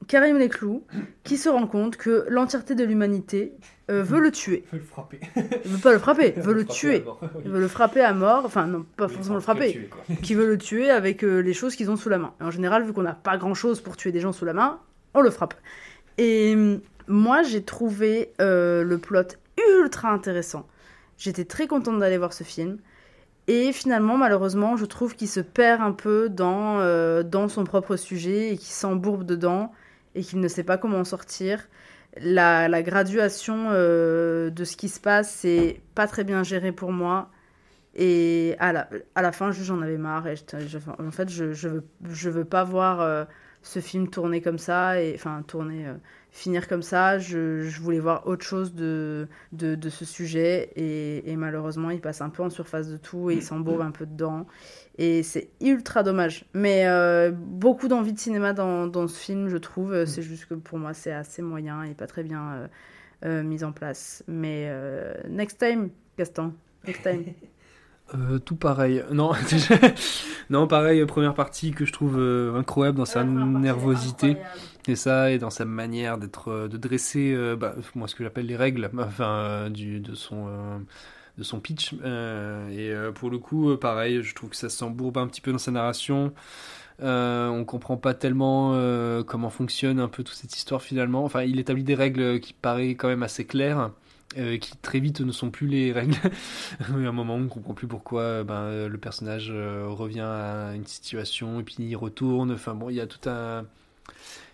Karim 0.10 0.40
Leclou, 0.40 0.84
qui 1.23 1.38
se 1.38 1.49
rend 1.49 1.68
compte 1.68 1.95
que 1.95 2.26
l'entièreté 2.30 2.73
de 2.73 2.84
l'humanité 2.84 3.53
euh, 3.91 4.02
veut 4.03 4.19
le 4.19 4.31
tuer. 4.31 4.65
Veut 4.73 4.80
le 4.80 4.84
frapper. 4.84 5.19
Il 5.36 5.72
veut 5.72 5.77
pas 5.77 5.94
le 5.94 5.99
frapper, 5.99 6.31
veut 6.38 6.53
le 6.53 6.65
tuer. 6.65 7.06
Il 7.45 7.52
veut 7.52 7.60
le 7.60 7.68
frapper 7.68 8.02
à 8.02 8.11
mort, 8.11 8.41
enfin 8.44 8.65
non, 8.65 8.86
pas 8.98 9.07
forcément 9.07 9.36
le 9.36 9.41
frapper, 9.41 9.88
qui 10.23 10.34
veut 10.34 10.48
le 10.48 10.57
tuer 10.57 10.90
avec 10.90 11.23
euh, 11.23 11.41
les 11.41 11.53
choses 11.53 11.76
qu'ils 11.76 11.91
ont 11.91 11.95
sous 11.95 12.10
la 12.10 12.18
main. 12.18 12.34
Et 12.41 12.44
en 12.44 12.49
général, 12.49 12.84
vu 12.84 12.91
qu'on 12.91 13.03
n'a 13.03 13.14
pas 13.14 13.38
grand-chose 13.38 13.81
pour 13.81 13.98
tuer 13.98 14.11
des 14.11 14.19
gens 14.19 14.31
sous 14.31 14.45
la 14.45 14.53
main, 14.53 14.80
on 15.14 15.22
le 15.22 15.30
frappe. 15.30 15.53
Et 16.18 16.53
hum, 16.56 16.81
moi, 17.07 17.44
j'ai 17.44 17.64
trouvé 17.64 18.34
euh, 18.41 18.84
le 18.84 18.98
plot 18.98 19.38
ultra 19.77 20.10
intéressant. 20.10 20.68
J'étais 21.19 21.45
très 21.45 21.68
contente 21.68 21.99
d'aller 21.99 22.18
voir 22.18 22.34
ce 22.34 22.44
film. 22.44 22.80
Et 23.48 23.72
finalement, 23.73 24.18
malheureusement, 24.18 24.76
je 24.76 24.86
trouve 24.86 25.15
qu'il 25.15 25.27
se 25.27 25.40
perd 25.40 25.81
un 25.81 25.91
peu 25.91 26.30
dans, 26.30 27.23
dans 27.23 27.48
son 27.48 27.64
propre 27.64 27.95
sujet 27.95 28.53
et 28.53 28.57
qu'il 28.57 28.73
s'embourbe 28.73 29.23
dedans 29.23 29.72
et 30.15 30.22
qu'il 30.22 30.40
ne 30.40 30.48
sait 30.48 30.64
pas 30.64 30.77
comment 30.77 30.99
en 30.99 31.03
sortir. 31.03 31.68
La, 32.22 32.81
graduation 32.81 33.68
euh, 33.69 34.49
de 34.49 34.64
ce 34.64 34.76
qui 34.76 34.90
se 34.90 34.99
passe, 34.99 35.31
c'est 35.31 35.81
pas 35.95 36.07
très 36.07 36.23
bien 36.23 36.44
géré 36.44 36.72
pour 36.72 36.91
moi. 36.91 37.30
Et 37.95 38.56
à 38.60 38.72
la, 38.72 38.90
à 39.15 39.22
la 39.22 39.31
fin, 39.31 39.52
j'en 39.52 39.81
avais 39.81 39.98
marre. 39.98 40.27
Et 40.27 40.36
en 40.99 41.11
fait, 41.11 41.30
je, 41.30 41.53
je, 41.53 42.30
veux, 42.30 42.45
pas 42.45 42.64
voir 42.64 43.02
euh, 43.02 43.26
ce 43.61 43.80
film 43.80 44.10
tourner 44.10 44.41
comme 44.41 44.57
ça, 44.57 45.02
et, 45.02 45.14
enfin, 45.15 45.44
tourner, 45.48 45.88
euh, 45.88 45.94
finir 46.31 46.68
comme 46.68 46.81
ça. 46.81 47.19
Je, 47.19 47.61
je, 47.61 47.81
voulais 47.81 47.99
voir 47.99 48.27
autre 48.27 48.45
chose 48.45 48.73
de, 48.73 49.27
de, 49.52 49.90
ce 49.90 50.06
sujet. 50.06 50.72
Et, 50.76 51.30
et, 51.31 51.36
malheureusement, 51.36 51.90
il 51.90 52.02
passe 52.02 52.22
un 52.22 52.30
peu 52.30 52.44
en 52.44 52.49
surface 52.49 52.88
de 52.88 52.98
tout 52.98 53.30
et 53.30 53.36
il 53.36 53.44
s'embourbe 53.44 53.81
un 53.81 53.91
peu 53.91 54.06
dedans. 54.06 54.48
Et 54.99 55.23
c'est 55.23 55.49
ultra 55.61 56.03
dommage. 56.03 56.45
Mais 56.53 56.85
euh, 56.85 57.31
beaucoup 57.31 57.88
d'envie 57.88 58.13
de 58.13 58.19
cinéma 58.19 58.53
dans, 58.53 58.85
dans, 58.85 59.07
ce 59.07 59.17
film, 59.17 59.47
je 59.47 59.57
trouve. 59.57 59.95
Mm. 59.95 60.05
C'est 60.05 60.21
juste 60.21 60.45
que 60.45 60.53
pour 60.53 60.77
moi, 60.77 60.93
c'est 60.93 61.13
assez 61.13 61.41
moyen 61.41 61.84
et 61.84 61.93
pas 61.93 62.05
très 62.05 62.21
bien 62.21 62.51
euh, 62.51 62.67
euh, 63.26 63.43
mis 63.43 63.63
en 63.63 63.71
place. 63.71 64.23
Mais 64.27 64.67
euh, 64.67 65.13
next 65.30 65.57
time, 65.57 65.89
Gaston. 66.17 66.53
Next 66.85 67.01
time. 67.03 67.23
Euh, 68.15 68.39
tout 68.39 68.55
pareil. 68.55 69.03
Non, 69.11 69.31
non, 70.49 70.67
pareil, 70.67 71.05
première 71.05 71.34
partie 71.34 71.71
que 71.71 71.85
je 71.85 71.93
trouve 71.93 72.17
euh, 72.17 72.55
incroyable 72.55 72.97
dans 72.97 73.05
sa 73.05 73.23
nervosité. 73.23 74.38
Et 74.88 74.95
ça, 74.95 75.31
et 75.31 75.38
dans 75.38 75.51
sa 75.51 75.65
manière 75.65 76.17
d'être, 76.17 76.67
de 76.67 76.77
dresser, 76.77 77.34
euh, 77.35 77.55
bah, 77.55 77.76
moi, 77.93 78.07
ce 78.07 78.15
que 78.15 78.23
j'appelle 78.23 78.47
les 78.47 78.55
règles, 78.55 78.89
enfin, 78.97 79.69
du, 79.69 79.99
de 79.99 80.15
son, 80.15 80.47
de 81.40 81.44
son 81.44 81.60
pitch. 81.60 81.94
et 81.94 82.94
pour 83.16 83.30
le 83.30 83.38
coup, 83.40 83.76
pareil, 83.78 84.22
je 84.22 84.36
trouve 84.36 84.52
que 84.52 84.56
ça 84.56 84.70
s'embourbe 84.70 85.18
un 85.18 85.28
petit 85.28 85.41
peu 85.41 85.52
dans 85.52 85.57
sa 85.57 85.72
narration. 85.72 86.34
on 87.02 87.64
comprend 87.66 87.98
pas 87.98 88.14
tellement 88.14 88.74
comment 89.24 89.49
fonctionne 89.49 89.99
un 89.99 90.07
peu 90.07 90.24
toute 90.24 90.36
cette 90.36 90.56
histoire 90.56 90.82
finalement. 90.82 91.24
Enfin, 91.24 91.44
il 91.44 91.60
établit 91.60 91.84
des 91.84 91.95
règles 91.95 92.40
qui 92.40 92.53
paraissent 92.53 92.95
quand 92.98 93.07
même 93.07 93.24
assez 93.24 93.45
claires. 93.45 93.91
Euh, 94.38 94.60
qui 94.60 94.78
très 94.78 94.99
vite 94.99 95.22
ne 95.22 95.32
sont 95.32 95.49
plus 95.49 95.66
les 95.66 95.91
règles. 95.91 96.14
à 96.80 96.94
un 96.94 97.11
moment, 97.11 97.36
on 97.36 97.40
ne 97.40 97.48
comprend 97.48 97.74
plus 97.74 97.88
pourquoi 97.88 98.44
ben, 98.44 98.88
le 98.88 98.98
personnage 98.99 99.49
euh, 99.52 99.88
revient 99.88 100.20
à 100.20 100.74
une 100.76 100.86
situation 100.86 101.60
et 101.60 101.64
puis 101.64 101.78
il 101.80 101.95
retourne. 101.95 102.52
Enfin 102.52 102.76
bon, 102.76 102.90
il 102.90 102.95
y 102.95 103.02
a 103.02 103.07
tout 103.07 103.28
un. 103.28 103.66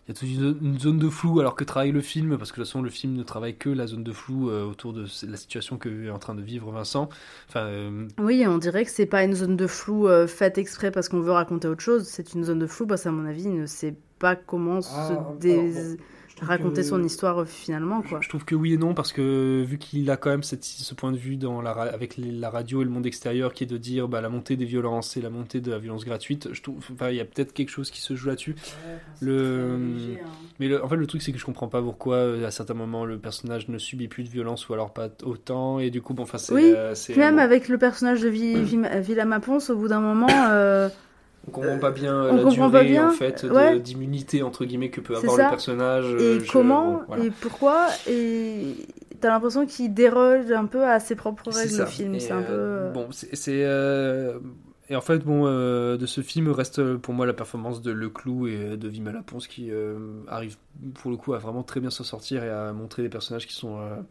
Il 0.08 0.12
y 0.14 0.18
a 0.18 0.20
toute 0.20 0.62
une 0.62 0.80
zone 0.80 1.00
de 1.00 1.10
flou 1.10 1.40
alors 1.40 1.56
que 1.56 1.64
travaille 1.64 1.92
le 1.92 2.02
film, 2.02 2.38
parce 2.38 2.52
que 2.52 2.58
de 2.58 2.62
toute 2.62 2.70
façon 2.70 2.84
le 2.84 2.92
film 2.92 3.14
ne 3.14 3.24
travaille 3.24 3.56
que 3.56 3.70
la 3.70 3.88
zone 3.88 4.04
de 4.04 4.14
flou 4.14 4.50
euh, 4.50 4.64
autour 4.64 4.94
de 4.94 5.08
la 5.28 5.38
situation 5.38 5.78
que 5.78 6.06
est 6.06 6.10
en 6.12 6.20
train 6.20 6.36
de 6.36 6.44
vivre 6.44 6.72
Vincent. 6.72 7.10
Enfin, 7.50 7.62
euh... 7.62 8.08
Oui, 8.20 8.46
on 8.48 8.60
dirait 8.60 8.86
que 8.86 8.92
c'est 8.92 9.08
pas 9.08 9.24
une 9.24 9.34
zone 9.34 9.56
de 9.58 9.66
flou 9.66 10.08
euh, 10.08 10.28
faite 10.28 10.60
exprès 10.60 10.92
parce 10.92 11.10
qu'on 11.10 11.22
veut 11.22 11.32
raconter 11.32 11.68
autre 11.68 11.82
chose, 11.82 12.04
c'est 12.04 12.34
une 12.34 12.44
zone 12.44 12.60
de 12.60 12.68
flou 12.68 12.86
parce 12.86 13.04
qu'à 13.04 13.12
mon 13.12 13.26
avis 13.26 13.46
il 13.46 13.60
ne 13.60 13.66
sait 13.66 13.96
pas 14.20 14.36
comment 14.36 14.80
ah, 14.94 15.10
se 15.10 15.40
dé... 15.40 15.56
bon 15.56 15.98
raconter 16.42 16.82
que... 16.82 16.88
son 16.88 17.04
histoire 17.04 17.40
euh, 17.40 17.46
finalement 17.46 18.02
quoi. 18.02 18.20
Je 18.22 18.30
trouve 18.30 18.46
que 18.46 18.56
oui 18.56 18.74
et 18.74 18.78
non 18.78 18.94
parce 18.94 19.14
que 19.14 19.64
vu 19.64 19.78
qu'il 19.78 20.10
a 20.10 20.18
quand 20.18 20.30
même 20.30 20.44
cette, 20.44 20.64
ce 20.64 20.94
point 20.94 21.12
de 21.12 21.18
vue 21.18 21.38
dans 21.38 21.62
la, 21.62 21.72
avec 21.72 22.18
les, 22.18 22.32
la 22.32 22.50
radio 22.50 22.82
et 22.82 22.86
le 22.86 22.92
monde 22.92 23.06
extérieur 23.06 23.54
qui 23.54 23.64
est 23.64 23.68
de 23.68 23.78
dire 23.78 24.08
bah, 24.08 24.22
la 24.22 24.30
montée 24.30 24.56
des 24.56 24.66
violences 24.66 25.18
et 25.18 25.22
la 25.22 25.30
montée 25.30 25.62
de 25.62 25.72
la 25.72 25.80
violence 25.80 26.06
gratuite, 26.06 26.50
je 26.52 26.62
trouve 26.62 26.84
il 27.10 27.16
y 27.16 27.22
a 27.22 27.26
peut-être 27.26 27.54
quelque 27.54 27.70
chose 27.70 27.92
qui 27.92 28.02
se 28.02 28.16
joue 28.16 28.28
là-dessus. 28.28 28.56
Ouais, 28.88 28.98
le 29.22 29.78
léger, 29.78 30.22
hein. 30.24 30.28
mais 30.60 30.68
le, 30.68 30.84
en 30.84 30.90
fait 30.90 30.96
le 30.96 31.08
truc 31.08 31.22
c'est 31.22 31.32
que 31.32 31.40
je 31.40 31.46
comprends 31.46 31.68
pas 31.68 31.82
pourquoi 31.82 32.16
euh, 32.16 32.48
à 32.48 32.52
certains 32.52 32.74
moments 32.74 33.06
le 33.06 33.18
personnage 33.18 33.68
ne 33.70 33.78
subit 33.78 34.08
plus 34.08 34.24
de 34.24 34.30
violence 34.30 34.68
ou 34.70 34.74
alors 34.74 34.92
pas 34.92 35.10
autant 35.24 35.80
et 35.80 35.90
du 35.90 36.02
coup 36.02 36.14
bon 36.14 36.24
enfin 36.24 36.38
c'est 36.38 36.54
oui, 36.54 36.74
euh, 36.76 36.94
même 37.16 37.40
euh, 37.40 37.44
avec 37.44 37.68
le 37.68 37.78
personnage 37.78 38.22
de 38.22 38.30
Villa 38.30 39.40
Ponce 39.40 39.70
au 39.70 39.78
bout 39.78 39.88
d'un 39.88 40.00
moment 40.00 40.28
euh, 40.30 40.90
on 41.48 41.52
comprend 41.52 41.78
pas 41.78 41.92
bien 41.92 42.16
euh, 42.16 42.44
la 42.44 42.50
durée 42.50 42.86
bien. 42.86 43.10
en 43.10 43.12
fait 43.12 43.44
ouais. 43.44 43.80
d'immunité 43.80 44.44
entre 44.44 44.66
guillemets 44.66 44.90
que 44.90 45.02
peut 45.02 45.16
avoir 45.16 45.36
ça. 45.36 45.44
le 45.44 45.50
personnage. 45.50 46.06
Et 46.16 46.40
je... 46.40 46.52
comment 46.52 46.92
bon, 46.92 47.02
voilà. 47.08 47.26
et 47.26 47.32
pourquoi 47.32 47.88
et 48.10 48.76
t'as 49.20 49.30
l'impression 49.30 49.66
qu'il 49.66 49.94
déroge 49.94 50.52
un 50.52 50.66
peu 50.66 50.84
à 50.84 51.00
ses 51.00 51.16
propres 51.16 51.52
règles 51.52 51.78
le 51.78 51.86
film. 51.86 52.20
C'est 52.20 52.32
un 52.32 52.42
peu. 52.42 52.54
Euh, 52.54 52.92
bon, 52.92 53.08
c'est 53.12 53.64
euh... 53.64 54.40
et 54.90 54.96
en 54.96 55.02
fait 55.02 55.20
bon 55.20 55.46
euh, 55.46 55.98
de 55.98 56.06
ce 56.06 56.22
film 56.22 56.50
reste 56.50 56.96
pour 56.96 57.14
moi 57.14 57.26
la 57.26 57.34
performance 57.34 57.82
de 57.82 57.92
Le 57.92 58.10
Clou 58.10 58.48
et 58.48 58.78
de 58.78 58.88
Vima 58.88 59.12
Laponce 59.12 59.48
qui 59.48 59.72
euh, 59.72 59.98
arrive 60.28 60.58
pour 60.96 61.12
le 61.12 61.18
coup 61.18 61.34
à 61.34 61.38
vraiment 61.38 61.64
très 61.64 61.80
bien 61.80 61.90
s'en 61.90 62.04
sortir 62.04 62.44
et 62.44 62.50
à 62.50 62.74
montrer 62.74 63.02
des 63.04 63.10
personnages 63.10 63.48
qui 63.48 63.54
sont 63.54 63.78
on 63.78 64.06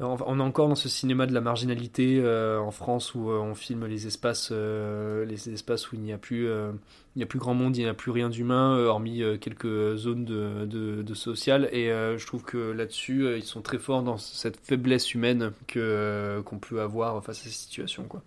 on 0.00 0.38
est 0.38 0.42
encore 0.42 0.68
dans 0.68 0.74
ce 0.74 0.88
cinéma 0.88 1.26
de 1.26 1.34
la 1.34 1.40
marginalité 1.40 2.18
euh, 2.20 2.58
en 2.58 2.70
France 2.70 3.14
où 3.14 3.30
euh, 3.30 3.38
on 3.38 3.54
filme 3.54 3.86
les 3.86 4.06
espaces, 4.06 4.48
euh, 4.50 5.24
les 5.24 5.50
espaces 5.50 5.92
où 5.92 5.96
il 5.96 6.00
n'y 6.00 6.12
a 6.12 6.18
plus, 6.18 6.48
euh, 6.48 6.72
il 7.14 7.18
n'y 7.18 7.22
a 7.22 7.26
plus 7.26 7.38
grand 7.38 7.54
monde, 7.54 7.76
il 7.76 7.84
n'y 7.84 7.88
a 7.88 7.94
plus 7.94 8.10
rien 8.10 8.28
d'humain, 8.28 8.76
euh, 8.76 8.86
hormis 8.86 9.22
euh, 9.22 9.36
quelques 9.36 9.96
zones 9.96 10.24
de, 10.24 10.64
de, 10.64 11.02
de 11.02 11.14
social. 11.14 11.68
Et 11.72 11.90
euh, 11.90 12.18
je 12.18 12.26
trouve 12.26 12.42
que 12.42 12.72
là-dessus, 12.72 13.26
euh, 13.26 13.38
ils 13.38 13.44
sont 13.44 13.62
très 13.62 13.78
forts 13.78 14.02
dans 14.02 14.16
cette 14.16 14.58
faiblesse 14.64 15.14
humaine 15.14 15.52
que 15.68 15.78
euh, 15.78 16.42
qu'on 16.42 16.58
peut 16.58 16.80
avoir 16.80 17.22
face 17.22 17.40
à 17.40 17.44
ces 17.44 17.50
situations, 17.50 18.04
quoi. 18.04 18.22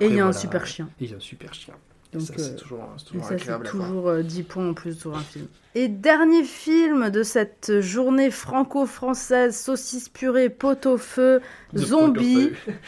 Et 0.00 0.06
il 0.06 0.14
y 0.14 0.20
a 0.20 0.26
un 0.26 0.30
voilà. 0.30 0.32
super 0.32 0.66
chien. 0.66 0.88
Et 1.00 1.04
il 1.04 1.10
y 1.10 1.14
a 1.14 1.16
un 1.18 1.20
super 1.20 1.52
chien. 1.54 1.74
Donc, 2.12 2.22
ça, 2.22 2.34
c'est 2.36 2.52
euh, 2.52 2.56
toujours, 2.56 2.84
toujours 3.06 3.24
ça, 3.24 3.34
agréable 3.34 3.66
toujours 3.66 4.08
euh, 4.08 4.22
10 4.22 4.42
points 4.42 4.68
en 4.70 4.74
plus 4.74 4.98
sur 4.98 5.16
un 5.16 5.20
film. 5.20 5.46
Et 5.74 5.86
dernier 5.88 6.42
film 6.42 7.10
de 7.10 7.22
cette 7.22 7.80
journée 7.80 8.30
franco-française, 8.30 9.56
saucisse 9.56 10.08
purée, 10.08 10.48
pot 10.48 10.86
au 10.86 10.98
feu, 10.98 11.40
De 11.72 11.78
zombie. 11.78 12.48
pot 12.48 12.52
au 12.52 12.54
feu. 12.54 12.72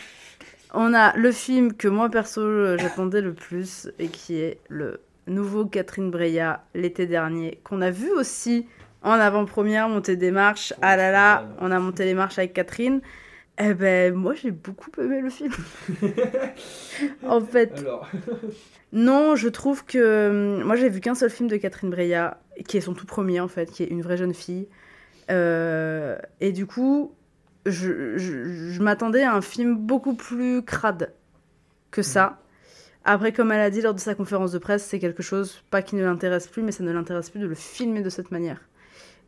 On 0.74 0.94
a 0.94 1.14
le 1.16 1.32
film 1.32 1.74
que 1.74 1.86
moi 1.86 2.08
perso 2.08 2.40
euh, 2.40 2.78
j'attendais 2.78 3.20
le 3.20 3.34
plus 3.34 3.90
et 3.98 4.08
qui 4.08 4.40
est 4.40 4.58
le 4.68 5.00
nouveau 5.26 5.66
Catherine 5.66 6.10
Breillat 6.10 6.64
l'été 6.74 7.06
dernier, 7.06 7.60
qu'on 7.62 7.82
a 7.82 7.90
vu 7.90 8.10
aussi 8.10 8.66
en 9.02 9.12
avant-première 9.12 9.88
monter 9.88 10.16
des 10.16 10.30
marches. 10.30 10.72
Ah 10.80 10.96
là 10.96 11.10
là, 11.10 11.48
on 11.60 11.70
a 11.70 11.78
monté 11.78 12.04
les 12.04 12.14
marches 12.14 12.38
avec 12.38 12.54
Catherine. 12.54 13.00
Eh 13.58 13.74
ben 13.74 14.14
moi 14.14 14.34
j'ai 14.34 14.50
beaucoup 14.50 14.90
aimé 14.98 15.20
le 15.20 15.30
film. 15.30 15.52
en 17.26 17.40
fait, 17.40 17.72
Alors, 17.78 18.08
non, 18.92 19.36
je 19.36 19.48
trouve 19.48 19.84
que. 19.84 20.58
hum, 20.58 20.64
Moi, 20.64 20.76
j'ai 20.76 20.88
vu 20.88 21.00
qu'un 21.00 21.14
seul 21.14 21.30
film 21.30 21.48
de 21.48 21.56
Catherine 21.56 21.90
Breillat, 21.90 22.40
qui 22.68 22.76
est 22.76 22.80
son 22.80 22.94
tout 22.94 23.06
premier, 23.06 23.40
en 23.40 23.48
fait, 23.48 23.70
qui 23.70 23.82
est 23.82 23.86
Une 23.86 24.02
vraie 24.02 24.16
jeune 24.16 24.34
fille. 24.34 24.68
Euh, 25.30 26.18
et 26.40 26.52
du 26.52 26.66
coup, 26.66 27.14
je, 27.66 28.18
je- 28.18 28.70
je 28.72 28.82
m'attendais 28.82 29.22
à 29.24 29.34
un 29.34 29.42
film 29.42 29.76
beaucoup 29.76 30.14
plus 30.14 30.62
crade 30.64 31.12
que 31.92 32.02
ça. 32.02 32.40
Après, 33.04 33.32
comme 33.32 33.52
elle 33.52 33.60
a 33.60 33.70
dit 33.70 33.82
lors 33.82 33.94
de 33.94 34.00
sa 34.00 34.14
conférence 34.14 34.52
de 34.52 34.58
presse, 34.58 34.84
c'est 34.84 34.98
quelque 35.00 35.22
chose, 35.22 35.62
pas 35.70 35.82
qui 35.82 35.96
ne 35.96 36.04
l'intéresse 36.04 36.48
plus, 36.48 36.62
mais 36.62 36.72
ça 36.72 36.84
ne 36.84 36.92
l'intéresse 36.92 37.30
plus 37.30 37.40
de 37.40 37.46
le 37.46 37.54
filmer 37.56 38.02
de 38.02 38.10
cette 38.10 38.30
manière. 38.32 38.60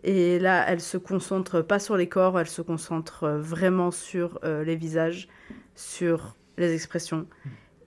Et 0.07 0.39
là, 0.39 0.67
elle 0.69 0.83
se 0.83 0.99
concentre 0.99 1.63
pas 1.63 1.79
sur 1.79 1.97
les 1.97 2.09
corps, 2.11 2.39
elle 2.39 2.47
se 2.47 2.61
concentre 2.61 3.25
euh, 3.25 3.41
vraiment 3.41 3.91
sur 3.91 4.39
euh, 4.45 4.63
les 4.63 4.77
visages, 4.77 5.29
sur 5.75 6.37
les 6.59 6.75
expressions. 6.75 7.27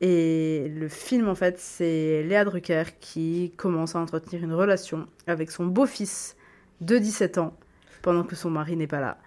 Et 0.01 0.67
le 0.75 0.87
film, 0.87 1.29
en 1.29 1.35
fait, 1.35 1.59
c'est 1.59 2.23
Léa 2.23 2.43
Drucker 2.43 2.83
qui 2.99 3.53
commence 3.55 3.95
à 3.95 3.99
entretenir 3.99 4.43
une 4.43 4.53
relation 4.53 5.07
avec 5.27 5.51
son 5.51 5.67
beau-fils 5.67 6.35
de 6.81 6.97
17 6.97 7.37
ans 7.37 7.55
pendant 8.01 8.23
que 8.23 8.35
son 8.35 8.49
mari 8.49 8.75
n'est 8.75 8.87
pas 8.87 8.99
là. 8.99 9.19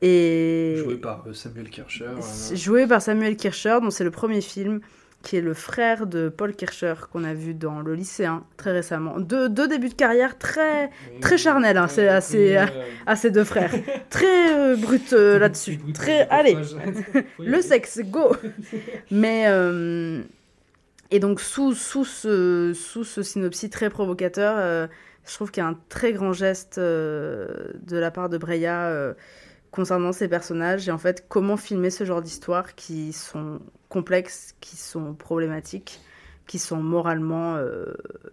Et 0.00 0.74
Joué 0.78 0.96
par 0.96 1.24
euh, 1.28 1.32
Samuel 1.32 1.70
Kircher. 1.70 2.10
joué 2.54 2.88
par 2.88 3.00
Samuel 3.00 3.36
Kircher, 3.36 3.78
dont 3.80 3.90
c'est 3.90 4.02
le 4.02 4.10
premier 4.10 4.40
film, 4.40 4.80
qui 5.22 5.36
est 5.36 5.40
le 5.40 5.54
frère 5.54 6.06
de 6.06 6.28
Paul 6.28 6.54
Kircher 6.54 6.94
qu'on 7.10 7.24
a 7.24 7.34
vu 7.34 7.54
dans 7.54 7.80
Le 7.80 7.94
Lycéen 7.94 8.44
très 8.56 8.72
récemment. 8.72 9.18
Deux, 9.18 9.48
deux 9.48 9.68
débuts 9.68 9.88
de 9.88 9.94
carrière 9.94 10.38
très, 10.38 10.90
très 11.20 11.38
charnels, 11.38 11.76
hein, 11.76 11.88
c'est 11.88 12.08
assez, 12.08 12.58
à 13.06 13.16
ces 13.16 13.30
deux 13.30 13.44
frères. 13.44 13.72
Très 14.10 14.54
euh, 14.54 14.76
brut 14.76 15.12
euh, 15.12 15.38
là-dessus. 15.38 15.78
Très, 15.94 16.28
allez, 16.28 16.56
le 17.38 17.60
sexe, 17.62 18.00
go 18.04 18.36
Mais, 19.10 19.44
euh, 19.46 20.22
et 21.10 21.20
donc 21.20 21.40
sous, 21.40 21.74
sous, 21.74 22.04
ce, 22.04 22.72
sous 22.74 23.04
ce 23.04 23.22
synopsis 23.22 23.70
très 23.70 23.90
provocateur, 23.90 24.56
euh, 24.58 24.86
je 25.26 25.34
trouve 25.34 25.50
qu'il 25.50 25.62
y 25.62 25.66
a 25.66 25.68
un 25.68 25.78
très 25.88 26.12
grand 26.12 26.32
geste 26.32 26.78
euh, 26.78 27.48
de 27.86 27.96
la 27.96 28.10
part 28.10 28.28
de 28.28 28.38
Breya 28.38 29.14
concernant 29.70 30.12
ces 30.12 30.28
personnages 30.28 30.88
et 30.88 30.92
en 30.92 30.98
fait 30.98 31.24
comment 31.28 31.56
filmer 31.56 31.90
ce 31.90 32.04
genre 32.04 32.20
d'histoires 32.20 32.74
qui 32.74 33.12
sont 33.12 33.60
complexes, 33.92 34.54
qui 34.62 34.76
sont 34.76 35.12
problématiques, 35.12 36.00
qui 36.46 36.58
sont 36.58 36.78
moralement 36.78 37.56
euh, 37.56 37.92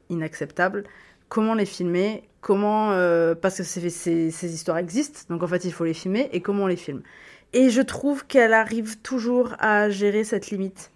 inacceptables. 0.10 0.86
Comment 1.28 1.54
les 1.54 1.66
filmer? 1.66 2.24
Comment 2.40 2.94
euh, 2.94 3.36
parce 3.36 3.58
que 3.58 3.64
ces, 3.64 4.54
histoires 4.54 4.78
existent, 4.78 5.20
donc 5.30 5.44
en 5.44 5.48
fait 5.48 5.66
il 5.66 5.74
faut 5.74 5.84
les 5.84 5.94
filmer 5.94 6.30
et 6.32 6.40
comment 6.40 6.64
on 6.64 6.68
les 6.68 6.78
filme? 6.78 7.02
Et 7.52 7.70
je 7.70 7.82
trouve 7.82 8.26
qu'elle 8.26 8.54
arrive 8.54 9.02
toujours 9.02 9.54
à 9.60 9.90
gérer 9.90 10.24
cette 10.24 10.50
limite 10.50 10.92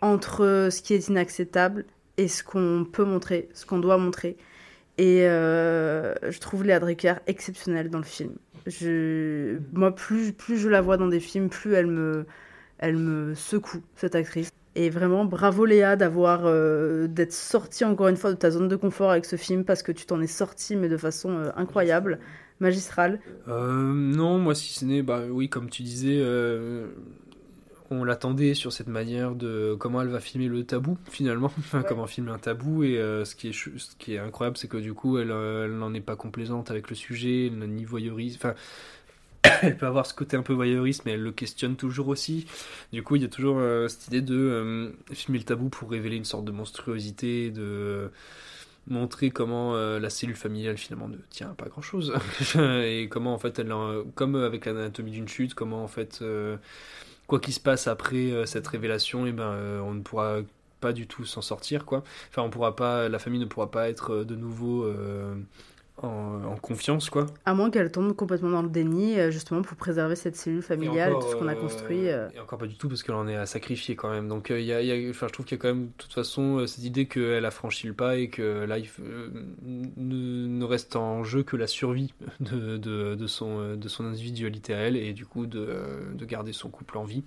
entre 0.00 0.68
ce 0.70 0.80
qui 0.80 0.94
est 0.94 1.08
inacceptable 1.08 1.84
et 2.18 2.28
ce 2.28 2.44
qu'on 2.44 2.86
peut 2.90 3.04
montrer, 3.04 3.48
ce 3.52 3.66
qu'on 3.66 3.80
doit 3.80 3.98
montrer. 3.98 4.36
Et 4.96 5.26
euh, 5.26 6.14
je 6.30 6.38
trouve 6.38 6.62
Léa 6.62 6.78
Drucker 6.78 7.14
exceptionnelle 7.26 7.90
dans 7.90 7.98
le 7.98 8.04
film. 8.04 8.34
Moi, 9.72 9.92
plus 9.92 10.34
je 10.56 10.68
la 10.68 10.82
vois 10.82 10.98
dans 10.98 11.08
des 11.08 11.20
films, 11.20 11.48
plus 11.48 11.74
elle 11.74 11.86
me, 11.86 12.26
elle 12.78 12.96
me 12.96 13.34
secoue, 13.34 13.82
cette 13.96 14.14
actrice. 14.14 14.52
Et 14.74 14.90
vraiment, 14.90 15.24
bravo 15.24 15.64
Léa 15.64 15.96
d'avoir 15.96 16.42
euh, 16.44 17.08
d'être 17.08 17.32
sortie 17.32 17.84
encore 17.84 18.08
une 18.08 18.16
fois 18.16 18.30
de 18.30 18.36
ta 18.36 18.50
zone 18.50 18.68
de 18.68 18.76
confort 18.76 19.10
avec 19.10 19.24
ce 19.24 19.34
film 19.34 19.64
parce 19.64 19.82
que 19.82 19.90
tu 19.90 20.06
t'en 20.06 20.20
es 20.20 20.28
sortie 20.28 20.76
mais 20.76 20.88
de 20.88 20.96
façon 20.96 21.30
euh, 21.30 21.50
incroyable, 21.56 22.20
magistrale. 22.60 23.18
Euh, 23.48 23.92
non, 23.92 24.38
moi 24.38 24.54
si 24.54 24.72
ce 24.72 24.84
n'est, 24.84 25.02
bah 25.02 25.22
oui, 25.28 25.48
comme 25.48 25.68
tu 25.68 25.82
disais, 25.82 26.22
on 27.90 28.04
l'attendait 28.04 28.54
sur 28.54 28.72
cette 28.72 28.86
manière 28.86 29.34
de 29.34 29.74
comment 29.76 30.02
elle 30.02 30.08
va 30.08 30.20
filmer 30.20 30.46
le 30.46 30.62
tabou 30.62 30.96
finalement, 31.10 31.50
Enfin, 31.58 31.82
comment 31.82 32.06
filmer 32.06 32.30
un 32.30 32.38
tabou 32.38 32.84
et 32.84 32.96
ce 33.24 33.34
qui 33.34 33.48
est 33.48 33.52
ce 33.52 33.96
qui 33.98 34.14
est 34.14 34.18
incroyable, 34.18 34.58
c'est 34.58 34.68
que 34.68 34.76
du 34.76 34.94
coup 34.94 35.18
elle, 35.18 35.30
elle 35.30 35.76
n'en 35.76 35.92
est 35.92 36.00
pas 36.00 36.14
complaisante 36.14 36.70
avec 36.70 36.88
le 36.88 36.94
sujet, 36.94 37.46
elle 37.46 37.58
n'a 37.58 37.66
ni 37.66 37.84
voyeuriste, 37.84 38.36
enfin. 38.36 38.54
Elle 39.62 39.76
peut 39.76 39.86
avoir 39.86 40.06
ce 40.06 40.14
côté 40.14 40.36
un 40.36 40.42
peu 40.42 40.52
voyeuriste, 40.52 41.04
mais 41.04 41.12
elle 41.12 41.22
le 41.22 41.32
questionne 41.32 41.76
toujours 41.76 42.08
aussi. 42.08 42.46
Du 42.92 43.02
coup, 43.02 43.16
il 43.16 43.22
y 43.22 43.24
a 43.24 43.28
toujours 43.28 43.58
euh, 43.58 43.88
cette 43.88 44.08
idée 44.08 44.22
de 44.22 44.36
euh, 44.36 44.90
filmer 45.12 45.38
le 45.38 45.44
tabou 45.44 45.68
pour 45.68 45.90
révéler 45.90 46.16
une 46.16 46.24
sorte 46.24 46.44
de 46.44 46.52
monstruosité, 46.52 47.50
de 47.50 48.10
montrer 48.88 49.30
comment 49.30 49.74
euh, 49.74 49.98
la 50.00 50.10
cellule 50.10 50.36
familiale 50.36 50.78
finalement 50.78 51.08
ne 51.08 51.16
tient 51.30 51.50
à 51.50 51.54
pas 51.54 51.66
grand 51.66 51.82
chose 51.82 52.14
et 52.56 53.08
comment 53.10 53.34
en 53.34 53.38
fait 53.38 53.58
elle 53.58 53.74
comme 54.14 54.36
avec 54.36 54.64
l'anatomie 54.66 55.10
d'une 55.10 55.28
chute 55.28 55.54
comment 55.54 55.82
en 55.84 55.88
fait 55.88 56.20
euh, 56.22 56.56
quoi 57.26 57.40
qu'il 57.40 57.54
se 57.54 57.60
passe 57.60 57.86
après 57.86 58.32
euh, 58.32 58.46
cette 58.46 58.66
révélation 58.66 59.26
et 59.26 59.32
ben 59.32 59.52
euh, 59.52 59.80
on 59.80 59.94
ne 59.94 60.00
pourra 60.00 60.38
pas 60.80 60.92
du 60.92 61.06
tout 61.06 61.24
s'en 61.24 61.42
sortir 61.42 61.84
quoi 61.84 62.02
enfin 62.30 62.42
on 62.42 62.50
pourra 62.50 62.76
pas 62.76 63.08
la 63.08 63.18
famille 63.18 63.40
ne 63.40 63.46
pourra 63.46 63.70
pas 63.70 63.88
être 63.88 64.14
euh, 64.14 64.24
de 64.24 64.34
nouveau 64.34 64.84
euh, 64.84 65.34
en, 66.02 66.44
en 66.44 66.56
confiance 66.56 67.10
quoi 67.10 67.26
À 67.44 67.54
moins 67.54 67.70
qu'elle 67.70 67.90
tombe 67.90 68.12
complètement 68.14 68.50
dans 68.50 68.62
le 68.62 68.68
déni, 68.68 69.18
euh, 69.18 69.30
justement 69.30 69.62
pour 69.62 69.76
préserver 69.76 70.16
cette 70.16 70.36
cellule 70.36 70.62
familiale 70.62 71.10
et, 71.10 71.14
encore, 71.14 71.24
tout 71.24 71.32
ce 71.32 71.36
qu'on 71.36 71.48
a 71.48 71.52
euh, 71.52 71.60
construit. 71.60 72.08
euh. 72.08 72.28
Et 72.34 72.40
encore 72.40 72.58
pas 72.58 72.66
du 72.66 72.76
tout 72.76 72.88
parce 72.88 73.02
qu'elle 73.02 73.14
en 73.14 73.26
est 73.28 73.36
à 73.36 73.46
sacrifier 73.46 73.96
quand 73.96 74.10
même. 74.10 74.28
Donc 74.28 74.50
il 74.50 74.60
y 74.64 74.72
a, 74.72 74.80
il 74.82 74.86
y 74.88 75.06
a- 75.06 75.10
enfin, 75.10 75.26
je 75.28 75.32
trouve 75.32 75.46
qu'il 75.46 75.56
y 75.56 75.60
a 75.60 75.62
quand 75.62 75.68
même 75.74 75.86
de 75.86 75.92
toute 75.98 76.12
façon 76.12 76.66
cette 76.66 76.84
idée 76.84 77.06
qu'elle 77.06 77.44
a 77.44 77.50
franchi 77.50 77.86
le 77.86 77.94
pas 77.94 78.16
et 78.16 78.28
que 78.28 78.64
là 78.64 78.78
il 78.78 78.88
ne, 79.66 80.46
ne 80.46 80.64
reste 80.64 80.96
en 80.96 81.24
jeu 81.24 81.42
que 81.42 81.56
la 81.56 81.66
survie 81.66 82.14
de, 82.40 82.76
de, 82.76 83.14
de 83.14 83.26
son, 83.26 83.76
de 83.76 83.88
son 83.88 84.04
individualité 84.04 84.74
à 84.74 84.78
elle 84.78 84.96
et 84.96 85.12
du 85.12 85.26
coup 85.26 85.46
de, 85.46 85.68
de 86.14 86.24
garder 86.24 86.52
son 86.52 86.68
couple 86.68 86.98
en 86.98 87.04
vie. 87.04 87.24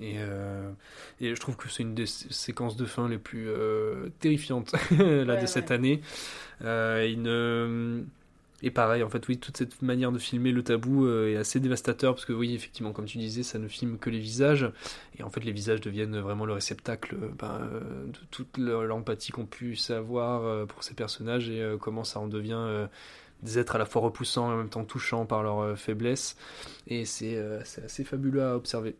Et, 0.00 0.14
euh, 0.18 0.70
et 1.20 1.34
je 1.34 1.40
trouve 1.40 1.56
que 1.56 1.68
c'est 1.68 1.82
une 1.82 1.94
des 1.94 2.06
sé- 2.06 2.26
séquences 2.30 2.76
de 2.76 2.86
fin 2.86 3.08
les 3.08 3.18
plus 3.18 3.48
euh, 3.48 4.08
terrifiantes 4.20 4.72
là, 4.98 5.36
de 5.36 5.46
cette 5.46 5.70
année. 5.70 6.00
Euh, 6.64 8.02
et 8.64 8.70
pareil, 8.70 9.02
en 9.02 9.08
fait, 9.08 9.26
oui, 9.26 9.38
toute 9.38 9.56
cette 9.56 9.82
manière 9.82 10.12
de 10.12 10.18
filmer 10.18 10.52
le 10.52 10.62
tabou 10.62 11.06
euh, 11.06 11.32
est 11.32 11.36
assez 11.36 11.58
dévastateur 11.58 12.14
parce 12.14 12.24
que, 12.24 12.32
oui, 12.32 12.54
effectivement, 12.54 12.92
comme 12.92 13.06
tu 13.06 13.18
disais, 13.18 13.42
ça 13.42 13.58
ne 13.58 13.66
filme 13.66 13.98
que 13.98 14.08
les 14.08 14.20
visages. 14.20 14.70
Et 15.18 15.24
en 15.24 15.30
fait, 15.30 15.44
les 15.44 15.50
visages 15.50 15.80
deviennent 15.80 16.18
vraiment 16.20 16.46
le 16.46 16.52
réceptacle 16.52 17.16
euh, 17.20 17.28
ben, 17.36 17.60
de 18.06 18.18
toute 18.30 18.56
le- 18.58 18.86
l'empathie 18.86 19.32
qu'on 19.32 19.46
puisse 19.46 19.90
avoir 19.90 20.66
pour 20.68 20.84
ces 20.84 20.94
personnages 20.94 21.48
et 21.48 21.76
comment 21.80 22.04
ça 22.04 22.20
en 22.20 22.28
devient 22.28 22.86
des 23.42 23.58
êtres 23.58 23.74
à 23.74 23.78
la 23.78 23.86
fois 23.86 24.02
repoussants 24.02 24.50
et 24.50 24.54
en 24.54 24.58
même 24.58 24.68
temps 24.68 24.84
touchants 24.84 25.26
par 25.26 25.42
leur 25.42 25.76
faiblesse. 25.76 26.36
Et 26.86 27.04
c'est 27.04 27.36
assez 27.84 28.04
fabuleux 28.04 28.44
à 28.44 28.54
observer. 28.54 28.94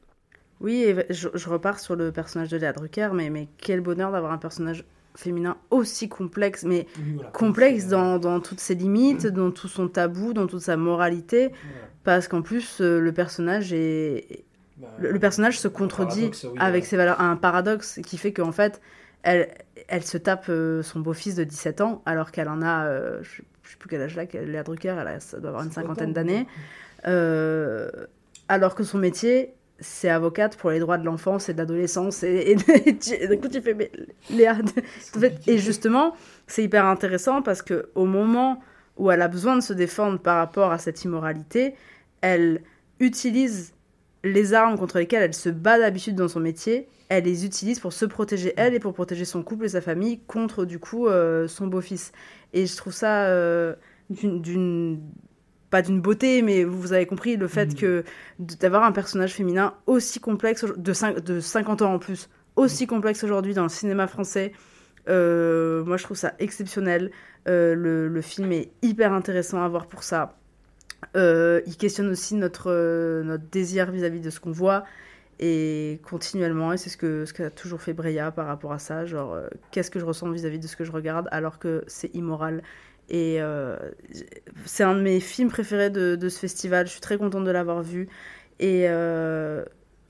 Oui, 0.60 0.94
je 1.10 1.48
repars 1.48 1.78
sur 1.78 1.96
le 1.96 2.10
personnage 2.12 2.48
de 2.48 2.56
Léa 2.56 2.72
Drucker, 2.72 3.10
mais, 3.14 3.30
mais 3.30 3.48
quel 3.58 3.80
bonheur 3.80 4.10
d'avoir 4.12 4.32
un 4.32 4.38
personnage 4.38 4.84
féminin 5.14 5.56
aussi 5.70 6.08
complexe, 6.08 6.64
mais 6.64 6.86
voilà. 7.14 7.30
complexe 7.30 7.86
dans, 7.88 8.18
dans 8.18 8.40
toutes 8.40 8.60
ses 8.60 8.74
limites, 8.74 9.26
dans 9.26 9.50
tout 9.50 9.68
son 9.68 9.88
tabou, 9.88 10.32
dans 10.32 10.46
toute 10.46 10.62
sa 10.62 10.76
moralité, 10.76 11.50
parce 12.04 12.28
qu'en 12.28 12.42
plus, 12.42 12.80
euh, 12.80 12.98
le 13.00 13.12
personnage 13.12 13.72
est... 13.72 14.44
Le, 14.98 15.12
le 15.12 15.18
personnage 15.20 15.60
se 15.60 15.68
contredit 15.68 16.20
paradoxe, 16.30 16.44
oui, 16.44 16.58
avec 16.58 16.84
ses 16.86 16.96
valeurs, 16.96 17.20
un 17.20 17.36
paradoxe 17.36 18.00
qui 18.04 18.16
fait 18.18 18.32
qu'en 18.32 18.50
fait, 18.50 18.80
elle, 19.22 19.48
elle 19.86 20.02
se 20.02 20.18
tape 20.18 20.46
euh, 20.48 20.82
son 20.82 20.98
beau-fils 21.00 21.36
de 21.36 21.44
17 21.44 21.80
ans, 21.82 22.02
alors 22.04 22.32
qu'elle 22.32 22.48
en 22.48 22.62
a, 22.62 22.86
euh, 22.86 23.22
je 23.22 23.42
je 23.64 23.70
sais 23.70 23.76
plus 23.78 23.88
quel 23.88 24.02
âge 24.02 24.16
là, 24.16 24.26
qu'elle- 24.26 24.50
Léa 24.50 24.64
Drucker, 24.64 24.96
elle 25.00 25.06
a, 25.06 25.20
ça 25.20 25.38
doit 25.38 25.50
avoir 25.50 25.62
une 25.64 25.70
cinquantaine 25.70 26.12
d'années, 26.12 26.46
Euh, 27.06 27.88
alors 28.48 28.74
que 28.74 28.82
son 28.84 28.98
métier, 28.98 29.54
c'est 29.82 30.08
avocate 30.08 30.56
pour 30.56 30.70
les 30.70 30.78
droits 30.78 30.96
de 30.96 31.04
l'enfance 31.04 31.48
et 31.48 31.52
de 31.52 31.58
l'adolescence. 31.58 32.22
Et, 32.22 32.54
du 32.54 33.38
coup, 33.38 33.48
tu 33.48 33.60
fais, 33.60 33.74
mais 33.74 33.90
Léa. 34.30 34.56
fait, 35.18 35.40
et 35.46 35.58
justement, 35.58 36.14
c'est 36.46 36.64
hyper 36.64 36.86
intéressant 36.86 37.42
parce 37.42 37.62
que 37.62 37.90
au 37.94 38.06
moment 38.06 38.62
où 38.96 39.10
elle 39.10 39.22
a 39.22 39.28
besoin 39.28 39.56
de 39.56 39.62
se 39.62 39.72
défendre 39.72 40.18
par 40.18 40.36
rapport 40.36 40.72
à 40.72 40.78
cette 40.78 41.04
immoralité, 41.04 41.74
elle 42.20 42.62
utilise 43.00 43.74
les 44.24 44.54
armes 44.54 44.78
contre 44.78 44.98
lesquelles 44.98 45.22
elle 45.22 45.34
se 45.34 45.48
bat 45.48 45.78
d'habitude 45.78 46.14
dans 46.14 46.28
son 46.28 46.40
métier, 46.40 46.88
elle 47.08 47.24
les 47.24 47.44
utilise 47.44 47.80
pour 47.80 47.92
se 47.92 48.04
protéger 48.04 48.52
elle 48.56 48.74
et 48.74 48.78
pour 48.78 48.94
protéger 48.94 49.24
son 49.24 49.42
couple 49.42 49.64
et 49.64 49.70
sa 49.70 49.80
famille 49.80 50.20
contre 50.26 50.64
du 50.64 50.78
coup 50.78 51.08
euh, 51.08 51.48
son 51.48 51.66
beau-fils. 51.66 52.12
Et 52.52 52.66
je 52.66 52.76
trouve 52.76 52.92
ça 52.92 53.24
euh, 53.24 53.74
d'une 54.10 55.00
pas 55.72 55.82
d'une 55.82 56.00
beauté, 56.00 56.42
mais 56.42 56.62
vous 56.62 56.92
avez 56.92 57.06
compris 57.06 57.36
le 57.36 57.48
fait 57.48 57.74
que 57.74 58.04
d'avoir 58.38 58.84
un 58.84 58.92
personnage 58.92 59.32
féminin 59.32 59.74
aussi 59.86 60.20
complexe 60.20 60.64
de, 60.64 60.92
5, 60.92 61.20
de 61.20 61.40
50 61.40 61.82
ans 61.82 61.94
en 61.94 61.98
plus, 61.98 62.28
aussi 62.54 62.86
complexe 62.86 63.24
aujourd'hui 63.24 63.54
dans 63.54 63.64
le 63.64 63.68
cinéma 63.68 64.06
français. 64.06 64.52
Euh, 65.08 65.82
moi, 65.84 65.96
je 65.96 66.04
trouve 66.04 66.16
ça 66.16 66.34
exceptionnel. 66.38 67.10
le, 67.46 68.06
le, 68.06 68.20
film 68.20 68.52
est 68.52 68.70
hyper 68.82 69.12
intéressant 69.12 69.62
à 69.64 69.68
voir 69.68 69.86
pour 69.86 70.02
ça. 70.04 70.36
il 71.14 71.76
questionne 71.78 72.10
aussi 72.10 72.34
notre, 72.36 73.22
notre 73.22 73.44
désir 73.50 73.90
vis-à-vis 73.90 74.20
-vis 74.20 74.24
de 74.24 74.30
ce 74.30 74.40
qu'on 74.40 74.52
voit 74.52 74.84
et 75.42 76.00
continuellement 76.08 76.72
et 76.72 76.76
c'est 76.76 76.88
ce 76.88 76.96
que 76.96 77.24
ce 77.24 77.32
qu'a 77.32 77.50
toujours 77.50 77.82
fait 77.82 77.92
Breya 77.92 78.30
par 78.30 78.46
rapport 78.46 78.72
à 78.72 78.78
ça 78.78 79.04
genre 79.06 79.32
euh, 79.32 79.48
qu'est-ce 79.72 79.90
que 79.90 79.98
je 79.98 80.04
ressens 80.04 80.30
vis-à-vis 80.30 80.60
de 80.60 80.66
ce 80.68 80.76
que 80.76 80.84
je 80.84 80.92
regarde 80.92 81.28
alors 81.32 81.58
que 81.58 81.82
c'est 81.88 82.14
immoral 82.14 82.62
et 83.12 83.40
euh, 83.40 83.76
c'est 84.64 84.82
un 84.82 84.94
de 84.96 85.00
mes 85.00 85.20
films 85.20 85.50
préférés 85.50 85.90
de, 85.90 86.16
de, 86.16 86.28
ce 86.28 86.40
festival 86.40 86.86
je 86.86 86.92
suis 86.92 87.00
très 87.00 87.16
contente 87.18 87.44
de 87.44 87.50
l'avoir 87.52 87.82
vu 87.82 88.08
et 88.58 88.86
euh, 88.88 89.64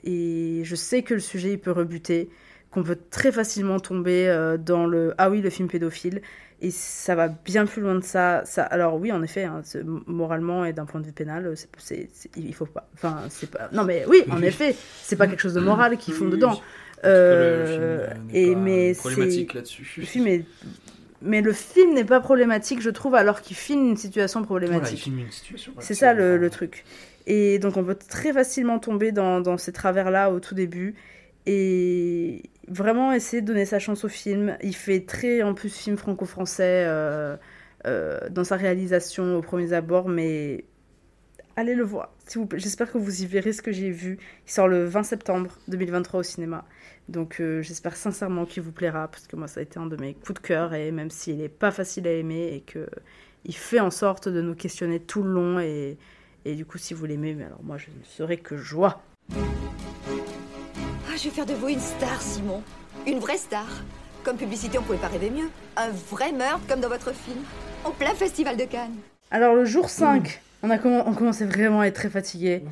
et 0.05 0.63
je 0.65 0.75
sais 0.75 1.03
que 1.03 1.13
le 1.13 1.21
sujet 1.21 1.53
il 1.53 1.59
peut 1.59 1.73
rebuter 1.73 2.31
qu'on 2.71 2.83
peut 2.83 2.99
très 3.11 3.31
facilement 3.31 3.79
tomber 3.81 4.57
dans 4.65 4.87
le 4.87 5.13
ah 5.19 5.29
oui 5.29 5.43
le 5.43 5.51
film 5.51 5.69
pédophile 5.69 6.23
et 6.63 6.71
ça 6.71 7.17
va 7.17 7.29
bien 7.29 7.67
plus 7.67 7.83
loin 7.83 7.97
de 7.97 8.05
ça. 8.05 8.43
ça 8.45 8.63
alors 8.63 8.95
oui, 8.95 9.11
en 9.11 9.21
effet, 9.23 9.43
hein, 9.45 9.63
moralement 10.07 10.65
et 10.65 10.73
d'un 10.73 10.87
point 10.87 11.01
de 11.01 11.07
vue 11.07 11.13
pénal, 11.13 11.53
c'est, 11.77 12.09
il 12.37 12.55
faut 12.55 12.67
pas. 12.67 12.89
Enfin, 12.95 13.23
c'est 13.31 13.51
pas. 13.51 13.69
Non, 13.73 13.83
mais 13.83 14.05
oui, 14.07 14.23
en 14.31 14.41
effet, 14.43 14.77
c'est 15.03 15.17
pas 15.17 15.27
quelque 15.27 15.41
chose 15.41 15.55
de 15.55 15.61
moral 15.61 15.97
qu'ils 15.99 16.15
font 16.15 16.29
dedans. 16.29 16.61
Euh, 17.05 18.07
et 18.33 18.55
mais 18.55 18.95
problématique 18.95 19.55
là-dessus. 19.55 19.93
Le 19.99 20.05
film 20.05 20.29
est... 20.29 20.45
Mais 21.23 21.41
le 21.41 21.53
film 21.53 21.95
n'est 21.95 22.05
pas 22.05 22.21
problématique, 22.21 22.81
je 22.81 22.91
trouve, 22.91 23.15
alors 23.15 23.41
qu'il 23.41 23.57
filme 23.57 23.91
une 23.91 23.97
situation 23.97 24.43
problématique. 24.43 25.07
Voilà, 25.07 25.23
une 25.23 25.31
situation. 25.31 25.73
c'est 25.79 25.95
ça 25.95 26.15
le, 26.15 26.37
le, 26.37 26.51
truc. 26.51 26.85
Et 27.27 27.59
donc 27.59 27.77
on 27.77 27.85
peut 27.85 27.95
très 27.95 28.33
facilement 28.33 28.79
tomber 28.79 29.13
dans, 29.13 29.41
dans 29.41 29.57
ces 29.57 29.73
travers-là 29.73 30.31
au 30.31 30.41
tout 30.41 30.55
début. 30.55 30.95
Et, 31.47 32.43
vraiment 32.69 33.13
essayer 33.13 33.43
de 33.43 33.47
donner 33.47 33.65
sa 33.65 33.79
chance 33.79 34.05
au 34.05 34.09
film. 34.09 34.57
Il 34.63 34.75
fait 34.75 35.01
très, 35.01 35.43
en 35.43 35.55
plus, 35.55 35.77
film 35.77 35.97
franco-français 35.97 36.85
euh, 36.87 37.37
euh, 37.87 38.21
dans 38.31 38.45
sa 38.45 38.57
réalisation 38.57 39.37
au 39.37 39.43
premier 39.43 39.73
abord, 39.73 40.09
mais 40.09 40.65
allez 41.57 41.75
le 41.75 41.85
voir. 41.85 42.11
J'espère 42.55 42.91
que 42.91 42.99
vous 42.99 43.23
y 43.23 43.27
verrez 43.27 43.53
ce 43.53 43.63
que 43.63 43.73
j'ai 43.73 43.91
vu. 43.91 44.19
Il 44.47 44.51
sort 44.51 44.69
le 44.69 44.85
20 44.87 45.03
septembre 45.03 45.51
2023 45.69 46.21
au 46.21 46.23
cinéma. 46.23 46.65
Donc 47.09 47.41
euh, 47.41 47.63
j'espère 47.63 47.97
sincèrement 47.97 48.47
qu'il 48.47 48.63
vous 48.63 48.73
plaira, 48.73 49.09
parce 49.09 49.27
que 49.27 49.37
moi 49.37 49.49
ça 49.49 49.61
a 49.61 49.63
été 49.63 49.79
un 49.79 49.87
de 49.87 49.97
mes 49.97 50.15
coups 50.15 50.41
de 50.41 50.47
cœur, 50.47 50.75
et 50.75 50.91
même 50.93 51.11
s'il 51.11 51.39
n'est 51.39 51.49
pas 51.49 51.71
facile 51.71 52.07
à 52.07 52.13
aimer, 52.13 52.53
et 52.55 52.61
que 52.61 52.87
il 53.45 53.57
fait 53.57 53.81
en 53.81 53.91
sorte 53.91 54.29
de 54.29 54.41
nous 54.41 54.55
questionner 54.55 55.01
tout 55.01 55.23
le 55.23 55.31
long, 55.33 55.59
et, 55.59 55.99
et 56.45 56.55
du 56.55 56.65
coup 56.65 56.79
si 56.79 56.95
vous 56.95 57.05
l'aimez, 57.05 57.35
mais 57.35 57.45
alors 57.45 57.63
moi 57.63 57.77
je 57.77 57.89
ne 57.89 58.05
serai 58.05 58.37
que 58.37 58.57
joie. 58.57 59.03
Ah, 61.13 61.17
je 61.17 61.25
vais 61.25 61.31
faire 61.31 61.47
de 61.47 61.55
vous 61.55 61.69
une 61.69 61.81
star, 61.81 62.23
Simon. 62.23 62.63
Une 63.07 63.19
vraie 63.19 63.37
star. 63.37 63.67
Comme 64.25 64.37
publicité, 64.37 64.79
on 64.79 64.83
pouvait 64.83 64.99
pas 64.99 65.09
rêver 65.09 65.31
mieux. 65.31 65.51
Un 65.77 65.91
vrai 65.91 66.33
meurtre 66.33 66.67
comme 66.69 66.81
dans 66.81 66.89
votre 66.89 67.13
film. 67.13 67.41
En 67.85 67.91
plein 67.91 68.15
festival 68.15 68.57
de 68.57 68.65
Cannes. 68.65 68.97
Alors, 69.31 69.55
le 69.55 69.65
jour 69.65 69.91
5, 69.91 70.41
on, 70.63 70.71
a 70.71 70.79
on 70.85 71.15
commençait 71.15 71.47
vraiment 71.47 71.81
à 71.81 71.87
être 71.87 71.97
très 71.97 72.11
fatigué. 72.11 72.63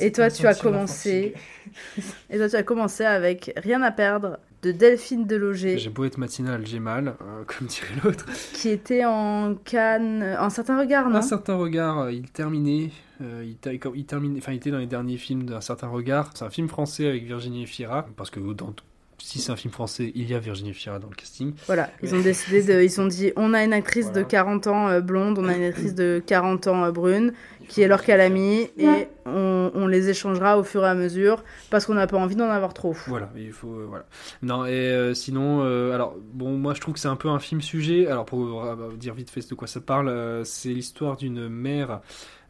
Et 0.00 0.12
toi, 0.12 0.30
tu 0.30 0.46
as 0.46 0.54
commencé. 0.54 1.34
Et 2.30 2.38
toi, 2.38 2.48
tu 2.48 2.56
as 2.56 2.62
commencé 2.62 3.04
avec 3.04 3.52
Rien 3.56 3.82
à 3.82 3.92
perdre 3.92 4.38
de 4.62 4.72
Delphine 4.72 5.26
Deloger. 5.26 5.78
J'ai 5.78 5.90
beau 5.90 6.04
être 6.04 6.18
matinal, 6.18 6.66
j'ai 6.66 6.80
mal, 6.80 7.14
euh, 7.20 7.44
comme 7.46 7.68
dirait 7.68 7.94
l'autre. 8.02 8.26
Qui 8.52 8.70
était 8.70 9.04
en 9.04 9.54
Cannes. 9.64 10.22
Un 10.22 10.50
certain 10.50 10.78
regard, 10.78 11.08
non? 11.08 11.16
Un 11.16 11.22
certain 11.22 11.54
regard, 11.54 12.00
euh, 12.00 12.12
il 12.12 12.28
terminait. 12.30 12.90
Euh, 13.22 13.44
il, 13.44 13.56
il, 13.94 14.06
terminait, 14.06 14.38
enfin, 14.38 14.52
il 14.52 14.56
était 14.56 14.70
dans 14.70 14.78
les 14.78 14.86
derniers 14.86 15.18
films 15.18 15.44
d'un 15.44 15.60
certain 15.60 15.88
regard. 15.88 16.30
C'est 16.34 16.44
un 16.44 16.50
film 16.50 16.68
français 16.68 17.06
avec 17.06 17.24
Virginie 17.24 17.66
Fira, 17.66 18.06
parce 18.16 18.30
que 18.30 18.40
dans 18.40 18.74
si 19.18 19.38
c'est 19.38 19.50
un 19.50 19.56
film 19.56 19.72
français, 19.72 20.12
il 20.14 20.30
y 20.30 20.34
a 20.34 20.38
Virginie 20.38 20.72
Fira 20.72 20.98
dans 20.98 21.08
le 21.08 21.14
casting. 21.14 21.54
Voilà, 21.66 21.90
ils 22.02 22.14
ont 22.14 22.20
décidé 22.22 22.62
de. 22.62 22.82
Ils 22.82 23.00
ont 23.00 23.06
dit 23.06 23.32
on 23.36 23.54
a 23.54 23.64
une 23.64 23.72
actrice 23.72 24.12
de 24.12 24.22
40 24.22 24.66
ans 24.66 24.88
euh, 24.88 25.00
blonde, 25.00 25.38
on 25.38 25.48
a 25.48 25.54
une 25.54 25.64
actrice 25.64 25.94
de 25.94 26.22
40 26.26 26.66
ans 26.66 26.84
euh, 26.84 26.90
brune, 26.90 27.32
qui 27.68 27.82
est 27.82 27.88
leur 27.88 28.02
calamie, 28.02 28.68
et 28.78 29.08
on, 29.24 29.70
on, 29.74 29.86
les 29.86 30.08
échangera 30.08 30.58
au 30.58 30.62
fur 30.62 30.84
et 30.84 30.88
à 30.88 30.94
mesure, 30.94 31.42
parce 31.70 31.86
qu'on 31.86 31.94
n'a 31.94 32.06
pas 32.06 32.18
envie 32.18 32.36
d'en 32.36 32.50
avoir 32.50 32.74
trop. 32.74 32.94
Voilà, 33.06 33.30
il 33.36 33.52
faut. 33.52 33.86
voilà. 33.88 34.06
Non, 34.42 34.66
et 34.66 35.12
sinon, 35.14 35.62
alors, 35.92 36.16
bon, 36.32 36.56
moi 36.56 36.74
je 36.74 36.80
trouve 36.80 36.94
que 36.94 37.00
c'est 37.00 37.08
un 37.08 37.16
peu 37.16 37.28
un 37.28 37.38
film 37.38 37.60
sujet. 37.60 38.06
Alors, 38.06 38.24
pour 38.24 38.64
dire 38.96 39.14
vite 39.14 39.30
fait 39.30 39.48
de 39.48 39.54
quoi 39.54 39.66
ça 39.66 39.80
parle, 39.80 40.42
c'est 40.44 40.70
l'histoire 40.70 41.16
d'une 41.16 41.48
mère 41.48 42.00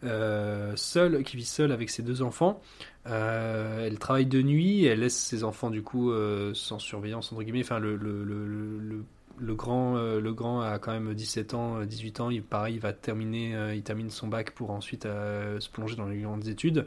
euh, 0.05 0.73
seule, 0.77 1.23
qui 1.23 1.37
vit 1.37 1.45
seule 1.45 1.73
avec 1.73 1.89
ses 1.89 2.03
deux 2.03 2.23
enfants. 2.23 2.61
Euh, 3.09 3.87
elle 3.87 3.99
travaille 3.99 4.27
de 4.27 4.43
nuit, 4.43 4.85
elle 4.85 5.01
laisse 5.01 5.17
ses 5.17 5.45
enfants 5.45 5.71
du 5.71 5.83
coup 5.83 6.11
euh, 6.11 6.53
sans 6.55 6.79
surveillance 6.79 7.33
entre 7.33 7.43
guillemets. 7.43 7.61
Enfin, 7.63 7.79
le, 7.79 7.97
le, 7.97 8.25
le, 8.25 9.05
le 9.39 9.55
grand 9.55 10.61
a 10.63 10.79
quand 10.79 10.93
même 10.93 11.15
17 11.15 11.55
ans, 11.55 11.85
18 11.85 12.21
ans. 12.21 12.31
Il, 12.31 12.43
pareil, 12.43 12.75
il 12.75 12.81
va 12.81 12.93
terminer, 12.93 13.75
il 13.75 13.83
termine 13.83 14.11
son 14.11 14.29
bac 14.29 14.53
pour 14.53 14.71
ensuite 14.71 15.05
se 15.05 15.69
plonger 15.71 15.95
dans 15.97 16.07
les 16.07 16.21
grandes 16.21 16.49
études. 16.49 16.87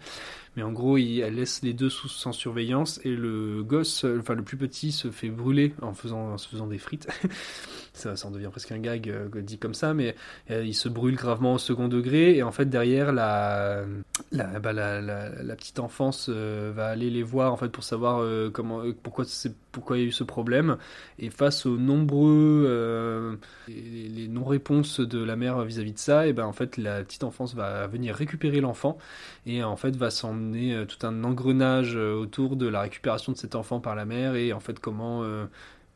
Mais 0.59 0.65
en 0.65 0.73
gros, 0.73 0.97
il, 0.97 1.21
elle 1.21 1.35
laisse 1.35 1.61
les 1.63 1.71
deux 1.71 1.89
sous, 1.89 2.09
sans 2.09 2.33
surveillance 2.33 2.99
et 3.05 3.15
le 3.15 3.63
gosse, 3.63 4.05
enfin 4.19 4.35
le 4.35 4.43
plus 4.43 4.57
petit, 4.57 4.91
se 4.91 5.09
fait 5.09 5.29
brûler 5.29 5.73
en 5.81 5.93
faisant, 5.93 6.33
en 6.33 6.37
se 6.37 6.49
faisant 6.49 6.67
des 6.67 6.77
frites. 6.77 7.07
ça, 7.93 8.13
en 8.25 8.31
devient 8.31 8.49
presque 8.49 8.71
un 8.71 8.79
gag 8.79 9.09
euh, 9.09 9.41
dit 9.41 9.57
comme 9.57 9.73
ça, 9.73 9.93
mais 9.93 10.15
euh, 10.51 10.63
il 10.65 10.73
se 10.73 10.89
brûle 10.89 11.15
gravement 11.15 11.53
au 11.53 11.57
second 11.57 11.87
degré 11.87 12.35
et 12.35 12.43
en 12.43 12.51
fait 12.51 12.65
derrière 12.65 13.11
la 13.11 13.85
la, 14.31 14.59
bah, 14.59 14.73
la, 14.73 15.01
la, 15.01 15.55
petite 15.55 15.79
enfance 15.79 16.27
euh, 16.29 16.71
va 16.75 16.87
aller 16.87 17.09
les 17.09 17.23
voir 17.23 17.53
en 17.53 17.57
fait 17.57 17.69
pour 17.69 17.83
savoir 17.83 18.25
comment 18.51 18.83
pourquoi 19.01 19.25
pourquoi 19.71 19.97
il 19.97 20.01
y 20.01 20.03
a 20.03 20.07
eu 20.07 20.11
ce 20.11 20.23
problème 20.23 20.77
et 21.19 21.29
face 21.29 21.65
aux 21.65 21.77
nombreux 21.77 23.39
les, 23.67 24.27
non-réponses 24.27 24.99
de 24.99 25.23
la 25.23 25.35
mère 25.35 25.61
vis-à-vis 25.63 25.93
de 25.93 25.99
ça 25.99 26.27
et 26.27 26.33
ben 26.33 26.45
en 26.45 26.53
fait 26.53 26.77
la 26.77 27.03
petite 27.03 27.23
enfance 27.23 27.55
va 27.55 27.87
venir 27.87 28.15
récupérer 28.15 28.61
l'enfant 28.61 28.97
et 29.45 29.63
en 29.63 29.75
fait 29.75 29.95
va 29.95 30.09
s'emmener 30.49 30.85
tout 30.87 31.05
un 31.05 31.23
engrenage 31.23 31.95
autour 31.95 32.55
de 32.55 32.67
la 32.67 32.81
récupération 32.81 33.31
de 33.31 33.37
cet 33.37 33.55
enfant 33.55 33.79
par 33.79 33.95
la 33.95 34.05
mère 34.05 34.35
et 34.35 34.53
en 34.53 34.59
fait 34.59 34.79
comment 34.79 35.23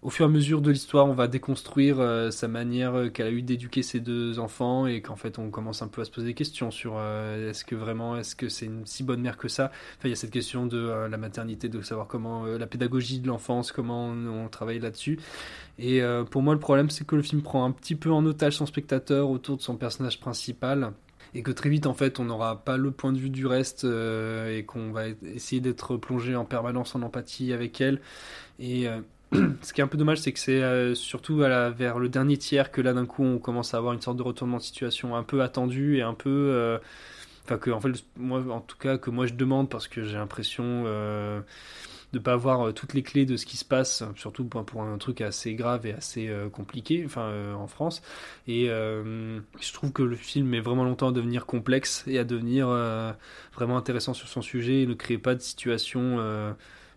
au 0.04 0.10
fur 0.10 0.26
et 0.26 0.30
à 0.30 0.32
mesure 0.32 0.62
de 0.62 0.70
l'histoire, 0.70 1.08
on 1.08 1.14
va 1.14 1.28
déconstruire 1.28 2.00
euh, 2.00 2.30
sa 2.30 2.50
manière 2.50 2.94
euh, 2.94 3.10
qu'elle 3.10 3.28
a 3.28 3.32
eu 3.32 3.42
d'éduquer 3.42 3.84
ses 3.84 4.02
deux 4.02 4.38
enfants 4.38 4.86
et 4.86 5.02
qu'en 5.02 5.16
fait 5.16 5.40
on 5.40 5.50
commence 5.50 5.82
un 5.82 5.88
peu 5.88 6.02
à 6.02 6.06
se 6.06 6.12
poser 6.12 6.28
des 6.28 6.34
questions 6.34 6.72
sur 6.72 6.96
euh, 6.98 7.50
est-ce 7.50 7.64
que 7.64 7.76
vraiment 7.76 8.18
est-ce 8.18 8.36
que 8.36 8.50
c'est 8.50 8.66
une 8.66 8.86
si 8.86 9.04
bonne 9.04 9.22
mère 9.22 9.38
que 9.38 9.48
ça? 9.48 9.72
Enfin, 9.98 10.06
il 10.06 10.10
y 10.10 10.14
a 10.14 10.18
cette 10.18 10.32
question 10.32 10.66
de 10.66 11.08
la 11.10 11.18
maternité, 11.18 11.70
de 11.70 11.82
savoir 11.82 12.08
comment 12.08 12.46
la 12.46 12.68
pédagogie 12.68 13.20
de 13.20 13.28
l'enfance, 13.28 13.72
comment 13.72 14.08
on, 14.08 14.50
travaille 14.50 14.80
là-dessus. 14.80 15.20
Et 15.80 16.02
pour 16.30 16.42
moi, 16.42 16.54
le 16.54 16.60
problème, 16.60 16.90
c'est 16.90 17.06
que 17.08 17.16
le 17.16 17.22
film 17.22 17.42
prend 17.42 17.66
un 17.66 17.72
petit 17.72 17.96
peu 17.96 18.12
en 18.12 18.26
otage 18.26 18.58
son 18.58 18.66
spectateur 18.66 19.30
autour 19.30 19.58
de 19.58 19.62
son 19.62 19.78
personnage 19.78 20.20
principal 20.20 20.92
et 21.36 21.44
que 21.44 21.52
très 21.52 21.70
vite 21.70 21.88
en 21.88 21.94
fait 21.94 22.20
on 22.20 22.26
n'aura 22.26 22.64
pas 22.64 22.78
le 22.78 22.92
point 22.92 23.12
de 23.12 23.18
vue 23.18 23.30
du 23.30 23.48
reste 23.48 23.84
et 23.86 24.64
qu'on 24.66 24.92
va 24.92 25.08
essayer 25.34 25.62
d'être 25.62 25.98
plongé 25.98 26.36
en 26.36 26.46
permanence 26.46 26.96
en 26.96 27.02
empathie 27.02 27.54
avec 27.54 27.82
elle 27.82 28.00
et 28.60 28.88
ce 29.62 29.74
qui 29.74 29.82
est 29.82 29.84
un 29.84 29.88
peu 29.88 29.98
dommage, 29.98 30.20
c'est 30.20 30.32
que 30.32 30.40
c'est 30.40 30.62
euh, 30.62 30.96
surtout 30.96 31.38
vers 31.38 32.00
le 32.00 32.10
dernier 32.10 32.38
tiers 32.38 32.72
que 32.72 32.82
là 32.82 32.94
d'un 32.94 33.06
coup 33.06 33.24
on 33.24 33.40
commence 33.40 33.74
à 33.74 33.78
avoir 33.78 33.94
une 33.94 34.02
sorte 34.02 34.18
de 34.18 34.24
retournement 34.24 34.58
de 34.58 34.64
situation 34.64 35.16
un 35.16 35.24
peu 35.24 35.42
attendu 35.42 35.98
et 35.98 36.02
un 36.02 36.14
peu. 36.14 36.30
Euh, 36.30 36.78
enfin, 37.46 37.58
que 37.58 37.72
en 37.72 37.80
fait, 37.80 37.90
moi 38.18 38.44
en 38.50 38.62
tout 38.62 38.78
cas, 38.78 38.98
que 38.98 39.10
moi 39.10 39.26
je 39.26 39.34
demande 39.34 39.70
parce 39.70 39.88
que 39.88 40.04
j'ai 40.04 40.18
l'impression 40.18 40.84
euh, 40.86 41.42
de 42.14 42.20
pas 42.20 42.34
avoir 42.34 42.74
toutes 42.74 42.94
les 42.94 43.04
clés 43.04 43.26
de 43.26 43.36
ce 43.36 43.46
qui 43.46 43.58
se 43.58 43.66
passe, 43.66 44.04
surtout 44.16 44.46
pour, 44.46 44.82
un 44.82 44.98
truc 44.98 45.20
assez 45.22 45.56
grave 45.56 45.86
et 45.86 45.94
assez 45.94 46.32
compliqué, 46.52 47.04
enfin 47.06 47.54
en 47.56 47.68
France. 47.68 48.02
Et 48.48 48.68
je 48.68 49.74
trouve 49.74 49.92
que 49.92 50.04
le 50.04 50.16
film 50.16 50.48
met 50.48 50.60
vraiment 50.60 50.84
longtemps 50.84 51.10
à 51.10 51.12
devenir 51.12 51.46
complexe 51.46 52.04
et 52.08 52.20
à 52.20 52.24
devenir 52.24 52.68
vraiment 53.54 53.78
intéressant 53.78 54.14
sur 54.14 54.28
son 54.28 54.42
sujet 54.42 54.84
et 54.84 54.88
ne 54.88 54.94
crée 54.94 55.18
pas 55.18 55.36
de 55.36 55.42
situation 55.42 56.20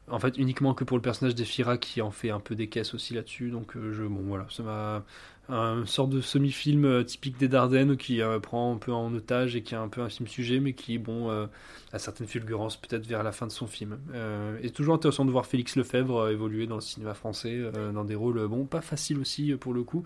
en 0.09 0.19
fait 0.19 0.39
uniquement 0.39 0.75
que 0.75 0.85
pour 0.85 0.97
le 0.97 1.03
personnage 1.03 1.35
d'Efira 1.35 1.79
qui 1.79 2.01
en 2.01 2.11
fait 2.11 2.31
un 2.31 2.41
peu 2.41 2.55
des 2.55 2.69
caisses 2.69 2.95
aussi 2.95 3.15
là-dessus 3.15 3.51
donc 3.51 3.77
euh, 3.77 3.93
je 3.93 4.05
bon 4.05 4.23
voilà 4.23 4.47
ça 4.51 4.63
m'a 4.63 5.05
un 5.49 5.87
sorte 5.87 6.11
de 6.11 6.21
semi-film 6.21 6.85
euh, 6.85 7.05
typique 7.05 7.39
des 7.39 7.49
Dardennes 7.49 7.97
qui 7.97 8.21
euh, 8.21 8.39
prend 8.41 8.75
un 8.75 8.79
peu 8.79 8.93
en 8.93 9.15
otage 9.15 9.57
et 9.57 9.63
qui 9.63 9.75
a 9.75 9.81
un 9.81 9.89
peu 9.89 10.01
un 10.01 10.09
film 10.09 10.29
sujet 10.29 10.61
mais 10.61 10.73
qui 10.73 10.99
bon 10.99 11.31
a 11.93 11.99
certaines 11.99 12.27
fulgurances 12.27 12.77
peut-être 12.77 13.07
vers 13.07 13.23
la 13.23 13.33
fin 13.33 13.47
de 13.47 13.53
son 13.53 13.67
film. 13.67 13.99
Et 14.63 14.71
toujours 14.71 14.95
intéressant 14.95 15.25
de 15.25 15.31
voir 15.31 15.47
Félix 15.47 15.77
Lefebvre 15.77 16.29
évoluer 16.31 16.67
dans 16.67 16.77
le 16.77 16.81
cinéma 16.81 17.15
français 17.15 17.61
dans 17.95 18.05
des 18.05 18.15
rôles 18.15 18.47
bon 18.49 18.65
pas 18.65 18.81
faciles 18.81 19.19
aussi 19.19 19.55
pour 19.55 19.73
le 19.73 19.83
coup. 19.83 20.03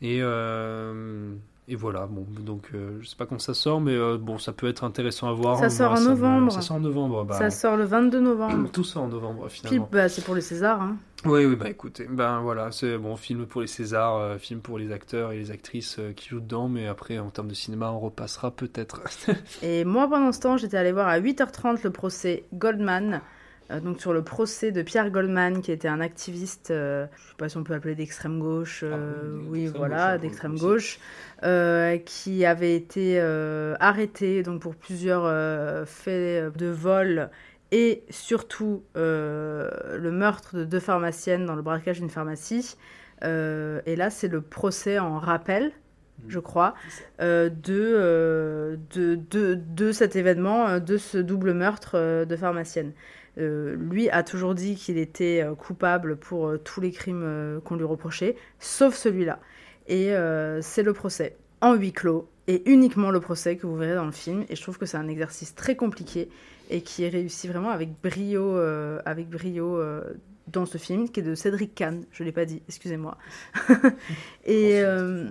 Et 0.00 0.20
et 1.68 1.76
voilà, 1.76 2.06
bon, 2.06 2.26
donc 2.40 2.70
euh, 2.74 2.98
je 3.00 3.08
sais 3.08 3.16
pas 3.16 3.24
quand 3.26 3.40
ça 3.40 3.54
sort, 3.54 3.80
mais 3.80 3.94
euh, 3.94 4.18
bon, 4.18 4.38
ça 4.38 4.52
peut 4.52 4.66
être 4.68 4.82
intéressant 4.84 5.28
à 5.28 5.32
voir. 5.32 5.58
Ça 5.58 5.66
On 5.66 5.70
sort 5.70 5.92
en 5.92 6.00
me- 6.00 6.08
novembre. 6.08 6.52
Ça 6.52 6.60
sort 6.60 6.76
en 6.76 6.80
novembre, 6.80 7.24
bah. 7.24 7.34
Ça 7.38 7.50
sort 7.50 7.76
le 7.76 7.84
22 7.84 8.20
novembre. 8.20 8.70
Tout 8.72 8.82
sort 8.84 9.04
en 9.04 9.08
novembre, 9.08 9.48
finalement. 9.48 9.88
bah, 9.92 10.08
c'est 10.08 10.24
pour 10.24 10.34
les 10.34 10.40
Césars. 10.40 10.80
Hein. 10.82 10.96
Oui, 11.24 11.44
oui, 11.46 11.54
bah 11.54 11.70
écoutez, 11.70 12.08
ben 12.10 12.40
voilà, 12.40 12.72
c'est 12.72 12.98
bon, 12.98 13.14
film 13.14 13.46
pour 13.46 13.60
les 13.60 13.68
Césars, 13.68 14.16
euh, 14.16 14.38
film 14.38 14.60
pour 14.60 14.76
les 14.78 14.90
acteurs 14.90 15.30
et 15.30 15.38
les 15.38 15.52
actrices 15.52 16.00
qui 16.16 16.28
jouent 16.30 16.40
dedans, 16.40 16.68
mais 16.68 16.88
après, 16.88 17.20
en 17.20 17.30
termes 17.30 17.46
de 17.46 17.54
cinéma, 17.54 17.92
on 17.92 18.00
repassera 18.00 18.50
peut-être. 18.50 19.00
Et 19.62 19.84
moi, 19.84 20.08
pendant 20.10 20.32
ce 20.32 20.40
temps, 20.40 20.56
j'étais 20.56 20.76
allée 20.76 20.90
voir 20.90 21.06
à 21.06 21.20
8h30 21.20 21.84
le 21.84 21.90
procès 21.90 22.44
Goldman. 22.52 23.20
Euh, 23.72 23.80
donc 23.80 24.00
sur 24.00 24.12
le 24.12 24.22
procès 24.22 24.70
de 24.70 24.82
Pierre 24.82 25.10
Goldman, 25.10 25.62
qui 25.62 25.72
était 25.72 25.88
un 25.88 26.00
activiste, 26.00 26.70
euh, 26.70 27.06
je 27.16 27.30
sais 27.30 27.36
pas 27.36 27.48
si 27.48 27.56
on 27.56 27.64
peut 27.64 27.72
l'appeler 27.72 27.94
d'extrême 27.94 28.38
gauche, 28.38 28.84
euh, 28.84 29.38
oui, 29.48 29.66
voilà, 29.66 30.18
d'extrême 30.18 30.58
gauche, 30.58 31.00
euh, 31.42 31.96
qui 31.98 32.44
avait 32.44 32.76
été 32.76 33.20
arrêté 33.80 34.42
donc 34.42 34.60
pour 34.60 34.76
plusieurs 34.76 35.24
faits 35.88 36.56
de 36.56 36.66
vol 36.66 37.30
et 37.70 38.04
surtout 38.10 38.84
le 38.94 40.10
meurtre 40.10 40.56
de 40.56 40.64
deux 40.64 40.80
pharmaciennes 40.80 41.46
dans 41.46 41.56
le 41.56 41.62
braquage 41.62 42.00
d'une 42.00 42.10
pharmacie. 42.10 42.76
Et 43.22 43.96
là, 43.96 44.10
c'est 44.10 44.28
le 44.28 44.40
procès 44.40 44.98
en 44.98 45.18
rappel, 45.18 45.72
je 46.28 46.38
crois, 46.38 46.74
euh, 47.20 47.48
de, 47.48 47.94
euh, 47.96 48.76
de, 48.94 49.18
de, 49.30 49.54
de 49.54 49.92
cet 49.92 50.16
événement, 50.16 50.78
de 50.78 50.96
ce 50.96 51.18
double 51.18 51.52
meurtre 51.52 52.24
de 52.24 52.36
pharmacienne. 52.36 52.92
Euh, 53.38 53.76
lui 53.76 54.10
a 54.10 54.22
toujours 54.22 54.54
dit 54.54 54.76
qu'il 54.76 54.98
était 54.98 55.42
euh, 55.42 55.54
coupable 55.54 56.16
pour 56.16 56.48
euh, 56.48 56.58
tous 56.58 56.80
les 56.80 56.90
crimes 56.90 57.60
qu'on 57.64 57.76
lui 57.76 57.84
reprochait, 57.84 58.36
sauf 58.58 58.94
celui-là. 58.94 59.40
Et 59.88 60.12
c'est 60.60 60.84
le 60.84 60.92
procès 60.92 61.36
en 61.60 61.74
huis 61.74 61.92
clos, 61.92 62.28
et 62.48 62.62
uniquement 62.70 63.10
le 63.10 63.20
procès 63.20 63.56
que 63.56 63.66
vous 63.66 63.76
verrez 63.76 63.94
dans 63.94 64.04
le 64.04 64.12
film. 64.12 64.44
Et 64.48 64.56
je 64.56 64.62
trouve 64.62 64.78
que 64.78 64.86
c'est 64.86 64.96
un 64.96 65.08
exercice 65.08 65.54
très 65.54 65.76
compliqué 65.76 66.28
et 66.70 66.82
qui 66.82 67.04
est 67.04 67.08
réussi 67.08 67.48
vraiment 67.48 67.70
avec 67.70 67.90
brio, 68.02 68.56
euh, 68.56 69.00
avec 69.04 69.28
brio 69.28 69.78
euh, 69.78 70.02
dans 70.48 70.66
ce 70.66 70.78
film, 70.78 71.08
qui 71.08 71.20
est 71.20 71.22
de 71.22 71.34
Cédric 71.34 71.74
Kahn. 71.74 72.04
Je 72.10 72.24
l'ai 72.24 72.32
pas 72.32 72.44
dit, 72.44 72.62
excusez-moi. 72.68 73.16
et 74.44 74.80
euh, 74.82 75.28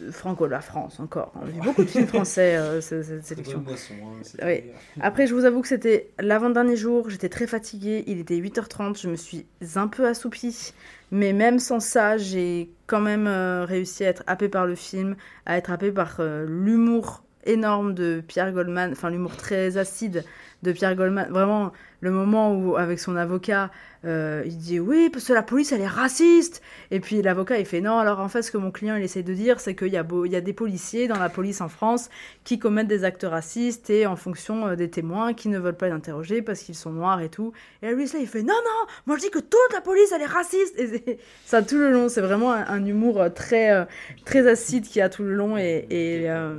de 0.00 0.10
Franco, 0.10 0.46
la 0.46 0.60
France 0.60 1.00
encore. 1.00 1.32
On 1.36 1.42
a 1.42 1.50
vu 1.50 1.60
beaucoup 1.60 1.84
de 1.84 1.88
films 1.88 2.06
français 2.06 2.56
euh, 2.56 2.80
cette, 2.80 3.04
cette 3.04 3.24
sélection. 3.24 3.58
boisson, 3.58 3.94
hein, 4.02 4.44
Oui. 4.44 4.64
Après, 5.00 5.26
je 5.26 5.34
vous 5.34 5.44
avoue 5.44 5.62
que 5.62 5.68
c'était 5.68 6.10
l'avant-dernier 6.18 6.76
jour, 6.76 7.10
j'étais 7.10 7.28
très 7.28 7.46
fatiguée, 7.46 8.04
il 8.06 8.18
était 8.18 8.36
8h30, 8.36 9.00
je 9.00 9.08
me 9.08 9.16
suis 9.16 9.46
un 9.76 9.88
peu 9.88 10.06
assoupie. 10.06 10.72
Mais 11.10 11.32
même 11.32 11.58
sans 11.58 11.80
ça, 11.80 12.16
j'ai 12.16 12.70
quand 12.86 13.00
même 13.00 13.26
euh, 13.26 13.64
réussi 13.64 14.04
à 14.04 14.08
être 14.08 14.24
happée 14.26 14.48
par 14.48 14.66
le 14.66 14.74
film, 14.74 15.16
à 15.46 15.56
être 15.56 15.70
happée 15.70 15.92
par 15.92 16.16
euh, 16.18 16.44
l'humour 16.44 17.22
énorme 17.46 17.94
de 17.94 18.22
Pierre 18.26 18.52
Goldman, 18.52 18.92
enfin 18.92 19.10
l'humour 19.10 19.36
très 19.36 19.76
acide 19.76 20.24
de 20.64 20.72
Pierre 20.72 20.96
Goldman. 20.96 21.28
Vraiment, 21.30 21.72
le 22.00 22.10
moment 22.10 22.52
où, 22.54 22.76
avec 22.76 22.98
son 22.98 23.14
avocat, 23.16 23.70
euh, 24.04 24.42
il 24.44 24.58
dit 24.58 24.80
oui, 24.80 25.08
parce 25.10 25.24
que 25.26 25.32
la 25.32 25.42
police, 25.42 25.72
elle 25.72 25.80
est 25.80 25.86
raciste. 25.86 26.60
Et 26.90 27.00
puis 27.00 27.22
l'avocat, 27.22 27.58
il 27.58 27.64
fait 27.64 27.80
non, 27.80 27.98
alors 27.98 28.20
en 28.20 28.28
fait, 28.28 28.42
ce 28.42 28.50
que 28.50 28.58
mon 28.58 28.70
client, 28.70 28.96
il 28.96 29.02
essaie 29.02 29.22
de 29.22 29.32
dire, 29.32 29.60
c'est 29.60 29.74
qu'il 29.74 29.88
y, 29.88 29.96
a 29.96 30.02
beau- 30.02 30.26
il 30.26 30.32
y 30.32 30.36
a 30.36 30.42
des 30.42 30.52
policiers 30.52 31.08
dans 31.08 31.18
la 31.18 31.30
police 31.30 31.60
en 31.62 31.68
France 31.70 32.10
qui 32.44 32.58
commettent 32.58 32.88
des 32.88 33.04
actes 33.04 33.24
racistes 33.28 33.88
et 33.88 34.04
en 34.06 34.16
fonction 34.16 34.66
euh, 34.66 34.76
des 34.76 34.90
témoins 34.90 35.32
qui 35.32 35.48
ne 35.48 35.58
veulent 35.58 35.76
pas 35.76 35.86
les 35.86 35.92
interroger 35.92 36.42
parce 36.42 36.60
qu'ils 36.60 36.74
sont 36.74 36.90
noirs 36.92 37.20
et 37.22 37.30
tout. 37.30 37.52
Et 37.82 37.90
lui, 37.94 38.04
là, 38.04 38.18
il 38.20 38.26
fait 38.26 38.42
non, 38.42 38.52
non, 38.52 38.86
moi 39.06 39.16
je 39.16 39.22
dis 39.22 39.30
que 39.30 39.38
toute 39.38 39.72
la 39.72 39.80
police, 39.80 40.12
elle 40.14 40.20
est 40.22 40.26
raciste. 40.26 40.78
Et 40.78 41.18
ça 41.46 41.62
tout 41.62 41.78
le 41.78 41.90
long, 41.90 42.10
c'est 42.10 42.20
vraiment 42.20 42.52
un, 42.52 42.66
un 42.66 42.84
humour 42.84 43.22
euh, 43.22 43.30
très, 43.30 43.86
très 44.26 44.46
acide 44.46 44.84
qui 44.86 45.00
a 45.00 45.08
tout 45.08 45.22
le 45.22 45.34
long. 45.34 45.56
Et, 45.56 45.86
et, 45.88 46.28
euh, 46.30 46.56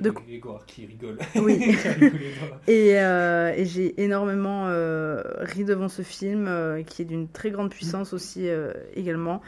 de- 0.00 0.10
Grégoire 0.10 0.64
qui 0.66 0.86
rigole. 0.86 1.18
Oui. 1.34 1.74
Et, 2.68 2.92
euh, 3.00 3.43
et 3.52 3.64
j'ai 3.64 4.02
énormément 4.02 4.66
euh, 4.68 5.22
ri 5.40 5.64
devant 5.64 5.88
ce 5.88 6.02
film, 6.02 6.46
euh, 6.48 6.82
qui 6.82 7.02
est 7.02 7.04
d'une 7.04 7.28
très 7.28 7.50
grande 7.50 7.70
puissance 7.70 8.12
aussi 8.12 8.48
euh, 8.48 8.72
également. 8.94 9.42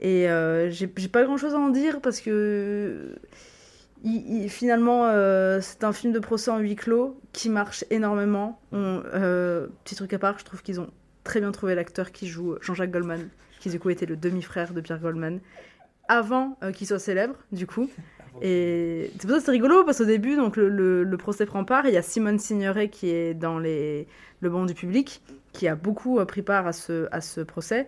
Et 0.00 0.28
euh, 0.30 0.70
j'ai 0.70 0.90
j'ai 0.96 1.08
pas 1.08 1.24
grand 1.24 1.36
chose 1.36 1.54
à 1.54 1.58
en 1.58 1.68
dire 1.68 2.00
parce 2.00 2.20
que 2.20 3.14
il- 4.04 4.42
il- 4.44 4.48
finalement, 4.50 5.06
euh, 5.06 5.60
c'est 5.60 5.84
un 5.84 5.92
film 5.92 6.12
de 6.12 6.18
procès 6.18 6.50
en 6.50 6.58
huis 6.58 6.74
clos 6.76 7.20
qui 7.32 7.48
marche 7.48 7.84
énormément. 7.90 8.60
On- 8.72 9.02
euh, 9.14 9.68
petit 9.84 9.94
truc 9.94 10.12
à 10.12 10.18
part, 10.18 10.38
je 10.38 10.44
trouve 10.44 10.62
qu'ils 10.62 10.80
ont 10.80 10.90
très 11.24 11.40
bien 11.40 11.52
trouvé 11.52 11.74
l'acteur 11.76 12.10
qui 12.10 12.26
joue 12.26 12.56
Jean-Jacques 12.60 12.90
Goldman, 12.90 13.28
qui 13.60 13.70
du 13.70 13.78
coup 13.78 13.90
était 13.90 14.06
le 14.06 14.16
demi-frère 14.16 14.72
de 14.72 14.80
Pierre 14.80 14.98
Goldman, 14.98 15.38
avant 16.08 16.58
euh, 16.64 16.72
qu'il 16.72 16.86
soit 16.88 16.98
célèbre, 16.98 17.36
du 17.52 17.66
coup. 17.68 17.88
Et 18.40 19.10
c'est 19.18 19.26
pour 19.26 19.30
ça 19.32 19.38
que 19.38 19.44
c'est 19.44 19.50
rigolo, 19.50 19.84
parce 19.84 19.98
qu'au 19.98 20.04
début, 20.04 20.36
donc, 20.36 20.56
le, 20.56 21.16
procès 21.18 21.46
prend 21.46 21.64
part, 21.64 21.86
il 21.86 21.92
y 21.92 21.96
a 21.96 22.02
Simone 22.02 22.38
Signoret 22.38 22.88
qui 22.88 23.10
est 23.10 23.34
dans 23.34 23.58
le 23.58 24.06
banc 24.40 24.64
du 24.64 24.74
public, 24.74 25.20
qui 25.52 25.68
a 25.68 25.74
beaucoup 25.74 26.18
euh, 26.18 26.24
pris 26.24 26.42
part 26.42 26.66
à 26.66 26.72
ce, 26.72 27.40
procès. 27.42 27.86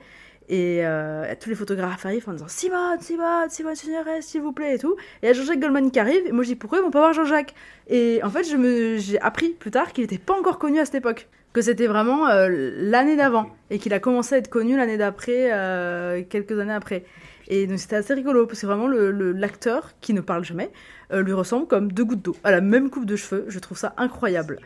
Et 0.50 0.80
euh, 0.84 1.32
tous 1.40 1.48
les 1.48 1.54
photographes 1.54 2.04
arrivent 2.04 2.28
en 2.28 2.32
disant 2.32 2.48
Simone, 2.48 3.00
Simone, 3.00 3.48
Simone 3.48 3.74
Signoret, 3.74 4.20
s'il 4.20 4.42
vous 4.42 4.52
plaît, 4.52 4.74
et 4.74 4.78
tout. 4.78 4.94
Et 5.22 5.26
il 5.26 5.26
y 5.28 5.30
a 5.30 5.32
Jean-Jacques 5.32 5.60
Goldman 5.60 5.90
qui 5.90 5.98
arrive, 5.98 6.26
et 6.26 6.32
moi 6.32 6.44
je 6.44 6.48
dis 6.48 6.54
pourquoi 6.54 6.78
ils 6.78 6.82
vont 6.82 6.90
pas 6.90 7.00
voir 7.00 7.14
Jean-Jacques? 7.14 7.54
Et 7.88 8.20
en 8.22 8.28
fait, 8.28 8.44
j'ai 8.44 9.20
appris 9.20 9.50
plus 9.50 9.70
tard 9.70 9.92
qu'il 9.92 10.04
n'était 10.04 10.18
pas 10.18 10.34
encore 10.38 10.58
connu 10.58 10.78
à 10.78 10.84
cette 10.84 10.96
époque. 10.96 11.28
Que 11.54 11.62
c'était 11.62 11.86
vraiment 11.86 12.28
euh, 12.28 12.48
l'année 12.50 13.16
d'avant, 13.16 13.48
et 13.70 13.78
qu'il 13.78 13.94
a 13.94 14.00
commencé 14.00 14.34
à 14.34 14.38
être 14.38 14.50
connu 14.50 14.76
l'année 14.76 14.98
d'après, 14.98 16.26
quelques 16.28 16.58
années 16.58 16.74
après. 16.74 17.04
Et 17.48 17.66
donc 17.66 17.78
c'était 17.78 17.96
assez 17.96 18.14
rigolo, 18.14 18.46
parce 18.46 18.60
que 18.60 18.66
vraiment 18.66 18.86
le- 18.88 19.10
le- 19.10 19.32
l'acteur, 19.32 19.92
qui 20.00 20.14
ne 20.14 20.20
parle 20.20 20.44
jamais, 20.44 20.70
euh, 21.12 21.22
lui 21.22 21.32
ressemble 21.32 21.66
comme 21.66 21.92
deux 21.92 22.04
gouttes 22.04 22.22
d'eau, 22.22 22.36
à 22.44 22.50
la 22.50 22.60
même 22.60 22.90
coupe 22.90 23.04
de 23.06 23.16
cheveux. 23.16 23.44
Je 23.48 23.58
trouve 23.58 23.76
ça 23.78 23.94
incroyable. 23.98 24.58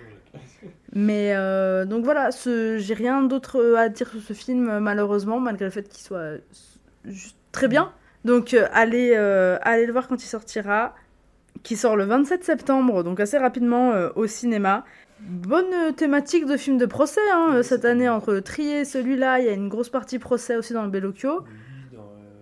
Mais 0.95 1.33
euh, 1.37 1.85
donc 1.85 2.05
voilà, 2.05 2.31
j'ai 2.45 2.95
rien 2.95 3.23
d'autre 3.23 3.75
à 3.77 3.89
dire 3.89 4.09
sur 4.09 4.21
ce 4.23 4.33
film, 4.33 4.69
euh, 4.69 4.81
malheureusement, 4.81 5.39
malgré 5.41 5.67
le 5.67 5.71
fait 5.71 5.89
qu'il 5.89 6.03
soit 6.05 6.17
euh, 6.19 6.39
juste 7.05 7.37
très 7.53 7.69
bien. 7.69 7.93
Donc 8.25 8.55
euh, 8.55 8.67
allez, 8.73 9.13
euh, 9.15 9.59
allez 9.63 9.87
le 9.87 9.93
voir 9.93 10.09
quand 10.09 10.23
il 10.23 10.27
sortira, 10.27 10.95
qui 11.63 11.77
sort 11.77 11.97
le 11.97 12.05
27 12.05 12.45
septembre, 12.45 13.03
donc 13.03 13.21
assez 13.21 13.39
rapidement 13.39 13.93
euh, 13.93 14.09
au 14.17 14.27
cinéma. 14.27 14.85
Bonne 15.21 15.73
euh, 15.75 15.93
thématique 15.93 16.47
de 16.47 16.57
film 16.57 16.79
de 16.79 16.87
procès 16.87 17.21
hein, 17.33 17.49
euh, 17.55 17.63
cette 17.63 17.85
année, 17.85 18.09
entre 18.09 18.33
le 18.33 18.41
trier 18.43 18.81
et 18.81 18.85
celui-là, 18.85 19.41
il 19.41 19.47
y 19.47 19.49
a 19.49 19.53
une 19.53 19.69
grosse 19.69 19.89
partie 19.89 20.19
procès 20.19 20.57
aussi 20.57 20.73
dans 20.73 20.85
le 20.85 20.91
Bellocchio. 20.91 21.45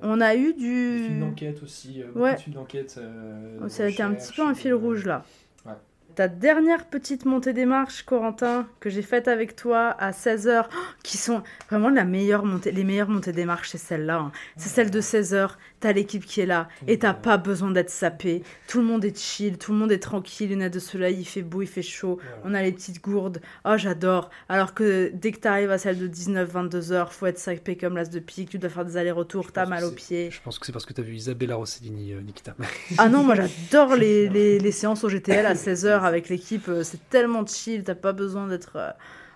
On 0.02 0.20
a 0.20 0.34
eu 0.34 0.52
du... 0.54 1.04
Film 1.06 1.20
d'enquête 1.20 1.62
aussi. 1.62 2.02
euh, 2.02 2.18
Ouais. 2.20 2.34
de 2.34 2.40
films 2.40 2.54
d'enquête. 2.56 2.96
euh, 2.98 3.60
de 3.60 3.68
Ça 3.68 3.84
a 3.84 3.86
été 3.88 4.02
un 4.02 4.12
petit 4.14 4.32
peu 4.32 4.42
un 4.42 4.50
euh, 4.50 4.54
fil 4.54 4.74
rouge 4.74 5.04
là. 5.04 5.24
Ouais. 5.64 5.72
Ta 6.14 6.28
dernière 6.28 6.86
petite 6.86 7.24
montée 7.26 7.52
des 7.52 7.66
marches, 7.66 8.02
Corentin, 8.04 8.66
que 8.80 8.88
j'ai 8.88 9.02
faite 9.02 9.28
avec 9.28 9.54
toi 9.56 9.88
à 9.98 10.12
16h, 10.12 10.64
qui 11.02 11.16
sont 11.16 11.42
vraiment 11.68 11.88
la 11.90 12.04
meilleure 12.04 12.44
montée, 12.44 12.72
les 12.72 12.84
meilleures 12.84 13.08
montées 13.10 13.32
des 13.32 13.44
marches, 13.44 13.70
c'est 13.70 13.78
celle-là. 13.78 14.18
hein. 14.18 14.32
C'est 14.56 14.68
celle 14.70 14.90
de 14.90 15.00
16h, 15.00 15.50
t'as 15.80 15.92
l'équipe 15.92 16.24
qui 16.24 16.40
est 16.40 16.46
là, 16.46 16.68
et 16.86 16.98
t'as 16.98 17.12
pas 17.14 17.36
besoin 17.36 17.70
d'être 17.70 17.90
sapé. 17.90 18.42
Tout 18.68 18.78
le 18.78 18.84
monde 18.84 19.04
est 19.04 19.16
chill, 19.18 19.58
tout 19.58 19.72
le 19.72 19.78
monde 19.78 19.92
est 19.92 19.98
tranquille, 19.98 20.48
lunettes 20.48 20.72
de 20.74 20.78
soleil, 20.78 21.16
il 21.20 21.24
fait 21.24 21.42
beau, 21.42 21.62
il 21.62 21.66
fait 21.68 21.82
chaud, 21.82 22.18
on 22.44 22.54
a 22.54 22.62
les 22.62 22.72
petites 22.72 23.02
gourdes. 23.02 23.40
Oh, 23.64 23.74
j'adore. 23.76 24.30
Alors 24.48 24.74
que 24.74 25.10
dès 25.14 25.32
que 25.32 25.38
t'arrives 25.38 25.70
à 25.70 25.78
celle 25.78 25.98
de 25.98 26.08
19-22h, 26.08 27.10
faut 27.10 27.26
être 27.26 27.38
sapé 27.38 27.76
comme 27.76 27.96
l'as 27.96 28.08
de 28.10 28.18
pique, 28.18 28.50
tu 28.50 28.58
dois 28.58 28.70
faire 28.70 28.84
des 28.84 28.96
allers-retours, 28.96 29.52
t'as 29.52 29.66
mal 29.66 29.84
aux 29.84 29.90
pieds. 29.90 30.30
Je 30.30 30.40
pense 30.42 30.58
que 30.58 30.66
c'est 30.66 30.72
parce 30.72 30.86
que 30.86 30.92
t'as 30.92 31.02
vu 31.02 31.14
Isabella 31.14 31.56
Rossellini, 31.56 32.12
euh, 32.12 32.20
Nikita. 32.20 32.54
Ah 32.98 33.08
non, 33.08 33.22
moi 33.22 33.34
j'adore 33.34 33.96
les, 33.96 34.28
les, 34.28 34.58
les 34.58 34.72
séances 34.72 35.04
au 35.04 35.08
GTL 35.08 35.44
à 35.46 35.54
16h 35.54 36.00
avec 36.02 36.28
l'équipe. 36.28 36.68
euh, 36.68 36.82
C'est 36.82 37.08
tellement 37.10 37.44
chill, 37.46 37.84
t'as 37.84 37.94
pas 37.94 38.12
besoin 38.12 38.46
d'être. 38.46 38.72
euh, 38.76 38.90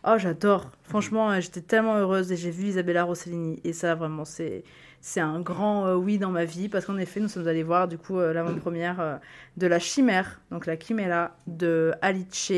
Oh, 0.06 0.14
j'adore. 0.16 0.70
Franchement, 0.84 1.38
j'étais 1.42 1.60
tellement 1.60 1.96
heureuse 1.98 2.32
et 2.32 2.36
j'ai 2.36 2.50
vu 2.50 2.68
Isabella 2.68 3.04
Rossellini. 3.04 3.60
Et 3.64 3.74
ça, 3.74 3.94
vraiment, 3.94 4.24
c'est. 4.24 4.64
C'est 5.00 5.20
un 5.20 5.40
grand 5.40 5.86
euh, 5.86 5.94
oui 5.94 6.18
dans 6.18 6.30
ma 6.30 6.44
vie 6.44 6.68
parce 6.68 6.84
qu'en 6.84 6.98
effet, 6.98 7.20
nous 7.20 7.28
sommes 7.28 7.48
allés 7.48 7.62
voir 7.62 7.88
du 7.88 7.96
coup 7.96 8.18
euh, 8.18 8.34
l'avant-première 8.34 9.00
euh, 9.00 9.16
de 9.56 9.66
La 9.66 9.78
Chimère, 9.78 10.42
donc 10.50 10.66
la 10.66 10.78
Chimera 10.78 11.36
de 11.46 11.92
Alice 12.02 12.52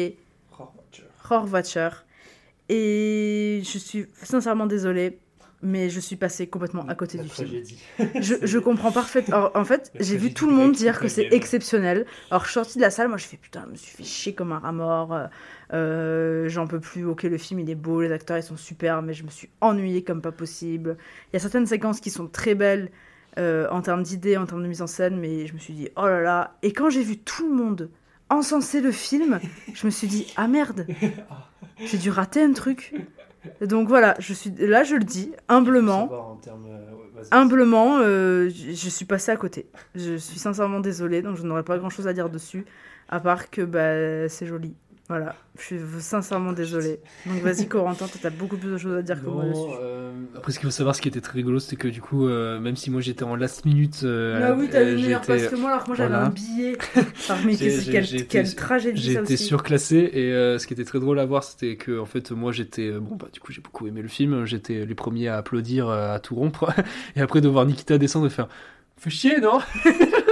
Horvacher. 1.31 1.90
Et 2.69 3.62
je 3.64 3.78
suis 3.78 4.06
sincèrement 4.14 4.66
désolée, 4.66 5.20
mais 5.62 5.90
je 5.90 6.01
suis 6.01 6.16
passée 6.16 6.47
complètement 6.48 6.84
à 6.89 6.94
côté 6.94 7.18
La 7.18 7.24
du 7.24 7.28
film. 7.30 7.62
Je, 8.20 8.34
je 8.43 8.59
comprends 8.59 8.93
parfaitement. 8.93 9.51
En 9.55 9.64
fait, 9.64 9.93
j'ai 10.01 10.16
vu 10.16 10.34
tout 10.34 10.47
le 10.48 10.52
monde 10.55 10.72
dire 10.72 10.98
que 11.01 11.09
c'est 11.09 11.28
exceptionnel. 11.32 12.05
Alors, 12.30 12.43
je 12.43 12.48
suis 12.48 12.55
sortie 12.55 12.78
de 12.78 12.82
la 12.82 12.90
salle, 12.90 13.09
moi, 13.09 13.16
je 13.16 13.26
fais 13.26 13.36
putain, 13.36 13.62
je 13.66 13.70
me 13.70 13.76
suis 13.76 13.97
fait 13.97 14.02
chier 14.05 14.34
comme 14.34 14.52
un 14.52 14.59
rat 14.59 14.72
mort. 14.72 15.12
euh, 15.14 15.26
euh, 15.72 16.48
J'en 16.48 16.66
peux 16.66 16.80
plus. 16.80 17.05
Ok, 17.05 17.22
le 17.24 17.39
film, 17.39 17.60
il 17.60 17.70
est 17.70 17.74
beau, 17.74 18.01
les 18.02 18.12
acteurs, 18.12 18.36
ils 18.39 18.43
sont 18.43 18.56
super, 18.56 19.02
mais 19.02 19.14
je 19.14 19.24
me 19.24 19.30
suis 19.30 19.48
ennuyée 19.60 20.02
comme 20.05 20.20
pas 20.20 20.32
possible. 20.32 20.97
Il 21.30 21.34
y 21.34 21.36
a 21.36 21.40
certaines 21.40 21.66
séquences 21.66 22.01
qui 22.01 22.10
sont 22.10 22.26
très 22.26 22.55
belles 22.55 22.90
euh, 23.39 23.68
en 23.70 23.80
termes 23.82 24.02
d'idées, 24.02 24.36
en 24.36 24.47
termes 24.47 24.62
de 24.62 24.68
mise 24.68 24.82
en 24.82 24.86
scène, 24.86 25.18
mais 25.18 25.47
je 25.47 25.55
me 25.55 25.59
suis 25.59 25.74
dit, 25.74 25.89
oh 25.97 26.06
là 26.06 26.20
là. 26.20 26.56
Et 26.62 26.72
quand 26.72 26.90
j'ai 26.90 27.02
vu 27.02 27.18
tout 27.18 27.48
le 27.48 27.55
monde 27.55 27.90
encenser 28.28 28.80
le 28.80 28.93
film, 28.93 29.40
je 29.74 29.86
me 29.86 29.90
suis 29.90 30.06
dit, 30.09 30.26
ah 30.36 30.48
merde, 30.48 30.86
j'ai 31.78 31.98
dû 31.98 32.10
rater 32.10 32.43
un 32.43 32.52
truc. 32.52 32.94
Donc 33.60 33.89
voilà, 33.89 34.14
je 34.19 34.32
suis 34.32 34.51
là, 34.59 34.85
je 34.85 34.94
le 34.94 35.05
dis 35.05 35.32
humblement. 35.48 36.02
Savoir 36.02 36.28
en 36.28 36.36
termes, 36.36 36.66
euh, 36.66 36.93
ouais. 36.93 37.27
Humblement, 37.31 37.98
euh, 37.98 38.48
je 38.51 38.73
je 38.73 38.89
suis 38.89 39.05
passée 39.05 39.31
à 39.32 39.36
côté. 39.36 39.66
Je 39.94 40.16
suis 40.16 40.39
sincèrement 40.39 40.81
désolée, 40.81 41.23
donc 41.23 41.36
je 41.36 41.43
n'aurais 41.43 41.62
pas 41.62 41.78
grand-chose 41.78 42.06
à 42.06 42.12
dire 42.12 42.31
dessus, 42.31 42.64
à 43.09 43.20
part 43.20 43.51
que 43.51 43.62
bah, 43.62 44.28
c'est 44.28 44.47
joli. 44.47 44.74
Voilà, 45.14 45.34
je 45.59 45.62
suis 45.62 45.78
sincèrement 45.98 46.52
désolée. 46.55 47.01
Donc 47.26 47.43
vas-y 47.43 47.68
Corentin, 47.68 48.06
t'as 48.22 48.30
beaucoup 48.30 48.56
plus 48.56 48.70
de 48.70 48.78
choses 48.78 48.97
à 48.97 49.02
dire 49.02 49.22
que 49.22 49.28
moi 49.28 49.44
dessus. 49.44 49.60
euh, 49.78 50.10
Après, 50.34 50.52
ce 50.52 50.59
qu'il 50.59 50.66
faut 50.66 50.70
savoir, 50.72 50.97
ce 50.97 51.02
qui 51.02 51.09
était 51.09 51.20
très 51.20 51.34
rigolo, 51.34 51.59
c'était 51.60 51.76
que 51.76 51.89
du 51.89 52.01
coup, 52.01 52.26
euh, 52.26 52.59
même 52.60 52.76
si 52.76 52.90
moi 52.90 53.02
j'étais 53.02 53.24
en 53.24 53.36
last 53.36 53.66
minute. 53.66 54.01
euh, 54.05 54.40
Ah 54.43 54.55
oui, 54.59 54.68
t'as 54.72 54.97
j'étais- 54.97 55.20
place 55.20 55.48
que 55.48 55.56
moi, 55.56 55.70
alors 55.72 55.82
que 55.82 55.89
moi 55.89 55.97
j'avais 55.97 56.09
voilà. 56.09 56.24
un 56.26 56.30
billet. 56.30 56.78
Mais 57.44 57.52
J'ai- 57.56 57.80
j'ai- 57.82 57.93
quelle, 57.93 58.05
j'ai 58.05 58.16
été- 58.16 58.24
quelle 58.26 58.55
tragédie 58.55 59.02
J'étais 59.02 59.20
aussi. 59.20 59.36
surclassé 59.36 59.97
et 60.14 60.32
euh, 60.32 60.59
ce 60.59 60.66
qui 60.66 60.72
était 60.72 60.86
très 60.86 60.98
drôle 60.98 61.18
à 61.18 61.26
voir, 61.26 61.44
c'était 61.44 61.76
que 61.76 62.01
en 62.01 62.06
fait 62.06 62.30
moi 62.30 62.51
j'étais 62.51 62.89
euh, 62.89 62.98
bon 62.98 63.16
bah 63.16 63.28
du 63.30 63.39
coup 63.40 63.52
j'ai 63.52 63.60
beaucoup 63.60 63.86
aimé 63.86 64.01
le 64.01 64.09
film, 64.09 64.47
j'étais 64.47 64.86
les 64.86 64.94
premiers 64.94 65.28
à 65.28 65.36
applaudir, 65.36 65.90
à 65.90 66.18
tout 66.20 66.34
rompre 66.36 66.72
et 67.16 67.20
après 67.20 67.43
de 67.43 67.48
voir 67.48 67.66
Nikita 67.66 67.98
descendre 67.98 68.26
et 68.26 68.30
faire 68.30 68.48
fait 69.02 69.10
chier 69.10 69.40
non 69.40 69.58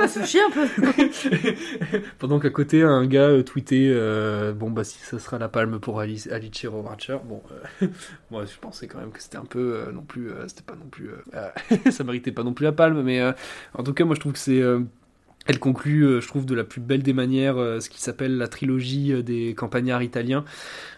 Ça 0.00 0.08
se 0.08 0.24
chie 0.24 0.38
un 0.40 0.50
peu. 0.50 0.66
Pendant 2.18 2.38
qu'à 2.38 2.50
côté 2.50 2.82
un 2.82 3.04
gars 3.06 3.28
euh, 3.28 3.42
tweetait 3.42 3.90
euh, 3.90 4.52
bon 4.52 4.70
bah 4.70 4.84
si 4.84 4.98
ça 4.98 5.18
sera 5.18 5.38
la 5.38 5.48
palme 5.48 5.80
pour 5.80 5.98
Alice 5.98 6.28
Alice 6.30 6.66
Rohrwacher, 6.66 7.18
bon 7.24 7.42
euh, 7.82 7.88
moi 8.30 8.44
je 8.44 8.56
pensais 8.60 8.86
quand 8.86 8.98
même 8.98 9.10
que 9.10 9.20
c'était 9.20 9.38
un 9.38 9.44
peu 9.44 9.74
euh, 9.76 9.92
non 9.92 10.02
plus 10.02 10.30
c'était 10.46 10.62
pas 10.62 10.76
non 10.76 10.88
plus 10.88 11.10
ça 11.90 12.04
méritait 12.04 12.32
pas 12.32 12.44
non 12.44 12.54
plus 12.54 12.64
la 12.64 12.72
palme 12.72 13.02
mais 13.02 13.20
en 13.74 13.82
tout 13.82 13.92
cas 13.92 14.04
moi 14.04 14.14
je 14.14 14.20
trouve 14.20 14.32
que 14.32 14.38
c'est 14.38 14.62
elle 15.46 15.58
conclut, 15.58 16.04
euh, 16.04 16.20
je 16.20 16.28
trouve, 16.28 16.44
de 16.44 16.54
la 16.54 16.64
plus 16.64 16.80
belle 16.80 17.02
des 17.02 17.12
manières 17.12 17.56
euh, 17.56 17.80
ce 17.80 17.88
qui 17.88 18.00
s'appelle 18.00 18.36
la 18.36 18.46
trilogie 18.46 19.12
euh, 19.12 19.22
des 19.22 19.54
campagnards 19.54 20.02
italiens, 20.02 20.44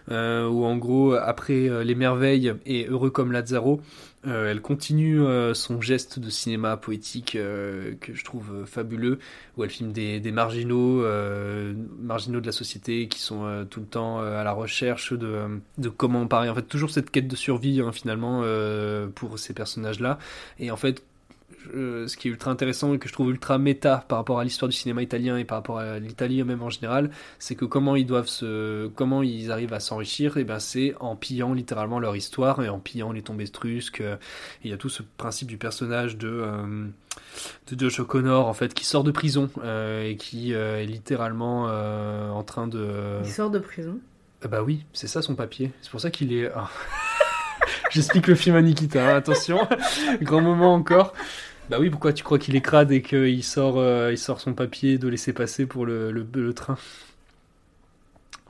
où 0.09 0.65
en 0.65 0.75
gros, 0.75 1.13
après 1.13 1.85
Les 1.85 1.95
Merveilles 1.95 2.53
et 2.65 2.87
Heureux 2.87 3.09
comme 3.09 3.31
Lazzaro, 3.31 3.79
elle 4.25 4.59
continue 4.59 5.21
son 5.53 5.79
geste 5.79 6.19
de 6.19 6.29
cinéma 6.29 6.75
poétique 6.75 7.31
que 7.33 8.13
je 8.13 8.23
trouve 8.25 8.65
fabuleux, 8.65 9.19
où 9.55 9.63
elle 9.63 9.69
filme 9.69 9.93
des, 9.93 10.19
marginaux, 10.33 11.05
marginaux 12.01 12.41
de 12.41 12.45
la 12.45 12.51
société 12.51 13.07
qui 13.07 13.21
sont 13.21 13.65
tout 13.69 13.79
le 13.79 13.85
temps 13.85 14.19
à 14.19 14.43
la 14.43 14.51
recherche 14.51 15.13
de, 15.13 15.61
de 15.77 15.87
comment 15.87 16.27
parer. 16.27 16.49
En 16.49 16.55
fait, 16.55 16.63
toujours 16.63 16.89
cette 16.89 17.09
quête 17.09 17.29
de 17.29 17.37
survie 17.37 17.79
hein, 17.79 17.93
finalement 17.93 18.43
pour 19.15 19.39
ces 19.39 19.53
personnages-là. 19.53 20.19
Et 20.59 20.69
en 20.69 20.77
fait, 20.77 21.01
euh, 21.75 22.07
ce 22.07 22.17
qui 22.17 22.27
est 22.27 22.31
ultra 22.31 22.51
intéressant 22.51 22.93
et 22.93 22.99
que 22.99 23.07
je 23.07 23.13
trouve 23.13 23.29
ultra 23.29 23.57
méta 23.57 24.05
par 24.07 24.17
rapport 24.17 24.39
à 24.39 24.43
l'histoire 24.43 24.69
du 24.69 24.75
cinéma 24.75 25.01
italien 25.01 25.37
et 25.37 25.45
par 25.45 25.57
rapport 25.57 25.79
à 25.79 25.99
l'Italie 25.99 26.43
même 26.43 26.61
en 26.61 26.69
général, 26.69 27.09
c'est 27.39 27.55
que 27.55 27.65
comment 27.65 27.95
ils 27.95 28.05
doivent 28.05 28.27
se, 28.27 28.87
comment 28.89 29.23
ils 29.23 29.51
arrivent 29.51 29.73
à 29.73 29.79
s'enrichir, 29.79 30.37
et 30.37 30.43
ben 30.43 30.59
c'est 30.59 30.95
en 30.99 31.15
pillant 31.15 31.53
littéralement 31.53 31.99
leur 31.99 32.15
histoire 32.15 32.63
et 32.63 32.69
en 32.69 32.79
pillant 32.79 33.11
les 33.11 33.21
tombes 33.21 33.41
etrusques. 33.41 34.01
Euh, 34.01 34.17
Il 34.63 34.71
y 34.71 34.73
a 34.73 34.77
tout 34.77 34.89
ce 34.89 35.03
principe 35.17 35.47
du 35.47 35.57
personnage 35.57 36.17
de 36.17 36.27
euh, 36.29 36.85
de 37.71 37.79
Josh 37.79 37.99
O'Connor 37.99 38.47
en 38.47 38.53
fait 38.53 38.73
qui 38.73 38.85
sort 38.85 39.03
de 39.03 39.11
prison 39.11 39.49
euh, 39.63 40.09
et 40.09 40.15
qui 40.15 40.53
euh, 40.53 40.81
est 40.81 40.85
littéralement 40.85 41.63
en 41.63 42.43
train 42.43 42.67
de. 42.67 43.19
Il 43.23 43.29
sort 43.29 43.49
de 43.49 43.59
prison. 43.59 43.99
Ah 44.43 44.47
bah 44.49 44.61
oui, 44.61 44.85
c'est 44.93 45.07
ça 45.07 45.21
son 45.21 45.35
papier. 45.35 45.71
C'est 45.81 45.91
pour 45.91 46.01
ça 46.01 46.11
qu'il 46.11 46.33
est. 46.33 46.51
ah. 46.53 46.69
J'explique 47.91 48.27
le 48.27 48.35
film 48.35 48.55
à 48.55 48.61
Nikita, 48.61 49.07
hein, 49.07 49.15
attention. 49.17 49.59
Grand 50.21 50.41
moment 50.41 50.73
encore. 50.73 51.13
Bah 51.69 51.77
oui, 51.79 51.89
pourquoi 51.89 52.13
tu 52.13 52.23
crois 52.23 52.37
qu'il 52.39 52.55
est 52.55 52.61
crade 52.61 52.91
et 52.91 53.01
qu'il 53.01 53.43
sort, 53.43 53.79
euh, 53.79 54.11
il 54.11 54.17
sort 54.17 54.39
son 54.41 54.53
papier 54.53 54.97
de 54.97 55.07
laisser 55.07 55.33
passer 55.33 55.65
pour 55.65 55.85
le, 55.85 56.11
le, 56.11 56.25
le 56.33 56.53
train? 56.53 56.77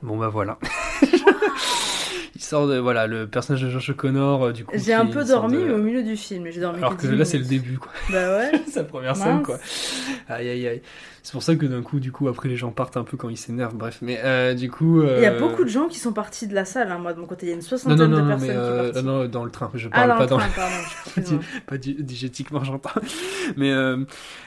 Bon 0.02 0.18
bah 0.18 0.28
voilà. 0.28 0.58
il 2.34 2.42
sort 2.42 2.66
de. 2.68 2.76
Voilà, 2.78 3.06
le 3.06 3.26
personnage 3.26 3.62
de 3.62 3.70
Josh 3.70 3.90
O'Connor, 3.90 4.42
euh, 4.46 4.52
du 4.52 4.64
coup. 4.64 4.72
J'ai 4.76 4.92
un 4.92 5.06
peu 5.06 5.24
dormi 5.24 5.56
de- 5.56 5.64
mais 5.64 5.72
au 5.72 5.78
milieu 5.78 6.02
du 6.02 6.16
film. 6.16 6.46
J'ai 6.50 6.60
dormi 6.60 6.78
Alors 6.78 6.96
que 6.96 7.06
10 7.06 7.16
là, 7.16 7.24
c'est 7.24 7.38
le 7.38 7.44
début, 7.44 7.78
quoi. 7.78 7.92
Bah 8.10 8.36
ouais. 8.38 8.52
Sa 8.70 8.84
première 8.84 9.16
scène, 9.16 9.42
quoi. 9.42 9.58
Aïe 10.28 10.48
aïe 10.50 10.66
aïe. 10.66 10.82
C'est 11.26 11.32
pour 11.32 11.42
ça 11.42 11.56
que 11.56 11.64
d'un 11.64 11.80
coup, 11.82 12.00
du 12.00 12.12
coup, 12.12 12.28
après 12.28 12.50
les 12.50 12.56
gens 12.56 12.70
partent 12.70 12.98
un 12.98 13.02
peu 13.02 13.16
quand 13.16 13.30
ils 13.30 13.38
s'énervent. 13.38 13.74
Bref, 13.74 13.98
mais 14.02 14.20
euh, 14.22 14.52
du 14.52 14.70
coup. 14.70 15.02
Il 15.02 15.08
y 15.22 15.24
a 15.24 15.32
euh, 15.32 15.40
beaucoup 15.40 15.64
de 15.64 15.70
gens 15.70 15.88
qui 15.88 15.98
sont 15.98 16.12
partis 16.12 16.46
de 16.46 16.54
la 16.54 16.66
salle. 16.66 16.92
hein. 16.92 16.98
Moi, 16.98 17.14
de 17.14 17.18
mon 17.18 17.26
côté, 17.26 17.46
il 17.46 17.48
y 17.48 17.52
a 17.52 17.54
une 17.54 17.62
soixantaine 17.62 17.96
non, 17.98 18.08
non, 18.08 18.16
de 18.18 18.20
non, 18.22 18.28
personnes 18.28 18.48
mais 18.48 18.52
qui 18.54 18.60
euh, 18.60 18.86
sont 18.88 18.92
parties. 18.92 19.06
non, 19.06 19.18
non, 19.22 19.28
dans 19.28 19.44
le 19.46 19.50
train. 19.50 19.70
Je 19.72 19.88
Ah, 19.90 20.06
parle 20.06 20.08
dans 20.10 20.16
pas 20.18 20.24
le 20.24 20.28
dans 20.28 20.38
train, 20.38 20.48
pardon, 20.54 21.40
pas, 21.66 21.78
digétiquement, 21.78 22.62
j'entends. 22.62 22.90
Mais 23.56 23.72
euh, 23.72 24.04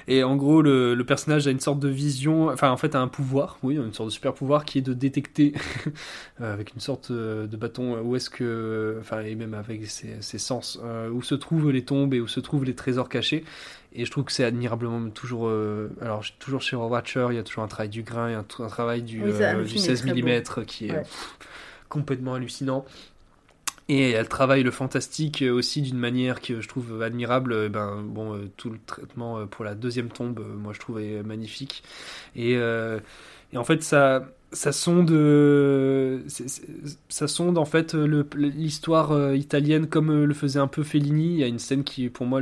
et 0.07 0.23
en 0.23 0.35
gros, 0.35 0.61
le, 0.61 0.93
le 0.93 1.03
personnage 1.03 1.47
a 1.47 1.51
une 1.51 1.59
sorte 1.59 1.79
de 1.79 1.89
vision. 1.89 2.49
Enfin, 2.49 2.69
en 2.69 2.77
fait, 2.77 2.93
a 2.93 2.99
un 3.01 3.07
pouvoir. 3.07 3.57
Oui, 3.63 3.75
une 3.75 3.93
sorte 3.93 4.09
de 4.09 4.13
super 4.13 4.35
pouvoir 4.35 4.63
qui 4.63 4.77
est 4.77 4.81
de 4.83 4.93
détecter 4.93 5.53
euh, 6.41 6.53
avec 6.53 6.75
une 6.75 6.79
sorte 6.79 7.09
euh, 7.09 7.47
de 7.47 7.57
bâton 7.57 7.95
euh, 7.95 8.01
où 8.01 8.15
est-ce 8.15 8.29
que, 8.29 8.97
enfin, 9.01 9.21
et 9.21 9.33
même 9.33 9.55
avec 9.55 9.87
ses, 9.87 10.17
ses 10.21 10.37
sens, 10.37 10.79
euh, 10.83 11.09
où 11.09 11.23
se 11.23 11.33
trouvent 11.33 11.71
les 11.71 11.83
tombes 11.85 12.13
et 12.13 12.21
où 12.21 12.27
se 12.27 12.39
trouvent 12.39 12.65
les 12.65 12.75
trésors 12.75 13.09
cachés. 13.09 13.43
Et 13.93 14.05
je 14.05 14.11
trouve 14.11 14.26
que 14.26 14.31
c'est 14.31 14.43
admirablement 14.43 15.09
toujours. 15.09 15.47
euh, 15.47 15.89
alors, 16.01 16.23
toujours 16.39 16.61
chez 16.61 16.76
Watcher, 16.76 17.27
il 17.31 17.35
y 17.35 17.39
a 17.39 17.43
toujours 17.43 17.64
un 17.64 17.68
travail 17.68 17.89
du 17.89 18.03
grain, 18.03 18.30
il 18.30 18.34
y 18.34 18.35
a 18.35 18.39
un, 18.39 18.45
un 18.65 18.68
travail 18.68 19.01
du, 19.01 19.23
Oui, 19.23 19.31
euh, 19.31 19.64
du 19.64 19.69
film 19.69 19.84
est 19.85 19.88
16 19.88 20.01
très 20.01 20.14
beau. 20.14 20.27
mm 20.27 20.65
qui 20.65 20.88
est 20.88 20.91
Ouais. 20.91 21.01
pff, 21.01 21.38
complètement 21.89 22.35
hallucinant. 22.35 22.85
Et 23.89 24.11
elle 24.11 24.27
travaille 24.27 24.64
le 24.64 24.72
fantastique 24.72 25.41
euh, 25.41 25.51
aussi 25.51 25.81
d'une 25.81 25.97
manière 25.97 26.41
que 26.41 26.59
je 26.61 26.68
trouve 26.68 27.01
admirable. 27.01 27.53
Euh, 27.53 27.69
Ben, 27.69 28.01
bon, 28.03 28.49
tout 28.57 28.69
le 28.69 28.80
traitement 28.85 29.47
pour 29.47 29.64
la 29.65 29.76
deuxième 29.76 30.09
tombe, 30.09 30.39
moi 30.57 30.73
je 30.73 30.80
trouve 30.80 30.99
est 30.99 31.23
magnifique. 31.23 31.84
Et, 32.35 32.53
et 32.53 33.57
en 33.57 33.64
fait, 33.64 33.84
ça, 33.84 34.27
ça 34.53 34.71
sonde, 34.71 35.11
euh, 35.11 36.21
ça 37.09 37.27
sonde 37.27 37.57
en 37.57 37.65
fait 37.65 37.93
l'histoire 37.93 39.11
euh, 39.11 39.35
italienne 39.35 39.87
comme 39.87 40.09
euh, 40.09 40.25
le 40.25 40.33
faisait 40.33 40.59
un 40.59 40.67
peu 40.67 40.83
Fellini. 40.83 41.33
Il 41.33 41.39
y 41.39 41.43
a 41.43 41.47
une 41.47 41.59
scène 41.59 41.83
qui, 41.83 42.09
pour 42.09 42.25
moi, 42.25 42.41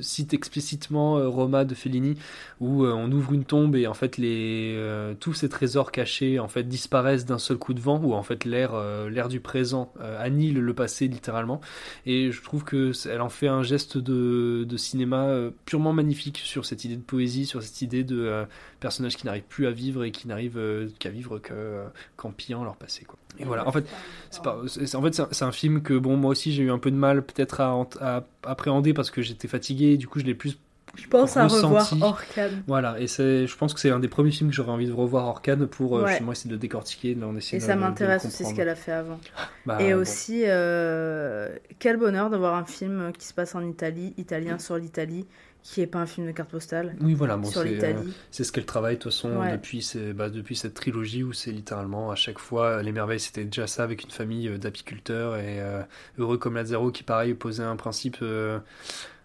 cite 0.00 0.34
explicitement 0.34 1.30
Roma 1.30 1.64
de 1.64 1.74
Fellini, 1.74 2.16
où 2.60 2.84
on 2.84 3.10
ouvre 3.12 3.34
une 3.34 3.44
tombe 3.44 3.76
et 3.76 3.86
en 3.86 3.94
fait 3.94 4.16
les 4.16 4.76
tous 5.20 5.34
ces 5.34 5.48
trésors 5.48 5.92
cachés 5.92 6.40
disparaissent 6.64 7.24
d'un 7.24 7.38
seul 7.38 7.56
coup 7.56 7.74
de 7.74 7.80
vent, 7.80 8.00
où 8.02 8.14
en 8.14 8.22
fait 8.22 8.44
l'air 8.44 8.72
l'air 9.08 9.28
du 9.28 9.40
présent 9.40 9.92
annihile 10.18 10.58
le 10.58 10.74
passé 10.74 11.06
littéralement. 11.08 11.60
Et 12.06 12.32
je 12.32 12.42
trouve 12.42 12.64
que 12.64 12.92
elle 13.08 13.20
en 13.20 13.28
fait 13.28 13.48
un 13.48 13.62
geste 13.62 13.98
de, 13.98 14.66
cinéma 14.76 15.50
purement 15.66 15.92
magnifique 15.92 16.38
sur 16.38 16.64
cette 16.64 16.84
idée 16.84 16.96
de 16.96 17.02
poésie, 17.02 17.46
sur 17.46 17.62
cette 17.62 17.82
idée 17.82 18.04
de 18.04 18.46
personnages 18.82 19.16
qui 19.16 19.24
n'arrivent 19.24 19.42
plus 19.48 19.66
à 19.66 19.70
vivre 19.70 20.04
et 20.04 20.10
qui 20.10 20.28
n'arrivent 20.28 20.58
euh, 20.58 20.88
qu'à 20.98 21.08
vivre 21.08 21.38
que, 21.38 21.52
euh, 21.54 21.84
qu'en 22.16 22.30
pillant 22.32 22.62
leur 22.64 22.76
passé. 22.76 23.04
Quoi. 23.06 23.16
Et 23.38 23.44
voilà, 23.44 23.66
en 23.66 23.72
fait, 23.72 23.86
c'est 24.30 24.42
pas, 24.42 24.60
c'est- 24.66 24.84
c'est- 24.86 24.96
en 24.96 25.02
fait, 25.02 25.14
c'est 25.14 25.22
un, 25.22 25.28
c'est 25.30 25.44
un 25.46 25.52
film 25.52 25.80
que 25.82 25.94
bon, 25.94 26.16
moi 26.18 26.32
aussi 26.32 26.52
j'ai 26.52 26.64
eu 26.64 26.70
un 26.70 26.78
peu 26.78 26.90
de 26.90 26.96
mal 26.96 27.22
peut-être 27.22 27.60
à, 27.62 28.24
appréhender 28.44 28.92
parce 28.92 29.10
que 29.10 29.22
j'étais 29.22 29.48
fatigué, 29.48 29.96
du 29.96 30.06
coup 30.08 30.18
je 30.20 30.24
l'ai 30.26 30.34
plus 30.34 30.58
Je 30.94 31.08
pense 31.08 31.38
à 31.38 31.46
revoir. 31.46 31.90
Orcane. 32.02 32.62
Voilà, 32.66 33.00
et 33.00 33.06
c'est, 33.06 33.46
je 33.46 33.56
pense 33.56 33.72
que 33.72 33.80
c'est 33.80 33.88
un 33.90 33.98
des 34.00 34.08
premiers 34.08 34.30
films 34.30 34.50
que 34.50 34.54
j'aurais 34.56 34.72
envie 34.72 34.86
de 34.86 34.92
revoir 34.92 35.26
Orcane 35.26 35.66
pour 35.66 35.96
euh, 35.96 36.02
Ouais. 36.02 36.10
justement 36.10 36.32
essayer 36.32 36.50
de 36.50 36.54
le 36.54 36.60
décortiquer, 36.60 37.16
en 37.24 37.34
essayer 37.34 37.56
Et 37.56 37.60
de- 37.62 37.66
ça 37.66 37.72
de- 37.74 37.80
de 37.80 37.84
m'intéresse 37.86 38.26
aussi 38.26 38.44
ce 38.44 38.52
qu'elle 38.54 38.68
a 38.68 38.74
fait 38.74 38.92
avant. 38.92 39.18
Bah, 39.64 39.80
et 39.80 39.94
bon. 39.94 40.00
aussi, 40.00 40.42
euh, 40.44 41.48
quel 41.78 41.96
bonheur 41.96 42.28
d'avoir 42.28 42.54
un 42.56 42.64
film 42.66 43.12
qui 43.16 43.26
se 43.26 43.32
passe 43.32 43.54
en 43.54 43.64
Italie, 43.66 44.12
italien 44.18 44.58
sur 44.58 44.76
l'Italie, 44.76 45.24
qui 45.62 45.80
est 45.80 45.86
pas 45.86 46.00
un 46.00 46.06
film 46.06 46.26
de 46.26 46.32
carte 46.32 46.50
postale. 46.50 46.96
Oui, 47.00 47.14
voilà, 47.14 47.36
bon, 47.36 47.48
sur 47.48 47.62
c'est, 47.62 47.68
euh, 47.68 47.72
l'Italie. 47.72 48.12
c'est 48.30 48.44
ce 48.44 48.50
qu'elle 48.52 48.66
travaille 48.66 48.96
de 48.96 49.00
toute 49.02 49.12
façon 49.12 49.36
Ouais. 49.38 49.52
depuis, 49.52 49.88
bah, 50.14 50.28
depuis 50.28 50.56
cette 50.56 50.74
trilogie 50.74 51.22
où 51.22 51.32
c'est 51.32 51.52
littéralement 51.52 52.10
à 52.10 52.16
chaque 52.16 52.38
fois, 52.38 52.82
Les 52.82 52.92
Merveilles 52.92 53.20
c'était 53.20 53.44
déjà 53.44 53.66
ça 53.66 53.84
avec 53.84 54.02
une 54.04 54.10
famille 54.10 54.48
euh, 54.48 54.58
d'apiculteurs 54.58 55.36
et 55.36 55.60
euh, 55.60 55.82
Heureux 56.18 56.36
comme 56.38 56.54
Lazaro 56.56 56.90
qui 56.90 57.04
pareil 57.04 57.34
posait 57.34 57.62
un 57.62 57.76
principe, 57.76 58.16
euh, 58.22 58.58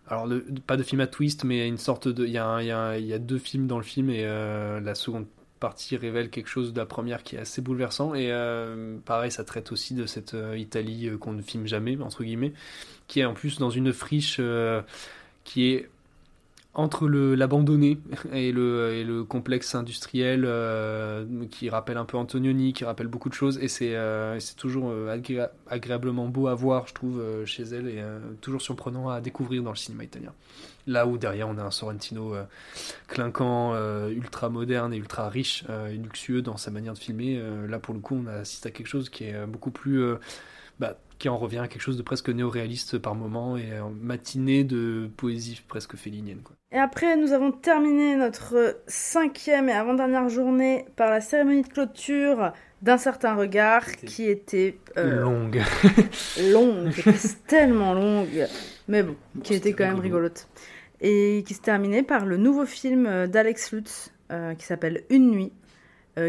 alors 0.07 0.27
le- 0.27 0.45
pas 0.65 0.77
de 0.77 0.83
film 0.83 1.01
à 1.01 1.07
twist 1.07 1.43
mais 1.43 1.67
une 1.67 1.77
sorte 1.77 2.07
de, 2.07 2.23
il 2.25 2.29
y, 2.29 2.33
y, 2.33 2.37
a 2.37 2.61
y 2.99 3.13
a 3.13 3.19
deux 3.19 3.39
films 3.39 3.67
dans 3.67 3.77
le 3.77 3.83
film 3.83 4.09
et 4.09 4.21
euh, 4.25 4.79
la 4.79 4.95
seconde 4.95 5.25
partie 5.59 5.97
révèle 5.97 6.29
quelque 6.29 6.49
chose 6.49 6.71
de 6.71 6.77
la 6.77 6.85
première 6.85 7.23
qui 7.23 7.35
est 7.35 7.39
assez 7.39 7.61
bouleversant 7.63 8.13
et 8.13 8.31
euh, 8.31 8.95
pareil 9.05 9.31
ça 9.31 9.43
traite 9.43 9.71
aussi 9.71 9.95
de 9.95 10.05
cette 10.05 10.35
euh, 10.35 10.55
Italie 10.55 11.07
euh, 11.09 11.17
qu'on 11.17 11.33
ne 11.33 11.41
filme 11.41 11.65
jamais 11.65 11.97
entre 11.99 12.23
guillemets 12.23 12.53
qui 13.07 13.21
est 13.21 13.25
en 13.25 13.33
plus 13.33 13.57
dans 13.57 13.71
une 13.71 13.91
friche 13.91 14.37
euh, 14.39 14.83
qui 15.43 15.71
est 15.71 15.89
entre 16.77 17.07
l'abandonné 17.07 17.97
et 18.31 18.51
le, 18.51 19.23
complexe 19.23 19.73
industriel 19.73 20.43
euh, 20.45 21.25
qui 21.49 21.71
rappelle 21.71 21.97
un 21.97 22.05
peu 22.05 22.17
Antonioni, 22.17 22.71
qui 22.71 22.85
rappelle 22.85 23.07
beaucoup 23.07 23.29
de 23.29 23.33
choses, 23.33 23.57
et 23.57 23.67
c'est 23.67 23.95
euh, 23.95 24.39
toujours 24.57 24.91
euh, 24.91 25.17
agré- 25.17 25.49
agréablement 25.67 26.27
beau 26.27 26.47
à 26.47 26.53
voir, 26.53 26.87
je 26.87 26.93
trouve, 26.93 27.21
chez 27.45 27.63
elle, 27.63 27.87
et 27.87 28.03
toujours 28.41 28.61
surprenant 28.61 29.09
à 29.09 29.21
découvrir 29.21 29.63
dans 29.63 29.71
le 29.71 29.75
cinéma 29.75 30.03
italien. 30.03 30.33
Là 30.85 31.07
où 31.07 31.17
derrière 31.17 31.49
on 31.49 31.57
a 31.57 31.63
un 31.63 31.71
Sorrentino 31.71 32.35
clinquant, 33.07 33.75
ultra 34.09 34.49
moderne 34.49 34.93
et 34.93 34.97
ultra 34.97 35.29
riche 35.29 35.65
et 35.91 35.97
luxueux 35.97 36.43
dans 36.43 36.57
sa 36.57 36.69
manière 36.69 36.93
de 36.93 36.99
filmer, 36.99 37.41
là 37.67 37.79
pour 37.79 37.95
le 37.95 37.99
coup 37.99 38.23
on 38.23 38.27
assiste 38.27 38.67
à 38.67 38.71
quelque 38.71 38.87
chose 38.87 39.09
qui 39.09 39.25
est 39.25 39.45
beaucoup 39.47 39.71
plus... 39.71 40.13
bah, 40.79 40.99
qui 41.19 41.29
en 41.29 41.37
revient 41.37 41.59
à 41.59 41.67
quelque 41.67 41.81
chose 41.81 41.97
de 41.97 42.03
presque 42.03 42.29
néo-réaliste 42.29 42.97
par 42.97 43.15
moment 43.15 43.57
et 43.57 43.79
en 43.79 43.89
matinée 43.89 44.63
de 44.63 45.09
poésie 45.17 45.61
presque 45.67 45.95
félinienne. 45.95 46.41
Quoi. 46.43 46.55
Et 46.71 46.77
après, 46.77 47.15
nous 47.15 47.31
avons 47.31 47.51
terminé 47.51 48.15
notre 48.15 48.81
cinquième 48.87 49.69
et 49.69 49.73
avant-dernière 49.73 50.29
journée 50.29 50.85
par 50.95 51.09
la 51.09 51.21
cérémonie 51.21 51.63
de 51.63 51.67
clôture 51.67 52.51
d'un 52.81 52.97
certain 52.97 53.35
regard 53.35 53.85
qui 53.95 54.25
était 54.25 54.77
euh, 54.97 55.21
longue. 55.21 55.63
longue, 56.51 56.93
tellement 57.47 57.93
longue, 57.93 58.45
mais 58.87 59.01
bon, 59.01 59.15
qui 59.43 59.53
était 59.53 59.73
quand 59.73 59.85
même 59.85 59.99
rigolote. 59.99 60.47
Et 61.01 61.43
qui 61.47 61.53
se 61.53 61.61
terminait 61.61 62.03
par 62.03 62.25
le 62.25 62.37
nouveau 62.37 62.65
film 62.65 63.05
euh, 63.05 63.27
d'Alex 63.27 63.71
Lutz 63.71 64.11
euh, 64.31 64.55
qui 64.55 64.65
s'appelle 64.65 65.03
Une 65.09 65.31
nuit, 65.31 65.53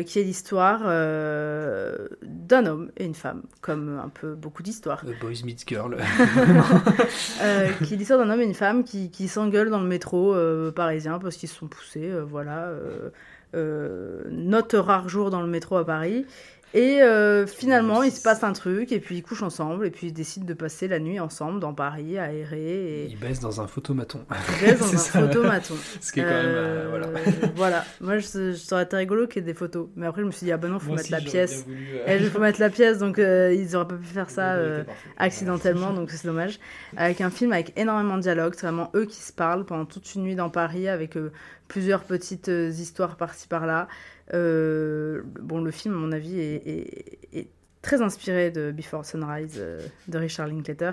qui 0.06 0.19
est 0.19 0.23
l'histoire 0.23 0.81
d'un 0.81 2.66
homme 2.66 2.90
et 2.97 3.05
une 3.05 3.15
femme, 3.15 3.43
comme 3.60 4.01
un 4.02 4.09
peu 4.09 4.35
beaucoup 4.35 4.62
d'histoires. 4.62 5.05
Boys 5.20 5.44
Meets 5.44 5.65
Girl. 5.66 5.97
qui 7.85 7.94
est 7.94 7.97
l'histoire 7.97 8.19
d'un 8.19 8.31
homme 8.31 8.40
et 8.40 8.44
une 8.44 8.55
femme 8.55 8.85
qui, 8.85 9.10
qui 9.10 9.28
s'engueulent 9.28 9.70
dans 9.70 9.81
le 9.81 9.89
métro 9.89 10.35
parisien 10.73 11.19
parce 11.19 11.36
qu'ils 11.36 11.48
se 11.48 11.56
sont 11.56 11.69
poussés, 11.69 12.10
voilà 12.28 12.70
euh, 13.55 14.24
note 14.31 14.74
rare 14.78 15.09
jour 15.09 15.31
dans 15.31 15.40
le 15.40 15.47
métro 15.47 15.77
à 15.77 15.86
Paris. 15.86 16.27
Et 16.74 17.00
euh, 17.00 17.46
finalement, 17.46 18.02
il 18.02 18.12
se 18.12 18.20
passe 18.20 18.44
un 18.44 18.52
truc, 18.52 18.92
et 18.92 19.00
puis 19.00 19.16
ils 19.16 19.22
couchent 19.22 19.42
ensemble, 19.42 19.86
et 19.86 19.90
puis 19.90 20.08
ils 20.08 20.12
décident 20.12 20.44
de 20.44 20.52
passer 20.52 20.86
la 20.86 20.98
nuit 20.98 21.18
ensemble 21.18 21.60
dans 21.60 21.72
Paris, 21.72 22.18
aéré. 22.18 22.58
Et... 22.58 23.06
Ils 23.06 23.18
baissent 23.18 23.40
dans 23.40 23.62
un 23.62 23.66
photomaton. 23.66 24.26
Ils 24.60 24.66
baissent 24.66 24.80
dans 24.80 24.86
un 24.94 24.98
ça. 24.98 25.20
photomaton. 25.20 25.74
Ce 26.00 26.12
qui 26.12 26.20
est 26.20 26.24
quand 26.24 26.28
même. 26.28 26.44
Euh, 26.46 26.86
voilà. 26.90 27.06
voilà. 27.56 27.84
Moi, 28.02 28.18
je, 28.18 28.52
je 28.52 28.74
aurait 28.74 28.82
été 28.82 28.96
rigolo 28.96 29.26
qu'il 29.26 29.42
y 29.42 29.44
ait 29.44 29.52
des 29.52 29.58
photos. 29.58 29.88
Mais 29.96 30.06
après, 30.06 30.20
je 30.20 30.26
me 30.26 30.30
suis 30.30 30.44
dit, 30.44 30.52
ah 30.52 30.58
ben 30.58 30.68
non, 30.68 30.78
faut 30.78 30.92
mettre 30.92 31.10
la 31.10 31.22
pièce. 31.22 31.64
Voulu, 31.64 31.88
euh... 31.94 32.06
Et 32.06 32.22
il 32.22 32.28
faut 32.28 32.38
mettre 32.38 32.60
la 32.60 32.68
pièce, 32.70 32.98
donc 32.98 33.16
ils 33.16 33.74
auraient 33.74 33.88
pas 33.88 33.96
pu 33.96 34.06
faire 34.06 34.28
ça 34.28 34.56
accidentellement, 35.16 35.92
donc 35.94 36.10
c'est 36.10 36.26
dommage. 36.26 36.58
Avec 36.98 37.22
un 37.22 37.30
film 37.30 37.52
avec 37.52 37.72
énormément 37.78 38.16
de 38.16 38.22
dialogue, 38.22 38.52
c'est 38.54 38.66
vraiment 38.66 38.90
eux 38.94 39.06
qui 39.06 39.20
se 39.20 39.32
parlent 39.32 39.64
pendant 39.64 39.86
toute 39.86 40.14
une 40.14 40.22
nuit 40.22 40.36
dans 40.36 40.50
Paris, 40.50 40.86
avec 40.88 41.16
plusieurs 41.66 42.04
petites 42.04 42.48
histoires 42.48 43.16
par-ci 43.16 43.48
par-là. 43.48 43.88
Euh, 44.34 45.22
bon, 45.24 45.60
le 45.60 45.70
film, 45.70 45.94
à 45.94 45.98
mon 45.98 46.12
avis, 46.12 46.38
est, 46.40 47.48
très 47.82 48.02
inspiré 48.02 48.50
de 48.50 48.72
Before 48.72 49.05
Sunrise 49.05 49.55
euh, 49.59 49.80
de 50.09 50.18
Richard 50.18 50.48
Linklater. 50.48 50.92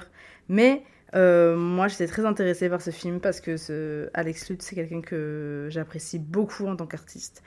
Mais 0.49 0.83
euh, 1.15 1.55
moi, 1.57 1.87
j'étais 1.87 2.07
très 2.07 2.25
intéressée 2.25 2.69
par 2.69 2.81
ce 2.81 2.91
film 2.91 3.19
parce 3.19 3.41
que 3.41 4.09
Alex 4.13 4.49
Lutz, 4.49 4.65
c'est 4.65 4.75
quelqu'un 4.75 5.01
que 5.01 5.67
j'apprécie 5.69 6.19
beaucoup 6.19 6.67
en 6.67 6.75
tant 6.75 6.85
qu'artiste. 6.85 7.43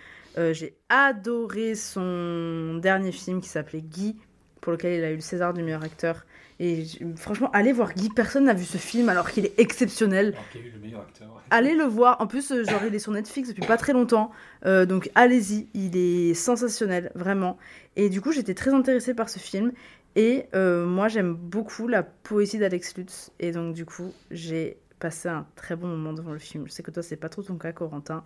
J'ai 0.53 0.77
adoré 0.89 1.75
son 1.75 2.79
dernier 2.81 3.11
film 3.11 3.41
qui 3.41 3.49
s'appelait 3.49 3.81
Guy, 3.81 4.17
pour 4.61 4.71
lequel 4.71 4.93
il 4.93 5.03
a 5.03 5.11
eu 5.11 5.17
le 5.17 5.21
César 5.21 5.53
du 5.53 5.65
meilleur 5.65 5.83
acteur. 5.83 6.27
Et 6.61 6.85
franchement, 7.17 7.51
allez 7.53 7.73
voir 7.73 7.95
Guy. 7.95 8.09
Personne 8.09 8.45
n'a 8.45 8.55
vu 8.55 8.65
ce 8.65 8.79
film 8.79 9.09
alors 9.09 9.31
qu'il 9.31 9.47
est 9.47 9.59
exceptionnel. 9.61 10.35
Alors 10.35 10.49
qu'il 10.51 10.61
a 10.61 10.65
eu 10.65 10.71
le 10.71 10.81
meilleur 10.81 11.01
acteur. 11.03 11.43
Allez 11.51 11.75
le 11.75 11.85
voir. 11.85 12.21
En 12.21 12.27
plus, 12.27 12.53
genre, 12.65 12.81
il 12.87 12.95
est 12.95 12.99
sur 12.99 13.13
Netflix 13.13 13.51
depuis 13.51 13.65
pas 13.65 13.77
très 13.77 13.93
longtemps. 13.93 14.33
Euh, 14.67 14.85
donc 14.85 15.11
allez-y. 15.15 15.69
Il 15.75 15.97
est 15.97 16.35
sensationnel, 16.35 17.13
vraiment. 17.15 17.59
Et 17.97 18.09
du 18.09 18.21
coup, 18.21 18.33
j'étais 18.33 18.55
très 18.55 18.75
intéressée 18.75 19.15
par 19.15 19.29
ce 19.29 19.39
film. 19.39 19.73
Et 20.17 20.47
euh, 20.55 20.85
moi, 20.85 21.07
j'aime 21.07 21.35
beaucoup 21.35 21.87
la 21.87 22.03
poésie 22.03 22.59
d'Alex 22.59 22.97
Lutz. 22.97 23.31
Et 23.39 23.53
donc, 23.53 23.75
du 23.75 23.85
coup, 23.85 24.13
j'ai 24.33 24.79
passé 24.99 25.29
un 25.29 25.47
très 25.55 25.77
bon 25.77 25.87
moment 25.87 26.13
devant 26.13 26.33
le 26.33 26.41
film. 26.41 26.65
Je 26.67 26.73
sais 26.73 26.83
que 26.83 26.91
toi, 26.91 27.05
c'est 27.05 27.15
pas 27.17 27.29
trop 27.29 27.43
ton 27.43 27.55
cas, 27.55 27.71
Corentin. 27.71 28.25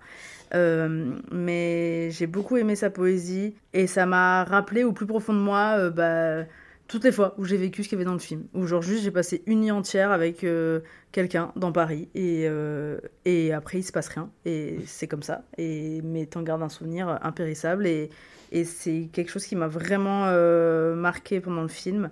Euh, 0.54 1.18
mais 1.30 2.10
j'ai 2.12 2.26
beaucoup 2.26 2.56
aimé 2.56 2.76
sa 2.76 2.88
poésie. 2.88 3.54
Et 3.74 3.86
ça 3.86 4.06
m'a 4.06 4.44
rappelé 4.44 4.84
au 4.84 4.92
plus 4.92 5.06
profond 5.06 5.34
de 5.34 5.38
moi, 5.38 5.90
bah 5.90 6.46
toutes 6.88 7.04
les 7.04 7.12
fois 7.12 7.34
où 7.38 7.44
j'ai 7.44 7.56
vécu 7.56 7.82
ce 7.82 7.88
qu'il 7.88 7.96
y 7.96 8.00
avait 8.00 8.06
dans 8.06 8.12
le 8.12 8.18
film. 8.18 8.44
Où 8.54 8.66
genre 8.66 8.82
juste 8.82 9.02
j'ai 9.02 9.10
passé 9.10 9.42
une 9.46 9.60
nuit 9.60 9.70
entière 9.70 10.10
avec 10.10 10.44
euh, 10.44 10.80
quelqu'un 11.10 11.52
dans 11.56 11.72
Paris 11.72 12.08
et, 12.14 12.44
euh, 12.46 12.98
et 13.24 13.52
après 13.52 13.78
il 13.78 13.82
se 13.82 13.92
passe 13.92 14.08
rien. 14.08 14.30
Et 14.44 14.78
c'est 14.86 15.08
comme 15.08 15.22
ça. 15.22 15.44
Et, 15.58 16.00
mais 16.02 16.26
t'en 16.26 16.42
gardes 16.42 16.62
un 16.62 16.68
souvenir 16.68 17.18
impérissable 17.22 17.86
et, 17.86 18.10
et 18.50 18.64
c'est 18.64 19.08
quelque 19.12 19.30
chose 19.30 19.46
qui 19.46 19.56
m'a 19.56 19.68
vraiment 19.68 20.26
euh, 20.26 20.94
marqué 20.94 21.40
pendant 21.40 21.62
le 21.62 21.68
film. 21.68 22.10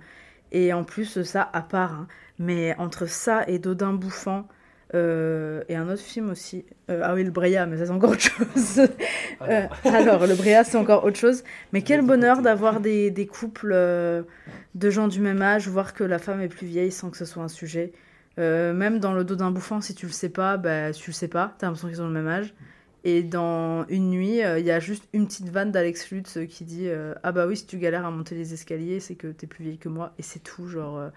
Et 0.53 0.73
en 0.73 0.85
plus 0.85 1.23
ça 1.23 1.49
à 1.53 1.63
part. 1.63 1.93
Hein. 1.93 2.09
mais 2.39 2.75
entre 2.79 3.07
ça 3.07 3.45
et 3.47 3.59
Dodin 3.59 3.93
bouffant, 3.93 4.49
euh, 4.95 5.63
et 5.69 5.77
un 5.77 5.89
autre 5.89 6.03
film 6.03 6.31
aussi. 6.31 6.65
Euh, 6.91 7.03
ah 7.05 7.15
oui, 7.15 7.23
le 7.23 7.31
Bréa, 7.31 7.67
mais 7.67 7.79
ça 7.79 7.87
c'est 7.87 7.93
encore 7.93 8.11
autre 8.11 8.21
chose. 8.21 8.81
euh, 9.43 9.67
alors, 9.85 10.27
le 10.27 10.35
Bréa, 10.35 10.65
c'est 10.65 10.77
encore 10.77 11.05
autre 11.05 11.19
chose. 11.19 11.45
Mais 11.73 11.83
quel 11.83 12.03
bonheur 12.03 12.43
d'avoir 12.43 12.81
des, 12.81 13.11
des, 13.11 13.27
couples 13.27 13.73
de 13.73 14.91
gens 14.91 15.09
du 15.09 15.21
même 15.21 15.43
âge, 15.43 15.69
voir 15.69 15.95
que 15.95 16.05
la 16.05 16.19
femme 16.19 16.41
est 16.41 16.49
plus 16.49 16.67
vieille 16.67 16.93
sans 16.93 17.11
que 17.11 17.17
ce 17.17 17.25
soit 17.25 17.43
un 17.43 17.49
sujet. 17.49 17.93
Même 18.39 19.01
dans 19.01 19.13
le 19.13 19.23
dos 19.23 19.37
d'un 19.37 19.51
bouffant, 19.51 19.81
si 19.83 19.95
tu 19.95 20.07
le 20.07 20.13
sais 20.13 20.31
pas, 20.31 20.57
bah, 20.57 20.93
tu 20.93 21.11
le 21.11 21.15
sais 21.15 21.29
pas. 21.29 21.55
T'as 21.59 21.67
l'impression 21.67 21.89
qu'ils 21.89 22.01
ont 22.03 22.07
le 22.07 22.15
même 22.15 22.29
âge. 22.29 22.55
Et 23.05 23.23
dans 23.23 23.87
Une 23.89 24.11
nuit, 24.11 24.41
il 24.41 24.65
y 24.65 24.71
a 24.71 24.81
juste 24.81 25.05
une 25.13 25.27
petite 25.27 25.51
vanne 25.51 25.71
d'Alex 25.71 26.11
Lutz 26.11 26.39
qui 26.49 26.65
dit 26.65 26.89
Ah 27.23 27.33
bah 27.33 27.47
oui, 27.47 27.57
si 27.57 27.67
tu 27.67 27.77
galères 27.77 28.07
à 28.07 28.11
monter 28.11 28.35
les 28.35 28.55
escaliers, 28.55 28.99
c'est 28.99 29.15
que 29.15 29.29
t'es 29.29 29.47
plus 29.47 29.63
vieille 29.63 29.79
que 29.79 29.91
moi. 29.91 30.15
Et 30.19 30.23
c'est 30.23 30.43
tout, 30.43 30.67
genre 30.67 31.11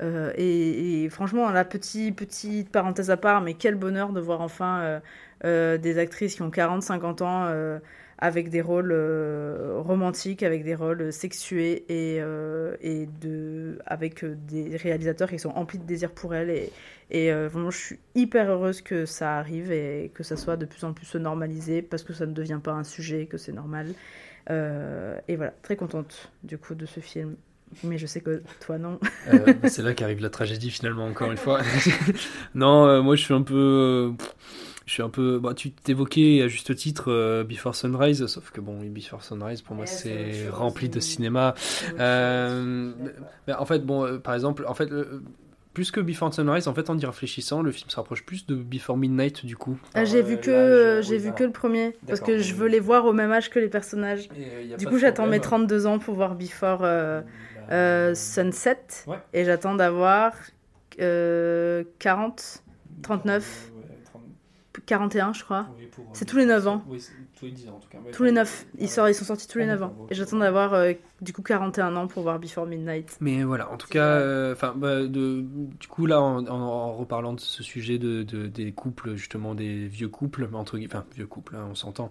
euh, 0.00 0.32
et, 0.36 1.08
franchement, 1.10 1.50
la 1.50 1.64
petite, 1.64 2.16
petite 2.16 2.70
parenthèse 2.70 3.10
à 3.10 3.16
part, 3.16 3.40
mais 3.40 3.54
quel 3.54 3.74
bonheur 3.74 4.12
de 4.12 4.20
voir 4.20 4.40
enfin 4.40 4.80
euh, 4.80 5.00
euh, 5.44 5.78
des 5.78 5.98
actrices 5.98 6.36
qui 6.36 6.42
ont 6.42 6.50
40-50 6.50 7.22
ans 7.22 7.80
avec 8.20 8.50
des 8.50 8.60
rôles 8.60 8.92
romantiques, 9.76 10.42
avec 10.42 10.64
des 10.64 10.74
rôles 10.74 11.12
sexués 11.12 11.84
et, 11.88 12.20
de, 13.20 13.78
avec 13.86 14.24
des 14.24 14.76
réalisateurs 14.76 15.30
qui 15.30 15.38
sont 15.38 15.50
emplis 15.50 15.78
de 15.78 15.84
désir 15.84 16.10
pour 16.10 16.34
elles. 16.34 16.68
Et 17.10 17.32
vraiment, 17.32 17.70
je 17.70 17.78
suis 17.78 17.98
hyper 18.14 18.50
heureuse 18.50 18.82
que 18.82 19.06
ça 19.06 19.38
arrive 19.38 19.70
et 19.70 20.10
que 20.14 20.24
ça 20.24 20.36
soit 20.36 20.56
de 20.56 20.66
plus 20.66 20.84
en 20.84 20.92
plus 20.92 21.14
normalisé 21.14 21.80
parce 21.80 22.02
que 22.02 22.12
ça 22.12 22.26
ne 22.26 22.32
devient 22.32 22.60
pas 22.62 22.72
un 22.72 22.84
sujet, 22.84 23.26
que 23.26 23.38
c'est 23.38 23.52
normal. 23.52 23.94
et 24.50 25.36
voilà, 25.36 25.52
très 25.62 25.76
contente 25.76 26.32
du 26.42 26.58
coup 26.58 26.74
de 26.74 26.86
ce 26.86 26.98
film. 26.98 27.36
Mais 27.84 27.98
je 27.98 28.06
sais 28.06 28.20
que 28.20 28.42
toi, 28.60 28.78
non. 28.78 28.98
euh, 29.32 29.54
c'est 29.64 29.82
là 29.82 29.94
qu'arrive 29.94 30.20
la 30.20 30.30
tragédie, 30.30 30.70
finalement, 30.70 31.06
encore 31.06 31.30
une 31.30 31.36
fois. 31.36 31.60
non, 32.54 32.86
euh, 32.86 33.02
moi, 33.02 33.16
je 33.16 33.22
suis 33.22 33.34
un 33.34 33.42
peu. 33.42 33.54
Euh, 33.54 34.24
je 34.86 34.92
suis 34.92 35.02
un 35.02 35.10
peu. 35.10 35.38
Bah, 35.38 35.54
tu 35.54 35.70
t'évoquais 35.70 36.42
à 36.42 36.48
juste 36.48 36.74
titre 36.74 37.12
euh, 37.12 37.44
Before 37.44 37.74
Sunrise, 37.74 38.26
sauf 38.26 38.50
que 38.50 38.60
bon, 38.60 38.78
Before 38.84 39.22
Sunrise, 39.22 39.62
pour 39.62 39.76
moi, 39.76 39.86
c'est 39.86 40.48
rempli 40.50 40.88
de 40.88 41.00
cinéma. 41.00 41.54
en 41.98 43.66
fait, 43.66 43.80
bon, 43.80 44.18
par 44.20 44.34
exemple, 44.34 44.64
en 44.66 44.74
fait 44.74 44.90
plus 45.78 45.92
que 45.92 46.00
Before 46.00 46.34
Sunrise, 46.34 46.66
en 46.66 46.74
fait, 46.74 46.90
en 46.90 46.98
y 46.98 47.06
réfléchissant, 47.06 47.62
le 47.62 47.70
film 47.70 47.88
se 47.88 47.94
rapproche 47.94 48.24
plus 48.24 48.44
de 48.46 48.56
Before 48.56 48.96
Midnight, 48.96 49.46
du 49.46 49.56
coup. 49.56 49.78
Ah, 49.94 50.04
j'ai 50.04 50.22
vu 50.22 50.38
que 50.38 51.00
j'ai 51.04 51.18
vu 51.18 51.32
que 51.32 51.44
le 51.44 51.52
premier, 51.52 51.94
parce 52.04 52.18
que 52.18 52.38
je 52.38 52.52
veux 52.54 52.66
les 52.66 52.80
voir 52.80 53.04
au 53.04 53.12
même 53.12 53.30
âge 53.30 53.48
que 53.48 53.60
les 53.60 53.68
personnages. 53.68 54.28
Et, 54.36 54.76
du 54.76 54.86
coup, 54.86 54.98
j'attends 54.98 55.28
mes 55.28 55.38
32 55.38 55.86
ans 55.86 56.00
pour 56.00 56.16
voir 56.16 56.34
Before 56.34 56.80
euh, 57.70 58.14
Sunset, 58.14 58.78
ouais. 59.06 59.18
et 59.32 59.44
j'attends 59.44 59.74
d'avoir 59.74 60.32
euh, 61.00 61.84
40, 61.98 62.62
39. 63.02 63.70
41, 64.88 65.34
je 65.34 65.44
crois. 65.44 65.66
Oui, 65.78 65.86
c'est 66.14 66.24
tous 66.24 66.38
les 66.38 66.46
9 66.46 66.66
ans. 66.66 66.82
Oui, 66.88 67.04
tous 67.38 67.44
les 67.44 67.50
10 67.50 67.68
ans 67.68 67.74
en 67.76 67.78
tout 67.78 67.90
cas. 67.90 67.98
tous 68.10 68.24
les 68.24 68.32
9. 68.32 68.66
Ils, 68.78 68.88
sortent, 68.88 69.10
ils 69.10 69.14
sont 69.14 69.26
sortis 69.26 69.46
tous 69.46 69.58
les 69.58 69.66
9 69.66 69.82
ans. 69.82 69.94
Et 70.08 70.14
j'attends 70.14 70.38
d'avoir 70.38 70.72
euh, 70.72 70.94
du 71.20 71.34
coup 71.34 71.42
41 71.42 71.94
ans 71.94 72.06
pour 72.06 72.22
voir 72.22 72.38
Before 72.38 72.64
Midnight. 72.64 73.18
Mais 73.20 73.42
voilà, 73.42 73.70
en 73.70 73.76
tout 73.76 73.86
cas, 73.88 74.16
enfin, 74.52 74.74
euh, 74.82 75.06
bah, 75.06 75.06
du 75.06 75.88
coup, 75.88 76.06
là, 76.06 76.22
en, 76.22 76.46
en, 76.46 76.50
en, 76.50 76.92
reparlant 76.94 77.34
de 77.34 77.40
ce 77.40 77.62
sujet 77.62 77.98
de, 77.98 78.22
de, 78.22 78.46
des 78.46 78.72
couples, 78.72 79.14
justement, 79.14 79.54
des 79.54 79.86
vieux 79.88 80.08
couples, 80.08 80.48
entre 80.54 80.78
enfin, 80.82 81.04
vieux 81.14 81.26
couples, 81.26 81.56
hein, 81.56 81.66
on 81.70 81.74
s'entend, 81.74 82.08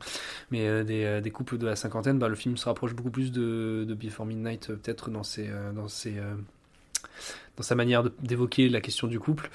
mais 0.51 0.67
euh, 0.67 0.83
des, 0.83 1.19
des, 1.19 1.31
couples 1.31 1.57
de 1.57 1.65
la 1.65 1.75
cinquantaine, 1.75 2.19
bah, 2.19 2.27
le 2.27 2.35
film 2.35 2.57
se 2.57 2.65
rapproche 2.65 2.93
beaucoup 2.93 3.11
plus 3.11 3.31
de, 3.31 3.85
de 3.87 3.93
Before 3.95 4.27
Midnight, 4.27 4.67
peut-être 4.67 5.09
dans 5.09 5.23
ses. 5.23 5.49
dans 5.73 5.87
ses 5.87 6.13
dans 7.57 7.63
sa 7.63 7.75
manière 7.75 8.03
d'évoquer 8.21 8.69
la 8.69 8.81
question 8.81 9.07
du 9.07 9.19
couple. 9.19 9.49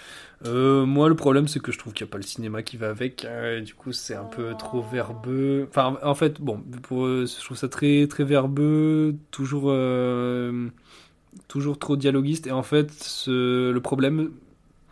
Euh, 0.44 0.84
moi, 0.84 1.08
le 1.08 1.14
problème, 1.14 1.48
c'est 1.48 1.60
que 1.60 1.72
je 1.72 1.78
trouve 1.78 1.92
qu'il 1.92 2.04
n'y 2.04 2.10
a 2.10 2.12
pas 2.12 2.18
le 2.18 2.24
cinéma 2.24 2.62
qui 2.62 2.76
va 2.76 2.90
avec. 2.90 3.24
Euh, 3.24 3.60
du 3.60 3.74
coup, 3.74 3.92
c'est 3.92 4.14
un 4.14 4.24
peu 4.24 4.54
trop 4.58 4.82
verbeux. 4.82 5.66
Enfin, 5.70 5.98
en 6.02 6.14
fait, 6.14 6.40
bon, 6.40 6.62
pour, 6.82 7.06
je 7.06 7.44
trouve 7.44 7.56
ça 7.56 7.68
très, 7.68 8.06
très 8.08 8.24
verbeux, 8.24 9.14
toujours, 9.30 9.66
euh, 9.68 10.68
toujours 11.48 11.78
trop 11.78 11.96
dialoguiste. 11.96 12.46
Et 12.46 12.52
en 12.52 12.64
fait, 12.64 13.24
le 13.28 13.78
problème, 13.78 14.32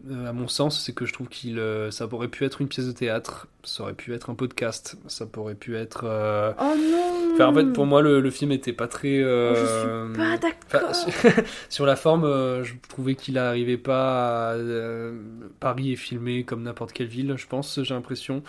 à 0.08 0.32
mon 0.32 0.48
sens, 0.48 0.80
c'est 0.80 0.94
que 0.94 1.04
je 1.04 1.12
trouve 1.12 1.28
qu'il 1.28 1.58
euh, 1.58 1.90
ça 1.90 2.08
aurait 2.12 2.28
pu 2.28 2.44
être 2.44 2.60
une 2.60 2.68
pièce 2.68 2.86
de 2.86 2.92
théâtre, 2.92 3.48
ça 3.64 3.82
aurait 3.82 3.94
pu 3.94 4.14
être 4.14 4.30
un 4.30 4.34
podcast, 4.34 4.96
ça 5.06 5.26
pourrait 5.26 5.54
pu 5.54 5.76
être. 5.76 6.04
Euh... 6.04 6.52
Oh 6.58 6.74
non 6.76 7.19
enfin, 7.42 7.52
En 7.52 7.54
fait, 7.54 7.72
pour 7.72 7.86
moi, 7.86 8.02
le, 8.02 8.20
le 8.20 8.30
film 8.30 8.52
était 8.52 8.72
pas 8.72 8.88
très. 8.88 9.18
Euh... 9.18 9.52
Oh, 9.52 9.56
je 9.56 10.12
suis 10.12 10.18
pas 10.18 10.36
d'accord. 10.38 10.90
Enfin, 10.90 11.42
sur 11.68 11.86
la 11.86 11.96
forme, 11.96 12.24
euh, 12.24 12.64
je 12.64 12.74
trouvais 12.88 13.14
qu'il 13.14 13.34
n'arrivait 13.34 13.78
pas 13.78 14.50
à. 14.50 14.54
Euh, 14.54 15.20
Paris 15.60 15.92
est 15.92 15.96
filmé 15.96 16.44
comme 16.44 16.62
n'importe 16.62 16.92
quelle 16.92 17.08
ville, 17.08 17.34
je 17.36 17.46
pense, 17.46 17.82
j'ai 17.82 17.94
l'impression. 17.94 18.42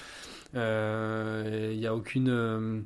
Il 0.53 0.59
n'y 0.59 1.87
a 1.87 1.95
aucune 1.95 2.85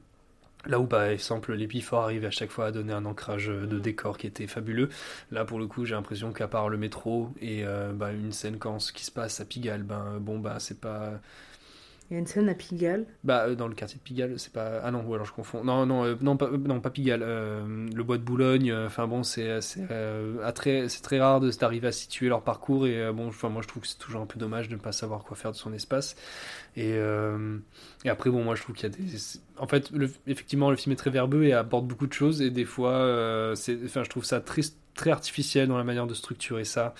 Là 0.68 0.80
où, 0.80 0.88
par 0.88 1.04
exemple, 1.04 1.54
l'Épiphore 1.54 2.04
arrive 2.04 2.26
à 2.26 2.32
chaque 2.32 2.50
fois 2.50 2.68
à 2.68 2.72
donner 2.72 2.94
un 2.94 3.06
ancrage 3.06 3.48
de 3.48 3.80
décor 3.80 4.18
qui 4.18 4.26
était 4.28 4.48
fabuleux. 4.48 4.90
Là, 5.32 5.46
pour 5.46 5.60
le 5.60 5.68
coup, 5.68 5.86
j'ai 5.86 5.94
l'impression 5.94 6.34
qu'à 6.34 6.48
part 6.48 6.70
le 6.70 6.78
métro 6.78 7.30
et 7.40 7.64
euh, 7.64 7.94
bah, 7.94 8.12
une 8.12 8.32
scène 8.32 8.58
quand 8.58 8.80
ce 8.80 8.92
qui 8.92 9.06
se 9.06 9.12
passe 9.12 9.40
à 9.40 9.46
Pigalle, 9.46 9.84
ben 9.84 10.18
bon, 10.20 10.40
bah 10.40 10.58
c'est 10.60 10.80
pas. 10.80 11.22
Il 12.12 12.14
y 12.14 12.18
a 12.18 12.20
une 12.20 12.28
scène 12.28 12.50
à 12.50 12.54
Pigalle. 12.54 13.06
Bah, 13.24 13.46
euh, 13.48 13.56
dans 13.56 13.68
le 13.68 13.74
quartier 13.74 13.98
de 13.98 14.04
Pigalle, 14.04 14.38
c'est 14.38 14.54
pas. 14.54 14.80
Ah 14.84 14.92
non, 14.92 15.04
ou 15.08 15.16
alors 15.16 15.26
je 15.26 15.34
confonds. 15.34 15.64
Non, 15.64 15.88
non, 15.88 16.06
euh, 16.06 16.16
non, 16.22 16.38
pas, 16.38 16.90
Pigalle. 16.92 17.24
euh, 17.24 17.88
le 17.92 18.04
bois 18.04 18.18
de 18.20 18.24
Boulogne. 18.24 18.72
Enfin 18.72 19.08
bon, 19.08 19.24
c'est 19.24 19.60
très, 20.54 20.88
très 20.88 21.20
rare 21.20 21.40
de- 21.40 21.50
d'arriver 21.50 21.88
à 21.88 21.92
situer 21.92 22.28
leur 22.28 22.44
parcours. 22.44 22.86
Et 22.86 23.12
bon, 23.12 23.32
moi 23.50 23.62
je 23.64 23.68
trouve 23.68 23.82
que 23.82 23.88
c'est 23.88 23.98
toujours 23.98 24.22
un 24.22 24.28
peu 24.28 24.40
dommage 24.40 24.70
de 24.70 24.76
ne 24.76 24.80
pas 24.80 24.92
savoir 24.92 25.24
quoi 25.24 25.36
faire 25.36 25.52
de 25.52 25.58
son 25.58 25.74
espace. 25.74 26.16
Et, 26.78 26.96
après, 28.08 28.30
bon, 28.30 28.44
moi 28.44 28.54
je 28.56 28.62
trouve 28.62 28.76
qu'il 28.76 28.84
y 28.90 28.94
a 28.94 28.96
des. 28.96 29.18
En 29.58 29.68
fait, 29.68 29.92
effectivement, 30.28 30.70
le 30.70 30.76
film 30.78 30.94
est 30.94 30.98
très 30.98 31.10
verbeux 31.10 31.44
et 31.46 31.54
aborde 31.54 31.88
beaucoup 31.88 32.08
de 32.08 32.14
choses. 32.14 32.42
Et 32.42 32.52
des 32.52 32.66
fois, 32.66 33.54
enfin, 33.54 34.04
je 34.04 34.10
trouve 34.10 34.26
ça 34.26 34.42
très, 34.42 34.62
très 34.94 35.10
artificiel 35.10 35.68
dans 35.68 35.78
la 35.78 35.84
manière 35.84 36.06
de 36.06 36.14
structurer 36.14 36.66
ça. 36.66 36.94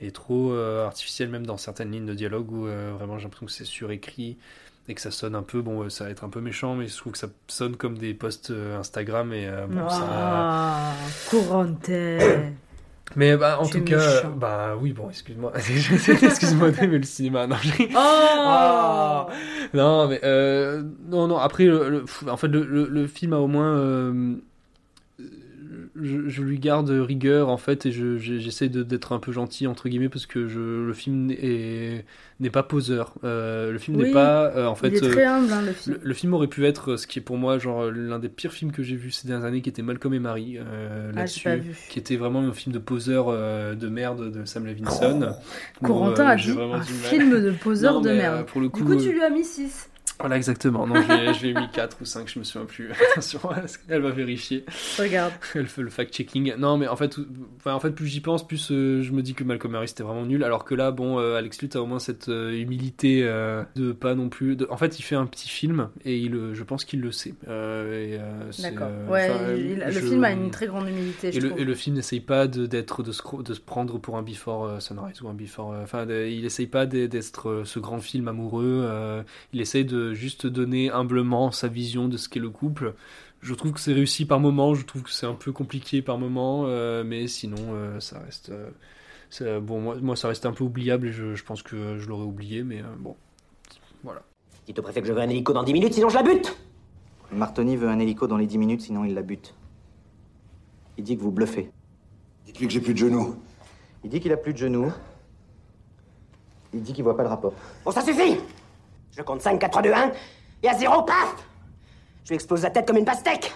Et 0.00 0.12
trop 0.12 0.52
euh, 0.52 0.86
artificiel 0.86 1.28
même 1.28 1.46
dans 1.46 1.58
certaines 1.58 1.92
lignes 1.92 2.06
de 2.06 2.14
dialogue 2.14 2.50
où 2.50 2.66
euh, 2.66 2.92
vraiment 2.96 3.18
j'ai 3.18 3.24
l'impression 3.24 3.46
que 3.46 3.52
c'est 3.52 3.66
surécrit 3.66 4.38
et 4.88 4.94
que 4.94 5.00
ça 5.00 5.10
sonne 5.10 5.34
un 5.34 5.42
peu, 5.42 5.60
bon, 5.60 5.82
euh, 5.82 5.88
ça 5.90 6.04
va 6.04 6.10
être 6.10 6.24
un 6.24 6.30
peu 6.30 6.40
méchant, 6.40 6.74
mais 6.74 6.88
je 6.88 6.96
trouve 6.96 7.12
que 7.12 7.18
ça 7.18 7.28
sonne 7.48 7.76
comme 7.76 7.98
des 7.98 8.14
posts 8.14 8.50
Instagram 8.50 9.32
et 9.32 9.46
euh, 9.46 9.66
bon, 9.66 9.88
ça. 9.88 10.08
Ah, 10.10 10.92
Courante. 11.30 11.90
Mais 13.16 13.36
bah, 13.36 13.58
en 13.60 13.66
tout 13.66 13.82
cas, 13.82 13.96
méchant. 13.96 14.30
bah 14.36 14.76
oui, 14.80 14.92
bon, 14.92 15.10
excuse-moi, 15.10 15.52
excuse-moi 16.22 16.70
d'aimer 16.70 16.98
le 16.98 17.04
cinéma, 17.04 17.46
non, 17.46 17.56
Oh 17.80 17.96
Ah 17.96 19.26
non, 19.74 20.08
mais 20.08 20.20
euh, 20.24 20.82
non, 21.08 21.28
non. 21.28 21.36
Après, 21.36 21.64
le, 21.64 22.04
en 22.28 22.36
fait, 22.36 22.48
le 22.48 23.06
film 23.06 23.32
a 23.32 23.38
au 23.38 23.48
moins, 23.48 23.76
euh, 23.76 24.36
je, 26.02 26.28
je 26.28 26.42
lui 26.42 26.58
garde 26.58 26.90
rigueur 26.90 27.48
en 27.48 27.56
fait, 27.56 27.86
et 27.86 27.92
je- 27.92 28.18
je- 28.18 28.38
j'essaie 28.38 28.68
d'être 28.68 29.12
un 29.12 29.18
peu 29.18 29.32
gentil 29.32 29.66
entre 29.66 29.88
guillemets 29.88 30.08
parce 30.08 30.26
que 30.26 30.46
je, 30.48 30.58
le 30.86 30.92
film 30.92 31.30
est- 31.30 32.04
n'est 32.40 32.50
pas 32.50 32.62
poseur. 32.62 33.14
Euh, 33.24 33.70
le 33.72 33.78
film 33.78 33.96
Oui, 33.98 34.04
n'est 34.04 34.12
pas, 34.12 34.46
euh, 34.56 34.66
en 34.66 34.74
fait, 34.74 34.88
il 34.88 34.96
est 34.96 35.10
très 35.10 35.26
euh, 35.26 35.30
humble, 35.30 35.52
hein, 35.52 35.62
le 35.66 35.72
film. 35.72 35.96
le, 36.02 36.08
le 36.08 36.14
film 36.14 36.34
aurait 36.34 36.46
pu 36.46 36.64
être 36.66 36.96
ce 36.96 37.06
qui 37.06 37.18
est 37.18 37.22
pour 37.22 37.36
moi 37.36 37.58
genre 37.58 37.90
l'un 37.90 38.18
des 38.18 38.28
pires 38.28 38.52
films 38.52 38.72
que 38.72 38.82
j'ai 38.82 38.96
vu 38.96 39.10
ces 39.10 39.28
dernières 39.28 39.46
années, 39.46 39.60
qui 39.62 39.68
était 39.68 39.82
Malcolm 39.82 40.14
et 40.14 40.18
Marie 40.18 40.56
euh, 40.58 41.10
Ah, 41.14 41.20
là-dessus, 41.20 41.62
qui 41.90 41.98
était 41.98 42.16
vraiment 42.16 42.40
un 42.40 42.52
film 42.52 42.72
de 42.72 42.78
poseur 42.78 43.26
euh, 43.28 43.74
de 43.74 43.88
merde 43.88 44.32
de 44.32 44.44
Sam 44.44 44.66
Levinson. 44.66 45.34
où, 45.82 45.86
Corentin 45.86 46.24
euh, 46.24 46.32
a 46.32 46.36
dit 46.36 46.50
un 46.50 46.78
du 46.78 46.92
film 46.92 47.42
de 47.42 47.50
poseur 47.52 47.94
Non, 47.94 48.00
de 48.00 48.10
merde. 48.10 48.36
euh, 48.40 48.42
pour 48.44 48.60
le 48.60 48.68
du 48.68 48.72
coup, 48.72 48.84
coup, 48.84 48.92
euh, 48.94 48.96
tu 49.02 49.12
lui 49.12 49.22
as 49.22 49.30
mis 49.30 49.44
6. 49.44 49.88
Voilà, 50.18 50.36
exactement. 50.36 50.86
Non, 50.86 50.96
je 51.00 51.42
l'ai- 51.46 51.54
mis 51.54 51.68
4 51.72 51.96
ou 52.02 52.04
5, 52.04 52.28
je 52.28 52.38
me 52.38 52.44
souviens 52.44 52.66
plus. 52.66 52.90
Attention, 53.12 53.40
elle 53.88 54.02
va 54.02 54.10
vérifier. 54.10 54.66
Regarde. 54.98 55.32
Elle 55.54 55.66
fait 55.66 55.80
le 55.80 55.88
fact-checking. 55.88 56.56
Non, 56.58 56.76
mais 56.76 56.88
en 56.88 56.96
fait, 56.96 57.16
enfin, 57.56 57.72
en 57.72 57.80
fait 57.80 57.90
plus 57.92 58.06
j'y 58.06 58.20
pense, 58.20 58.46
plus 58.46 58.70
euh, 58.70 59.00
je 59.00 59.12
me 59.12 59.22
dis 59.22 59.32
que 59.32 59.44
Malcolm 59.44 59.74
Harris 59.74 59.88
c'était 59.88 60.02
vraiment 60.02 60.26
nul. 60.26 60.44
Alors 60.44 60.64
que 60.66 60.74
là, 60.74 60.90
bon, 60.90 61.18
euh, 61.18 61.36
Alex 61.36 61.62
Lutz 61.62 61.74
a 61.74 61.80
au 61.82 61.86
moins 61.86 61.98
cette 62.00 62.28
euh, 62.28 62.52
humilité 62.52 63.22
de 63.22 63.92
pas 63.92 64.14
non 64.14 64.28
plus. 64.28 64.56
de- 64.56 64.66
En 64.68 64.76
fait, 64.76 64.98
il 64.98 65.02
fait 65.02 65.14
un 65.16 65.24
petit 65.24 65.48
film 65.48 65.88
et 66.04 66.18
il, 66.18 66.50
je 66.52 66.62
pense 66.64 66.84
qu'il 66.84 67.00
le 67.00 67.12
sait. 67.12 67.32
D'accord. 68.62 68.88
Ouais, 69.08 69.30
il- 69.58 69.78
le 69.78 69.90
film 69.92 70.24
a 70.24 70.32
une 70.32 70.50
très 70.50 70.66
grande 70.66 70.86
humilité, 70.88 71.28
Et 71.28 71.32
je 71.32 71.40
le, 71.40 71.48
trouve. 71.48 71.60
et 71.60 71.64
le 71.64 71.74
film 71.74 71.96
n'essaye 71.96 72.20
pas 72.20 72.46
de, 72.46 72.66
d'être, 72.66 73.02
de, 73.02 73.12
se, 73.12 73.22
cro- 73.22 73.42
de 73.42 73.54
se 73.54 73.60
prendre 73.60 73.98
pour 73.98 74.16
un 74.18 74.22
Before 74.22 74.82
Sunrise 74.82 75.22
ou 75.22 75.28
un 75.28 75.34
Before. 75.34 75.74
Enfin, 75.82 76.04
il 76.08 76.44
essaye 76.44 76.66
pas 76.66 76.84
d'être 76.86 77.62
ce 77.64 77.78
grand 77.78 78.00
film 78.00 78.28
amoureux. 78.28 78.86
il 79.52 79.60
essaye 79.62 79.84
de 79.84 79.99
juste 80.14 80.46
donner 80.46 80.90
humblement 80.90 81.50
sa 81.50 81.68
vision 81.68 82.08
de 82.08 82.16
ce 82.16 82.28
qu'est 82.28 82.40
le 82.40 82.50
couple. 82.50 82.94
Je 83.40 83.54
trouve 83.54 83.72
que 83.72 83.80
c'est 83.80 83.92
réussi 83.94 84.26
par 84.26 84.38
moments, 84.40 84.74
je 84.74 84.84
trouve 84.84 85.02
que 85.02 85.10
c'est 85.10 85.26
un 85.26 85.34
peu 85.34 85.52
compliqué 85.52 86.02
par 86.02 86.18
moments, 86.18 86.64
euh, 86.66 87.02
mais 87.04 87.26
sinon, 87.26 87.56
euh, 87.72 87.98
ça 88.00 88.18
reste. 88.20 88.52
euh, 89.40 89.60
bon, 89.60 89.80
moi, 89.80 89.96
moi, 90.00 90.16
ça 90.16 90.28
reste 90.28 90.44
un 90.44 90.52
peu 90.52 90.64
oubliable 90.64 91.08
et 91.08 91.12
je, 91.12 91.34
je 91.34 91.44
pense 91.44 91.62
que 91.62 91.98
je 91.98 92.06
l'aurais 92.08 92.26
oublié, 92.26 92.62
mais 92.62 92.80
euh, 92.80 92.96
bon. 92.98 93.16
Voilà. 94.02 94.22
Dites 94.66 94.78
au 94.78 94.82
préfet 94.82 95.00
que 95.00 95.06
je 95.06 95.12
veux 95.12 95.20
un 95.20 95.28
hélico 95.28 95.52
dans 95.52 95.62
10 95.62 95.72
minutes, 95.72 95.94
sinon 95.94 96.08
je 96.08 96.16
la 96.16 96.22
bute 96.22 96.56
Martoni 97.32 97.76
veut 97.76 97.88
un 97.88 97.98
hélico 97.98 98.26
dans 98.26 98.36
les 98.36 98.46
10 98.46 98.58
minutes, 98.58 98.80
sinon 98.82 99.04
il 99.04 99.14
la 99.14 99.22
bute. 99.22 99.54
Il 100.98 101.04
dit 101.04 101.16
que 101.16 101.22
vous 101.22 101.30
bluffez. 101.30 101.70
Dites-lui 102.44 102.66
que 102.66 102.72
j'ai 102.72 102.80
plus 102.80 102.92
de 102.92 102.98
genoux. 102.98 103.36
Il 104.04 104.10
dit 104.10 104.20
qu'il 104.20 104.32
a 104.32 104.36
plus 104.36 104.52
de 104.52 104.58
genoux. 104.58 104.92
Il 106.74 106.82
dit 106.82 106.92
qu'il 106.92 107.04
voit 107.04 107.16
pas 107.16 107.22
le 107.22 107.28
rapport. 107.28 107.54
Bon, 107.84 107.90
ça 107.90 108.02
suffit 108.02 108.36
Je 109.16 109.22
compte 109.22 109.40
5, 109.40 109.58
4, 109.58 109.70
3, 109.70 109.82
2, 109.82 109.92
1, 109.92 110.12
et 110.62 110.68
à 110.68 110.74
0, 110.74 111.02
paf 111.02 111.34
Je 112.24 112.30
lui 112.30 112.34
explose 112.36 112.62
la 112.62 112.70
tête 112.70 112.86
comme 112.86 112.96
une 112.96 113.04
pastèque 113.04 113.52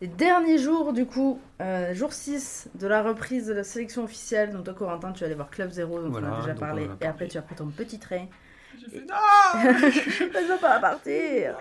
Les 0.00 0.06
derniers 0.06 0.58
jours, 0.58 0.92
du 0.92 1.06
coup, 1.06 1.40
euh, 1.60 1.94
jour 1.94 2.12
6 2.12 2.68
de 2.74 2.86
la 2.86 3.02
reprise 3.02 3.46
de 3.46 3.54
la 3.54 3.64
sélection 3.64 4.04
officielle. 4.04 4.52
Donc, 4.52 4.64
toi, 4.64 4.74
Corentin, 4.74 5.12
tu 5.12 5.20
vas 5.20 5.26
aller 5.26 5.34
voir 5.34 5.50
Club 5.50 5.70
Zero, 5.70 6.00
dont 6.00 6.10
Voilà, 6.10 6.30
on 6.30 6.34
a 6.34 6.40
déjà 6.40 6.54
parlé. 6.54 6.84
a 6.84 7.04
Et 7.04 7.08
après, 7.08 7.26
tu 7.28 7.38
as 7.38 7.42
pris 7.42 7.56
ton 7.56 7.66
petit 7.66 7.98
train. 7.98 8.26
fait, 8.90 9.90
Je 9.90 10.52
veux 10.52 10.58
pas 10.60 10.78
partir 10.78 11.56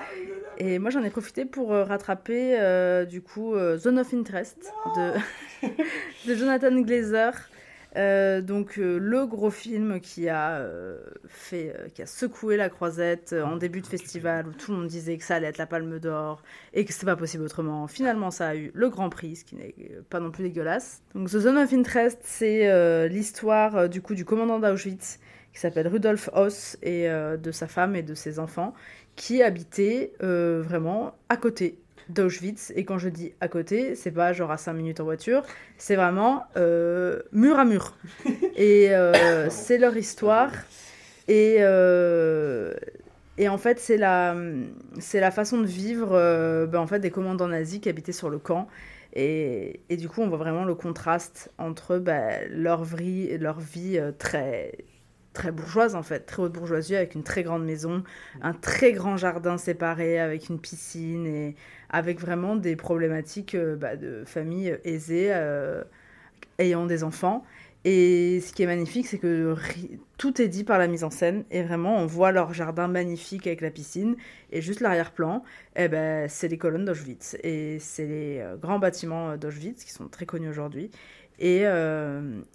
Et 0.58 0.80
moi, 0.80 0.92
j'en 0.92 1.04
ai 1.04 1.10
profité 1.10 1.46
pour 1.46 1.74
euh, 1.74 1.84
rattraper, 1.84 2.60
euh, 2.60 3.06
du 3.06 3.22
coup, 3.22 3.56
euh, 3.56 3.78
Zone 3.78 4.00
of 4.00 4.14
Interest 4.14 4.72
de, 4.96 5.14
de 6.28 6.36
Jonathan 6.36 6.82
Glazer. 6.82 7.34
Euh, 7.98 8.42
donc 8.42 8.78
euh, 8.78 9.00
le 9.00 9.26
gros 9.26 9.50
film 9.50 10.00
qui 10.00 10.30
a 10.30 10.58
euh, 10.58 11.00
fait, 11.28 11.92
qui 11.96 12.04
a 12.04 12.06
secoué 12.06 12.56
la 12.56 12.70
croisette 12.70 13.34
en 13.34 13.58
début 13.58 13.82
de 13.82 13.88
festival 13.88 14.48
où 14.48 14.52
tout 14.52 14.72
le 14.72 14.78
monde 14.78 14.88
disait 14.88 15.18
que 15.18 15.24
ça 15.24 15.36
allait 15.36 15.48
être 15.48 15.58
la 15.58 15.66
Palme 15.66 15.98
d'Or 16.00 16.44
et 16.74 16.86
que 16.86 16.94
c'était 16.94 17.08
pas 17.08 17.16
possible 17.16 17.44
autrement. 17.44 17.88
Finalement, 17.88 18.30
ça 18.30 18.50
a 18.50 18.56
eu 18.56 18.72
le 18.74 18.90
Grand 18.90 19.10
Prix, 19.10 19.38
ce 19.38 19.46
qui 19.46 19.56
n'est 19.56 19.74
pas 20.10 20.20
non 20.20 20.30
plus 20.30 20.44
dégueulasse. 20.44 21.02
Donc 21.16 21.30
The 21.30 21.40
Zone 21.40 21.58
of 21.58 21.74
Interest, 21.74 22.20
c'est 22.22 23.08
l'histoire 23.10 23.90
du 23.90 24.02
coup 24.02 24.14
du 24.14 24.26
commandant 24.26 24.60
d'Auschwitz 24.60 25.20
qui 25.54 25.60
s'appelle 25.60 25.88
Rudolf 25.88 26.30
Hoss 26.34 26.78
et 26.84 27.08
de 27.08 27.52
sa 27.52 27.68
femme 27.68 27.96
et 27.96 28.04
de 28.04 28.14
ses 28.14 28.38
enfants 28.38 28.74
qui 29.16 29.42
habitaient 29.42 30.14
vraiment 30.20 31.16
à 31.30 31.38
côté 31.38 31.80
d'Auschwitz. 32.10 32.72
Et 32.76 32.86
quand 32.86 32.98
je 32.98 33.10
dis 33.10 33.34
à 33.42 33.48
côté, 33.48 33.96
c'est 33.96 34.12
pas 34.12 34.34
genre 34.34 34.52
à 34.52 34.58
5 34.58 34.74
minutes 34.74 35.00
en 35.00 35.04
voiture, 35.04 35.44
c'est 35.78 35.96
vraiment 35.96 36.44
euh, 36.56 37.22
mur 37.32 37.60
à 37.60 37.66
mur. 37.66 37.96
Et 38.56 38.94
euh, 38.96 39.50
c'est 39.50 39.78
leur 39.78 39.96
histoire. 39.96 40.52
Et, 41.28 41.58
euh, 41.60 42.74
et 43.38 43.50
en 43.50 43.58
fait, 43.58 43.80
c'est 43.80 43.98
la, 43.98 44.36
c'est 45.00 45.20
la 45.20 45.32
façon 45.32 45.60
de 45.60 45.68
vivre 45.68 46.12
ben, 46.68 46.80
en 46.80 46.88
fait, 46.88 47.00
des 47.00 47.12
commandants 47.12 47.48
nazis 47.48 47.80
qui 47.80 47.90
habitaient 47.90 48.12
sur 48.12 48.30
le 48.30 48.40
camp. 48.40 48.68
Et, 49.14 49.82
et 49.90 49.98
du 49.98 50.10
coup, 50.10 50.22
on 50.22 50.28
voit 50.28 50.38
vraiment 50.38 50.64
le 50.64 50.76
contraste 50.76 51.52
entre 51.58 51.98
ben, 51.98 52.48
leur 52.50 52.84
vie, 52.84 53.38
leur 53.38 53.60
vie 53.60 54.00
très 54.18 54.72
très 55.38 55.52
bourgeoise 55.52 55.94
en 55.94 56.02
fait, 56.02 56.22
très 56.22 56.42
haute 56.42 56.54
bourgeoisie 56.54 56.96
avec 56.96 57.14
une 57.14 57.22
très 57.22 57.44
grande 57.44 57.64
maison, 57.64 58.04
un 58.42 58.54
très 58.54 58.92
grand 58.92 59.18
jardin 59.18 59.60
séparé 59.60 60.20
avec 60.20 60.50
une 60.50 60.60
piscine 60.60 61.28
et 61.28 61.56
avec 61.92 62.20
vraiment 62.20 62.56
des 62.56 62.76
problématiques 62.76 63.54
euh, 63.54 63.76
bah, 63.76 63.96
de 63.96 64.24
famille 64.26 64.76
aisée 64.84 65.30
euh, 65.32 65.84
ayant 66.58 66.88
des 66.88 67.04
enfants. 67.04 67.44
Et 67.86 68.42
ce 68.42 68.52
qui 68.52 68.64
est 68.64 68.66
magnifique, 68.66 69.06
c'est 69.06 69.20
que 69.20 69.56
tout 70.18 70.42
est 70.42 70.48
dit 70.48 70.64
par 70.64 70.80
la 70.80 70.88
mise 70.88 71.04
en 71.04 71.12
scène 71.12 71.46
et 71.52 71.62
vraiment 71.62 71.98
on 71.98 72.08
voit 72.08 72.32
leur 72.32 72.52
jardin 72.52 72.88
magnifique 72.88 73.46
avec 73.46 73.62
la 73.62 73.70
piscine 73.70 74.16
et 74.52 74.62
juste 74.62 74.82
l'arrière-plan, 74.82 75.44
eh 75.76 75.88
ben, 75.88 76.28
c'est 76.28 76.48
les 76.48 76.58
colonnes 76.58 76.86
d'Auschwitz 76.86 77.38
et 77.44 77.78
c'est 77.80 78.08
les 78.08 78.40
euh, 78.40 78.58
grands 78.58 78.80
bâtiments 78.80 79.30
euh, 79.30 79.38
d'Auschwitz 79.38 79.86
qui 79.86 79.92
sont 79.92 80.08
très 80.08 80.26
connus 80.26 80.50
aujourd'hui. 80.50 80.90
Et 81.40 81.66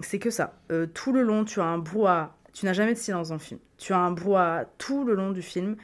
c'est 0.01 0.19
que 0.19 0.31
ça. 0.31 0.59
Tout 0.93 1.13
le 1.13 1.23
long, 1.23 1.45
tu 1.45 1.61
as 1.61 1.65
un 1.65 1.79
brouhaha. 1.79 2.35
Tu 2.53 2.67
n'as 2.67 2.73
jamais 2.73 2.95
de 2.95 2.99
silence 2.99 3.29
dans 3.29 3.37
le 3.37 3.41
film. 3.41 3.61
Tu 3.79 3.93
as 3.93 3.99
un 3.99 4.13
brouhaha 4.13 4.67
tout 4.79 5.05
le 5.05 5.15
long 5.15 5.31
du 5.33 5.43
film 5.43 5.77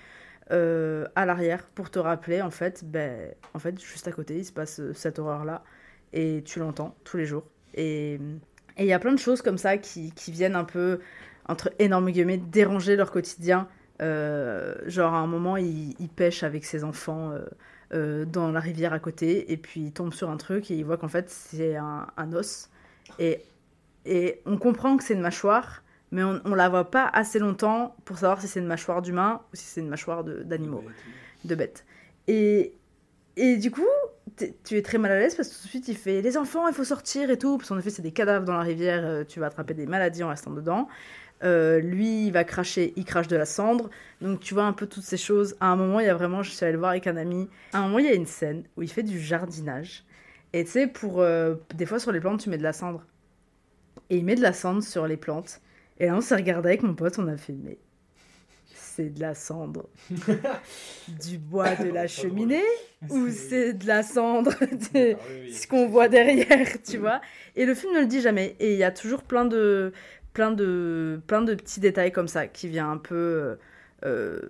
euh, 0.50 1.06
à 1.14 1.26
l'arrière 1.26 1.66
pour 1.74 1.90
te 1.90 1.98
rappeler, 1.98 2.40
en 2.42 2.50
fait, 2.50 2.84
ben, 2.84 3.34
en 3.54 3.58
fait, 3.58 3.78
juste 3.80 4.08
à 4.08 4.12
côté, 4.12 4.38
il 4.38 4.44
se 4.44 4.52
passe 4.52 4.80
euh, 4.80 4.92
cette 4.94 5.18
horreur-là 5.18 5.62
et 6.12 6.42
tu 6.44 6.58
l'entends 6.58 6.96
tous 7.04 7.16
les 7.16 7.26
jours. 7.26 7.44
Et 7.74 8.18
il 8.78 8.86
y 8.86 8.92
a 8.92 8.98
plein 8.98 9.12
de 9.12 9.18
choses 9.18 9.42
comme 9.42 9.58
ça 9.58 9.76
qui, 9.76 10.12
qui 10.12 10.32
viennent 10.32 10.56
un 10.56 10.64
peu, 10.64 11.00
entre 11.48 11.70
énormes 11.78 12.10
guillemets, 12.10 12.38
déranger 12.38 12.96
leur 12.96 13.10
quotidien. 13.10 13.68
Euh, 14.00 14.74
genre, 14.86 15.12
à 15.14 15.18
un 15.18 15.26
moment, 15.26 15.56
il, 15.58 15.94
il 15.98 16.08
pêche 16.08 16.42
avec 16.42 16.64
ses 16.64 16.84
enfants 16.84 17.34
dans 17.90 18.52
la 18.52 18.60
rivière 18.60 18.92
à 18.92 18.98
côté, 18.98 19.50
et 19.50 19.56
puis 19.56 19.80
il 19.80 19.92
tombe 19.92 20.12
sur 20.12 20.28
un 20.28 20.36
truc 20.36 20.70
et 20.70 20.74
il 20.74 20.84
voit 20.84 20.98
qu'en 20.98 21.08
fait, 21.08 21.30
c'est 21.30 21.76
un, 21.76 22.06
un 22.18 22.32
os. 22.34 22.68
Et, 23.18 23.42
et 24.04 24.40
on 24.46 24.58
comprend 24.58 24.96
que 24.96 25.04
c'est 25.04 25.14
une 25.14 25.22
mâchoire, 25.22 25.82
mais 26.10 26.22
on, 26.22 26.40
on 26.44 26.54
la 26.54 26.68
voit 26.68 26.90
pas 26.90 27.06
assez 27.12 27.38
longtemps 27.38 27.94
pour 28.04 28.18
savoir 28.18 28.40
si 28.40 28.48
c'est 28.48 28.60
une 28.60 28.66
mâchoire 28.66 29.02
d'humain 29.02 29.42
ou 29.52 29.56
si 29.56 29.64
c'est 29.64 29.80
une 29.80 29.88
mâchoire 29.88 30.24
d'animaux, 30.24 30.84
de, 31.44 31.54
bêtes. 31.54 31.84
Et, 32.26 32.74
et 33.36 33.56
du 33.56 33.70
coup, 33.70 33.86
tu 34.64 34.76
es 34.76 34.82
très 34.82 34.98
mal 34.98 35.12
à 35.12 35.18
l'aise 35.18 35.34
parce 35.34 35.48
que 35.48 35.54
tout 35.54 35.64
de 35.64 35.68
suite 35.68 35.88
il 35.88 35.96
fait 35.96 36.22
les 36.22 36.36
enfants, 36.36 36.68
il 36.68 36.74
faut 36.74 36.84
sortir 36.84 37.30
et 37.30 37.38
tout. 37.38 37.58
Parce 37.58 37.68
qu'en 37.68 37.78
effet, 37.78 37.90
c'est 37.90 38.02
des 38.02 38.12
cadavres 38.12 38.44
dans 38.44 38.56
la 38.56 38.62
rivière, 38.62 39.04
euh, 39.04 39.24
tu 39.24 39.40
vas 39.40 39.46
attraper 39.46 39.74
des 39.74 39.86
maladies 39.86 40.22
en 40.22 40.28
restant 40.28 40.50
dedans. 40.50 40.88
Euh, 41.44 41.78
lui, 41.80 42.26
il 42.26 42.32
va 42.32 42.42
cracher, 42.44 42.92
il 42.96 43.04
crache 43.04 43.28
de 43.28 43.36
la 43.36 43.44
cendre. 43.44 43.90
Donc 44.20 44.40
tu 44.40 44.54
vois 44.54 44.64
un 44.64 44.72
peu 44.72 44.86
toutes 44.86 45.04
ces 45.04 45.16
choses. 45.16 45.56
À 45.60 45.66
un 45.66 45.76
moment, 45.76 46.00
il 46.00 46.06
y 46.06 46.10
a 46.10 46.14
vraiment, 46.14 46.42
je 46.42 46.50
suis 46.50 46.64
allée 46.64 46.72
le 46.72 46.78
voir 46.78 46.90
avec 46.92 47.06
un 47.06 47.16
ami. 47.16 47.48
À 47.72 47.78
un 47.78 47.82
moment, 47.82 47.98
il 47.98 48.06
y 48.06 48.08
a 48.08 48.14
une 48.14 48.26
scène 48.26 48.64
où 48.76 48.82
il 48.82 48.90
fait 48.90 49.02
du 49.02 49.20
jardinage. 49.20 50.04
Et 50.52 50.64
tu 50.64 50.70
sais, 50.70 50.86
pour 50.86 51.20
euh, 51.20 51.56
des 51.74 51.86
fois 51.86 51.98
sur 51.98 52.12
les 52.12 52.20
plantes, 52.20 52.40
tu 52.40 52.50
mets 52.50 52.58
de 52.58 52.62
la 52.62 52.72
cendre. 52.72 53.04
Et 54.10 54.16
il 54.16 54.24
met 54.24 54.34
de 54.34 54.42
la 54.42 54.52
cendre 54.52 54.82
sur 54.82 55.06
les 55.06 55.16
plantes. 55.16 55.60
Et 55.98 56.06
là, 56.06 56.16
on 56.16 56.20
s'est 56.20 56.36
regardé 56.36 56.68
avec 56.68 56.82
mon 56.82 56.94
pote, 56.94 57.18
on 57.18 57.26
a 57.28 57.36
fait, 57.36 57.54
mais 57.54 57.78
c'est 58.74 59.10
de 59.10 59.20
la 59.20 59.34
cendre 59.34 59.88
du 61.08 61.38
bois 61.38 61.76
de 61.76 61.88
la 61.88 62.08
cheminée 62.08 62.64
ou 63.10 63.28
c'est 63.28 63.74
de 63.74 63.86
la 63.86 64.02
cendre 64.02 64.52
de 64.92 65.14
ce 65.52 65.66
qu'on 65.68 65.88
voit 65.88 66.08
derrière, 66.08 66.82
tu 66.82 66.98
vois. 66.98 67.20
Et 67.54 67.64
le 67.64 67.74
film 67.74 67.94
ne 67.94 68.00
le 68.00 68.06
dit 68.06 68.20
jamais. 68.20 68.56
Et 68.58 68.72
il 68.72 68.78
y 68.78 68.84
a 68.84 68.90
toujours 68.90 69.22
plein 69.22 69.44
de, 69.44 69.92
plein 70.32 70.50
de, 70.50 71.20
plein 71.26 71.42
de 71.42 71.54
petits 71.54 71.80
détails 71.80 72.12
comme 72.12 72.28
ça 72.28 72.48
qui 72.48 72.68
vient 72.68 72.90
un 72.90 72.96
peu, 72.96 73.56
euh, 74.04 74.40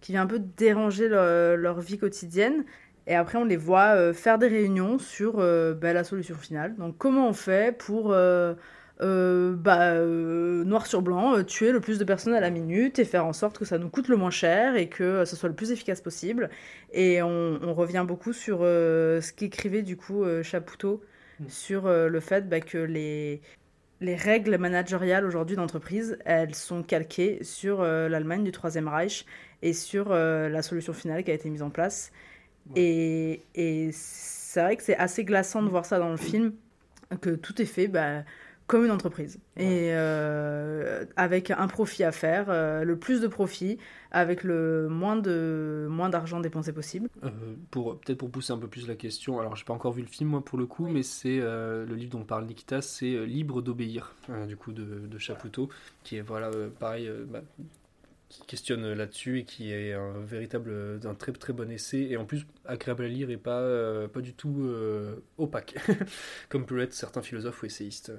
qui 0.00 0.12
vient 0.12 0.22
un 0.22 0.26
peu 0.26 0.38
déranger 0.38 1.08
leur, 1.08 1.56
leur, 1.56 1.80
vie 1.80 1.98
quotidienne. 1.98 2.64
Et 3.06 3.14
après, 3.14 3.38
on 3.38 3.44
les 3.44 3.56
voit 3.56 3.94
euh, 3.94 4.12
faire 4.12 4.38
des 4.38 4.48
réunions 4.48 4.98
sur 4.98 5.38
euh, 5.38 5.74
bah, 5.74 5.92
la 5.92 6.02
solution 6.02 6.34
finale. 6.34 6.74
Donc, 6.76 6.98
comment 6.98 7.28
on 7.28 7.32
fait 7.32 7.76
pour 7.76 8.12
euh, 8.12 8.54
euh, 9.02 9.54
bah, 9.54 9.92
euh, 9.92 10.64
noir 10.64 10.86
sur 10.86 11.02
blanc, 11.02 11.36
euh, 11.36 11.42
tuer 11.42 11.70
le 11.70 11.80
plus 11.80 11.98
de 11.98 12.04
personnes 12.04 12.32
à 12.32 12.40
la 12.40 12.48
minute 12.48 12.98
et 12.98 13.04
faire 13.04 13.26
en 13.26 13.34
sorte 13.34 13.58
que 13.58 13.66
ça 13.66 13.76
nous 13.76 13.90
coûte 13.90 14.08
le 14.08 14.16
moins 14.16 14.30
cher 14.30 14.76
et 14.76 14.88
que 14.88 15.24
ce 15.26 15.36
soit 15.36 15.48
le 15.48 15.54
plus 15.54 15.70
efficace 15.70 16.00
possible. 16.00 16.48
Et 16.92 17.22
on, 17.22 17.58
on 17.62 17.74
revient 17.74 18.04
beaucoup 18.06 18.32
sur 18.32 18.60
ce 18.60 19.32
qu'écrivait 19.32 19.82
du 19.82 19.96
coup 19.96 20.24
Chapoutot 20.42 21.02
mmh. 21.40 21.44
sur 21.48 21.88
le 21.88 22.20
fait 22.20 22.48
bah, 22.48 22.60
que 22.60 22.78
les, 22.78 23.42
les 24.00 24.16
règles 24.16 24.56
managériales 24.56 25.26
aujourd'hui 25.26 25.56
d'entreprise, 25.56 26.18
elles 26.24 26.54
sont 26.54 26.82
calquées 26.82 27.42
sur 27.42 27.82
l'Allemagne 27.82 28.44
du 28.44 28.52
Troisième 28.52 28.88
Reich 28.88 29.26
et 29.60 29.74
sur 29.74 30.08
la 30.10 30.62
solution 30.62 30.94
finale 30.94 31.22
qui 31.22 31.30
a 31.30 31.34
été 31.34 31.50
mise 31.50 31.62
en 31.62 31.70
place. 31.70 32.12
Ouais. 32.70 32.80
Et, 32.80 33.42
et 33.54 33.90
c'est 33.92 34.62
vrai 34.62 34.76
que 34.76 34.82
c'est 34.82 34.96
assez 34.96 35.22
glaçant 35.24 35.62
de 35.62 35.68
voir 35.68 35.84
ça 35.84 35.98
dans 35.98 36.10
le 36.10 36.16
film, 36.16 36.54
que 37.20 37.30
tout 37.30 37.60
est 37.60 37.66
fait 37.66 37.88
bah, 37.88 38.24
comme 38.66 38.84
une 38.84 38.90
entreprise. 38.90 39.38
Ouais. 39.56 39.64
Et 39.64 39.94
euh, 39.94 41.04
avec 41.16 41.50
un 41.50 41.68
profit 41.68 42.04
à 42.04 42.12
faire, 42.12 42.46
euh, 42.48 42.84
le 42.84 42.98
plus 42.98 43.20
de 43.20 43.28
profit, 43.28 43.78
avec 44.10 44.42
le 44.42 44.88
moins 44.88 45.16
de 45.16 45.86
moins 45.90 46.08
d'argent 46.08 46.40
dépensé 46.40 46.72
possible. 46.72 47.08
Euh, 47.24 47.30
pour 47.70 47.98
peut-être 48.00 48.18
pour 48.18 48.30
pousser 48.30 48.52
un 48.52 48.58
peu 48.58 48.68
plus 48.68 48.88
la 48.88 48.96
question, 48.96 49.38
alors 49.40 49.56
j'ai 49.56 49.64
pas 49.64 49.74
encore 49.74 49.92
vu 49.92 50.02
le 50.02 50.08
film 50.08 50.30
moi 50.30 50.44
pour 50.44 50.58
le 50.58 50.66
coup, 50.66 50.86
oui. 50.86 50.92
mais 50.92 51.02
c'est 51.02 51.38
le 51.38 51.94
livre 51.94 52.10
dont 52.10 52.24
parle 52.24 52.46
Nikita, 52.46 52.82
c'est 52.82 53.26
Libre 53.26 53.62
d'obéir, 53.62 54.14
du 54.48 54.56
coup 54.56 54.72
de, 54.72 55.06
de 55.06 55.18
Chapoutot, 55.18 55.68
qui 56.02 56.16
est 56.16 56.22
voilà 56.22 56.50
pareil. 56.78 57.10
Bah, 57.28 57.42
qui 58.28 58.42
questionne 58.46 58.92
là-dessus 58.92 59.40
et 59.40 59.44
qui 59.44 59.72
est 59.72 59.92
un 59.92 60.20
véritable 60.20 61.00
un 61.04 61.14
très 61.14 61.32
très 61.32 61.52
bon 61.52 61.70
essai 61.70 62.08
et 62.10 62.16
en 62.16 62.24
plus 62.24 62.46
agréable 62.64 63.04
à 63.04 63.08
lire 63.08 63.30
et 63.30 63.36
pas 63.36 63.60
euh, 63.60 64.08
pas 64.08 64.20
du 64.20 64.32
tout 64.32 64.64
euh, 64.64 65.22
opaque 65.38 65.76
comme 66.48 66.66
peuvent 66.66 66.80
être 66.80 66.92
certains 66.92 67.22
philosophes 67.22 67.62
ou 67.62 67.66
essayistes 67.66 68.10
euh, 68.10 68.16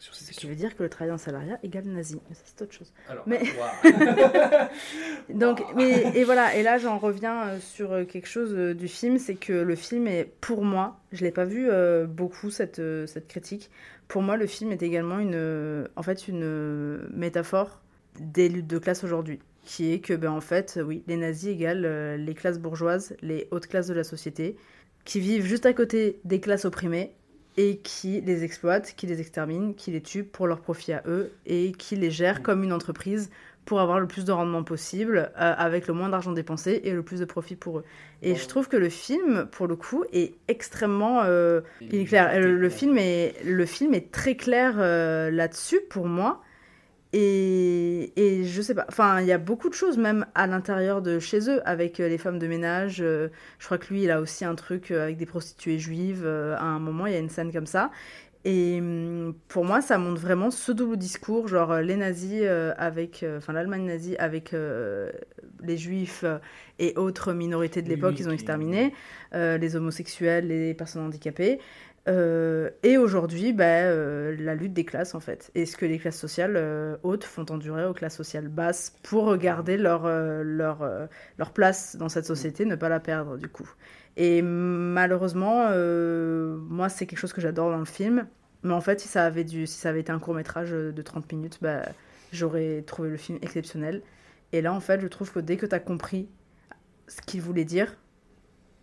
sur 0.00 0.14
ces 0.14 0.26
questions. 0.26 0.34
Ce 0.34 0.40
qui 0.40 0.46
veut 0.48 0.56
dire 0.56 0.76
que 0.76 0.82
le 0.82 0.88
travail 0.88 1.12
en 1.12 1.18
salariat 1.18 1.58
égale 1.62 1.86
nazi, 1.86 2.20
mais 2.28 2.34
ça 2.34 2.42
c'est 2.44 2.62
autre 2.62 2.72
chose. 2.72 2.92
Alors, 3.08 3.24
mais 3.26 3.42
wow. 3.42 3.88
donc 5.34 5.62
mais 5.74 6.16
et 6.16 6.24
voilà 6.24 6.56
et 6.56 6.62
là 6.62 6.78
j'en 6.78 6.98
reviens 6.98 7.58
sur 7.60 8.06
quelque 8.06 8.28
chose 8.28 8.76
du 8.76 8.88
film, 8.88 9.18
c'est 9.18 9.34
que 9.36 9.52
le 9.52 9.74
film 9.76 10.06
est 10.08 10.24
pour 10.40 10.64
moi, 10.64 11.00
je 11.12 11.24
l'ai 11.24 11.32
pas 11.32 11.44
vu 11.44 11.68
beaucoup 12.06 12.50
cette 12.50 12.80
cette 13.06 13.28
critique. 13.28 13.70
Pour 14.06 14.22
moi, 14.22 14.36
le 14.36 14.46
film 14.46 14.72
est 14.72 14.82
également 14.82 15.18
une 15.18 15.88
en 15.96 16.02
fait 16.02 16.28
une 16.28 17.08
métaphore 17.12 17.80
des 18.20 18.48
luttes 18.48 18.66
de 18.66 18.78
classe 18.78 19.04
aujourd'hui, 19.04 19.40
qui 19.64 19.92
est 19.92 20.00
que, 20.00 20.14
ben, 20.14 20.30
en 20.30 20.40
fait, 20.40 20.80
oui, 20.84 21.02
les 21.06 21.16
nazis 21.16 21.50
égalent 21.50 21.84
euh, 21.84 22.16
les 22.16 22.34
classes 22.34 22.58
bourgeoises, 22.58 23.16
les 23.22 23.48
hautes 23.50 23.66
classes 23.66 23.86
de 23.86 23.94
la 23.94 24.04
société, 24.04 24.56
qui 25.04 25.20
vivent 25.20 25.44
juste 25.44 25.66
à 25.66 25.72
côté 25.72 26.20
des 26.24 26.40
classes 26.40 26.64
opprimées 26.64 27.12
et 27.56 27.78
qui 27.78 28.20
les 28.20 28.44
exploitent, 28.44 28.94
qui 28.96 29.06
les 29.06 29.20
exterminent, 29.20 29.72
qui 29.72 29.90
les 29.90 30.00
tuent 30.00 30.24
pour 30.24 30.46
leur 30.46 30.60
profit 30.60 30.92
à 30.92 31.02
eux 31.06 31.32
et 31.44 31.72
qui 31.72 31.96
les 31.96 32.10
gèrent 32.10 32.42
comme 32.42 32.62
une 32.62 32.72
entreprise 32.72 33.30
pour 33.68 33.80
avoir 33.80 34.00
le 34.00 34.06
plus 34.06 34.24
de 34.24 34.32
rendement 34.32 34.62
possible, 34.62 35.30
euh, 35.38 35.54
avec 35.58 35.88
le 35.88 35.92
moins 35.92 36.08
d'argent 36.08 36.32
dépensé 36.32 36.80
et 36.84 36.92
le 36.92 37.02
plus 37.02 37.20
de 37.20 37.26
profit 37.26 37.54
pour 37.54 37.80
eux. 37.80 37.84
Et 38.22 38.34
je 38.34 38.46
trouve 38.48 38.66
que 38.66 38.78
le 38.78 38.88
film, 38.88 39.46
pour 39.52 39.66
le 39.66 39.76
coup, 39.76 40.04
est 40.10 40.32
extrêmement... 40.48 41.20
Euh, 41.24 41.60
il 41.82 41.94
est 41.96 42.04
clair. 42.06 42.40
Le, 42.40 42.56
le, 42.56 42.68
film 42.70 42.96
est, 42.96 43.34
le 43.44 43.66
film 43.66 43.92
est 43.92 44.10
très 44.10 44.36
clair 44.36 44.76
euh, 44.78 45.30
là-dessus, 45.30 45.80
pour 45.90 46.06
moi. 46.06 46.42
Et, 47.14 48.12
et, 48.16 48.44
je 48.44 48.60
sais 48.60 48.74
pas, 48.74 48.84
enfin, 48.88 49.20
il 49.22 49.26
y 49.26 49.32
a 49.32 49.38
beaucoup 49.38 49.70
de 49.70 49.74
choses 49.74 49.96
même 49.96 50.26
à 50.34 50.46
l'intérieur 50.46 51.00
de 51.00 51.18
chez 51.18 51.48
eux 51.48 51.66
avec 51.66 51.98
les 51.98 52.18
femmes 52.18 52.38
de 52.38 52.46
ménage. 52.46 52.98
Euh, 53.00 53.28
je 53.58 53.64
crois 53.64 53.78
que 53.78 53.86
lui, 53.92 54.02
il 54.02 54.10
a 54.10 54.20
aussi 54.20 54.44
un 54.44 54.54
truc 54.54 54.90
avec 54.90 55.16
des 55.16 55.24
prostituées 55.24 55.78
juives. 55.78 56.24
Euh, 56.24 56.54
à 56.56 56.64
un 56.64 56.78
moment, 56.78 57.06
il 57.06 57.14
y 57.14 57.16
a 57.16 57.18
une 57.18 57.30
scène 57.30 57.50
comme 57.50 57.66
ça. 57.66 57.90
Et 58.44 58.80
pour 59.48 59.64
moi, 59.64 59.80
ça 59.80 59.98
montre 59.98 60.20
vraiment 60.20 60.50
ce 60.50 60.70
double 60.70 60.96
discours, 60.96 61.48
genre 61.48 61.80
les 61.80 61.96
nazis 61.96 62.40
euh, 62.44 62.72
avec, 62.78 63.24
enfin 63.36 63.52
l'Allemagne 63.52 63.84
nazie 63.84 64.16
avec 64.16 64.54
les 65.62 65.76
juifs 65.76 66.24
et 66.78 66.94
autres 66.96 67.32
minorités 67.32 67.82
de 67.82 67.88
l'époque, 67.88 68.14
oui, 68.16 68.20
ils 68.20 68.28
ont 68.28 68.32
exterminé, 68.32 68.94
les 69.32 69.76
homosexuels, 69.76 70.46
les 70.46 70.72
personnes 70.72 71.02
handicapées. 71.02 71.58
Euh, 72.08 72.70
et 72.82 72.96
aujourd'hui, 72.96 73.52
bah, 73.52 73.64
euh, 73.64 74.34
la 74.38 74.54
lutte 74.54 74.72
des 74.72 74.84
classes, 74.84 75.14
en 75.14 75.20
fait. 75.20 75.50
Et 75.54 75.66
ce 75.66 75.76
que 75.76 75.84
les 75.84 75.98
classes 75.98 76.18
sociales 76.18 76.54
euh, 76.56 76.96
hautes 77.02 77.24
font 77.24 77.44
endurer 77.50 77.84
aux 77.84 77.92
classes 77.92 78.16
sociales 78.16 78.48
basses 78.48 78.96
pour 79.02 79.36
garder 79.36 79.76
leur, 79.76 80.08
leur, 80.08 81.52
place 81.52 81.96
dans 81.96 82.08
cette 82.08 82.24
société, 82.24 82.64
ne 82.64 82.76
pas 82.76 82.88
la 82.88 83.00
perdre, 83.00 83.36
du 83.36 83.48
coup. 83.48 83.68
Et 84.16 84.42
malheureusement, 84.42 85.68
moi, 86.68 86.88
c'est 86.88 87.06
quelque 87.06 87.18
chose 87.18 87.32
que 87.32 87.40
j'adore 87.40 87.70
dans 87.70 87.78
le 87.78 87.84
film. 87.84 88.26
Mais 88.64 88.74
en 88.74 88.80
fait, 88.80 89.00
si 89.00 89.08
ça 89.08 89.24
avait, 89.24 89.44
dû, 89.44 89.66
si 89.66 89.78
ça 89.78 89.90
avait 89.90 90.00
été 90.00 90.10
un 90.10 90.18
court-métrage 90.18 90.70
de 90.70 91.02
30 91.02 91.32
minutes, 91.32 91.58
bah, 91.60 91.82
j'aurais 92.32 92.82
trouvé 92.82 93.10
le 93.10 93.16
film 93.16 93.38
exceptionnel. 93.42 94.02
Et 94.52 94.62
là, 94.62 94.72
en 94.72 94.80
fait, 94.80 95.00
je 95.00 95.06
trouve 95.06 95.30
que 95.30 95.40
dès 95.40 95.56
que 95.56 95.66
tu 95.66 95.74
as 95.74 95.80
compris 95.80 96.28
ce 97.06 97.20
qu'il 97.22 97.42
voulait 97.42 97.64
dire, 97.64 97.94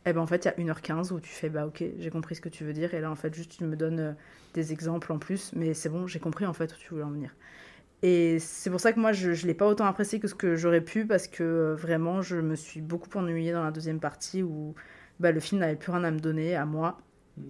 eh 0.06 0.14
ben 0.14 0.22
en 0.22 0.28
fait, 0.28 0.46
il 0.46 0.64
y 0.64 0.70
a 0.70 0.74
1h15 0.74 1.14
où 1.14 1.20
tu 1.20 1.30
fais 1.30 1.50
bah 1.50 1.66
ok, 1.66 1.84
j'ai 1.98 2.10
compris 2.10 2.36
ce 2.36 2.42
que 2.42 2.50
tu 2.50 2.64
veux 2.64 2.74
dire. 2.74 2.94
Et 2.94 3.02
là, 3.02 3.12
en 3.12 3.16
fait, 3.16 3.34
juste 3.34 3.58
tu 3.58 3.64
me 3.64 3.76
donnes 3.76 4.00
euh, 4.00 4.12
des 4.54 4.72
exemples 4.72 5.12
en 5.12 5.18
plus, 5.18 5.52
mais 5.56 5.74
c'est 5.74 5.90
bon, 5.90 6.08
j'ai 6.08 6.20
compris 6.20 6.46
en 6.46 6.54
fait 6.54 6.74
où 6.74 6.78
tu 6.78 6.90
voulais 6.90 7.04
en 7.04 7.12
venir. 7.12 7.36
Et 8.04 8.38
c'est 8.40 8.70
pour 8.70 8.80
ça 8.80 8.94
que 8.94 9.00
moi, 9.00 9.14
je 9.14 9.30
ne 9.32 9.48
l'ai 9.48 9.54
pas 9.54 9.68
autant 9.68 9.86
apprécié 9.86 10.20
que 10.20 10.28
ce 10.28 10.36
que 10.36 10.56
j'aurais 10.56 10.82
pu, 10.82 11.06
parce 11.06 11.28
que 11.28 11.44
euh, 11.44 11.76
vraiment, 11.76 12.22
je 12.22 12.38
me 12.38 12.56
suis 12.56 12.82
beaucoup 12.82 13.10
ennuyée 13.18 13.52
dans 13.52 13.64
la 13.64 13.72
deuxième 13.72 14.00
partie 14.00 14.44
où 14.44 14.76
bah, 15.20 15.32
le 15.32 15.40
film 15.40 15.62
n'avait 15.62 15.76
plus 15.76 15.92
rien 15.92 16.04
à 16.04 16.12
me 16.12 16.20
donner, 16.20 16.56
à 16.56 16.66
moi. 16.66 17.00
Mmh. 17.38 17.42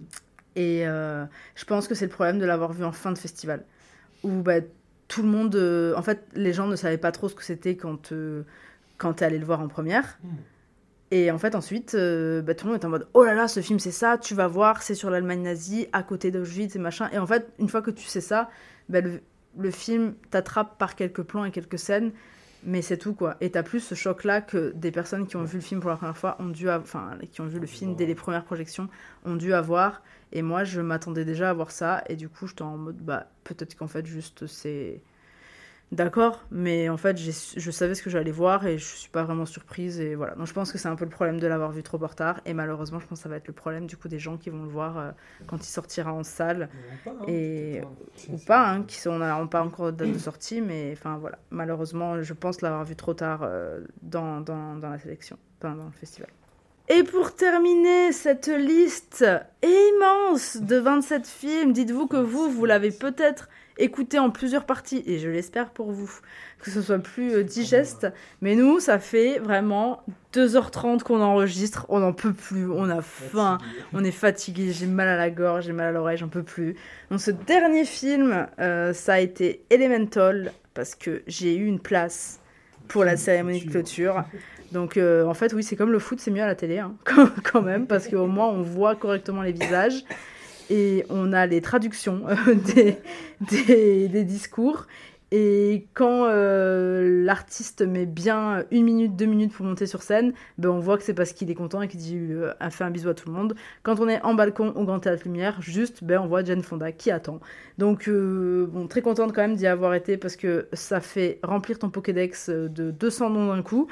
Et 0.56 0.86
euh, 0.86 1.26
je 1.54 1.64
pense 1.66 1.86
que 1.86 1.94
c'est 1.94 2.06
le 2.06 2.10
problème 2.10 2.38
de 2.38 2.46
l'avoir 2.46 2.72
vu 2.72 2.84
en 2.84 2.92
fin 2.92 3.12
de 3.12 3.18
festival, 3.18 3.64
où 4.22 4.42
bah, 4.42 4.60
tout 5.08 5.22
le 5.22 5.28
monde. 5.28 5.54
Euh, 5.54 5.94
en 5.96 6.02
fait, 6.02 6.26
les 6.34 6.52
gens 6.52 6.66
ne 6.66 6.76
savaient 6.76 6.98
pas 6.98 7.12
trop 7.12 7.28
ce 7.28 7.34
que 7.34 7.44
c'était 7.44 7.76
quand, 7.76 8.12
euh, 8.12 8.42
quand 8.96 9.14
tu 9.14 9.22
es 9.22 9.26
allé 9.26 9.38
le 9.38 9.44
voir 9.44 9.60
en 9.60 9.68
première. 9.68 10.18
Mmh. 10.22 10.28
Et 11.12 11.30
en 11.30 11.38
fait, 11.38 11.54
ensuite, 11.54 11.94
euh, 11.94 12.42
bah, 12.42 12.54
tout 12.54 12.66
le 12.66 12.72
monde 12.72 12.82
est 12.82 12.86
en 12.86 12.90
mode 12.90 13.08
Oh 13.14 13.22
là 13.24 13.34
là, 13.34 13.46
ce 13.46 13.60
film, 13.60 13.78
c'est 13.78 13.92
ça, 13.92 14.18
tu 14.18 14.34
vas 14.34 14.48
voir, 14.48 14.82
c'est 14.82 14.96
sur 14.96 15.08
l'Allemagne 15.08 15.42
nazie, 15.42 15.88
à 15.92 16.02
côté 16.02 16.30
d'Auschwitz 16.32 16.74
et 16.74 16.78
machin. 16.80 17.08
Et 17.12 17.18
en 17.18 17.26
fait, 17.26 17.48
une 17.58 17.68
fois 17.68 17.80
que 17.80 17.92
tu 17.92 18.04
sais 18.06 18.20
ça, 18.20 18.50
bah, 18.88 19.00
le, 19.00 19.20
le, 19.56 19.70
film 19.70 20.14
t'attrape 20.30 20.78
par 20.78 20.96
quelques 20.96 21.22
plans 21.22 21.44
et 21.44 21.52
quelques 21.52 21.78
scènes, 21.78 22.10
mais 22.64 22.82
c'est 22.82 22.98
tout, 22.98 23.14
quoi. 23.14 23.36
Et 23.40 23.50
t'as 23.50 23.62
plus 23.62 23.78
ce 23.80 23.94
choc-là 23.94 24.40
que 24.40 24.72
des 24.74 24.90
personnes 24.90 25.28
qui 25.28 25.36
ont 25.36 25.44
vu 25.44 25.58
le 25.58 25.62
film 25.62 25.80
pour 25.80 25.90
la 25.90 25.96
première 25.96 26.16
fois 26.16 26.36
ont 26.40 26.48
dû 26.48 26.68
Enfin, 26.68 27.16
qui 27.30 27.40
ont 27.40 27.46
vu 27.46 27.60
le 27.60 27.66
film 27.68 27.94
dès 27.94 28.06
les 28.06 28.16
premières 28.16 28.44
projections 28.44 28.88
ont 29.24 29.36
dû 29.36 29.54
avoir. 29.54 30.02
Et 30.32 30.42
moi, 30.42 30.64
je 30.64 30.80
m'attendais 30.80 31.24
déjà 31.24 31.50
à 31.50 31.52
voir 31.52 31.70
ça, 31.70 32.02
et 32.08 32.16
du 32.16 32.28
coup, 32.28 32.48
j'étais 32.48 32.62
en 32.62 32.76
mode 32.76 32.96
Bah, 32.96 33.30
peut-être 33.44 33.76
qu'en 33.76 33.86
fait, 33.86 34.06
juste, 34.06 34.48
c'est 34.48 35.00
d'accord, 35.92 36.44
mais 36.50 36.88
en 36.88 36.96
fait, 36.96 37.16
je 37.16 37.70
savais 37.70 37.94
ce 37.94 38.02
que 38.02 38.10
j'allais 38.10 38.30
voir 38.30 38.66
et 38.66 38.78
je 38.78 38.84
suis 38.84 39.10
pas 39.10 39.22
vraiment 39.22 39.46
surprise. 39.46 40.00
Et 40.00 40.14
voilà. 40.14 40.34
Donc, 40.34 40.46
je 40.46 40.52
pense 40.52 40.72
que 40.72 40.78
c'est 40.78 40.88
un 40.88 40.96
peu 40.96 41.04
le 41.04 41.10
problème 41.10 41.38
de 41.38 41.46
l'avoir 41.46 41.70
vu 41.72 41.82
trop 41.82 42.02
en 42.02 42.06
retard. 42.06 42.40
Et 42.44 42.54
malheureusement, 42.54 42.98
je 42.98 43.06
pense 43.06 43.18
que 43.18 43.22
ça 43.22 43.28
va 43.28 43.36
être 43.36 43.46
le 43.46 43.54
problème 43.54 43.86
du 43.86 43.96
coup 43.96 44.08
des 44.08 44.18
gens 44.18 44.36
qui 44.36 44.50
vont 44.50 44.62
le 44.62 44.68
voir 44.68 44.98
euh, 44.98 45.10
quand 45.46 45.58
il 45.58 45.70
sortira 45.70 46.12
en 46.12 46.24
salle. 46.24 46.68
Pas, 47.04 47.10
hein, 47.10 47.24
et... 47.28 47.80
Ou 48.30 48.38
pas, 48.38 48.68
hein, 48.68 48.82
qui 48.82 48.96
sont, 48.96 49.10
on 49.12 49.18
n'a 49.18 49.46
pas 49.46 49.62
encore 49.62 49.86
de 49.86 49.96
date 49.96 50.12
de 50.12 50.18
sortie, 50.18 50.60
mais 50.60 50.92
enfin 50.92 51.18
voilà. 51.18 51.38
Malheureusement, 51.50 52.22
je 52.22 52.32
pense 52.32 52.60
l'avoir 52.62 52.84
vu 52.84 52.96
trop 52.96 53.14
tard 53.14 53.40
euh, 53.42 53.80
dans, 54.02 54.40
dans, 54.40 54.76
dans, 54.76 54.90
la 54.90 54.98
sélection, 54.98 55.38
dans, 55.60 55.74
dans 55.74 55.84
le 55.84 55.92
festival. 55.92 56.28
Et 56.88 57.02
pour 57.02 57.34
terminer 57.34 58.12
cette 58.12 58.46
liste 58.46 59.24
immense 59.62 60.58
de 60.58 60.76
27 60.76 61.26
films, 61.26 61.72
dites-vous 61.72 62.06
que 62.06 62.16
vous, 62.16 62.48
vous 62.48 62.64
l'avez 62.64 62.92
peut-être 62.92 63.48
écouté 63.78 64.18
en 64.18 64.30
plusieurs 64.30 64.64
parties, 64.64 65.02
et 65.06 65.18
je 65.18 65.28
l'espère 65.28 65.70
pour 65.70 65.92
vous, 65.92 66.10
que 66.60 66.70
ce 66.70 66.80
soit 66.80 66.98
plus 66.98 67.32
euh, 67.32 67.44
digeste. 67.44 68.06
Mais 68.40 68.54
nous, 68.54 68.80
ça 68.80 68.98
fait 68.98 69.38
vraiment 69.38 70.02
2h30 70.34 71.02
qu'on 71.02 71.20
enregistre, 71.20 71.86
on 71.88 72.00
n'en 72.00 72.12
peut 72.12 72.32
plus, 72.32 72.70
on 72.70 72.88
a 72.88 73.02
faim, 73.02 73.58
on 73.92 74.04
est 74.04 74.10
fatigué, 74.10 74.72
j'ai 74.72 74.86
mal 74.86 75.08
à 75.08 75.16
la 75.16 75.30
gorge, 75.30 75.64
j'ai 75.64 75.72
mal 75.72 75.88
à 75.88 75.92
l'oreille, 75.92 76.18
j'en 76.18 76.28
peux 76.28 76.42
plus. 76.42 76.76
Donc 77.10 77.20
ce 77.20 77.30
dernier 77.30 77.84
film, 77.84 78.46
euh, 78.58 78.92
ça 78.92 79.14
a 79.14 79.20
été 79.20 79.64
Elemental, 79.70 80.52
parce 80.74 80.94
que 80.94 81.22
j'ai 81.26 81.56
eu 81.56 81.66
une 81.66 81.80
place 81.80 82.40
pour 82.88 83.04
la 83.04 83.16
cérémonie 83.16 83.64
de 83.64 83.70
clôture. 83.70 84.24
Donc 84.72 84.96
euh, 84.96 85.24
en 85.24 85.34
fait, 85.34 85.52
oui, 85.52 85.62
c'est 85.62 85.76
comme 85.76 85.92
le 85.92 85.98
foot, 85.98 86.20
c'est 86.20 86.30
mieux 86.30 86.42
à 86.42 86.46
la 86.46 86.54
télé, 86.54 86.78
hein, 86.78 86.94
quand, 87.04 87.28
quand 87.42 87.62
même, 87.62 87.86
parce 87.86 88.08
qu'au 88.08 88.26
moins 88.26 88.48
on 88.48 88.62
voit 88.62 88.96
correctement 88.96 89.42
les 89.42 89.52
visages 89.52 90.04
et 90.70 91.04
on 91.10 91.32
a 91.32 91.46
les 91.46 91.60
traductions 91.60 92.22
euh, 92.28 92.54
des, 93.40 94.24
discours. 94.24 94.86
Et 95.32 95.88
quand 95.94 96.26
euh, 96.26 97.24
l'artiste 97.24 97.82
met 97.82 98.06
bien 98.06 98.64
une 98.70 98.84
minute, 98.84 99.16
deux 99.16 99.26
minutes 99.26 99.52
pour 99.52 99.66
monter 99.66 99.86
sur 99.86 100.02
scène, 100.02 100.32
ben 100.56 100.68
on 100.68 100.78
voit 100.78 100.96
que 100.96 101.02
c'est 101.02 101.14
parce 101.14 101.32
qu'il 101.32 101.50
est 101.50 101.54
content 101.56 101.82
et 101.82 101.88
qu'il 101.88 101.98
dit 101.98 102.16
euh, 102.16 102.52
a 102.60 102.70
fait 102.70 102.84
un 102.84 102.90
bisou 102.90 103.08
à 103.08 103.14
tout 103.14 103.28
le 103.28 103.34
monde. 103.34 103.56
Quand 103.82 103.98
on 103.98 104.08
est 104.08 104.22
en 104.22 104.34
balcon 104.34 104.72
au 104.76 104.84
Grand 104.84 105.00
Théâtre 105.00 105.24
Lumière, 105.24 105.60
juste, 105.60 106.04
ben 106.04 106.20
on 106.20 106.28
voit 106.28 106.44
Jane 106.44 106.62
Fonda 106.62 106.92
qui 106.92 107.10
attend. 107.10 107.40
Donc, 107.76 108.08
euh, 108.08 108.66
bon, 108.70 108.86
très 108.86 109.02
contente 109.02 109.32
quand 109.32 109.42
même 109.42 109.56
d'y 109.56 109.66
avoir 109.66 109.94
été 109.94 110.16
parce 110.16 110.36
que 110.36 110.68
ça 110.72 111.00
fait 111.00 111.40
remplir 111.42 111.80
ton 111.80 111.90
Pokédex 111.90 112.48
de 112.48 112.92
200 112.92 113.30
noms 113.30 113.52
d'un 113.52 113.62
coup. 113.62 113.88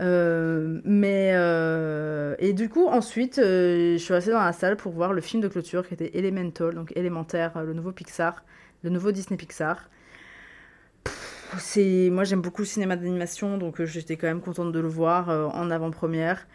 Euh, 0.00 0.80
mais 0.84 1.30
euh, 1.34 2.34
et 2.38 2.52
du 2.52 2.68
coup 2.68 2.86
ensuite 2.86 3.38
euh, 3.38 3.94
je 3.94 3.96
suis 3.96 4.12
restée 4.12 4.30
dans 4.30 4.44
la 4.44 4.52
salle 4.52 4.76
pour 4.76 4.92
voir 4.92 5.14
le 5.14 5.22
film 5.22 5.42
de 5.42 5.48
clôture 5.48 5.88
qui 5.88 5.94
était 5.94 6.18
Elemental 6.18 6.74
donc 6.74 6.92
élémentaire 6.94 7.62
le 7.62 7.72
nouveau 7.72 7.92
Pixar 7.92 8.44
le 8.82 8.90
nouveau 8.90 9.10
Disney 9.10 9.38
Pixar. 9.38 9.88
C'est 11.58 12.10
moi 12.12 12.24
j'aime 12.24 12.42
beaucoup 12.42 12.60
le 12.60 12.66
cinéma 12.66 12.96
d'animation 12.96 13.56
donc 13.56 13.82
j'étais 13.84 14.16
quand 14.16 14.26
même 14.26 14.42
contente 14.42 14.72
de 14.72 14.80
le 14.80 14.88
voir 14.88 15.28
en 15.54 15.70
avant-première. 15.70 16.46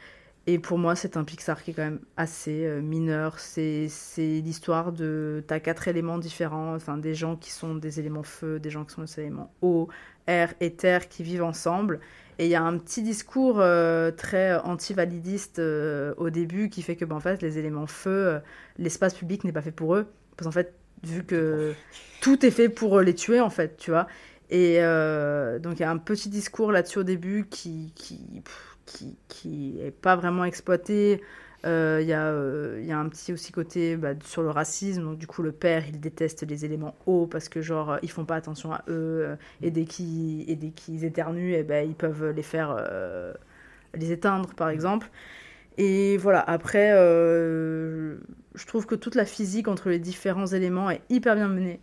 Et 0.47 0.59
pour 0.59 0.77
moi 0.77 0.95
c'est 0.95 1.18
un 1.18 1.23
Pixar 1.23 1.63
qui 1.63 1.72
est 1.72 1.73
quand 1.73 1.84
même 1.84 2.01
assez 2.18 2.68
mineur. 2.81 3.39
C'est 3.39 3.89
l'histoire 4.18 4.91
de 4.91 5.43
t'as 5.47 5.59
quatre 5.59 5.88
éléments 5.88 6.19
différents 6.19 6.77
des 6.97 7.15
gens 7.15 7.35
qui 7.35 7.51
sont 7.51 7.76
des 7.76 7.99
éléments 7.99 8.23
feu 8.23 8.59
des 8.59 8.69
gens 8.69 8.85
qui 8.85 8.93
sont 8.93 9.03
des 9.03 9.19
éléments 9.19 9.51
eau 9.61 9.88
air 10.27 10.53
et 10.59 10.73
terre 10.73 11.09
qui 11.09 11.23
vivent 11.23 11.43
ensemble 11.43 11.99
et 12.40 12.45
il 12.45 12.49
y 12.49 12.56
a 12.56 12.64
un 12.64 12.78
petit 12.78 13.02
discours 13.03 13.58
euh, 13.60 14.12
très 14.12 14.56
anti-validiste 14.56 15.60
euh, 15.60 16.14
au 16.18 16.30
début 16.30 16.70
qui 16.70 16.82
fait 16.82 16.95
que, 16.95 17.06
ben, 17.06 17.16
en 17.16 17.20
fait, 17.20 17.41
les 17.41 17.58
éléments 17.58 17.88
feu, 17.88 18.10
euh, 18.10 18.40
l'espace 18.78 19.14
public 19.14 19.44
n'est 19.44 19.52
pas 19.52 19.62
fait 19.62 19.72
pour 19.72 19.95
eux. 19.95 20.08
Parce 20.38 20.48
qu'en 20.48 20.52
fait, 20.52 20.74
vu 21.03 21.24
que 21.24 21.74
tout 22.22 22.45
est 22.45 22.52
fait 22.52 22.70
pour 22.70 22.99
les 23.02 23.14
tuer, 23.14 23.40
en 23.40 23.49
fait, 23.49 23.78
tu 23.78 23.91
vois. 23.91 24.08
Et 24.49 24.80
donc, 25.62 25.80
il 25.80 25.82
y 25.82 25.86
a 25.86 25.91
un 25.91 25.98
petit 25.98 26.28
discours 26.28 26.74
là-dessus 26.74 26.99
au 26.99 27.03
début 27.03 27.48
qui, 27.49 27.94
qui, 27.95 28.44
qui, 28.86 29.18
qui 29.30 29.80
est 29.82 29.91
pas 29.91 30.18
vraiment 30.18 30.44
exploité. 30.44 31.22
Il 31.63 31.69
euh, 31.69 32.01
y, 32.01 32.11
euh, 32.11 32.81
y, 32.81 32.91
a 32.91 32.97
un 32.97 33.07
petit 33.07 33.31
aussi 33.31 33.51
côté 33.51 33.95
bah, 33.95 34.13
sur 34.25 34.41
le 34.41 34.49
racisme. 34.49 35.03
Donc, 35.03 35.19
du 35.19 35.27
coup, 35.27 35.43
le 35.43 35.51
père, 35.51 35.83
il 35.88 35.99
déteste 35.99 36.41
les 36.47 36.65
éléments 36.65 36.95
hauts 37.05 37.27
parce 37.27 37.49
que, 37.49 37.61
genre, 37.61 37.99
ils 38.01 38.09
font 38.09 38.25
pas 38.25 38.35
attention 38.35 38.73
à 38.73 38.83
eux. 38.88 39.38
et 39.61 39.69
dès 39.69 39.85
qu'ils, 39.85 40.49
et 40.49 40.55
dès 40.55 40.69
qu'ils 40.69 41.05
éternuent, 41.05 41.53
et 41.53 41.59
eh 41.59 41.63
ben, 41.63 41.88
ils 41.88 41.95
peuvent 41.95 42.31
les 42.31 42.41
faire 42.41 42.75
euh, 42.79 43.33
les 43.93 44.11
éteindre, 44.11 44.55
par 44.55 44.69
exemple. 44.69 45.09
Et 45.77 46.17
voilà, 46.17 46.41
après, 46.41 46.91
je 46.91 48.65
trouve 48.65 48.88
que 48.88 48.95
toute 48.95 49.15
la 49.15 49.25
physique 49.25 49.67
entre 49.67 49.89
les 49.89 49.99
différents 49.99 50.47
éléments 50.47 50.89
est 50.89 51.01
hyper 51.09 51.35
bien 51.35 51.47
menée. 51.47 51.79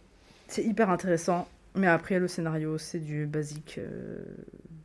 C'est 0.48 0.64
hyper 0.64 0.90
intéressant. 0.90 1.46
Mais 1.78 1.86
après, 1.86 2.18
le 2.18 2.28
scénario, 2.28 2.76
c'est 2.78 2.98
du 2.98 3.26
basique 3.26 3.80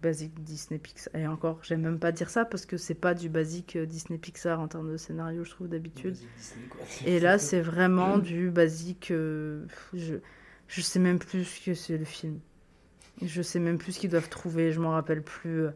basique 0.03 0.43
Disney 0.43 0.77
Pixar. 0.77 1.15
Et 1.15 1.25
encore, 1.25 1.59
j'aime 1.63 1.81
même 1.81 1.97
pas 1.97 2.11
dire 2.11 2.29
ça 2.29 2.45
parce 2.45 2.67
que 2.67 2.77
c'est 2.77 2.93
pas 2.93 3.15
du 3.15 3.29
basique 3.29 3.75
euh, 3.75 3.87
Disney 3.87 4.19
Pixar 4.19 4.59
en 4.59 4.67
termes 4.67 4.91
de 4.91 4.97
scénario, 4.97 5.43
je 5.43 5.49
trouve 5.49 5.69
d'habitude. 5.69 6.15
Et 7.05 7.19
là, 7.19 7.39
c'est 7.39 7.61
vraiment 7.61 8.19
du 8.19 8.51
basique. 8.51 9.09
Euh, 9.09 9.65
je, 9.93 10.15
je 10.67 10.81
sais 10.81 10.99
même 10.99 11.17
plus 11.17 11.45
ce 11.45 11.65
que 11.65 11.73
c'est 11.73 11.97
le 11.97 12.05
film. 12.05 12.39
Je 13.21 13.41
sais 13.41 13.59
même 13.59 13.77
plus 13.77 13.93
ce 13.93 13.99
qu'ils 13.99 14.09
doivent 14.09 14.29
trouver, 14.29 14.71
je 14.71 14.79
m'en 14.79 14.91
rappelle 14.91 15.23
plus. 15.23 15.67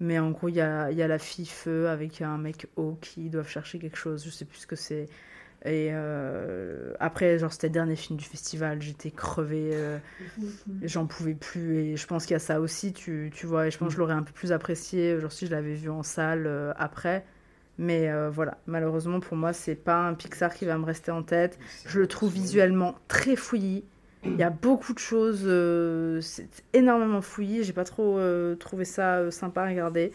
Mais 0.00 0.18
en 0.18 0.30
gros, 0.30 0.48
il 0.48 0.56
y 0.56 0.60
a, 0.60 0.90
y 0.90 1.02
a 1.02 1.08
la 1.08 1.18
fille 1.18 1.46
feu 1.46 1.88
avec 1.88 2.22
un 2.22 2.38
mec 2.38 2.66
haut 2.76 2.98
qui 3.00 3.28
doivent 3.28 3.48
chercher 3.48 3.78
quelque 3.78 3.96
chose. 3.96 4.24
Je 4.24 4.30
sais 4.30 4.44
plus 4.44 4.58
ce 4.58 4.66
que 4.66 4.76
c'est. 4.76 5.08
Et 5.66 5.88
euh, 5.90 6.94
après, 7.00 7.38
genre, 7.38 7.52
c'était 7.52 7.66
le 7.66 7.72
dernier 7.72 7.96
film 7.96 8.16
du 8.16 8.24
festival, 8.24 8.80
j'étais 8.80 9.10
crevée, 9.10 9.70
euh, 9.72 9.98
j'en 10.82 11.06
pouvais 11.06 11.34
plus. 11.34 11.78
Et 11.78 11.96
je 11.96 12.06
pense 12.06 12.24
qu'il 12.24 12.34
y 12.34 12.36
a 12.36 12.40
ça 12.40 12.60
aussi, 12.60 12.92
tu, 12.92 13.32
tu 13.34 13.46
vois, 13.46 13.66
et 13.66 13.70
je 13.72 13.78
pense 13.78 13.88
que 13.88 13.94
je 13.94 13.98
l'aurais 13.98 14.14
un 14.14 14.22
peu 14.22 14.32
plus 14.32 14.52
apprécié, 14.52 15.18
genre, 15.20 15.32
si 15.32 15.46
je 15.46 15.50
l'avais 15.50 15.74
vu 15.74 15.90
en 15.90 16.04
salle 16.04 16.46
euh, 16.46 16.72
après. 16.76 17.24
Mais 17.78 18.10
voilà, 18.30 18.56
malheureusement, 18.66 19.20
pour 19.20 19.36
moi, 19.36 19.52
c'est 19.52 19.74
pas 19.74 19.98
un 19.98 20.14
Pixar 20.14 20.54
qui 20.54 20.64
va 20.64 20.78
me 20.78 20.86
rester 20.86 21.10
en 21.10 21.22
tête. 21.22 21.58
Je 21.84 22.00
le 22.00 22.06
trouve 22.06 22.32
visuellement 22.32 22.94
très 23.06 23.36
fouillis. 23.36 23.84
Il 24.24 24.36
y 24.36 24.42
a 24.42 24.48
beaucoup 24.48 24.94
de 24.94 24.98
choses, 24.98 25.42
c'est 26.24 26.48
énormément 26.72 27.20
fouillis. 27.20 27.64
J'ai 27.64 27.74
pas 27.74 27.84
trop 27.84 28.18
trouvé 28.58 28.86
ça 28.86 29.30
sympa 29.30 29.64
à 29.64 29.66
regarder. 29.66 30.12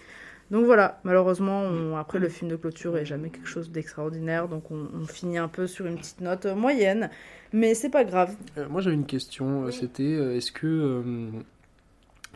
Donc 0.51 0.65
voilà, 0.65 0.99
malheureusement, 1.05 1.61
on, 1.61 1.95
après 1.95 2.19
le 2.19 2.27
film 2.27 2.51
de 2.51 2.57
clôture 2.57 2.97
est 2.97 3.05
jamais 3.05 3.29
quelque 3.29 3.47
chose 3.47 3.71
d'extraordinaire, 3.71 4.49
donc 4.49 4.69
on, 4.69 4.89
on, 4.93 5.07
finit 5.07 5.37
un 5.37 5.47
peu 5.47 5.65
sur 5.65 5.85
une 5.85 5.97
petite 5.97 6.19
note 6.19 6.45
moyenne, 6.45 7.09
mais 7.53 7.73
c'est 7.73 7.89
pas 7.89 8.03
grave. 8.03 8.35
Euh, 8.57 8.67
moi 8.67 8.81
j'avais 8.81 8.97
une 8.97 9.05
question, 9.05 9.63
euh, 9.63 9.71
c'était 9.71 10.03
euh, 10.03 10.35
est-ce 10.35 10.51
que 10.51 11.31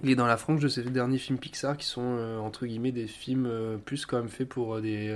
il 0.03 0.09
est 0.09 0.15
dans 0.15 0.27
la 0.27 0.37
frange 0.37 0.61
de 0.61 0.69
ces 0.69 0.83
derniers 0.83 1.17
films 1.17 1.39
Pixar 1.39 1.75
qui 1.75 1.85
sont 1.85 2.17
entre 2.41 2.65
guillemets 2.65 2.91
des 2.91 3.07
films 3.07 3.79
plus 3.85 4.05
quand 4.05 4.17
même 4.17 4.29
faits 4.29 4.47
pour 4.47 4.81
des 4.81 5.09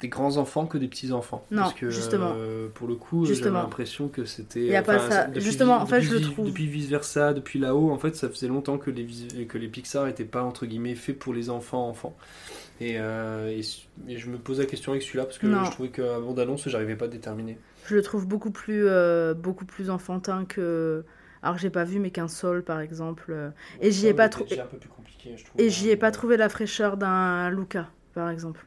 des 0.00 0.08
grands 0.08 0.36
enfants 0.38 0.66
que 0.66 0.78
des 0.78 0.88
petits 0.88 1.12
enfants. 1.12 1.44
Non, 1.50 1.62
Parce 1.62 1.74
que, 1.74 1.90
justement. 1.90 2.32
Euh, 2.36 2.68
pour 2.72 2.88
le 2.88 2.94
coup, 2.94 3.26
j'ai 3.26 3.34
l'impression 3.50 4.08
que 4.08 4.24
c'était. 4.24 4.66
Il 4.66 4.74
a 4.74 4.82
pas 4.82 4.98
ça. 4.98 5.26
Depuis, 5.26 5.40
justement, 5.40 5.76
en 5.76 5.86
fait, 5.86 6.00
je 6.00 6.12
le 6.12 6.20
trouve. 6.20 6.46
Depuis 6.46 6.66
vice 6.66 6.88
versa, 6.88 7.34
depuis 7.34 7.58
là-haut, 7.58 7.90
en 7.90 7.98
fait, 7.98 8.16
ça 8.16 8.28
faisait 8.28 8.48
longtemps 8.48 8.78
que 8.78 8.90
les 8.90 9.06
que 9.46 9.58
les 9.58 9.68
Pixar 9.68 10.06
n'étaient 10.06 10.24
pas 10.24 10.42
entre 10.42 10.66
guillemets 10.66 10.94
faits 10.94 11.18
pour 11.18 11.34
les 11.34 11.50
enfants 11.50 11.88
enfants. 11.88 12.16
Et, 12.80 12.96
euh, 12.98 13.48
et, 13.48 13.60
et, 14.08 14.16
je 14.16 14.28
me 14.28 14.38
pose 14.38 14.58
la 14.58 14.66
question 14.66 14.92
avec 14.92 15.02
celui-là 15.02 15.24
parce 15.24 15.38
que 15.38 15.46
non. 15.46 15.64
je 15.64 15.70
trouvais 15.70 15.90
qu'à 15.90 16.18
bande 16.18 16.38
annonce, 16.40 16.68
j'arrivais 16.68 16.96
pas 16.96 17.04
à 17.04 17.08
déterminer. 17.08 17.58
Je 17.86 17.94
le 17.94 18.02
trouve 18.02 18.26
beaucoup 18.26 18.50
plus 18.50 18.86
euh, 18.88 19.34
beaucoup 19.34 19.66
plus 19.66 19.90
enfantin 19.90 20.44
que. 20.44 21.04
Alors 21.44 21.58
j'ai 21.58 21.70
pas 21.70 21.84
vu 21.84 21.98
mais 21.98 22.10
qu'un 22.10 22.28
sol 22.28 22.64
par 22.64 22.80
exemple. 22.80 23.36
Et 23.80 23.92
j'y 23.92 24.06
ai 24.06 24.14
pas 24.14 24.28
trouvé. 24.28 24.58
Et 25.58 25.70
j'y 25.70 25.90
ai 25.90 25.96
pas 25.96 26.10
trouvé 26.10 26.36
la 26.36 26.48
fraîcheur 26.48 26.96
d'un 26.96 27.50
Luca 27.50 27.88
par 28.14 28.30
exemple. 28.30 28.66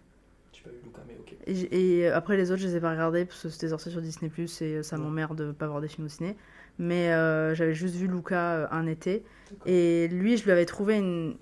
Et, 1.48 2.00
et, 2.00 2.08
après 2.08 2.38
les 2.38 2.52
autres, 2.52 2.62
je 2.62 2.68
les 2.68 2.76
ai 2.78 2.80
pas 2.80 2.92
regardés 2.92 3.26
parce 3.26 3.42
que 3.44 3.50
c'était 3.50 3.70
sorti 3.70 3.92
sur 3.92 4.02
Disney 4.02 4.30
Plus 4.30 4.62
et 4.62 4.84
ça 4.84 4.98
m'emmerde 4.98 5.38
de 5.38 5.52
pas 5.52 5.68
voir 5.68 5.82
des 5.82 5.88
films 5.88 6.08
au 6.08 6.10
ciné. 6.10 6.36
Mais 6.80 7.14
euh, 7.14 7.56
j'avais 7.56 7.74
juste 7.74 7.96
vu 7.96 8.08
Luca 8.08 8.54
euh, 8.54 8.68
un 8.72 8.88
été 8.88 9.24
et 9.66 10.08
lui, 10.10 10.38
je 10.38 10.44
lui 10.44 10.52
avais 10.52 10.66
trouvé 10.66 10.98
une 10.98 11.36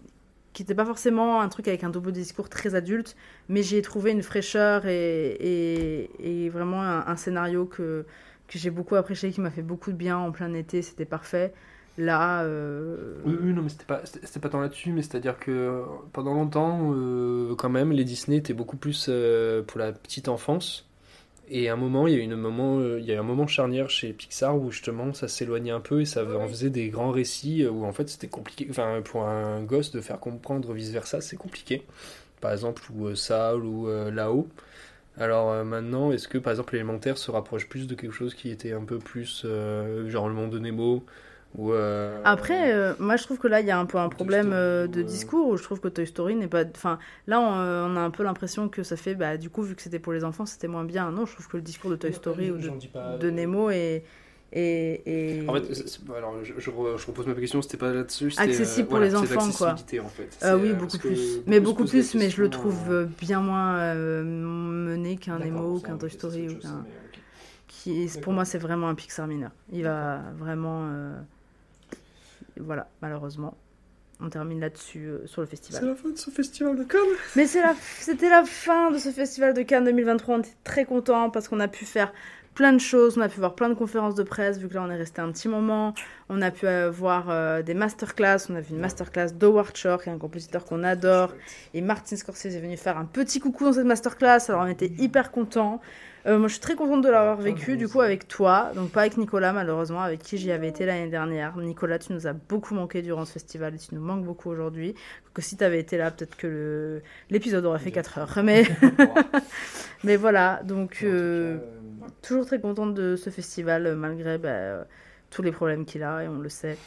qui 0.53 0.61
n'était 0.61 0.75
pas 0.75 0.85
forcément 0.85 1.41
un 1.41 1.49
truc 1.49 1.67
avec 1.67 1.83
un 1.83 1.89
double 1.89 2.11
discours 2.11 2.47
très 2.47 2.75
adulte, 2.75 3.15
mais 3.49 3.63
j'ai 3.63 3.81
trouvé 3.81 4.11
une 4.11 4.21
fraîcheur 4.21 4.85
et, 4.85 5.31
et, 5.39 6.45
et 6.45 6.49
vraiment 6.49 6.83
un, 6.83 7.07
un, 7.07 7.15
scénario 7.15 7.65
que, 7.65 8.05
que 8.47 8.59
j'ai 8.59 8.69
beaucoup 8.69 8.95
apprécié, 8.95 9.31
qui 9.31 9.41
m'a 9.41 9.49
fait 9.49 9.63
beaucoup 9.63 9.91
de 9.91 9.97
bien 9.97 10.15
en 10.15 10.31
plein 10.31 10.53
été, 10.53 10.83
c'était 10.83 11.05
parfait. 11.05 11.53
Là. 11.97 12.43
Euh... 12.43 13.21
Oui, 13.25 13.35
oui, 13.39 13.53
non, 13.53 13.61
mais 13.61 13.69
c'était 13.69 13.85
pas, 13.85 14.01
c'était 14.05 14.39
pas 14.39 14.49
tant 14.49 14.59
là-dessus, 14.59 14.91
mais 14.91 15.03
c'est-à-dire 15.03 15.37
que 15.37 15.83
pendant 16.11 16.33
longtemps, 16.33 16.91
euh, 16.93 17.55
quand 17.55 17.69
même, 17.69 17.91
les 17.91 18.03
Disney 18.03 18.37
étaient 18.37 18.53
beaucoup 18.53 18.77
plus 18.77 19.07
euh, 19.09 19.61
pour 19.61 19.79
la 19.79 19.91
petite 19.91 20.27
enfance. 20.27 20.87
Et 21.49 21.69
à 21.69 21.73
un 21.73 21.75
moment, 21.75 22.07
il 22.07 22.15
y 22.15 22.19
a, 22.19 22.23
une 22.23 22.35
moment, 22.35 22.79
euh, 22.79 22.99
il 22.99 23.05
y 23.05 23.13
a 23.13 23.19
un 23.19 23.23
moment 23.23 23.45
charnière 23.45 23.89
chez 23.89 24.13
Pixar 24.13 24.57
où 24.57 24.71
justement 24.71 25.13
ça 25.13 25.27
s'éloignait 25.27 25.71
un 25.71 25.81
peu 25.81 26.01
et 26.01 26.05
ça 26.05 26.23
en 26.23 26.47
faisait 26.47 26.69
des 26.69 26.89
grands 26.89 27.11
récits 27.11 27.67
où 27.67 27.85
en 27.85 27.91
fait 27.91 28.09
c'était 28.09 28.29
compliqué. 28.29 28.65
Enfin, 28.69 29.01
pour 29.03 29.25
un 29.25 29.61
gosse 29.61 29.91
de 29.91 30.01
faire 30.01 30.19
comprendre 30.19 30.73
vice 30.73 30.89
versa, 30.89 31.21
c'est 31.21 31.37
compliqué. 31.37 31.83
Par 32.41 32.53
exemple, 32.53 32.81
ou 32.91 33.13
Saul 33.15 33.65
ou 33.65 33.87
là-haut. 34.11 34.47
Alors 35.17 35.63
maintenant, 35.65 36.11
est-ce 36.11 36.27
que 36.27 36.37
par 36.37 36.51
exemple 36.51 36.73
l'élémentaire 36.73 37.17
se 37.17 37.29
rapproche 37.29 37.69
plus 37.69 37.87
de 37.87 37.95
quelque 37.95 38.13
chose 38.13 38.33
qui 38.33 38.49
était 38.49 38.71
un 38.73 38.83
peu 38.83 38.97
plus 38.99 39.45
genre 40.07 40.27
le 40.27 40.33
monde 40.33 40.51
de 40.51 40.59
Nemo 40.59 41.03
euh... 41.59 42.19
Après, 42.25 42.73
euh, 42.73 42.93
moi 42.99 43.15
je 43.15 43.23
trouve 43.23 43.37
que 43.37 43.47
là 43.47 43.61
il 43.61 43.67
y 43.67 43.71
a 43.71 43.77
un 43.77 43.85
peu 43.85 43.99
un 43.99 44.09
problème 44.09 44.51
euh, 44.53 44.87
de 44.87 45.01
discours 45.03 45.47
où 45.49 45.57
je 45.57 45.63
trouve 45.63 45.79
que 45.79 45.87
Toy 45.87 46.07
Story 46.07 46.35
n'est 46.35 46.47
pas. 46.47 46.63
Enfin, 46.75 46.97
là 47.27 47.39
on, 47.39 47.59
euh, 47.59 47.87
on, 47.87 47.95
a 47.95 47.99
un 47.99 48.09
peu 48.09 48.23
l'impression 48.23 48.69
que 48.69 48.81
ça 48.81 48.97
fait, 48.97 49.13
bah, 49.13 49.37
du 49.37 49.49
coup, 49.49 49.61
vu 49.61 49.75
que 49.75 49.81
c'était 49.81 49.99
pour 49.99 50.13
les 50.13 50.23
enfants, 50.23 50.47
c'était 50.47 50.67
moins 50.67 50.83
bien. 50.83 51.11
Non, 51.11 51.25
je 51.25 51.33
trouve 51.33 51.47
que 51.47 51.57
le 51.57 51.63
discours 51.63 51.91
de 51.91 51.95
Toy 51.95 52.11
Story 52.11 52.49
ou 52.49 52.57
de, 52.57 52.69
pas, 52.91 53.17
de 53.17 53.29
Nemo 53.29 53.69
est. 53.69 54.03
Et, 54.55 55.41
et... 55.41 55.49
En 55.49 55.53
fait, 55.53 55.73
c 55.73 55.99
alors, 56.15 56.35
je, 56.43 56.53
je, 56.53 56.59
je, 56.59 57.07
repose 57.07 57.25
ma 57.25 57.33
question, 57.33 57.61
c'était 57.63 57.77
pas 57.77 57.91
là-dessus. 57.91 58.31
Accessible 58.37 58.87
pour 58.87 58.97
voilà, 58.97 59.11
les 59.11 59.15
enfants, 59.15 59.49
quoi. 59.51 59.73
En 59.73 60.09
fait. 60.09 60.37
Euh, 60.43 60.59
oui, 60.59 60.73
beaucoup 60.73 60.99
plus. 60.99 61.41
Mais 61.47 61.59
beaucoup 61.59 61.85
plus, 61.85 62.13
mais 62.15 62.29
je 62.29 62.41
le 62.41 62.49
trouve 62.49 63.07
bien 63.19 63.41
moins 63.41 63.93
mené 63.93 65.17
qu'un 65.17 65.37
Nemo 65.37 65.77
ou 65.77 65.79
qu'un 65.79 65.97
Toy 65.97 66.09
Story. 66.09 66.49
Ou 66.49 66.55
qu'un... 66.59 66.85
Qui, 67.67 68.09
pour 68.21 68.33
moi, 68.33 68.45
c'est 68.45 68.59
vraiment 68.59 68.89
un 68.89 68.95
Pixar 68.95 69.27
mineur. 69.27 69.51
Il 69.71 69.83
va 69.83 70.21
vraiment 70.37 70.87
voilà, 72.59 72.89
malheureusement. 73.01 73.57
On 74.19 74.29
termine 74.29 74.59
là-dessus 74.59 75.07
euh, 75.07 75.25
sur 75.27 75.41
le 75.41 75.47
festival. 75.47 75.81
C'est 75.81 75.87
la 75.87 75.95
fin 75.95 76.09
de 76.09 76.17
ce 76.17 76.29
festival 76.29 76.77
de 76.77 76.83
Cannes. 76.83 77.01
Mais 77.35 77.45
c'est 77.45 77.61
la, 77.61 77.73
c'était 77.99 78.29
la 78.29 78.43
fin 78.45 78.91
de 78.91 78.97
ce 78.97 79.09
festival 79.09 79.53
de 79.53 79.63
Cannes 79.63 79.85
2023. 79.85 80.35
On 80.35 80.39
était 80.39 80.49
très 80.63 80.85
contents 80.85 81.29
parce 81.29 81.47
qu'on 81.47 81.59
a 81.59 81.67
pu 81.67 81.85
faire 81.85 82.13
plein 82.53 82.71
de 82.73 82.79
choses. 82.79 83.17
On 83.17 83.21
a 83.21 83.27
pu 83.27 83.39
voir 83.39 83.55
plein 83.55 83.69
de 83.69 83.73
conférences 83.73 84.15
de 84.15 84.23
presse, 84.23 84.59
vu 84.59 84.69
que 84.69 84.75
là 84.75 84.83
on 84.83 84.89
est 84.91 84.95
resté 84.95 85.21
un 85.21 85.31
petit 85.31 85.47
moment. 85.47 85.93
On 86.29 86.41
a 86.41 86.51
pu 86.51 86.67
euh, 86.67 86.89
voir 86.89 87.29
euh, 87.29 87.63
des 87.63 87.73
masterclass. 87.73 88.45
On 88.49 88.55
a 88.55 88.61
vu 88.61 88.73
une 88.73 88.79
masterclass 88.79 89.31
d'Howard 89.33 89.75
Shore, 89.75 90.01
qui 90.01 90.09
est 90.09 90.13
un 90.13 90.19
compositeur 90.19 90.63
qu'on 90.65 90.83
adore. 90.83 91.33
Et 91.73 91.81
Martin 91.81 92.15
Scorsese 92.15 92.55
est 92.55 92.61
venu 92.61 92.77
faire 92.77 92.97
un 92.97 93.05
petit 93.05 93.39
coucou 93.39 93.65
dans 93.65 93.73
cette 93.73 93.85
masterclass. 93.85 94.39
Alors 94.49 94.61
on 94.61 94.67
était 94.67 94.91
hyper 94.99 95.31
contents. 95.31 95.81
Euh, 96.25 96.39
moi 96.39 96.47
je 96.47 96.53
suis 96.53 96.61
très 96.61 96.75
contente 96.75 97.03
de 97.03 97.09
l'avoir 97.09 97.37
vécu, 97.37 97.75
du 97.75 97.87
coup 97.87 98.01
avec 98.01 98.27
toi. 98.27 98.71
Donc 98.75 98.91
pas 98.91 99.01
avec 99.01 99.17
Nicolas, 99.17 99.51
malheureusement, 99.53 100.01
avec 100.01 100.21
qui 100.21 100.37
j'y 100.37 100.51
avais 100.51 100.69
été 100.69 100.85
l'année 100.85 101.09
dernière. 101.09 101.57
Nicolas, 101.57 101.99
tu 101.99 102.13
nous 102.13 102.27
as 102.27 102.33
beaucoup 102.33 102.73
manqué 102.73 103.01
durant 103.01 103.25
ce 103.25 103.33
festival 103.33 103.75
et 103.75 103.77
tu 103.77 103.93
nous 103.93 104.01
manques 104.01 104.23
beaucoup 104.23 104.49
aujourd'hui. 104.49 104.95
Que 105.33 105.41
si 105.41 105.57
tu 105.57 105.63
avais 105.63 105.79
été 105.79 105.97
là, 105.97 106.11
peut-être 106.11 106.37
que 106.37 106.47
le... 106.47 107.01
l'épisode 107.29 107.65
aurait 107.65 107.79
fait 107.79 107.91
4 107.91 108.17
heures. 108.19 108.39
Mais, 108.43 108.63
mais 110.03 110.15
voilà, 110.15 110.61
donc. 110.63 110.99
euh, 111.03 111.57
toujours 112.21 112.45
très 112.45 112.59
contente 112.59 112.93
de 112.93 113.15
ce 113.15 113.29
festival 113.29 113.85
euh, 113.85 113.95
malgré 113.95 114.37
bah, 114.37 114.49
euh, 114.49 114.83
tous 115.29 115.41
les 115.41 115.51
problèmes 115.51 115.85
qu'il 115.85 116.03
a 116.03 116.23
et 116.23 116.27
on 116.27 116.39
le 116.39 116.49
sait. 116.49 116.77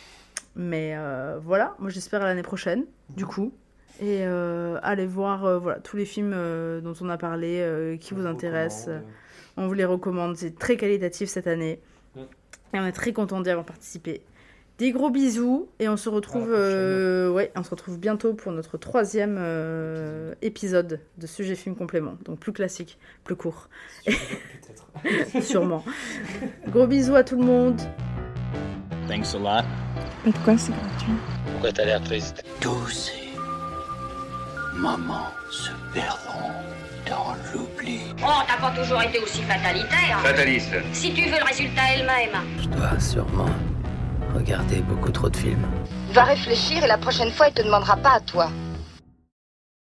Mais 0.55 0.95
euh, 0.97 1.39
voilà, 1.43 1.75
moi 1.79 1.91
j'espère 1.91 2.23
à 2.23 2.27
l'année 2.27 2.43
prochaine, 2.43 2.85
du 3.11 3.27
coup. 3.27 3.53
Et 4.01 4.27
euh, 4.27 4.79
allez 4.83 5.07
voir 5.07 5.45
euh, 5.45 5.59
voilà, 5.59 5.81
tous 5.81 5.97
les 5.97 6.05
films 6.05 6.33
euh, 6.35 6.81
dont 6.81 6.95
on 7.01 7.09
a 7.09 7.17
parlé, 7.19 7.61
euh, 7.61 7.97
qui 7.97 8.15
vous 8.15 8.27
intéressent. 8.27 8.91
On 9.57 9.67
vous 9.67 9.75
les 9.75 9.85
recommande, 9.85 10.37
c'est 10.37 10.59
très 10.59 10.77
qualitatif 10.77 11.29
cette 11.29 11.47
année. 11.47 11.81
Mm. 12.15 12.21
Et 12.75 12.81
on 12.81 12.87
est 12.87 12.93
très 12.93 13.13
content 13.13 13.41
d'y 13.41 13.51
avoir 13.51 13.67
participé. 13.67 14.23
Des 14.79 14.93
gros 14.93 15.09
bisous 15.09 15.69
et 15.79 15.89
on 15.89 15.97
se 15.97 16.11
retrouve, 16.11 16.53
euh, 16.53 17.31
ouais, 17.31 17.51
on 17.57 17.63
se 17.63 17.71
retrouve 17.71 17.99
bientôt 17.99 18.35
pour 18.35 18.53
notre 18.53 18.77
troisième 18.77 19.37
euh, 19.39 20.35
épisode 20.43 21.01
de 21.17 21.27
Sujet 21.27 21.55
Film 21.55 21.75
Complément. 21.75 22.19
Donc 22.27 22.39
plus 22.39 22.53
classique, 22.53 22.99
plus 23.25 23.37
court. 23.37 23.71
Sûrement. 25.41 25.83
Gros 26.69 26.87
bisous 26.87 27.15
à 27.15 27.25
tout 27.25 27.39
le 27.39 27.45
monde. 27.45 27.81
Thanks 29.09 29.35
a 29.35 29.39
lot. 29.39 29.67
Mais 30.27 30.33
pourquoi 30.33 30.59
c'est 30.59 30.73
gratuit? 30.73 31.13
Pourquoi 31.53 31.73
t'as 31.73 31.85
l'air 31.87 32.03
triste? 32.03 32.45
Tous 32.61 32.89
ces 32.89 33.31
moments 34.77 35.31
se 35.51 35.71
perdront 35.95 36.53
dans 37.09 37.35
l'oubli. 37.53 38.01
Oh, 38.23 38.43
t'as 38.47 38.61
pas 38.61 38.75
toujours 38.77 39.03
été 39.03 39.19
aussi 39.19 39.43
fatalitaire. 39.43 40.21
Fataliste. 40.23 40.75
Si 40.93 41.13
tu 41.13 41.23
veux 41.23 41.39
le 41.39 41.45
résultat 41.45 41.83
elle-même. 41.95 42.43
Je 42.61 42.69
dois 42.69 42.99
sûrement 42.99 43.51
regarder 44.35 44.77
beaucoup 44.83 45.11
trop 45.11 45.29
de 45.29 45.37
films. 45.37 45.67
Va 46.11 46.25
réfléchir 46.25 46.85
et 46.85 46.87
la 46.87 46.99
prochaine 46.99 47.31
fois, 47.31 47.49
il 47.49 47.55
te 47.55 47.63
demandera 47.63 47.97
pas 47.97 48.15
à 48.17 48.21
toi. 48.21 48.51